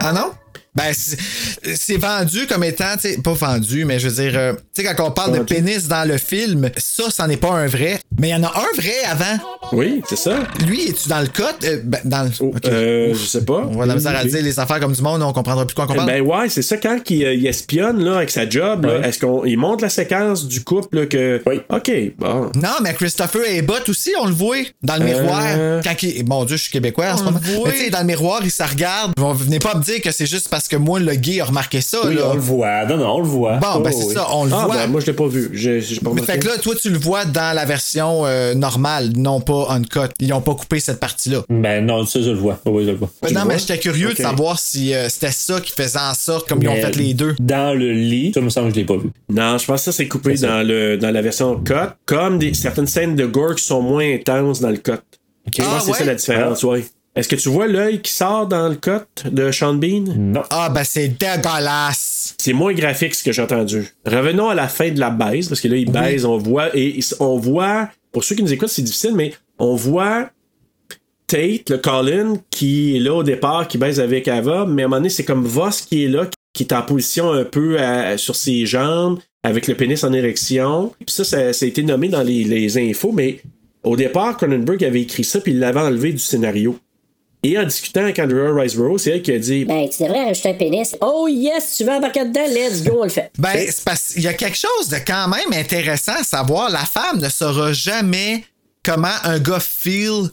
Ah 0.00 0.12
non? 0.12 0.30
Ben, 0.74 0.92
c'est 0.94 1.96
vendu 1.96 2.46
comme 2.46 2.62
étant, 2.64 2.94
tu 2.94 3.10
sais, 3.10 3.18
pas 3.18 3.32
vendu, 3.32 3.84
mais 3.84 3.98
je 3.98 4.08
veux 4.08 4.22
dire, 4.22 4.38
euh, 4.38 4.52
tu 4.74 4.82
sais, 4.82 4.94
quand 4.94 5.04
on 5.08 5.10
parle 5.10 5.36
de 5.38 5.42
pénis 5.42 5.88
dans 5.88 6.06
le 6.08 6.16
film, 6.16 6.70
ça, 6.76 7.04
c'en 7.10 7.28
est 7.28 7.36
pas 7.36 7.50
un 7.50 7.66
vrai. 7.66 7.98
Mais 8.20 8.28
il 8.28 8.30
y 8.30 8.34
en 8.34 8.44
a 8.44 8.48
un 8.48 8.76
vrai 8.76 8.94
avant. 9.08 9.42
Oui, 9.72 10.00
c'est 10.08 10.16
ça. 10.18 10.38
Lui, 10.66 10.88
es-tu 10.88 11.08
dans 11.08 11.20
le 11.20 11.26
code? 11.26 11.56
Euh, 11.64 11.80
ben, 11.84 12.00
dans 12.04 12.22
le. 12.22 12.30
ok. 12.46 12.66
Euh, 12.66 13.14
je 13.14 13.24
sais 13.26 13.44
pas. 13.44 13.66
On 13.68 13.76
va 13.78 13.86
la 13.86 13.94
misère 13.96 14.16
à 14.16 14.24
dire 14.24 14.42
les 14.42 14.58
affaires 14.60 14.78
comme 14.80 14.92
du 14.92 15.02
monde, 15.02 15.22
on 15.22 15.32
comprendra 15.32 15.66
plus 15.66 15.74
quoi 15.74 15.86
on 15.88 15.94
parle. 15.94 16.06
Ben 16.06 16.20
ouais, 16.22 16.48
c'est 16.48 16.62
ça 16.62 16.76
quand 16.76 16.98
il, 17.10 17.16
il 17.22 17.46
espionne 17.46 18.02
là, 18.04 18.16
avec 18.18 18.30
sa 18.30 18.48
job. 18.48 18.84
là, 18.84 18.90
Ouais. 18.98 19.08
Est-ce 19.08 19.18
qu'on 19.20 19.44
il 19.44 19.56
montre 19.56 19.82
la 19.84 19.90
séquence 19.90 20.46
du 20.46 20.62
couple 20.62 21.00
là, 21.00 21.06
que. 21.06 21.40
Oui. 21.46 21.60
Ok, 21.68 21.90
bon. 22.18 22.50
Non, 22.56 22.76
mais 22.82 22.94
Christopher 22.94 23.42
Abbott 23.58 23.88
aussi, 23.88 24.10
on 24.20 24.26
le 24.26 24.32
voit 24.32 24.56
dans 24.82 24.96
le 24.96 25.04
miroir. 25.04 25.42
Quand 25.82 26.02
il... 26.02 26.26
Mon 26.26 26.44
Dieu, 26.44 26.56
je 26.56 26.62
suis 26.62 26.72
québécois 26.72 27.12
en 27.12 27.16
ce 27.16 27.22
moment. 27.24 27.40
Mais 27.64 27.72
tu 27.72 27.78
sais, 27.78 27.90
dans 27.90 28.00
le 28.00 28.04
miroir, 28.06 28.40
il 28.44 28.50
se 28.50 28.62
regarde. 28.62 29.12
Venez 29.16 29.58
pas 29.58 29.74
me 29.74 29.82
dire 29.82 30.00
que 30.00 30.10
c'est 30.10 30.26
juste 30.26 30.48
parce 30.48 30.59
que 30.68 30.76
moi, 30.76 30.98
le 31.00 31.14
gay, 31.14 31.40
a 31.40 31.44
remarqué 31.44 31.80
ça. 31.80 31.98
Oui, 32.04 32.14
là. 32.14 32.28
on 32.30 32.34
le 32.34 32.40
voit. 32.40 32.84
Non, 32.86 32.96
non, 32.96 33.14
on 33.16 33.20
le 33.20 33.26
voit. 33.26 33.56
Bon, 33.58 33.80
ben 33.80 33.92
c'est 33.92 34.04
oui. 34.04 34.14
ça, 34.14 34.26
on 34.32 34.44
le 34.44 34.52
Ah, 34.52 34.64
voit. 34.66 34.76
ben, 34.76 34.86
moi, 34.88 35.00
je 35.00 35.06
l'ai 35.06 35.12
pas 35.12 35.26
vu. 35.26 35.50
J'ai 35.52 35.80
j'ai 35.80 36.00
pas 36.00 36.10
remarqué. 36.10 36.32
Fait 36.32 36.38
que 36.38 36.46
là, 36.48 36.58
toi, 36.58 36.74
tu 36.80 36.90
le 36.90 36.98
vois 36.98 37.24
dans 37.24 37.54
la 37.54 37.64
version 37.64 38.26
euh, 38.26 38.54
normale, 38.54 39.10
non 39.16 39.40
pas 39.40 39.68
uncut. 39.70 40.00
Ils 40.20 40.32
ont 40.32 40.40
pas 40.40 40.54
coupé 40.54 40.80
cette 40.80 41.00
partie-là. 41.00 41.42
Ben 41.48 41.84
non, 41.84 42.04
ça, 42.06 42.20
je 42.20 42.30
le 42.30 42.36
vois. 42.36 42.58
Oui, 42.66 42.84
je 42.84 42.90
le 42.90 42.96
vois. 42.96 43.10
Ben 43.22 43.32
non, 43.32 43.40
le 43.42 43.46
mais 43.48 43.54
vois? 43.54 43.58
j'étais 43.60 43.78
curieux 43.78 44.12
de 44.12 44.16
savoir 44.18 44.58
si 44.58 44.94
euh, 44.94 45.08
c'était 45.08 45.30
ça 45.32 45.60
qui 45.60 45.72
faisait 45.72 45.98
en 45.98 46.14
sorte, 46.14 46.48
comme 46.48 46.62
ils 46.62 46.68
ont 46.68 46.74
Mais 46.74 46.80
fait 46.82 46.96
les 46.96 47.14
deux. 47.14 47.34
Dans 47.40 47.76
le 47.76 47.92
lit, 47.92 48.32
ça 48.34 48.40
me 48.40 48.48
semble 48.50 48.68
que 48.68 48.74
je 48.74 48.80
l'ai 48.80 48.86
pas 48.86 48.96
vu. 48.96 49.10
Non, 49.28 49.58
je 49.58 49.66
pense 49.66 49.80
que 49.80 49.84
ça, 49.84 49.92
c'est 49.92 50.08
coupé 50.08 50.36
C'est 50.36 50.46
dans, 50.46 50.66
le, 50.66 50.96
dans 50.96 51.10
la 51.10 51.22
version 51.22 51.56
cut. 51.60 51.74
Comme 52.06 52.38
des, 52.38 52.54
certaines 52.54 52.86
scènes 52.86 53.14
de 53.16 53.26
gore 53.26 53.54
qui 53.54 53.64
sont 53.64 53.82
moins 53.82 54.14
intenses 54.14 54.60
dans 54.60 54.70
le 54.70 54.76
cut. 54.78 54.92
Je 55.56 55.62
pense 55.62 55.68
Ah, 55.72 55.78
que 55.78 55.84
c'est 55.84 55.90
ouais? 55.92 55.98
ça 55.98 56.04
la 56.04 56.14
différence, 56.14 56.62
ouais. 56.64 56.84
Est-ce 57.16 57.28
que 57.28 57.36
tu 57.36 57.48
vois 57.48 57.66
l'œil 57.66 58.00
qui 58.00 58.12
sort 58.12 58.46
dans 58.46 58.68
le 58.68 58.76
cut 58.76 59.28
de 59.30 59.50
Sean 59.50 59.74
Bean? 59.74 60.04
Non. 60.16 60.42
Ah, 60.50 60.70
ben 60.72 60.84
c'est 60.84 61.08
dégueulasse. 61.08 62.34
C'est 62.38 62.52
moins 62.52 62.72
graphique 62.72 63.14
ce 63.14 63.24
que 63.24 63.32
j'ai 63.32 63.42
entendu. 63.42 63.88
Revenons 64.06 64.48
à 64.48 64.54
la 64.54 64.68
fin 64.68 64.90
de 64.90 65.00
la 65.00 65.10
baise, 65.10 65.48
parce 65.48 65.60
que 65.60 65.68
là, 65.68 65.76
il 65.76 65.90
baise, 65.90 66.24
on 66.24 66.38
voit, 66.38 66.68
et 66.76 67.00
on 67.18 67.36
voit, 67.36 67.88
pour 68.12 68.22
ceux 68.24 68.36
qui 68.36 68.42
nous 68.42 68.52
écoutent, 68.52 68.68
c'est 68.68 68.82
difficile, 68.82 69.14
mais 69.14 69.32
on 69.58 69.74
voit 69.74 70.30
Tate, 71.26 71.70
le 71.70 71.78
Colin, 71.78 72.34
qui 72.50 72.96
est 72.96 73.00
là 73.00 73.14
au 73.14 73.22
départ, 73.22 73.68
qui 73.68 73.78
baise 73.78 74.00
avec 74.00 74.26
Ava, 74.28 74.64
mais 74.66 74.82
à 74.82 74.84
un 74.86 74.88
moment 74.88 74.96
donné, 74.96 75.10
c'est 75.10 75.24
comme 75.24 75.44
Voss 75.44 75.82
qui 75.82 76.04
est 76.04 76.08
là, 76.08 76.26
qui 76.52 76.62
est 76.64 76.72
en 76.72 76.82
position 76.82 77.30
un 77.32 77.44
peu 77.44 77.78
à- 77.80 78.18
sur 78.18 78.34
ses 78.34 78.66
jambes, 78.66 79.18
avec 79.42 79.66
le 79.68 79.74
pénis 79.74 80.02
en 80.04 80.12
érection. 80.12 80.92
Puis 80.98 81.14
ça, 81.14 81.24
ça, 81.24 81.52
ça 81.52 81.64
a 81.64 81.68
été 81.68 81.82
nommé 81.82 82.08
dans 82.08 82.22
les, 82.22 82.44
les 82.44 82.78
infos, 82.90 83.12
mais 83.12 83.40
au 83.84 83.96
départ, 83.96 84.36
Cronenberg 84.36 84.84
avait 84.84 85.02
écrit 85.02 85.24
ça, 85.24 85.40
puis 85.40 85.52
il 85.52 85.58
l'avait 85.60 85.80
enlevé 85.80 86.12
du 86.12 86.18
scénario. 86.18 86.78
Et 87.42 87.58
en 87.58 87.64
discutant 87.64 88.02
avec 88.02 88.18
Andrea 88.18 88.52
Riseborough, 88.52 88.98
c'est 88.98 89.10
elle 89.10 89.22
qui 89.22 89.32
a 89.32 89.38
dit 89.38 89.64
Ben, 89.64 89.88
tu 89.88 90.02
devrais 90.02 90.24
rajouter 90.24 90.50
un 90.50 90.54
pénis. 90.54 90.96
Oh 91.00 91.26
yes, 91.28 91.76
tu 91.76 91.84
veux 91.84 91.90
embarquer 91.92 92.24
dedans, 92.26 92.46
let's 92.48 92.82
go, 92.84 92.98
on 93.00 93.04
le 93.04 93.08
fait. 93.10 93.30
Ben, 93.38 93.66
c'est 93.66 93.84
parce 93.84 94.12
qu'il 94.12 94.22
y 94.22 94.28
a 94.28 94.34
quelque 94.34 94.58
chose 94.58 94.88
de 94.90 94.96
quand 95.06 95.28
même 95.28 95.52
intéressant 95.58 96.16
à 96.20 96.24
savoir. 96.24 96.70
La 96.70 96.84
femme 96.84 97.18
ne 97.18 97.28
saura 97.30 97.72
jamais 97.72 98.44
comment 98.82 99.08
un 99.24 99.38
gars 99.38 99.60
feel 99.60 100.28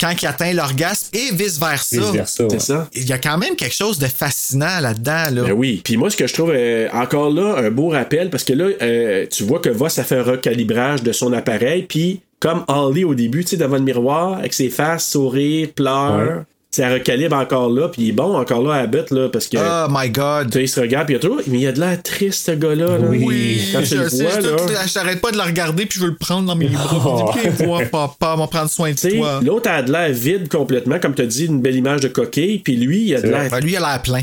quand 0.00 0.12
il 0.20 0.26
atteint 0.26 0.52
l'orgasme 0.52 1.08
et 1.12 1.32
vice-versa. 1.32 1.96
Ouais. 1.96 2.22
c'est 2.26 2.60
ça. 2.60 2.88
Il 2.94 3.08
y 3.08 3.12
a 3.12 3.18
quand 3.18 3.38
même 3.38 3.54
quelque 3.54 3.74
chose 3.74 3.98
de 3.98 4.06
fascinant 4.06 4.80
là-dedans. 4.80 5.30
Là. 5.32 5.42
Ben 5.42 5.52
oui. 5.52 5.80
Puis 5.84 5.96
moi, 5.96 6.10
ce 6.10 6.16
que 6.16 6.26
je 6.26 6.34
trouve 6.34 6.52
euh, 6.54 6.88
encore 6.92 7.30
là, 7.30 7.56
un 7.58 7.70
beau 7.70 7.88
rappel, 7.88 8.28
parce 8.30 8.42
que 8.44 8.52
là, 8.52 8.68
euh, 8.82 9.26
tu 9.30 9.44
vois 9.44 9.60
que 9.60 9.68
Voss 9.68 9.98
a 9.98 10.04
fait 10.04 10.16
un 10.16 10.22
recalibrage 10.24 11.02
de 11.02 11.12
son 11.12 11.32
appareil, 11.32 11.84
puis 11.84 12.20
comme 12.40 12.64
Holly 12.66 13.04
au 13.04 13.14
début, 13.14 13.44
tu 13.44 13.50
sais, 13.50 13.56
devant 13.56 13.76
le 13.76 13.82
miroir, 13.82 14.38
avec 14.38 14.54
ses 14.54 14.70
faces, 14.70 15.08
sourire, 15.08 15.68
pleure, 15.72 16.16
Ouais. 16.16 16.42
Ça 16.74 16.88
recalibre 16.88 17.36
encore 17.36 17.68
là, 17.70 17.88
puis 17.88 18.02
il 18.02 18.08
est 18.08 18.12
bon 18.12 18.34
encore 18.36 18.62
là 18.62 18.74
à 18.76 18.78
Abbott, 18.80 19.10
là, 19.10 19.28
parce 19.28 19.46
que. 19.46 19.58
Oh 19.58 19.86
my 19.90 20.08
God. 20.08 20.46
tu 20.50 20.52
sais, 20.54 20.64
il 20.64 20.68
se 20.68 20.80
regarde, 20.80 21.06
puis 21.06 21.14
il 21.14 21.18
y 21.18 21.20
a 21.20 21.22
toujours. 21.22 21.40
Mais 21.46 21.58
il 21.58 21.66
a 21.66 21.72
de 21.72 21.80
l'air 21.80 22.02
triste, 22.02 22.46
ce 22.46 22.52
gars-là. 22.52 22.98
là. 22.98 23.06
Oui, 23.10 23.60
Quand 23.72 23.84
je 23.84 23.96
le 23.96 24.08
sais, 24.08 24.22
vois, 24.24 24.40
je 24.40 24.72
là. 24.72 24.86
j'arrête 24.86 25.20
pas 25.20 25.30
de 25.32 25.36
le 25.36 25.42
regarder 25.42 25.84
puis 25.84 25.98
je 26.00 26.04
veux 26.04 26.10
le 26.10 26.16
prendre 26.16 26.46
dans 26.46 26.56
mes 26.56 26.68
bras. 26.68 27.34
Je 27.44 27.50
dis, 27.50 27.64
voir, 27.64 27.82
papa, 27.90 28.36
va 28.36 28.46
prendre 28.46 28.70
soin 28.70 28.92
de 28.92 28.96
toi. 29.16 29.40
l'autre 29.44 29.68
a 29.70 29.82
de 29.82 29.92
l'air 29.92 30.10
vide 30.12 30.48
complètement, 30.48 30.98
comme 30.98 31.14
tu 31.14 31.22
as 31.22 31.26
dit, 31.26 31.44
une 31.44 31.60
belle 31.60 31.76
image 31.76 32.00
de 32.00 32.08
coquille, 32.08 32.58
puis 32.60 32.76
lui, 32.76 33.02
il 33.08 33.14
a 33.16 33.20
de 33.20 33.28
l'air 33.28 33.50
Ben, 33.50 33.60
lui, 33.60 33.72
il 33.72 33.76
a 33.76 33.80
l'air 33.80 34.00
plein. 34.02 34.22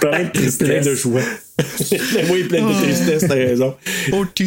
Plein 0.00 0.24
de 0.24 0.30
tristesse. 0.32 0.68
plein 0.68 0.80
de 0.80 0.94
joie. 0.94 1.20
oui, 2.30 2.44
plein 2.44 2.62
de 2.68 2.72
tristesse, 2.82 3.24
t'as 3.26 3.34
raison. 3.34 3.74
OK. 4.12 4.42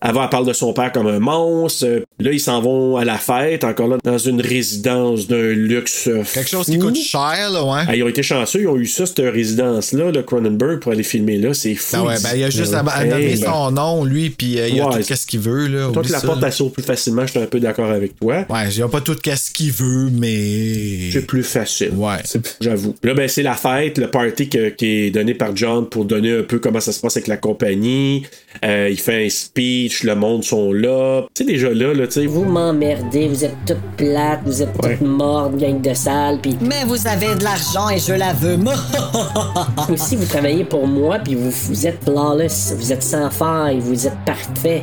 Avant, 0.00 0.22
elle 0.24 0.30
parle 0.30 0.46
de 0.46 0.52
son 0.52 0.72
père 0.72 0.92
comme 0.92 1.06
un 1.08 1.18
monstre. 1.18 1.86
Là, 2.18 2.30
ils 2.32 2.40
s'en 2.40 2.60
vont 2.60 2.96
à 2.96 3.04
la 3.04 3.16
fête, 3.18 3.64
encore 3.64 3.88
là, 3.88 3.96
dans 4.04 4.18
une 4.18 4.40
résidence 4.40 5.25
d'un 5.28 5.52
luxe. 5.52 6.08
Quelque 6.34 6.48
chose 6.50 6.66
qui 6.66 6.78
coûte 6.78 6.96
cher, 6.96 7.50
là, 7.52 7.64
ouais. 7.64 7.80
Ah, 7.88 7.96
ils 7.96 8.02
ont 8.02 8.08
été 8.08 8.22
chanceux, 8.22 8.60
ils 8.62 8.68
ont 8.68 8.76
eu 8.76 8.86
ça, 8.86 9.06
cette 9.06 9.18
résidence-là, 9.18 10.10
le 10.10 10.22
Cronenberg, 10.22 10.80
pour 10.80 10.92
aller 10.92 11.02
filmer 11.02 11.38
là. 11.38 11.54
C'est 11.54 11.74
fou. 11.74 11.96
Ah 11.98 12.04
ouais, 12.04 12.14
ben, 12.22 12.30
il 12.36 12.44
a 12.44 12.50
juste 12.50 12.74
à, 12.74 12.80
à 12.80 13.04
Hey, 13.04 13.10
nommer 13.10 13.36
ben, 13.36 13.44
son 13.44 13.70
nom, 13.70 14.04
lui, 14.04 14.30
puis 14.30 14.58
euh, 14.58 14.68
il 14.68 14.80
a 14.80 14.88
Ouais, 14.88 15.02
tout 15.02 15.14
ce 15.14 15.26
qu'il 15.26 15.40
veut, 15.40 15.66
là. 15.68 15.90
Toi 15.92 16.02
que 16.02 16.12
la 16.12 16.20
porte 16.20 16.50
s'ouvre 16.50 16.72
plus 16.72 16.82
facilement, 16.82 17.22
je 17.26 17.32
suis 17.32 17.40
un 17.40 17.46
peu 17.46 17.60
d'accord 17.60 17.90
avec 17.90 18.18
toi. 18.18 18.44
Ouais, 18.48 18.68
il 18.74 18.82
a 18.82 18.88
pas 18.88 19.00
tout 19.00 19.16
ce 19.24 19.50
qu'il 19.50 19.72
veut, 19.72 20.08
mais. 20.12 21.10
C'est 21.12 21.26
plus 21.26 21.42
facile. 21.42 21.90
Ouais. 21.94 22.16
J'avoue. 22.60 22.94
Là, 23.02 23.14
ben, 23.14 23.28
c'est 23.28 23.42
la 23.42 23.54
fête, 23.54 23.98
le 23.98 24.10
party 24.10 24.48
que- 24.48 24.68
qui 24.70 24.86
est 24.86 25.10
donné 25.10 25.34
par 25.34 25.54
John 25.56 25.86
pour 25.88 26.04
donner 26.04 26.32
un 26.38 26.42
peu 26.42 26.58
comment 26.58 26.80
ça 26.80 26.92
se 26.92 27.00
passe 27.00 27.16
avec 27.16 27.28
la 27.28 27.36
compagnie. 27.36 28.24
Euh, 28.64 28.88
il 28.90 28.98
fait 28.98 29.26
un 29.26 29.28
speech, 29.28 30.02
le 30.02 30.14
monde 30.14 30.44
sont 30.44 30.72
là. 30.72 31.22
Tu 31.34 31.44
sais, 31.44 31.50
déjà 31.52 31.70
là, 31.70 31.92
là, 31.94 32.06
tu 32.06 32.12
sais. 32.14 32.26
Vous 32.26 32.44
m'emmerdez, 32.44 33.28
vous 33.28 33.44
êtes 33.44 33.56
toutes 33.66 33.96
plates, 33.96 34.40
vous 34.44 34.62
êtes 34.62 34.72
toutes 34.80 35.00
mortes, 35.02 35.56
gang 35.56 35.80
de 35.80 35.94
sale, 35.94 36.38
puis 36.40 36.56
Mais 36.60 36.84
vous 36.86 37.06
avez 37.06 37.34
de 37.34 37.44
l'argent 37.44 37.88
et 37.90 37.98
je 37.98 38.12
la 38.12 38.32
veux. 38.32 38.56
Moi. 38.56 38.74
aussi 39.90 40.16
vous 40.16 40.24
travaillez 40.26 40.64
pour 40.64 40.86
moi, 40.86 41.18
puis 41.18 41.34
vous, 41.34 41.50
vous 41.50 41.86
êtes 41.86 42.02
flawless, 42.04 42.74
vous 42.76 42.92
êtes 42.92 43.02
sans 43.02 43.30
faille, 43.30 43.78
vous 43.80 44.06
êtes 44.06 44.18
parfait 44.24 44.82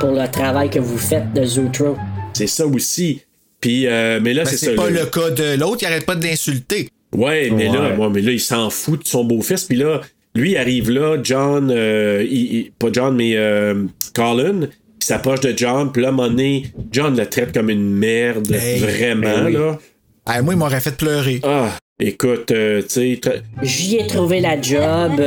pour 0.00 0.10
le 0.10 0.26
travail 0.28 0.70
que 0.70 0.78
vous 0.78 0.98
faites 0.98 1.32
de 1.32 1.44
Zootro. 1.44 1.96
C'est 2.32 2.46
ça 2.46 2.66
aussi. 2.66 3.22
Puis, 3.60 3.86
euh, 3.86 4.20
mais 4.22 4.34
là, 4.34 4.42
Ben, 4.44 4.50
c'est 4.50 4.56
c'est 4.56 4.76
ça. 4.76 4.82
pas 4.82 4.90
là. 4.90 5.00
le 5.02 5.06
cas 5.06 5.30
de 5.30 5.58
l'autre, 5.58 5.78
il 5.82 5.86
arrête 5.86 6.04
pas 6.04 6.16
de 6.16 6.24
l'insulter. 6.24 6.88
Ouais, 7.16 7.48
mais 7.50 7.68
là, 7.68 7.94
ouais, 7.96 8.08
mais 8.12 8.20
là, 8.20 8.32
il 8.32 8.40
s'en 8.40 8.70
fout 8.70 9.02
de 9.04 9.08
son 9.08 9.24
beau-fils. 9.24 9.64
Puis 9.64 9.76
là, 9.76 10.00
lui, 10.34 10.52
il 10.52 10.56
arrive 10.56 10.90
là, 10.90 11.16
John, 11.22 11.70
euh, 11.74 12.24
il- 12.28 12.54
il- 12.56 12.72
pas 12.78 12.88
John, 12.92 13.14
mais 13.16 13.32
euh, 13.36 13.84
Colin, 14.14 14.66
qui 14.98 15.06
s'approche 15.06 15.40
de 15.40 15.54
John. 15.56 15.92
Puis 15.92 16.02
là, 16.02 16.08
à 16.08 16.10
un 16.10 16.14
moment 16.14 16.28
donné, 16.28 16.72
John 16.90 17.16
le 17.16 17.26
traite 17.26 17.52
comme 17.52 17.70
une 17.70 17.88
merde. 17.94 18.50
Hey, 18.52 18.80
vraiment, 18.80 19.20
ben 19.22 19.46
oui. 19.46 19.52
là. 19.52 19.78
Ah, 20.26 20.42
moi, 20.42 20.54
il 20.54 20.56
m'aurait 20.58 20.80
fait 20.80 20.96
pleurer. 20.96 21.40
Ah, 21.44 21.68
écoute, 22.00 22.50
euh, 22.50 22.80
tu 22.82 22.88
sais, 22.88 23.20
tra- 23.22 23.42
J'y 23.62 23.96
ai 23.96 24.06
trouvé 24.06 24.40
la 24.40 24.60
job. 24.60 25.20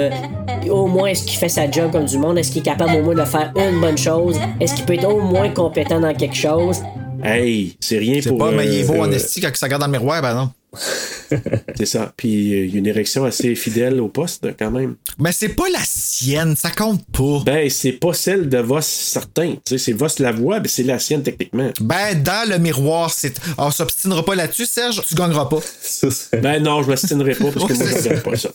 au 0.70 0.88
moins, 0.88 1.08
est-ce 1.10 1.24
qu'il 1.26 1.38
fait 1.38 1.48
sa 1.50 1.70
job 1.72 1.92
comme 1.92 2.06
du 2.06 2.18
monde? 2.18 2.38
Est-ce 2.38 2.52
qu'il 2.52 2.60
est 2.62 2.66
capable 2.66 2.96
au 3.00 3.04
moins 3.04 3.16
de 3.16 3.24
faire 3.24 3.54
une 3.56 3.80
bonne 3.80 3.98
chose? 3.98 4.38
Est-ce 4.60 4.74
qu'il 4.76 4.84
peut 4.86 4.96
être 4.96 5.08
au 5.08 5.22
moins 5.22 5.50
compétent 5.50 6.00
dans 6.02 6.14
quelque 6.14 6.36
chose? 6.36 6.82
hey, 7.24 7.76
c'est 7.80 7.98
rien 7.98 8.20
pour. 8.28 8.38
pas, 8.38 8.52
mais 8.52 8.66
il 8.68 8.80
est 8.82 8.84
beau 8.84 8.96
euh, 8.96 9.08
en 9.08 9.12
esti 9.12 9.40
quand 9.42 9.48
il 9.50 9.56
se 9.58 9.64
regarde 9.66 9.82
dans 9.82 9.88
le 9.88 9.94
miroir, 9.94 10.22
ben 10.22 10.36
non. 10.36 10.50
C'est 11.76 11.86
ça. 11.86 12.14
Puis 12.16 12.54
euh, 12.54 12.66
il 12.66 12.74
y 12.74 12.76
a 12.76 12.80
une 12.80 12.88
érection 12.88 13.26
assez 13.26 13.56
fidèle 13.56 14.00
au 14.00 14.08
poste, 14.08 14.48
quand 14.58 14.72
même. 14.72 14.96
Mais 15.20 15.32
c'est 15.32 15.50
pas 15.50 15.70
la 15.72 15.82
sienne, 15.84 16.56
ça 16.56 16.70
compte 16.70 17.06
pas. 17.12 17.44
Ben, 17.46 17.70
c'est 17.70 17.94
pas 17.94 18.14
celle 18.14 18.50
de 18.50 18.58
Voss 18.58 18.86
certain. 18.86 19.52
Tu 19.52 19.60
sais, 19.66 19.78
c'est 19.78 19.94
Voss 19.94 20.20
la 20.20 20.32
voix, 20.32 20.60
mais 20.60 20.68
c'est 20.68 20.84
la 20.84 21.00
sienne, 21.00 21.24
techniquement. 21.24 21.70
Ben, 21.82 22.22
dans 22.22 22.50
le 22.50 22.58
miroir, 22.58 23.12
c'est. 23.14 23.40
On 23.58 23.72
s'obstinera 23.72 24.24
pas 24.24 24.36
là-dessus, 24.36 24.66
Serge, 24.66 25.02
tu 25.08 25.16
gagneras 25.16 25.46
pas. 25.46 25.60
Ça, 25.82 26.08
Ben 26.38 26.62
non, 26.62 26.84
je 26.84 26.90
m'astinerai 26.90 27.36
pas 27.36 27.52
parce 27.52 27.66
que 27.66 27.74
moi, 27.78 27.88
je 27.90 28.10
regarde 28.10 28.24
pas 28.24 28.38
ça. 28.38 28.50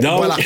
Donc, 0.00 0.16
Voilà. 0.18 0.36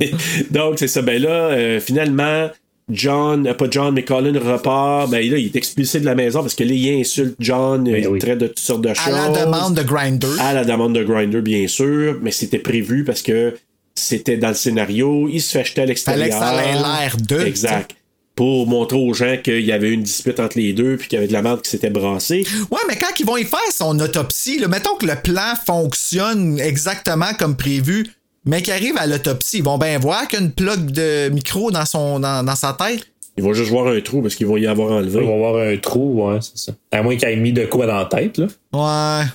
donc 0.50 0.78
c'est 0.78 0.88
ça. 0.88 1.02
Ben 1.02 1.20
là, 1.20 1.28
euh, 1.28 1.80
finalement, 1.80 2.50
John, 2.90 3.48
euh, 3.48 3.54
pas 3.54 3.66
John, 3.68 3.94
mais 3.94 4.04
Colin 4.04 4.38
repart. 4.38 5.10
Ben 5.10 5.18
là, 5.28 5.38
il 5.38 5.46
est 5.46 5.56
expulsé 5.56 6.00
de 6.00 6.04
la 6.04 6.14
maison 6.14 6.40
parce 6.40 6.54
que 6.54 6.62
là, 6.62 6.72
il 6.72 7.00
insulte 7.00 7.34
John, 7.40 7.86
il 7.86 8.06
oui. 8.06 8.18
traite 8.18 8.38
de 8.38 8.46
toutes 8.46 8.58
sortes 8.60 8.82
de 8.82 8.94
choses. 8.94 9.14
À 9.14 9.30
la 9.30 9.44
demande 9.44 9.74
de 9.74 9.82
Grinder. 9.82 10.28
À 10.38 10.52
la 10.52 10.64
demande 10.64 10.94
de 10.94 11.02
Grinder, 11.02 11.40
bien 11.40 11.66
sûr, 11.66 12.18
mais 12.22 12.30
c'était 12.30 12.60
prévu 12.60 13.04
parce 13.04 13.22
que 13.22 13.54
c'était 13.94 14.36
dans 14.36 14.48
le 14.48 14.54
scénario. 14.54 15.28
Il 15.28 15.40
se 15.40 15.50
fait 15.50 15.64
jeter 15.64 15.82
à 15.82 15.86
l'extérieur. 15.86 16.38
Fallait 16.38 16.74
l'air 16.74 17.16
de, 17.16 17.40
Exact. 17.40 17.92
Pour 18.36 18.66
montrer 18.66 18.98
aux 18.98 19.14
gens 19.14 19.38
qu'il 19.42 19.64
y 19.64 19.72
avait 19.72 19.90
une 19.90 20.02
dispute 20.02 20.38
entre 20.38 20.58
les 20.58 20.74
deux 20.74 20.98
puis 20.98 21.08
qu'il 21.08 21.16
y 21.16 21.18
avait 21.18 21.26
de 21.26 21.32
la 21.32 21.40
merde 21.40 21.62
qui 21.62 21.70
s'était 21.70 21.88
brassée. 21.88 22.46
Ouais, 22.70 22.80
mais 22.86 22.96
quand 22.96 23.18
ils 23.18 23.24
vont 23.24 23.38
y 23.38 23.44
faire 23.44 23.58
son 23.74 23.98
autopsie, 23.98 24.58
là, 24.58 24.68
mettons 24.68 24.94
que 24.96 25.06
le 25.06 25.16
plan 25.16 25.54
fonctionne 25.64 26.60
exactement 26.60 27.32
comme 27.38 27.56
prévu, 27.56 28.06
mais 28.46 28.62
qu'il 28.62 28.72
arrive 28.72 28.96
à 28.96 29.06
l'autopsie, 29.06 29.58
ils 29.58 29.64
vont 29.64 29.76
bien 29.78 29.98
voir 29.98 30.26
qu'il 30.28 30.38
y 30.38 30.42
a 30.42 30.44
une 30.46 30.52
plug 30.52 30.90
de 30.92 31.28
micro 31.28 31.70
dans, 31.70 31.84
son, 31.84 32.18
dans, 32.20 32.44
dans 32.44 32.56
sa 32.56 32.72
tête. 32.72 33.06
Ils 33.36 33.44
vont 33.44 33.52
juste 33.52 33.70
voir 33.70 33.88
un 33.88 34.00
trou 34.00 34.22
parce 34.22 34.34
qu'ils 34.34 34.46
vont 34.46 34.56
y 34.56 34.66
avoir 34.66 34.92
enlevé. 34.92 35.18
On 35.22 35.40
va 35.42 35.48
avoir 35.48 35.68
un 35.68 35.76
trou, 35.76 36.26
ouais, 36.26 36.38
c'est 36.40 36.56
ça. 36.56 36.72
À 36.90 37.02
moins 37.02 37.16
qu'il 37.16 37.28
ait 37.28 37.36
mis 37.36 37.52
de 37.52 37.66
quoi 37.66 37.86
dans 37.86 37.98
la 37.98 38.06
tête, 38.06 38.38
là. 38.38 38.46
Ouais. 38.72 39.26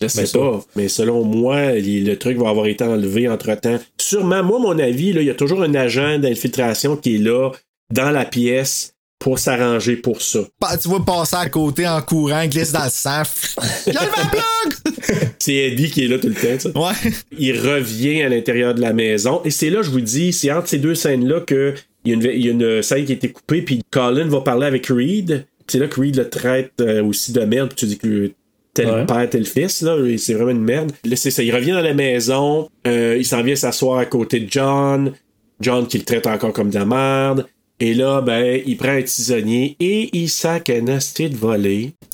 Je 0.00 0.08
sais 0.08 0.22
Mais 0.22 0.26
ça- 0.26 0.38
pas, 0.38 0.60
mais 0.74 0.88
selon 0.88 1.22
moi, 1.24 1.72
le 1.74 2.14
truc 2.14 2.38
va 2.38 2.48
avoir 2.48 2.66
été 2.66 2.82
enlevé 2.82 3.28
entre-temps. 3.28 3.78
Sûrement, 4.00 4.42
moi, 4.42 4.58
mon 4.58 4.78
avis, 4.78 5.12
là, 5.12 5.20
il 5.20 5.26
y 5.26 5.30
a 5.30 5.34
toujours 5.34 5.62
un 5.62 5.74
agent 5.74 6.18
d'infiltration 6.18 6.96
qui 6.96 7.16
est 7.16 7.18
là, 7.18 7.50
dans 7.92 8.10
la 8.10 8.24
pièce, 8.24 8.94
pour 9.18 9.38
s'arranger 9.38 9.96
pour 9.96 10.20
ça. 10.20 10.40
Tu 10.82 10.88
vois 10.88 11.04
passer 11.04 11.36
à 11.36 11.48
côté 11.48 11.86
en 11.86 12.02
courant, 12.02 12.44
glisse 12.46 12.72
dans 12.72 12.84
le 12.84 12.90
sang. 12.90 13.22
Levé 13.86 13.92
la 13.94 14.30
plug! 14.30 15.28
C'est 15.42 15.54
Eddie 15.54 15.90
qui 15.90 16.04
est 16.04 16.08
là 16.08 16.18
tout 16.18 16.28
le 16.28 16.34
temps. 16.34 16.58
ça. 16.58 16.70
Ouais. 16.78 17.12
Il 17.38 17.58
revient 17.58 18.22
à 18.22 18.28
l'intérieur 18.28 18.74
de 18.74 18.80
la 18.80 18.92
maison. 18.92 19.40
Et 19.44 19.50
c'est 19.50 19.70
là, 19.70 19.82
je 19.82 19.90
vous 19.90 20.00
dis, 20.00 20.32
c'est 20.32 20.50
entre 20.52 20.68
ces 20.68 20.78
deux 20.78 20.94
scènes-là 20.94 21.40
que 21.40 21.74
il 22.04 22.10
y, 22.10 22.12
a 22.12 22.16
une, 22.16 22.30
il 22.34 22.44
y 22.46 22.48
a 22.48 22.52
une 22.52 22.82
scène 22.82 23.04
qui 23.04 23.12
a 23.12 23.14
été 23.14 23.28
coupée, 23.30 23.62
puis 23.62 23.80
Colin 23.90 24.26
va 24.28 24.40
parler 24.40 24.66
avec 24.66 24.86
Reed. 24.88 25.46
C'est 25.68 25.78
là 25.78 25.86
que 25.86 26.00
Reed 26.00 26.16
le 26.16 26.28
traite 26.28 26.72
euh, 26.80 27.02
aussi 27.04 27.32
de 27.32 27.40
merde, 27.40 27.68
puis 27.68 27.76
tu 27.76 27.86
dis 27.86 27.98
que 27.98 28.32
tel 28.74 28.88
Ouais. 28.88 29.06
père, 29.06 29.28
tel 29.30 29.44
fils, 29.44 29.82
là, 29.82 29.96
c'est 30.18 30.34
vraiment 30.34 30.50
une 30.50 30.64
merde. 30.64 30.92
Là, 31.04 31.14
c'est 31.16 31.30
ça, 31.30 31.42
il 31.42 31.54
revient 31.54 31.70
dans 31.72 31.80
la 31.80 31.94
maison, 31.94 32.68
euh, 32.86 33.16
il 33.18 33.24
s'en 33.24 33.42
vient 33.42 33.54
s'asseoir 33.54 33.98
à 33.98 34.06
côté 34.06 34.40
de 34.40 34.50
John, 34.50 35.12
John 35.60 35.86
qui 35.86 35.98
le 35.98 36.04
traite 36.04 36.26
encore 36.26 36.52
comme 36.52 36.70
de 36.70 36.74
la 36.78 36.84
merde. 36.86 37.46
Et 37.78 37.94
là, 37.94 38.20
ben, 38.20 38.60
il 38.64 38.76
prend 38.76 38.90
un 38.90 39.02
tisonnier 39.02 39.76
et 39.80 40.08
il 40.12 40.28
sac 40.28 40.70
un 40.70 40.86
asti 40.88 41.28
de 41.28 41.36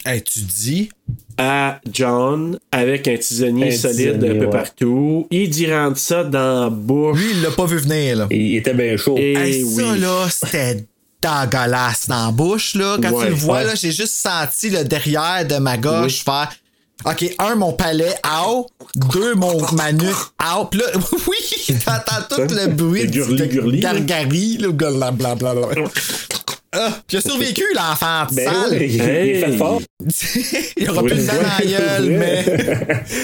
Hey, 0.04 0.22
tu 0.22 0.40
dis. 0.40 0.88
À 1.38 1.80
John 1.92 2.58
avec 2.72 3.06
un 3.08 3.16
tisonnier 3.16 3.68
Un 3.68 3.76
solide 3.76 4.18
tisonnier, 4.18 4.30
un 4.30 4.38
peu 4.40 4.44
ouais. 4.46 4.50
partout. 4.50 5.26
Il 5.30 5.48
dit 5.48 5.72
rentre 5.72 5.98
ça 5.98 6.24
dans 6.24 6.64
la 6.64 6.70
bouche. 6.70 7.18
Lui, 7.18 7.30
il 7.36 7.42
l'a 7.42 7.50
pas 7.50 7.64
vu 7.66 7.78
venir, 7.78 8.16
là. 8.16 8.26
Il 8.30 8.56
était 8.56 8.74
bien 8.74 8.96
chaud. 8.96 9.14
Et 9.16 9.34
Hey, 9.34 9.64
oui. 9.64 9.74
Ça, 9.84 9.96
là, 9.96 10.26
c'était 10.30 10.84
dégueulasse 11.22 12.08
dans 12.08 12.26
la 12.26 12.32
bouche, 12.32 12.74
là. 12.74 12.96
Quand 13.02 13.10
Ouais, 13.12 13.24
tu 13.26 13.30
le 13.30 13.36
vois, 13.36 13.58
ouais. 13.58 13.64
là, 13.64 13.74
j'ai 13.74 13.92
juste 13.92 14.14
senti 14.14 14.70
le 14.70 14.84
derrière 14.84 15.46
de 15.48 15.56
ma 15.56 15.76
gauche 15.78 16.22
faire. 16.24 16.50
OK, 17.04 17.24
un, 17.38 17.54
mon 17.54 17.72
palais, 17.72 18.14
out. 18.44 18.66
Deux, 18.96 19.34
mon, 19.36 19.60
ma 19.72 19.92
nuque, 19.92 20.16
out. 20.42 20.68
Puis 20.70 20.80
là, 20.80 20.86
oui, 21.28 21.76
t'entends 21.84 22.22
tout 22.28 22.52
le 22.54 22.66
bruit 22.66 23.02
Le 23.04 23.10
gurli, 23.10 23.36
de 23.36 23.44
gurli, 23.46 23.80
là. 23.80 23.92
gargari, 23.94 24.58
là, 24.58 24.68
blablabla. 24.72 25.54
Ah, 26.80 26.98
j'ai 27.08 27.20
survécu, 27.20 27.64
l'enfant 27.74 28.26
Ben 28.32 28.44
salle. 28.44 28.70
oui, 28.72 28.78
il, 28.88 28.94
il 28.94 29.00
Hey. 29.02 29.30
est 29.30 29.40
fait 29.40 29.56
fort. 29.56 29.82
il 30.76 30.90
aura 30.90 31.02
plus 31.02 31.16
de 31.16 31.26
dents 31.26 31.32
dans 31.34 31.42
la 31.58 31.64
gueule, 31.66 32.10
mais... 32.18 32.44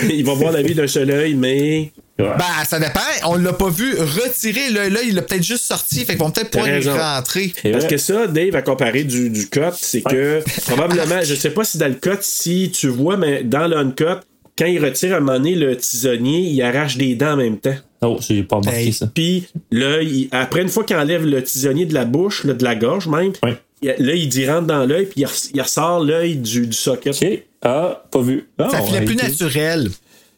il 0.14 0.24
va 0.24 0.35
voir 0.35 0.52
la 0.52 0.62
vie 0.62 0.74
d'un 0.74 0.86
seul 0.89 1.10
œil, 1.10 1.35
mais. 1.35 1.93
Ben, 2.18 2.36
ça 2.68 2.78
dépend. 2.78 3.01
On 3.26 3.36
l'a 3.36 3.52
pas 3.52 3.68
vu 3.70 3.93
retirer. 3.98 4.70
Là 4.70 4.86
il 5.05 5.14
l'a 5.14 5.22
peut-être 5.22 5.43
juste 5.43 5.64
sorti. 5.64 6.01
Fait 6.05 6.12
qu'ils 6.14 6.18
vont 6.18 6.31
peut-être 6.31 6.51
pas 6.51 6.66
lui 6.66 6.89
rentrer. 6.89 7.52
Parce 7.72 7.86
que 7.86 7.97
ça, 7.97 8.26
Dave, 8.28 8.55
à 8.55 8.62
comparer 8.62 9.02
du, 9.05 9.31
du 9.31 9.48
cut, 9.48 9.60
c'est 9.81 10.02
que 10.02 10.43
probablement, 10.66 11.22
je 11.22 11.35
sais 11.35 11.51
pas 11.51 11.64
si 11.64 11.78
dans 11.78 11.89
le 11.89 11.94
cut, 11.94 12.18
si 12.20 12.70
tu 12.72 12.89
vois, 12.89 13.16
mais 13.16 13.43
dans 13.43 13.66
le 13.66 13.76
uncut, 13.76 14.20
quand 14.56 14.66
il 14.66 14.85
retire 14.85 15.14
à 15.14 15.16
un 15.16 15.20
moment 15.20 15.39
donné 15.39 15.56
le 15.56 15.76
tisonnier, 15.76 16.39
il 16.40 16.62
arrache 16.62 16.97
des 16.97 17.16
dents 17.16 17.32
en 17.32 17.36
même 17.36 17.59
temps. 17.59 17.74
Oh, 18.06 18.18
j'ai 18.20 18.43
pas 18.43 18.56
remarqué 18.56 18.78
Hey. 18.86 18.93
ça. 18.93 19.06
Puis 19.12 19.47
là, 19.70 20.02
il- 20.02 20.28
après 20.31 20.62
une 20.62 20.68
fois 20.68 20.85
qu'il 20.85 20.97
enlève 20.97 21.24
le 21.24 21.43
tisonnier 21.43 21.86
de 21.86 21.94
la 21.94 22.05
bouche, 22.05 22.44
là, 22.44 22.52
de 22.55 22.64
la 22.64 22.74
gorge 22.74 23.06
même, 23.09 23.32
Ouais. 23.43 23.56
il- 23.82 23.94
là, 23.98 24.14
il 24.14 24.28
dit 24.28 24.47
rentre 24.48 24.66
dans 24.66 24.85
l'œil, 24.85 25.06
puis 25.06 25.22
il, 25.22 25.26
res- 25.26 25.51
il 25.55 25.60
ressort 25.60 26.02
l'œil 26.05 26.36
du, 26.36 26.66
du 26.66 26.72
socket. 26.72 27.14
Ok. 27.22 27.43
Ah, 27.62 28.05
pas 28.10 28.20
vu. 28.20 28.48
Ah, 28.59 28.68
Ça 28.70 28.78
a 28.78 28.82
plus 29.01 29.14
été- 29.14 29.22
naturel. 29.26 29.89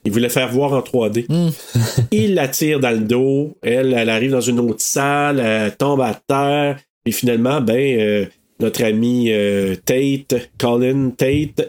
Il 0.05 0.13
voulait 0.13 0.29
faire 0.29 0.49
voir 0.53 0.73
en 0.73 0.83
3D. 0.83 1.27
il 2.13 2.35
la 2.35 2.47
tire 2.49 2.79
dans 2.79 2.91
le 2.93 3.01
dos. 3.01 3.57
Elle, 3.63 3.93
elle 3.93 4.09
arrive 4.11 4.31
dans 4.31 4.41
une 4.41 4.61
autre 4.61 4.81
salle, 4.81 5.41
elle 5.41 5.75
tombe 5.77 6.01
à 6.01 6.15
terre. 6.15 6.79
Et 7.05 7.11
finalement, 7.13 7.61
ben, 7.61 7.77
euh, 8.01 8.25
notre 8.61 8.85
ami 8.85 9.27
euh, 9.33 9.75
Tate, 9.85 10.49
Colin 10.59 11.11
Tate, 11.11 11.69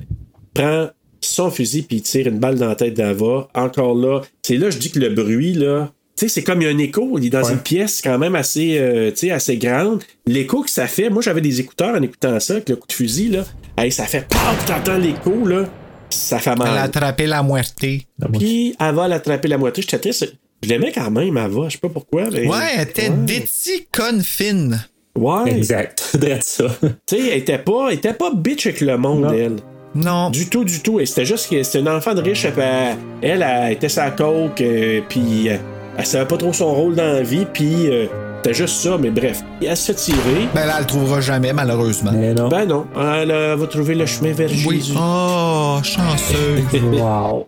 prend 0.54 0.90
son 1.22 1.52
fusil 1.52 1.82
puis 1.84 1.98
il 1.98 2.02
tire 2.02 2.28
une 2.28 2.40
balle 2.40 2.56
dans 2.58 2.68
la 2.68 2.76
tête 2.76 2.94
d'Ava. 2.94 3.48
Encore 3.54 3.96
là, 3.96 4.22
c'est 4.44 4.58
là 4.58 4.70
je 4.70 4.78
dis 4.78 4.92
que 4.92 5.00
le 5.00 5.10
bruit, 5.10 5.54
là, 5.54 5.92
tu 6.18 6.28
sais, 6.28 6.34
c'est 6.34 6.44
comme 6.44 6.62
il 6.62 6.66
y 6.66 6.68
a 6.68 6.74
un 6.74 6.78
écho. 6.80 7.18
Il 7.20 7.28
est 7.28 7.30
dans 7.30 7.44
Ouais. 7.44 7.52
une 7.54 7.60
pièce 7.60 8.02
quand 8.04 8.18
même 8.18 8.36
assez, 8.36 8.78
euh, 8.80 9.12
tu 9.12 9.18
sais, 9.28 9.32
assez 9.32 9.58
grande. 9.58 10.04
L'écho 10.26 10.64
que 10.64 10.70
ça 10.70 10.88
fait, 10.88 11.10
moi 11.10 11.22
j'avais 11.22 11.42
des 11.42 11.60
écouteurs 11.60 11.96
en 11.96 12.02
écoutant 12.02 12.40
ça, 12.40 12.54
avec 12.54 12.70
le 12.70 12.76
coup 12.76 12.88
de 12.88 12.94
fusil, 12.94 13.30
là. 13.30 13.46
Hey, 13.78 13.92
ça 13.92 14.06
fait 14.06 14.28
paf, 14.28 14.66
t'entends 14.66 14.98
l'écho, 14.98 15.46
là. 15.46 15.66
Ça 16.10 16.40
fait 16.40 16.56
mal. 16.56 16.70
Elle 16.72 16.78
a 16.78 16.84
attrapé 16.84 17.28
la 17.28 17.44
moitié. 17.44 18.08
Puis 18.40 18.76
Ava 18.80 19.08
l'attraper 19.08 19.48
la 19.50 19.58
moitié. 19.58 19.84
J'étais 19.84 20.00
triste. 20.00 20.34
Je 20.64 20.70
l'aimais 20.70 20.92
quand 20.96 21.12
même, 21.12 21.36
Ava. 21.38 21.66
Je 21.68 21.74
sais 21.74 21.78
pas 21.78 21.90
pourquoi. 21.90 22.30
Mais... 22.32 22.48
Ouais, 22.48 22.58
elle 22.78 22.88
était 22.88 23.10
Betty 23.10 23.86
Confine. 23.96 24.84
Ouais. 25.16 25.52
Exact. 25.56 26.16
Drette 26.18 26.44
ça. 26.44 26.66
Tu 27.06 27.16
sais, 27.18 27.28
elle 27.30 27.38
était 27.40 27.58
pas, 27.60 27.90
elle 27.90 27.96
était 27.98 28.14
pas 28.14 28.32
bitch 28.34 28.66
avec 28.68 28.82
le 28.82 28.98
monde, 28.98 29.22
Non. 29.24 29.34
elle. 29.34 29.58
Non. 29.96 30.30
Du 30.30 30.48
tout, 30.50 30.64
du 30.64 30.82
tout. 30.82 31.00
Et 31.00 31.06
C'était 31.06 31.26
juste 31.26 31.50
que 31.50 31.64
c'était 31.64 31.80
une 31.80 31.90
enfant 31.90 32.14
de 32.14 32.22
riche. 32.22 32.46
Elle, 32.46 32.98
elle, 33.22 33.42
elle 33.42 33.72
était 33.74 33.90
sa 33.90 34.12
coke. 34.12 34.62
euh, 34.62 35.02
puis 35.10 35.50
euh, 35.50 35.58
elle 35.98 36.06
savait 36.06 36.26
pas 36.28 36.38
trop 36.38 36.54
son 36.54 36.74
rôle 36.74 36.96
dans 36.96 37.04
la 37.14 37.22
vie. 37.24 37.46
Puis 37.52 37.90
euh, 37.90 38.06
c'était 38.38 38.54
juste 38.54 38.76
ça. 38.82 38.98
Mais 39.00 39.10
bref. 39.10 39.42
Elle 39.62 39.76
se 39.76 39.92
fait 39.92 39.98
tirer. 39.98 40.48
Ben 40.54 40.66
là, 40.68 40.74
elle 40.78 40.82
le 40.84 40.88
trouvera 40.88 41.20
jamais, 41.22 41.54
malheureusement. 41.54 42.12
Mais 42.14 42.34
non. 42.34 42.48
Ben 42.50 42.66
non. 42.66 42.86
Elle 42.96 43.32
euh, 43.32 43.56
va 43.56 43.68
trouver 43.68 43.96
le 43.96 44.06
chemin 44.06 44.34
vers 44.34 44.50
Oui. 44.68 44.78
Jésus. 44.78 44.94
Oh, 45.00 45.78
chanceux. 45.84 46.64
Wow. 46.94 47.48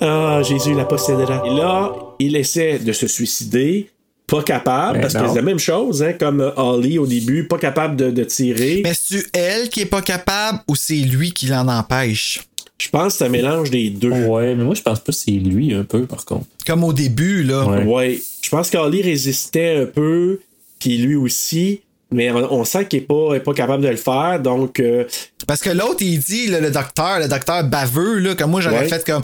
Ah, 0.00 0.40
Jésus 0.42 0.74
la 0.74 0.84
possédera. 0.84 1.42
Et 1.46 1.50
là, 1.54 1.92
il 2.18 2.36
essaie 2.36 2.78
de 2.78 2.92
se 2.92 3.06
suicider. 3.06 3.88
Pas 4.32 4.42
capable, 4.42 5.00
parce 5.02 5.12
que 5.12 5.28
c'est 5.28 5.34
la 5.34 5.42
même 5.42 5.58
chose, 5.58 6.02
hein, 6.02 6.14
comme 6.18 6.40
euh, 6.40 6.50
Holly 6.56 6.98
au 6.98 7.06
début, 7.06 7.46
pas 7.46 7.58
capable 7.58 7.96
de, 7.96 8.10
de 8.10 8.24
tirer. 8.24 8.80
Mais 8.82 8.94
c'est-tu 8.94 9.26
elle 9.34 9.68
qui 9.68 9.82
est 9.82 9.86
pas 9.86 10.00
capable 10.00 10.60
ou 10.68 10.74
c'est 10.74 10.94
lui 10.94 11.32
qui 11.32 11.48
l'en 11.48 11.68
empêche? 11.68 12.40
Je 12.78 12.88
pense 12.88 13.12
que 13.12 13.18
c'est 13.18 13.24
un 13.26 13.28
mélange 13.28 13.70
des 13.70 13.90
deux. 13.90 14.10
Ouais, 14.10 14.54
mais 14.54 14.64
moi, 14.64 14.74
je 14.74 14.80
pense 14.80 15.00
pas 15.00 15.12
que 15.12 15.18
c'est 15.18 15.32
lui 15.32 15.74
un 15.74 15.84
peu, 15.84 16.06
par 16.06 16.24
contre. 16.24 16.46
Comme 16.66 16.82
au 16.82 16.94
début, 16.94 17.42
là. 17.44 17.66
Ouais. 17.66 17.84
Ouais. 17.84 18.22
Je 18.40 18.48
pense 18.48 18.70
qu'Holly 18.70 19.02
résistait 19.02 19.76
un 19.82 19.86
peu, 19.86 20.40
puis 20.78 20.96
lui 20.96 21.14
aussi, 21.14 21.82
mais 22.12 22.30
on, 22.30 22.52
on 22.52 22.64
sent 22.64 22.86
qu'il 22.86 23.00
n'est 23.00 23.06
pas, 23.06 23.34
est 23.34 23.40
pas 23.40 23.54
capable 23.54 23.82
de 23.82 23.88
le 23.88 23.96
faire, 23.96 24.38
donc 24.40 24.78
euh, 24.80 25.04
Parce 25.46 25.60
que 25.60 25.70
l'autre, 25.70 25.98
il 26.02 26.18
dit, 26.18 26.46
là, 26.48 26.60
le 26.60 26.70
docteur, 26.70 27.18
le 27.18 27.28
docteur 27.28 27.64
baveux, 27.64 28.18
là, 28.18 28.34
comme 28.34 28.50
moi, 28.50 28.60
j'aurais 28.60 28.80
Ouais. 28.80 28.88
fait 28.88 29.04
comme. 29.04 29.22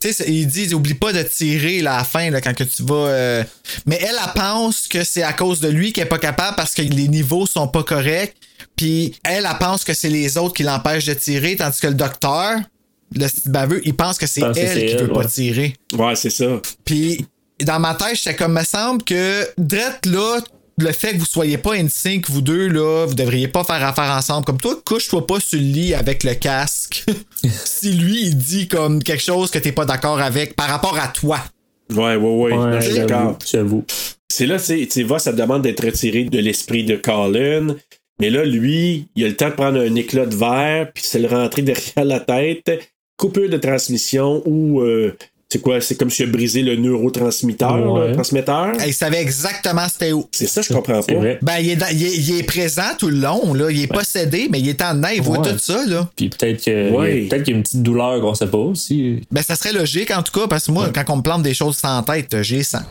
Tu 0.00 0.12
sais, 0.12 0.24
il 0.28 0.46
dit, 0.46 0.72
oublie 0.74 0.94
pas 0.94 1.12
de 1.12 1.22
tirer 1.22 1.80
là, 1.82 1.94
à 1.94 1.98
la 1.98 2.04
fin, 2.04 2.30
là, 2.30 2.40
quand 2.40 2.54
que 2.54 2.64
tu 2.64 2.82
vas. 2.84 2.94
euh, 3.08 3.44
Mais 3.86 3.98
elle, 4.00 4.16
elle 4.22 4.32
pense 4.34 4.88
que 4.88 5.04
c'est 5.04 5.22
à 5.22 5.32
cause 5.32 5.60
de 5.60 5.68
lui 5.68 5.92
qu'elle 5.92 6.04
est 6.04 6.08
pas 6.08 6.18
capable 6.18 6.56
parce 6.56 6.74
que 6.74 6.82
les 6.82 7.08
niveaux 7.08 7.46
sont 7.46 7.68
pas 7.68 7.82
corrects. 7.82 8.34
Puis 8.76 9.14
elle, 9.24 9.46
elle 9.50 9.58
pense 9.58 9.84
que 9.84 9.92
c'est 9.94 10.08
les 10.08 10.38
autres 10.38 10.54
qui 10.54 10.62
l'empêchent 10.62 11.06
de 11.06 11.14
tirer, 11.14 11.56
tandis 11.56 11.80
que 11.80 11.88
le 11.88 11.94
docteur, 11.94 12.58
le 13.14 13.26
petit 13.26 13.48
baveux, 13.48 13.80
il 13.84 13.94
pense 13.94 14.18
que 14.18 14.26
c'est 14.26 14.40
elle 14.42 14.54
c'est 14.54 14.86
qui 14.86 14.92
elle, 14.94 15.02
veut 15.06 15.12
pas 15.12 15.24
tirer. 15.24 15.74
ouais, 15.94 16.14
c'est 16.16 16.30
ça. 16.30 16.60
Puis 16.84 17.26
dans 17.64 17.80
ma 17.80 17.94
tête, 17.94 18.14
j'étais 18.16 18.36
comme, 18.36 18.52
me 18.52 18.62
semble 18.62 19.02
que 19.02 19.48
Drette, 19.58 20.06
là, 20.06 20.38
le 20.78 20.92
fait 20.92 21.12
que 21.12 21.18
vous 21.18 21.24
soyez 21.26 21.58
pas 21.58 21.74
in 21.74 21.88
sync, 21.88 22.28
vous 22.30 22.40
deux, 22.40 22.68
là, 22.68 23.04
vous 23.06 23.14
devriez 23.14 23.48
pas 23.48 23.64
faire 23.64 23.84
affaire 23.84 24.10
ensemble. 24.10 24.44
Comme 24.44 24.58
toi, 24.60 24.80
couche-toi 24.84 25.26
pas 25.26 25.40
sur 25.40 25.58
le 25.58 25.64
lit 25.64 25.94
avec 25.94 26.24
le 26.24 26.34
casque. 26.34 27.04
si 27.64 27.92
lui, 27.92 28.22
il 28.22 28.36
dit 28.38 28.68
comme 28.68 29.02
quelque 29.02 29.22
chose 29.22 29.50
que 29.50 29.58
t'es 29.58 29.72
pas 29.72 29.84
d'accord 29.84 30.20
avec 30.20 30.54
par 30.54 30.68
rapport 30.68 30.98
à 30.98 31.08
toi. 31.08 31.38
Ouais, 31.90 32.16
ouais, 32.16 32.54
ouais. 32.54 32.80
je 32.80 32.86
suis 32.86 32.94
d'accord. 32.98 33.38
J'avoue. 33.50 33.84
C'est 34.30 34.46
là, 34.46 34.58
tu 34.60 35.02
vois, 35.04 35.18
ça 35.18 35.32
demande 35.32 35.62
d'être 35.62 35.84
retiré 35.84 36.24
de 36.24 36.38
l'esprit 36.38 36.84
de 36.84 36.96
Colin. 36.96 37.74
Mais 38.20 38.30
là, 38.30 38.44
lui, 38.44 39.08
il 39.16 39.24
a 39.24 39.28
le 39.28 39.36
temps 39.36 39.48
de 39.48 39.54
prendre 39.54 39.80
un 39.80 39.94
éclat 39.94 40.26
de 40.26 40.34
verre, 40.34 40.92
puis 40.92 41.04
se 41.04 41.18
le 41.18 41.28
rentrer 41.28 41.62
derrière 41.62 42.04
la 42.04 42.20
tête. 42.20 42.70
Coupure 43.16 43.48
de 43.48 43.56
transmission 43.56 44.42
ou. 44.44 44.80
euh, 44.80 45.16
c'est 45.50 45.60
quoi? 45.62 45.80
C'est 45.80 45.96
comme 45.96 46.10
s'il 46.10 46.28
a 46.28 46.30
brisé 46.30 46.60
le 46.62 46.76
neurotransmetteur, 46.76 47.92
Ouais. 47.92 48.08
le 48.08 48.12
transmetteur. 48.14 48.72
Il 48.86 48.92
savait 48.92 49.20
exactement 49.22 49.88
c'était 49.90 50.12
où. 50.12 50.26
C'est 50.30 50.46
ça, 50.46 50.60
je 50.60 50.72
comprends 50.74 51.02
pas. 51.02 51.14
vrai. 51.14 51.38
Ben, 51.40 51.56
il 51.60 51.70
est, 51.70 51.76
dans- 51.76 51.86
il 51.90 52.04
est- 52.04 52.16
il 52.16 52.38
est 52.38 52.42
présent 52.42 52.82
tout 52.98 53.08
le 53.08 53.16
long, 53.18 53.54
là. 53.54 53.70
Il 53.70 53.82
est 53.82 53.86
possédé, 53.86 54.48
mais 54.50 54.60
il 54.60 54.68
est 54.68 54.82
en 54.82 54.94
dedans, 54.94 55.08
il 55.14 55.22
voit 55.22 55.38
Ouais. 55.40 55.52
tout 55.52 55.58
ça, 55.58 55.86
là. 55.86 56.08
Puis 56.16 56.28
peut-être 56.28 56.62
que- 56.64 56.90
Ouais. 56.94 57.26
peut-être 57.28 57.44
qu'il 57.44 57.52
y 57.54 57.56
a 57.56 57.58
une 57.58 57.62
petite 57.62 57.82
douleur 57.82 58.20
qu'on 58.20 58.34
sait 58.34 58.46
pas 58.46 58.58
aussi. 58.58 59.20
Ben, 59.30 59.42
ça 59.42 59.56
serait 59.56 59.72
logique, 59.72 60.10
en 60.10 60.22
tout 60.22 60.38
cas, 60.38 60.46
parce 60.48 60.66
que 60.66 60.70
moi, 60.72 60.90
quand 60.94 61.04
on 61.14 61.16
me 61.16 61.22
plante 61.22 61.42
des 61.42 61.54
choses 61.54 61.76
sans 61.78 62.02
tête, 62.02 62.42
j'ai 62.42 62.62
ça. 62.62 62.82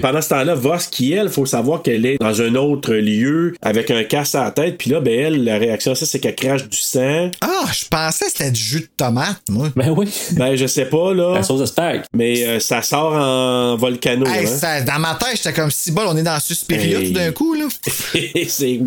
Pendant 0.00 0.20
ce 0.22 0.28
temps-là, 0.30 0.54
Voss, 0.54 0.86
qui 0.86 1.12
elle, 1.12 1.28
faut 1.28 1.46
savoir 1.46 1.82
qu'elle 1.82 2.06
est 2.06 2.18
dans 2.18 2.40
un 2.42 2.54
autre 2.54 2.94
lieu 2.94 3.54
avec 3.62 3.90
un 3.90 4.04
casse 4.04 4.34
à 4.34 4.44
la 4.44 4.50
tête, 4.50 4.78
puis 4.78 4.90
là, 4.90 5.00
ben 5.00 5.18
elle, 5.18 5.44
la 5.44 5.58
réaction 5.58 5.92
à 5.92 5.94
ça, 5.94 6.06
c'est 6.06 6.18
qu'elle 6.20 6.34
crache 6.34 6.68
du 6.68 6.76
sang. 6.76 7.30
Ah, 7.40 7.64
je 7.72 7.84
pensais 7.90 8.26
que 8.26 8.30
c'était 8.32 8.50
du 8.50 8.60
jus 8.60 8.80
de 8.80 8.88
tomate, 8.96 9.40
moi. 9.48 9.68
Ben 9.76 9.90
oui. 9.96 10.08
Ben, 10.32 10.56
je 10.56 10.66
sais 10.66 10.86
pas, 10.86 11.12
là. 11.14 11.34
La 11.34 11.42
sauce 11.42 11.60
à 11.62 11.66
spag. 11.66 12.02
Mais 12.14 12.46
euh, 12.46 12.60
ça 12.60 12.82
sort 12.82 13.12
en 13.14 13.76
volcano. 13.76 14.26
Hey, 14.26 14.46
hein. 14.46 14.48
ça- 14.48 14.80
dans 14.82 14.98
ma 14.98 15.14
tête, 15.14 15.36
j'étais 15.36 15.52
comme 15.52 15.70
si 15.70 15.90
bol, 15.92 16.06
on 16.08 16.16
est 16.16 16.22
dans 16.22 16.38
Suspiria 16.40 16.98
Hey. 17.00 17.08
tout 17.08 17.12
d'un 17.14 17.32
coup, 17.32 17.54
là. 17.54 17.66
c'est. 18.48 18.80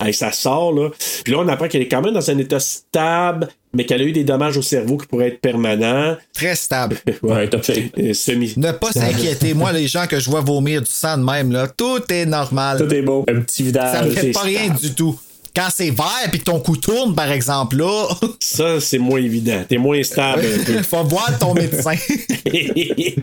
Hey, 0.00 0.12
ça 0.12 0.30
sort, 0.32 0.72
là. 0.72 0.90
Puis 1.24 1.32
là, 1.32 1.38
on 1.40 1.48
apprend 1.48 1.68
qu'elle 1.68 1.82
est 1.82 1.88
quand 1.88 2.02
même 2.02 2.12
dans 2.14 2.30
un 2.30 2.38
état 2.38 2.60
stable, 2.60 3.48
mais 3.72 3.84
qu'elle 3.86 4.02
a 4.02 4.04
eu 4.04 4.12
des 4.12 4.24
dommages 4.24 4.56
au 4.56 4.62
cerveau 4.62 4.96
qui 4.98 5.06
pourraient 5.06 5.28
être 5.28 5.40
permanents. 5.40 6.16
Très 6.34 6.54
stable. 6.54 6.96
Ouais, 7.22 7.48
top 7.48 7.64
shape. 7.64 7.92
Euh, 7.98 8.12
semi. 8.14 8.52
Ne 8.56 8.72
pas 8.72 8.92
s'inquiéter. 8.92 9.54
Moi, 9.54 9.72
les 9.72 9.88
gens 9.88 10.06
que 10.06 10.20
je 10.20 10.28
vois 10.30 10.40
vomir 10.42 10.80
du 10.82 10.90
sang 10.90 11.16
de 11.18 11.24
même, 11.24 11.50
là, 11.50 11.66
tout 11.68 12.00
est 12.10 12.26
normal. 12.26 12.78
Tout 12.78 12.92
est 12.94 13.02
beau. 13.02 13.24
Un 13.28 13.40
petit 13.40 13.62
Ça 13.62 14.02
vidage. 14.02 14.04
me 14.06 14.10
fait 14.10 14.20
c'est 14.20 14.30
pas 14.32 14.40
rien 14.40 14.64
stable. 14.66 14.80
du 14.80 14.94
tout. 14.94 15.18
Quand 15.54 15.68
c'est 15.74 15.90
vert 15.90 16.28
puis 16.30 16.40
que 16.40 16.44
ton 16.44 16.60
cou 16.60 16.76
tourne, 16.76 17.14
par 17.14 17.30
exemple, 17.32 17.76
là, 17.78 18.06
Ça, 18.40 18.78
c'est 18.78 18.98
moins 18.98 19.18
évident. 19.20 19.64
T'es 19.66 19.78
moins 19.78 20.02
stable 20.02 20.42
peu. 20.66 20.82
faut 20.82 21.02
voir 21.04 21.38
ton 21.38 21.54
médecin. 21.54 21.94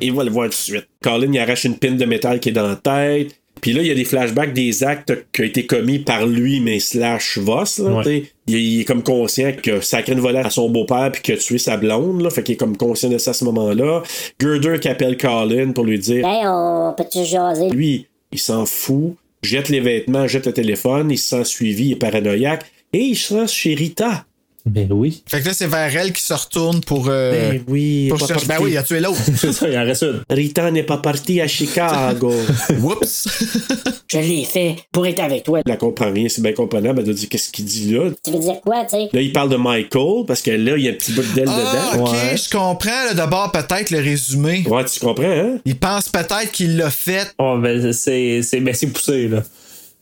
il 0.02 0.12
va 0.14 0.24
le 0.24 0.32
voir 0.32 0.46
tout 0.46 0.50
de 0.52 0.56
suite. 0.56 0.88
Colin, 1.04 1.32
il 1.32 1.40
arrache 1.40 1.66
une 1.66 1.78
pine 1.78 1.98
de 1.98 2.06
métal 2.06 2.40
qui 2.40 2.50
est 2.50 2.54
dans 2.54 2.68
la 2.68 2.76
tête. 2.76 3.36
Puis 3.64 3.74
là, 3.74 3.82
il 3.82 3.88
y 3.88 3.92
a 3.92 3.96
des 3.96 4.04
flashbacks 4.06 4.54
des 4.54 4.84
actes 4.84 5.14
qui 5.32 5.42
ont 5.42 5.46
été 5.46 5.66
commis 5.66 5.98
par 6.00 6.28
lui, 6.28 6.60
mais 6.60 6.80
slash 6.80 7.38
Voss. 7.38 7.80
Là, 7.80 7.92
Ouais. 7.94 8.02
t'sais. 8.04 8.24
il, 8.48 8.56
il 8.58 8.82
est 8.82 8.84
comme 8.84 9.02
conscient 9.04 9.54
que 9.54 9.80
sacré 9.80 10.12
une 10.14 10.20
volette 10.20 10.46
à 10.46 10.50
son 10.50 10.70
beau-père 10.70 11.10
puis 11.14 11.22
qu'il 11.22 11.34
a 11.34 11.38
tué 11.38 11.58
sa 11.58 11.78
blonde. 11.78 12.22
Là, 12.22 12.30
fait 12.30 12.44
qu'il 12.44 12.54
est 12.54 12.58
comme 12.58 12.76
conscient 12.78 13.10
de 13.10 13.18
ça 13.18 13.32
à 13.32 13.34
ce 13.34 13.46
moment-là. 13.46 14.04
Girder 14.40 14.80
qui 14.82 14.90
appelle 14.90 15.18
Colin 15.18 15.72
pour 15.72 15.86
lui 15.86 15.98
dire 15.98 16.28
Hey, 16.28 16.44
on 16.46 16.94
peut-tu 16.96 17.24
jaser? 17.26 17.70
lui, 17.70 18.06
il 18.34 18.40
s'en 18.40 18.66
fout, 18.66 19.16
jette 19.42 19.70
les 19.70 19.80
vêtements, 19.80 20.28
jette 20.28 20.46
le 20.46 20.54
téléphone, 20.54 21.10
il 21.10 21.18
se 21.18 21.30
sent 21.38 21.46
suivi, 21.46 21.86
il 21.86 21.92
est 21.94 21.96
paranoïaque, 21.96 22.66
et 22.92 23.00
il 23.00 23.16
se 23.16 23.34
rend 23.34 23.48
chez 23.48 23.74
Rita. 23.76 24.26
Ben 24.66 24.88
oui. 24.92 25.24
Fait 25.28 25.42
que 25.42 25.48
là, 25.48 25.54
c'est 25.54 25.68
vers 25.68 25.94
elle 25.98 26.14
qui 26.14 26.22
se 26.22 26.34
retourne 26.34 26.80
pour. 26.82 27.08
euh, 27.10 27.52
Ben 27.52 27.64
oui, 27.68 28.08
pour 28.10 28.18
pas 28.20 28.28
chercher- 28.28 28.48
Ben 28.48 28.58
oui, 28.62 28.72
il 28.72 28.78
a 28.78 28.84
tué 28.84 29.02
l'autre. 29.02 29.20
C'est 29.38 29.52
ça, 29.52 29.68
il 29.68 29.78
en 29.78 29.84
reste 29.84 30.04
une. 30.04 30.22
Rita 30.30 30.72
n'est 30.72 30.84
pas 30.84 30.98
partie 31.00 31.42
à 31.42 31.48
Chicago. 31.50 32.32
Oups. 32.82 33.28
Je 34.10 34.18
l'ai 34.20 34.46
fait 34.46 34.76
pour 34.92 35.06
être 35.06 35.20
avec 35.20 35.44
toi. 35.44 35.60
Elle 35.66 35.78
comprend 35.78 36.12
rien, 36.12 36.30
c'est 36.30 36.42
bien 36.42 36.54
comprenable. 36.54 37.00
Elle 37.00 37.06
doit 37.06 37.14
dire 37.14 37.28
qu'est-ce 37.28 37.52
qu'il 37.52 37.66
dit 37.66 37.92
là? 37.94 38.10
Tu 38.24 38.32
veux 38.32 38.40
dire 38.40 38.62
quoi, 38.64 38.84
tu 38.86 38.92
sais? 38.92 39.10
Là, 39.12 39.22
il 39.22 39.34
parle 39.34 39.50
de 39.50 39.58
Michael, 39.58 40.26
parce 40.28 40.42
que 40.42 40.52
là, 40.52 40.78
il 40.78 40.84
y 40.84 40.88
a 40.88 40.92
un 40.92 40.96
petit 40.96 41.12
bout 41.12 41.24
d'elle 41.34 41.50
Ah, 41.50 41.92
dedans. 41.96 42.06
ok, 42.06 42.16
je 42.36 42.50
comprends. 42.50 43.06
là, 43.08 43.14
D'abord, 43.16 43.52
peut-être 43.52 43.90
le 43.92 44.00
résumé. 44.00 44.64
Ouais, 44.68 44.86
tu 44.86 45.00
comprends, 45.00 45.24
hein? 45.26 45.58
Il 45.66 45.78
pense 45.78 46.08
peut-être 46.10 46.52
qu'il 46.52 46.78
l'a 46.78 46.90
fait. 46.90 47.34
Oh, 47.38 47.58
ben 47.62 47.92
c'est, 47.92 48.42
c'est, 48.44 48.60
ben, 48.62 48.74
c'est 48.74 48.88
poussé, 48.88 49.28
là. 49.28 49.44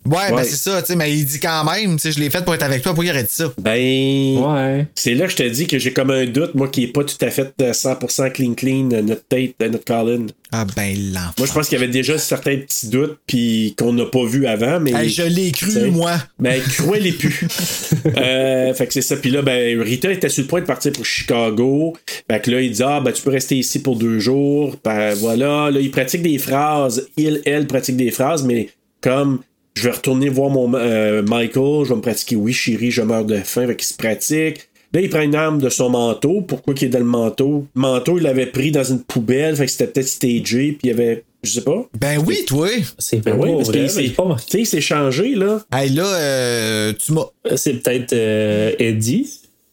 Ouais, 0.04 0.18
Ouais. 0.18 0.32
ben 0.32 0.44
c'est 0.44 0.56
ça, 0.56 0.82
tu 0.82 0.88
sais, 0.88 0.96
mais 0.96 1.12
il 1.16 1.26
dit 1.26 1.40
quand 1.40 1.64
même, 1.64 1.96
tu 1.98 2.02
sais, 2.02 2.12
je 2.12 2.20
l'ai 2.20 2.30
fait 2.32 2.44
pour 2.44 2.56
être 2.56 2.64
avec 2.64 2.82
toi, 2.82 2.94
il 3.02 3.10
aurait 3.12 3.24
dit 3.24 3.30
ça? 3.30 3.54
Ben, 3.62 4.38
Ouais. 4.40 4.88
c'est 4.96 5.14
là 5.14 5.26
que 5.26 5.32
je 5.32 5.36
te 5.38 5.44
dis 5.48 5.68
que 5.68 5.78
j'ai 5.78 5.94
comme 5.94 6.10
un 6.10 6.26
doute, 6.26 6.56
moi, 6.56 6.70
qui 6.70 6.84
est 6.86 6.88
pas 6.88 7.04
tout 7.04 7.24
à 7.24 7.30
fait 7.30 7.54
euh, 7.62 7.72
100% 7.72 8.32
clean 8.32 8.54
clean, 8.56 8.90
euh, 8.94 9.02
notre 9.04 9.24
tête, 9.26 9.54
euh, 9.62 9.70
notre 9.70 9.86
Colin. 9.86 10.26
Ah 10.52 10.66
ben 10.76 10.94
l'enfant. 11.14 11.32
Moi, 11.38 11.48
je 11.48 11.54
pense 11.54 11.70
qu'il 11.70 11.80
y 11.80 11.82
avait 11.84 11.92
déjà 11.92 12.18
certains 12.18 12.58
petits 12.58 12.88
doutes, 12.88 13.18
puis 13.28 13.74
qu'on 13.78 13.94
n'a 13.94 14.06
pas 14.06 14.26
vu 14.26 14.48
avant, 14.48 14.80
mais. 14.82 14.92
Hey, 14.92 15.10
je 15.10 15.22
l'ai 15.24 15.52
cru, 15.52 15.70
T'sais. 15.70 15.88
moi. 15.92 16.14
Ben, 16.40 16.62
croyez 16.78 17.04
les 17.04 17.12
plus. 17.14 17.48
euh, 18.18 18.74
fait 18.74 18.88
que 18.88 18.94
c'est 18.94 19.02
ça. 19.02 19.16
Puis 19.18 19.30
là, 19.30 19.42
ben, 19.44 19.80
Rita 19.82 20.12
était 20.12 20.28
sur 20.30 20.42
le 20.44 20.48
point 20.48 20.62
de 20.62 20.66
partir 20.66 20.92
pour 20.92 21.06
Chicago. 21.06 21.96
Fait 22.30 22.42
que 22.42 22.52
là, 22.52 22.60
il 22.62 22.72
dit, 22.72 22.84
ah, 22.84 23.00
ben, 23.00 23.12
tu 23.14 23.22
peux 23.22 23.30
rester 23.32 23.56
ici 23.56 23.80
pour 23.82 23.96
deux 23.96 24.20
jours. 24.20 24.76
Ben, 24.84 25.14
voilà. 25.14 25.70
Là, 25.72 25.80
il 25.80 25.92
pratique 25.92 26.22
des 26.24 26.38
phrases. 26.38 27.08
Il, 27.18 27.42
elle 27.46 27.68
pratique 27.68 27.96
des 27.98 28.12
phrases, 28.12 28.44
mais 28.44 28.70
comme, 29.00 29.40
je 29.76 29.84
vais 29.84 29.92
retourner 29.92 30.30
voir 30.30 30.50
mon 30.50 30.74
euh, 30.76 31.22
Michael, 31.24 31.86
je 31.86 31.90
vais 31.90 31.96
me 31.96 32.02
pratiquer, 32.02 32.36
oui, 32.36 32.54
chérie, 32.54 32.92
je 32.92 33.02
meurs 33.02 33.26
de 33.26 33.38
faim. 33.38 33.68
Fait 33.68 33.76
qu'il 33.76 33.88
se 33.88 33.94
pratique. 33.96 34.68
Là, 34.94 35.00
il 35.00 35.10
prend 35.10 35.22
une 35.22 35.36
arme 35.36 35.60
de 35.62 35.70
son 35.70 35.90
manteau. 35.90 36.42
Pourquoi 36.42 36.74
qu'il 36.74 36.88
est 36.90 36.92
dans 36.92 37.00
le 37.00 37.06
manteau? 37.06 37.66
Le 37.76 37.82
manteau, 37.82 38.18
il 38.18 38.24
l'avait 38.24 38.48
pris 38.48 38.72
dans 38.72 38.84
une 38.84 39.00
poubelle. 39.02 39.56
Fait 39.56 39.66
que 39.66 39.72
c'était 39.72 39.88
peut-être 39.88 40.08
stagé. 40.10 40.74
Puis 40.74 40.80
il 40.84 40.88
y 40.88 40.92
avait, 40.92 41.24
je 41.44 41.50
sais 41.52 41.62
pas. 41.64 41.88
Ben 41.98 42.22
oui, 42.28 42.44
toi. 42.46 42.68
C'est 43.00 43.24
Ben 43.24 43.38
pas 43.38 43.46
oui, 43.46 43.52
parce 43.56 43.72
qu'il 43.72 43.90
s'est- 43.90 44.10
tu 44.10 44.16
sais, 44.50 44.60
il 44.60 44.66
s'est 44.66 44.82
changé, 44.82 45.34
là. 45.36 45.62
Hey, 45.74 45.92
là, 45.92 46.06
euh, 46.06 46.94
tu 47.00 47.14
m'as. 47.14 47.24
C'est 47.56 47.76
peut-être 47.82 48.12
euh, 48.12 48.74
Eddie 48.80 49.30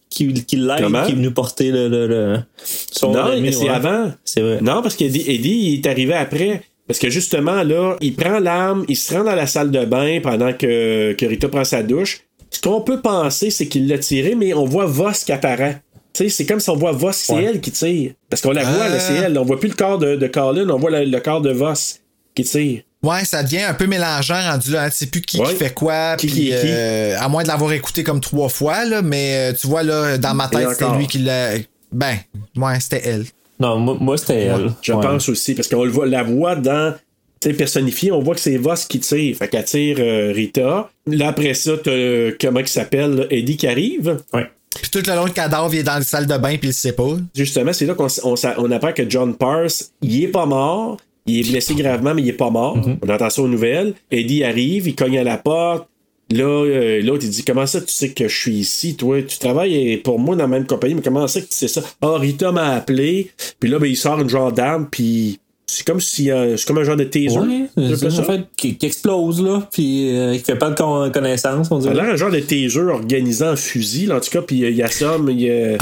qui, 0.08 0.32
qui 0.44 0.54
l'aide, 0.56 0.82
Comment? 0.82 1.04
qui 1.04 1.10
est 1.10 1.16
venu 1.16 1.32
porter 1.32 1.72
le, 1.72 1.88
le, 1.88 2.06
le- 2.06 2.38
son 2.64 3.10
non, 3.10 3.24
ami, 3.24 3.40
mais 3.40 3.50
c'est 3.52 3.68
avant. 3.68 4.12
C'est 4.24 4.40
vrai. 4.40 4.58
Non, 4.62 4.82
parce 4.82 4.94
qu'Eddie 4.94 5.24
Eddie, 5.26 5.72
il 5.72 5.74
est 5.80 5.86
arrivé 5.88 6.14
après. 6.14 6.62
Parce 6.89 6.98
que 6.98 7.10
justement, 7.10 7.62
là, 7.62 7.97
il 8.01 8.15
prend 8.16 8.40
l'arme, 8.40 8.85
il 8.89 8.97
se 8.97 9.15
rend 9.15 9.23
dans 9.24 9.35
la 9.35 9.47
salle 9.47 9.70
de 9.70 9.85
bain 9.85 10.19
pendant 10.23 10.52
que, 10.55 11.12
que 11.12 11.27
Rita 11.27 11.48
prend 11.48 11.65
sa 11.65 11.82
douche. 11.82 12.23
Ce 12.51 12.60
qu'on 12.62 12.81
peut 12.81 13.01
penser, 13.02 13.51
c'est 13.51 13.66
qu'il 13.69 13.86
l'a 13.86 13.98
tiré, 13.98 14.35
mais 14.35 14.55
on 14.55 14.65
voit 14.65 14.86
Voss 14.86 15.23
qui 15.24 15.32
apparaît. 15.32 15.82
Tu 16.15 16.24
sais, 16.24 16.28
c'est 16.31 16.47
comme 16.47 16.60
si 16.60 16.70
on 16.70 16.77
voit 16.77 16.93
Voss, 16.93 17.16
c'est 17.16 17.35
Ouais. 17.35 17.44
elle 17.44 17.60
qui 17.60 17.70
tire. 17.70 18.12
Parce 18.31 18.40
qu'on 18.40 18.52
la 18.52 18.65
voit, 18.65 18.86
Ah. 18.86 18.98
c'est 18.98 19.15
elle. 19.16 19.39
On 19.39 19.44
voit 19.44 19.60
plus 19.60 19.69
le 19.69 19.74
corps 19.74 19.98
de, 19.98 20.16
de 20.16 20.27
Colin, 20.28 20.69
on 20.70 20.78
voit 20.78 20.90
le, 20.90 21.05
le 21.05 21.20
corps 21.20 21.43
de 21.43 21.51
Voss 21.52 22.01
qui 22.35 22.43
tire. 22.44 22.81
Ouais, 23.02 23.24
ça 23.24 23.43
devient 23.44 23.60
un 23.62 23.74
peu 23.74 23.86
mélangeant 23.86 24.40
rendu 24.51 24.73
là. 24.73 24.89
Tu 24.90 24.97
sais 24.97 25.06
plus 25.06 25.20
qui, 25.20 25.39
Ouais. 25.39 25.48
qui 25.51 25.55
fait 25.56 25.73
quoi. 25.74 26.16
Qui 26.16 26.27
qui 26.27 26.51
euh, 26.52 27.16
à 27.20 27.28
moins 27.28 27.43
de 27.44 27.48
l'avoir 27.48 27.70
écouté 27.73 28.02
comme 28.02 28.20
trois 28.20 28.48
fois, 28.48 28.85
là. 28.86 29.02
Mais 29.02 29.52
euh, 29.52 29.52
tu 29.52 29.66
vois, 29.69 29.82
là, 29.82 30.16
dans 30.19 30.35
ma 30.35 30.48
tête, 30.48 30.70
c'était 30.70 30.97
lui 30.97 31.06
qui 31.06 31.19
l'a. 31.19 31.51
Ben, 31.93 32.16
ouais, 32.56 32.81
c'était 32.81 33.02
elle. 33.05 33.24
Non, 33.60 33.78
moi, 33.78 33.97
moi, 34.01 34.16
c'était 34.16 34.43
elle. 34.43 34.70
Je 34.82 34.93
Ouais. 34.93 35.02
pense 35.02 35.28
aussi, 35.28 35.55
parce 35.55 35.68
qu'on 35.68 35.85
le 35.85 35.90
voit, 35.90 36.06
la 36.06 36.22
voit 36.22 36.55
dans. 36.56 36.94
Tu 37.40 37.51
sais, 37.51 37.55
personnifié, 37.56 38.10
on 38.10 38.20
voit 38.20 38.35
que 38.35 38.40
c'est 38.40 38.56
Voss 38.56 38.85
qui 38.85 38.98
tire. 38.98 39.36
Fait 39.36 39.48
qu'elle 39.48 39.64
tire 39.64 39.97
euh, 40.01 40.32
Rita. 40.35 40.90
Là, 41.06 41.28
après 41.28 41.55
ça, 41.55 41.72
t'as, 41.82 41.90
euh, 41.90 42.32
comment 42.40 42.60
il 42.60 42.68
s'appelle, 42.68 43.26
Eddie 43.30 43.56
qui 43.56 43.66
arrive. 43.68 44.18
Ouais. 44.32 44.47
Puis 44.80 44.90
tout 44.90 45.02
le 45.09 45.14
long, 45.14 45.24
le 45.24 45.30
cadavre, 45.30 45.72
il 45.72 45.80
est 45.80 45.82
dans 45.85 45.94
la 45.94 46.02
salle 46.02 46.26
de 46.26 46.36
bain, 46.36 46.56
puis 46.59 46.68
il 46.70 46.74
sait 46.74 46.93
pas. 46.93 47.16
Justement, 47.35 47.72
c'est 47.72 47.86
là 47.86 47.94
qu'on 47.94 48.09
on, 48.24 48.70
apprend 48.70 48.93
que 48.93 49.09
John 49.09 49.35
Parse, 49.35 49.93
il 50.02 50.24
est 50.24 50.28
pas 50.28 50.47
mort. 50.47 50.97
Il 51.26 51.40
est 51.40 51.51
blessé 51.51 51.74
gravement, 51.74 52.14
mais 52.14 52.22
il 52.22 52.28
est 52.28 52.32
pas 52.32 52.51
mort. 52.51 52.76
On 53.02 53.09
entend 53.09 53.30
ça 53.30 53.43
aux 53.43 53.48
nouvelles. 53.48 53.94
Eddie 54.10 54.44
arrive, 54.44 54.89
il 54.89 54.94
cogne 54.94 55.18
à 55.18 55.24
la 55.24 55.36
porte. 55.39 55.89
Là, 56.30 56.44
euh, 56.44 57.00
l'autre, 57.02 57.24
il 57.24 57.30
dit 57.30 57.42
Comment 57.44 57.66
ça, 57.66 57.80
tu 57.80 57.92
sais 57.92 58.10
que 58.10 58.28
je 58.28 58.36
suis 58.38 58.56
ici, 58.56 58.96
toi? 58.96 59.22
Tu 59.22 59.38
travailles 59.38 59.96
pour 59.98 60.18
moi 60.18 60.36
dans 60.36 60.42
la 60.44 60.48
même 60.48 60.66
compagnie, 60.66 60.94
mais 60.94 61.02
comment 61.02 61.26
ça 61.26 61.40
que 61.40 61.46
tu 61.46 61.55
sais 61.55 61.68
ça? 61.68 61.82
Ah, 62.02 62.16
Rita 62.18 62.52
m'a 62.52 62.74
appelé. 62.74 63.30
Puis 63.59 63.70
là, 63.70 63.78
ben, 63.78 63.86
il 63.86 63.96
sort 63.96 64.20
une 64.20 64.28
genre 64.28 64.52
d'arme, 64.52 64.88
puis 64.90 65.40
c'est 65.70 65.86
comme 65.86 66.00
si 66.00 66.30
euh, 66.30 66.56
c'est 66.56 66.66
comme 66.66 66.78
un 66.78 66.84
genre 66.84 66.96
de 66.96 67.05
taser. 67.05 67.38
Ouais, 67.38 67.66
C'est 67.76 68.10
ça? 68.10 68.20
en 68.20 68.24
fait 68.24 68.40
qui, 68.56 68.76
qui 68.76 68.86
explose 68.86 69.42
là, 69.42 69.68
puis 69.72 70.16
euh, 70.16 70.32
qui 70.36 70.44
fait 70.44 70.56
pas 70.56 70.70
de 70.70 70.74
con- 70.74 71.10
connaissance, 71.12 71.68
on 71.70 71.78
dirait. 71.78 71.94
l'air 71.94 72.05
un 72.05 72.16
genre 72.16 72.30
de 72.30 72.40
taser 72.40 72.78
organisé 72.80 73.44
en 73.46 73.56
fusil, 73.56 74.06
là, 74.06 74.16
en 74.16 74.20
tout 74.20 74.30
cas, 74.30 74.40
puis 74.42 74.64
euh, 74.64 74.70
il 74.70 74.82
assomme, 74.82 75.28
il, 75.30 75.48
euh, 75.50 75.76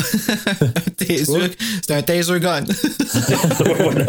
Taser, 0.96 1.24
C'est 1.86 1.94
un 1.94 2.02
taser 2.02 2.40
gun. 2.40 2.64
Voilà. 3.58 4.06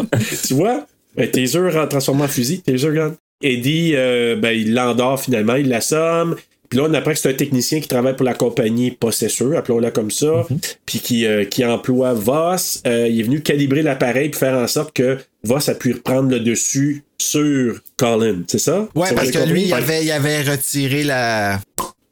tu 0.47 0.53
vois, 0.53 0.85
un 1.17 1.27
taser 1.27 1.59
transformé 1.89 2.23
en 2.23 2.27
fusil, 2.27 2.61
taser 2.61 2.91
gun. 2.93 3.13
Eddie, 3.41 3.93
euh, 3.95 4.35
ben, 4.35 4.51
il 4.51 4.73
l'endort 4.73 5.21
finalement, 5.21 5.55
il 5.55 5.69
l'assomme. 5.69 6.35
Puis 6.69 6.79
là, 6.79 6.85
on 6.89 6.93
apprend 6.93 7.11
que 7.13 7.17
c'est 7.19 7.29
un 7.29 7.33
technicien 7.33 7.79
qui 7.79 7.87
travaille 7.87 8.15
pour 8.15 8.25
la 8.25 8.33
compagnie 8.33 8.91
Possesseur, 8.91 9.55
appelons-la 9.57 9.89
comme 9.91 10.11
ça, 10.11 10.45
puis 10.85 10.99
qui, 10.99 11.25
euh, 11.25 11.45
qui 11.45 11.63
emploie 11.63 12.13
Voss. 12.13 12.81
Euh, 12.85 13.07
il 13.07 13.19
est 13.21 13.23
venu 13.23 13.41
calibrer 13.41 13.81
l'appareil 13.83 14.29
pour 14.29 14.39
faire 14.39 14.57
en 14.57 14.67
sorte 14.67 14.91
que 14.93 15.17
Voss 15.45 15.69
a 15.69 15.75
pu 15.75 15.93
reprendre 15.93 16.29
le 16.29 16.41
dessus 16.41 17.03
sur 17.17 17.79
Colin, 17.95 18.41
c'est 18.47 18.59
ça? 18.59 18.89
Ouais, 18.95 19.13
parce 19.15 19.31
que 19.31 19.47
lui, 19.47 19.63
il 19.63 19.71
Ouais. 19.73 19.77
avait, 19.77 20.03
il 20.03 20.11
avait 20.11 20.41
retiré 20.41 21.03
la, 21.03 21.59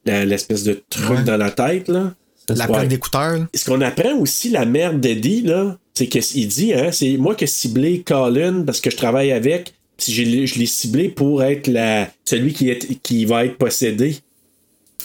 L'espèce 0.06 0.62
de 0.62 0.80
truc 0.88 1.10
Ouais. 1.18 1.22
dans 1.24 1.36
la 1.36 1.50
tête, 1.50 1.88
là. 1.88 2.14
la 2.48 2.66
Ouais. 2.66 2.72
plaque 2.72 2.88
d'écouteur. 2.88 3.32
là. 3.38 3.46
Ce 3.54 3.64
qu'on 3.64 3.80
apprend 3.80 4.14
aussi, 4.20 4.48
la 4.50 4.64
merde 4.64 5.00
d'Eddie, 5.00 5.42
là, 5.42 5.76
c'est 5.94 6.06
qu'il 6.06 6.46
dit, 6.48 6.72
hein, 6.72 6.90
c'est 6.92 7.16
moi 7.16 7.34
qui 7.34 7.42
ai 7.44 7.48
ciblé 7.48 8.02
Colin 8.06 8.62
parce 8.64 8.80
que 8.80 8.88
je 8.90 8.96
travaille 8.96 9.32
avec. 9.32 9.74
Si 9.98 10.12
je 10.14 10.22
l'ai 10.58 10.66
ciblé 10.66 11.08
pour 11.08 11.42
être 11.42 11.68
la, 11.68 12.10
celui 12.24 12.52
qui, 12.52 12.68
est, 12.68 13.00
qui 13.02 13.24
va 13.24 13.46
être 13.46 13.56
possédé. 13.56 14.16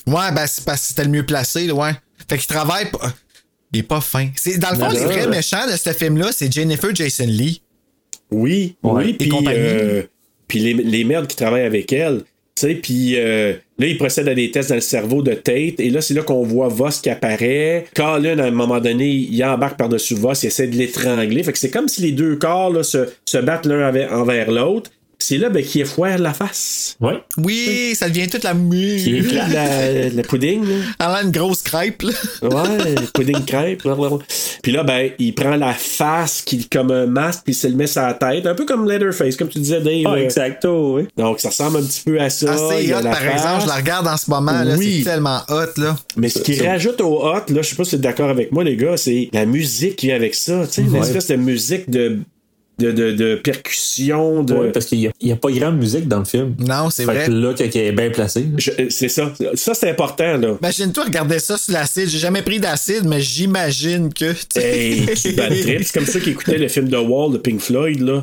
Ouais, 0.08 0.32
ben 0.34 0.46
c'est 0.48 0.66
parce 0.66 0.82
que 0.82 0.88
c'était 0.88 1.04
le 1.06 1.10
mieux 1.12 1.26
placé, 1.26 1.68
là, 1.68 1.74
ouais. 1.74 1.92
Fait 2.30 2.38
qu'il 2.38 2.48
travaille 2.48 2.90
pas. 2.92 3.14
Il 3.74 3.80
est 3.80 3.84
pas 3.84 4.02
fin. 4.02 4.30
C'est, 4.36 4.58
dans 4.58 4.72
le 4.72 4.76
fond, 4.78 4.92
non. 4.92 5.06
vrais 5.06 5.28
méchants 5.28 5.66
de 5.72 5.78
ce 5.78 5.94
film-là, 5.94 6.32
c'est 6.34 6.52
Jennifer 6.52 6.94
Jason 6.94 7.26
Lee. 7.28 7.62
Oui, 8.30 8.76
Ouais. 8.84 9.06
oui, 9.06 9.14
puis 9.14 9.32
euh, 9.48 10.04
puis 10.48 10.60
les, 10.60 10.74
les 10.74 11.04
merdes 11.06 11.28
qui 11.28 11.36
travaillent 11.38 11.66
avec 11.66 11.92
elle. 11.94 12.24
Tu 12.56 12.68
sais, 12.68 12.76
puis 12.76 13.14
euh, 13.18 13.54
là, 13.82 13.88
il 13.88 13.98
procède 13.98 14.28
à 14.28 14.36
des 14.36 14.52
tests 14.52 14.70
dans 14.70 14.76
le 14.76 14.82
cerveau 14.82 15.22
de 15.22 15.34
Tate. 15.34 15.80
Et 15.80 15.90
là, 15.90 16.02
c'est 16.02 16.14
là 16.14 16.22
qu'on 16.22 16.44
voit 16.44 16.68
Voss 16.68 17.00
qui 17.02 17.10
apparaît. 17.10 17.86
Colin, 17.96 18.40
à 18.40 18.46
un 18.46 18.52
moment 18.52 18.80
donné, 18.80 19.08
il 19.08 19.44
embarque 19.44 19.78
par-dessus 19.78 20.16
Voss, 20.16 20.44
il 20.44 20.48
essaie 20.48 20.68
de 20.68 20.76
l'étrangler. 20.76 21.44
Fait 21.44 21.52
que 21.52 21.60
c'est 21.60 21.72
comme 21.72 21.88
si 21.88 22.02
les 22.02 22.12
deux 22.12 22.36
corps 22.36 22.72
là, 22.72 22.84
se, 22.84 23.38
battent 23.38 23.66
l'un 23.66 23.92
envers 24.12 24.52
l'autre. 24.52 24.92
C'est 25.22 25.38
là 25.38 25.50
ben, 25.50 25.64
qu'il 25.64 25.82
effoire 25.82 26.18
la 26.18 26.34
face. 26.34 26.96
Ouais. 27.00 27.22
Oui, 27.38 27.94
ça 27.96 28.10
devient 28.10 28.28
toute 28.28 28.44
la 28.44 28.54
mue. 28.54 28.98
La, 29.32 30.10
la 30.10 30.24
pudding, 30.24 30.64
là. 30.64 30.76
Elle 31.00 31.06
a 31.06 31.22
une 31.24 31.32
grosse 31.32 31.62
crêpe, 31.62 32.02
là. 32.02 32.12
Ouais, 32.42 32.96
pudding 33.14 33.46
crêpe. 33.46 33.84
Puis 34.64 34.72
là, 34.72 34.84
ben, 34.84 35.12
il 35.20 35.34
prend 35.36 35.56
la 35.56 35.74
face 35.74 36.42
qui, 36.42 36.68
comme 36.68 36.92
un 36.92 37.06
masque, 37.06 37.42
puis 37.44 37.54
il 37.54 37.56
se 37.58 37.68
le 37.68 37.76
met 37.76 37.88
sur 37.88 38.02
la 38.02 38.14
tête. 38.14 38.46
Un 38.46 38.56
peu 38.56 38.66
comme 38.66 38.90
Leatherface, 38.90 39.36
comme 39.36 39.50
tu 39.50 39.60
disais, 39.60 39.80
Dave. 39.82 40.04
Ah, 40.06 40.12
Euh, 40.14 40.24
exacto, 40.24 40.96
oui. 40.98 41.08
Donc, 41.18 41.40
ça 41.40 41.50
ressemble 41.50 41.78
un 41.78 41.84
petit 41.84 42.02
peu 42.04 42.20
à 42.20 42.30
ça. 42.30 42.48
Ah, 42.52 42.58
c'est 42.58 42.94
hot, 42.94 43.02
la 43.02 43.12
par 43.12 43.20
face. 43.20 43.34
exemple. 43.34 43.62
Je 43.64 43.68
la 43.68 43.76
regarde 43.76 44.08
en 44.08 44.18
ce 44.18 44.30
moment, 44.30 44.64
là. 44.64 44.76
Oui. 44.78 45.00
C'est 45.04 45.12
tellement 45.12 45.40
hot, 45.50 45.78
là. 45.78 45.98
Mais 46.18 46.30
ce 46.30 46.40
qui 46.40 46.60
rajoute 46.62 47.00
au 47.02 47.24
hot, 47.26 47.42
là, 47.50 47.62
je 47.62 47.70
sais 47.70 47.76
pas 47.76 47.84
si 47.84 47.92
tu 47.92 47.96
es 47.98 48.00
d'accord 48.00 48.30
avec 48.30 48.52
moi, 48.52 48.64
les 48.64 48.76
gars, 48.76 48.98
c'est 48.98 49.30
la 49.34 49.46
musique 49.46 49.96
qui 49.98 50.08
vient 50.08 50.16
avec 50.16 50.36
ça. 50.36 50.66
Tu 50.68 50.74
sais, 50.74 50.84
l'espèce 50.92 51.28
de 51.28 51.36
musique 51.36 51.90
de, 51.90 52.20
de, 52.80 52.92
de, 52.92 53.12
de 53.12 53.36
percussion. 53.36 54.44
De... 54.44 54.54
Ouais, 54.54 54.72
parce 54.72 54.86
qu'il 54.86 55.00
n'y 55.00 55.08
a, 55.08 55.12
il 55.22 55.28
y 55.30 55.32
a 55.32 55.36
pas 55.36 55.52
grand 55.52 55.72
musique 55.72 56.08
dans 56.08 56.20
le 56.20 56.26
film. 56.26 56.56
Non, 56.60 56.90
c'est 56.90 57.06
Fait 57.06 57.14
vrai. 57.14 57.26
que 57.28 57.32
là, 57.32 57.54
qui 57.54 57.64
est 57.80 57.92
bien 57.92 58.10
placé. 58.10 58.46
Euh, 58.80 58.86
C'est 58.90 59.10
ça. 59.10 59.34
Ça, 59.56 59.74
c'est 59.74 59.90
important, 59.90 60.38
là. 60.38 60.56
Imagine-toi 60.62 61.04
regarder 61.06 61.40
ça 61.40 61.58
sur 61.58 61.74
l'acide. 61.74 62.08
J'ai 62.10 62.18
jamais 62.18 62.42
pris 62.42 62.60
d'acide, 62.60 63.06
mais 63.06 63.22
j'imagine 63.22 64.12
que. 64.14 64.34
Hey, 64.58 65.06
qui 65.16 65.32
bad 65.36 65.50
trip. 65.62 65.82
C'est 65.84 65.94
comme 65.94 66.06
ceux 66.08 66.20
qui 66.20 66.32
écoutaient 66.32 66.58
le 66.58 66.68
film 66.68 66.90
The 66.90 66.96
Wall 67.08 67.34
de 67.34 67.38
Pink 67.38 67.60
Floyd, 67.62 68.00
là. 68.02 68.22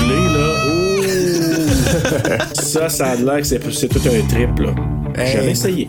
Gelé, 0.00 0.14
là. 0.14 0.54
Oh! 0.66 1.02
ça, 2.54 2.88
ça 2.88 3.06
a 3.08 3.16
l'air 3.16 3.38
que 3.38 3.44
c'est 3.46 3.60
c'est 3.72 3.88
tout 3.88 4.00
un 4.06 4.26
trip, 4.28 4.58
là. 4.60 4.74
Hey. 5.16 5.32
J'avais 5.32 5.50
essayé. 5.52 5.88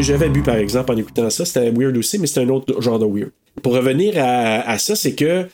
J'avais 0.00 0.28
bu, 0.28 0.42
par 0.42 0.56
exemple, 0.56 0.92
en 0.92 0.96
écoutant 0.96 1.28
ça. 1.30 1.44
C'était 1.44 1.70
weird 1.70 1.96
aussi, 1.96 2.18
mais 2.18 2.26
c'était 2.26 2.40
un 2.40 2.48
autre 2.48 2.80
genre 2.80 2.98
de 2.98 3.04
weird. 3.06 3.30
Pour 3.62 3.74
revenir 3.74 4.14
à, 4.18 4.68
à 4.70 4.78
ça, 4.78 4.94
c'est 4.96 5.12
que 5.14 5.46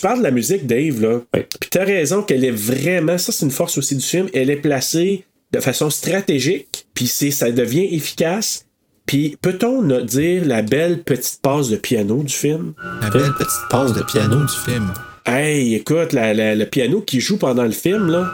tu 0.00 0.06
parles 0.06 0.18
de 0.18 0.24
la 0.24 0.30
musique, 0.30 0.66
Dave, 0.66 1.00
là. 1.02 1.20
Oui. 1.34 1.40
Puis 1.60 1.70
t'as 1.70 1.84
raison 1.84 2.22
qu'elle 2.22 2.44
est 2.44 2.50
vraiment. 2.50 3.18
Ça, 3.18 3.32
c'est 3.32 3.44
une 3.44 3.50
force 3.50 3.76
aussi 3.78 3.94
du 3.96 4.04
film. 4.04 4.28
Elle 4.34 4.50
est 4.50 4.56
placée 4.56 5.24
de 5.52 5.60
façon 5.60 5.90
stratégique, 5.90 6.86
puis 6.94 7.06
c'est, 7.06 7.30
ça 7.30 7.50
devient 7.50 7.94
efficace. 7.94 8.64
Puis 9.06 9.36
peut-on 9.42 9.82
dire 10.04 10.44
la 10.46 10.62
belle 10.62 11.02
petite 11.02 11.40
passe 11.42 11.68
de 11.68 11.76
piano 11.76 12.22
du 12.22 12.32
film? 12.32 12.74
La 13.02 13.10
belle 13.10 13.32
petite 13.36 13.68
passe 13.68 13.92
de 13.92 14.02
piano 14.02 14.36
du 14.44 14.54
film. 14.64 14.92
Hey, 15.26 15.74
écoute, 15.74 16.12
la- 16.12 16.32
la- 16.32 16.54
le 16.54 16.66
piano 16.66 17.00
qui 17.00 17.20
joue 17.20 17.36
pendant 17.36 17.64
le 17.64 17.72
film, 17.72 18.08
là, 18.10 18.30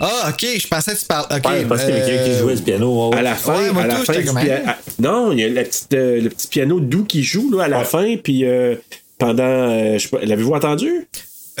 Ah, 0.00 0.30
ok, 0.30 0.46
je 0.58 0.66
pensais 0.66 0.94
que 0.94 0.98
tu 0.98 1.04
parles. 1.06 1.26
Ok. 1.30 1.46
Ouais, 1.48 1.64
parce 1.66 1.84
qu'il 1.84 1.94
y 1.94 1.96
avait 1.96 2.06
quelqu'un 2.10 2.32
qui 2.32 2.38
jouait 2.38 2.54
du 2.56 2.62
piano. 2.62 3.10
ouais. 3.10 3.18
à 3.18 3.22
la 3.22 3.34
fin, 3.36 3.56
Ouais, 3.62 3.70
moi, 3.70 3.82
à 3.82 3.86
la 3.86 3.94
tout, 3.96 4.04
fin 4.04 4.14
du 4.20 4.22
pia- 4.24 4.56
hein? 4.56 4.62
à- 4.66 4.78
Non, 5.00 5.30
il 5.30 5.38
y 5.38 5.44
a 5.44 5.48
la 5.48 5.62
petite, 5.62 5.92
euh, 5.94 6.20
le 6.20 6.28
petit 6.28 6.48
piano 6.48 6.80
doux 6.80 7.04
qui 7.04 7.22
joue 7.22 7.52
là, 7.56 7.64
à 7.64 7.68
la 7.68 7.78
Ouais. 7.80 7.84
fin, 7.84 8.16
puis 8.16 8.44
euh, 8.44 8.74
pendant. 9.22 9.42
euh, 9.44 9.98
je 9.98 10.02
sais 10.02 10.08
pas, 10.08 10.24
l'avez-vous 10.24 10.52
entendu? 10.52 11.08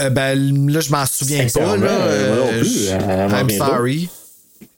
euh, 0.00 0.10
ben 0.10 0.34
là, 0.68 0.80
je 0.80 0.90
m'en 0.90 1.06
souviens 1.06 1.46
pas. 1.52 1.76
Là, 1.76 1.86
euh, 1.90 2.28
moi 2.28 2.36
non 2.36 2.52
euh, 2.52 2.60
plus, 2.60 2.88
I'm 2.90 3.50
sorry. 3.50 4.08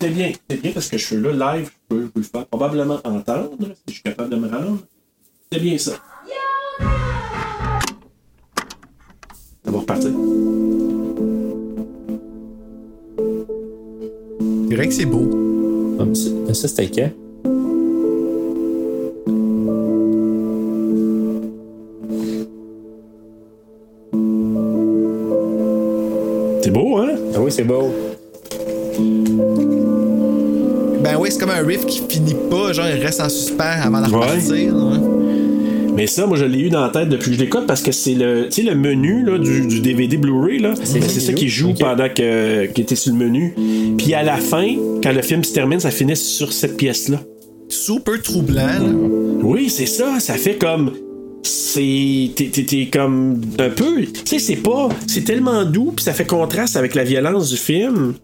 C'est 0.00 0.10
bien, 0.10 0.32
c'est 0.48 0.60
bien 0.60 0.72
parce 0.72 0.88
que 0.88 0.98
je 0.98 1.04
suis 1.04 1.16
là 1.16 1.54
live, 1.54 1.70
je 1.70 1.96
peux, 1.96 2.02
je 2.02 2.06
peux 2.08 2.20
le 2.20 2.26
faire 2.26 2.46
probablement 2.46 3.00
entendre, 3.04 3.56
si 3.60 3.68
je 3.88 3.92
suis 3.92 4.02
capable 4.02 4.30
de 4.30 4.36
me 4.36 4.48
rendre. 4.48 4.78
C'est 5.50 5.60
bien 5.60 5.78
ça. 5.78 5.92
Ça 9.64 9.70
va 9.70 9.78
repartir. 9.78 10.10
C'est 14.68 14.74
vrai 14.76 14.88
que 14.88 14.94
c'est 14.94 15.06
beau. 15.06 15.30
Ah, 16.00 16.04
ça, 16.52 16.68
c'était 16.68 16.90
quand? 16.90 17.10
Oui, 27.44 27.52
c'est 27.52 27.64
beau. 27.64 27.92
Ben 31.02 31.16
oui, 31.18 31.28
c'est 31.30 31.38
comme 31.38 31.50
un 31.50 31.62
riff 31.66 31.84
qui 31.86 32.02
finit 32.08 32.34
pas, 32.50 32.72
genre 32.72 32.86
il 32.94 33.02
reste 33.02 33.20
en 33.20 33.28
suspens 33.28 33.82
avant 33.82 34.00
de 34.00 34.06
repartir. 34.12 34.74
ouais. 34.74 34.98
Mais 35.94 36.06
ça, 36.08 36.26
moi, 36.26 36.36
je 36.36 36.44
l'ai 36.44 36.58
eu 36.60 36.70
dans 36.70 36.80
la 36.80 36.88
tête 36.88 37.08
depuis 37.08 37.30
que 37.30 37.36
je 37.36 37.40
l'écoute 37.42 37.66
parce 37.68 37.80
que 37.80 37.92
c'est 37.92 38.14
le, 38.14 38.48
tu 38.50 38.62
sais, 38.64 38.68
le 38.68 38.74
menu 38.74 39.22
là, 39.24 39.38
du, 39.38 39.66
du 39.68 39.80
DVD 39.80 40.16
Blu-ray. 40.16 40.58
là. 40.58 40.74
C'est 40.82 41.00
ça 41.00 41.20
ça 41.20 41.32
qui 41.34 41.48
joue 41.48 41.72
pendant 41.78 42.08
que, 42.08 42.66
qu'il 42.66 42.82
était 42.82 42.96
sur 42.96 43.12
le 43.12 43.18
menu. 43.18 43.54
Puis 43.96 44.12
à 44.14 44.24
la 44.24 44.38
fin, 44.38 44.66
quand 45.02 45.12
le 45.12 45.22
film 45.22 45.44
se 45.44 45.52
termine, 45.52 45.78
ça 45.78 45.92
finit 45.92 46.16
sur 46.16 46.52
cette 46.52 46.76
pièce-là. 46.76 47.20
Super 47.68 48.20
troublant. 48.22 48.66
là. 48.66 48.90
Oui, 49.42 49.68
c'est 49.70 49.86
ça. 49.86 50.18
Ça 50.18 50.34
fait 50.34 50.56
comme. 50.56 50.90
C'est. 51.44 52.30
T'es, 52.34 52.46
t'es- 52.48 52.64
t'es 52.64 52.88
comme. 52.92 53.40
Un 53.58 53.70
peu. 53.70 54.02
Tu 54.02 54.20
sais, 54.24 54.38
c'est 54.38 54.56
pas. 54.56 54.88
C'est 55.06 55.22
tellement 55.24 55.64
doux, 55.64 55.92
puis 55.94 56.04
ça 56.04 56.12
fait 56.12 56.24
contraste 56.26 56.76
avec 56.76 56.94
la 56.94 57.04
violence 57.04 57.50
du 57.50 57.56
film. 57.56 58.14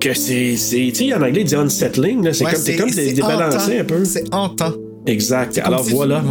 Que 0.00 0.14
c'est. 0.14 0.56
c'est 0.56 0.90
tu 0.94 1.06
sais, 1.08 1.14
en 1.14 1.22
anglais, 1.22 1.42
il 1.42 1.44
dit 1.46 1.54
unsettling. 1.54 2.24
Là. 2.24 2.32
C'est 2.32 2.44
Ouais, 2.44 2.52
comme, 2.54 2.62
t'es 2.64 2.76
comme 2.76 2.90
débalancé 2.90 3.78
un 3.80 3.84
peu. 3.84 4.04
C'est 4.04 4.24
hantant. 4.32 4.72
Exact. 5.06 5.58
Alors 5.64 5.84
si- 5.84 5.92
voilà. 5.92 6.22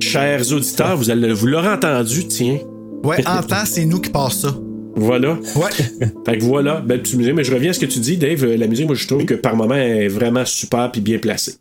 Chers 0.00 0.50
auditeurs, 0.52 0.96
vous, 0.96 1.10
allez, 1.10 1.32
vous 1.32 1.46
l'aurez 1.46 1.68
entendu, 1.68 2.26
tiens. 2.26 2.58
Ouais, 3.02 3.22
hantant, 3.26 3.64
c'est 3.66 3.84
nous 3.84 4.00
qui 4.00 4.10
passe 4.10 4.40
ça. 4.40 4.56
Voilà. 4.96 5.32
Ouais. 5.56 5.70
Fait 6.24 6.38
que 6.38 6.44
voilà, 6.44 6.80
belle 6.80 7.02
petite 7.02 7.16
musique. 7.18 7.34
Mais 7.34 7.44
je 7.44 7.52
reviens 7.52 7.70
à 7.70 7.72
ce 7.74 7.80
que 7.80 7.86
tu 7.86 7.98
dis, 7.98 8.16
Dave. 8.16 8.44
Euh, 8.44 8.56
La 8.56 8.66
musique, 8.66 8.86
moi, 8.86 8.94
je 8.94 9.06
trouve 9.06 9.24
que 9.24 9.34
par 9.34 9.56
moment, 9.56 9.74
elle 9.74 10.02
est 10.04 10.08
vraiment 10.08 10.44
super 10.46 10.90
puis 10.92 11.00
bien 11.02 11.18
placée. 11.18 11.54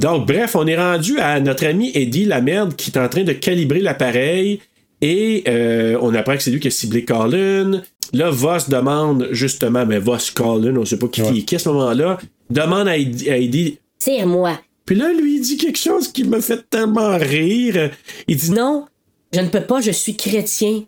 Donc, 0.00 0.26
bref, 0.26 0.54
on 0.54 0.66
est 0.66 0.76
rendu 0.76 1.18
à 1.18 1.40
notre 1.40 1.66
ami 1.66 1.90
Eddie 1.94 2.24
la 2.24 2.40
merde 2.40 2.76
qui 2.76 2.90
est 2.90 2.98
en 2.98 3.08
train 3.08 3.24
de 3.24 3.32
calibrer 3.32 3.80
l'appareil 3.80 4.60
et 5.00 5.44
euh, 5.48 5.98
on 6.00 6.14
apprend 6.14 6.36
que 6.36 6.42
c'est 6.42 6.50
lui 6.50 6.60
qui 6.60 6.68
a 6.68 6.70
ciblé 6.70 7.04
Colin. 7.04 7.82
Là, 8.12 8.30
Voss 8.30 8.68
demande 8.68 9.28
justement, 9.32 9.84
mais 9.84 9.98
Voss 9.98 10.30
Colin, 10.30 10.76
on 10.76 10.84
sait 10.84 10.98
pas 10.98 11.08
qui 11.08 11.22
qui 11.22 11.38
est 11.38 11.42
qui 11.42 11.56
à 11.56 11.58
ce 11.58 11.68
moment-là, 11.70 12.18
demande 12.48 12.88
à 12.88 12.96
Eddie, 12.96 13.30
à 13.30 13.36
Eddie 13.38 13.78
Tire-moi. 13.98 14.58
puis 14.86 14.96
là, 14.96 15.12
lui, 15.12 15.36
il 15.36 15.40
dit 15.40 15.56
quelque 15.56 15.78
chose 15.78 16.08
qui 16.12 16.24
me 16.24 16.40
fait 16.40 16.64
tellement 16.70 17.16
rire. 17.18 17.90
Il 18.28 18.36
dit 18.36 18.52
Non, 18.52 18.86
je 19.34 19.40
ne 19.40 19.48
peux 19.48 19.60
pas, 19.60 19.80
je 19.82 19.90
suis 19.90 20.16
chrétien. 20.16 20.82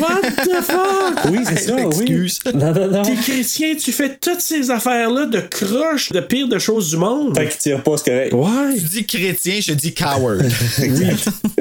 What 0.00 0.20
the 0.44 0.62
fuck? 0.62 1.24
Oui, 1.30 1.38
c'est 1.44 1.58
ça, 1.58 1.74
oui. 1.76 1.82
Excuse. 1.86 2.38
Non, 2.54 2.72
non, 2.72 2.86
non. 2.90 3.02
T'es 3.02 3.14
chrétien, 3.16 3.74
tu 3.74 3.90
fais 3.92 4.16
toutes 4.16 4.40
ces 4.40 4.70
affaires-là 4.70 5.26
de 5.26 5.40
croche, 5.40 6.10
de 6.12 6.20
pire 6.20 6.48
de 6.48 6.58
choses 6.58 6.90
du 6.90 6.96
monde. 6.96 7.36
Fait 7.36 7.48
qu'il 7.48 7.58
tire 7.58 7.82
pas, 7.82 7.96
c'est 7.96 8.10
correct. 8.10 8.32
Ouais. 8.32 8.74
Tu 8.76 8.82
dis 8.84 9.06
chrétien, 9.06 9.58
je 9.60 9.72
dis 9.74 9.92
coward. 9.94 10.42
Oui. 10.80 11.06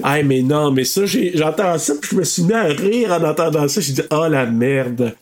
Ah, 0.03 0.21
mais 0.23 0.41
non, 0.41 0.71
mais 0.71 0.85
ça, 0.85 1.01
j'entends 1.05 1.77
ça, 1.77 1.93
puis 1.99 2.11
je 2.11 2.15
me 2.17 2.23
suis 2.23 2.43
mis 2.43 2.53
à 2.53 2.63
rire 2.63 3.11
en 3.11 3.23
entendant 3.23 3.67
ça. 3.67 3.81
J'ai 3.81 3.93
dit, 3.93 4.01
oh 4.11 4.27
la 4.29 4.45
merde. 4.45 5.13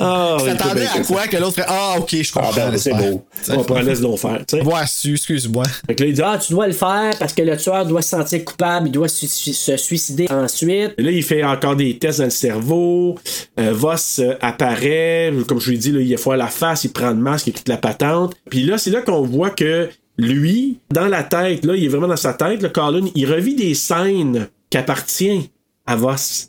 Ah, 0.00 0.36
Tu 0.38 0.44
il 0.44 0.48
était 0.50 0.58
t'attendais 0.58 0.86
à 0.86 1.00
quoi 1.00 1.26
que 1.26 1.36
l'autre 1.38 1.54
ferait 1.56 1.66
Ah, 1.68 1.96
ok, 1.98 2.16
je 2.22 2.32
comprends. 2.32 2.50
Ah, 2.56 2.70
ben, 2.70 2.78
c'est 2.78 2.94
beau. 2.94 3.24
On 3.50 3.64
prend 3.64 3.80
laisse 3.80 4.00
donc 4.00 4.18
faire, 4.18 4.38
tu 4.46 4.56
sais. 4.58 4.62
Vois 4.62 4.86
su, 4.86 5.12
excuse-moi. 5.14 5.64
Fait 5.86 5.94
que 5.94 6.02
là, 6.02 6.08
il 6.08 6.14
dit, 6.14 6.22
ah, 6.22 6.32
Ah, 6.34 6.38
tu 6.38 6.52
dois 6.52 6.66
le 6.66 6.72
faire 6.72 7.12
parce 7.18 7.32
que 7.34 7.42
le 7.42 7.56
tueur 7.56 7.84
doit 7.84 8.00
se 8.02 8.10
sentir 8.10 8.42
coupable, 8.44 8.88
il 8.88 8.92
doit 8.92 9.08
su- 9.08 9.26
su- 9.28 9.52
se 9.52 9.76
suicider 9.76 10.26
ensuite. 10.42 10.94
Là, 10.98 11.10
il 11.10 11.22
fait 11.22 11.42
encore 11.44 11.76
des 11.76 11.98
tests 11.98 12.18
dans 12.18 12.24
le 12.24 12.30
cerveau. 12.30 13.18
Euh, 13.58 13.72
Voss 13.72 14.18
euh, 14.18 14.34
apparaît. 14.40 15.32
Comme 15.46 15.60
je 15.60 15.70
lui 15.70 15.76
ai 15.76 15.78
dit, 15.78 15.92
là, 15.92 16.00
il 16.00 16.14
a 16.14 16.32
à 16.32 16.36
la 16.36 16.46
face, 16.48 16.84
il 16.84 16.92
prend 16.92 17.10
le 17.10 17.16
masque 17.16 17.48
et 17.48 17.52
toute 17.52 17.68
la 17.68 17.76
patente. 17.76 18.34
Puis 18.50 18.62
là, 18.64 18.78
c'est 18.78 18.90
là 18.90 19.02
qu'on 19.02 19.22
voit 19.22 19.50
que 19.50 19.88
lui, 20.18 20.78
dans 20.92 21.06
la 21.08 21.22
tête, 21.22 21.64
là, 21.64 21.74
il 21.74 21.84
est 21.84 21.88
vraiment 21.88 22.08
dans 22.08 22.16
sa 22.16 22.34
tête, 22.34 22.62
le 22.62 22.68
Colin, 22.68 23.06
il 23.14 23.30
revit 23.32 23.54
des 23.54 23.74
scènes 23.74 24.48
qui 24.70 24.78
appartiennent 24.78 25.44
à 25.86 25.96
Voss. 25.96 26.48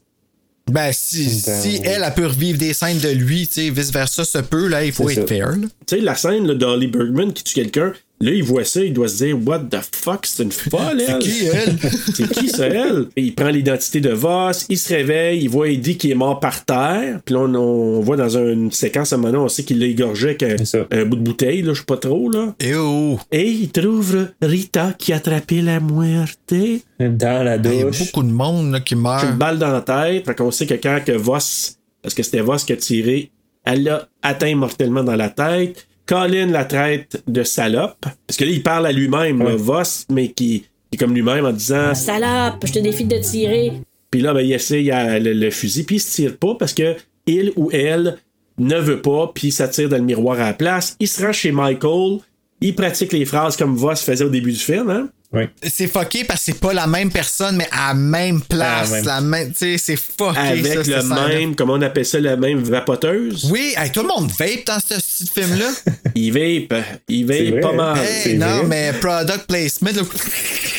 Ben, 0.71 0.91
si, 0.93 1.29
si 1.29 1.81
elle, 1.83 2.03
elle 2.05 2.13
peut 2.13 2.27
revivre 2.27 2.57
des 2.57 2.73
scènes 2.73 2.99
de 2.99 3.09
lui, 3.09 3.47
tu 3.47 3.53
sais, 3.55 3.69
vice-versa, 3.69 4.23
se 4.23 4.37
peut, 4.37 4.67
là, 4.67 4.85
il 4.85 4.93
faut 4.93 5.09
C'est 5.09 5.15
être 5.15 5.27
ça. 5.27 5.35
fair. 5.35 5.51
Tu 5.85 5.95
sais, 5.95 5.99
la 5.99 6.15
scène 6.15 6.47
là, 6.47 6.53
d'Holly 6.55 6.87
Bergman 6.87 7.33
qui 7.33 7.43
tue 7.43 7.55
quelqu'un, 7.55 7.91
là, 8.23 8.31
il 8.31 8.43
voit 8.43 8.63
ça, 8.63 8.81
il 8.83 8.93
doit 8.93 9.07
se 9.07 9.23
dire, 9.23 9.37
What 9.45 9.59
the 9.69 9.77
fuck, 9.95 10.25
c'est 10.25 10.43
une 10.43 10.51
folle, 10.51 10.99
C'est 10.99 11.11
elle. 11.11 11.19
qui, 11.19 11.45
elle? 11.45 11.75
C'est 12.13 12.29
qui, 12.29 12.47
ça, 12.49 12.67
elle? 12.67 13.07
Et 13.15 13.21
il 13.23 13.35
prend 13.35 13.49
l'identité 13.49 14.01
de 14.01 14.09
Voss, 14.11 14.65
il 14.69 14.77
se 14.77 14.93
réveille, 14.93 15.41
il 15.43 15.49
voit 15.49 15.69
Eddie 15.69 15.97
qui 15.97 16.11
est 16.11 16.15
mort 16.15 16.39
par 16.39 16.65
terre. 16.65 17.19
Puis 17.25 17.33
là, 17.35 17.41
on, 17.41 17.53
on 17.55 17.99
voit 18.01 18.17
dans 18.17 18.37
une 18.37 18.71
séquence 18.71 19.13
à 19.13 19.15
un 19.15 19.19
moment 19.19 19.43
on 19.45 19.49
sait 19.49 19.63
qu'il 19.63 19.79
l'a 19.79 19.85
égorgé 19.87 20.29
avec 20.29 20.43
un, 20.43 20.57
C'est 20.57 20.65
ça. 20.65 20.85
un 20.91 21.05
bout 21.05 21.15
de 21.17 21.21
bouteille, 21.21 21.61
là, 21.61 21.73
je 21.73 21.79
sais 21.79 21.85
pas 21.85 21.97
trop, 21.97 22.29
là. 22.29 22.53
Et 22.59 22.73
oh! 22.75 23.19
Et 23.31 23.49
il 23.49 23.69
trouve 23.69 24.27
Rita 24.41 24.93
qui 24.97 25.13
a 25.13 25.17
attrapé 25.17 25.61
la 25.61 25.79
muerte. 25.79 26.53
Dans 26.99 27.43
la 27.43 27.55
Il 27.57 27.65
y 27.73 27.81
a 27.81 27.83
douche. 27.85 27.99
beaucoup 27.99 28.23
de 28.23 28.31
monde 28.31 28.71
là, 28.71 28.79
qui 28.79 28.93
Une 28.93 29.01
meurt. 29.01 29.37
balle 29.37 29.57
dans 29.59 29.71
la 29.71 29.81
tête. 29.81 30.25
Fait 30.25 30.35
qu'on 30.35 30.51
sait 30.51 30.65
que 30.65 30.75
quand 30.75 30.99
que 31.05 31.11
Voss, 31.11 31.77
parce 32.01 32.13
que 32.15 32.23
c'était 32.23 32.41
Voss 32.41 32.63
qui 32.63 32.73
a 32.73 32.75
tiré, 32.77 33.31
elle 33.65 33.83
l'a 33.83 34.07
atteint 34.21 34.55
mortellement 34.55 35.03
dans 35.03 35.15
la 35.15 35.29
tête. 35.29 35.87
Colin 36.13 36.45
la 36.47 36.65
traite 36.65 37.23
de 37.27 37.41
salope. 37.43 38.05
Parce 38.27 38.37
que 38.37 38.43
là, 38.45 38.51
il 38.51 38.61
parle 38.61 38.85
à 38.85 38.91
lui-même, 38.91 39.43
Voss, 39.55 40.05
mais 40.11 40.27
qui, 40.27 40.59
qui 40.61 40.65
est 40.93 40.97
comme 40.97 41.15
lui-même 41.15 41.43
en 41.45 41.51
disant. 41.51 41.95
Salope, 41.95 42.63
je 42.65 42.71
te 42.71 42.79
défie 42.79 43.05
de 43.05 43.17
tirer. 43.17 43.73
Puis 44.11 44.21
là, 44.21 44.31
ben, 44.35 44.41
il 44.41 44.51
essaye 44.53 44.91
à- 44.91 45.17
le, 45.17 45.33
le 45.33 45.49
fusil, 45.49 45.83
puis 45.83 45.95
il 45.95 45.99
se 45.99 46.13
tire 46.13 46.37
pas 46.37 46.53
parce 46.53 46.73
que 46.73 46.95
il 47.25 47.51
ou 47.55 47.71
elle 47.73 48.17
ne 48.59 48.77
veut 48.77 49.01
pas, 49.01 49.31
puis 49.33 49.51
ça 49.51 49.67
tire 49.67 49.89
dans 49.89 49.97
le 49.97 50.03
miroir 50.03 50.39
à 50.39 50.45
la 50.45 50.53
place. 50.53 50.95
Il 50.99 51.07
se 51.07 51.25
rend 51.25 51.31
chez 51.33 51.51
Michael, 51.51 52.19
il 52.61 52.75
pratique 52.75 53.11
les 53.11 53.25
phrases 53.25 53.57
comme 53.57 53.75
Voss 53.75 54.03
faisait 54.03 54.23
au 54.23 54.29
début 54.29 54.51
du 54.51 54.59
film, 54.59 54.91
hein? 54.91 55.09
Oui. 55.35 55.43
C'est 55.67 55.87
fucké 55.87 56.23
parce 56.25 56.41
que 56.41 56.45
c'est 56.51 56.59
pas 56.59 56.73
la 56.73 56.85
même 56.85 57.11
personne, 57.11 57.55
mais 57.55 57.67
à 57.71 57.87
la 57.87 57.93
même 57.95 58.39
place. 58.41 58.93
À 58.93 59.01
la 59.01 59.21
même- 59.21 59.49
tu 59.51 59.57
sais, 59.57 59.77
c'est 59.79 59.95
fucké. 59.95 60.37
Avec 60.39 60.85
ça, 60.85 61.01
le 61.01 61.27
même, 61.39 61.55
comment 61.55 61.73
on 61.73 61.81
appelle 61.81 62.05
ça, 62.05 62.19
la 62.19 62.35
même 62.37 62.59
vapoteuse? 62.61 63.49
Oui, 63.51 63.73
hey, 63.75 63.91
tout 63.91 64.01
le 64.03 64.09
monde 64.09 64.29
vape 64.37 64.65
dans 64.67 64.79
ce 64.79 64.93
petit 64.93 65.31
film-là. 65.33 65.71
Il 66.15 66.31
vape, 66.33 66.83
il 67.09 67.25
C'est 67.27 67.33
vape 67.45 67.51
vrai, 67.51 67.59
pas 67.61 67.71
mal. 67.73 67.97
hey, 67.97 68.21
c'est 68.23 68.33
non, 68.35 68.57
vrai. 68.59 68.67
mais 68.67 68.93
product 68.99 69.47
placement. 69.47 69.89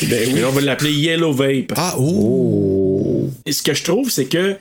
Ben 0.03 0.29
oui. 0.33 0.43
On 0.45 0.51
va 0.51 0.61
l'appeler 0.61 0.93
Yellow 0.93 1.33
Vape. 1.33 1.73
Ah, 1.75 1.95
oh. 1.99 3.29
Et 3.45 3.51
ce 3.51 3.61
que 3.61 3.73
je 3.73 3.83
trouve, 3.83 4.09
c'est 4.09 4.25
que 4.25 4.55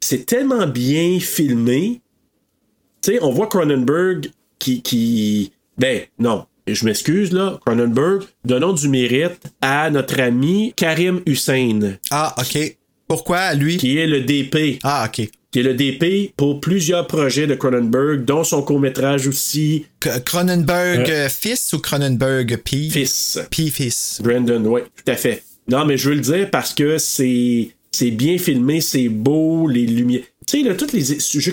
c'est 0.00 0.24
tellement 0.24 0.66
bien 0.68 1.18
filmé. 1.20 2.00
Tu 3.02 3.12
sais, 3.14 3.18
on 3.22 3.32
voit 3.32 3.48
Cronenberg 3.48 4.30
qui, 4.60 4.82
qui. 4.82 5.52
Ben, 5.76 6.02
non. 6.18 6.46
Je 6.66 6.84
m'excuse, 6.84 7.32
là. 7.32 7.58
Cronenberg, 7.66 8.22
donnons 8.44 8.72
du 8.72 8.88
mérite 8.88 9.40
à 9.60 9.90
notre 9.90 10.20
ami 10.20 10.72
Karim 10.76 11.20
Hussein, 11.26 11.96
Ah, 12.10 12.34
ok. 12.38 12.76
Pourquoi, 13.08 13.54
lui? 13.54 13.76
qui 13.76 13.98
est 13.98 14.06
le 14.06 14.20
DP. 14.20 14.78
Ah, 14.84 15.06
ok. 15.08 15.28
Qui 15.50 15.58
est 15.60 15.62
le 15.64 15.74
DP 15.74 16.32
pour 16.36 16.60
plusieurs 16.60 17.06
projets 17.06 17.46
de 17.46 17.54
Cronenberg, 17.54 18.24
dont 18.24 18.42
son 18.42 18.62
court-métrage 18.62 19.26
aussi, 19.26 19.84
Cronenberg 20.24 21.10
euh, 21.10 21.28
fils 21.28 21.72
ou 21.74 21.78
Cronenberg 21.78 22.56
P? 22.64 22.88
Fils. 22.90 23.38
P 23.50 23.68
fils. 23.70 24.20
Brandon, 24.24 24.64
oui, 24.64 24.80
tout 24.96 25.10
à 25.10 25.16
fait. 25.16 25.42
Non, 25.68 25.84
mais 25.84 25.96
je 25.98 26.08
veux 26.08 26.14
le 26.14 26.20
dire 26.22 26.48
parce 26.50 26.72
que 26.72 26.96
c'est 26.96 27.70
c'est 27.90 28.10
bien 28.10 28.38
filmé, 28.38 28.80
c'est 28.80 29.08
beau, 29.10 29.68
les 29.68 29.84
lumières. 29.86 30.22
Tu 30.52 30.62
sais, 30.62 30.68
là, 30.68 30.74
toutes 30.74 30.92
les 30.92 31.02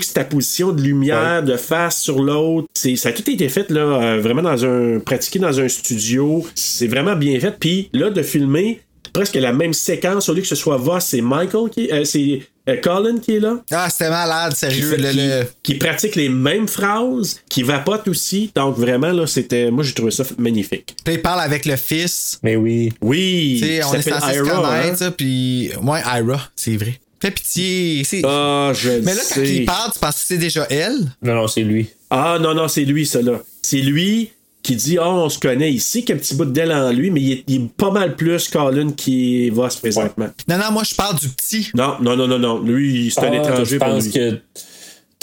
juxtapositions 0.04 0.72
de 0.72 0.82
lumière, 0.82 1.42
de 1.44 1.56
face 1.56 2.00
sur 2.02 2.22
l'autre, 2.22 2.68
c'est 2.74 2.96
ça 2.96 3.10
a 3.10 3.12
tout 3.14 3.30
été 3.30 3.48
fait 3.50 3.70
là, 3.72 3.82
euh, 3.82 4.20
vraiment 4.22 4.42
dans 4.42 4.66
un 4.66 5.00
pratiqué 5.00 5.40
dans 5.40 5.60
un 5.60 5.68
studio. 5.70 6.46
C'est 6.56 6.88
vraiment 6.88 7.16
bien 7.16 7.40
fait. 7.40 7.56
Puis 7.60 7.90
là, 7.94 8.10
de 8.10 8.22
filmer 8.22 8.82
presque 9.14 9.36
la 9.36 9.54
même 9.54 9.74
séquence 9.74 10.28
au 10.30 10.34
lieu 10.34 10.42
que 10.42 10.48
ce 10.48 10.56
soit 10.56 10.78
Voss, 10.78 11.06
c'est 11.06 11.22
Michael 11.22 11.70
qui, 11.72 11.90
euh, 11.92 12.04
c'est 12.04 12.42
euh, 12.68 12.76
Colin 12.78 13.18
qui 13.20 13.36
est 13.36 13.40
là. 13.40 13.64
Ah, 13.72 13.90
c'était 13.90 14.10
malade, 14.10 14.54
Qui, 14.54 14.60
sérieux. 14.60 14.90
fait- 14.90 14.98
le- 14.98 15.10
qui- 15.12 15.18
le- 15.18 15.46
qui 15.64 15.74
pratique 15.76 16.16
les 16.16 16.30
mêmes 16.30 16.68
phrases, 16.68 17.40
qui 17.50 17.64
vapote 17.64 18.08
aussi. 18.10 18.52
Donc 18.54 18.78
vraiment, 18.78 19.12
là, 19.12 19.26
c'était. 19.28 19.72
Moi, 19.72 19.84
j'ai 19.84 19.94
trouvé 19.94 20.12
ça 20.12 20.24
magnifique. 20.38 20.96
Puis 21.06 21.14
il 21.16 21.22
parle 21.22 21.40
avec 21.42 21.66
le 21.66 21.76
fils. 21.78 22.38
Mais 22.44 22.56
oui. 22.58 22.92
Oui. 23.02 23.60
Tu 23.62 23.66
sais, 23.68 23.80
qui 23.80 23.86
on 23.86 23.94
est 23.94 24.02
s'appelle 24.02 24.22
censé 24.22 24.34
se 24.34 24.44
Ira, 24.44 24.58
hein. 24.58 24.82
connaître, 24.82 24.98
ça, 24.98 25.12
puis... 25.12 25.70
Ouais, 25.82 26.00
Ira, 26.02 26.50
c'est 26.56 26.76
vrai. 26.76 27.00
Fais 27.22 27.32
pitié. 27.32 28.04
c'est- 28.06 28.22
Ah, 28.26 28.72
je 28.74 28.90
Mais 29.04 29.14
là, 29.14 29.22
quand 29.28 29.36
sais. 29.36 29.56
il 29.56 29.66
parle, 29.66 29.92
tu 29.92 30.00
penses 30.00 30.16
que 30.16 30.22
c'est 30.26 30.38
déjà 30.38 30.66
elle? 30.70 31.00
Non, 31.22 31.36
non, 31.36 31.48
c'est 31.48 31.64
lui. 31.64 31.88
Ah 32.10 32.38
non, 32.42 32.54
non, 32.54 32.68
c'est 32.68 32.86
lui, 32.86 33.06
ça 33.06 33.22
là. 33.22 33.42
C'est 33.62 33.82
lui 33.82 34.30
qui 34.64 34.76
dit 34.76 34.98
Ah, 34.98 35.10
on 35.10 35.30
se 35.30 35.38
connaît 35.40 35.72
ici, 35.72 36.02
qu'il 36.02 36.10
y 36.10 36.12
a 36.14 36.16
un 36.16 36.20
petit 36.20 36.36
bout 36.36 36.46
d'elle 36.46 36.72
en 36.72 36.92
lui, 36.92 37.12
mais 37.12 37.22
il 37.22 37.32
est, 37.32 37.44
il 37.48 37.56
est 37.64 37.70
pas 37.78 37.92
mal 37.92 38.16
plus 38.16 38.48
Colin 38.48 38.92
qui 38.94 39.50
va 39.50 39.70
se 39.70 39.80
présentement. 39.80 40.30
Non, 40.48 40.58
non, 40.58 40.72
moi, 40.72 40.84
je 40.84 40.96
parle 40.96 41.20
du 41.20 41.28
petit. 41.30 41.70
Non, 41.76 41.96
non, 42.02 42.16
non, 42.16 42.28
non, 42.28 42.40
non. 42.40 42.60
Lui, 42.60 43.12
c'est 43.14 43.22
un 43.22 43.32
Ah, 43.34 43.36
étranger 43.36 43.80
pour 43.80 43.94
lui. 44.00 44.12
que 44.12 44.40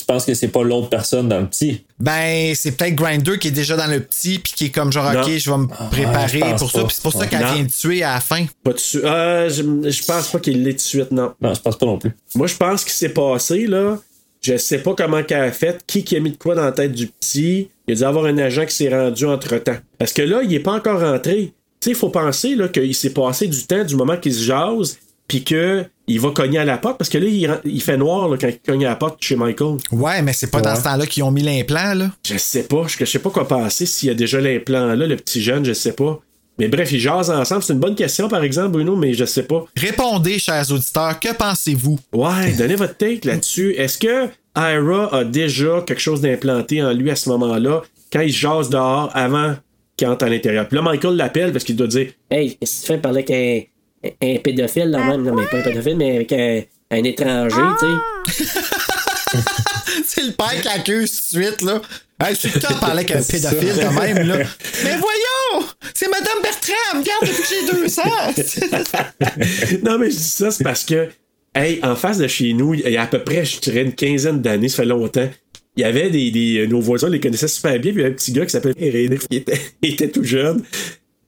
penses 0.07 0.25
que 0.25 0.35
c'est 0.35 0.49
pas 0.49 0.63
l'autre 0.63 0.89
personne 0.89 1.29
dans 1.29 1.41
le 1.41 1.47
petit. 1.47 1.85
Ben, 1.99 2.55
c'est 2.55 2.73
peut-être 2.73 2.95
Grinder 2.95 3.39
qui 3.39 3.49
est 3.49 3.53
déjà 3.53 3.77
dans 3.77 3.87
le 3.91 4.01
petit, 4.01 4.39
puis 4.39 4.53
qui 4.55 4.65
est 4.67 4.71
comme 4.71 4.93
genre, 4.93 5.13
Non. 5.13 5.21
OK, 5.23 5.31
je 5.37 5.51
vais 5.51 5.57
me 5.59 5.67
préparer 5.91 6.39
je 6.39 6.45
pense 6.45 6.61
pour 6.61 6.71
ça, 6.71 6.85
puis 6.85 6.95
c'est 6.95 7.03
pour 7.03 7.13
ça 7.13 7.27
qu'elle 7.27 7.45
vient 7.45 7.65
de 7.65 7.71
tuer 7.71 8.03
à 8.03 8.15
la 8.15 8.21
fin. 8.21 8.45
Pas 8.63 8.73
de 8.73 8.79
su- 8.79 9.05
Ah, 9.05 9.49
je, 9.49 9.63
je 9.91 10.05
pense 10.05 10.29
pas 10.29 10.39
qu'il 10.41 10.63
l'ait 10.63 10.73
tout 10.73 10.77
de 10.77 10.81
suite, 10.83 11.11
non. 11.11 11.33
Non, 11.41 11.55
je 11.55 11.61
pense 11.61 11.77
pas 11.79 11.87
non 11.87 11.99
plus. 11.99 12.13
Moi, 12.35 12.47
je 12.47 12.55
pense 12.57 12.85
qu'il 12.85 12.93
s'est 12.93 13.09
passé, 13.11 13.67
là. 13.67 13.99
Je 14.43 14.57
sais 14.59 14.79
pas 14.79 14.95
comment 14.95 15.23
qu'elle 15.25 15.41
a 15.43 15.51
fait, 15.51 15.83
qui 15.87 16.05
qui 16.05 16.17
a 16.17 16.21
mis 16.21 16.31
de 16.31 16.37
quoi 16.37 16.55
dans 16.55 16.65
la 16.65 16.73
tête 16.73 16.93
du 16.93 17.09
petit. 17.09 17.69
Il 17.89 17.93
a 17.93 17.97
dû 17.97 18.05
avoir 18.05 18.27
un 18.27 18.39
agent 18.39 18.67
qui 18.67 18.75
s'est 18.77 18.89
rendu 18.95 19.25
entre 19.27 19.57
temps. 19.59 19.77
Parce 19.99 20.13
que 20.13 20.23
là, 20.23 20.43
il 20.45 20.53
est 20.55 20.61
pas 20.61 20.73
encore 20.75 21.01
rentré. 21.01 21.53
Tu 21.81 21.85
sais, 21.87 21.91
il 21.91 21.97
faut 21.97 22.11
penser 22.11 22.55
là, 22.55 22.69
qu'il 22.69 22.95
s'est 22.95 23.11
passé 23.11 23.49
du 23.49 23.65
temps 23.67 23.83
du 23.85 23.97
moment 23.97 24.17
qu'il 24.17 24.35
se 24.35 24.43
jase, 24.45 24.99
puis 25.27 25.43
que 25.43 25.85
il 26.07 26.21
va 26.21 26.31
cogner 26.31 26.59
à 26.59 26.65
la 26.65 26.79
porte. 26.79 26.99
Parce 26.99 27.11
que 27.11 27.19
là, 27.19 27.59
il, 27.65 27.83
fait 27.83 27.97
noir 27.97 28.29
là, 28.29 28.37
quand 28.41 28.49
il 28.49 28.59
cogne 28.59 28.87
à 28.87 28.91
la 28.91 28.97
porte 28.97 29.23
chez 29.23 29.37
Michael. 29.37 29.77
Ouais, 29.93 30.23
mais 30.23 30.33
c'est 30.33 30.51
pas 30.51 30.61
dans 30.61 30.77
ce 30.77 30.85
temps-là 30.85 31.07
qu'ils 31.07 31.23
ont 31.23 31.31
mis 31.31 31.43
l'implant, 31.43 31.95
là. 31.95 32.11
Je 32.27 32.39
sais 32.39 32.65
pas. 32.65 32.85
Je, 32.87 32.97
je 32.99 33.05
sais 33.05 33.19
pas 33.19 33.31
quoi 33.31 33.47
penser 33.47 33.87
s'il 33.87 34.09
y 34.09 34.13
a 34.13 34.15
déjà 34.15 34.41
l'implant 34.41 34.95
là, 34.95 35.07
le 35.07 35.17
petit 35.17 35.43
jeune, 35.43 35.65
je 35.65 35.73
sais 35.73 35.93
pas. 35.93 36.21
Mais 36.59 36.69
bref, 36.69 36.91
ils 36.93 37.01
jasent 37.01 37.31
ensemble. 37.31 37.63
C'est 37.63 37.75
une 37.75 37.81
bonne 37.81 37.95
question, 37.95 38.29
par 38.29 38.43
exemple, 38.43 38.71
Bruno, 38.71 38.97
mais 38.97 39.13
je 39.13 39.25
sais 39.25 39.43
pas. 39.43 39.65
Répondez, 39.77 40.39
chers 40.39 40.71
auditeurs, 40.71 41.21
que 41.21 41.35
pensez-vous? 41.35 41.99
Ouais, 42.13 42.53
donnez 42.57 42.77
votre 42.77 42.97
take 42.97 43.27
là-dessus. 43.27 43.75
Est-ce 43.77 43.99
que 43.99 44.29
Ira 44.57 45.15
a 45.15 45.25
déjà 45.25 45.83
quelque 45.87 46.01
chose 46.01 46.23
d'implanté 46.23 46.83
en 46.83 46.93
lui 46.93 47.11
à 47.11 47.17
ce 47.17 47.29
moment-là, 47.29 47.83
quand 48.11 48.21
il 48.21 48.33
se 48.33 48.39
jase 48.39 48.71
dehors 48.71 49.11
avant 49.15 49.55
qu'il 49.97 50.09
entre 50.09 50.25
à 50.25 50.29
l'intérieur? 50.31 50.67
Puis 50.67 50.77
là, 50.77 50.83
Michael 50.83 51.17
l'appelle 51.17 51.53
parce 51.53 51.65
qu'il 51.65 51.77
doit 51.77 51.89
dire 51.89 52.09
Hey, 52.31 52.57
qu'est-ce 52.57 52.81
que 52.81 52.87
tu 52.87 52.93
fais 52.93 52.99
parler 52.99 53.25
avec 53.29 53.71
un, 54.05 54.39
pédophile, 54.39 54.91
là 54.91 55.05
même? 55.05 55.23
Non, 55.23 55.35
mais 55.35 55.47
pas 55.47 55.59
un 55.59 55.63
pédophile, 55.63 55.97
mais 55.97 56.17
avec 56.17 56.33
un, 56.33 56.63
un 56.91 57.05
étranger, 57.05 57.63
tu 57.81 57.87
sais. 58.35 58.45
c'est 60.07 60.23
le 60.27 60.33
père 60.33 60.61
qui 60.61 60.69
accuse 60.69 61.11
tout 61.31 61.39
de 61.39 61.43
suite, 61.45 61.63
là. 61.63 61.81
Hey, 62.23 62.35
je 62.35 62.41
suis 62.41 62.51
tout 62.51 62.59
le 62.63 62.63
temps 62.63 62.79
parler 62.81 63.05
avec 63.05 63.11
un 63.11 63.23
pédophile 63.23 63.75
quand 63.81 63.93
même, 64.01 64.27
là. 64.27 64.39
Mais 64.85 64.97
voyons! 64.97 65.67
C'est 65.95 66.09
Madame 66.09 66.43
Bertram! 66.43 67.03
Regarde, 67.03 67.27
depuis 67.27 67.43
que 67.43 67.49
j'ai 67.49 67.67
deux 67.73 68.01
ans! 68.01 69.83
non, 69.91 69.99
mais 69.99 70.11
je 70.11 70.17
dis 70.17 70.23
ça, 70.23 70.51
c'est 70.51 70.65
parce 70.65 70.85
que, 70.85 71.09
hey, 71.55 71.81
en 71.83 71.97
face 71.97 72.19
de 72.19 72.27
chez 72.29 72.53
nous, 72.53 72.75
il 72.75 72.81
y 72.89 72.97
a 72.97 73.03
à 73.03 73.07
peu 73.07 73.23
près, 73.23 73.45
je 73.45 73.61
dirais, 73.61 73.83
une 73.83 73.95
quinzaine 73.95 74.41
d'années, 74.41 74.69
ça 74.69 74.77
fait 74.79 74.87
longtemps. 74.87 75.29
Il 75.77 75.83
y 75.83 75.85
avait 75.85 76.09
des, 76.09 76.31
des- 76.31 76.67
nos 76.67 76.81
voisins, 76.81 77.09
on 77.09 77.11
les 77.11 77.21
connaissaient 77.21 77.49
super 77.49 77.73
bien, 77.79 77.93
puis 77.93 78.01
il 78.01 78.03
y 78.03 78.05
avait 78.07 78.15
un 78.15 78.17
petit 78.17 78.33
gars 78.33 78.47
qui 78.47 78.51
s'appelait 78.51 78.73
Irénée, 78.79 79.19
qui 79.19 79.37
était, 79.37 79.61
il 79.83 79.93
était 79.93 80.09
tout 80.09 80.25
jeune. 80.25 80.63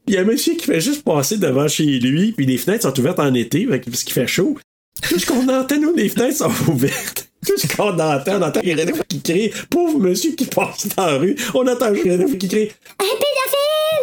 Il 0.08 0.14
y 0.14 0.16
a 0.16 0.22
un 0.22 0.24
monsieur 0.24 0.54
qui 0.54 0.64
fait 0.64 0.80
juste 0.80 1.04
passer 1.04 1.36
devant 1.36 1.68
chez 1.68 1.84
lui, 1.84 2.32
puis 2.32 2.46
les 2.46 2.56
fenêtres 2.56 2.84
sont 2.84 2.98
ouvertes 2.98 3.18
en 3.18 3.34
été, 3.34 3.66
parce 3.66 4.04
qu'il 4.04 4.14
fait 4.14 4.26
chaud. 4.26 4.56
Tout 5.02 5.18
ce 5.18 5.26
qu'on 5.26 5.46
entend, 5.48 5.78
nous, 5.78 5.94
les 5.94 6.08
fenêtres 6.08 6.38
sont 6.38 6.72
ouvertes. 6.72 7.28
Tout 7.46 7.58
ce 7.58 7.66
qu'on 7.66 7.90
entend, 7.90 8.38
on 8.38 8.42
entend 8.42 8.62
Irénée 8.62 8.94
qui 9.06 9.20
crie, 9.20 9.52
pauvre 9.68 9.98
monsieur 9.98 10.32
qui 10.32 10.46
passe 10.46 10.88
dans 10.96 11.04
la 11.04 11.18
rue, 11.18 11.36
on 11.54 11.68
entend 11.68 11.92
Irénée 11.94 12.38
qui 12.38 12.48
crie, 12.48 12.70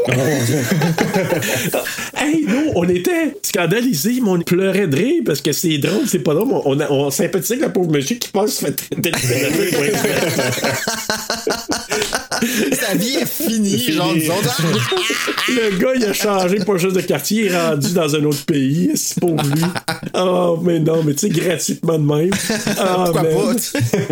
Hey, 2.15 2.45
nous, 2.47 2.71
on 2.75 2.87
était 2.87 3.35
scandalisés, 3.41 4.19
mais 4.21 4.29
on 4.29 4.39
pleurait 4.39 4.87
de 4.87 4.95
rire 4.95 5.23
parce 5.25 5.41
que 5.41 5.51
c'est 5.51 5.79
drôle, 5.79 6.07
c'est 6.07 6.19
pas 6.19 6.35
drôle. 6.35 6.49
On, 6.65 6.79
on, 6.79 6.91
on 6.91 7.09
sympathise 7.09 7.53
avec 7.53 7.65
le 7.65 7.73
pauvre 7.73 7.91
monsieur 7.91 8.17
qui 8.17 8.29
passe 8.29 8.59
se 8.59 8.65
fait 8.65 8.89
pédophile. 8.89 9.25
Sa 12.73 12.95
vie 12.95 13.15
est 13.15 13.25
finie, 13.25 13.91
genre, 13.91 14.11
autres. 14.11 14.61
Le 15.47 15.77
gars, 15.77 15.91
il 15.95 16.05
a 16.05 16.13
changé 16.13 16.57
pas 16.57 16.77
juste 16.77 16.95
de 16.95 17.01
quartier, 17.01 17.45
il 17.45 17.51
est 17.51 17.57
rendu 17.57 17.93
dans 17.93 18.15
un 18.15 18.23
autre 18.25 18.45
pays. 18.45 18.91
C'est 18.95 19.19
pour 19.19 19.31
lui. 19.31 19.61
Oh, 20.13 20.59
mais 20.63 20.79
non, 20.79 21.03
mais 21.03 21.13
tu 21.13 21.27
sais, 21.27 21.29
gratuitement 21.29 21.97
de 21.97 22.03
même. 22.05 22.31
Ah, 22.77 23.05
Pourquoi 23.05 23.23
pas, 23.23 23.55
tu 23.55 23.61
sais? 23.61 24.07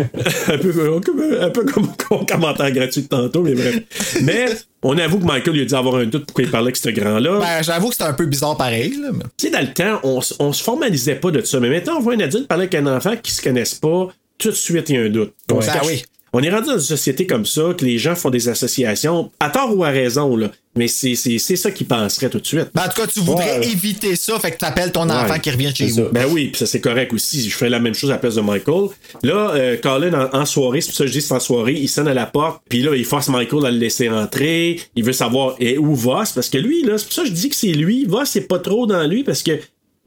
un, 0.52 0.58
peu, 0.58 0.72
comme- 1.00 1.36
un 1.40 1.50
peu 1.50 1.64
comme 1.64 1.88
mon 2.10 2.24
commentaire 2.24 2.70
gratuit 2.72 3.02
de 3.02 3.08
tantôt, 3.08 3.42
mais 3.42 3.54
bref. 3.54 3.80
Mais 4.22 4.46
on 4.82 4.96
avoue 4.98 5.18
que 5.18 5.24
Michael 5.24 5.56
il 5.56 5.62
a 5.62 5.64
dû 5.64 5.74
avoir 5.74 5.96
un 5.96 6.06
doute 6.06 6.26
pourquoi 6.26 6.44
il 6.44 6.50
parlait 6.50 6.66
avec 6.66 6.76
ce 6.76 6.90
grand-là. 6.90 7.38
Ben, 7.40 7.62
j'avoue 7.62 7.88
que 7.88 7.94
c'était 7.94 8.08
un 8.08 8.12
peu 8.12 8.26
bizarre 8.26 8.56
pareil, 8.56 8.94
là. 9.00 9.08
Tu 9.36 9.46
sais, 9.46 9.50
dans 9.50 9.60
le 9.60 9.72
temps, 9.72 10.00
on, 10.02 10.20
se 10.20 10.62
formalisait 10.62 11.16
pas 11.16 11.30
de 11.30 11.40
ça. 11.40 11.58
Mais 11.60 11.70
maintenant, 11.70 11.96
on 11.98 12.00
voit 12.00 12.14
un 12.14 12.20
adulte 12.20 12.46
parler 12.46 12.64
avec 12.64 12.74
un 12.74 12.86
enfant 12.86 13.14
qui 13.20 13.32
se 13.32 13.42
connaissent 13.42 13.74
pas. 13.74 14.08
Tout 14.38 14.50
de 14.50 14.54
suite, 14.54 14.90
il 14.90 14.96
y 14.96 14.98
a 14.98 15.02
un 15.02 15.08
doute. 15.08 15.32
On, 15.50 15.60
se 15.60 15.66
Ben 15.66 15.80
oui. 15.86 16.04
On 16.34 16.42
est 16.42 16.50
rendu 16.50 16.66
dans 16.66 16.74
une 16.74 16.80
société 16.80 17.26
comme 17.26 17.46
ça, 17.46 17.74
que 17.78 17.84
les 17.84 17.96
gens 17.98 18.14
font 18.14 18.28
des 18.30 18.48
associations, 18.50 19.30
à 19.40 19.48
tort 19.50 19.74
ou 19.76 19.84
à 19.84 19.88
raison, 19.88 20.36
là. 20.36 20.50
Mais 20.76 20.88
c'est 20.88 21.14
c'est- 21.14 21.38
c'est 21.38 21.54
ça 21.54 21.70
qu'ils 21.70 21.86
penseraient 21.86 22.28
tout 22.28 22.40
de 22.40 22.46
suite. 22.46 22.66
Ben, 22.74 22.82
en 22.82 22.88
tout 22.88 23.00
cas, 23.00 23.06
tu 23.06 23.20
voudrais 23.20 23.60
Ouais. 23.60 23.68
éviter 23.68 24.16
ça, 24.16 24.38
fait 24.40 24.50
que 24.50 24.58
t'appelles 24.58 24.90
ton 24.90 25.08
Ouais, 25.08 25.14
enfant 25.14 25.38
qui 25.38 25.50
revient 25.50 25.72
chez 25.74 25.86
vous. 25.86 25.94
ça. 25.96 26.02
Ben 26.12 26.26
oui, 26.30 26.48
puis 26.48 26.58
ça 26.58 26.66
c'est 26.66 26.80
correct 26.80 27.12
aussi. 27.12 27.48
Je 27.48 27.56
fais 27.56 27.68
la 27.68 27.78
même 27.78 27.94
chose 27.94 28.10
à 28.10 28.14
la 28.14 28.18
place 28.18 28.34
de 28.34 28.40
Michael. 28.40 28.88
Là, 29.22 29.52
euh, 29.54 29.76
Colin 29.80 30.12
en, 30.32 30.36
en 30.40 30.44
soirée, 30.44 30.80
c'est 30.80 30.88
pour 30.88 30.96
ça 30.96 31.04
que 31.04 31.08
je 31.08 31.12
dis 31.12 31.22
c'est 31.22 31.32
en 31.34 31.38
soirée, 31.40 31.74
il 31.74 31.88
sonne 31.88 32.08
à 32.08 32.14
la 32.14 32.26
porte, 32.26 32.60
puis 32.68 32.82
là, 32.82 32.96
il 32.96 33.04
force 33.04 33.28
Michael 33.28 33.66
à 33.66 33.70
le 33.70 33.78
laisser 33.78 34.08
entrer. 34.08 34.80
Il 34.96 35.04
veut 35.04 35.12
savoir 35.12 35.54
eh, 35.60 35.78
où 35.78 35.94
Voss, 35.94 36.32
parce 36.32 36.48
que 36.48 36.58
lui, 36.58 36.82
là, 36.82 36.98
c'est 36.98 37.04
pour 37.04 37.12
ça 37.14 37.22
que 37.22 37.28
je 37.28 37.32
dis 37.34 37.48
que 37.48 37.56
c'est 37.56 37.68
lui. 37.72 38.04
Voss, 38.06 38.30
c'est 38.30 38.48
pas 38.48 38.58
trop 38.58 38.86
dans 38.86 39.06
lui, 39.06 39.22
parce 39.22 39.44
que 39.44 39.52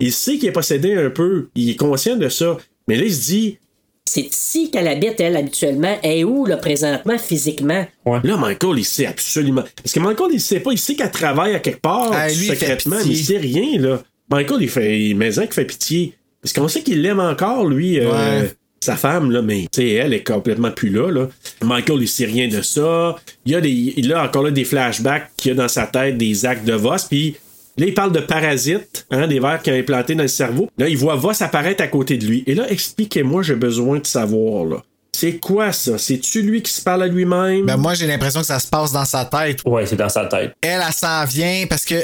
il 0.02 0.12
sait 0.12 0.38
qu'il 0.38 0.49
est 0.49 0.52
possédé 0.52 0.94
un 0.95 1.10
peu. 1.10 1.48
Il 1.56 1.70
est 1.70 1.76
conscient 1.76 2.18
de 2.18 2.28
ça. 2.30 2.58
Mais 2.90 2.98
là, 2.98 3.04
il 3.06 3.14
se 3.16 3.26
dit, 3.26 3.58
C'est 4.07 4.21
ici 4.21 4.71
qu'elle 4.71 4.88
habite, 4.88 5.19
elle, 5.19 5.35
habituellement. 5.38 5.97
Elle 6.03 6.17
est 6.19 6.23
où, 6.23 6.45
là, 6.45 6.57
présentement, 6.57 7.17
physiquement? 7.17 7.85
Là, 8.05 8.38
Michael, 8.38 8.79
il 8.79 8.85
sait 8.85 9.05
absolument. 9.05 9.63
Parce 9.84 9.93
que 9.93 9.99
Michael, 9.99 10.29
il 10.34 10.41
sait 10.41 10.59
pas. 10.59 10.71
Il 10.71 10.77
sait 10.79 10.95
qu'elle 10.95 11.11
travaille 11.11 11.53
à 11.55 11.59
quelque 11.59 11.81
part, 11.81 12.09
Ah, 12.13 12.27
lui, 12.29 12.35
il 12.35 12.49
fait 12.49 12.55
secrètement, 12.55 12.95
mais 12.97 13.03
pitié. 13.03 13.17
il 13.19 13.25
sait 13.25 13.38
rien, 13.38 13.79
là. 13.81 14.01
Michael, 14.29 14.61
il 14.61 14.69
fait. 14.69 14.99
Il 14.99 15.15
met 15.15 15.31
qu'il 15.31 15.51
fait 15.51 15.65
pitié. 15.65 16.13
Parce 16.41 16.53
qu'on 16.53 16.67
sait 16.67 16.81
qu'il 16.81 17.01
l'aime 17.01 17.19
encore, 17.19 17.67
lui. 17.67 17.99
euh, 17.99 18.11
Ouais. 18.41 18.51
Sa 18.79 18.95
femme, 18.95 19.31
là, 19.31 19.41
mais 19.41 19.61
tu 19.71 19.81
sais, 19.81 19.89
elle 19.93 20.13
est 20.13 20.23
complètement 20.23 20.69
plus 20.69 20.89
là, 20.89 21.09
là. 21.11 21.27
Michael, 21.63 21.97
il 22.01 22.07
sait 22.07 22.25
rien 22.25 22.47
de 22.47 22.61
ça. 22.61 23.15
Il 23.45 23.51
y 23.51 23.55
a, 23.55 23.59
des, 23.61 23.71
il 23.97 24.13
a 24.13 24.23
encore 24.23 24.43
là 24.43 24.51
des 24.51 24.63
flashbacks 24.65 25.31
qu'il 25.35 25.49
y 25.49 25.51
a 25.53 25.55
dans 25.55 25.67
sa 25.67 25.88
tête, 25.88 26.15
des 26.17 26.45
actes 26.45 26.63
de 26.63 26.73
Voss. 26.73 27.05
Puis 27.05 27.35
là, 27.78 27.86
il 27.86 27.94
parle 27.94 28.12
de 28.12 28.20
parasites, 28.20 29.06
hein, 29.12 29.28
des 29.28 29.40
vers 29.40 29.62
qui 29.62 29.72
ont 29.72 29.76
implanté 29.76 30.16
dans 30.16 30.24
le 30.24 30.28
cerveau. 30.28 30.70
Là, 30.78 30.88
il 30.90 30.98
voit 30.98 31.16
Voss 31.16 31.41
apparaître 31.41 31.84
à 31.84 31.88
côté 31.88 32.18
de 32.18 32.26
lui. 32.26 32.44
Et 32.48 32.56
là, 32.56 32.70
expliquez-moi, 32.70 33.44
j'ai 33.44 33.56
besoin 33.56 33.99
de 33.99 34.06
savoir, 34.06 34.66
là. 34.66 34.84
C'est 35.14 35.40
quoi 35.40 35.72
ça? 35.72 35.98
C'est-tu 35.98 36.44
lui 36.44 36.62
qui 36.62 36.72
se 36.72 36.82
parle 36.82 37.02
à 37.02 37.08
lui-même? 37.08 37.66
Ben, 37.66 37.78
moi, 37.78 37.95
j'ai 37.95 38.06
l'impression 38.06 38.41
que 38.41 38.45
ça 38.45 38.60
se 38.60 38.68
passe 38.68 38.91
dans 38.91 39.06
sa 39.06 39.26
tête. 39.26 39.62
Ouais, 39.66 39.84
c'est 39.88 39.95
dans 39.95 40.10
sa 40.10 40.26
tête. 40.26 40.54
Elle, 40.62 40.80
elle 40.86 40.94
s'en 40.94 41.26
vient 41.26 41.66
parce 41.68 41.86
que 41.86 41.95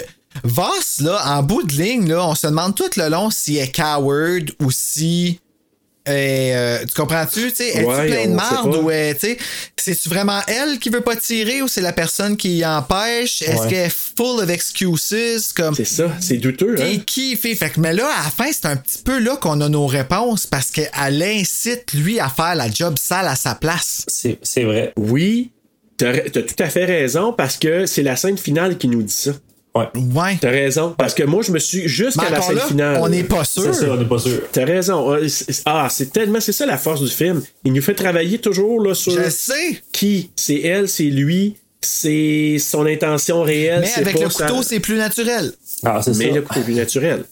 Voss, 0.43 0.99
là, 0.99 1.21
en 1.37 1.43
bout 1.43 1.61
de 1.61 1.73
ligne, 1.73 2.09
là, 2.09 2.27
on 2.27 2.33
se 2.33 2.47
demande 2.47 2.73
tout 2.73 2.89
le 2.97 3.09
long 3.09 3.29
si 3.29 3.57
elle 3.57 3.65
est 3.65 3.75
coward 3.75 4.51
ou 4.59 4.71
si. 4.71 5.39
Euh, 6.09 6.79
tu 6.85 6.93
comprends-tu? 6.93 7.49
tu 7.51 7.55
sais, 7.55 7.69
Est-tu 7.69 7.85
Ouais, 7.85 8.07
plein 8.07 8.27
de 8.27 8.33
marde 8.33 8.75
ou 8.75 8.91
est, 8.91 9.13
tu 9.15 9.19
sais, 9.27 9.37
c'est-tu 9.77 10.09
vraiment 10.09 10.39
elle 10.47 10.79
qui 10.79 10.89
veut 10.89 11.01
pas 11.01 11.15
tirer 11.15 11.61
ou 11.61 11.67
c'est 11.67 11.81
la 11.81 11.93
personne 11.93 12.35
qui 12.37 12.57
y 12.57 12.65
empêche? 12.65 13.41
Est-ce 13.41 13.61
Ouais. 13.63 13.67
qu'elle 13.69 13.85
est 13.87 13.95
full 14.17 14.41
of 14.43 14.49
excuses? 14.49 15.53
Comme, 15.55 15.75
C'est 15.75 15.85
ça, 15.85 16.11
c'est 16.19 16.37
douteux, 16.37 16.75
hein? 16.77 16.83
T'es 16.83 16.97
qui 16.99 17.35
fait? 17.35 17.55
Fait 17.55 17.69
que, 17.69 17.79
mais 17.79 17.93
là, 17.93 18.07
à 18.19 18.23
la 18.25 18.29
fin, 18.29 18.51
c'est 18.51 18.65
un 18.65 18.75
petit 18.75 18.97
peu 19.03 19.19
là 19.19 19.37
qu'on 19.37 19.61
a 19.61 19.69
nos 19.69 19.87
réponses 19.87 20.45
parce 20.45 20.71
qu'elle 20.71 21.23
incite 21.23 21.93
lui 21.93 22.19
à 22.19 22.27
faire 22.29 22.55
la 22.55 22.69
job 22.69 22.95
sale 22.99 23.27
à 23.27 23.35
sa 23.35 23.55
place. 23.55 24.03
C'est 24.07 24.39
c'est 24.43 24.63
vrai. 24.63 24.93
Oui, 24.97 25.51
t'as 25.97 26.17
t'as 26.29 26.41
tout 26.41 26.55
à 26.63 26.69
fait 26.69 26.85
raison 26.85 27.31
parce 27.33 27.57
que 27.57 27.85
c'est 27.85 28.03
la 28.03 28.15
scène 28.15 28.37
finale 28.37 28.77
qui 28.77 28.87
nous 28.87 29.03
dit 29.03 29.13
ça. 29.13 29.31
Ouais. 29.75 29.87
Ouais. 30.13 30.37
T'as 30.39 30.51
raison. 30.51 30.93
Parce 30.97 31.13
que 31.15 31.23
moi, 31.23 31.41
je 31.41 31.51
me 31.51 31.57
suis 31.59 31.87
jusqu'à 31.87 32.23
Mais 32.25 32.29
la 32.31 32.41
scène 32.41 32.55
là, 32.57 32.65
finale. 32.67 32.97
on 33.01 33.09
n'est 33.09 33.23
pas 33.23 33.43
sûr. 33.43 33.63
C'est 33.63 33.73
ça, 33.73 33.91
on 33.91 33.97
n'est 33.97 34.05
pas 34.05 34.19
sûr. 34.19 34.39
T'as 34.51 34.65
raison. 34.65 35.11
Euh, 35.15 35.27
Ah, 35.65 35.87
c'est 35.89 36.13
tellement, 36.13 36.39
c'est 36.39 36.51
ça 36.51 36.65
la 36.67 36.77
force 36.77 37.01
du 37.01 37.09
film. 37.09 37.41
Il 37.63 37.73
nous 37.73 37.81
fait 37.81 37.95
travailler 37.95 38.37
toujours 38.37 38.79
là, 38.81 38.93
sur 38.93 39.11
Je 39.13 39.29
sais. 39.29 39.81
qui. 39.91 40.29
C'est 40.35 40.61
elle, 40.61 40.87
c'est 40.87 41.03
lui, 41.05 41.55
c'est 41.81 42.57
son 42.59 42.85
intention 42.85 43.41
réelle. 43.41 43.81
Mais 43.81 43.87
c'est 43.87 44.01
avec 44.01 44.15
pas 44.15 44.23
le 44.23 44.29
couteau, 44.29 44.61
c'est 44.61 44.79
plus 44.79 44.95
naturel. 44.97 45.51
Ah, 45.83 46.01
c'est 46.03 46.15
Mais 46.17 46.29
ça. 46.29 46.35
le 46.35 46.41
couteau 46.43 46.59
est 46.59 46.63
plus 46.63 46.75
naturel. 46.75 47.25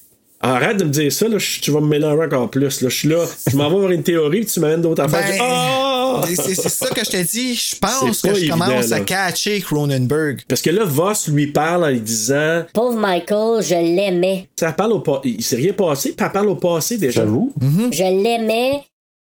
Arrête 0.44 0.78
de 0.78 0.86
me 0.86 0.90
dire 0.90 1.12
ça, 1.12 1.28
là, 1.28 1.38
je- 1.38 1.60
tu 1.60 1.70
vas 1.72 1.82
me 1.82 1.88
mélanger 1.88 2.24
encore 2.26 2.50
plus. 2.50 2.82
Là. 2.82 2.90
Je 2.90 2.96
suis 2.96 3.08
là, 3.08 3.24
je 3.50 3.56
m'en 3.56 3.70
vais 3.70 3.76
avoir 3.76 3.92
une 3.92 4.04
théorie, 4.04 4.40
puis 4.42 4.50
tu 4.50 4.60
m'amènes 4.60 4.82
d'autres 4.82 5.04
affaires. 5.04 5.22
Ben- 5.28 5.38
ça! 5.38 6.22
C'est 6.36 6.70
ça 6.70 6.88
que 6.90 7.04
je 7.06 7.10
t'ai 7.10 7.24
dit. 7.24 7.56
Je 7.56 7.76
pense 7.80 8.22
que 8.22 8.34
je 8.34 8.40
évident, 8.42 8.58
commence 8.58 8.92
à 8.92 9.00
catcher 9.02 9.62
Cronenberg. 9.62 10.42
Parce 10.48 10.62
que 10.62 10.70
là, 10.70 10.84
Voss 10.84 11.28
lui 11.28 11.48
parle 11.48 11.84
en 11.86 11.90
lui 11.90 12.02
disant 12.02 12.64
Pauvre 12.74 12.98
Michael, 13.00 13.64
je 13.64 13.76
l'aimais. 13.76 14.50
ça 14.60 14.72
parle 14.74 14.94
au 14.94 15.04
Il 15.24 15.44
s'est 15.44 15.56
rien 15.56 15.74
passé, 15.74 16.14
puis 16.14 16.26
elle 16.26 16.32
parle 16.32 16.50
au 16.50 16.56
passé 16.56 16.98
déjà. 16.98 17.22
J'avoue. 17.22 17.54
Je 17.92 18.04
l'aimais. 18.04 18.82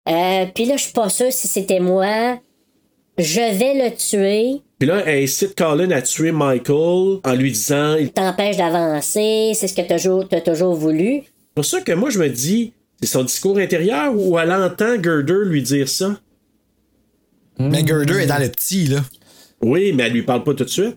Euh, 0.09 0.47
Puis 0.55 0.65
là, 0.65 0.77
je 0.77 0.83
suis 0.85 0.93
pas 0.93 1.09
sûre 1.09 1.31
si 1.33 1.47
c'était 1.47 1.79
moi. 1.79 2.39
Je 3.19 3.59
vais 3.59 3.75
le 3.75 3.95
tuer. 3.95 4.63
Puis 4.79 4.89
là, 4.89 5.03
elle 5.07 5.25
incite 5.25 5.55
Colin 5.55 5.91
à 5.91 6.03
tuer 6.03 6.33
Michael 6.33 7.21
en 7.25 7.35
lui 7.35 7.53
disant 7.53 7.97
Il 7.97 8.11
t'empêche 8.11 8.57
d'avancer. 8.57 9.53
C'est 9.55 9.69
ce 9.69 9.75
que 9.75 9.83
t'as 9.83 9.97
toujours, 9.97 10.29
t'as 10.29 10.41
toujours 10.41 10.75
voulu. 10.75 11.23
C'est 11.25 11.55
pour 11.55 11.65
ça 11.65 11.81
que 11.83 11.93
moi, 11.93 12.11
je 12.11 12.19
me 12.19 12.29
dis, 12.29 12.73
c'est 13.01 13.07
son 13.07 13.25
discours 13.25 13.59
intérieur 13.59 14.15
ou 14.17 14.39
elle 14.39 14.53
entend 14.53 14.95
Girder 15.03 15.45
lui 15.45 15.63
dire 15.63 15.89
ça? 15.89 16.19
Mais 17.59 17.87
Girder 17.87 18.23
est 18.23 18.27
dans 18.27 18.39
le 18.39 18.49
petit, 18.49 18.87
là. 18.87 19.01
Oui, 19.61 19.93
mais 19.93 20.05
elle 20.05 20.13
lui 20.13 20.23
parle 20.23 20.43
pas 20.43 20.55
tout 20.55 20.65
de 20.65 20.71
suite. 20.71 20.97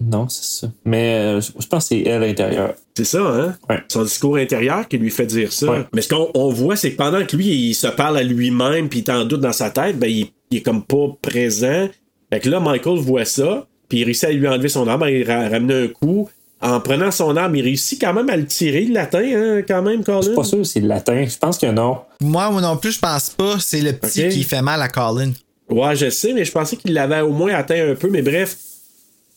Non, 0.00 0.28
c'est 0.28 0.60
ça. 0.60 0.72
Mais 0.84 1.14
euh, 1.14 1.40
je 1.40 1.66
pense 1.66 1.88
que 1.88 1.94
c'est 1.94 2.00
elle 2.02 2.22
à 2.22 2.26
l'intérieur. 2.26 2.74
C'est 2.96 3.04
ça, 3.04 3.20
hein? 3.20 3.56
Ouais. 3.70 3.78
Son 3.88 4.02
discours 4.02 4.36
intérieur 4.36 4.86
qui 4.88 4.98
lui 4.98 5.10
fait 5.10 5.26
dire 5.26 5.52
ça. 5.52 5.70
Ouais. 5.70 5.86
Mais 5.94 6.02
ce 6.02 6.08
qu'on 6.08 6.30
on 6.34 6.50
voit, 6.50 6.76
c'est 6.76 6.92
que 6.92 6.96
pendant 6.96 7.24
que 7.24 7.36
lui, 7.36 7.46
il 7.46 7.74
se 7.74 7.86
parle 7.86 8.18
à 8.18 8.22
lui-même 8.22 8.88
puis 8.88 9.00
il 9.00 9.02
est 9.04 9.10
en 9.10 9.24
doute 9.24 9.40
dans 9.40 9.52
sa 9.52 9.70
tête, 9.70 9.98
ben, 9.98 10.08
il, 10.08 10.32
il 10.54 10.58
est 10.58 10.62
comme 10.62 10.82
pas 10.84 11.08
présent. 11.22 11.88
Fait 12.32 12.40
que 12.40 12.48
là, 12.48 12.60
Michael 12.60 12.98
voit 12.98 13.24
ça, 13.24 13.66
puis 13.88 13.98
il 14.00 14.04
réussit 14.04 14.24
à 14.24 14.32
lui 14.32 14.48
enlever 14.48 14.68
son 14.68 14.88
arme, 14.88 15.04
il 15.08 15.22
ra- 15.30 15.48
ramener 15.48 15.84
un 15.84 15.88
coup. 15.88 16.28
En 16.60 16.80
prenant 16.80 17.10
son 17.10 17.36
arme, 17.36 17.54
il 17.56 17.62
réussit 17.62 18.00
quand 18.00 18.14
même 18.14 18.30
à 18.30 18.36
le 18.36 18.46
tirer, 18.46 18.82
il 18.84 18.92
l'atteint, 18.94 19.18
hein, 19.22 19.62
quand 19.68 19.82
même, 19.82 19.98
Je 20.06 20.12
suis 20.12 20.12
Colin. 20.30 20.34
pas 20.34 20.44
sûr 20.44 20.58
le 20.82 20.88
latin. 20.88 21.26
Je 21.28 21.36
pense 21.36 21.58
que 21.58 21.66
non. 21.66 21.98
Moi, 22.22 22.50
moi 22.50 22.60
non 22.62 22.76
plus, 22.78 22.92
je 22.92 22.98
pense 23.00 23.30
pas. 23.30 23.56
C'est 23.60 23.82
le 23.82 23.92
petit 23.92 24.28
qui 24.30 24.42
fait 24.44 24.62
mal 24.62 24.80
à 24.80 24.88
Colin. 24.88 25.32
Ouais, 25.68 25.94
je 25.96 26.08
sais, 26.10 26.32
mais 26.32 26.44
je 26.44 26.52
pensais 26.52 26.76
qu'il 26.76 26.94
l'avait 26.94 27.20
au 27.20 27.32
moins 27.32 27.52
atteint 27.54 27.90
un 27.90 27.94
peu, 27.94 28.08
mais 28.08 28.22
bref, 28.22 28.56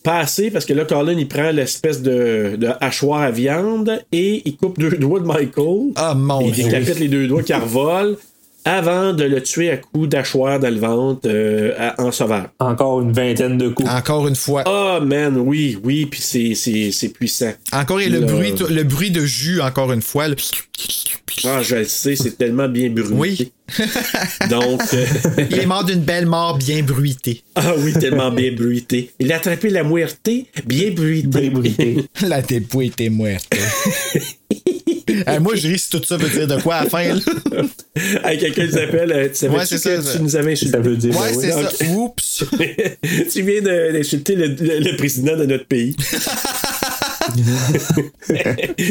pas 0.03 0.19
assez, 0.19 0.52
parce 0.52 0.64
que 0.64 0.73
là, 0.73 0.85
Colin, 0.85 1.14
il 1.18 1.27
prend 1.27 1.52
l'espèce 1.52 2.02
de, 2.02 2.56
de 2.57 2.69
hachoir 2.80 3.22
à 3.22 3.31
viande 3.31 3.99
et 4.14 4.41
il 4.45 4.56
coupe 4.56 4.80
deux 4.80 4.91
doigts 4.98 5.19
de 5.19 5.26
Michael. 5.26 5.91
Ah, 5.98 6.14
mon 6.15 6.39
il 6.41 6.52
Dieu. 6.53 6.64
décapite 6.65 6.99
les 6.99 7.07
deux 7.10 7.27
doigts 7.27 7.44
qui 7.44 7.53
revolent 7.53 8.15
avant 8.68 9.14
de 9.14 9.23
le 9.23 9.41
tuer 9.41 9.72
à 9.72 9.77
coups 9.77 10.10
d'hachoir 10.10 10.60
dans 10.60 10.69
le 10.73 10.80
ventre 10.80 11.22
euh, 11.26 11.73
à- 11.77 12.02
en 12.02 12.11
sauvage. 12.11 12.48
Encore 12.60 13.02
une 13.02 13.11
vingtaine 13.14 13.57
de 13.57 13.69
coups. 13.69 13.89
Encore 13.89 14.27
une 14.27 14.35
fois. 14.35 14.64
Ah, 14.65 14.99
man, 15.02 15.38
oui, 15.38 15.77
oui, 15.84 16.06
puis 16.06 16.22
c'est, 16.22 16.53
c'est, 16.56 16.91
c'est 16.91 17.10
puissant. 17.10 17.53
Encore 17.72 18.02
et 18.02 18.10
le 18.10 18.19
Là. 18.19 18.27
bruit, 18.27 18.53
le 18.69 18.84
bruit 18.84 19.11
de 19.11 19.22
jus, 19.26 19.61
encore 19.61 19.91
une 19.94 20.02
fois. 20.02 20.26
Ah, 21.45 21.61
je 21.61 21.76
le 21.76 21.84
sais, 21.85 22.15
c'est 22.15 22.38
tellement 22.38 22.68
bien 22.68 22.89
bruité. 22.89 23.14
Oui. 23.14 23.52
Donc, 24.49 24.81
euh, 24.94 25.06
Il 25.52 25.60
est 25.60 25.65
mort 25.65 25.84
d'une 25.84 25.99
belle 25.99 26.26
mort 26.26 26.57
bien 26.57 26.81
bruitée. 26.84 27.44
ah 27.56 27.73
oui, 27.77 27.94
tellement 27.94 28.31
bien 28.31 28.52
bruité. 28.53 29.11
Il 29.19 29.31
a 29.31 29.35
attrapé 29.38 29.69
la 29.69 29.84
muerte 29.84 30.30
bien 30.65 30.91
bruitée. 30.91 31.27
Débriqué. 31.27 31.98
La 32.27 32.41
dépouille 32.41 32.88
était 32.88 33.10
muerte. 33.10 33.53
Moi, 35.41 35.55
je 35.55 35.67
ris 35.67 35.79
si 35.79 35.89
tout 35.89 36.01
ça 36.03 36.17
veut 36.17 36.29
dire 36.29 36.47
de 36.47 36.61
quoi 36.61 36.75
à 36.75 36.84
la 36.84 36.89
fin. 36.89 37.03
Hey, 38.23 38.38
quelqu'un 38.38 38.67
nous 38.67 38.77
appelle. 38.77 39.11
euh, 39.11 39.27
Tu 39.29 39.35
savais 39.35 39.57
Ouais, 39.57 39.65
c'est 39.65 39.75
que 39.84 40.01
ça, 40.01 40.13
tu 40.17 40.21
nous 40.21 40.35
avais 40.35 40.51
insulté? 40.51 40.71
Ça 40.71 40.79
veut 40.79 40.95
dire. 40.95 41.17
Ouais, 41.19 41.31
ben 41.34 41.41
c'est 41.41 41.51
ça. 41.51 41.91
Oups. 41.93 42.43
tu 43.34 43.41
viens 43.41 43.61
d'insulter 43.91 44.35
le, 44.35 44.47
le- 44.49 44.79
le 44.91 44.95
président 44.97 45.35
de 45.35 45.45
notre 45.45 45.65
pays. 45.65 45.95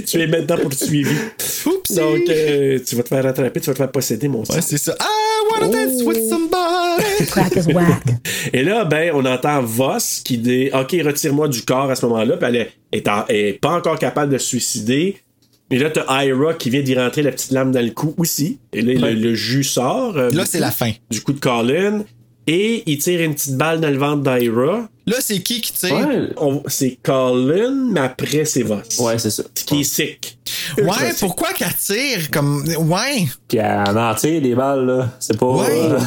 tu 0.07 0.21
es 0.21 0.27
maintenant 0.27 0.57
poursuivi. 0.59 1.15
Oups. 1.67 1.93
Donc, 1.95 2.29
euh, 2.29 2.79
tu 2.85 2.97
vas 2.97 3.03
te 3.03 3.09
faire 3.09 3.23
rattraper, 3.25 3.61
tu 3.61 3.67
vas 3.67 3.73
te 3.75 3.79
faire 3.79 3.91
posséder, 3.93 4.29
mon 4.29 4.41
Ouais, 4.41 4.47
sang. 4.47 4.61
c'est 4.61 4.79
ça. 4.79 4.97
I 5.01 5.53
wanna 5.61 5.69
dance 5.73 6.03
with 6.03 6.29
somebody. 6.29 7.27
Crack 7.29 7.57
is 7.57 7.73
whack. 7.73 8.03
Et 8.53 8.63
là, 8.63 8.85
ben, 8.85 9.13
on 9.15 9.25
entend 9.25 9.63
Voss 9.63 10.21
qui 10.25 10.39
dit 10.39 10.71
Ok, 10.73 10.97
retire-moi 11.05 11.49
du 11.49 11.63
corps 11.63 11.91
à 11.91 11.95
ce 11.97 12.05
moment-là. 12.07 12.37
Puis 12.37 12.47
elle 12.49 12.57
est, 12.57 12.71
est 12.93 13.09
en- 13.09 13.25
est 13.29 13.61
pas 13.61 13.71
encore 13.77 13.99
capable 13.99 14.33
de 14.33 14.39
se 14.39 14.47
suicider. 14.49 15.17
Et 15.71 15.79
là, 15.79 15.91
t'as 15.91 16.25
Ira 16.25 16.55
qui 16.55 16.71
vient 16.71 16.83
d'y 16.83 16.95
rentrer 16.95 17.23
la 17.23 17.33
petite 17.33 17.51
lame 17.51 17.73
dans 17.73 17.85
le 17.85 17.91
cou 17.91 18.15
aussi. 18.19 18.59
Et 18.73 18.83
là, 18.83 19.11
le, 19.11 19.15
le 19.15 19.35
jus 19.35 19.65
sort. 19.65 20.17
euh, 20.17 20.31
Là, 20.31 20.45
c'est 20.47 20.61
la 20.61 20.71
fin. 20.71 20.93
Du 21.11 21.21
coup 21.23 21.33
de 21.33 21.41
Colin. 21.41 22.05
Et 22.49 22.85
il 22.87 22.99
tire 22.99 23.21
une 23.23 23.35
petite 23.35 23.57
balle 23.57 23.81
dans 23.81 23.91
le 23.91 23.97
ventre 23.99 24.23
d'Ira. 24.23 24.89
Là, 25.09 25.17
c'est 25.19 25.41
qui 25.41 25.61
qui 25.61 25.73
tire? 25.73 25.93
Ouais, 26.09 26.29
On- 26.37 26.63
C'est 26.69 26.97
Colin, 27.03 27.91
mais 27.91 27.99
après, 28.01 28.45
c'est 28.45 28.63
Voss. 28.63 29.01
ouais 29.01 29.19
c'est 29.19 29.31
ça. 29.31 29.43
Ce 29.53 29.65
qui 29.65 29.81
est 29.81 29.85
sick. 29.85 30.39
Ouais, 30.79 31.13
pourquoi 31.19 31.53
qu'elle 31.55 31.75
tire 31.75 32.31
comme. 32.31 32.63
Ouais. 32.79 33.27
Puis 33.49 33.59
elle 33.59 33.99
en 33.99 34.15
tire 34.15 34.41
des 34.41 34.55
balles, 34.55 34.87
là. 34.87 35.17
C'est 35.19 35.37
pas. 35.37 35.47
Ouais. 35.47 35.67
euh, 35.71 35.99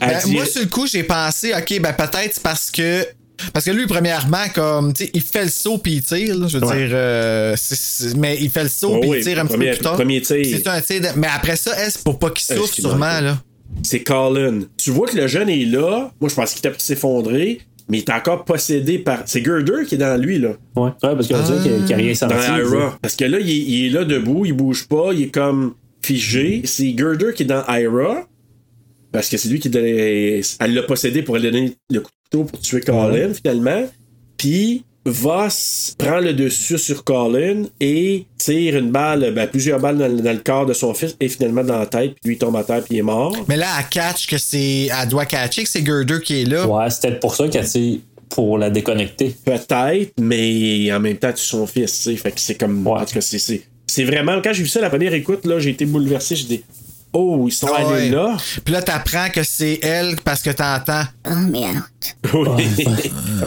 Ben, 0.00 0.18
dit- 0.24 0.32
Moi, 0.32 0.44
sur 0.46 0.62
le 0.62 0.68
coup, 0.68 0.88
j'ai 0.88 1.04
pensé, 1.04 1.52
OK, 1.54 1.80
ben 1.80 1.92
peut-être 1.92 2.40
parce 2.40 2.72
que. 2.72 3.06
Parce 3.52 3.64
que 3.66 3.70
lui, 3.70 3.86
premièrement, 3.86 4.44
comme, 4.54 4.92
tu 4.92 5.04
sais, 5.04 5.10
il 5.14 5.20
fait 5.22 5.44
le 5.44 5.50
saut 5.50 5.78
puis 5.78 5.94
il 5.94 6.02
tire, 6.02 6.36
là, 6.38 6.46
je 6.48 6.58
veux 6.58 6.66
Ouais. 6.66 6.76
dire, 6.86 6.90
euh, 6.96 7.54
c'est- 7.56 7.74
c'est- 7.78 8.16
mais 8.16 8.38
il 8.40 8.50
fait 8.50 8.62
le 8.64 8.68
saut 8.68 8.92
Oh 8.94 9.00
puis 9.00 9.10
oui, 9.10 9.18
il 9.20 9.24
tire 9.24 9.38
un 9.38 9.42
petit 9.46 9.54
premier- 9.56 9.70
peu 9.70 9.76
plus 9.76 9.82
tard. 9.84 9.94
premier 9.94 10.20
tir. 10.22 10.36
C'est 10.44 10.66
un 10.68 10.80
tir, 10.80 11.00
de- 11.00 11.18
mais 11.18 11.28
après 11.34 11.56
ça, 11.56 11.72
est-ce 11.86 11.98
pour 11.98 12.18
pas 12.18 12.30
qu'il 12.30 12.50
Est-ce 12.50 12.60
souffre 12.60 12.74
sûrement, 12.74 12.96
manque? 12.98 13.22
là? 13.22 13.42
C'est 13.82 14.00
Colin. 14.02 14.60
Tu 14.76 14.90
vois 14.90 15.06
que 15.06 15.16
le 15.16 15.26
jeune 15.26 15.48
est 15.50 15.64
là. 15.66 16.10
Moi, 16.20 16.30
je 16.30 16.34
pense 16.34 16.52
qu'il 16.52 16.62
t'a 16.62 16.70
pu 16.70 16.80
s'effondrer. 16.80 17.60
Mais 17.88 17.98
il 17.98 18.00
est 18.00 18.10
encore 18.10 18.44
possédé 18.44 18.98
par. 18.98 19.20
C'est 19.26 19.44
Girder 19.44 19.84
qui 19.86 19.94
est 19.94 19.98
dans 19.98 20.20
lui, 20.20 20.40
là. 20.40 20.48
Ouais, 20.74 20.82
ouais 20.84 20.92
parce 21.00 21.28
qu'on 21.28 21.40
dirait 21.40 21.62
qu'il 21.62 21.84
qu'il 21.84 21.94
a 21.94 21.96
rien 21.98 22.14
senti. 22.14 22.34
Dans. 22.34 22.56
Ira. 22.58 22.98
Parce 23.00 23.14
que 23.14 23.24
là, 23.24 23.38
il 23.40 23.48
est, 23.48 23.54
il 23.54 23.86
est 23.86 23.90
là 23.90 24.04
debout, 24.04 24.44
il 24.44 24.54
bouge 24.54 24.88
pas, 24.88 25.10
il 25.12 25.22
est 25.22 25.28
comme 25.30 25.74
figé. 26.02 26.62
C'est 26.64 26.94
Girder 26.96 27.32
qui 27.34 27.44
est 27.44 27.46
dans 27.46 27.62
Ira. 27.68 28.26
Parce 29.16 29.28
que 29.30 29.36
c'est 29.38 29.48
lui 29.48 29.58
qui 29.60 29.70
donnait. 29.70 30.40
Elle 30.60 30.74
l'a 30.74 30.82
possédé 30.82 31.22
pour 31.22 31.36
lui 31.36 31.42
donner 31.42 31.72
le 31.90 32.00
couteau 32.00 32.44
pour 32.44 32.60
tuer 32.60 32.80
Colin, 32.80 33.32
finalement. 33.34 33.88
Puis. 34.36 34.84
Voss 35.08 35.94
prend 35.96 36.18
le 36.18 36.32
dessus 36.32 36.76
sur 36.78 37.04
Colin 37.04 37.62
et 37.80 38.26
tire 38.38 38.76
une 38.76 38.90
balle, 38.90 39.32
ben, 39.36 39.46
plusieurs 39.46 39.78
balles 39.78 39.98
dans, 39.98 40.08
le- 40.08 40.20
dans 40.20 40.32
le 40.32 40.40
corps 40.40 40.66
de 40.66 40.72
son 40.72 40.94
fils 40.94 41.14
et 41.20 41.28
finalement 41.28 41.62
dans 41.62 41.78
la 41.78 41.86
tête, 41.86 42.14
puis 42.20 42.30
lui 42.30 42.34
il 42.34 42.38
tombe 42.38 42.56
à 42.56 42.64
terre 42.64 42.82
puis 42.82 42.96
il 42.96 42.98
est 42.98 43.02
mort. 43.02 43.32
Mais 43.48 43.56
là, 43.56 43.68
elle 43.78 43.88
catch 43.88 44.26
que 44.26 44.36
c'est. 44.36 44.88
Elle 45.00 45.08
doit 45.08 45.24
catcher 45.24 45.62
que 45.62 45.68
c'est 45.68 45.84
Girder 45.86 46.18
qui 46.20 46.42
est 46.42 46.44
là. 46.44 46.66
Ouais, 46.66 46.90
c'est 46.90 47.02
peut-être 47.02 47.20
pour 47.20 47.36
ça 47.36 47.46
qu'elle 47.46 47.68
tire 47.68 48.00
pour 48.30 48.58
la 48.58 48.68
déconnecter. 48.68 49.32
Peut-être, 49.44 50.12
mais 50.20 50.92
en 50.92 50.98
même 50.98 51.18
temps, 51.18 51.32
tu 51.32 51.44
son 51.44 51.68
fils, 51.68 51.98
tu 51.98 52.02
sais. 52.10 52.16
Fait 52.16 52.32
que 52.32 52.40
c'est 52.40 52.56
comme. 52.56 52.84
Ouais. 52.84 52.94
En 53.00 53.04
tout 53.04 53.14
cas, 53.14 53.20
c'est- 53.20 53.38
c'est. 53.38 53.62
C'est 53.86 54.02
vraiment. 54.02 54.42
Quand 54.42 54.52
j'ai 54.52 54.64
vu 54.64 54.68
ça 54.68 54.80
la 54.80 54.90
première 54.90 55.14
écoute, 55.14 55.46
là, 55.46 55.60
j'ai 55.60 55.70
été 55.70 55.86
bouleversé. 55.86 56.34
J'ai 56.34 56.44
dit. 56.46 56.64
Oh, 57.18 57.46
ils 57.48 57.52
sont 57.52 57.68
Ah 57.74 57.78
allés 57.78 57.88
ouais. 57.88 58.08
là? 58.10 58.36
Puis 58.62 58.74
là, 58.74 58.82
t'apprends 58.82 59.30
que 59.30 59.42
c'est 59.42 59.78
elle 59.82 60.16
parce 60.22 60.42
que 60.42 60.50
t'entends. 60.50 61.04
Oh 61.30 61.34
merde. 61.50 61.76
Oui. 62.34 62.68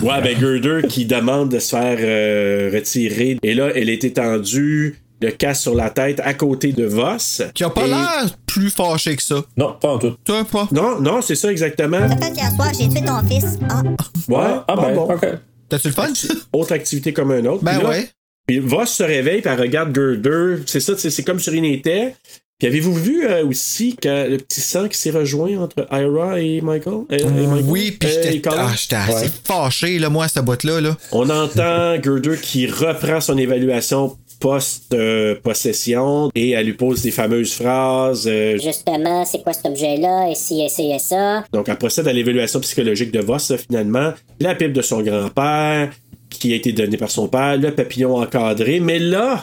ouais, 0.01 0.21
ben 0.23 0.39
Girder 0.39 0.87
qui 0.87 1.05
demande 1.05 1.49
de 1.49 1.59
se 1.59 1.69
faire 1.69 1.97
euh, 1.99 2.71
retirer. 2.73 3.37
Et 3.43 3.53
là, 3.53 3.69
elle 3.75 3.89
est 3.89 4.03
étendue, 4.03 4.99
le 5.21 5.29
casque 5.31 5.61
sur 5.61 5.75
la 5.75 5.91
tête 5.91 6.19
à 6.23 6.33
côté 6.33 6.71
de 6.71 6.85
Voss. 6.85 7.43
Qui 7.53 7.63
a 7.63 7.69
pas 7.69 7.85
Et- 7.85 7.89
l'air 7.89 8.25
plus 8.47 8.71
fâché 8.71 9.15
que 9.15 9.21
ça. 9.21 9.35
Non, 9.55 9.75
pas 9.79 9.89
en 9.89 9.99
tout. 9.99 10.15
Toi, 10.23 10.43
pas? 10.51 10.67
Non, 10.71 10.99
non, 10.99 11.21
c'est 11.21 11.35
ça 11.35 11.51
exactement. 11.51 11.99
Peut-être 12.07 12.33
qu'hier 12.33 12.51
soir, 12.55 12.71
j'ai 12.77 12.89
tué 12.89 13.05
ton 13.05 13.21
fils. 13.27 13.59
Ah, 13.69 13.83
Ouais, 14.27 14.61
ah, 14.67 14.75
ben, 14.77 14.95
bon. 14.95 15.13
ok. 15.13 15.27
T'as-tu 15.69 15.89
le 15.89 15.93
fun? 15.93 16.07
Autre 16.53 16.71
activité 16.73 17.13
comme 17.13 17.29
un 17.31 17.45
autre. 17.45 17.63
Ben 17.63 17.77
là, 17.83 17.89
ouais. 17.89 18.09
Puis 18.47 18.57
Voss 18.57 18.89
se 18.91 19.03
réveille, 19.03 19.41
puis 19.41 19.51
elle 19.53 19.61
regarde 19.61 19.93
Girder. 19.93 20.63
C'est 20.65 20.79
ça, 20.79 20.93
c'est 20.97 21.11
c'est 21.11 21.21
comme 21.23 21.39
sur 21.39 21.53
une 21.53 21.65
était. 21.65 22.15
Puis 22.59 22.67
avez-vous 22.67 22.93
vu 22.93 23.25
euh, 23.25 23.45
aussi 23.45 23.95
que 23.95 24.27
le 24.29 24.35
petit 24.37 24.59
sang 24.59 24.89
qui 24.89 24.97
s'est 24.97 25.11
rejoint 25.11 25.57
entre 25.59 25.87
Ira 25.93 26.41
et 26.41 26.59
Michael? 26.59 27.03
Euh, 27.09 27.17
et 27.17 27.23
Michael? 27.47 27.63
Oui, 27.69 27.91
puis 27.97 28.09
Euh, 28.09 28.21
j'étais 28.31 28.49
ah, 28.49 28.71
j'étais 28.77 28.95
assez 28.97 29.25
Ouais. 29.27 29.31
fâché, 29.45 29.97
là, 29.97 30.09
moi, 30.09 30.25
à 30.25 30.27
ce 30.27 30.41
bout-là. 30.41 30.81
Là. 30.81 30.97
On 31.13 31.29
entend 31.29 31.95
Girder 32.03 32.35
qui 32.41 32.67
reprend 32.67 33.21
son 33.21 33.37
évaluation 33.37 34.17
post-possession 34.41 36.31
et 36.35 36.51
elle 36.51 36.65
lui 36.65 36.73
pose 36.73 37.01
des 37.01 37.11
fameuses 37.11 37.53
phrases. 37.53 38.27
euh, 38.27 38.57
Justement, 38.61 39.23
c'est 39.25 39.41
quoi 39.41 39.53
cet 39.53 39.65
objet-là? 39.65 40.29
Et 40.29 40.35
si, 40.35 40.61
et 40.61 40.69
si, 40.69 40.91
et 40.91 40.99
ça? 40.99 41.43
donc, 41.53 41.69
elle 41.69 41.77
procède 41.77 42.07
à 42.07 42.13
l'évaluation 42.13 42.59
psychologique 42.59 43.11
de 43.11 43.19
Voss, 43.19 43.51
là, 43.51 43.57
finalement. 43.57 44.13
La 44.39 44.55
pipe 44.55 44.73
de 44.73 44.81
son 44.81 45.01
grand-père, 45.01 45.91
qui 46.29 46.53
a 46.53 46.55
été 46.57 46.71
donnée 46.73 46.97
par 46.97 47.09
son 47.11 47.27
père, 47.27 47.57
le 47.57 47.71
papillon 47.71 48.17
encadré. 48.17 48.79
Mais 48.79 48.99
là, 48.99 49.41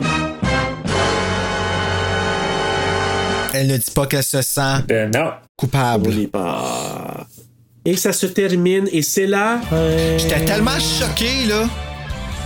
Elle 3.61 3.69
ne 3.69 3.77
dit 3.77 3.91
pas 3.95 4.07
qu'elle 4.07 4.23
se 4.23 4.43
sent 4.43 4.83
Ben 4.89 5.11
non. 5.11 5.31
coupable. 5.57 6.29
pas. 6.29 7.27
Et 7.85 7.97
ça 7.97 8.13
se 8.13 8.27
termine, 8.27 8.89
et 8.93 9.03
c'est 9.03 9.27
là. 9.27 9.61
J'étais 10.19 10.45
tellement 10.45 10.79
choqué, 10.79 11.47
là. 11.49 11.69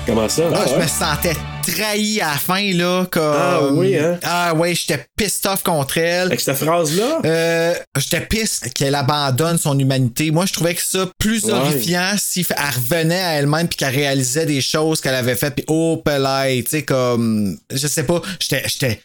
Comment 0.07 0.28
ça? 0.28 0.45
Ah, 0.55 0.65
je 0.66 0.73
ouais? 0.74 0.82
me 0.82 0.87
sentais 0.89 1.37
trahi 1.66 2.20
à 2.20 2.28
la 2.32 2.35
fin, 2.35 2.73
là. 2.74 3.07
Comme... 3.11 3.35
Ah 3.37 3.61
oui, 3.73 3.97
hein? 3.97 4.19
Ah 4.23 4.55
ouais, 4.55 4.74
j'étais 4.74 5.05
pissed 5.16 5.47
off 5.47 5.62
contre 5.62 5.99
elle. 5.99 6.27
Avec 6.28 6.41
cette 6.41 6.57
phrase-là? 6.57 7.20
Euh, 7.24 7.74
j'étais 7.99 8.20
pisse 8.27 8.61
qu'elle 8.74 8.95
abandonne 8.95 9.57
son 9.59 9.78
humanité. 9.78 10.31
Moi, 10.31 10.47
je 10.47 10.53
trouvais 10.53 10.74
que 10.74 10.82
ça 10.82 11.07
plus 11.19 11.45
Ouais. 11.45 11.53
horrifiant 11.53 12.12
si 12.19 12.47
elle 12.51 12.74
revenait 12.74 13.20
à 13.20 13.32
elle-même 13.35 13.69
puis 13.69 13.77
qu'elle 13.77 13.95
réalisait 13.95 14.47
des 14.47 14.61
choses 14.61 15.01
qu'elle 15.01 15.15
avait 15.15 15.37
faites 15.37 15.55
puis 15.55 15.65
oh 15.69 16.03
pelay, 16.05 16.62
tu 16.65 16.70
sais 16.70 16.82
comme 16.82 17.57
je 17.73 17.87
sais 17.87 18.05
pas, 18.05 18.20
j'étais 18.41 18.62
j'étais 18.66 19.01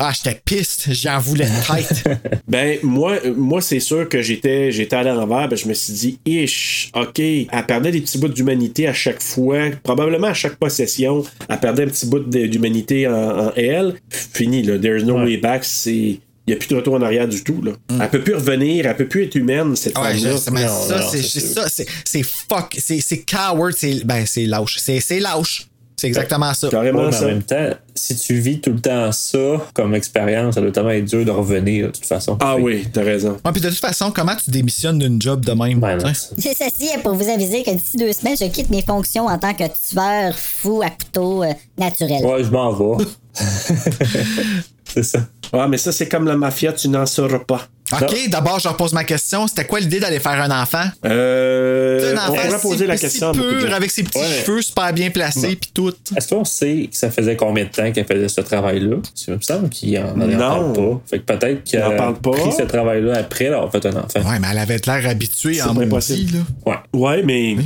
Ah, 0.00 0.12
j'étais 0.14 0.40
piste, 0.44 0.92
j'en 0.92 1.18
voulais 1.18 1.48
traite. 1.62 2.04
Ben, 2.48 2.78
moi, 2.82 3.16
moi 3.36 3.60
c'est 3.60 3.80
sûr 3.80 4.08
que 4.08 4.22
j'étais 4.22 4.70
j'étais 4.72 4.96
à 4.96 5.02
l'envers. 5.02 5.48
Ben, 5.48 5.56
je 5.56 5.66
me 5.68 5.74
suis 5.74 5.92
dit, 5.92 6.18
ish, 6.24 6.90
OK. 6.94 7.18
Elle 7.18 7.46
perdait 7.66 7.90
des 7.90 8.00
petits 8.00 8.16
bouts 8.18 8.28
d'humanité 8.28 8.86
à 8.88 8.92
chaque 8.94 9.22
fois. 9.22 9.70
Probablement 9.82 10.28
à 10.28 10.34
chaque 10.34 10.56
possession. 10.56 11.24
Elle 11.48 11.58
perdait 11.60 11.82
un 11.82 11.88
petit 11.88 12.06
bout 12.06 12.20
d'humanité 12.20 13.06
en, 13.08 13.48
en 13.48 13.52
elle. 13.56 13.96
Fini, 14.10 14.62
là. 14.62 14.78
There's 14.78 15.04
no 15.04 15.16
way 15.24 15.36
back. 15.36 15.64
C'est. 15.64 16.20
Il 16.46 16.52
n'y 16.52 16.54
a 16.54 16.56
plus 16.56 16.68
de 16.68 16.76
retour 16.76 16.94
en 16.94 17.02
arrière 17.02 17.28
du 17.28 17.44
tout. 17.44 17.60
Là. 17.60 17.72
Elle 18.00 18.08
peut 18.08 18.22
plus 18.22 18.34
revenir, 18.34 18.86
elle 18.86 18.96
peut 18.96 19.06
plus 19.06 19.24
être 19.24 19.34
humaine, 19.34 19.76
cette 19.76 19.94
Mm. 19.98 20.00
Ouais, 20.00 20.14
femme-là. 20.14 20.36
je 20.46 20.50
mais 20.50 20.64
Non, 20.64 20.68
ça, 20.88 21.68
c'est 22.06 22.22
fuck, 22.22 22.74
c'est 22.78 23.00
c'est 23.02 23.18
coward, 23.24 23.74
c'est 23.76 24.02
ben 24.06 24.24
c'est 24.24 24.46
lâche, 24.46 24.78
c'est 24.78 25.00
c'est 25.00 25.20
lâche. 25.20 25.66
C'est 25.98 26.06
exactement 26.06 26.54
ça. 26.54 26.68
Ouais, 26.68 26.92
mais 26.92 27.16
en 27.16 27.24
même 27.26 27.42
temps, 27.42 27.70
si 27.92 28.14
tu 28.14 28.34
vis 28.34 28.60
tout 28.60 28.70
le 28.70 28.80
temps 28.80 29.10
ça 29.10 29.66
comme 29.74 29.96
expérience, 29.96 30.54
ça 30.54 30.60
doit 30.60 30.70
tellement 30.70 30.90
être 30.90 31.04
dur 31.04 31.24
de 31.24 31.30
revenir 31.32 31.88
de 31.88 31.90
toute 31.90 32.06
façon. 32.06 32.38
Ah 32.40 32.56
oui, 32.56 32.86
t'as 32.92 33.02
raison. 33.02 33.36
Ouais, 33.44 33.52
puis 33.52 33.60
de 33.60 33.68
toute 33.68 33.78
façon, 33.78 34.12
comment 34.12 34.36
tu 34.36 34.50
démissionnes 34.52 35.00
d'une 35.00 35.20
job 35.20 35.44
de 35.44 35.52
même? 35.52 35.80
t'sais? 35.80 36.30
C'est 36.38 36.54
ceci 36.54 36.88
pour 37.02 37.14
vous 37.14 37.28
aviser 37.28 37.64
que 37.64 37.72
d'ici 37.72 37.96
deux 37.96 38.12
semaines, 38.12 38.36
je 38.40 38.46
quitte 38.46 38.70
mes 38.70 38.82
fonctions 38.82 39.26
en 39.26 39.38
tant 39.38 39.54
que 39.54 39.64
tueur 39.90 40.34
fou 40.36 40.82
à 40.82 40.90
couteau 40.90 41.42
euh, 41.42 41.52
naturel. 41.76 42.24
Ouais, 42.24 42.44
je 42.44 42.50
m'en 42.50 42.72
vais. 42.72 43.04
c'est 44.84 45.02
ça. 45.02 45.20
Ouais, 45.52 45.66
mais 45.66 45.78
ça, 45.78 45.90
c'est 45.90 46.08
comme 46.08 46.26
la 46.26 46.36
mafia, 46.36 46.72
tu 46.72 46.88
n'en 46.88 47.06
sauras 47.06 47.40
pas. 47.40 47.66
Ok, 47.92 48.28
d'abord, 48.28 48.58
je 48.58 48.68
repose 48.68 48.92
ma 48.92 49.04
question. 49.04 49.46
C'était 49.46 49.64
quoi 49.64 49.80
l'idée 49.80 49.98
d'aller 50.00 50.18
faire 50.20 50.40
un 50.42 50.62
enfant? 50.62 50.84
Euh, 51.06 52.14
un 52.14 52.22
on 52.22 52.26
pourrait 52.26 52.48
enfant 52.48 52.58
poser 52.68 52.84
si- 52.84 52.86
la 52.86 52.96
question 52.98 53.32
pur, 53.32 53.72
avec 53.74 53.90
ses 53.90 54.02
petits 54.02 54.18
Ouais. 54.18 54.42
cheveux 54.44 54.62
super 54.62 54.92
bien 54.92 55.10
placés, 55.10 55.56
puis 55.56 55.70
tout. 55.72 55.92
Est-ce 56.16 56.28
qu'on 56.28 56.44
sait 56.44 56.88
que 56.90 56.96
ça 56.96 57.10
faisait 57.10 57.36
combien 57.36 57.64
de 57.64 57.70
temps 57.70 57.90
qu'elle 57.92 58.06
faisait 58.06 58.28
ce 58.28 58.40
travail-là? 58.40 58.96
Il 59.26 59.34
me 59.34 59.40
semble 59.40 59.68
qu'il 59.70 59.98
en, 59.98 60.20
en 60.20 60.38
parle 60.38 60.72
pas. 60.74 61.00
Fait 61.08 61.18
que 61.20 61.24
peut-être 61.24 61.64
qu'elle 61.64 61.82
en 61.84 61.90
a 61.92 61.96
parle 61.96 62.14
pas. 62.20 62.30
pris 62.32 62.52
ce 62.52 62.62
travail-là 62.62 63.18
après 63.18 63.46
avoir 63.46 63.70
fait 63.72 63.84
un 63.86 63.96
enfant. 63.96 64.20
Ouais, 64.28 64.38
mais 64.40 64.48
elle 64.52 64.58
avait 64.58 64.80
l'air 64.86 65.08
habituée 65.08 65.54
C'est 65.54 65.62
en 65.62 65.74
très 65.74 65.86
maudit, 65.86 65.88
possible. 65.90 66.38
là. 66.66 66.72
Ouais. 66.92 67.00
Ouais, 67.00 67.22
mais. 67.22 67.56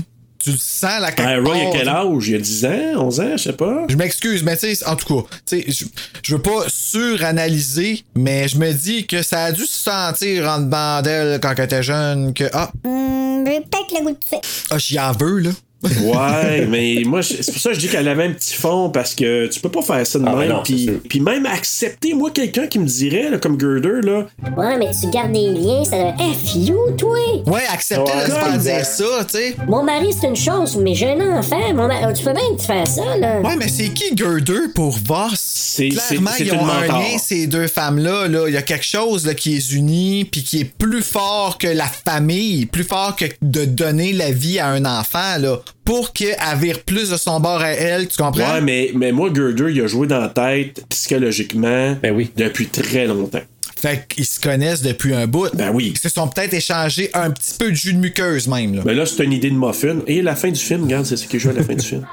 Tu 0.42 0.50
le 0.50 0.56
sens, 0.58 1.00
la 1.00 1.12
quelque 1.12 1.26
Ben, 1.28 1.46
Roy, 1.46 1.56
il 1.58 1.66
a 1.68 1.70
quel 1.70 1.88
âge? 1.88 2.28
Il 2.28 2.34
a 2.34 2.38
10 2.38 2.64
ans, 2.66 3.04
11 3.06 3.20
ans, 3.20 3.36
je 3.36 3.42
sais 3.42 3.52
pas. 3.52 3.84
Je 3.88 3.96
m'excuse, 3.96 4.42
mais 4.42 4.56
tu 4.56 4.74
sais, 4.74 4.86
en 4.86 4.96
tout 4.96 5.14
cas, 5.22 5.28
tu 5.46 5.60
sais, 5.62 5.64
je, 5.70 5.84
je 6.22 6.34
veux 6.34 6.42
pas 6.42 6.64
suranalyser, 6.68 8.04
mais 8.14 8.48
je 8.48 8.56
me 8.58 8.72
dis 8.72 9.06
que 9.06 9.22
ça 9.22 9.44
a 9.44 9.52
dû 9.52 9.62
se 9.62 9.84
sentir 9.84 10.48
en 10.48 10.58
dedans 10.60 11.02
d'elle 11.02 11.38
quand 11.40 11.54
elle 11.56 11.64
était 11.64 11.82
jeune, 11.82 12.34
que, 12.34 12.44
ah, 12.52 12.70
Hum, 12.84 13.44
j'ai 13.46 13.60
peut-être 13.60 13.98
le 13.98 14.04
goût 14.04 14.10
de 14.10 14.16
tuer. 14.16 14.38
ah 14.70 14.78
j'y 14.78 14.98
en 14.98 15.12
veux, 15.12 15.38
là. 15.40 15.50
Ouais, 15.82 16.66
mais 16.68 17.02
moi, 17.04 17.20
je- 17.22 17.34
c'est 17.42 17.52
pour 17.52 17.60
ça 17.60 17.70
que 17.70 17.74
je 17.74 17.80
dis 17.80 17.88
qu'elle 17.88 18.06
avait 18.08 18.24
un 18.24 18.32
petit 18.32 18.54
fond 18.54 18.90
parce 18.90 19.14
que 19.14 19.46
tu 19.48 19.58
peux 19.60 19.68
pas 19.68 19.82
faire 19.82 20.06
ça 20.06 20.18
de 20.18 20.24
Ah, 20.26 20.34
ben 20.34 20.48
même. 20.48 21.00
puis, 21.08 21.20
même 21.20 21.46
accepter, 21.46 22.14
moi, 22.14 22.30
quelqu'un 22.30 22.66
qui 22.68 22.78
me 22.78 22.86
dirait, 22.86 23.30
là, 23.30 23.38
comme 23.38 23.58
Girder, 23.58 24.00
là, 24.06 24.26
Ouais, 24.56 24.76
mais 24.78 24.90
tu 24.98 25.08
gardes 25.10 25.32
des 25.32 25.50
liens, 25.50 25.84
ça 25.84 25.96
doit. 25.98 26.14
F 26.18 26.54
you, 26.54 26.76
toi! 26.96 27.16
Ouais, 27.46 27.62
accepter 27.72 28.10
Ouais, 28.12 28.28
de 28.28 28.54
exact. 28.54 28.62
dire 28.62 28.86
ça, 28.86 29.24
tu 29.24 29.36
sais. 29.38 29.56
Mon 29.66 29.82
mari, 29.82 30.12
c'est 30.18 30.28
une 30.28 30.36
chose, 30.36 30.76
mais 30.76 30.94
j'ai 30.94 31.10
un 31.10 31.38
enfant. 31.38 31.72
Mon 31.74 31.88
ma- 31.88 32.12
Tu 32.12 32.24
peux 32.24 32.32
bien 32.32 32.54
te 32.56 32.62
faire 32.62 32.86
ça, 32.86 33.16
là. 33.16 33.40
Ouais, 33.40 33.56
mais 33.56 33.68
c'est 33.68 33.88
qui 33.88 34.16
Girder 34.16 34.68
pour 34.74 34.96
Voss? 35.04 35.40
C'est- 35.40 35.88
Clairement, 35.88 36.30
c'est- 36.36 36.44
c'est 36.44 36.50
ils 36.50 36.52
ont 36.54 36.66
un 36.68 36.86
lien, 36.86 37.18
ces 37.18 37.46
deux 37.46 37.66
femmes-là. 37.66 38.28
Là? 38.28 38.44
Il 38.48 38.54
y 38.54 38.56
a 38.56 38.62
quelque 38.62 38.84
chose 38.84 39.26
là, 39.26 39.34
qui 39.34 39.50
les 39.50 39.74
unit, 39.74 40.24
puis 40.26 40.42
qui 40.42 40.60
est 40.60 40.64
plus 40.64 41.02
fort 41.02 41.56
que 41.58 41.66
la 41.66 41.86
famille, 41.86 42.66
plus 42.66 42.84
fort 42.84 43.16
que 43.16 43.24
de 43.40 43.64
donner 43.64 44.12
la 44.12 44.30
vie 44.30 44.58
à 44.58 44.68
un 44.68 44.84
enfant, 44.84 45.38
là, 45.40 45.58
pour 45.84 46.12
qu'elle 46.12 46.36
vire 46.58 46.80
plus 46.84 47.10
de 47.10 47.16
son 47.16 47.40
bord 47.40 47.60
à 47.60 47.70
elle, 47.72 48.08
tu 48.08 48.16
comprends? 48.16 48.54
Ouais, 48.54 48.60
mais, 48.60 48.90
mais 48.94 49.12
moi, 49.12 49.30
Girder, 49.34 49.72
il 49.72 49.80
a 49.82 49.86
joué 49.86 50.06
dans 50.06 50.18
la 50.20 50.28
tête 50.28 50.84
psychologiquement 50.88 51.96
Ben 52.02 52.14
oui. 52.14 52.30
depuis 52.36 52.66
très 52.68 53.06
longtemps. 53.06 53.40
Fait 53.80 54.06
qu'ils 54.08 54.26
se 54.26 54.38
connaissent 54.38 54.82
depuis 54.82 55.12
un 55.12 55.26
bout. 55.26 55.48
Ben 55.54 55.70
oui. 55.74 55.92
Ils 55.96 55.98
se 55.98 56.08
sont 56.08 56.28
peut-être 56.28 56.54
échangés 56.54 57.10
un 57.14 57.30
petit 57.30 57.54
peu 57.58 57.70
de 57.70 57.74
jus 57.74 57.92
de 57.94 57.98
muqueuse, 57.98 58.46
même. 58.46 58.76
Là. 58.76 58.82
Mais 58.86 58.94
là, 58.94 59.04
c'est 59.06 59.24
une 59.24 59.32
idée 59.32 59.50
de 59.50 59.56
muffin. 59.56 59.96
Et 60.06 60.22
la 60.22 60.36
fin 60.36 60.50
du 60.50 60.60
film, 60.60 60.84
regarde, 60.84 61.04
c'est 61.04 61.16
ce 61.16 61.26
qui 61.26 61.40
joue 61.40 61.50
à 61.50 61.54
la 61.54 61.64
fin 61.64 61.74
du 61.74 61.84
film. 61.84 62.06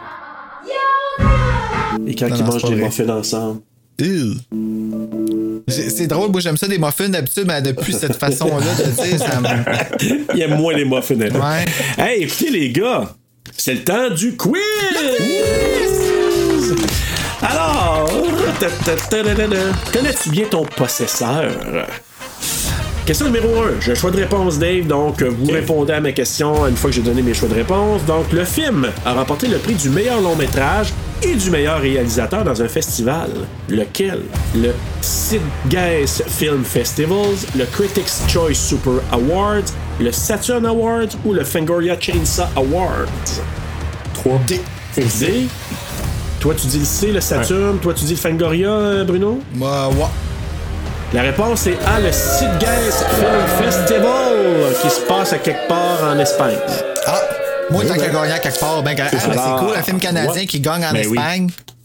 Et 2.08 2.16
quand 2.16 2.28
Non, 2.30 2.36
ils 2.36 2.44
non, 2.44 2.52
mangent 2.52 2.64
des 2.64 2.76
vrai. 2.76 2.86
muffins 2.86 3.10
ensemble. 3.10 3.62
C'est 5.68 6.08
drôle, 6.08 6.32
moi 6.32 6.42
j'aime 6.42 6.58
ça 6.58 6.68
des 6.68 6.80
muffins 6.80 7.10
d'habitude, 7.10 7.44
mais 7.46 7.62
depuis 7.62 7.94
cette 7.94 8.16
façon-là 8.16 8.66
de 8.76 9.08
dire, 9.08 9.20
ça 9.20 9.40
me. 9.42 10.36
Il 10.36 10.42
aime 10.42 10.56
moins 10.58 10.74
les 10.74 10.86
muffins. 10.86 11.16
Ouais. 11.20 11.66
Hey, 11.98 12.24
écoutez, 12.24 12.50
les 12.50 12.72
gars, 12.72 13.14
c'est 13.58 13.74
le 13.74 13.84
temps 13.84 14.10
du 14.10 14.36
quiz! 14.36 14.62
Alors, 17.42 18.10
connais-tu 19.92 20.30
bien 20.30 20.46
ton 20.46 20.66
possesseur? 20.66 21.52
Question 23.10 23.26
numéro 23.26 23.64
1. 23.64 23.80
J'ai 23.82 23.94
un 23.94 23.96
choix 23.96 24.12
de 24.12 24.18
réponse, 24.18 24.60
Dave. 24.60 24.86
Donc, 24.86 25.24
euh, 25.24 25.32
vous 25.36 25.52
répondez 25.52 25.94
à 25.94 26.00
mes 26.00 26.14
questions 26.14 26.68
une 26.68 26.76
fois 26.76 26.92
que 26.92 26.96
j'ai 26.96 27.02
donné 27.02 27.24
mes 27.24 27.34
choix 27.34 27.50
de 27.50 27.56
réponse. 27.56 28.06
Donc, 28.06 28.32
le 28.32 28.44
film 28.44 28.88
a 29.04 29.14
remporté 29.14 29.48
le 29.48 29.58
prix 29.58 29.74
du 29.74 29.90
meilleur 29.90 30.22
long 30.22 30.36
métrage 30.36 30.94
et 31.24 31.34
du 31.34 31.50
meilleur 31.50 31.82
réalisateur 31.82 32.44
dans 32.44 32.62
un 32.62 32.68
festival. 32.68 33.32
Lequel? 33.68 34.20
Le 34.54 34.76
Sid 35.02 35.42
Film 36.28 36.64
Festivals, 36.64 37.48
le 37.58 37.66
Critics' 37.66 38.28
Choice 38.28 38.54
Super 38.54 39.02
Awards, 39.12 39.74
le 40.00 40.12
Saturn 40.12 40.68
Awards 40.68 41.18
ou 41.26 41.34
le 41.34 41.44
Fangoria 41.44 42.00
Chainsaw 42.00 42.44
Awards? 42.56 43.42
3. 44.14 44.40
D. 44.46 44.62
D. 44.98 45.48
Toi, 46.40 46.54
tu 46.54 46.68
dis 46.68 46.78
le 46.78 46.86
C, 46.86 47.12
le 47.12 47.22
Saturn. 47.22 47.80
Toi, 47.80 47.96
tu 47.96 48.06
dis 48.06 48.14
le 48.14 48.20
Fangoria, 48.20 48.70
euh, 48.70 49.04
Bruno? 49.04 49.40
Moi, 49.56 49.88
ouais. 49.98 50.29
La 51.14 51.24
réponse 51.24 51.66
est 51.66 51.78
A, 51.88 52.00
le 52.00 52.12
Sid 52.12 52.50
Geiss 52.60 53.04
Film 53.16 53.64
Festival, 53.64 54.74
qui 54.82 54.90
se 54.90 55.02
passe 55.08 55.34
à 55.34 55.40
quelque 55.40 55.68
part 55.68 56.04
en 56.04 56.20
Espagne. 56.20 56.58
Ah! 57.08 57.20
Moi, 57.72 57.84
tant 57.86 57.96
qu'à 57.96 58.10
gagner 58.10 58.34
à 58.34 58.40
quelque 58.40 58.60
part, 58.60 58.84
ben, 58.84 58.96
ah, 59.00 59.10
ben, 59.12 59.20
c'est 59.20 59.66
cool, 59.66 59.76
un 59.76 59.82
film 59.84 60.00
canadien 60.00 60.32
Ouais. 60.32 60.46
qui 60.46 60.60
gagne 60.60 60.86
en 60.86 60.92
Ben 60.94 61.08
oui. 61.08 61.18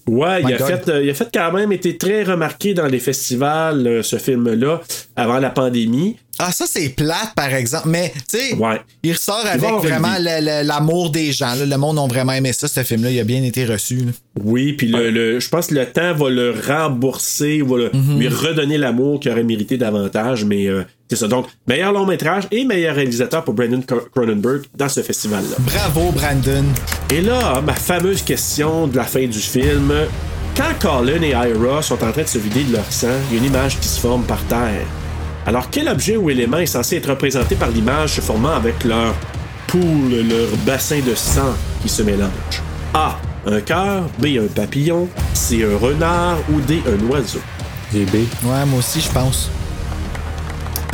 Ouais, 0.06 0.42
il 0.42 0.52
a, 0.52 0.58
fait, 0.58 0.88
euh, 0.90 1.02
il 1.02 1.08
a 1.08 1.14
fait 1.14 1.28
quand 1.32 1.50
même 1.52 1.72
été 1.72 1.96
très 1.96 2.24
remarqué 2.24 2.74
dans 2.74 2.86
les 2.86 2.98
festivals, 2.98 3.86
euh, 3.86 4.02
ce 4.02 4.16
film-là, 4.18 4.82
avant 5.16 5.38
la 5.38 5.48
pandémie. 5.50 6.16
Ah, 6.38 6.50
ça, 6.52 6.66
c'est 6.68 6.88
plate, 6.90 7.32
par 7.36 7.54
exemple. 7.54 7.88
Mais, 7.88 8.12
tu 8.28 8.38
sais, 8.38 8.54
Ouais. 8.56 8.80
il 9.04 9.12
ressort 9.12 9.44
avec 9.46 9.62
vraiment 9.82 10.14
l'amour 10.18 11.10
des 11.10 11.32
gens. 11.32 11.54
là. 11.54 11.64
Le 11.64 11.76
monde 11.78 11.98
a 11.98 12.06
vraiment 12.06 12.32
aimé 12.32 12.52
ça, 12.52 12.66
ce 12.68 12.82
film-là. 12.82 13.10
Il 13.12 13.20
a 13.20 13.24
bien 13.24 13.42
été 13.44 13.64
reçu. 13.64 13.96
là. 13.98 14.12
Oui, 14.42 14.72
puis 14.72 14.88
le, 14.88 15.10
le- 15.10 15.38
je 15.40 15.48
pense 15.48 15.68
que 15.68 15.74
le 15.74 15.86
temps 15.86 16.12
va 16.12 16.28
le 16.28 16.52
rembourser, 16.66 17.62
va 17.62 17.76
le- 17.78 17.90
Mhm. 17.94 18.18
lui 18.18 18.28
redonner 18.28 18.78
l'amour 18.78 19.20
qu'il 19.20 19.30
aurait 19.30 19.44
mérité 19.44 19.76
davantage, 19.76 20.44
mais 20.44 20.66
euh, 20.66 20.82
c'est 21.08 21.16
ça. 21.16 21.28
Donc, 21.28 21.46
meilleur 21.68 21.92
long 21.92 22.06
métrage 22.06 22.44
et 22.50 22.64
meilleur 22.64 22.94
réalisateur 22.96 23.44
pour 23.44 23.54
Brandon 23.54 23.82
Cro- 23.86 24.08
Cronenberg 24.14 24.62
dans 24.76 24.88
ce 24.88 25.02
festival-là. 25.02 25.56
Bravo, 25.60 26.10
Brandon. 26.12 26.64
Et 27.12 27.20
là, 27.20 27.60
ma 27.64 27.74
fameuse 27.74 28.22
question 28.22 28.86
de 28.86 28.96
la 28.96 29.04
fin 29.04 29.26
du 29.26 29.38
film. 29.38 29.92
Quand 30.56 30.72
Colin 30.80 31.20
et 31.22 31.30
Ira 31.30 31.82
sont 31.82 32.02
en 32.04 32.12
train 32.12 32.22
de 32.22 32.28
se 32.28 32.38
vider 32.38 32.62
de 32.64 32.72
leur 32.74 32.84
sang, 32.90 33.08
il 33.30 33.36
y 33.36 33.40
a 33.40 33.42
une 33.42 33.48
image 33.50 33.78
qui 33.80 33.88
se 33.88 33.98
forme 34.00 34.22
par 34.22 34.42
terre. 34.44 34.86
Alors, 35.46 35.68
quel 35.70 35.88
objet 35.88 36.16
ou 36.16 36.30
élément 36.30 36.58
est 36.58 36.66
censé 36.66 36.96
être 36.96 37.10
représenté 37.10 37.54
par 37.56 37.68
l'image 37.70 38.14
se 38.14 38.20
formant 38.20 38.52
avec 38.54 38.82
leur 38.84 39.14
poule, 39.66 40.10
leur 40.28 40.48
bassin 40.64 41.00
de 41.06 41.14
sang 41.14 41.54
qui 41.82 41.88
se 41.88 42.02
mélange? 42.02 42.30
A. 42.94 43.18
Un 43.46 43.60
cœur. 43.60 44.04
B. 44.18 44.26
Un 44.38 44.46
papillon. 44.46 45.08
C. 45.34 45.64
Un 45.64 45.76
renard. 45.76 46.38
Ou 46.52 46.60
D. 46.60 46.82
Un 46.86 47.10
oiseau? 47.10 47.40
GB. 47.92 48.20
Ouais, 48.44 48.64
moi 48.66 48.78
aussi, 48.78 49.00
je 49.00 49.10
pense. 49.10 49.50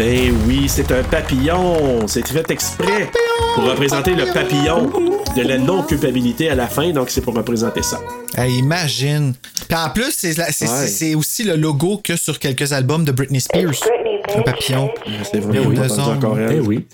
Ben 0.01 0.33
oui, 0.47 0.65
c'est 0.67 0.91
un 0.93 1.03
papillon. 1.03 2.07
C'est 2.07 2.27
fait 2.27 2.51
exprès 2.51 3.11
pour 3.55 3.65
représenter 3.65 4.15
le 4.15 4.25
papillon 4.33 4.91
de 5.37 5.43
la 5.43 5.59
non-culpabilité 5.59 6.49
à 6.49 6.55
la 6.55 6.69
fin. 6.69 6.91
Donc, 6.91 7.11
c'est 7.11 7.21
pour 7.21 7.35
représenter 7.35 7.83
ça. 7.83 8.01
Hey, 8.37 8.59
imagine. 8.59 9.35
Puis 9.69 9.77
en 9.79 9.91
plus, 9.91 10.13
c'est 10.17 10.33
c'est- 10.33 10.43
Ouais. 10.43 10.53
c'est 10.53 10.89
c'est 10.89 11.15
aussi 11.15 11.43
le 11.45 11.57
logo 11.57 12.01
que 12.03 12.17
sur 12.17 12.39
quelques 12.39 12.73
albums 12.73 13.05
de 13.05 13.13
Britney 13.13 13.41
Spears. 13.41 13.75
Un 14.37 14.43
papillon. 14.43 14.91
C'est 15.31 15.41
vraiment 15.41 15.69
oui. 15.71 15.77
Eh 16.51 16.61
oui. 16.61 16.87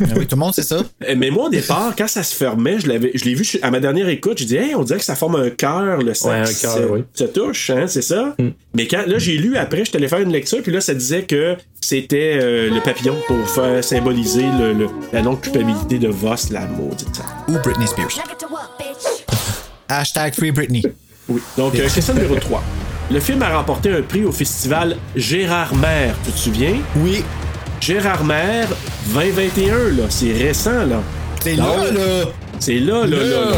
Ah 0.00 0.04
oui, 0.16 0.26
tout 0.26 0.36
le 0.36 0.40
monde 0.40 0.54
sait 0.54 0.62
ça. 0.62 0.76
Euh, 0.76 1.14
Mais 1.16 1.30
moi, 1.30 1.46
au 1.46 1.50
départ, 1.50 1.92
quand 1.98 2.06
ça 2.08 2.22
se 2.22 2.34
fermait, 2.34 2.78
je 2.78 2.86
l'avais, 2.86 3.10
je 3.14 3.24
l'ai 3.24 3.34
vu 3.34 3.44
à 3.62 3.70
ma 3.70 3.80
dernière 3.80 4.08
écoute, 4.08 4.38
j'ai 4.38 4.44
dit, 4.44 4.56
hey, 4.56 4.74
on 4.76 4.82
dirait 4.84 4.98
que 5.00 5.04
ça 5.04 5.16
forme 5.16 5.34
un 5.36 5.50
cœur, 5.50 5.98
le 5.98 6.14
sang 6.14 6.30
Ouais, 6.30 6.36
un 6.36 6.44
qui 6.44 6.60
cœur, 6.60 6.74
se, 6.76 6.82
oui. 6.84 7.00
Hmm. 7.00 7.04
se 7.14 7.24
touche, 7.24 7.70
hein, 7.70 7.86
c'est 7.88 8.00
ça? 8.02 8.34
Mais 8.74 8.86
quand, 8.86 9.02
là, 9.06 9.18
j'ai 9.18 9.36
lu 9.36 9.56
après, 9.56 9.84
je 9.84 9.94
allé 9.96 10.08
faire 10.08 10.20
une 10.20 10.32
lecture, 10.32 10.62
puis 10.62 10.72
là, 10.72 10.80
ça 10.80 10.94
disait 10.94 11.24
que 11.24 11.56
c'était 11.80 12.38
euh, 12.40 12.70
le 12.70 12.80
papillon 12.80 13.16
pour 13.26 13.48
faire 13.50 13.82
symboliser 13.84 14.44
le, 14.58 14.72
le- 14.72 14.88
la 15.12 15.20
non-culpabilité 15.22 15.98
de 15.98 16.08
Voss, 16.08 16.50
la 16.50 16.66
maudite. 16.66 17.20
Ou 17.48 17.52
Britney 17.58 17.86
Spears. 17.88 18.10
Hashtag 19.88 20.34
Free 20.34 20.50
Britney. 20.50 20.82
Oui. 21.28 21.40
Donc, 21.56 21.74
euh, 21.74 21.88
question 21.88 22.14
numéro 22.14 22.36
3. 22.36 22.62
Le 23.10 23.20
film 23.20 23.42
a 23.42 23.56
remporté 23.56 23.92
un 23.92 24.02
prix 24.02 24.24
au 24.24 24.32
festival 24.32 24.96
Gérard 25.14 25.74
Maire, 25.74 26.14
tu 26.24 26.32
te 26.32 26.38
souviens? 26.38 26.76
Oui. 26.96 27.22
Gérard 27.80 28.24
Maire 28.24 28.68
2021, 29.12 29.74
là, 29.96 30.04
c'est 30.08 30.32
récent, 30.32 30.84
là. 30.84 31.02
C'est 31.40 31.56
là, 31.56 31.64
là. 31.92 32.24
C'est 32.58 32.78
là, 32.78 33.04
là, 33.06 33.16
là, 33.18 33.24
Là. 33.26 33.50
là. 33.50 33.56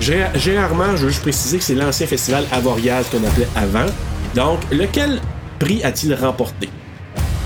Gé- 0.00 0.38
Gérard 0.38 0.74
Maire, 0.74 0.96
je 0.96 1.04
veux 1.04 1.08
juste 1.10 1.22
préciser 1.22 1.58
que 1.58 1.64
c'est 1.64 1.74
l'ancien 1.74 2.06
festival 2.06 2.44
Avoriaz 2.52 3.04
qu'on 3.10 3.24
appelait 3.26 3.48
avant. 3.56 3.86
Donc, 4.34 4.58
lequel 4.70 5.20
prix 5.58 5.82
a-t-il 5.84 6.14
remporté? 6.14 6.68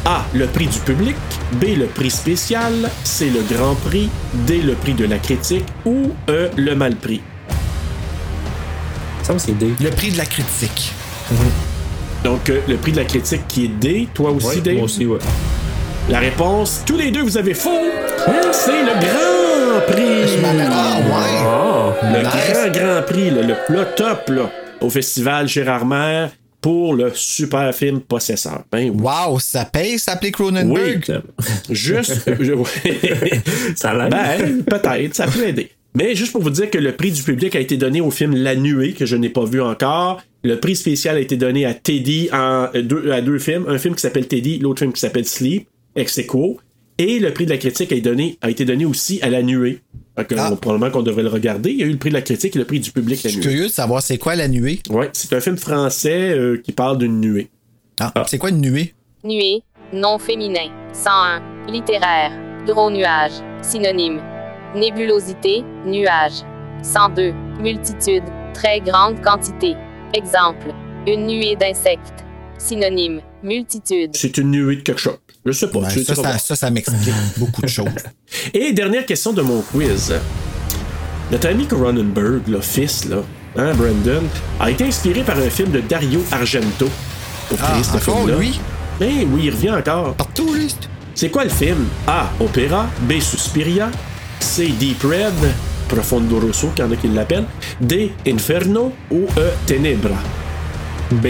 A. 0.05 0.25
Le 0.35 0.47
prix 0.47 0.67
du 0.67 0.79
public. 0.81 1.17
B. 1.61 1.77
Le 1.77 1.87
prix 1.87 2.11
spécial. 2.11 2.73
C. 3.05 3.29
Le 3.31 3.43
grand 3.55 3.75
prix. 3.75 4.09
D. 4.47 4.63
Le 4.63 4.75
prix 4.75 4.95
de 4.95 5.05
la 5.05 5.19
critique. 5.19 5.65
Ou 5.85 6.13
E. 6.29 6.49
Le 6.57 6.75
mal 6.75 6.95
prix. 6.97 7.21
Ça, 9.27 9.35
c'est 9.39 9.59
D. 9.59 9.73
Le 9.83 9.91
prix 9.91 10.13
de 10.13 10.19
la 10.19 10.25
critique. 10.27 10.93
Donc, 12.23 12.49
euh, 12.49 12.61
le 12.69 12.77
prix 12.77 12.93
de 12.93 12.99
la 12.99 13.05
critique 13.05 13.43
qui 13.49 13.65
est 13.65 13.69
D. 13.69 14.09
Toi 14.15 14.31
aussi, 14.31 14.47
Ouais, 14.47 14.57
Dave? 14.61 14.75
moi 14.77 14.85
aussi, 14.85 15.05
ouais. 15.07 15.19
La 16.09 16.21
réponse, 16.21 16.83
tous 16.87 16.97
les 16.97 17.11
deux, 17.11 17.23
vous 17.23 17.37
avez 17.37 17.55
faux. 17.55 17.71
C'est 18.53 18.83
le 18.83 18.93
grand 19.01 19.93
prix. 19.93 20.39
Ah, 20.45 20.99
ouais. 21.01 22.13
Le 22.13 22.23
Nice. 22.23 22.53
grand, 22.53 22.71
grand 22.73 23.03
prix, 23.03 23.31
le 23.31 23.55
plat 23.67 23.85
top 23.97 24.29
là, 24.29 24.51
au 24.81 24.91
festival 24.91 25.49
Gérard 25.49 25.85
Maire 25.87 26.31
pour 26.61 26.95
le 26.95 27.11
super 27.15 27.75
film 27.75 28.01
Possesseur. 28.01 28.63
Ben 28.71 28.91
oui. 28.91 29.01
Wow, 29.03 29.39
ça 29.41 29.65
paye 29.65 29.99
s'appeler 29.99 30.31
Cronenberg? 30.31 31.23
Juste. 31.71 32.27
ouais. 32.39 33.43
Ça 33.75 33.93
l'aide. 33.93 34.11
Ben, 34.11 34.63
peut-être, 34.65 35.15
ça 35.17 35.27
peut 35.27 35.47
aider. 35.49 35.73
Mais 35.99 36.15
juste 36.15 36.33
pour 36.33 36.43
vous 36.43 36.51
dire 36.51 36.69
que 36.71 36.77
le 36.77 36.93
prix 36.93 37.11
du 37.11 37.23
public 37.23 37.57
a 37.57 37.61
été 37.61 37.79
donné 37.79 38.03
au 38.03 38.11
film 38.11 38.35
La 38.37 38.55
Nuée, 38.55 38.93
que 38.93 39.07
je 39.07 39.17
n'ai 39.17 39.31
pas 39.31 39.45
vu 39.47 39.63
encore. 39.63 40.21
Le 40.45 40.61
prix 40.61 40.77
spécial 40.77 41.17
a 41.17 41.21
été 41.21 41.37
donné 41.39 41.65
à 41.65 41.73
Teddy 41.73 42.29
en 42.33 42.69
euh, 42.75 42.83
deux, 42.83 43.11
à 43.11 43.23
deux 43.23 43.39
films. 43.39 43.65
Un 43.67 43.79
film 43.79 43.95
qui 43.95 44.03
s'appelle 44.03 44.29
Teddy, 44.29 44.59
l'autre 44.59 44.81
film 44.81 44.93
qui 44.93 45.01
s'appelle 45.01 45.25
Sleep, 45.25 45.67
ex 45.95 46.19
aequo. 46.19 46.59
Et 46.99 47.19
le 47.19 47.33
prix 47.33 47.47
de 47.47 47.51
la 47.51 47.57
critique 47.57 47.93
a 47.93 47.95
été 47.95 48.09
donné, 48.11 48.37
a 48.43 48.51
été 48.51 48.65
donné 48.67 48.85
aussi 48.85 49.21
à 49.23 49.31
La 49.31 49.43
Nuée. 49.43 49.81
Que, 50.29 50.35
Ah. 50.39 50.51
euh, 50.53 50.57
probablement 50.57 50.91
qu'on 50.91 51.03
devrait 51.03 51.23
le 51.23 51.29
regarder. 51.31 51.71
Il 51.71 51.79
y 51.79 51.83
a 51.83 51.87
eu 51.87 51.93
le 51.93 51.99
prix 51.99 52.11
de 52.11 52.15
la 52.15 52.23
critique 52.23 52.55
et 52.57 52.59
le 52.59 52.65
prix 52.67 52.81
du 52.81 52.91
public 52.91 53.23
La 53.23 53.31
Je 53.31 53.35
suis 53.35 53.41
Nuée. 53.41 53.49
curieux 53.51 53.67
de 53.69 53.73
savoir 53.73 54.03
c'est 54.03 54.19
quoi 54.19 54.35
la 54.37 54.49
nuée. 54.49 54.81
Ouais, 54.91 55.09
c'est 55.15 55.33
un 55.35 55.41
film 55.41 55.57
français 55.57 56.31
euh, 56.37 56.61
qui 56.63 56.73
parle 56.73 56.99
d'une 56.99 57.21
nuée. 57.21 57.49
Ah, 58.01 58.13
c'est 58.27 58.37
quoi 58.39 58.51
une 58.51 58.61
nuée? 58.61 58.93
Nuée, 59.25 59.63
nom 59.95 60.19
féminin. 60.19 60.69
101. 60.93 61.43
Littéraire. 61.73 62.33
Gros 62.67 62.91
nuage. 62.91 63.33
Synonyme. 63.63 64.21
Nébulosité, 64.75 65.65
nuage. 65.87 66.43
102. 66.83 67.33
Multitude. 67.61 68.23
Très 68.55 68.81
grande 68.81 69.21
quantité. 69.23 69.75
Exemple. 70.15 70.73
Une 71.07 71.27
nuée 71.27 71.57
d'insectes. 71.57 72.25
Synonyme. 72.59 73.21
Multitude. 73.43 74.11
C'est 74.15 74.37
une 74.39 74.51
nuée 74.51 74.77
de 74.77 74.81
quelque 74.83 75.01
chose. 75.01 75.19
Je 75.45 75.53
sais 75.53 75.69
pas. 75.71 75.81
Ben, 75.81 75.91
ça, 75.91 76.15
ça, 76.15 76.23
voir. 76.23 76.41
ça, 76.41 76.57
ça 76.57 76.71
m'explique 76.71 77.15
beaucoup 77.39 77.63
de 77.63 77.69
choses. 77.69 77.87
Et 78.53 78.73
dernière 78.73 79.07
question 79.07 79.33
de 79.33 79.43
mon 79.43 79.61
quiz. 79.63 80.15
Notre 81.31 81.49
ami 81.49 81.67
Cronenberg, 81.67 82.47
le 82.49 82.61
fils, 82.61 83.05
là, 83.09 83.19
hein, 83.57 83.73
Brandon, 83.75 84.23
a 84.61 84.71
été 84.71 84.85
inspiré 84.85 85.23
par 85.23 85.37
un 85.39 85.51
film 85.51 85.71
de 85.71 85.81
Dario 85.81 86.23
Argento 86.33 86.89
pour 87.49 87.59
créer 87.59 87.81
Ah, 87.81 87.83
ce 87.83 87.97
encore 87.97 88.19
film-là. 88.19 88.37
lui? 88.39 88.61
Ben 89.01 89.27
oui, 89.33 89.43
il 89.45 89.51
revient 89.51 89.71
encore. 89.73 90.15
Partout, 90.15 90.53
lui. 90.55 90.75
C'est 91.15 91.31
quoi 91.31 91.45
le 91.45 91.51
film? 91.51 91.87
A. 92.07 92.29
Opéra. 92.41 92.87
B. 93.03 93.19
Suspiria. 93.21 93.91
C. 94.41 94.69
Deep 94.79 95.03
Red. 95.03 95.35
Profondo 95.89 96.41
Rosso, 96.41 96.69
qu'il 96.75 96.85
y 96.85 96.89
en 96.89 96.93
a 96.93 96.97
qui 96.97 97.09
l'appellent. 97.09 97.47
D. 97.81 98.13
Inferno. 98.27 98.93
Ou 99.11 99.27
E. 99.37 99.51
Tenebra. 99.67 100.17
B. 101.11 101.29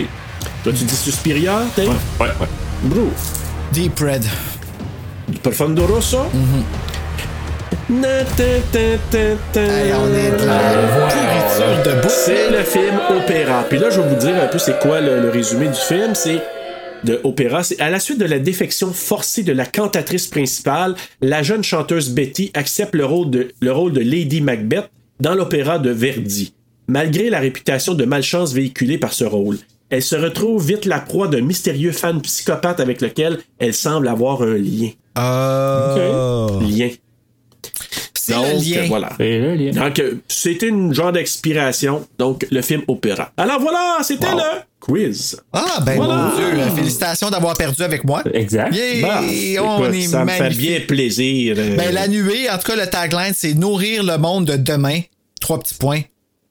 Toi, 0.64 0.72
tu 0.72 0.84
dis 0.84 0.96
Suspiria, 0.96 1.60
Dave? 1.76 1.88
Ouais, 2.20 2.26
ouais. 2.40 2.48
Bro. 2.82 3.08
Deep 3.72 3.98
Red. 4.00 4.24
Profondo 5.42 5.86
Rosso? 5.86 6.26
Na, 7.88 8.24
ta, 8.24 8.44
ta, 8.72 8.78
ta, 9.10 9.18
ta. 9.52 9.60
Hey, 9.60 9.92
on 9.92 10.12
est 10.12 10.30
de 10.40 10.44
la. 10.44 12.08
C'est 12.08 12.50
le 12.50 12.64
film 12.64 12.98
Opéra. 13.10 13.64
Puis 13.68 13.78
là, 13.78 13.90
je 13.90 14.00
vais 14.00 14.08
vous 14.08 14.16
dire 14.16 14.34
un 14.42 14.46
peu 14.46 14.58
c'est 14.58 14.80
quoi 14.80 15.00
le, 15.00 15.20
le 15.20 15.30
résumé 15.30 15.68
du 15.68 15.78
film? 15.78 16.14
C'est 16.14 16.42
de 17.04 17.20
Opéra. 17.24 17.62
C'est 17.62 17.80
à 17.80 17.90
la 17.90 18.00
suite 18.00 18.18
de 18.18 18.24
la 18.24 18.38
défection 18.38 18.92
forcée 18.92 19.42
de 19.42 19.52
la 19.52 19.66
cantatrice 19.66 20.26
principale, 20.26 20.94
la 21.20 21.42
jeune 21.42 21.62
chanteuse 21.64 22.10
Betty 22.10 22.50
accepte 22.54 22.94
le 22.94 23.04
rôle 23.04 23.30
de, 23.30 23.48
le 23.60 23.72
rôle 23.72 23.92
de 23.92 24.00
Lady 24.00 24.40
Macbeth 24.40 24.90
dans 25.20 25.34
l'opéra 25.34 25.78
de 25.78 25.90
Verdi. 25.90 26.54
Malgré 26.88 27.30
la 27.30 27.40
réputation 27.40 27.94
de 27.94 28.04
malchance 28.04 28.52
véhiculée 28.52 28.98
par 28.98 29.12
ce 29.12 29.24
rôle, 29.24 29.58
elle 29.90 30.02
se 30.02 30.16
retrouve 30.16 30.64
vite 30.66 30.84
la 30.84 31.00
proie 31.00 31.28
d'un 31.28 31.40
mystérieux 31.40 31.92
fan 31.92 32.20
psychopathe 32.22 32.80
avec 32.80 33.00
lequel 33.00 33.38
elle 33.58 33.74
semble 33.74 34.08
avoir 34.08 34.42
un 34.42 34.56
lien. 34.56 34.90
Oh. 35.16 36.60
Lien. 36.62 36.90
C'est 38.14 38.32
Donc, 38.34 38.46
le 38.46 38.74
lien. 38.74 38.84
voilà. 38.88 39.12
C'est 39.18 39.38
le 39.38 39.54
lien. 39.54 39.70
Donc, 39.70 39.98
euh, 40.00 40.14
c'était 40.28 40.68
une 40.68 40.92
genre 40.92 41.12
d'expiration. 41.12 42.06
Donc, 42.18 42.46
le 42.50 42.60
film 42.62 42.82
Opéra. 42.88 43.32
Alors 43.36 43.60
voilà, 43.60 43.98
c'était 44.02 44.26
Wow. 44.26 44.36
le 44.38 44.42
quiz. 44.86 45.36
Ah, 45.52 45.80
ben 45.84 45.96
Voilà. 45.96 46.14
mon 46.30 46.36
Dieu. 46.36 46.74
Félicitations 46.76 47.28
d'avoir 47.30 47.54
perdu 47.56 47.82
avec 47.82 48.04
moi. 48.04 48.22
Exact. 48.32 48.74
Yeah, 48.74 49.02
Bah, 49.02 49.20
on 49.22 49.84
écoute, 49.84 49.94
est 49.94 50.06
ça 50.06 50.24
me 50.24 50.30
fait 50.30 50.48
bien 50.50 50.80
plaisir. 50.86 51.56
euh, 51.58 51.76
Ben, 51.76 51.92
la 51.92 52.06
nuée, 52.08 52.48
en 52.50 52.56
tout 52.58 52.66
cas, 52.72 52.76
le 52.76 52.86
tagline, 52.88 53.32
c'est 53.34 53.54
nourrir 53.54 54.02
le 54.04 54.16
monde 54.18 54.44
de 54.46 54.56
demain. 54.56 55.00
Trois 55.40 55.58
petits 55.58 55.74
points. 55.74 56.00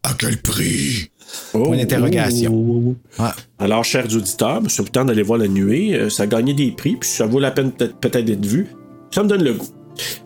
À 0.03 0.11
quel 0.17 0.37
prix? 0.41 1.09
oh, 1.53 1.63
Point 1.65 1.77
d'interrogation. 1.77 2.95
Ouais. 3.19 3.25
Alors, 3.59 3.83
chers 3.83 4.05
auditeurs, 4.13 4.61
c'est 4.67 4.83
le 4.83 4.89
temps 4.89 5.05
d'aller 5.05 5.23
voir 5.23 5.39
la 5.39 5.47
nuée. 5.47 5.95
Euh, 5.95 6.09
Ça 6.09 6.23
a 6.23 6.27
gagné 6.27 6.53
des 6.53 6.71
prix, 6.71 6.95
puis 6.97 7.09
ça 7.09 7.25
vaut 7.25 7.39
la 7.39 7.51
peine 7.51 7.71
peut-être 7.71 7.95
peut-être 7.97 8.25
d'être 8.25 8.45
vu. 8.45 8.67
Ça 9.11 9.23
me 9.23 9.29
donne 9.29 9.43
le 9.43 9.53
goût. 9.53 9.67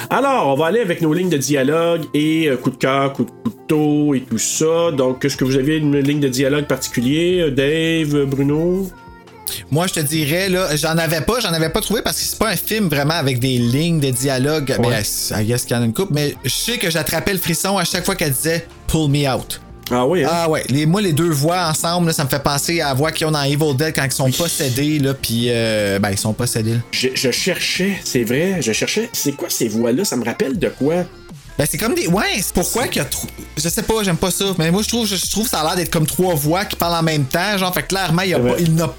Alors, 0.10 0.48
on 0.48 0.56
va 0.56 0.68
aller 0.68 0.82
avec 0.82 1.02
nos 1.02 1.14
lignes 1.14 1.30
de 1.30 1.38
dialogue 1.38 2.06
et 2.14 2.48
euh, 2.48 2.58
coup 2.58 2.72
de 2.72 2.78
cœur, 2.78 3.14
coup 3.14 3.26
de 3.26 3.32
couteau 3.50 4.14
et 4.16 4.22
tout 4.22 4.38
ça. 4.38 4.92
Donc, 4.92 5.24
est-ce 5.26 5.38
que 5.38 5.46
vous 5.46 5.56
avez 5.56 5.78
une 5.78 6.00
ligne 6.00 6.20
de 6.20 6.28
dialogue 6.28 6.66
particulière, 6.66 7.52
Dave, 7.52 8.16
euh, 8.16 8.26
Bruno? 8.26 8.90
Moi, 9.72 9.88
je 9.88 9.94
te 9.94 10.00
dirais, 10.00 10.50
là, 10.50 10.76
j'en 10.76 10.98
avais 10.98 11.22
pas, 11.22 11.40
j'en 11.40 11.54
avais 11.54 11.70
pas 11.70 11.82
trouvé 11.82 12.02
parce 12.02 12.18
que 12.18 12.24
c'est 12.24 12.40
pas 12.40 12.50
un 12.50 12.56
film 12.56 12.88
vraiment 12.88 13.16
avec 13.16 13.40
des 13.40 13.58
lignes 13.58 14.00
de 14.00 14.10
dialogue. 14.10 14.76
Ben, 14.80 14.92
I 14.92 15.46
guess 15.46 15.64
qu'il 15.66 15.76
y 15.76 15.80
en 15.80 15.82
a 15.82 15.86
une 15.86 15.94
coupe, 15.94 16.12
mais 16.12 16.36
je 16.44 16.50
sais 16.50 16.78
que 16.78 16.90
j'attrapais 16.90 17.34
le 17.34 17.40
frisson 17.40 17.78
à 17.78 17.84
chaque 17.84 18.06
fois 18.06 18.16
qu'elle 18.16 18.32
disait 18.32 18.68
Pull 18.88 19.10
me 19.10 19.28
out. 19.28 19.60
Ah 19.92 20.06
oui, 20.06 20.24
hein? 20.24 20.30
Ah 20.32 20.50
ouais, 20.50 20.64
les, 20.70 20.86
moi 20.86 21.02
les 21.02 21.14
deux 21.14 21.30
voix 21.30 21.68
ensemble, 21.68 22.08
là, 22.08 22.14
ça 22.14 22.24
me 22.24 22.30
fait 22.30 22.42
penser 22.44 22.82
à 22.82 22.90
la 22.90 22.94
voix 22.94 23.12
qu'ils 23.12 23.28
ont 23.28 23.32
dans 23.32 23.44
Evil 23.44 23.76
Dead 23.76 23.94
quand 23.96 24.04
ils 24.06 24.12
sont 24.12 24.32
possédés, 24.32 25.00
là, 25.00 25.14
puis 25.14 25.46
euh, 25.50 26.00
ben 26.00 26.12
ils 26.12 26.18
sont 26.18 26.34
possédés. 26.34 26.74
là. 26.74 26.80
Je, 26.92 27.08
je 27.14 27.32
cherchais, 27.32 27.98
c'est 28.04 28.24
vrai, 28.24 28.62
je 28.62 28.72
cherchais, 28.72 29.10
c'est 29.14 29.32
quoi 29.34 29.50
ces 29.50 29.68
voix-là? 29.68 30.06
Ça 30.06 30.16
me 30.16 30.24
rappelle 30.26 30.58
de 30.60 30.70
quoi? 30.70 31.06
Ben 31.58 31.68
c'est 31.70 31.78
comme 31.78 31.94
des. 31.94 32.08
Ouais, 32.08 32.24
c'est 32.38 32.54
pourquoi 32.54 32.88
qu'il 32.88 33.02
y 33.02 33.06
a 33.06 33.06
trop. 33.06 33.28
Je 33.58 33.68
sais 33.68 33.82
pas, 33.84 34.02
j'aime 34.02 34.16
pas 34.16 34.32
ça. 34.32 34.46
Mais 34.58 34.72
moi 34.72 34.82
je 34.82 34.88
trouve, 34.88 35.06
je, 35.06 35.18
je 35.18 35.30
trouve 35.30 35.46
ça 35.46 35.60
a 35.60 35.64
l'air 35.66 35.76
d'être 35.76 35.92
comme 35.92 36.06
trois 36.08 36.34
voix 36.34 36.64
qui 36.64 36.78
parlent 36.78 36.96
en 36.96 37.04
même 37.04 37.26
temps. 37.26 37.58
Genre, 37.58 37.74
fait 37.74 37.84
clairement, 37.84 38.22
il 38.22 38.34
a 38.34 38.40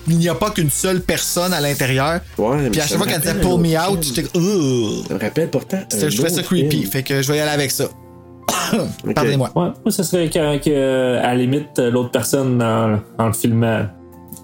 n'y 0.09 0.29
a 0.29 0.35
pas 0.35 0.51
qu'une 0.51 0.69
seule 0.71 1.01
personne 1.01 1.55
à 1.55 1.61
l'intérieur. 1.63 2.21
Ouais, 2.37 2.57
mais 2.59 2.69
Puis 2.69 2.81
à 2.83 2.87
chaque 2.87 2.99
fois 2.99 3.07
qu'elle 3.07 3.21
disait 3.23 3.35
Pull 3.41 3.61
me 3.61 3.79
out, 3.79 4.03
j'étais. 4.03 4.25
Ça 4.25 5.15
me 5.15 5.19
rappelle 5.19 5.49
pourtant. 5.49 5.81
Je 5.91 6.15
trouvais 6.15 6.29
ça 6.29 6.43
creepy. 6.43 6.81
film. 6.81 6.91
Fait 6.91 7.03
que 7.03 7.23
je 7.23 7.33
vais 7.33 7.39
y 7.39 7.41
aller 7.41 7.51
avec 7.51 7.71
ça. 7.71 7.89
Pardonnez-moi. 9.15 9.51
Ouais, 9.55 9.69
moi, 9.85 9.91
ça 9.91 10.03
serait 10.05 10.31
quand, 10.31 10.59
que, 10.65 11.17
à 11.19 11.29
la 11.29 11.35
limite, 11.35 11.79
l'autre 11.79 12.11
personne, 12.11 12.59
dans, 12.59 12.99
en 13.19 13.27
le 13.27 13.33
filmant, 13.33 13.87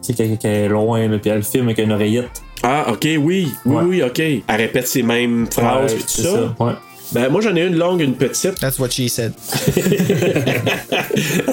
c'est 0.03 0.15
quelqu'un 0.15 0.37
qui 0.37 0.47
est 0.47 0.69
loin, 0.69 1.09
là, 1.09 1.19
puis 1.19 1.31
elle 1.31 1.43
filme 1.43 1.66
avec 1.66 1.78
une 1.78 1.93
oreillette. 1.93 2.43
Ah, 2.62 2.87
ok, 2.91 3.01
oui, 3.05 3.19
oui, 3.20 3.53
Ouais. 3.65 3.83
oui, 3.85 4.03
ok. 4.03 4.19
Elle 4.19 4.43
répète 4.57 4.89
ses 4.89 5.03
mêmes 5.03 5.47
phrases, 5.51 5.93
Ouais, 5.93 5.99
pis 5.99 6.05
tout 6.05 6.23
ça. 6.23 6.55
Ouais. 6.59 6.73
Ben, 7.12 7.28
moi, 7.28 7.41
j'en 7.41 7.55
ai 7.55 7.65
une 7.65 7.77
longue, 7.77 8.01
une 8.01 8.15
petite. 8.15 8.59
That's 8.59 8.78
what 8.81 8.89
she 8.91 9.09
said. 9.09 9.33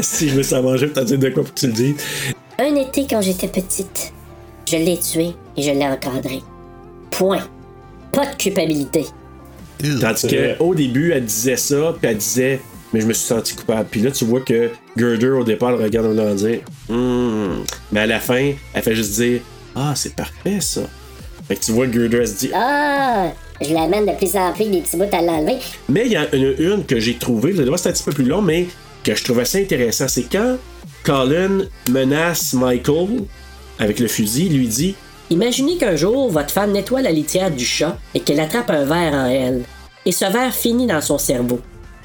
si 0.02 0.30
je 0.30 0.36
veux 0.36 0.44
ça 0.44 0.62
manger, 0.62 0.88
peut-être 0.88 1.14
de 1.14 1.30
quoi 1.30 1.44
pour 1.44 1.54
que 1.54 1.60
tu 1.60 1.68
le 1.68 1.74
dises. 1.74 1.96
Un 2.60 2.76
été 2.76 3.06
quand 3.08 3.22
j'étais 3.22 3.48
petite, 3.48 4.14
je 4.70 4.78
l'ai 4.78 4.98
tué 4.98 5.32
et 5.58 5.62
je 5.62 5.72
l'ai 5.72 5.86
encadré. 5.86 6.42
Point. 7.12 7.44
Pas 8.12 8.26
de 8.28 8.36
culpabilité. 8.36 9.06
Tandis 10.00 10.28
que 10.28 10.60
au 10.62 10.74
début, 10.76 11.12
elle 11.12 11.26
disait 11.26 11.58
ça, 11.58 11.96
puis 12.00 12.10
elle 12.10 12.18
disait, 12.18 12.60
mais 12.94 13.02
je 13.02 13.06
me 13.08 13.14
suis 13.14 13.26
senti 13.26 13.56
coupable. 13.56 13.88
Puis 13.90 14.02
là, 14.02 14.12
tu 14.12 14.26
vois 14.26 14.42
que 14.42 14.70
Girder, 14.96 15.30
au 15.30 15.44
départ, 15.44 15.72
elle 15.72 15.84
regarde 15.84 16.18
en 16.20 16.36
dire, 16.36 16.60
Hmm. 16.90 17.64
Mais 17.92 18.02
à 18.02 18.06
la 18.06 18.20
fin, 18.20 18.54
elle 18.74 18.82
fait 18.84 18.96
juste 18.96 19.14
dire, 19.14 19.42
ah, 19.76 19.94
c'est 19.96 20.16
parfait, 20.16 20.60
ça. 20.62 20.82
Fait 21.48 21.56
que 21.56 21.62
tu 21.64 21.72
vois, 21.72 21.92
Girder, 21.92 22.18
elle 22.18 22.28
se 22.28 22.34
dit, 22.36 22.52
Ah, 22.54 23.32
je 23.62 23.74
l'amène 23.74 24.06
de 24.06 24.12
plus 24.14 24.36
en 24.36 24.54
plus 24.54 24.66
des 24.66 24.82
petits 24.82 24.98
bouts 24.98 25.06
à 25.12 25.22
l'enlever. 25.22 25.58
Mais 25.90 26.04
il 26.06 26.12
y 26.12 26.18
en 26.18 26.24
a 26.24 26.36
une, 26.36 26.56
une 26.60 26.86
que 26.86 27.00
j'ai 27.00 27.16
trouvée, 27.16 27.52
le 27.54 27.66
droit 27.66 27.78
c'est 27.78 27.90
un 27.90 27.94
petit 27.94 28.04
peu 28.04 28.12
plus 28.12 28.26
long, 28.26 28.42
mais 28.42 28.68
que 29.04 29.16
je 29.16 29.24
trouve 29.24 29.40
assez 29.40 29.62
intéressant. 29.62 30.08
C'est 30.08 30.24
quand 30.32 30.58
Colin 31.04 31.66
menace 31.90 32.54
Michael 32.54 33.24
avec 33.80 34.00
le 34.00 34.08
fusil, 34.08 34.48
il 34.50 34.58
lui 34.58 34.68
dit 34.68 34.96
Imaginez 35.30 35.78
qu'un 35.78 35.96
jour, 35.96 36.30
votre 36.30 36.52
femme 36.52 36.72
nettoie 36.72 37.02
la 37.02 37.12
litière 37.12 37.50
du 37.50 37.66
chat 37.66 37.98
et 38.14 38.20
qu'elle 38.20 38.40
attrape 38.40 38.70
un 38.70 38.86
verre 38.86 39.14
en 39.14 39.26
elle. 39.26 39.64
Et 40.06 40.12
ce 40.12 40.26
verre 40.26 40.54
finit 40.54 40.88
dans 40.88 41.02
son 41.02 41.18
cerveau. 41.18 41.60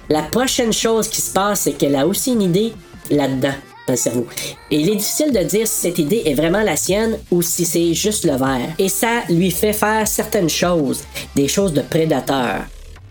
La 0.08 0.22
prochaine 0.22 0.72
chose 0.72 1.08
qui 1.08 1.20
se 1.20 1.32
passe, 1.32 1.60
c'est 1.62 1.72
qu'elle 1.72 1.96
a 1.96 2.06
aussi 2.06 2.32
une 2.32 2.42
idée 2.42 2.72
là-dedans, 3.10 3.54
dans 3.86 3.92
le 3.92 3.96
cerveau. 3.96 4.26
Et 4.70 4.80
il 4.80 4.88
est 4.88 4.96
difficile 4.96 5.32
de 5.32 5.40
dire 5.40 5.66
si 5.66 5.80
cette 5.80 5.98
idée 5.98 6.22
est 6.24 6.34
vraiment 6.34 6.62
la 6.62 6.76
sienne 6.76 7.18
ou 7.30 7.42
si 7.42 7.64
c'est 7.64 7.94
juste 7.94 8.24
le 8.24 8.36
verre. 8.36 8.74
Et 8.78 8.88
ça 8.88 9.22
lui 9.28 9.50
fait 9.50 9.72
faire 9.72 10.06
certaines 10.06 10.48
choses, 10.48 11.02
des 11.34 11.48
choses 11.48 11.72
de 11.72 11.82
prédateur. 11.82 12.64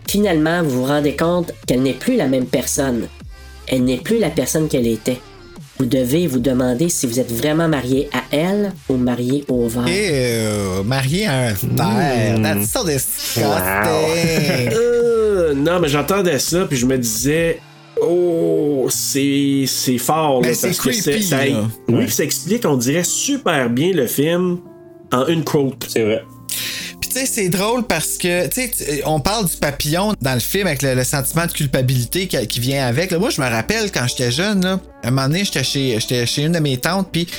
Finalement, 0.08 0.62
vous 0.62 0.82
vous 0.82 0.86
rendez 0.86 1.14
compte 1.14 1.52
qu'elle 1.66 1.82
n'est 1.82 1.92
plus 1.92 2.16
la 2.16 2.26
même 2.26 2.46
personne. 2.46 3.08
Elle 3.66 3.84
n'est 3.84 3.98
plus 3.98 4.18
la 4.18 4.30
personne 4.30 4.68
qu'elle 4.68 4.86
était. 4.86 5.20
Vous 5.78 5.86
devez 5.86 6.26
vous 6.26 6.40
demander 6.40 6.88
si 6.88 7.06
vous 7.06 7.20
êtes 7.20 7.32
vraiment 7.32 7.68
marié 7.68 8.08
à 8.12 8.22
elle 8.34 8.72
ou 8.88 8.96
marié 8.96 9.44
au 9.48 9.68
verre. 9.68 9.86
Et 9.86 10.10
euh, 10.12 10.82
marié 10.82 11.26
à 11.26 11.48
un 11.48 11.52
verre. 11.52 12.42
That's 12.42 12.70
so 12.70 12.84
disgusting. 12.84 13.44
Euh, 14.72 15.54
non, 15.54 15.78
mais 15.80 15.88
j'entendais 15.88 16.38
ça, 16.38 16.64
puis 16.66 16.76
je 16.76 16.86
me 16.86 16.98
disais. 16.98 17.60
Oh, 18.00 18.86
c'est 18.90 19.64
c'est 19.66 19.98
fort. 19.98 20.40
Là, 20.40 20.50
que 20.50 20.54
ça, 20.54 21.44
là. 21.46 21.64
Oui, 21.88 22.08
ça 22.08 22.22
explique, 22.22 22.64
on 22.64 22.76
dirait, 22.76 23.02
super 23.02 23.68
bien 23.70 23.92
le 23.92 24.06
film 24.06 24.58
en 25.12 25.26
une 25.26 25.42
quote. 25.42 25.86
C'est 25.88 26.04
vrai. 26.04 26.22
Puis 27.08 27.20
tu 27.20 27.26
sais, 27.26 27.32
c'est 27.32 27.48
drôle 27.48 27.86
parce 27.86 28.18
que, 28.18 28.46
tu 28.48 28.60
sais, 28.62 28.70
tu- 28.76 29.02
on 29.06 29.18
parle 29.20 29.48
du 29.48 29.56
papillon 29.56 30.12
dans 30.20 30.34
le 30.34 30.40
film 30.40 30.66
avec 30.66 30.82
le, 30.82 30.94
le 30.94 31.04
sentiment 31.04 31.46
de 31.46 31.52
culpabilité 31.52 32.26
qui, 32.26 32.46
qui 32.46 32.60
vient 32.60 32.86
avec. 32.86 33.10
Là, 33.10 33.18
moi, 33.18 33.30
je 33.30 33.40
me 33.40 33.46
rappelle 33.48 33.90
quand 33.90 34.06
j'étais 34.06 34.30
jeune, 34.30 34.62
là, 34.62 34.78
un 35.04 35.10
moment 35.10 35.26
donné, 35.28 35.44
j'étais 35.44 35.64
chez, 35.64 35.98
chez 36.00 36.42
une 36.42 36.52
de 36.52 36.58
mes 36.58 36.76
tantes, 36.76 37.08
puis, 37.10 37.24
tu 37.24 37.32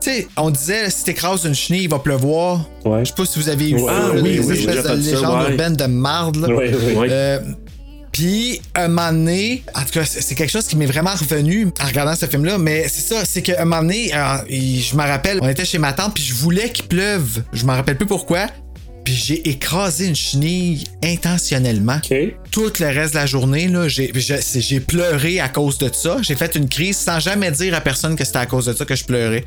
sais, 0.00 0.26
on 0.36 0.50
disait, 0.50 0.90
si 0.90 1.04
t'écrases 1.04 1.44
une 1.44 1.54
chenille, 1.54 1.84
il 1.84 1.88
va 1.90 2.00
pleuvoir. 2.00 2.68
Ouais. 2.84 3.00
Je 3.04 3.10
sais 3.10 3.14
pas 3.16 3.24
si 3.26 3.38
vous 3.38 3.48
avez 3.48 3.70
eu 3.70 3.74
Ouais. 3.74 3.86
ça, 3.86 3.92
là, 4.14 4.20
oui, 4.20 4.22
des 4.22 4.38
oui, 4.40 4.58
espèces 4.58 4.84
de 4.84 4.94
légendes 4.94 5.42
ouais. 5.44 5.50
urbaines 5.52 5.76
de 5.76 5.86
marde. 5.86 6.36
là. 6.36 6.48
Oui, 6.48 6.64
oui. 6.72 6.94
Oui. 6.96 7.06
Euh, 7.10 7.38
puis, 8.10 8.60
un 8.74 8.88
moment 8.88 9.12
donné, 9.12 9.62
en 9.74 9.82
tout 9.82 9.92
cas, 10.00 10.04
c'est 10.04 10.34
quelque 10.34 10.50
chose 10.50 10.66
qui 10.66 10.76
m'est 10.76 10.84
vraiment 10.86 11.14
revenu 11.14 11.68
en 11.80 11.86
regardant 11.86 12.14
ce 12.14 12.26
film-là, 12.26 12.58
mais 12.58 12.86
c'est 12.88 13.14
ça, 13.14 13.24
c'est 13.24 13.40
qu'un 13.40 13.64
moment 13.64 13.82
donné, 13.82 14.10
euh, 14.14 14.36
je 14.50 14.96
me 14.96 15.02
rappelle, 15.02 15.38
on 15.40 15.48
était 15.48 15.64
chez 15.64 15.78
ma 15.78 15.92
tante, 15.92 16.12
puis 16.14 16.24
je 16.24 16.34
voulais 16.34 16.70
qu'il 16.70 16.86
pleuve. 16.86 17.42
Je 17.54 17.64
me 17.64 17.70
rappelle 17.72 17.96
plus 17.96 18.06
pourquoi. 18.06 18.48
Puis 19.04 19.14
j'ai 19.14 19.48
écrasé 19.48 20.06
une 20.06 20.14
chenille 20.14 20.84
intentionnellement. 21.04 21.98
Tout 22.50 22.72
le 22.80 22.86
reste 22.86 23.14
de 23.14 23.18
la 23.18 23.26
journée, 23.26 23.68
là, 23.68 23.88
j'ai 23.88 24.80
pleuré 24.80 25.40
à 25.40 25.48
cause 25.48 25.78
de 25.78 25.90
ça. 25.92 26.18
J'ai 26.22 26.36
fait 26.36 26.54
une 26.54 26.68
crise 26.68 26.96
sans 26.98 27.18
jamais 27.20 27.50
dire 27.50 27.74
à 27.74 27.80
personne 27.80 28.14
que 28.16 28.24
c'était 28.24 28.38
à 28.38 28.46
cause 28.46 28.66
de 28.66 28.72
ça 28.74 28.84
que 28.84 28.94
je 28.94 29.04
pleurais. 29.04 29.44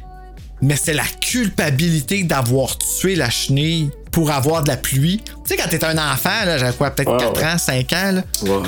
Mais 0.62 0.76
c'est 0.82 0.94
la 0.94 1.04
culpabilité 1.22 2.24
d'avoir 2.24 2.78
tué 2.78 3.16
la 3.16 3.30
chenille 3.30 3.90
pour 4.12 4.32
avoir 4.32 4.64
de 4.64 4.70
la 4.70 4.78
pluie. 4.78 5.22
Tu 5.26 5.34
sais, 5.46 5.58
quand 5.58 5.68
t'es 5.70 5.84
un 5.84 5.98
enfant, 5.98 6.46
là, 6.46 6.58
j'avais 6.58 6.76
quoi, 6.76 6.92
peut-être 6.92 7.12
Ouais, 7.12 7.18
4 7.20 7.38
ouais. 7.42 7.46
ans, 7.48 7.58
5 7.58 7.94
ans, 7.94 8.12
là. 8.14 8.24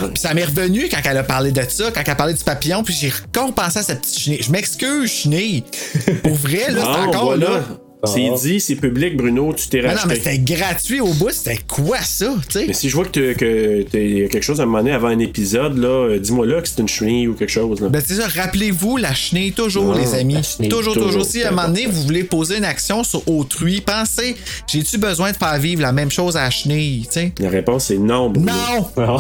Puis 0.10 0.22
ça 0.22 0.34
m'est 0.34 0.44
revenu 0.44 0.90
quand 0.92 0.98
elle 1.10 1.18
a 1.18 1.24
parlé 1.24 1.52
de 1.52 1.62
ça, 1.70 1.90
quand 1.92 2.02
elle 2.04 2.12
a 2.12 2.16
parlé 2.16 2.34
du 2.34 2.44
papillon, 2.44 2.84
puis 2.84 2.94
j'ai 3.00 3.12
compensé 3.34 3.80
à 3.80 3.84
cette 3.84 4.02
petite 4.02 4.20
chenille. 4.20 4.44
Je 4.44 4.52
m'excuse, 4.52 5.10
chenille. 5.10 5.64
Pour 6.24 6.36
vrai, 6.36 6.72
là, 6.72 6.82
c'est 6.82 6.88
Ah, 7.02 7.08
encore 7.08 7.26
voilà. 7.26 7.50
là. 7.50 7.64
C'est 8.04 8.30
dit, 8.44 8.60
c'est 8.60 8.76
public, 8.76 9.18
Bruno, 9.18 9.54
tu 9.56 9.68
t'es 9.70 9.82
Mais 9.82 9.88
non, 9.88 9.94
mais 10.08 10.14
racheté. 10.14 10.32
c'était 10.32 10.40
gratuit 10.56 11.02
au 11.02 11.12
bout, 11.14 11.32
c'était 11.32 11.58
quoi 11.68 11.98
ça, 11.98 12.36
tu 12.48 12.60
sais? 12.60 12.66
Mais 12.68 12.74
si 12.74 12.90
je 12.90 12.96
vois 12.96 13.06
que 13.06 13.10
t'as 13.10 13.34
que 13.34 13.82
t'as 13.84 14.28
quelque 14.30 14.44
chose 14.44 14.62
à 14.62 14.66
moment 14.66 14.78
donné 14.80 14.92
avant 14.92 15.08
un 15.08 15.18
épisode, 15.18 15.78
là, 15.80 15.88
euh, 15.88 16.20
dis-moi 16.20 16.46
là 16.46 16.62
que 16.62 16.68
c'est 16.68 16.80
une 16.80 16.88
chenille 16.88 17.28
ou 17.28 17.34
quelque 17.34 17.50
chose. 17.50 17.82
Là. 17.82 17.90
Ben 17.90 18.02
c'est 18.06 18.14
ça, 18.14 18.28
rappelez-vous 18.28 18.98
la 18.98 19.14
chenille 19.16 19.52
toujours, 19.52 19.94
Ah, 19.96 20.00
les 20.00 20.14
amis. 20.14 20.38
chenille, 20.44 20.70
toujours, 20.70 20.94
toujours, 20.94 21.10
toujours, 21.10 21.26
Si 21.26 21.42
à 21.44 21.48
un 21.48 21.52
moment 21.52 21.68
donné, 21.68 21.88
vous 21.88 22.04
voulez 22.04 22.24
poser 22.24 22.58
une 22.58 22.66
action 22.66 23.04
sur 23.04 23.28
autrui, 23.28 23.82
pensez, 23.82 24.36
j'ai-tu 24.68 25.00
besoin 25.00 25.32
de 25.32 25.38
faire 25.38 25.58
vivre 25.58 25.82
la 25.82 25.92
même 25.92 26.12
chose 26.12 26.38
à 26.38 26.44
la 26.44 26.50
chenille, 26.52 27.08
tu 27.08 27.14
sais? 27.14 27.34
La 27.40 27.50
réponse 27.50 27.90
est 27.90 27.98
non, 27.98 28.30
Bruno. 28.30 28.52
Non! 28.96 29.04
Non. 29.06 29.18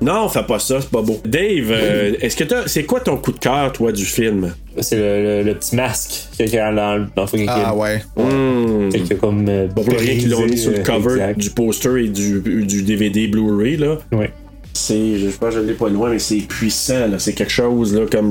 Non, 0.00 0.28
fais 0.28 0.42
pas 0.42 0.58
ça, 0.58 0.80
c'est 0.80 0.90
pas 0.90 1.02
beau. 1.02 1.20
Dave, 1.24 1.70
euh, 1.70 2.14
est-ce 2.20 2.34
que 2.36 2.44
t'as. 2.44 2.66
C'est 2.66 2.84
quoi 2.84 2.98
ton 3.00 3.16
coup 3.18 3.30
de 3.32 3.38
cœur, 3.38 3.72
toi, 3.72 3.92
du 3.92 4.04
film? 4.04 4.52
C'est 4.80 4.96
le, 4.96 5.22
le- 5.22 5.42
le 5.42 5.54
petit 5.54 5.74
masque 5.76 6.26
qu'il 6.36 6.48
y 6.50 6.58
a 6.58 6.72
dans, 6.72 7.06
dans 7.14 7.22
le 7.22 7.26
fucking 7.28 7.48
Ah 7.48 7.74
ouais. 7.74 8.02
Hmm. 8.16 8.90
Fait 8.90 9.00
que 9.00 9.14
comme. 9.14 9.46
euh, 9.48 9.68
pour 9.68 9.86
rien 9.86 9.98
qu'ils 10.16 10.30
l'ont 10.30 10.44
mis 10.46 10.58
sur 10.58 10.72
le 10.72 10.78
cover 10.82 11.12
exact. 11.14 11.38
du 11.38 11.50
poster 11.50 12.04
et 12.04 12.08
du, 12.08 12.40
du 12.66 12.82
DVD 12.82 13.26
Blu-ray, 13.28 13.76
là. 13.76 13.98
Ouais. 14.12 14.30
C'est. 14.74 15.18
Je 15.18 15.30
sais 15.30 15.38
pas, 15.38 15.50
je 15.50 15.60
l'ai 15.60 15.72
pas 15.72 15.88
loin, 15.88 16.10
mais 16.10 16.18
c'est 16.18 16.36
puissant, 16.36 17.06
là. 17.08 17.18
C'est 17.18 17.32
quelque 17.32 17.52
chose, 17.52 17.94
là, 17.94 18.04
comme. 18.10 18.30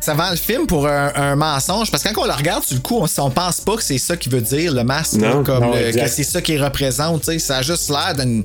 Ça 0.00 0.14
vend 0.14 0.30
le 0.30 0.36
film 0.36 0.66
pour 0.66 0.88
un, 0.88 1.12
un 1.14 1.36
mensonge, 1.36 1.90
parce 1.92 2.02
que 2.02 2.12
quand 2.12 2.22
on 2.22 2.26
le 2.26 2.32
regarde 2.32 2.64
sur 2.64 2.74
le 2.76 2.82
coup, 2.82 2.96
on, 3.00 3.06
on 3.22 3.30
pense 3.30 3.60
pas 3.60 3.76
que 3.76 3.82
c'est 3.84 3.98
ça 3.98 4.16
qui 4.16 4.28
veut 4.28 4.40
dire, 4.40 4.74
le 4.74 4.82
masque, 4.82 5.20
là, 5.20 5.34
Non, 5.34 5.44
comme 5.44 5.60
non, 5.60 5.70
le- 5.74 5.86
exact. 5.86 6.02
que 6.04 6.10
c'est 6.10 6.24
ça 6.24 6.42
qui 6.42 6.58
représente, 6.58 7.20
tu 7.20 7.26
sais. 7.32 7.38
Ça 7.38 7.58
a 7.58 7.62
juste 7.62 7.88
l'air 7.90 8.14
d'une 8.18 8.42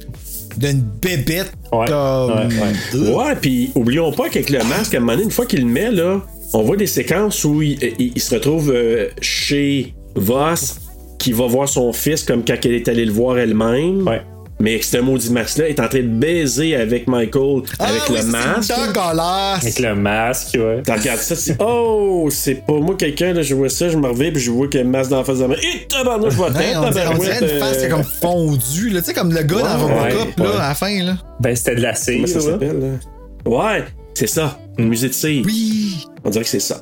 d'une 0.57 0.81
bébête 1.01 1.51
Ouais, 1.71 1.87
comme. 1.87 2.31
ouais, 2.31 2.45
ouais. 2.45 2.99
Ugh. 3.09 3.15
Ouais, 3.15 3.35
puis 3.41 3.71
oublions 3.75 4.11
pas 4.11 4.29
qu'avec 4.29 4.49
le 4.49 4.63
masque, 4.63 4.93
à 4.93 4.97
un 4.97 4.99
moment 4.99 5.13
donné, 5.13 5.23
une 5.25 5.31
fois 5.31 5.45
qu'il 5.45 5.59
le 5.61 5.65
met, 5.65 5.91
là, 5.91 6.21
on 6.53 6.61
voit 6.63 6.77
des 6.77 6.87
séquences 6.87 7.43
où 7.45 7.61
il, 7.61 7.77
il- 7.99 8.11
il 8.15 8.21
se 8.21 8.33
retrouve 8.35 8.71
euh, 8.71 9.07
chez 9.21 9.93
Voss, 10.15 10.77
qui 11.19 11.31
va 11.31 11.47
voir 11.47 11.67
son 11.69 11.91
fils 11.93 12.23
comme 12.23 12.43
quand 12.45 12.55
elle 12.65 12.73
est 12.73 12.87
allée 12.87 13.05
le 13.05 13.11
voir 13.11 13.37
elle-même. 13.37 14.07
Ouais. 14.07 14.21
Mais 14.59 14.71
avec 14.71 14.83
ce 14.83 14.97
maudit 14.97 15.31
masque-là, 15.31 15.67
est 15.67 15.79
en 15.79 15.87
train 15.87 15.99
de 15.99 16.07
baiser 16.07 16.75
avec 16.75 17.07
Michael, 17.07 17.63
Ah 17.79 17.85
avec 17.87 18.03
oui, 18.09 18.15
le 18.15 18.21
c'est 18.21 18.27
masque. 18.27 18.73
dégueulasse. 18.87 19.61
Avec 19.63 19.79
le 19.79 19.95
masque, 19.95 20.57
ouais. 20.59 20.81
T'as 20.85 20.95
regardé 20.95 21.21
ça, 21.21 21.35
tu 21.35 21.51
oh, 21.59 22.27
c'est 22.31 22.65
pas 22.65 22.73
moi 22.73 22.95
quelqu'un, 22.95 23.33
là, 23.33 23.41
je 23.41 23.55
vois 23.55 23.69
ça, 23.69 23.89
je 23.89 23.97
me 23.97 24.07
reviens, 24.07 24.31
puis 24.31 24.39
je 24.41 24.51
vois 24.51 24.67
qu'il 24.67 24.79
y 24.79 24.81
a 24.81 24.83
le 24.85 24.89
masque 24.91 25.09
dans 25.09 25.17
la 25.17 25.23
face 25.23 25.37
de 25.37 25.41
la 25.41 25.47
main. 25.49 25.55
Et 25.55 25.87
tabarnak, 25.87 26.31
je 26.31 26.35
vois 26.37 26.51
tête, 26.51 26.75
on, 26.77 26.89
dirait, 26.89 27.07
on 27.07 27.17
dirait 27.17 27.39
tabarouette, 27.39 27.41
une 27.41 27.59
face 27.59 27.77
qui 27.77 27.83
est 27.83 27.87
euh, 27.87 27.89
comme 27.89 28.03
fondue, 28.03 28.89
là, 28.89 28.99
tu 29.01 29.07
sais, 29.07 29.13
comme 29.13 29.33
le 29.33 29.41
gars 29.43 29.61
dans 29.61 29.77
Robocop, 29.79 30.37
ouais, 30.37 30.43
là, 30.45 30.49
ouais. 30.51 30.55
à 30.55 30.67
la 30.69 30.75
fin, 30.75 31.03
là. 31.03 31.17
Ben, 31.39 31.55
c'était 31.55 31.75
de 31.75 31.81
la 31.81 31.95
cire. 31.95 32.13
Comment 32.15 32.27
ça 32.27 32.33
là. 32.35 32.45
s'appelle, 32.45 32.79
là? 32.79 33.49
Ouais, 33.49 33.83
c'est 34.13 34.27
ça, 34.27 34.59
une 34.77 34.87
musée 34.89 35.09
de 35.09 35.13
cire. 35.13 35.43
Oui. 35.45 36.05
On 36.23 36.29
dirait 36.29 36.43
que 36.43 36.49
c'est 36.49 36.59
ça. 36.59 36.81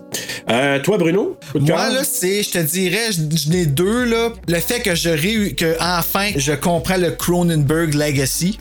Euh, 0.49 0.79
toi, 0.81 0.97
Bruno, 0.97 1.37
Moi, 1.55 1.89
là, 1.89 2.03
c'est, 2.03 2.43
je 2.43 2.51
te 2.51 2.57
dirais, 2.59 3.11
je, 3.11 3.49
n'ai 3.49 3.65
deux, 3.65 4.03
là. 4.05 4.29
Le 4.47 4.59
fait 4.59 4.81
que 4.81 4.93
je 4.93 5.09
réu- 5.09 5.55
que 5.55 5.75
enfin, 5.81 6.29
je 6.35 6.51
comprends 6.53 6.97
le 6.97 7.11
Cronenberg 7.11 7.93
Legacy. 7.95 8.59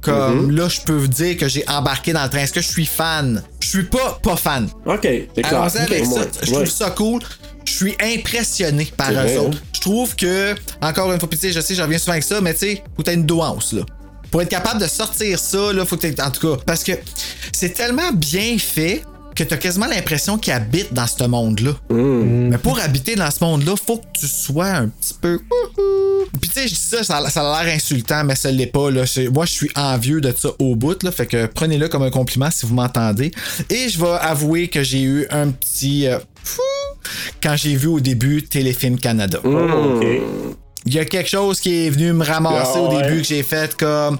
Comme 0.00 0.50
Mm-hmm. 0.50 0.56
là, 0.56 0.68
je 0.68 0.80
peux 0.82 0.92
vous 0.92 1.08
dire 1.08 1.36
que 1.36 1.48
j'ai 1.48 1.68
embarqué 1.68 2.12
dans 2.12 2.22
le 2.22 2.28
train. 2.28 2.38
Est-ce 2.40 2.52
que 2.52 2.60
je 2.60 2.68
suis 2.68 2.86
fan? 2.86 3.42
Je 3.60 3.66
suis 3.68 3.82
pas 3.84 4.18
pas 4.22 4.36
fan. 4.36 4.68
Ok, 4.86 5.00
c'est 5.02 5.42
clair. 5.42 5.60
Avec 5.62 6.04
ça. 6.04 6.20
Je 6.42 6.50
Ouais. 6.50 6.56
trouve 6.56 6.66
ça 6.70 6.90
cool. 6.90 7.20
Je 7.64 7.72
suis 7.72 7.96
impressionné 8.00 8.88
par 8.96 9.10
eux 9.12 9.38
autres. 9.38 9.58
hein? 9.58 9.68
Je 9.74 9.80
trouve 9.80 10.14
que, 10.14 10.54
encore 10.80 11.12
une 11.12 11.18
fois, 11.18 11.28
puis 11.28 11.38
tu 11.38 11.48
sais, 11.48 11.52
je 11.52 11.60
sais, 11.60 11.74
je 11.74 11.82
reviens 11.82 11.98
souvent 11.98 12.12
avec 12.12 12.22
ça, 12.24 12.40
mais 12.40 12.52
tu 12.52 12.60
sais, 12.60 12.82
que 12.96 13.02
t'aies 13.02 13.14
une 13.14 13.26
douance, 13.26 13.72
là. 13.72 13.82
Pour 14.30 14.42
être 14.42 14.48
capable 14.48 14.80
de 14.80 14.86
sortir 14.86 15.38
ça, 15.38 15.72
là, 15.72 15.84
faut 15.84 15.96
que 15.96 16.02
t'aies- 16.06 16.20
En 16.22 16.30
tout 16.30 16.54
cas, 16.56 16.62
parce 16.66 16.84
que 16.84 16.92
c'est 17.52 17.70
tellement 17.74 18.12
bien 18.12 18.56
fait 18.58 19.02
que 19.34 19.44
t'as 19.44 19.56
quasiment 19.56 19.86
l'impression 19.86 20.36
qu'il 20.36 20.52
habite 20.52 20.92
dans 20.92 21.06
ce 21.06 21.22
monde-là. 21.24 21.70
Mm. 21.90 22.48
Mais 22.50 22.58
pour 22.58 22.80
habiter 22.80 23.14
dans 23.14 23.30
ce 23.30 23.42
monde-là, 23.44 23.74
faut 23.86 23.98
que 23.98 24.06
tu 24.18 24.26
sois 24.26 24.66
un 24.66 24.88
petit 24.88 25.14
peu. 25.20 25.40
Puis 26.40 26.50
tu 26.50 26.60
sais, 26.60 26.68
je 26.68 26.74
dis 26.74 26.80
ça, 26.80 27.04
ça 27.04 27.18
a, 27.18 27.30
ça 27.30 27.42
a 27.56 27.64
l'air 27.64 27.74
insultant, 27.74 28.24
mais 28.24 28.34
ça 28.34 28.50
l'est 28.50 28.66
pas. 28.66 28.90
Là. 28.90 29.06
C'est- 29.06 29.28
Moi, 29.28 29.46
je 29.46 29.52
suis 29.52 29.70
envieux 29.76 30.20
de 30.20 30.34
ça 30.36 30.50
au 30.58 30.74
bout, 30.74 31.00
là, 31.04 31.12
fait 31.12 31.26
que 31.26 31.46
prenez-le 31.46 31.88
comme 31.88 32.02
un 32.02 32.10
compliment 32.10 32.50
si 32.50 32.66
vous 32.66 32.74
m'entendez. 32.74 33.30
Et 33.70 33.88
je 33.88 33.98
vais 34.00 34.16
avouer 34.20 34.66
que 34.68 34.82
j'ai 34.82 35.02
eu 35.02 35.26
un 35.30 35.50
petit. 35.50 36.06
euh, 36.08 36.18
fou 36.42 36.60
quand 37.42 37.54
j'ai 37.56 37.76
vu 37.76 37.86
au 37.88 38.00
début 38.00 38.42
Téléfilm 38.42 38.98
Canada. 38.98 39.38
Ok. 39.44 40.04
Il 40.86 40.94
y 40.94 40.98
a 40.98 41.04
quelque 41.04 41.28
chose 41.28 41.60
qui 41.60 41.86
est 41.86 41.90
venu 41.90 42.12
me 42.12 42.24
ramasser 42.24 42.72
Ah 42.76 42.80
au 42.80 42.94
ouais. 42.94 43.02
début 43.02 43.18
que 43.22 43.26
j'ai 43.28 43.42
fait 43.42 43.74
comme. 43.76 44.18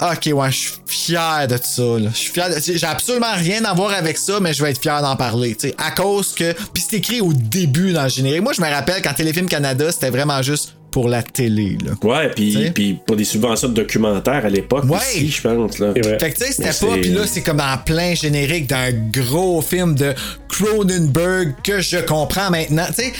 Ok, 0.00 0.28
ouais, 0.32 0.50
je 0.50 0.56
suis 0.56 0.72
fier 0.86 1.46
de 1.48 1.56
ça. 1.62 1.82
là. 1.82 2.10
Je 2.12 2.16
suis 2.18 2.32
fier 2.32 2.50
de... 2.50 2.56
J'ai 2.60 2.86
absolument 2.86 3.32
rien 3.36 3.64
à 3.64 3.72
voir 3.74 3.92
avec 3.92 4.18
ça, 4.18 4.40
mais 4.40 4.52
je 4.52 4.62
vais 4.62 4.70
être 4.72 4.80
fier 4.82 5.00
d'en 5.00 5.14
parler. 5.16 5.54
tu 5.54 5.68
sais, 5.68 5.74
À 5.78 5.92
cause 5.92 6.34
que. 6.34 6.52
Puis 6.72 6.84
c'est 6.88 6.96
écrit 6.96 7.20
au 7.20 7.32
début 7.32 7.92
dans 7.92 8.02
le 8.02 8.08
générique. 8.08 8.42
Moi, 8.42 8.52
je 8.52 8.60
me 8.60 8.68
rappelle 8.68 9.00
quand 9.02 9.14
Téléfilm 9.14 9.48
Canada, 9.48 9.90
c'était 9.92 10.10
vraiment 10.10 10.42
juste 10.42 10.74
pour 10.94 11.08
la 11.08 11.24
télé. 11.24 11.76
Là. 11.84 11.90
Ouais, 12.08 12.30
puis, 12.72 12.98
pour 13.04 13.16
des 13.16 13.24
subventions 13.24 13.68
de 13.68 13.74
documentaires 13.74 14.46
à 14.46 14.48
l'époque 14.48 14.84
Ouais. 14.84 14.96
aussi, 14.96 15.28
je 15.28 15.40
pense. 15.42 15.80
Là. 15.80 15.92
Fait 15.92 16.30
que 16.30 16.38
tu 16.38 16.44
sais, 16.44 16.52
c'était 16.52 16.86
pas. 16.86 16.94
Puis 17.00 17.10
là, 17.10 17.22
c'est 17.26 17.42
comme 17.42 17.58
en 17.58 17.76
plein 17.84 18.14
générique 18.14 18.68
d'un 18.68 18.92
gros 19.12 19.60
film 19.60 19.96
de 19.96 20.12
Cronenberg 20.48 21.54
que 21.64 21.80
je 21.80 21.96
comprends 21.96 22.48
maintenant. 22.48 22.86
Tu 22.96 23.02
sais, 23.06 23.12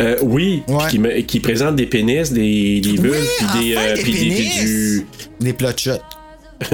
Euh, 0.00 0.16
oui, 0.20 0.62
Ouais. 0.68 0.84
qui, 0.90 0.98
me- 0.98 1.20
qui 1.22 1.40
présente 1.40 1.76
des 1.76 1.86
pénis, 1.86 2.30
des, 2.30 2.80
des 2.82 2.90
vulves, 3.00 3.26
puis 3.38 3.46
des, 3.70 3.76
enfin, 3.76 3.86
euh, 3.86 3.94
des 3.96 4.02
puis 4.02 4.12
des, 4.12 4.60
du, 4.60 5.06
des 5.40 5.52
plot 5.54 5.68
shots. 5.78 5.92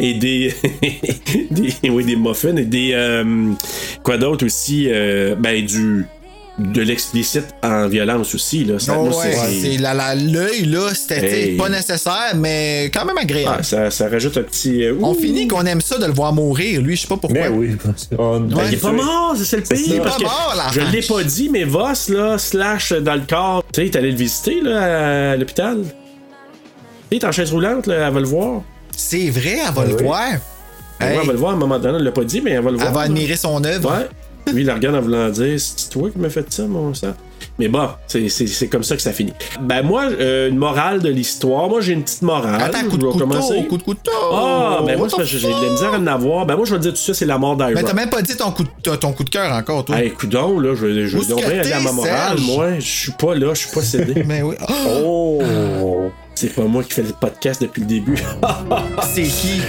et 0.00 0.14
des, 0.14 0.54
des, 1.50 1.90
oui, 1.90 2.04
des 2.04 2.16
muffins 2.16 2.56
et 2.56 2.64
des, 2.64 2.90
euh, 2.94 3.52
quoi 4.02 4.18
d'autre 4.18 4.44
aussi, 4.44 4.86
euh, 4.88 5.34
ben 5.38 5.64
du, 5.64 6.04
de 6.58 6.80
l'explicite 6.80 7.48
en 7.62 7.86
violence 7.86 8.34
aussi 8.34 8.64
là. 8.64 8.78
Ça, 8.78 8.94
Oh, 8.98 9.04
moi, 9.04 9.18
ouais, 9.18 9.32
c'est- 9.34 9.60
c'est 9.60 9.76
la- 9.76 9.92
la- 9.92 10.14
l'œil 10.14 10.64
là, 10.64 10.88
c'était 10.94 11.48
Hey. 11.50 11.56
pas 11.56 11.68
nécessaire, 11.68 12.32
mais 12.34 12.90
quand 12.94 13.04
même 13.04 13.18
agréable. 13.18 13.56
Ah, 13.58 13.62
ça, 13.62 13.90
ça 13.90 14.08
rajoute 14.08 14.38
un 14.38 14.42
petit. 14.42 14.84
euh, 14.84 14.94
On 15.02 15.12
finit 15.14 15.46
qu'on 15.48 15.66
aime 15.66 15.82
ça 15.82 15.98
de 15.98 16.06
le 16.06 16.12
voir 16.14 16.32
mourir, 16.32 16.80
lui, 16.80 16.96
je 16.96 17.02
sais 17.02 17.08
pas 17.08 17.18
pourquoi. 17.18 17.38
Mais 17.40 17.48
oui, 17.48 17.76
parce 17.84 18.06
qu'on- 18.06 18.40
Ben, 18.40 18.56
Ouais, 18.56 18.62
il 18.68 18.74
est 18.74 18.76
pas 18.78 18.92
mort, 18.92 19.34
c'est 19.36 19.56
le 19.56 19.62
pire. 19.64 19.76
Il 19.86 19.94
est 19.96 19.98
parce 20.00 20.16
pas 20.16 20.22
que 20.22 20.24
mort, 20.24 20.54
l'enfant. 20.56 20.70
Je 20.72 20.80
l'ai 20.96 21.02
pas 21.02 21.22
dit, 21.24 21.48
mais 21.50 21.64
Voss, 21.64 22.08
là, 22.08 22.38
slash 22.38 22.92
dans 22.92 23.14
le 23.16 23.22
corps. 23.28 23.62
Tu 23.72 23.82
sais, 23.82 23.86
il 23.88 23.90
est 23.90 23.96
allé 23.98 24.10
le 24.12 24.16
visiter, 24.16 24.60
là, 24.62 25.32
à 25.32 25.36
l'hôpital. 25.36 25.78
Tu 25.82 25.88
sais, 25.88 25.94
il 27.10 27.16
est 27.18 27.24
en 27.26 27.32
chaise 27.32 27.52
roulante, 27.52 27.86
là, 27.86 28.06
elle 28.08 28.14
va 28.14 28.20
le 28.20 28.26
voir. 28.26 28.62
C'est 28.96 29.28
vrai, 29.28 29.58
elle 29.68 29.74
va 29.74 29.84
le 29.84 29.94
oui. 29.94 30.02
voir. 30.04 30.22
Ouais, 30.22 31.06
Hey, 31.06 31.18
elle 31.20 31.26
va 31.26 31.32
le 31.34 31.38
voir 31.38 31.52
à 31.52 31.54
un 31.54 31.58
moment 31.58 31.78
donné, 31.78 31.98
elle 31.98 32.04
l'a 32.04 32.12
pas 32.12 32.24
dit, 32.24 32.40
mais 32.40 32.52
elle 32.52 32.62
va 32.62 32.70
le 32.70 32.78
voir. 32.78 32.88
elle 32.88 32.94
va 32.94 33.00
là. 33.00 33.06
admirer 33.06 33.36
son 33.36 33.62
œuvre. 33.62 33.90
Ouais. 33.90 34.06
Lui, 34.52 34.62
il 34.62 34.66
la 34.66 34.74
regarde 34.74 34.96
en 34.96 35.00
voulant 35.00 35.28
dire 35.28 35.58
C'est 35.58 35.90
toi 35.90 36.08
qui 36.10 36.18
m'as 36.18 36.28
fait 36.30 36.46
ça, 36.52 36.64
mon 36.66 36.94
sang. 36.94 37.14
Mais 37.58 37.68
bon, 37.68 37.88
c'est- 38.06 38.28
c'est 38.28 38.46
c'est 38.46 38.68
comme 38.68 38.82
ça 38.82 38.96
que 38.96 39.02
ça 39.02 39.12
finit. 39.12 39.32
Ben 39.62 39.82
moi, 39.82 40.04
euh, 40.10 40.48
une 40.50 40.58
morale 40.58 41.00
de 41.00 41.08
l'histoire, 41.08 41.68
moi 41.70 41.80
j'ai 41.80 41.94
une 41.94 42.02
petite 42.02 42.20
morale. 42.22 42.60
Attends, 42.62 42.80
coup 42.88 42.96
de 42.98 43.02
Je 43.02 43.06
vais 43.06 43.12
couteau, 43.12 43.18
commencer. 43.26 43.64
coup 43.66 43.76
de 43.78 43.82
couteau. 43.82 44.10
Ah, 44.32 44.82
ben 44.86 44.98
moi, 44.98 45.08
j'ai 45.24 45.38
de 45.48 45.64
la 45.64 45.70
misère 45.70 45.94
à 45.94 45.98
en 45.98 46.06
avoir. 46.06 46.44
Ben 46.46 46.54
moi, 46.56 46.66
je 46.66 46.72
vais 46.72 46.78
te 46.78 46.82
dire 46.84 46.92
tout 46.92 46.98
ça, 47.00 47.14
c'est 47.14 47.24
la 47.24 47.38
mort 47.38 47.56
d'Ira. 47.56 47.70
Mais 47.74 47.82
t'as 47.82 47.94
même 47.94 48.10
pas 48.10 48.20
dit 48.22 48.36
ton 48.36 48.50
coup 48.50 48.62
de, 48.64 48.94
ton 48.96 49.12
coup 49.12 49.24
de 49.24 49.30
cœur 49.30 49.50
encore, 49.52 49.84
toi. 49.86 49.98
Hey, 49.98 50.10
coudonc, 50.10 50.60
là, 50.60 50.74
je, 50.74 51.06
je 51.06 51.16
vais 51.18 51.26
donc 51.26 51.40
bien 51.40 51.60
aller 51.60 51.72
à 51.72 51.80
ma 51.80 51.92
morale, 51.92 52.12
Serge? 52.36 52.40
moi. 52.42 52.78
Je 52.78 52.84
suis 52.86 53.12
pas 53.12 53.34
là, 53.34 53.48
je 53.54 53.58
suis 53.60 53.74
pas 53.74 53.82
cédé. 53.82 54.22
Mais 54.26 54.42
oui. 54.42 54.54
Oh! 55.02 55.40
C'est 56.34 56.54
pas 56.54 56.64
moi 56.64 56.82
qui 56.84 56.92
fais 56.92 57.02
le 57.02 57.12
podcast 57.18 57.62
depuis 57.62 57.80
le 57.80 57.86
début. 57.86 58.18
C'est 59.14 59.22
qui? 59.22 59.60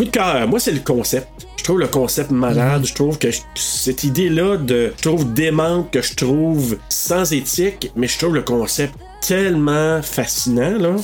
Coup 0.00 0.06
de 0.06 0.10
cœur, 0.12 0.48
moi 0.48 0.58
c'est 0.58 0.72
le 0.72 0.80
concept. 0.80 1.28
Je 1.58 1.62
trouve 1.62 1.78
le 1.80 1.86
concept 1.86 2.30
malade. 2.30 2.86
Je 2.86 2.94
trouve 2.94 3.18
que 3.18 3.28
cette 3.54 4.02
idée-là 4.02 4.56
de, 4.56 4.94
je 4.96 5.02
trouve 5.02 5.34
démente, 5.34 5.90
que 5.90 6.00
je 6.00 6.14
trouve 6.14 6.78
sans 6.88 7.30
éthique, 7.34 7.92
mais 7.96 8.06
je 8.06 8.16
trouve 8.18 8.34
le 8.36 8.40
concept 8.40 8.94
tellement 9.20 10.00
fascinant 10.00 10.78
là. 10.78 10.96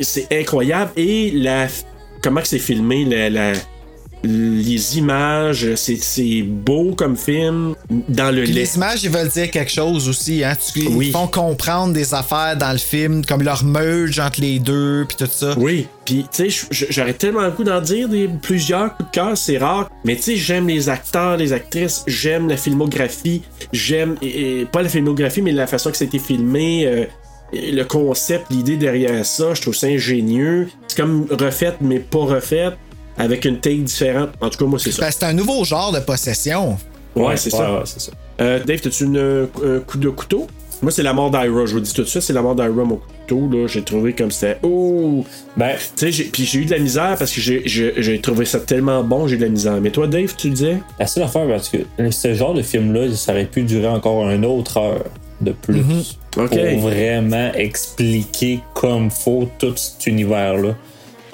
C'est 0.00 0.28
incroyable 0.32 0.92
et 0.96 1.30
la, 1.32 1.66
comment 2.22 2.40
c'est 2.42 2.58
filmé, 2.58 3.04
la- 3.04 3.52
les 4.24 4.98
images, 4.98 5.74
c'est, 5.76 6.42
beau 6.42 6.94
comme 6.96 7.16
film 7.16 7.74
dans 8.08 8.34
le 8.34 8.42
les 8.42 8.76
images, 8.76 9.04
ils 9.04 9.10
veulent 9.10 9.28
dire 9.28 9.50
quelque 9.50 9.70
chose 9.70 10.08
aussi. 10.08 10.42
Hein? 10.44 10.54
Tu- 10.72 10.80
ils 10.80 10.88
Oui. 10.88 11.10
font 11.10 11.26
comprendre 11.28 11.92
des 11.92 12.14
affaires 12.14 12.56
dans 12.56 12.72
le 12.72 12.78
film, 12.78 13.24
comme 13.24 13.42
leur 13.42 13.64
merge 13.64 14.18
entre 14.18 14.40
les 14.40 14.58
deux, 14.58 15.04
puis 15.08 15.16
tout 15.16 15.30
ça. 15.30 15.54
Oui, 15.58 15.86
puis 16.04 16.26
tu 16.34 16.50
sais, 16.50 16.66
j'aurais 16.90 17.14
tellement 17.14 17.42
le 17.42 17.50
goût 17.50 17.64
d'en 17.64 17.80
dire 17.80 18.08
des 18.08 18.28
plusieurs 18.42 18.96
coups 18.96 19.08
de 19.10 19.14
cœur, 19.14 19.36
c'est 19.36 19.58
rare. 19.58 19.88
Mais 20.04 20.16
tu 20.16 20.22
sais, 20.22 20.36
j'aime 20.36 20.66
les 20.68 20.88
acteurs, 20.88 21.36
les 21.36 21.52
actrices, 21.52 22.02
j'aime 22.06 22.48
la 22.48 22.56
filmographie, 22.56 23.42
j'aime 23.72 24.16
pas 24.72 24.82
la 24.82 24.88
filmographie, 24.88 25.42
mais 25.42 25.52
la 25.52 25.66
façon 25.66 25.90
que 25.90 25.96
ça 25.96 26.04
a 26.04 26.06
été 26.06 26.18
filmé, 26.18 26.86
euh, 26.86 27.04
le 27.52 27.82
concept, 27.84 28.46
l'idée 28.50 28.76
derrière 28.76 29.24
ça, 29.24 29.54
je 29.54 29.62
trouve 29.62 29.74
ça 29.74 29.86
ingénieux. 29.86 30.68
C'est 30.86 30.96
comme 30.98 31.26
refait 31.30 31.74
mais 31.80 31.98
pas 31.98 32.18
refait, 32.18 32.70
avec 33.18 33.44
une 33.44 33.60
take 33.60 33.78
différente. 33.78 34.30
En 34.40 34.48
tout 34.48 34.58
cas, 34.58 34.64
moi 34.64 34.78
c'est 34.78 34.92
ça. 34.92 35.02
Ben, 35.02 35.10
c'est 35.10 35.24
un 35.24 35.32
nouveau 35.32 35.64
genre 35.64 35.92
de 35.92 36.00
possession. 36.00 36.78
Ouais, 37.16 37.36
c'est 37.36 37.50
ça. 37.50 37.72
ouais, 37.74 37.80
c'est 37.84 38.00
ça. 38.00 38.12
Euh, 38.40 38.62
Dave, 38.64 38.80
t'as-tu 38.80 39.04
une- 39.04 39.48
un 39.64 39.80
coup 39.80 39.98
de 39.98 40.08
couteau? 40.08 40.46
Moi, 40.80 40.92
c'est 40.92 41.02
la 41.02 41.12
mort 41.12 41.28
d'Ira. 41.32 41.44
Je 41.66 41.72
vous 41.72 41.76
le 41.78 41.80
dis 41.80 41.92
tout 41.92 42.02
de 42.02 42.06
suite, 42.06 42.22
c'est 42.22 42.32
la 42.32 42.40
mort 42.42 42.54
d'Ira, 42.54 42.68
mon 42.68 43.00
couteau. 43.26 43.48
Là, 43.50 43.66
j'ai 43.66 43.82
trouvé 43.82 44.12
comme 44.12 44.30
c'était. 44.30 44.58
Oh! 44.62 45.24
Ben, 45.56 45.74
Tu 45.76 46.06
sais, 46.06 46.12
j'ai- 46.12 46.24
puis 46.30 46.44
j'ai 46.44 46.60
eu 46.60 46.64
de 46.66 46.70
la 46.70 46.78
misère 46.78 47.16
parce 47.18 47.32
que 47.32 47.40
j'ai- 47.40 48.20
trouvé 48.20 48.44
ça 48.44 48.60
tellement 48.60 49.02
bon, 49.02 49.26
j'ai 49.26 49.34
eu 49.34 49.38
de 49.38 49.44
la 49.46 49.50
misère. 49.50 49.80
Mais 49.80 49.90
toi, 49.90 50.06
Dave, 50.06 50.32
tu 50.36 50.48
le 50.50 50.54
disais? 50.54 50.76
La 51.00 51.08
seule 51.08 51.24
affaire, 51.24 51.48
parce 51.48 51.68
que 51.68 51.78
ce 52.12 52.34
genre 52.34 52.54
de 52.54 52.62
film-là, 52.62 53.12
ça 53.16 53.32
aurait 53.32 53.46
pu 53.46 53.62
durer 53.64 53.88
encore 53.88 54.30
une 54.30 54.44
autre 54.44 54.76
heure 54.76 55.04
de 55.40 55.50
plus. 55.50 55.80
Ok. 56.36 56.50
Pour 56.50 56.80
vraiment 56.88 57.50
expliquer 57.54 58.60
comme 58.74 59.10
faut 59.10 59.48
tout 59.58 59.72
cet 59.76 60.06
univers-là 60.06 60.76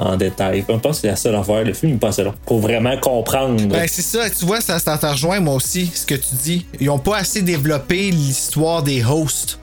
en 0.04 0.16
détail. 0.16 0.64
Je 0.68 0.74
pense 0.76 0.96
que 0.96 1.02
c'est 1.02 1.08
la 1.08 1.16
seule 1.16 1.34
affaire. 1.34 1.64
Le 1.64 1.72
film, 1.72 1.92
il 1.92 1.98
passe 1.98 2.18
là. 2.18 2.34
Pour 2.46 2.60
vraiment 2.60 2.96
comprendre. 2.98 3.64
Ben, 3.66 3.86
c'est 3.88 4.02
ça, 4.02 4.28
tu 4.30 4.44
vois, 4.44 4.60
ça, 4.60 4.78
ça 4.78 4.98
te 4.98 5.06
rejoint 5.06 5.40
moi 5.40 5.54
aussi, 5.54 5.90
ce 5.94 6.06
que 6.06 6.14
tu 6.14 6.34
dis. 6.42 6.66
Ils 6.80 6.90
ont 6.90 6.98
pas 6.98 7.18
assez 7.18 7.42
développé 7.42 8.10
l'histoire 8.10 8.82
des 8.82 9.04
hosts. 9.04 9.58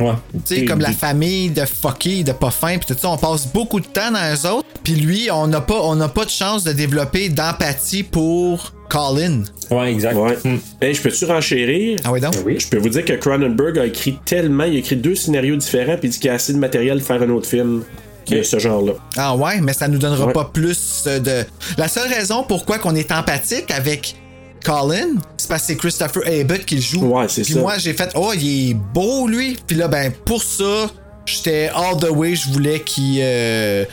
ouais. 0.00 0.12
Tu 0.46 0.56
sais, 0.56 0.64
comme 0.64 0.80
la 0.80 0.92
famille 0.92 1.50
de 1.50 1.64
fucky, 1.64 2.24
de 2.24 2.32
pas 2.32 2.50
fin, 2.50 2.78
puis 2.78 2.86
tout 2.86 3.00
ça, 3.00 3.08
on 3.10 3.16
passe 3.16 3.46
beaucoup 3.46 3.80
de 3.80 3.86
temps 3.86 4.10
dans 4.10 4.34
eux 4.34 4.50
autres. 4.50 4.66
Puis 4.84 4.94
lui, 4.94 5.28
on 5.32 5.46
n'a 5.46 5.60
pas, 5.60 5.80
on 5.82 5.96
n'a 5.96 6.08
pas 6.08 6.24
de 6.24 6.30
chance 6.30 6.62
de 6.62 6.72
développer 6.72 7.28
d'empathie 7.28 8.02
pour 8.02 8.72
Colin. 8.88 9.42
Ouais, 9.70 9.90
exact. 9.90 10.14
Ouais. 10.14 10.38
Hey, 10.80 10.94
je 10.94 11.02
peux-tu 11.02 11.24
renchérir? 11.24 11.98
Ah 12.04 12.12
oui, 12.12 12.20
donc? 12.20 12.34
Je 12.36 12.68
peux 12.68 12.78
vous 12.78 12.88
dire 12.88 13.04
que 13.04 13.14
Cronenberg 13.14 13.78
a 13.78 13.86
écrit 13.86 14.16
tellement, 14.24 14.62
il 14.62 14.76
a 14.76 14.78
écrit 14.78 14.94
deux 14.94 15.16
scénarios 15.16 15.56
différents, 15.56 15.96
puis 15.96 16.08
il 16.08 16.10
dit 16.10 16.18
qu'il 16.18 16.28
y 16.28 16.30
a 16.30 16.34
assez 16.34 16.52
de 16.52 16.58
matériel 16.58 16.98
pour 16.98 17.06
faire 17.08 17.22
un 17.22 17.30
autre 17.30 17.48
film 17.48 17.82
de 18.28 18.42
ce 18.42 18.58
genre-là. 18.58 18.92
Ah 19.16 19.34
ouais, 19.36 19.60
mais 19.60 19.72
ça 19.72 19.88
nous 19.88 19.98
donnera 19.98 20.26
Ouais. 20.26 20.32
pas 20.32 20.44
plus 20.52 21.04
de. 21.06 21.44
La 21.78 21.88
seule 21.88 22.08
raison 22.12 22.42
pourquoi 22.46 22.78
qu'on 22.78 22.94
est 22.94 23.10
empathique 23.12 23.70
avec 23.70 24.16
Colin, 24.64 25.14
c'est 25.36 25.48
parce 25.48 25.62
que 25.62 25.66
c'est 25.68 25.76
Christopher 25.76 26.22
Abbott 26.26 26.64
qui 26.64 26.76
le 26.76 26.80
joue. 26.82 27.04
Ouais, 27.06 27.26
c'est 27.28 27.42
Puis 27.42 27.54
ça. 27.54 27.60
moi, 27.60 27.78
j'ai 27.78 27.92
fait, 27.92 28.10
oh, 28.14 28.32
il 28.34 28.70
est 28.70 28.74
beau 28.74 29.28
lui. 29.28 29.56
Puis 29.66 29.76
là, 29.76 29.86
ben, 29.86 30.12
pour 30.24 30.42
ça, 30.42 30.90
j'étais 31.24 31.68
all 31.74 31.96
the 32.00 32.10
way, 32.10 32.34
je 32.34 32.48
voulais 32.50 32.80
qu'il. 32.80 33.18
euh, 33.20 33.84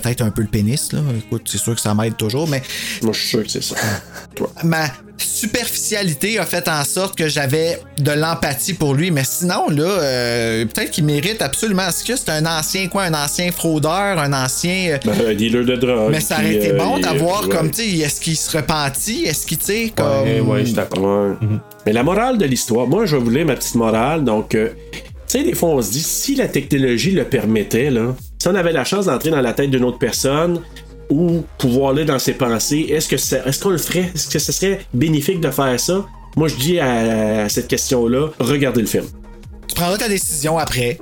Peut-être 0.00 0.22
un 0.22 0.30
peu 0.30 0.40
le 0.42 0.48
pénis, 0.48 0.92
là. 0.92 1.00
Écoute, 1.18 1.42
c'est 1.44 1.58
sûr 1.58 1.74
que 1.74 1.80
ça 1.80 1.92
m'aide 1.94 2.16
toujours, 2.16 2.48
mais 2.48 2.62
Moi, 3.02 3.12
je 3.12 3.18
suis 3.18 3.28
sûr 3.28 3.42
que 3.42 3.50
c'est 3.50 3.62
ça. 3.62 3.76
Toi. 4.34 4.50
ma 4.64 4.86
superficialité 5.18 6.38
a 6.38 6.46
fait 6.46 6.66
en 6.68 6.82
sorte 6.84 7.16
que 7.16 7.28
j'avais 7.28 7.78
de 7.98 8.10
l'empathie 8.12 8.72
pour 8.74 8.94
lui. 8.94 9.10
Mais 9.10 9.24
sinon, 9.24 9.68
là, 9.68 9.82
euh, 9.84 10.64
peut-être 10.64 10.90
qu'il 10.90 11.04
mérite 11.04 11.42
absolument. 11.42 11.88
Est-ce 11.88 12.04
que 12.04 12.16
c'est 12.16 12.30
un 12.30 12.46
ancien, 12.46 12.88
quoi, 12.88 13.02
un 13.04 13.14
ancien 13.14 13.52
fraudeur, 13.52 14.18
un 14.18 14.32
ancien. 14.32 14.92
euh, 14.94 14.98
Ben, 15.04 15.26
un 15.28 15.34
dealer 15.34 15.64
de 15.64 15.76
drogue. 15.76 16.10
mais 16.10 16.20
ça 16.20 16.36
aurait 16.36 16.54
été 16.54 16.72
euh, 16.72 16.78
bon 16.78 16.98
d'avoir 16.98 17.42
ouais. 17.42 17.48
comme, 17.54 17.70
tu 17.70 17.82
sais, 17.82 17.88
est-ce 17.98 18.20
qu'il 18.20 18.36
se 18.36 18.56
repentit? 18.56 19.24
Est-ce 19.24 19.46
qu'il, 19.46 19.58
tu 19.58 19.64
sais, 19.66 19.92
comme. 19.94 20.22
Ouais, 20.24 20.40
ouais, 20.40 20.64
je 20.66 20.72
d'accord. 20.72 21.02
Ouais. 21.40 21.46
Mais 21.86 21.92
la 21.92 22.02
morale 22.02 22.38
de 22.38 22.44
l'histoire, 22.46 22.86
moi, 22.86 23.04
je 23.06 23.16
lire 23.16 23.46
ma 23.46 23.56
petite 23.56 23.74
morale. 23.74 24.24
Donc, 24.24 24.54
euh, 24.54 24.70
tu 24.92 25.38
sais, 25.38 25.44
des 25.44 25.54
fois, 25.54 25.70
on 25.70 25.82
se 25.82 25.90
dit, 25.92 26.02
si 26.02 26.34
la 26.34 26.48
technologie 26.48 27.10
le 27.12 27.24
permettait, 27.24 27.90
là, 27.90 28.14
si 28.42 28.48
on 28.48 28.56
avait 28.56 28.72
la 28.72 28.82
chance 28.82 29.06
d'entrer 29.06 29.30
dans 29.30 29.40
la 29.40 29.52
tête 29.52 29.70
d'une 29.70 29.84
autre 29.84 29.98
personne 29.98 30.62
ou 31.08 31.44
pouvoir 31.58 31.92
lire 31.92 32.06
dans 32.06 32.18
ses 32.18 32.32
pensées, 32.32 32.86
est-ce 32.90 33.08
que 33.08 33.14
est-ce 33.14 33.62
qu'on 33.62 33.70
le 33.70 33.78
ferait? 33.78 34.10
Est-ce 34.12 34.28
que 34.28 34.40
ce 34.40 34.50
serait 34.50 34.80
bénéfique 34.92 35.40
de 35.40 35.48
faire 35.48 35.78
ça? 35.78 36.04
Moi, 36.34 36.48
je 36.48 36.56
dis 36.56 36.80
à 36.80 37.48
cette 37.48 37.68
question-là, 37.68 38.30
regardez 38.40 38.80
le 38.80 38.88
film. 38.88 39.04
Tu 39.68 39.76
prendras 39.76 39.96
ta 39.96 40.08
décision 40.08 40.58
après. 40.58 40.98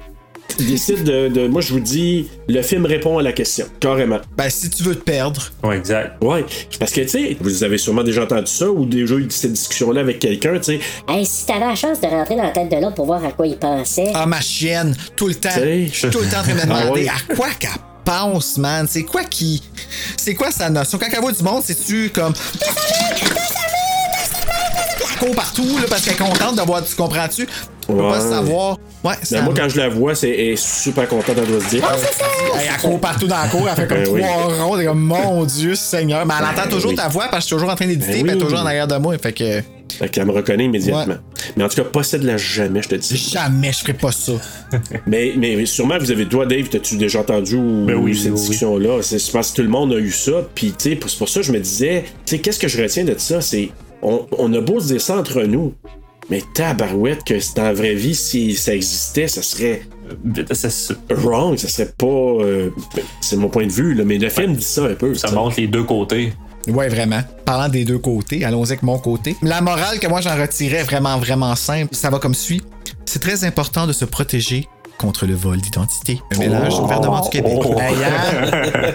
Décide 0.59 1.05
de, 1.05 1.29
de- 1.29 1.49
Moi, 1.49 1.61
je 1.63 1.73
vous 1.73 1.81
dis, 1.81 2.29
le 2.49 2.63
film 2.63 2.85
répond 2.87 3.19
à 3.19 3.23
la 3.23 3.33
question, 3.33 3.67
carrément. 3.81 4.19
Ben, 4.37 4.51
si 4.51 4.69
tu 4.71 4.83
veux 4.83 4.95
te 4.95 5.03
perdre. 5.03 5.43
Ouais, 5.63 5.77
exact. 5.79 6.23
Ouais, 6.23 6.45
parce 6.79 6.93
que, 6.93 7.01
tu 7.03 7.09
sais, 7.09 7.37
vous 7.41 7.65
avez 7.65 7.79
sûrement 7.79 8.03
déjà 8.03 8.25
entendu 8.25 8.47
ça 8.51 8.71
ou 8.71 8.85
déjà 8.85 9.15
eu 9.15 9.27
cette 9.31 9.53
discussion-là 9.53 10.01
avec 10.03 10.19
quelqu'un, 10.19 10.59
tu 10.59 10.65
sais. 10.65 10.81
Hey, 11.09 11.25
si 11.25 11.47
t'avais 11.47 11.61
la 11.67 11.75
chance 11.75 12.01
de 12.01 12.07
rentrer 12.07 12.37
dans 12.37 12.43
la 12.43 12.51
tête 12.51 12.69
de 12.71 12.77
l'autre 12.77 12.95
pour 12.97 13.07
voir 13.07 13.25
à 13.25 13.33
quoi 13.33 13.47
il 13.47 13.57
pensait. 13.57 14.11
Ah, 14.15 14.27
ma 14.27 14.41
chienne, 14.41 14.95
tout 15.17 15.29
le 15.29 15.35
temps. 15.35 15.49
T'sais. 15.49 15.87
Je 15.91 15.97
suis 15.99 16.11
tout 16.11 16.21
le 16.21 16.29
temps 16.29 16.41
en 16.41 16.43
train 16.43 16.53
de 16.53 16.59
me 16.59 16.63
Ah 16.73 16.83
demander 16.83 17.03
ouais. 17.03 17.09
à 17.09 17.35
quoi 17.35 17.49
qu'elle 17.59 17.71
pense, 18.05 18.59
man. 18.59 18.87
C'est 18.89 19.03
quoi 19.05 19.25
qui. 19.25 19.63
C'est 20.17 20.35
quoi 20.35 20.51
sa 20.51 20.69
notion? 20.71 20.99
Quand 20.99 21.07
elle 21.13 21.21
voit 21.21 21.33
du 21.33 21.43
monde, 21.43 21.63
c'est-tu 21.65 22.11
comme. 22.11 22.35
Elle 25.21 25.27
court 25.27 25.35
partout, 25.37 25.67
là, 25.79 25.85
parce 25.89 26.03
qu'elle 26.03 26.15
est 26.15 26.17
contente 26.17 26.57
de 26.57 26.63
voir. 26.63 26.83
Tu 26.85 26.95
comprends-tu? 26.95 27.47
On 27.89 27.95
peut 27.95 28.03
pas 28.03 28.21
savoir. 28.21 28.79
Ouais, 29.03 29.15
Ben, 29.31 29.43
moi, 29.43 29.55
quand 29.57 29.69
je 29.69 29.77
la 29.79 29.89
vois, 29.89 30.15
c'est 30.15 30.31
elle 30.31 30.51
est 30.51 30.57
super 30.57 31.09
contente, 31.09 31.35
elle 31.37 31.47
doit 31.47 31.61
se 31.61 31.69
dire. 31.71 31.83
Elle 32.55 32.81
court 32.81 33.01
partout 33.01 33.27
dans 33.27 33.37
la 33.39 33.49
cour, 33.49 33.67
elle 33.69 33.75
fait 33.77 33.87
comme 33.89 34.03
Ben 34.05 34.09
oui. 34.11 34.21
trois 34.23 34.65
ronds, 34.65 34.77
t'es 34.79 34.85
comme 34.85 35.01
mon 35.01 35.45
Dieu 35.45 35.75
Seigneur. 35.75 36.25
Mais 36.27 36.35
elle 36.39 36.45
entend 36.45 36.63
Ben 36.65 36.69
toujours 36.71 36.91
oui. 36.91 36.97
ta 36.97 37.09
voix 37.09 37.25
parce 37.31 37.37
que 37.37 37.41
je 37.41 37.47
suis 37.47 37.55
toujours 37.57 37.71
en 37.71 37.75
train 37.77 37.87
d'éditer, 37.87 38.13
Ben 38.13 38.23
puis 38.23 38.31
elle 38.31 38.31
est 38.31 38.35
oui. 38.35 38.43
toujours 38.45 38.61
en 38.61 38.67
arrière 38.67 38.87
de 38.87 38.97
moi. 38.97 39.17
Fait 39.19 39.33
que 39.33 39.63
Fait 39.99 40.09
qu'elle 40.11 40.27
me 40.27 40.33
reconnaît 40.33 40.67
immédiatement. 40.67 41.15
Ouais. 41.15 41.21
Mais 41.57 41.65
en 41.65 41.69
tout 41.69 41.77
cas, 41.77 41.85
possède-la 41.85 42.37
jamais, 42.37 42.83
je 42.83 42.89
te 42.91 42.95
dis. 42.95 43.17
jamais 43.17 43.73
je 43.73 43.79
ferai 43.79 43.95
pas 43.95 44.13
ça. 44.13 44.33
mais, 45.07 45.33
mais, 45.37 45.57
mais 45.57 45.67
sûrement, 45.67 45.99
vous 45.99 46.11
avez, 46.13 46.27
toi, 46.27 46.47
Dave, 46.47 46.69
t'as-tu 46.69 46.97
déjà 46.97 47.21
entendu 47.21 47.57
Ben 47.57 47.95
oui, 47.97 48.15
cette 48.15 48.27
oui, 48.27 48.31
oui. 48.33 48.41
discussion-là? 48.41 48.99
C'est 49.03 49.19
je 49.19 49.31
pense 49.33 49.51
que 49.51 49.57
tout 49.57 49.63
le 49.63 49.69
monde 49.69 49.93
a 49.93 49.97
eu 49.99 50.13
ça. 50.13 50.33
Puis, 50.55 50.73
tu 50.79 50.91
sais, 50.93 50.99
c'est 51.07 51.19
pour 51.19 51.29
ça 51.29 51.41
que 51.41 51.47
je 51.47 51.53
me 51.53 51.59
disais, 51.61 52.05
tu 52.25 52.37
sais, 52.37 52.39
qu'est-ce 52.41 52.59
que 52.61 52.69
je 52.69 52.81
retiens 52.81 53.05
de 53.05 53.15
ça? 53.19 53.41
C'est, 53.41 53.71
on, 54.03 54.27
on 54.39 54.53
a 54.55 54.61
beau 54.61 54.81
se 54.81 54.87
dire 54.89 55.01
ça 55.01 55.19
entre 55.19 55.43
nous, 55.43 55.75
mais 56.29 56.43
tabarouette, 56.55 57.25
que 57.25 57.41
c'est 57.41 57.57
dans 57.57 57.65
la 57.65 57.73
vraie 57.73 57.95
vie, 57.95 58.15
si 58.15 58.55
ça 58.55 58.75
existait, 58.75 59.27
ça 59.29 59.43
serait 59.43 59.83
Ça, 60.53 60.71
ça- 60.71 60.95
wrong, 61.11 61.57
ça 61.57 61.69
serait 61.69 61.93
pas. 61.97 62.07
euh, 62.07 62.71
c'est 63.21 63.37
mon 63.37 63.49
point 63.49 63.67
de 63.67 63.73
vue, 63.73 63.95
là, 63.95 64.05
mais 64.05 64.19
le 64.19 64.29
film 64.29 64.55
dit 64.55 64.63
ça 64.63 64.85
un 64.85 64.95
peu. 64.95 65.15
ça 65.15 65.29
ça. 65.29 65.35
montre 65.35 65.57
les 65.61 65.67
deux 65.69 65.85
côtés. 65.85 66.33
Ouais, 66.69 66.89
vraiment. 66.89 67.21
Parlant 67.45 67.69
des 67.69 67.85
deux 67.85 67.99
côtés, 67.99 68.45
allons-y 68.45 68.69
avec 68.73 68.83
mon 68.83 68.99
côté. 68.99 69.35
La 69.43 69.61
morale 69.61 69.99
que 69.99 70.07
moi 70.07 70.21
j'en 70.21 70.37
retirais 70.39 70.83
vraiment, 70.83 71.17
vraiment 71.19 71.55
simple, 71.57 71.95
ça 71.95 72.11
va 72.11 72.19
comme 72.19 72.35
suit. 72.35 72.63
C'est 73.07 73.21
très 73.21 73.45
important 73.45 73.87
de 73.87 73.93
se 73.93 74.05
protéger 74.05 74.69
contre 75.01 75.25
le 75.25 75.35
vol 75.35 75.57
d'identité. 75.59 76.21
Un 76.35 76.39
mélange 76.39 76.75
du 76.75 76.81
gouvernement 76.83 77.21
du 77.23 77.31
Québec. 77.31 77.59
Oh. 77.65 77.75
Hey, 77.81 77.95
hein? 78.05 78.93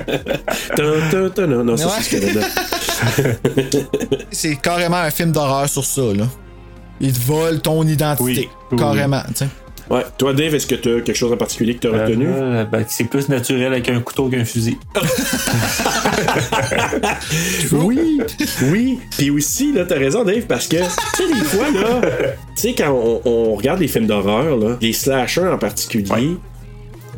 Dun, 0.77 1.09
dun, 1.11 1.29
dun, 1.35 1.47
non, 1.47 1.63
non, 1.63 1.77
ça, 1.77 1.87
Ouais. 1.87 1.93
c'est 2.01 2.21
ce 2.21 2.25
Canada. 2.27 2.47
C'est 4.31 4.55
carrément 4.57 4.97
un 4.97 5.09
film 5.11 5.31
d'horreur 5.31 5.67
sur 5.67 5.83
ça, 5.83 6.01
là. 6.13 6.25
Il 6.99 7.11
te 7.11 7.19
vole 7.25 7.59
ton 7.59 7.85
identité. 7.87 8.23
Oui, 8.23 8.49
oui. 8.71 8.77
Carrément, 8.77 9.21
tu 9.29 9.33
sais. 9.45 9.47
Ouais. 9.89 10.01
Toi, 10.17 10.33
Dave, 10.33 10.55
est-ce 10.55 10.65
que 10.67 10.75
tu 10.75 10.89
as 10.97 11.01
quelque 11.01 11.15
chose 11.15 11.31
en 11.31 11.37
particulier 11.37 11.75
que 11.75 11.81
tu 11.81 11.87
as 11.87 12.03
retenu? 12.05 12.27
Euh, 12.27 12.63
ben, 12.65 12.83
c'est 12.87 13.03
plus 13.03 13.29
naturel 13.29 13.67
avec 13.71 13.87
un 13.89 13.99
couteau 14.01 14.27
qu'un 14.29 14.45
fusil. 14.45 14.77
Oui, 17.71 18.19
oui. 18.71 18.99
Puis 19.17 19.29
aussi, 19.29 19.71
là, 19.73 19.85
t'as 19.85 19.95
raison, 19.97 20.23
Dave, 20.23 20.43
parce 20.47 20.67
que, 20.67 20.77
tu 20.77 20.83
sais, 20.83 21.27
des 21.27 21.43
fois, 21.45 21.69
là, 21.71 22.01
tu 22.55 22.61
sais, 22.61 22.73
quand 22.73 22.91
on, 22.91 23.21
on 23.25 23.55
regarde 23.55 23.79
les 23.79 23.87
films 23.87 24.07
d'horreur, 24.07 24.57
là, 24.57 24.77
les 24.81 24.93
slashers 24.93 25.47
en 25.47 25.57
particulier, 25.57 26.09
Ouais. 26.11 26.21
tu 26.21 26.37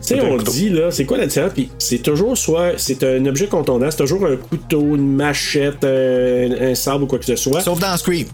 sais, 0.02 0.22
on 0.22 0.38
couteau. 0.38 0.52
dit, 0.52 0.70
là, 0.70 0.92
c'est 0.92 1.06
quoi 1.06 1.18
la 1.18 1.28
différence? 1.28 1.54
Puis 1.54 1.70
c'est 1.78 2.00
toujours 2.02 2.38
soit, 2.38 2.74
c'est 2.78 3.04
un 3.04 3.26
objet 3.26 3.48
contondant, 3.48 3.90
c'est 3.92 3.98
toujours 3.98 4.26
un 4.26 4.36
couteau, 4.36 4.96
une 4.96 5.16
machette, 5.16 5.84
un, 5.84 6.52
un 6.72 6.76
sabre 6.76 7.04
ou 7.04 7.08
quoi 7.08 7.20
que 7.20 7.26
ce 7.26 7.36
soit. 7.36 7.62
Sauf 7.62 7.80
dans 7.80 7.96
Scream. 7.98 8.28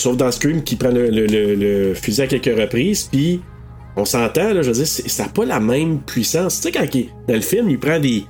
Sauf 0.00 0.16
dans 0.16 0.30
Scream 0.32 0.62
qui 0.62 0.76
prend 0.76 0.88
le, 0.90 1.10
le- 1.10 1.26
le- 1.26 1.54
le 1.54 1.94
fusil 1.94 2.22
à 2.22 2.26
quelques 2.26 2.58
reprises, 2.58 3.08
puis 3.12 3.40
on 3.96 4.04
s'entend, 4.04 4.54
là, 4.54 4.62
je 4.62 4.68
veux 4.70 4.74
dire, 4.74 4.86
ça 4.86 5.24
n'a 5.24 5.28
pas 5.28 5.44
la 5.44 5.60
même 5.60 5.98
puissance. 6.00 6.56
Tu 6.56 6.62
sais, 6.62 6.72
quand 6.72 6.86
il- 6.94 7.08
dans 7.28 7.34
le 7.34 7.40
film, 7.40 7.68
il 7.68 7.78
prend 7.78 7.98
des. 7.98 8.24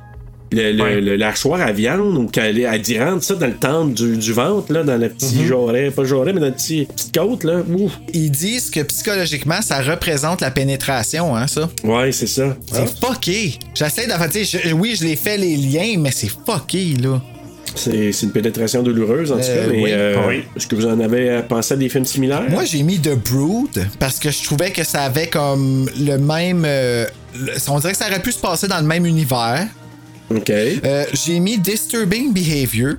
Le, 0.52 0.72
le, 0.72 0.98
le- 1.00 1.14
l'archoir 1.14 1.60
à 1.60 1.70
viande 1.70 2.16
ou 2.18 2.26
qu'elle 2.26 2.58
elle 2.58 2.82
dit 2.82 2.98
rentre 2.98 3.22
ça 3.22 3.36
dans 3.36 3.46
le 3.46 3.54
temple 3.54 3.92
du, 3.94 4.16
du 4.16 4.32
ventre, 4.32 4.72
là, 4.72 4.82
dans 4.82 4.96
le 5.00 5.08
petit 5.08 5.46
joret, 5.46 5.92
pas 5.92 6.02
joret, 6.02 6.32
mais 6.32 6.40
dans 6.40 6.46
le 6.46 6.52
petit 6.54 6.86
petite 6.92 7.16
côte, 7.16 7.44
là. 7.44 7.62
Ouf. 7.72 7.92
Ils 8.12 8.32
disent 8.32 8.68
que 8.68 8.80
psychologiquement, 8.80 9.62
ça 9.62 9.80
représente 9.80 10.40
la 10.40 10.50
pénétration, 10.50 11.36
hein, 11.36 11.46
ça. 11.46 11.70
Ouais, 11.84 12.10
c'est 12.10 12.26
ça. 12.26 12.56
C'est 12.72 12.88
fucké. 12.98 13.60
J'essaie 13.74 14.08
d'en 14.08 14.16
oui, 14.74 14.96
je 14.98 15.04
l'ai 15.04 15.14
fait 15.14 15.36
les 15.36 15.56
liens, 15.56 15.94
mais 15.98 16.10
c'est 16.10 16.30
fucké, 16.44 16.96
là. 17.00 17.22
C'est, 17.74 18.12
c'est 18.12 18.26
une 18.26 18.32
pénétration 18.32 18.82
douloureuse, 18.82 19.30
en 19.32 19.36
tout 19.36 19.42
Euh, 19.44 19.66
cas, 19.66 19.72
mais 19.72 19.82
oui. 19.82 19.90
euh, 19.92 20.16
Oui. 20.28 20.44
est-ce 20.56 20.66
que 20.66 20.74
vous 20.74 20.86
en 20.86 20.98
avez 21.00 21.30
euh, 21.30 21.42
pensé 21.42 21.74
à 21.74 21.76
des 21.76 21.88
films 21.88 22.04
similaires? 22.04 22.44
Moi, 22.50 22.64
j'ai 22.64 22.82
mis 22.82 22.98
The 22.98 23.14
Brood 23.14 23.86
parce 23.98 24.18
que 24.18 24.30
je 24.30 24.42
trouvais 24.44 24.70
que 24.70 24.84
ça 24.84 25.02
avait 25.04 25.28
comme 25.28 25.88
le 25.98 26.16
même. 26.18 26.64
euh, 26.66 27.06
on 27.68 27.78
dirait 27.78 27.92
que 27.92 27.98
ça 27.98 28.06
aurait 28.08 28.20
pu 28.22 28.32
se 28.32 28.38
passer 28.38 28.66
dans 28.68 28.80
le 28.80 28.86
même 28.86 29.06
univers. 29.06 29.66
OK. 30.30 30.50
Euh, 30.50 31.04
j'ai 31.12 31.38
mis 31.40 31.58
Disturbing 31.58 32.32
Behavior. 32.32 32.94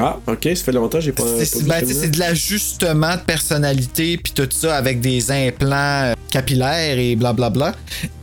Ah, 0.00 0.16
ok, 0.28 0.48
ça 0.54 0.64
fait 0.64 0.72
longtemps 0.72 0.98
que 0.98 1.04
j'ai 1.04 1.12
pas. 1.12 1.24
C'est 1.44 1.64
ben, 1.66 1.82
de 1.84 2.18
l'ajustement 2.20 3.16
de 3.16 3.20
personnalité, 3.22 4.16
puis 4.16 4.32
tout 4.32 4.48
ça 4.50 4.76
avec 4.76 5.00
des 5.00 5.30
implants 5.30 6.04
euh, 6.04 6.14
capillaires 6.30 6.98
et 6.98 7.16
blablabla. 7.16 7.74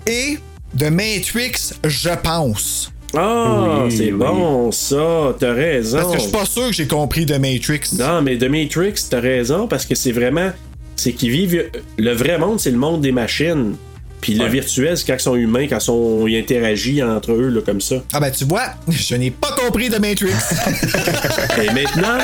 Et 0.08 0.38
The 0.78 0.90
Matrix, 0.90 1.74
je 1.86 2.10
pense. 2.24 2.92
Ah, 3.14 3.84
Oui, 3.86 3.92
c'est 3.96 4.06
oui. 4.06 4.12
bon, 4.12 4.72
ça, 4.72 5.36
t'as 5.40 5.54
raison. 5.54 5.98
Parce 6.00 6.12
que 6.12 6.18
je 6.18 6.24
suis 6.24 6.32
pas 6.32 6.46
sûr 6.46 6.68
que 6.68 6.74
j'ai 6.74 6.88
compris 6.88 7.26
The 7.26 7.40
Matrix. 7.40 7.82
Non, 7.98 8.22
mais 8.22 8.38
The 8.38 8.50
Matrix, 8.50 8.94
t'as 9.10 9.20
raison, 9.22 9.68
parce 9.68 9.86
que 9.86 9.96
c'est 9.96 10.12
vraiment. 10.12 10.52
C'est 10.96 11.14
qu'ils 11.14 11.32
vivent. 11.32 11.66
Le 11.98 12.12
vrai 12.14 12.38
monde, 12.38 12.60
c'est 12.60 12.72
le 12.72 12.78
monde 12.78 13.02
des 13.02 13.12
machines. 13.12 13.76
Puis 14.22 14.34
le 14.34 14.48
virtuel, 14.48 14.98
c'est 14.98 15.06
quand 15.06 15.14
ils 15.16 15.20
sont 15.20 15.36
humains, 15.36 15.68
quand 15.68 15.78
ils, 15.78 15.82
sont, 15.82 16.26
ils 16.28 16.38
interagissent 16.40 17.04
entre 17.04 17.34
eux, 17.34 17.50
là, 17.50 17.62
comme 17.64 17.80
ça. 17.82 17.98
Ah 18.12 18.20
ben 18.20 18.32
tu 18.32 18.44
vois, 18.46 18.64
je 18.90 19.14
n'ai 19.16 19.30
pas 19.30 19.52
compris 19.52 19.90
The 19.90 20.00
Matrix. 20.00 20.32
Et 21.64 21.68
maintenant, 21.72 22.18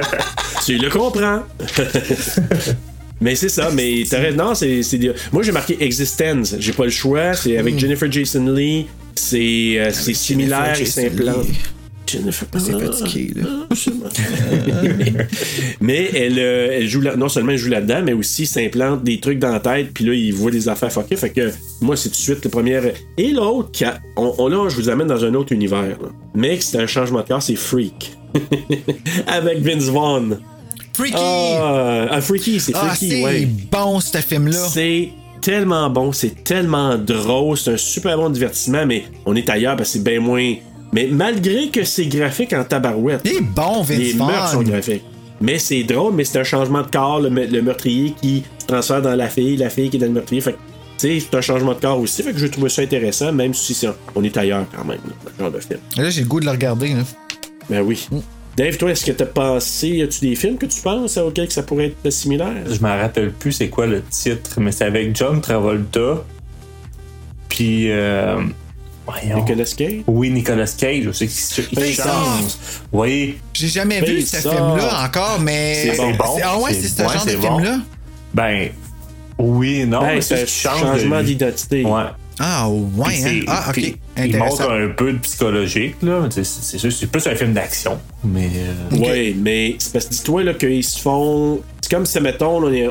tu 0.66 0.78
le 0.78 0.90
comprends. 0.90 1.42
mais 3.20 3.34
c'est 3.36 3.48
ça, 3.50 3.70
mais 3.72 4.02
t'as 4.08 4.18
raison. 4.18 4.36
Non, 4.36 4.54
c'est. 4.54 4.80
Moi, 5.32 5.42
j'ai 5.44 5.52
marqué 5.52 5.76
Existence. 5.80 6.56
J'ai 6.58 6.72
pas 6.72 6.84
le 6.84 6.90
choix. 6.90 7.34
C'est 7.34 7.56
avec 7.56 7.74
Hmm. 7.74 7.78
Jennifer 7.78 8.10
Jason 8.10 8.46
Lee. 8.52 8.86
C'est 9.18 9.74
euh, 9.78 9.90
c'est 9.92 10.14
similaire 10.14 10.80
et 10.80 10.84
s'implante. 10.84 11.46
Jennifer 12.06 12.46
C'est 12.56 12.72
fatigué, 12.80 13.32
là. 13.36 13.68
mais 15.80 16.08
elle, 16.14 16.38
euh, 16.38 16.68
elle 16.78 16.88
joue 16.88 17.00
là- 17.02 17.16
non 17.16 17.28
seulement 17.28 17.52
elle 17.52 17.58
joue 17.58 17.68
là-dedans, 17.68 18.00
mais 18.02 18.14
aussi 18.14 18.46
s'implante 18.46 19.04
des 19.04 19.20
trucs 19.20 19.38
dans 19.38 19.52
la 19.52 19.60
tête, 19.60 19.90
puis 19.92 20.04
là, 20.06 20.14
il 20.14 20.32
voit 20.32 20.50
des 20.50 20.68
affaires 20.70 20.90
fuckées. 20.90 21.16
Fait 21.16 21.30
que 21.30 21.50
moi, 21.82 21.96
c'est 21.96 22.08
tout 22.08 22.16
de 22.16 22.20
suite 22.20 22.44
le 22.44 22.50
premier. 22.50 22.80
Et 23.18 23.30
l'autre, 23.32 23.70
on, 24.16 24.34
on- 24.38 24.48
là, 24.48 24.68
je 24.70 24.76
vous 24.76 24.88
amène 24.88 25.06
dans 25.08 25.22
un 25.24 25.34
autre 25.34 25.52
univers. 25.52 25.82
là. 25.82 26.08
Mais 26.34 26.58
c'est 26.60 26.78
un 26.78 26.86
changement 26.86 27.20
de 27.20 27.26
corps, 27.28 27.42
c'est 27.42 27.56
Freak. 27.56 28.16
Avec 29.26 29.58
Vince 29.60 29.84
Vaughn. 29.84 30.38
Freaky! 30.94 31.14
Ah, 31.16 32.06
ah, 32.10 32.20
Freaky, 32.20 32.58
c'est 32.58 32.72
Ah, 32.74 32.86
Freaky, 32.88 33.10
c'est 33.10 33.22
ouais. 33.24 33.48
bon, 33.70 34.00
ce 34.00 34.18
film-là. 34.18 34.66
C'est 34.72 35.10
tellement 35.40 35.88
bon, 35.90 36.12
c'est 36.12 36.42
tellement 36.44 36.96
drôle, 36.96 37.56
c'est 37.56 37.72
un 37.72 37.76
super 37.76 38.16
bon 38.16 38.30
divertissement, 38.30 38.86
mais 38.86 39.04
on 39.26 39.34
est 39.36 39.48
ailleurs 39.48 39.76
parce 39.76 39.90
que 39.92 39.98
c'est 39.98 40.04
bien 40.04 40.20
moins. 40.20 40.54
Mais 40.92 41.08
malgré 41.10 41.68
que 41.68 41.84
c'est 41.84 42.06
graphique 42.06 42.52
en 42.52 42.64
tabarouette. 42.64 43.20
Il 43.24 43.32
est 43.32 43.40
bon, 43.42 43.82
Vince 43.82 43.98
Les 43.98 44.14
meurtres 44.14 44.48
sont 44.52 44.62
graphiques. 44.62 45.04
Mais 45.40 45.58
c'est 45.58 45.82
drôle, 45.84 46.14
mais 46.14 46.24
c'est 46.24 46.40
un 46.40 46.44
changement 46.44 46.82
de 46.82 46.90
corps, 46.90 47.20
le, 47.20 47.30
me- 47.30 47.46
le 47.46 47.62
meurtrier 47.62 48.14
qui 48.20 48.42
se 48.58 48.66
transfère 48.66 49.02
dans 49.02 49.14
la 49.14 49.28
fille, 49.28 49.56
la 49.56 49.70
fille 49.70 49.88
qui 49.90 49.96
est 49.96 50.00
dans 50.00 50.06
le 50.06 50.12
meurtrier. 50.12 50.40
Fait 50.40 50.52
que, 50.54 50.58
tu 50.98 51.20
sais, 51.20 51.26
c'est 51.30 51.36
un 51.36 51.40
changement 51.40 51.74
de 51.74 51.80
corps 51.80 52.00
aussi. 52.00 52.22
Fait 52.22 52.32
que 52.32 52.38
je 52.38 52.46
trouve 52.46 52.68
ça 52.68 52.82
intéressant, 52.82 53.32
même 53.32 53.54
si 53.54 53.72
c'est- 53.74 53.86
on 54.16 54.24
est 54.24 54.36
ailleurs 54.36 54.64
quand 54.74 54.84
même, 54.84 54.98
là, 55.06 55.30
ce 55.36 55.42
genre 55.42 55.52
de 55.52 55.60
film. 55.60 55.78
Là, 55.96 56.10
j'ai 56.10 56.22
le 56.22 56.26
goût 56.26 56.40
de 56.40 56.46
le 56.46 56.50
regarder. 56.50 56.88
Là. 56.88 57.02
Ben 57.70 57.82
oui. 57.82 58.08
Dave, 58.58 58.76
toi, 58.76 58.90
est-ce 58.90 59.04
que 59.04 59.12
t'as 59.12 59.24
pensé, 59.24 60.02
as-tu 60.02 60.18
des 60.18 60.34
films 60.34 60.58
que 60.58 60.66
tu 60.66 60.80
penses 60.80 61.16
auxquels 61.16 61.46
que 61.46 61.52
ça 61.52 61.62
pourrait 61.62 61.94
être 62.04 62.10
similaire? 62.10 62.64
Je 62.68 62.80
me 62.80 62.88
rappelle 62.88 63.30
plus 63.30 63.52
c'est 63.52 63.68
quoi 63.68 63.86
le 63.86 64.02
titre, 64.02 64.60
mais 64.60 64.72
c'est 64.72 64.84
avec 64.84 65.14
John 65.14 65.40
Travolta. 65.40 66.24
Puis. 67.48 67.88
Euh, 67.92 68.42
voyons. 69.06 69.36
Nicolas 69.36 69.72
Cage? 69.76 70.02
Oui, 70.08 70.30
Nicolas 70.30 70.74
Cage 70.76 71.06
aussi. 71.06 71.28
Qui, 71.28 71.62
qui 71.68 71.76
Face 71.76 72.04
chante. 72.04 72.58
Oui. 72.90 73.38
J'ai 73.54 73.68
jamais 73.68 74.00
vu 74.00 74.22
ce 74.22 74.38
film-là 74.38 75.04
encore, 75.04 75.38
mais. 75.40 75.92
C'est 75.94 75.96
bon. 75.96 76.12
Ah 76.42 76.58
ouais, 76.58 76.74
c'est 76.74 76.88
ce 76.88 77.00
ouais, 77.00 77.12
genre 77.14 77.24
de 77.24 77.30
c'est 77.30 77.36
bon. 77.36 77.58
film-là? 77.58 77.78
Ben. 78.34 78.70
Oui, 79.38 79.86
non. 79.86 80.00
Ben, 80.00 80.14
mais 80.16 80.20
c'est 80.20 80.34
un 80.34 80.38
qu'il 80.38 80.48
change 80.48 80.80
changement 80.80 81.22
d'identité. 81.22 81.84
Ouais. 81.84 82.02
Ah 82.40 82.68
ouais, 82.68 83.06
hein? 83.06 83.10
c'est- 83.16 83.44
Ah, 83.46 83.66
ok. 83.70 83.92
Il 84.24 84.36
montre 84.36 84.70
un 84.70 84.88
peu 84.88 85.12
de 85.12 85.18
psychologique, 85.18 85.96
là. 86.02 86.28
C'est 86.30 86.44
c'est 86.44 86.78
sûr, 86.78 86.92
c'est 86.92 87.06
plus 87.10 87.26
un 87.26 87.34
film 87.34 87.52
d'action. 87.52 87.98
Mais. 88.24 88.50
euh, 88.56 88.72
Oui, 88.92 89.36
mais 89.40 89.76
c'est 89.78 89.92
parce 89.92 90.06
que 90.06 90.10
dis-toi 90.10 90.44
là, 90.44 90.54
qu'ils 90.54 90.84
se 90.84 90.98
font. 91.00 91.60
C'est 91.80 91.90
comme 91.90 92.06
si, 92.06 92.20
mettons, 92.20 92.60
là, 92.60 92.68
on 92.68 92.72
est, 92.72 92.86
euh, 92.86 92.90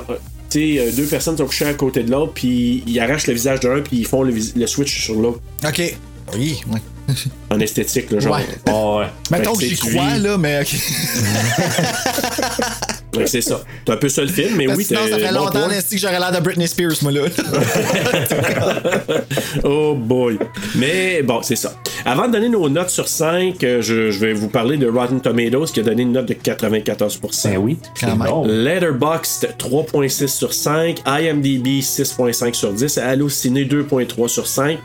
tu 0.50 0.76
sais, 0.76 0.80
euh, 0.80 0.92
deux 0.92 1.06
personnes 1.06 1.38
sont 1.38 1.46
couchées 1.46 1.66
à 1.66 1.74
côté 1.74 2.04
de 2.04 2.12
l'autre, 2.12 2.34
puis 2.34 2.84
ils 2.88 3.00
arrachent 3.00 3.28
le 3.28 3.34
visage 3.34 3.60
d'un, 3.62 3.82
puis 3.82 3.98
ils 3.98 4.06
font 4.06 4.24
le, 4.24 4.32
vis- 4.32 4.54
le 4.56 4.68
switch 4.68 5.02
sur 5.04 5.16
l'autre. 5.16 5.42
Ok. 5.66 5.96
Oui, 6.36 6.60
ouais. 6.72 6.82
En 7.50 7.60
esthétique, 7.62 8.12
là, 8.12 8.20
genre. 8.20 8.36
Ouais. 8.36 8.46
Ah 8.66 8.98
ouais. 8.98 9.06
Mettons 9.32 9.54
que 9.54 9.62
que 9.62 9.66
j'y 9.68 9.78
crois, 9.78 10.18
là, 10.18 10.38
mais 10.38 10.60
ok. 10.62 10.76
Ouais, 13.16 13.26
c'est 13.26 13.42
ça. 13.42 13.62
C'est 13.86 13.94
un 13.94 13.98
peu 13.98 14.10
ça 14.10 14.22
le 14.22 14.28
film, 14.28 14.56
mais 14.58 14.66
Parce 14.66 14.78
oui, 14.78 14.84
sinon, 14.84 15.00
ça 15.10 15.18
fait 15.18 15.34
bon 15.34 15.46
longtemps 15.46 15.70
que 15.70 15.98
j'aurais 15.98 16.20
l'air 16.20 16.32
de 16.32 16.40
Britney 16.40 16.68
Spears, 16.68 16.92
moi, 17.02 17.12
là. 17.12 17.22
oh 19.64 19.96
boy. 19.96 20.38
Mais 20.76 21.24
bon, 21.24 21.42
c'est 21.42 21.56
ça. 21.56 21.74
Avant 22.06 22.28
de 22.28 22.34
donner 22.34 22.50
nos 22.50 22.70
notes 22.70 22.90
sur 22.90 23.08
5, 23.08 23.64
euh, 23.64 23.82
je, 23.82 24.12
je 24.12 24.20
vais 24.20 24.34
vous 24.34 24.50
parler 24.50 24.78
de 24.78 24.88
Rotten 24.88 25.22
Tomatoes 25.22 25.68
qui 25.68 25.80
a 25.80 25.84
donné 25.84 26.04
une 26.04 26.12
note 26.12 26.28
de 26.28 26.34
94%. 26.34 27.44
Ben 27.50 27.58
oui. 27.58 27.78
Quand 28.00 28.16
même. 28.16 28.28
bon. 28.28 28.46
Letterboxd 28.46 29.56
3.6 29.58 30.28
sur 30.28 30.54
5, 30.54 31.02
IMDb 31.06 31.80
6.5 31.80 32.54
sur 32.54 32.74
10, 32.74 32.98
Allociné 32.98 33.66
2.3 33.66 34.28
sur 34.28 34.48
5, 34.48 34.78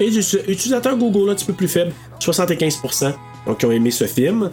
et 0.00 0.10
du 0.10 0.20
utilisateur 0.48 0.96
Google 0.96 1.30
un 1.30 1.34
petit 1.34 1.46
peu 1.46 1.52
plus 1.54 1.68
faible, 1.68 1.92
75%. 2.20 3.12
Donc, 3.46 3.58
qui 3.58 3.66
ont 3.66 3.72
aimé 3.72 3.90
ce 3.90 4.04
film. 4.04 4.50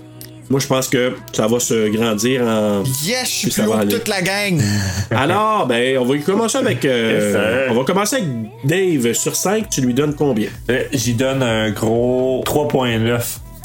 Moi, 0.49 0.60
je 0.61 0.68
pense 0.68 0.88
que 0.88 1.14
ça 1.34 1.45
va 1.48 1.60
se 1.60 1.90
grandir 1.90 2.41
en. 2.44 2.84
Yes, 3.03 3.24
je 3.24 3.26
suis 3.30 3.48
Puis 3.48 3.52
ça 3.56 3.64
plus 3.64 3.69
haut 3.69 3.74
va 3.74 3.78
que 3.80 3.82
aller. 3.84 3.94
toute 3.95 4.07
la 4.07 4.22
gang. 4.22 4.61
Alors, 5.11 5.68
ben, 5.68 5.98
on 5.98 6.06
va 6.06 6.15
y 6.15 6.22
commencer 6.22 6.57
avec. 6.57 6.86
euh, 6.86 7.65
Yes, 7.68 7.72
on 7.72 7.74
va 7.78 7.84
commencer 7.84 8.15
avec 8.18 8.28
Dave. 8.64 9.14
Sur 9.14 9.36
5, 9.36 9.69
tu 9.69 9.82
lui 9.82 9.94
donnes 9.94 10.15
combien? 10.15 10.48
Euh, 10.69 10.84
J'y 10.94 11.14
donne 11.15 11.44
un 11.44 11.72
gros 11.72 12.44
3.9. 12.45 13.19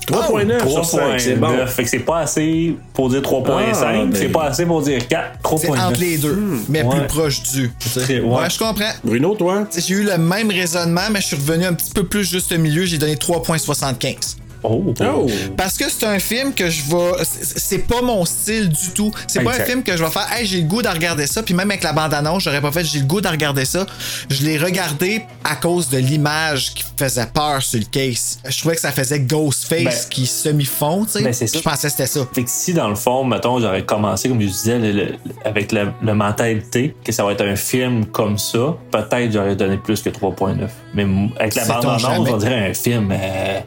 3.9 0.08 0.68
sur 0.68 0.84
5, 0.84 1.20
c'est 1.20 1.36
bon. 1.36 1.46
3.9. 1.46 1.66
Fait 1.68 1.84
que 1.84 1.88
c'est 1.90 1.98
pas 2.00 2.18
assez 2.18 2.74
pour 2.92 3.08
dire 3.08 3.20
3.5, 3.20 3.72
Ah, 3.72 3.92
ben. 4.04 4.10
c'est 4.12 4.28
pas 4.30 4.46
assez 4.46 4.66
pour 4.66 4.82
dire 4.82 5.06
4. 5.06 5.38
3.9. 5.44 5.58
C'est 5.60 5.70
entre 5.70 6.00
les 6.00 6.18
deux, 6.18 6.36
mais 6.68 6.82
Ouais. 6.82 6.96
plus 6.98 7.06
proche 7.06 7.42
du. 7.44 7.70
Ouais. 7.96 8.20
ouais. 8.20 8.50
je 8.50 8.58
comprends. 8.58 8.90
Bruno, 9.04 9.36
toi? 9.36 9.64
J'ai 9.78 9.94
eu 9.94 10.02
le 10.02 10.18
même 10.18 10.50
raisonnement, 10.50 11.02
mais 11.12 11.20
je 11.20 11.26
suis 11.28 11.36
revenu 11.36 11.64
un 11.66 11.74
petit 11.74 11.92
peu 11.92 12.02
plus 12.02 12.28
juste 12.28 12.50
au 12.50 12.58
milieu. 12.58 12.84
J'ai 12.84 12.98
donné 12.98 13.14
3.75. 13.14 14.38
Oh. 14.64 14.94
Oh 15.00 15.26
Parce 15.56 15.76
que 15.76 15.84
c'est 15.90 16.06
un 16.06 16.18
film 16.18 16.52
que 16.54 16.70
je 16.70 16.82
vais. 16.82 17.24
c'est- 17.24 17.78
pas 17.86 18.00
mon 18.02 18.24
style 18.24 18.68
du 18.68 18.90
tout. 18.94 19.10
C'est 19.26 19.40
pas 19.42 19.50
un 19.56 19.64
film 19.64 19.82
que 19.82 19.96
je 19.96 20.04
vais 20.04 20.10
faire. 20.10 20.26
Hey, 20.32 20.46
j'ai 20.46 20.60
le 20.60 20.68
goût 20.68 20.82
de 20.82 20.88
regarder 20.88 21.26
ça. 21.26 21.42
Puis 21.42 21.52
même 21.54 21.70
avec 21.70 21.82
la 21.82 21.92
bande-annonce, 21.92 22.44
j'aurais 22.44 22.60
pas 22.60 22.70
fait. 22.70 22.84
J'ai 22.84 23.00
le 23.00 23.06
goût 23.06 23.20
de 23.20 23.28
regarder 23.28 23.64
ça. 23.64 23.84
Je 24.30 24.44
l'ai 24.44 24.58
regardé 24.58 25.22
à 25.42 25.56
cause 25.56 25.88
de 25.88 25.98
l'image 25.98 26.74
qui 26.74 26.84
faisait 26.96 27.26
peur 27.26 27.60
sur 27.62 27.80
le 27.80 27.86
case. 27.86 28.38
Je 28.48 28.58
trouvais 28.60 28.76
que 28.76 28.80
ça 28.80 28.92
faisait 28.92 29.20
Ghostface 29.20 29.82
Ben, 29.84 30.08
qui 30.10 30.26
semi-fond, 30.26 31.04
tu 31.06 31.12
sais. 31.12 31.22
ben, 31.24 31.32
c'est 31.32 31.46
ça. 31.48 31.58
je 31.58 31.62
pensais 31.62 31.88
que 31.88 31.92
c'était 31.92 32.06
ça. 32.06 32.20
Fait 32.32 32.44
que 32.44 32.50
si 32.50 32.72
dans 32.72 32.88
le 32.88 32.94
fond, 32.94 33.24
mettons, 33.24 33.58
j'aurais 33.60 33.84
commencé, 33.84 34.28
comme 34.28 34.40
je 34.40 34.46
disais, 34.46 34.78
le- 34.78 34.92
le- 34.92 35.14
avec 35.44 35.72
la, 35.72 35.92
la 36.02 36.14
mentalité 36.14 36.94
que 37.04 37.10
ça 37.12 37.24
va 37.24 37.32
être 37.32 37.44
un 37.44 37.56
film 37.56 38.06
comme 38.06 38.38
ça, 38.38 38.76
peut-être 38.90 39.32
j'aurais 39.32 39.56
donné 39.56 39.76
plus 39.76 40.00
que 40.02 40.10
3.9. 40.10 40.68
Mais 40.94 41.04
avec 41.38 41.54
la 41.56 41.64
bande-annonce, 41.64 42.28
on 42.30 42.36
dirait 42.36 42.70
un 42.70 42.74
film. 42.74 43.10
euh, 43.12 43.60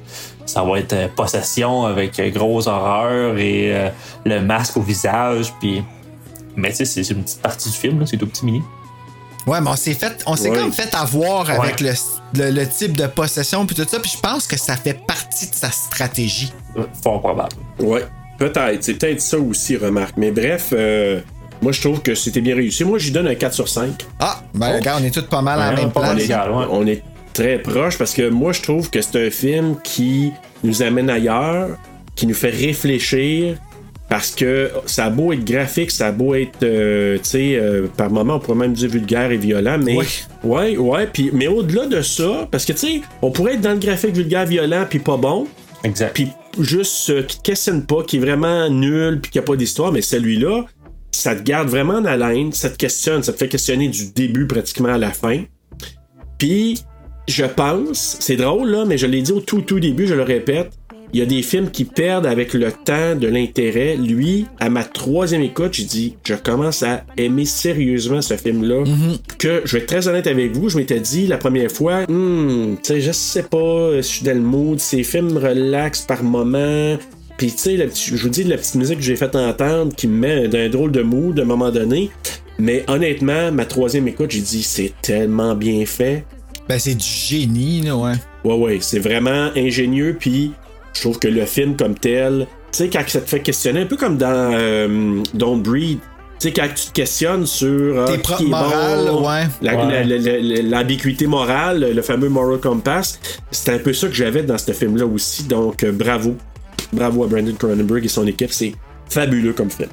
ça 0.55 0.63
va 0.63 0.79
être 0.79 0.93
euh, 0.93 1.07
possession 1.13 1.83
avec 1.85 2.17
euh, 2.17 2.29
grosse 2.29 2.67
horreur 2.67 3.37
et 3.37 3.75
euh, 3.75 3.89
le 4.23 4.39
masque 4.39 4.77
au 4.77 4.81
visage. 4.81 5.53
Puis... 5.59 5.83
Mais 6.55 6.69
tu 6.69 6.77
sais, 6.77 6.85
c'est 6.85 7.09
une 7.13 7.23
petite 7.23 7.41
partie 7.41 7.69
du 7.69 7.75
film, 7.75 8.05
c'est 8.05 8.15
tout 8.15 8.25
petit 8.25 8.45
mini. 8.45 8.63
Ouais, 9.45 9.59
mais 9.59 9.69
on 9.69 9.75
s'est 9.75 9.93
fait, 9.93 10.23
on 10.25 10.37
s'est 10.37 10.49
Ouais. 10.49 10.57
comme 10.57 10.71
fait 10.71 10.95
avoir 10.95 11.49
avec 11.49 11.81
Ouais. 11.81 11.91
le, 12.33 12.41
le, 12.45 12.51
le 12.51 12.67
type 12.69 12.95
de 12.95 13.05
possession 13.07 13.65
puis 13.65 13.75
tout 13.75 13.85
ça. 13.85 13.99
Puis 13.99 14.11
je 14.15 14.19
pense 14.21 14.47
que 14.47 14.57
ça 14.57 14.77
fait 14.77 14.93
partie 15.05 15.49
de 15.49 15.53
sa 15.55 15.69
stratégie. 15.71 16.53
Fort 17.03 17.19
probable. 17.19 17.51
Ouais, 17.79 18.05
peut-être. 18.39 18.81
C'est 18.81 18.93
peut-être 18.93 19.19
ça 19.19 19.37
aussi, 19.37 19.75
remarque. 19.75 20.13
Mais 20.15 20.31
bref, 20.31 20.69
euh, 20.71 21.19
moi, 21.61 21.73
je 21.73 21.81
trouve 21.81 22.01
que 22.01 22.15
c'était 22.15 22.39
bien 22.41 22.55
réussi. 22.55 22.85
Moi, 22.85 22.97
j'y 22.97 23.11
donne 23.11 23.27
un 23.27 23.35
4 23.35 23.53
sur 23.53 23.67
5. 23.67 24.05
Ah, 24.21 24.39
ben 24.53 24.73
regarde, 24.77 25.03
on 25.03 25.05
est 25.05 25.11
tous 25.13 25.23
pas 25.27 25.41
mal 25.41 25.61
à 25.61 25.71
la 25.71 25.75
même 25.75 25.91
place. 25.91 26.17
On 26.71 26.87
est 26.87 27.03
très 27.35 27.59
proche 27.59 27.97
parce 27.97 28.13
que 28.13 28.29
moi, 28.29 28.53
je 28.53 28.61
trouve 28.61 28.89
que 28.89 29.01
c'est 29.01 29.27
un 29.27 29.29
film 29.29 29.75
qui 29.83 30.31
nous 30.63 30.81
amène 30.81 31.09
ailleurs, 31.09 31.77
qui 32.15 32.25
nous 32.25 32.33
fait 32.33 32.49
réfléchir, 32.49 33.57
Parce 34.07 34.29
que 34.31 34.69
ça 34.85 35.05
a 35.05 35.09
beau 35.09 35.33
être 35.33 35.43
graphique, 35.43 35.89
ça 35.89 36.07
a 36.07 36.11
beau 36.11 36.35
être, 36.35 36.61
euh, 36.61 37.17
tu 37.17 37.23
sais, 37.23 37.55
euh, 37.55 37.87
par 37.97 38.11
moments, 38.11 38.35
on 38.35 38.39
pourrait 38.39 38.59
même 38.59 38.73
dire 38.73 38.87
vulgaire 38.87 39.31
et 39.31 39.37
violent, 39.37 39.79
mais. 39.83 39.97
Ouais. 39.97 40.05
Ouais, 40.43 40.77
ouais. 40.77 41.07
Puis, 41.07 41.31
mais 41.33 41.47
au-delà 41.47 41.87
de 41.87 42.03
ça, 42.03 42.47
parce 42.51 42.65
que, 42.65 42.73
tu 42.73 42.79
sais, 42.79 43.01
on 43.23 43.31
pourrait 43.31 43.55
être 43.55 43.61
dans 43.61 43.71
le 43.73 43.79
graphique 43.79 44.15
vulgaire, 44.15 44.45
violent, 44.45 44.85
puis 44.87 44.99
pas 44.99 45.17
bon. 45.17 45.47
Exact. 45.83 46.13
Puis 46.13 46.29
juste 46.59 47.09
euh, 47.09 47.23
qui 47.23 47.39
te 47.39 47.41
questionne 47.41 47.83
pas, 47.83 48.03
qui 48.03 48.17
est 48.17 48.19
vraiment 48.19 48.69
nul, 48.69 49.19
puis 49.21 49.31
qui 49.31 49.39
a 49.39 49.41
pas 49.41 49.55
d'histoire, 49.55 49.91
mais 49.91 50.03
celui-là, 50.03 50.65
ça 51.11 51.35
te 51.35 51.41
garde 51.41 51.69
vraiment 51.69 51.95
en 51.95 52.05
haleine, 52.05 52.53
ça 52.53 52.69
te 52.69 52.77
questionne, 52.77 53.23
ça 53.23 53.33
te 53.33 53.39
fait 53.39 53.49
questionner 53.49 53.87
du 53.87 54.11
début 54.11 54.45
pratiquement 54.45 54.89
à 54.89 54.97
la 54.99 55.11
fin. 55.11 55.45
Puis, 56.37 56.83
je 57.27 57.45
pense, 57.45 58.17
c'est 58.19 58.35
drôle 58.35 58.69
là, 58.69 58.85
mais 58.85 58.97
je 58.97 59.07
l'ai 59.07 59.21
dit 59.21 59.31
au 59.31 59.39
tout 59.39 59.61
tout 59.61 59.79
début, 59.79 60.07
je 60.07 60.13
le 60.13 60.23
répète, 60.23 60.71
il 61.13 61.19
y 61.19 61.21
a 61.21 61.25
des 61.25 61.43
films 61.43 61.71
qui 61.71 61.85
perdent 61.85 62.25
avec 62.25 62.53
le 62.53 62.71
temps 62.71 63.15
de 63.15 63.27
l'intérêt. 63.27 63.95
Lui, 63.95 64.47
à 64.59 64.69
ma 64.69 64.83
troisième 64.83 65.43
écoute, 65.43 65.73
j'ai 65.73 65.85
dit, 65.85 66.15
je 66.25 66.33
commence 66.33 66.83
à 66.83 67.05
aimer 67.15 67.45
sérieusement 67.45 68.21
ce 68.21 68.33
film-là. 68.33 68.83
Que 69.37 69.61
je 69.63 69.77
vais 69.77 69.83
être 69.83 69.87
très 69.87 70.09
honnête 70.09 70.27
avec 70.27 70.51
vous, 70.53 70.67
je 70.67 70.77
m'étais 70.77 70.99
dit 70.99 71.27
la 71.27 71.37
première 71.37 71.71
fois, 71.71 72.03
hmm, 72.09 72.75
tu 72.77 72.79
sais, 72.83 73.01
je 73.01 73.13
sais 73.13 73.43
pas, 73.43 73.95
je 73.95 74.01
suis 74.01 74.25
dans 74.25 74.33
le 74.33 74.41
mood, 74.41 74.79
ces 74.79 75.03
films 75.03 75.37
relax 75.37 76.01
par 76.01 76.21
moment. 76.21 76.97
Puis 77.37 77.51
tu 77.51 77.57
sais, 77.59 77.77
je 77.77 78.15
vous 78.15 78.29
dis 78.29 78.43
la 78.43 78.57
petite 78.57 78.75
musique 78.75 78.97
que 78.97 79.03
j'ai 79.03 79.15
fait 79.15 79.35
entendre 79.35 79.95
qui 79.95 80.07
me 80.07 80.17
met 80.17 80.47
d'un 80.47 80.67
drôle 80.67 80.91
de 80.91 81.01
mood 81.01 81.39
à 81.39 81.43
un 81.43 81.45
moment 81.45 81.71
donné. 81.71 82.09
Mais 82.57 82.83
honnêtement, 82.87 83.51
ma 83.51 83.65
troisième 83.65 84.07
écoute, 84.07 84.31
j'ai 84.31 84.41
dit 84.41 84.63
c'est 84.63 84.93
tellement 85.01 85.55
bien 85.55 85.85
fait. 85.85 86.25
Ben, 86.67 86.79
c'est 86.79 86.95
du 86.95 87.05
génie, 87.05 87.81
là, 87.81 87.95
ouais. 87.95 88.13
Ouais, 88.43 88.55
ouais, 88.55 88.77
c'est 88.81 88.99
vraiment 88.99 89.49
ingénieux. 89.55 90.15
Puis 90.19 90.51
je 90.93 91.01
trouve 91.01 91.19
que 91.19 91.27
le 91.27 91.45
film 91.45 91.75
comme 91.75 91.95
tel, 91.95 92.47
tu 92.71 92.77
sais, 92.79 92.89
quand 92.89 93.03
ça 93.07 93.21
te 93.21 93.29
fait 93.29 93.39
questionner, 93.41 93.81
un 93.81 93.85
peu 93.85 93.97
comme 93.97 94.17
dans 94.17 94.51
euh, 94.53 95.21
Don't 95.33 95.61
Breathe. 95.61 95.99
Tu 96.39 96.49
sais, 96.49 96.53
quand 96.53 96.67
tu 96.75 96.87
te 96.87 96.91
questionnes 96.91 97.45
sur 97.45 98.01
ah, 98.01 98.05
Tes 98.07 98.13
qui 98.13 98.19
propres 98.19 98.43
bon, 98.43 98.49
morales, 98.49 99.09
ouais. 99.09 99.47
la- 99.61 99.75
Ouais. 99.77 100.03
la- 100.03 100.17
la- 100.17 100.39
la- 100.41 100.61
l'ambiguïté 100.63 101.27
morale, 101.27 101.91
le 101.95 102.01
fameux 102.01 102.27
moral 102.29 102.59
compass, 102.59 103.19
c'est 103.51 103.71
un 103.73 103.79
peu 103.79 103.93
ça 103.93 104.07
que 104.07 104.13
j'avais 104.13 104.43
dans 104.43 104.57
ce 104.57 104.71
film-là 104.73 105.05
aussi. 105.05 105.43
Donc, 105.43 105.83
euh, 105.83 105.91
bravo. 105.93 106.35
Bravo 106.91 107.23
à 107.23 107.27
Brandon 107.27 107.53
Cronenberg 107.57 108.03
et 108.03 108.09
son 108.09 108.27
équipe. 108.27 108.51
C'est 108.51 108.73
fabuleux 109.09 109.53
comme 109.53 109.69
film. 109.71 109.89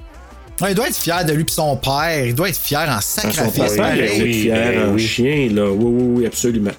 Il 0.68 0.74
doit 0.74 0.88
être 0.88 0.96
fier 0.96 1.24
de 1.24 1.32
lui 1.32 1.42
et 1.42 1.50
son 1.50 1.76
père. 1.76 2.24
Il 2.26 2.34
doit 2.34 2.48
être 2.48 2.58
fier 2.60 2.88
en 2.88 3.00
sacrifice. 3.00 3.76
papa, 3.76 3.96
il 3.96 4.22
oui, 4.22 4.32
fier 4.42 4.54
ben 4.54 4.88
en 4.90 4.94
oui. 4.94 5.00
chien, 5.06 5.48
là. 5.52 5.70
Oui, 5.70 5.84
oui, 5.84 6.04
oui, 6.18 6.26
absolument. 6.26 6.70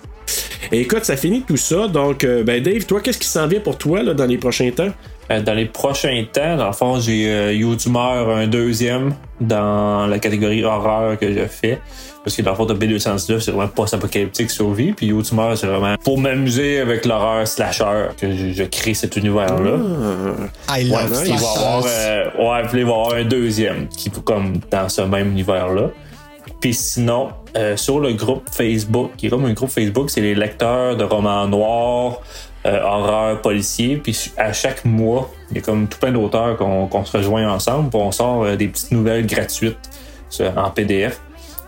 Et 0.72 0.82
écoute, 0.82 1.06
ça 1.06 1.18
finit 1.18 1.42
tout 1.42 1.58
ça. 1.58 1.88
Donc, 1.88 2.24
euh, 2.24 2.44
ben 2.44 2.62
Dave, 2.64 2.86
toi, 2.86 3.02
qu'est-ce 3.02 3.20
qui 3.20 3.28
s'en 3.28 3.48
vient 3.48 3.60
pour 3.60 3.78
toi 3.78 4.02
là, 4.02 4.14
dans 4.14 4.26
les 4.26 4.38
prochains 4.38 4.72
temps? 4.72 4.92
Euh, 5.32 5.42
Dans 5.42 5.54
les 5.54 5.66
prochains 5.66 6.26
temps, 6.32 6.58
dans 6.58 6.68
le 6.68 6.74
fond, 6.74 7.00
j'ai 7.00 7.30
euh, 7.30 7.54
You 7.54 7.78
un 8.32 8.48
deuxième 8.48 9.14
dans 9.40 10.08
la 10.08 10.20
catégorie 10.20 10.64
horreur 10.64 11.18
que 11.18 11.32
je 11.32 11.46
fais. 11.48 11.80
Parce 12.24 12.36
que 12.38 12.42
dans 12.42 12.52
le 12.52 12.58
fond, 12.58 12.66
de 12.66 12.74
B219, 12.74 13.40
c'est 13.40 13.52
vraiment 13.52 13.68
post-apocalyptique 13.68 14.50
survie. 14.50 14.94
Puis 14.94 15.08
d'humeur, 15.08 15.58
c'est 15.58 15.68
vraiment 15.68 15.96
pour 16.04 16.18
m'amuser 16.18 16.80
avec 16.80 17.06
l'horreur 17.06 17.48
slasher 17.48 18.08
que 18.18 18.32
je, 18.36 18.54
je 18.54 18.64
crée 18.64 18.94
cet 18.94 19.18
univers-là. 19.18 19.78
I 20.70 20.90
Ouais, 20.90 21.04
love 21.04 21.22
puis 21.22 21.32
il 21.32 21.40
va 21.40 21.50
avoir, 21.50 21.84
euh, 21.86 22.26
ouais, 22.38 22.68
puis 22.70 22.80
il 22.80 22.86
va 22.86 22.92
y 22.92 22.94
avoir 22.94 23.14
un 23.14 23.26
deuxième 23.26 23.88
qui 23.88 24.10
est 24.10 24.24
comme 24.24 24.54
dans 24.72 24.88
ce 24.88 25.02
même 25.02 25.32
univers-là. 25.32 25.90
Puis 26.64 26.74
sinon, 26.74 27.32
euh, 27.58 27.76
sur 27.76 28.00
le 28.00 28.14
groupe 28.14 28.48
Facebook, 28.50 29.12
qui 29.18 29.28
est 29.28 29.30
comme 29.30 29.44
un 29.44 29.52
groupe 29.54 29.70
Facebook, 29.70 30.10
c'est 30.10 30.22
les 30.22 30.34
lecteurs 30.34 30.96
de 30.96 31.04
romans 31.04 31.46
noirs, 31.46 32.22
euh, 32.66 32.82
horreur, 32.82 33.42
policiers. 33.42 33.98
Puis 33.98 34.32
à 34.38 34.54
chaque 34.54 34.86
mois, 34.86 35.30
il 35.52 35.58
y 35.58 35.60
a 35.60 35.62
comme 35.62 35.88
tout 35.88 36.00
plein 36.00 36.14
d'auteurs 36.14 36.56
qu'on 36.56 37.06
se 37.06 37.18
rejoint 37.18 37.52
ensemble. 37.52 37.90
Puis 37.90 38.00
on 38.02 38.14
sort 38.14 38.44
euh, 38.44 38.56
des 38.56 38.70
petites 38.70 38.92
nouvelles 38.92 39.28
gratuites 39.28 39.78
en 40.56 40.70
PDF. 40.72 41.20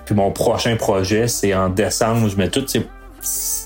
Puis 0.06 0.16
mon 0.16 0.32
prochain 0.32 0.76
projet, 0.76 1.28
c'est 1.28 1.54
en 1.54 1.70
décembre. 1.70 2.30
Je 2.30 2.38
mets 2.38 2.50
toutes 2.50 2.70
ces, 2.70 2.86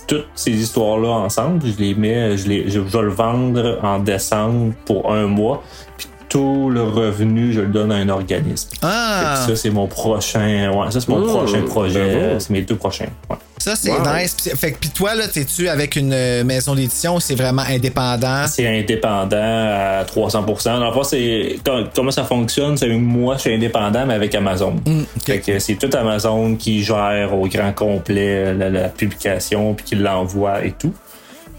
toutes 0.07 0.28
ces 0.36 0.52
histoires-là 0.52 1.10
ensemble. 1.10 1.66
Je 1.66 1.78
les 1.78 1.94
mets, 1.94 2.38
je, 2.38 2.48
les, 2.48 2.70
je, 2.70 2.80
vais 2.80 3.02
le 3.02 3.10
vendre 3.10 3.80
en 3.84 3.99
décembre 3.99 4.74
pour 4.86 5.11
un 5.11 5.28
mois. 5.28 5.64
Tout 6.30 6.69
le 6.69 6.84
revenu, 6.84 7.51
je 7.53 7.61
le 7.61 7.68
donne 7.68 7.91
à 7.91 7.95
un 7.95 8.07
organisme. 8.10 8.69
Ah, 8.84 9.43
ça, 9.47 9.56
c'est 9.56 9.72
mon 9.72 9.88
prochain. 9.88 10.72
Ouais, 10.72 10.91
ça, 10.91 11.01
c'est 11.01 11.10
mon 11.10 11.26
prochain 11.26 11.61
projet. 11.64 12.35
C'est 12.39 12.51
mes 12.51 12.61
deux 12.61 12.76
prochains. 12.76 13.07
Ouais. 13.30 13.35
ça, 13.57 13.76
c'est 13.76 13.89
Wow. 13.91 13.97
nice. 14.15 14.35
Puis- 14.39 14.56
Fait 14.56 14.72
que, 14.73 14.77
puis 14.77 14.89
toi, 14.91 15.15
là, 15.15 15.27
t'es-tu 15.27 15.68
avec 15.68 15.95
une 15.95 16.14
euh, 16.14 16.43
maison 16.43 16.76
d'édition 16.76 17.15
ou 17.15 17.19
c'est 17.19 17.34
vraiment 17.35 17.64
indépendant? 17.68 18.45
C'est 18.47 18.68
indépendant 18.68 19.38
à 19.99 20.03
300 20.06 20.43
Dans 20.65 20.85
le 20.88 20.93
fond, 20.93 21.03
c'est 21.03 21.60
com- 21.65 21.88
comment 21.95 22.11
ça 22.11 22.23
fonctionne, 22.23 22.77
c'est 22.77 22.88
moi 22.89 23.35
je 23.35 23.41
suis 23.41 23.53
indépendant 23.53 24.06
mais 24.06 24.14
avec 24.14 24.34
Amazon. 24.35 24.76
Mm, 24.85 25.01
Fait 25.26 25.39
que 25.39 25.57
c'est 25.60 25.76
tout 25.76 25.89
Amazon 25.97 26.56
qui 26.56 26.84
gère 26.84 27.34
au 27.34 27.47
grand 27.47 27.73
complet 27.73 28.53
la, 28.53 28.69
la 28.69 28.89
publication 28.89 29.73
puis 29.73 29.84
qui 29.85 29.95
l'envoie 29.95 30.64
et 30.64 30.72
tout. 30.73 30.93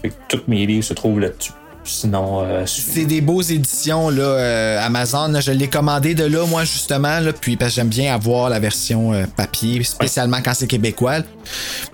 Fait 0.01 0.09
que 0.09 0.13
tous 0.29 0.41
mes 0.47 0.65
livres 0.65 0.83
se 0.85 0.93
trouvent 0.93 1.19
là-dessus. 1.19 1.51
Sinon, 1.83 2.43
euh, 2.43 2.63
C'est 2.67 3.05
des 3.05 3.21
beaux 3.21 3.41
éditions 3.41 4.09
là, 4.09 4.23
euh, 4.23 4.85
Amazon. 4.85 5.29
là. 5.29 5.39
je 5.39 5.51
l'ai 5.51 5.67
commandé 5.67 6.13
de 6.13 6.23
là, 6.25 6.45
moi, 6.45 6.63
justement. 6.63 7.19
Là, 7.19 7.33
puis 7.33 7.57
parce 7.57 7.71
que 7.71 7.75
j'aime 7.77 7.87
bien 7.89 8.13
avoir 8.13 8.49
la 8.49 8.59
version 8.59 9.13
euh, 9.13 9.23
papier, 9.35 9.83
spécialement 9.83 10.37
quand 10.43 10.53
c'est 10.53 10.67
québécois. 10.67 11.17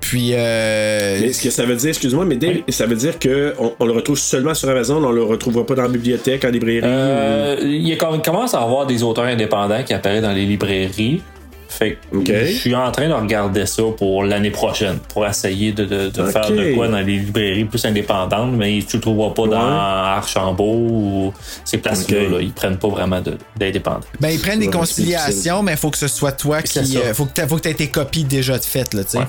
Puis 0.02 0.32
euh, 0.34 1.20
Mais 1.22 1.34
ce 1.34 1.42
que 1.42 1.50
ça 1.50 1.66
veut 1.66 1.76
dire, 1.76 1.90
excuse-moi, 1.90 2.26
mais 2.26 2.36
Dave, 2.36 2.58
ça 2.70 2.86
veut 2.86 2.96
dire 2.96 3.18
qu'on 3.18 3.74
on 3.80 3.86
le 3.86 3.94
retrouve 3.94 4.18
seulement 4.18 4.54
sur 4.54 4.70
Amazon, 4.70 5.04
on 5.04 5.12
le 5.12 5.24
retrouvera 5.24 5.66
pas 5.66 5.76
dans 5.76 5.84
la 5.84 5.90
bibliothèque, 5.90 6.44
en 6.44 6.50
librairie. 6.50 6.82
Euh, 6.84 7.58
il 7.62 7.98
commence 7.98 8.54
à 8.54 8.62
avoir 8.62 8.86
des 8.88 9.04
auteurs 9.04 9.26
indépendants 9.26 9.84
qui 9.84 9.94
apparaissent 9.94 10.22
dans 10.22 10.34
les 10.34 10.46
librairies. 10.46 11.22
Fait 11.70 11.98
que 12.26 12.46
je 12.46 12.52
suis 12.54 12.76
en 12.76 12.92
train 12.92 13.08
de 13.10 13.14
regarder 13.14 13.66
ça 13.66 13.84
pour 13.98 14.24
l'année 14.24 14.52
prochaine, 14.52 15.00
pour 15.14 15.26
essayer 15.28 15.72
de, 15.74 15.86
de- 15.86 16.10
de 16.10 16.22
Ok. 16.22 16.32
faire 16.32 16.50
de 16.52 16.74
quoi 16.76 16.88
dans 16.88 16.98
les 17.00 17.18
librairies 17.20 17.66
plus 17.66 17.84
indépendantes, 17.86 18.52
mais 18.54 18.80
tu 18.88 18.96
ne 18.98 19.02
trouveras 19.02 19.34
pas 19.34 19.48
dans 19.48 19.60
Archambault 19.60 20.64
ou 20.78 21.34
ces 21.66 21.78
places-là. 21.78 22.18
Ok. 22.24 22.32
là. 22.32 22.38
ils 22.42 22.52
prennent 22.54 22.78
pas 22.78 22.88
vraiment 22.88 23.22
d'indépendants. 23.58 24.02
ben, 24.20 24.30
ils 24.30 24.40
prennent 24.40 24.60
des 24.60 24.70
conciliations, 24.70 25.62
mais 25.64 25.74
il 25.74 25.78
faut 25.78 25.90
que 25.92 25.98
ce 25.98 26.08
soit 26.08 26.32
toi 26.32 26.62
qui. 26.62 26.98
euh, 26.98 27.14
faut 27.14 27.26
que 27.26 27.34
tu 27.42 27.48
faut 27.48 27.58
que 27.58 27.68
aies 27.68 27.74
tes 27.74 27.88
copies 27.90 28.24
déjà 28.24 28.58
de 28.58 28.64
faites, 28.64 28.94
là, 28.94 29.04
tu 29.04 29.12
sais. 29.12 29.18
Ouais. 29.20 29.24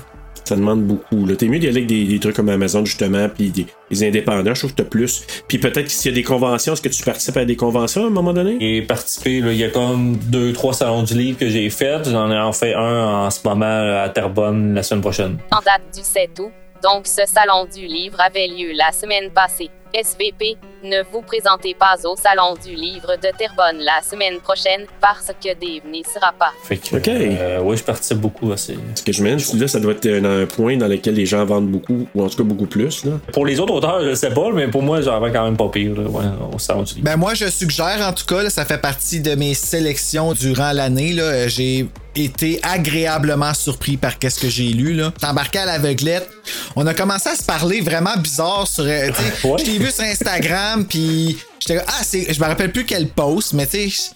Ça 0.49 0.55
demande 0.55 0.81
beaucoup. 0.81 1.27
là. 1.27 1.35
T'es 1.35 1.47
mieux 1.47 1.59
d'y 1.59 1.67
aller 1.67 1.77
avec 1.77 1.87
des, 1.87 2.05
des 2.05 2.19
trucs 2.19 2.35
comme 2.35 2.49
Amazon, 2.49 2.83
justement, 2.83 3.29
puis 3.29 3.49
des, 3.51 3.67
des 3.91 4.03
indépendants, 4.07 4.55
je 4.55 4.61
trouve 4.61 4.71
que 4.71 4.81
t'as 4.81 4.89
plus. 4.89 5.23
Puis 5.47 5.59
peut-être 5.59 5.83
que 5.85 5.91
s'il 5.91 6.09
y 6.09 6.13
a 6.13 6.15
des 6.15 6.23
conventions, 6.23 6.73
est-ce 6.73 6.81
que 6.81 6.89
tu 6.89 7.03
participes 7.03 7.37
à 7.37 7.45
des 7.45 7.55
conventions 7.55 8.03
à 8.05 8.07
un 8.07 8.09
moment 8.09 8.33
donné? 8.33 8.57
J'ai 8.59 8.81
participé, 8.81 9.41
là, 9.41 9.51
il 9.51 9.59
y 9.59 9.63
a 9.63 9.69
comme 9.69 10.17
deux, 10.17 10.51
trois 10.53 10.73
salons 10.73 11.03
du 11.03 11.13
livre 11.13 11.37
que 11.37 11.47
j'ai 11.47 11.69
fait. 11.69 12.09
J'en 12.09 12.31
ai 12.31 12.39
en 12.39 12.51
fait 12.51 12.73
un 12.73 13.25
en 13.25 13.29
ce 13.29 13.47
moment 13.47 14.01
à 14.03 14.09
Terrebonne 14.09 14.73
la 14.73 14.81
semaine 14.81 15.01
prochaine. 15.01 15.37
En 15.51 15.57
date 15.59 15.83
du 15.95 16.01
7 16.01 16.31
août, 16.39 16.51
donc 16.81 17.05
ce 17.05 17.21
salon 17.27 17.67
du 17.71 17.85
livre 17.85 18.19
avait 18.19 18.47
lieu 18.47 18.71
la 18.73 18.91
semaine 18.91 19.29
passée. 19.31 19.69
SVP, 19.93 20.57
ne 20.83 21.01
vous 21.11 21.21
présentez 21.21 21.73
pas 21.77 21.95
au 22.05 22.15
salon 22.15 22.55
du 22.63 22.75
livre 22.75 23.15
de 23.15 23.29
Terrebonne 23.37 23.79
la 23.83 24.01
semaine 24.01 24.39
prochaine 24.39 24.85
parce 25.01 25.27
que 25.27 25.49
Dave 25.49 25.89
n'y 25.91 26.03
sera 26.03 26.31
pas. 26.37 26.51
Fait 26.63 26.77
que, 26.77 26.95
Ok. 26.97 27.07
euh, 27.07 27.59
oui, 27.63 27.75
je 27.77 27.83
participe 27.83 28.17
beaucoup 28.19 28.51
à 28.51 28.57
ces, 28.57 28.73
Parce 28.75 29.01
que 29.01 29.11
je 29.11 29.23
me 29.23 29.35
dis, 29.35 29.57
là, 29.59 29.67
ça 29.67 29.79
doit 29.79 29.93
être 29.93 30.05
un, 30.07 30.43
un 30.43 30.45
point 30.45 30.77
dans 30.77 30.87
lequel 30.87 31.15
les 31.15 31.25
gens 31.25 31.43
vendent 31.45 31.69
beaucoup, 31.69 32.07
ou 32.13 32.23
en 32.23 32.29
tout 32.29 32.37
cas 32.37 32.43
beaucoup 32.43 32.65
plus. 32.67 33.03
Là. 33.05 33.13
Pour 33.33 33.45
les 33.45 33.59
autres 33.59 33.73
auteurs, 33.73 34.03
je 34.03 34.13
sais 34.13 34.29
pas, 34.33 34.51
mais 34.53 34.67
pour 34.67 34.83
moi, 34.83 35.01
j'en 35.01 35.19
vais 35.19 35.31
quand 35.31 35.43
même 35.43 35.57
pas 35.57 35.69
pire 35.69 35.95
là, 35.95 36.03
ouais, 36.07 36.25
au 36.53 36.59
salon 36.59 36.83
du 36.83 36.93
livre. 36.95 37.05
Ben 37.05 37.17
moi 37.17 37.33
je 37.33 37.45
suggère 37.49 38.05
en 38.07 38.13
tout 38.13 38.25
cas, 38.25 38.43
là, 38.43 38.49
ça 38.49 38.65
fait 38.65 38.77
partie 38.81 39.19
de 39.21 39.35
mes 39.35 39.53
sélections 39.53 40.33
durant 40.33 40.71
l'année. 40.71 41.13
là. 41.13 41.23
Euh, 41.23 41.47
J'ai 41.47 41.87
été 42.25 42.59
agréablement 42.63 43.53
surpris 43.53 43.97
par 43.97 44.17
qu'est-ce 44.19 44.39
que 44.39 44.49
j'ai 44.49 44.69
lu. 44.69 44.93
là. 44.93 45.11
T'embarquais 45.19 45.59
à 45.59 45.65
l'aveuglette. 45.65 46.29
On 46.75 46.85
a 46.87 46.93
commencé 46.93 47.29
à 47.29 47.35
se 47.35 47.43
parler 47.43 47.81
vraiment 47.81 48.15
bizarre 48.17 48.67
sur. 48.67 48.83
euh, 48.83 49.09
Ouais. 49.43 49.57
Je 49.59 49.63
t'ai 49.65 49.77
vu 49.77 49.91
sur 49.91 50.03
Instagram, 50.03 50.85
puis 50.85 51.37
j'étais 51.59 51.81
ah 51.87 52.01
c'est, 52.03 52.33
je 52.33 52.39
me 52.39 52.45
rappelle 52.45 52.71
plus 52.71 52.85
quel 52.85 53.07
post, 53.07 53.53
mais 53.53 53.65
tu 53.67 53.89
sais. 53.89 54.11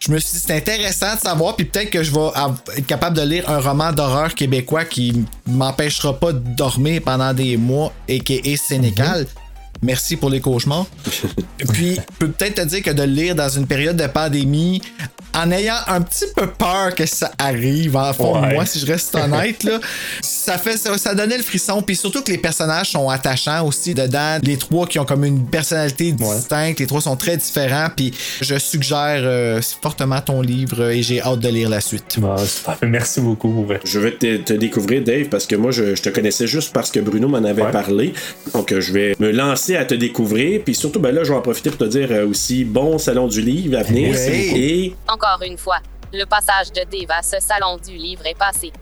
Je 0.00 0.12
me 0.12 0.18
suis 0.20 0.34
dit, 0.38 0.44
c'est 0.46 0.56
intéressant 0.56 1.16
de 1.16 1.20
savoir, 1.20 1.56
puis 1.56 1.64
peut-être 1.66 1.90
que 1.90 2.04
je 2.04 2.12
vais 2.12 2.28
être 2.76 2.86
capable 2.86 3.16
de 3.16 3.22
lire 3.22 3.50
un 3.50 3.58
roman 3.58 3.92
d'horreur 3.92 4.32
québécois 4.32 4.84
qui 4.84 5.24
m'empêchera 5.44 6.16
pas 6.20 6.32
de 6.32 6.38
dormir 6.38 7.02
pendant 7.04 7.34
des 7.34 7.56
mois, 7.56 7.92
et 8.06 8.20
qui 8.20 8.34
est 8.34 8.56
Sénécal. 8.56 9.26
Merci 9.82 10.16
pour 10.16 10.30
les 10.30 10.40
cauchemars. 10.40 10.86
Puis, 11.72 11.94
je 11.96 12.00
peux 12.18 12.28
peut-être 12.28 12.54
te 12.62 12.66
dire 12.66 12.82
que 12.82 12.90
de 12.90 13.02
le 13.02 13.12
lire 13.12 13.34
dans 13.34 13.48
une 13.48 13.66
période 13.66 13.96
de 13.96 14.06
pandémie, 14.06 14.82
en 15.34 15.50
ayant 15.52 15.76
un 15.86 16.00
petit 16.00 16.24
peu 16.34 16.46
peur 16.48 16.94
que 16.94 17.06
ça 17.06 17.30
arrive, 17.38 17.96
en 17.96 18.12
fond, 18.12 18.40
Ouais. 18.42 18.54
moi, 18.54 18.66
si 18.66 18.78
je 18.80 18.86
reste 18.86 19.14
honnête, 19.14 19.62
là, 19.62 19.78
ça 20.20 20.58
fait 20.58 20.76
ça, 20.76 20.96
ça 20.98 21.14
donnait 21.14 21.36
le 21.36 21.42
frisson. 21.42 21.82
Puis 21.82 21.96
surtout 21.96 22.22
que 22.22 22.30
les 22.30 22.38
personnages 22.38 22.90
sont 22.90 23.08
attachants 23.08 23.66
aussi 23.66 23.94
dedans. 23.94 24.38
Les 24.42 24.56
trois 24.56 24.86
qui 24.86 24.98
ont 24.98 25.04
comme 25.04 25.24
une 25.24 25.46
personnalité 25.46 26.12
distincte, 26.12 26.80
les 26.80 26.86
trois 26.86 27.00
sont 27.02 27.16
très 27.16 27.36
différents. 27.36 27.88
Puis 27.94 28.12
je 28.40 28.58
suggère 28.58 29.20
euh, 29.22 29.60
fortement 29.82 30.20
ton 30.20 30.40
livre 30.40 30.90
et 30.90 31.02
j'ai 31.02 31.20
hâte 31.20 31.40
de 31.40 31.48
lire 31.48 31.68
la 31.68 31.80
suite. 31.80 32.16
Ah, 32.24 32.36
super. 32.44 32.76
Merci 32.82 33.20
beaucoup. 33.20 33.66
Je 33.84 33.98
vais 34.00 34.12
te, 34.12 34.36
te 34.38 34.52
découvrir, 34.54 35.04
Dave, 35.04 35.28
parce 35.28 35.46
que 35.46 35.54
moi, 35.56 35.70
je, 35.70 35.94
je 35.94 36.02
te 36.02 36.08
connaissais 36.08 36.46
juste 36.46 36.72
parce 36.72 36.90
que 36.90 37.00
Bruno 37.00 37.28
m'en 37.28 37.38
avait 37.44 37.62
Ouais. 37.62 37.70
parlé. 37.72 38.14
Donc, 38.54 38.72
je 38.78 38.92
vais 38.92 39.14
me 39.18 39.30
lancer 39.30 39.67
à 39.76 39.84
te 39.84 39.94
découvrir. 39.94 40.62
Puis 40.64 40.74
surtout, 40.74 41.00
ben 41.00 41.14
là, 41.14 41.24
je 41.24 41.30
vais 41.32 41.38
en 41.38 41.42
profiter 41.42 41.70
pour 41.70 41.78
te 41.78 41.84
dire 41.84 42.08
euh, 42.10 42.26
aussi 42.26 42.64
bon 42.64 42.98
salon 42.98 43.26
du 43.28 43.40
livre 43.40 43.78
à 43.78 43.82
venir. 43.82 44.14
Et 44.16 44.94
Encore 45.08 45.40
une 45.46 45.58
fois, 45.58 45.78
le 46.12 46.24
passage 46.24 46.68
de 46.72 46.80
Dave 46.90 47.10
à 47.18 47.22
ce 47.22 47.36
salon 47.40 47.76
du 47.78 47.96
livre 47.96 48.26
est 48.26 48.38
passé. 48.38 48.72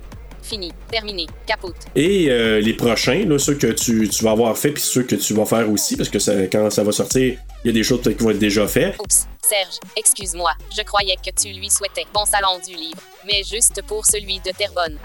Fini, 0.43 0.71
terminé, 0.89 1.27
capote. 1.45 1.75
Et 1.97 2.27
euh, 2.31 2.61
les 2.61 2.75
prochains, 2.75 3.25
là, 3.27 3.37
ceux 3.37 3.55
que 3.55 3.67
tu, 3.67 4.09
tu 4.09 4.23
vas 4.23 4.31
avoir 4.31 4.57
fait, 4.57 4.71
puis 4.71 4.83
ceux 4.83 5.03
que 5.03 5.17
tu 5.17 5.35
vas 5.35 5.45
faire 5.45 5.69
aussi, 5.69 5.97
parce 5.97 6.09
que 6.09 6.21
ça- 6.21 6.47
quand 6.47 6.71
ça 6.71 6.85
va 6.85 6.93
sortir, 6.93 7.37
il 7.65 7.67
y 7.67 7.71
a 7.71 7.73
des 7.73 7.83
choses 7.83 8.01
peut-être 8.01 8.19
qui 8.19 8.23
vont 8.23 8.31
être 8.31 8.39
déjà 8.39 8.65
faites. 8.69 8.95
Oups, 9.01 9.27
Serge, 9.43 9.81
excuse-moi, 9.97 10.53
je 10.77 10.83
croyais 10.83 11.17
que 11.17 11.31
tu 11.35 11.49
lui 11.53 11.69
souhaitais 11.69 12.05
bon 12.15 12.25
salon 12.25 12.61
du 12.65 12.77
livre, 12.77 13.01
mais 13.27 13.43
juste 13.43 13.83
pour 13.89 14.07
celui 14.07 14.37
de 14.39 14.51
Terrebonne. 14.57 14.99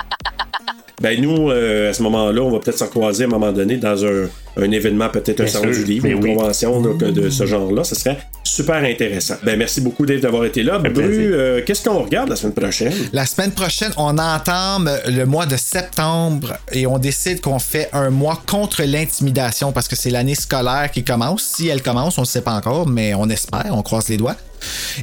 Ben 1.02 1.20
nous, 1.20 1.50
euh, 1.50 1.90
à 1.90 1.94
ce 1.94 2.04
moment-là, 2.04 2.42
on 2.42 2.52
va 2.52 2.60
peut-être 2.60 2.78
se 2.78 2.84
croiser 2.84 3.24
à 3.24 3.28
un 3.28 3.30
moment 3.32 3.52
donné 3.52 3.78
dans 3.78 4.06
un, 4.06 4.30
un 4.58 4.72
événement, 4.72 5.10
peut-être 5.10 5.42
un 5.42 5.44
Bien 5.46 5.54
salon 5.54 5.74
sûr, 5.74 5.84
du 5.84 5.92
livre, 5.92 6.06
une 6.08 6.24
oui. 6.24 6.36
convention 6.36 6.82
là, 6.84 6.94
que 7.00 7.06
de 7.06 7.30
ce 7.30 7.46
genre-là. 7.46 7.84
Ce 7.84 7.96
serait 7.96 8.18
super 8.44 8.84
intéressant. 8.84 9.36
Ben 9.44 9.58
merci 9.58 9.82
beaucoup, 9.82 10.06
Dave, 10.06 10.20
d'avoir 10.20 10.46
été 10.46 10.64
là. 10.64 10.78
Bru, 10.80 11.04
euh, 11.34 11.62
qu'est-ce 11.66 11.84
qu'on 11.88 12.04
regarde 12.04 12.30
la 12.30 12.36
semaine 12.36 12.54
prochaine? 12.54 12.94
La 13.14 13.26
semaine 13.26 13.52
prochaine, 13.52 13.92
on 13.98 14.18
entame 14.18 14.90
le 15.08 15.26
mois 15.26 15.46
de 15.46 15.56
septembre 15.58 16.58
et 16.72 16.86
on 16.88 16.98
décide 16.98 17.42
qu'on 17.42 17.60
fait 17.60 17.90
un 17.94 18.10
mois 18.10 18.42
contre 18.46 18.84
l'intimidation 18.84 19.72
parce 19.72 19.88
que 19.88 19.96
c'est 19.96 20.10
l'année 20.10 20.36
scolaire 20.36 20.90
qui 20.92 21.04
commence. 21.04 21.44
Si 21.44 21.68
elle 21.68 21.82
commence, 21.82 22.18
on 22.18 22.22
ne 22.22 22.28
sait 22.28 22.42
pas 22.42 22.54
encore, 22.54 22.88
mais 22.88 23.14
on 23.14 23.30
espère, 23.30 23.72
on 23.72 23.82
croise 23.82 24.10
les 24.10 24.18
doigts. 24.18 24.36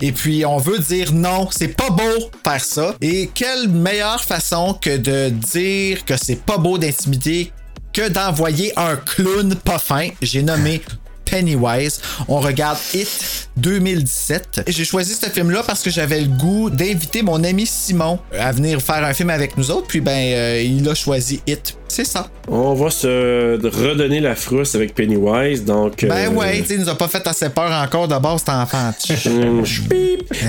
Et 0.01 0.12
puis 0.12 0.45
on 0.47 0.59
veut 0.59 0.79
dire 0.79 1.12
non, 1.12 1.49
c'est 1.51 1.69
pas 1.77 1.91
beau 1.91 2.31
faire 2.45 2.62
ça. 2.62 2.95
Et 3.01 3.29
quelle 3.35 3.69
meilleure 3.69 4.23
façon 4.23 4.77
que 4.81 4.97
de 4.97 5.31
dire 5.31 6.05
que 6.05 6.15
c'est 6.16 6.41
pas 6.41 6.59
beau 6.59 6.79
d'intimider 6.79 7.51
que 7.99 8.09
d'envoyer 8.09 8.73
un 8.77 8.95
clown 8.95 9.57
pas 9.57 9.81
fin. 9.81 10.07
J'ai 10.23 10.45
nommé 10.45 10.81
Pennywise. 11.25 12.01
On 12.29 12.39
regarde 12.39 12.79
It 12.95 13.49
2017. 13.57 14.62
J'ai 14.69 14.85
choisi 14.85 15.15
ce 15.15 15.27
film-là 15.27 15.65
parce 15.66 15.83
que 15.83 15.91
j'avais 15.91 16.20
le 16.20 16.29
goût 16.29 16.70
d'inviter 16.70 17.23
mon 17.23 17.43
ami 17.43 17.66
Simon 17.66 18.20
à 18.39 18.53
venir 18.53 18.81
faire 18.81 19.03
un 19.05 19.12
film 19.15 19.31
avec 19.31 19.57
nous 19.57 19.73
autres. 19.73 19.89
Puis 19.89 20.01
ben, 20.01 20.12
euh, 20.12 20.62
il 20.62 20.89
a 20.89 20.95
choisi 20.95 21.43
It. 21.49 21.77
C'est 21.89 22.05
ça. 22.05 22.29
On 22.47 22.75
va 22.75 22.91
se 22.91 23.59
redonner 23.66 24.20
la 24.20 24.37
frousse 24.37 24.77
avec 24.77 24.95
Pennywise, 24.95 25.65
donc... 25.65 26.05
Ben 26.07 26.31
euh, 26.31 26.37
ouais, 26.37 26.61
il 26.70 26.79
nous 26.79 26.89
a 26.89 26.95
pas 26.95 27.09
fait 27.09 27.27
assez 27.27 27.49
peur 27.49 27.73
encore 27.73 28.07
d'abord 28.07 28.39
cet 28.39 28.51
enfant. 28.51 28.93
hum. 29.27 29.65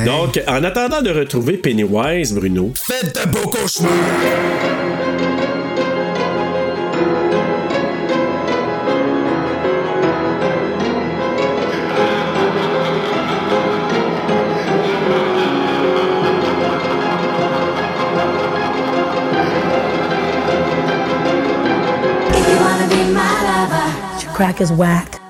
Donc, 0.05 0.39
en 0.47 0.63
attendant 0.63 1.01
de 1.01 1.09
retrouver 1.09 1.57
Pennywise, 1.57 2.31
Bruno, 2.31 2.71
Faites 2.75 3.19
de 3.25 3.31
beaux 3.31 3.49
cauchemars! 3.49 5.08
crack 24.39 24.61
is 24.61 24.71
whack. 24.71 25.28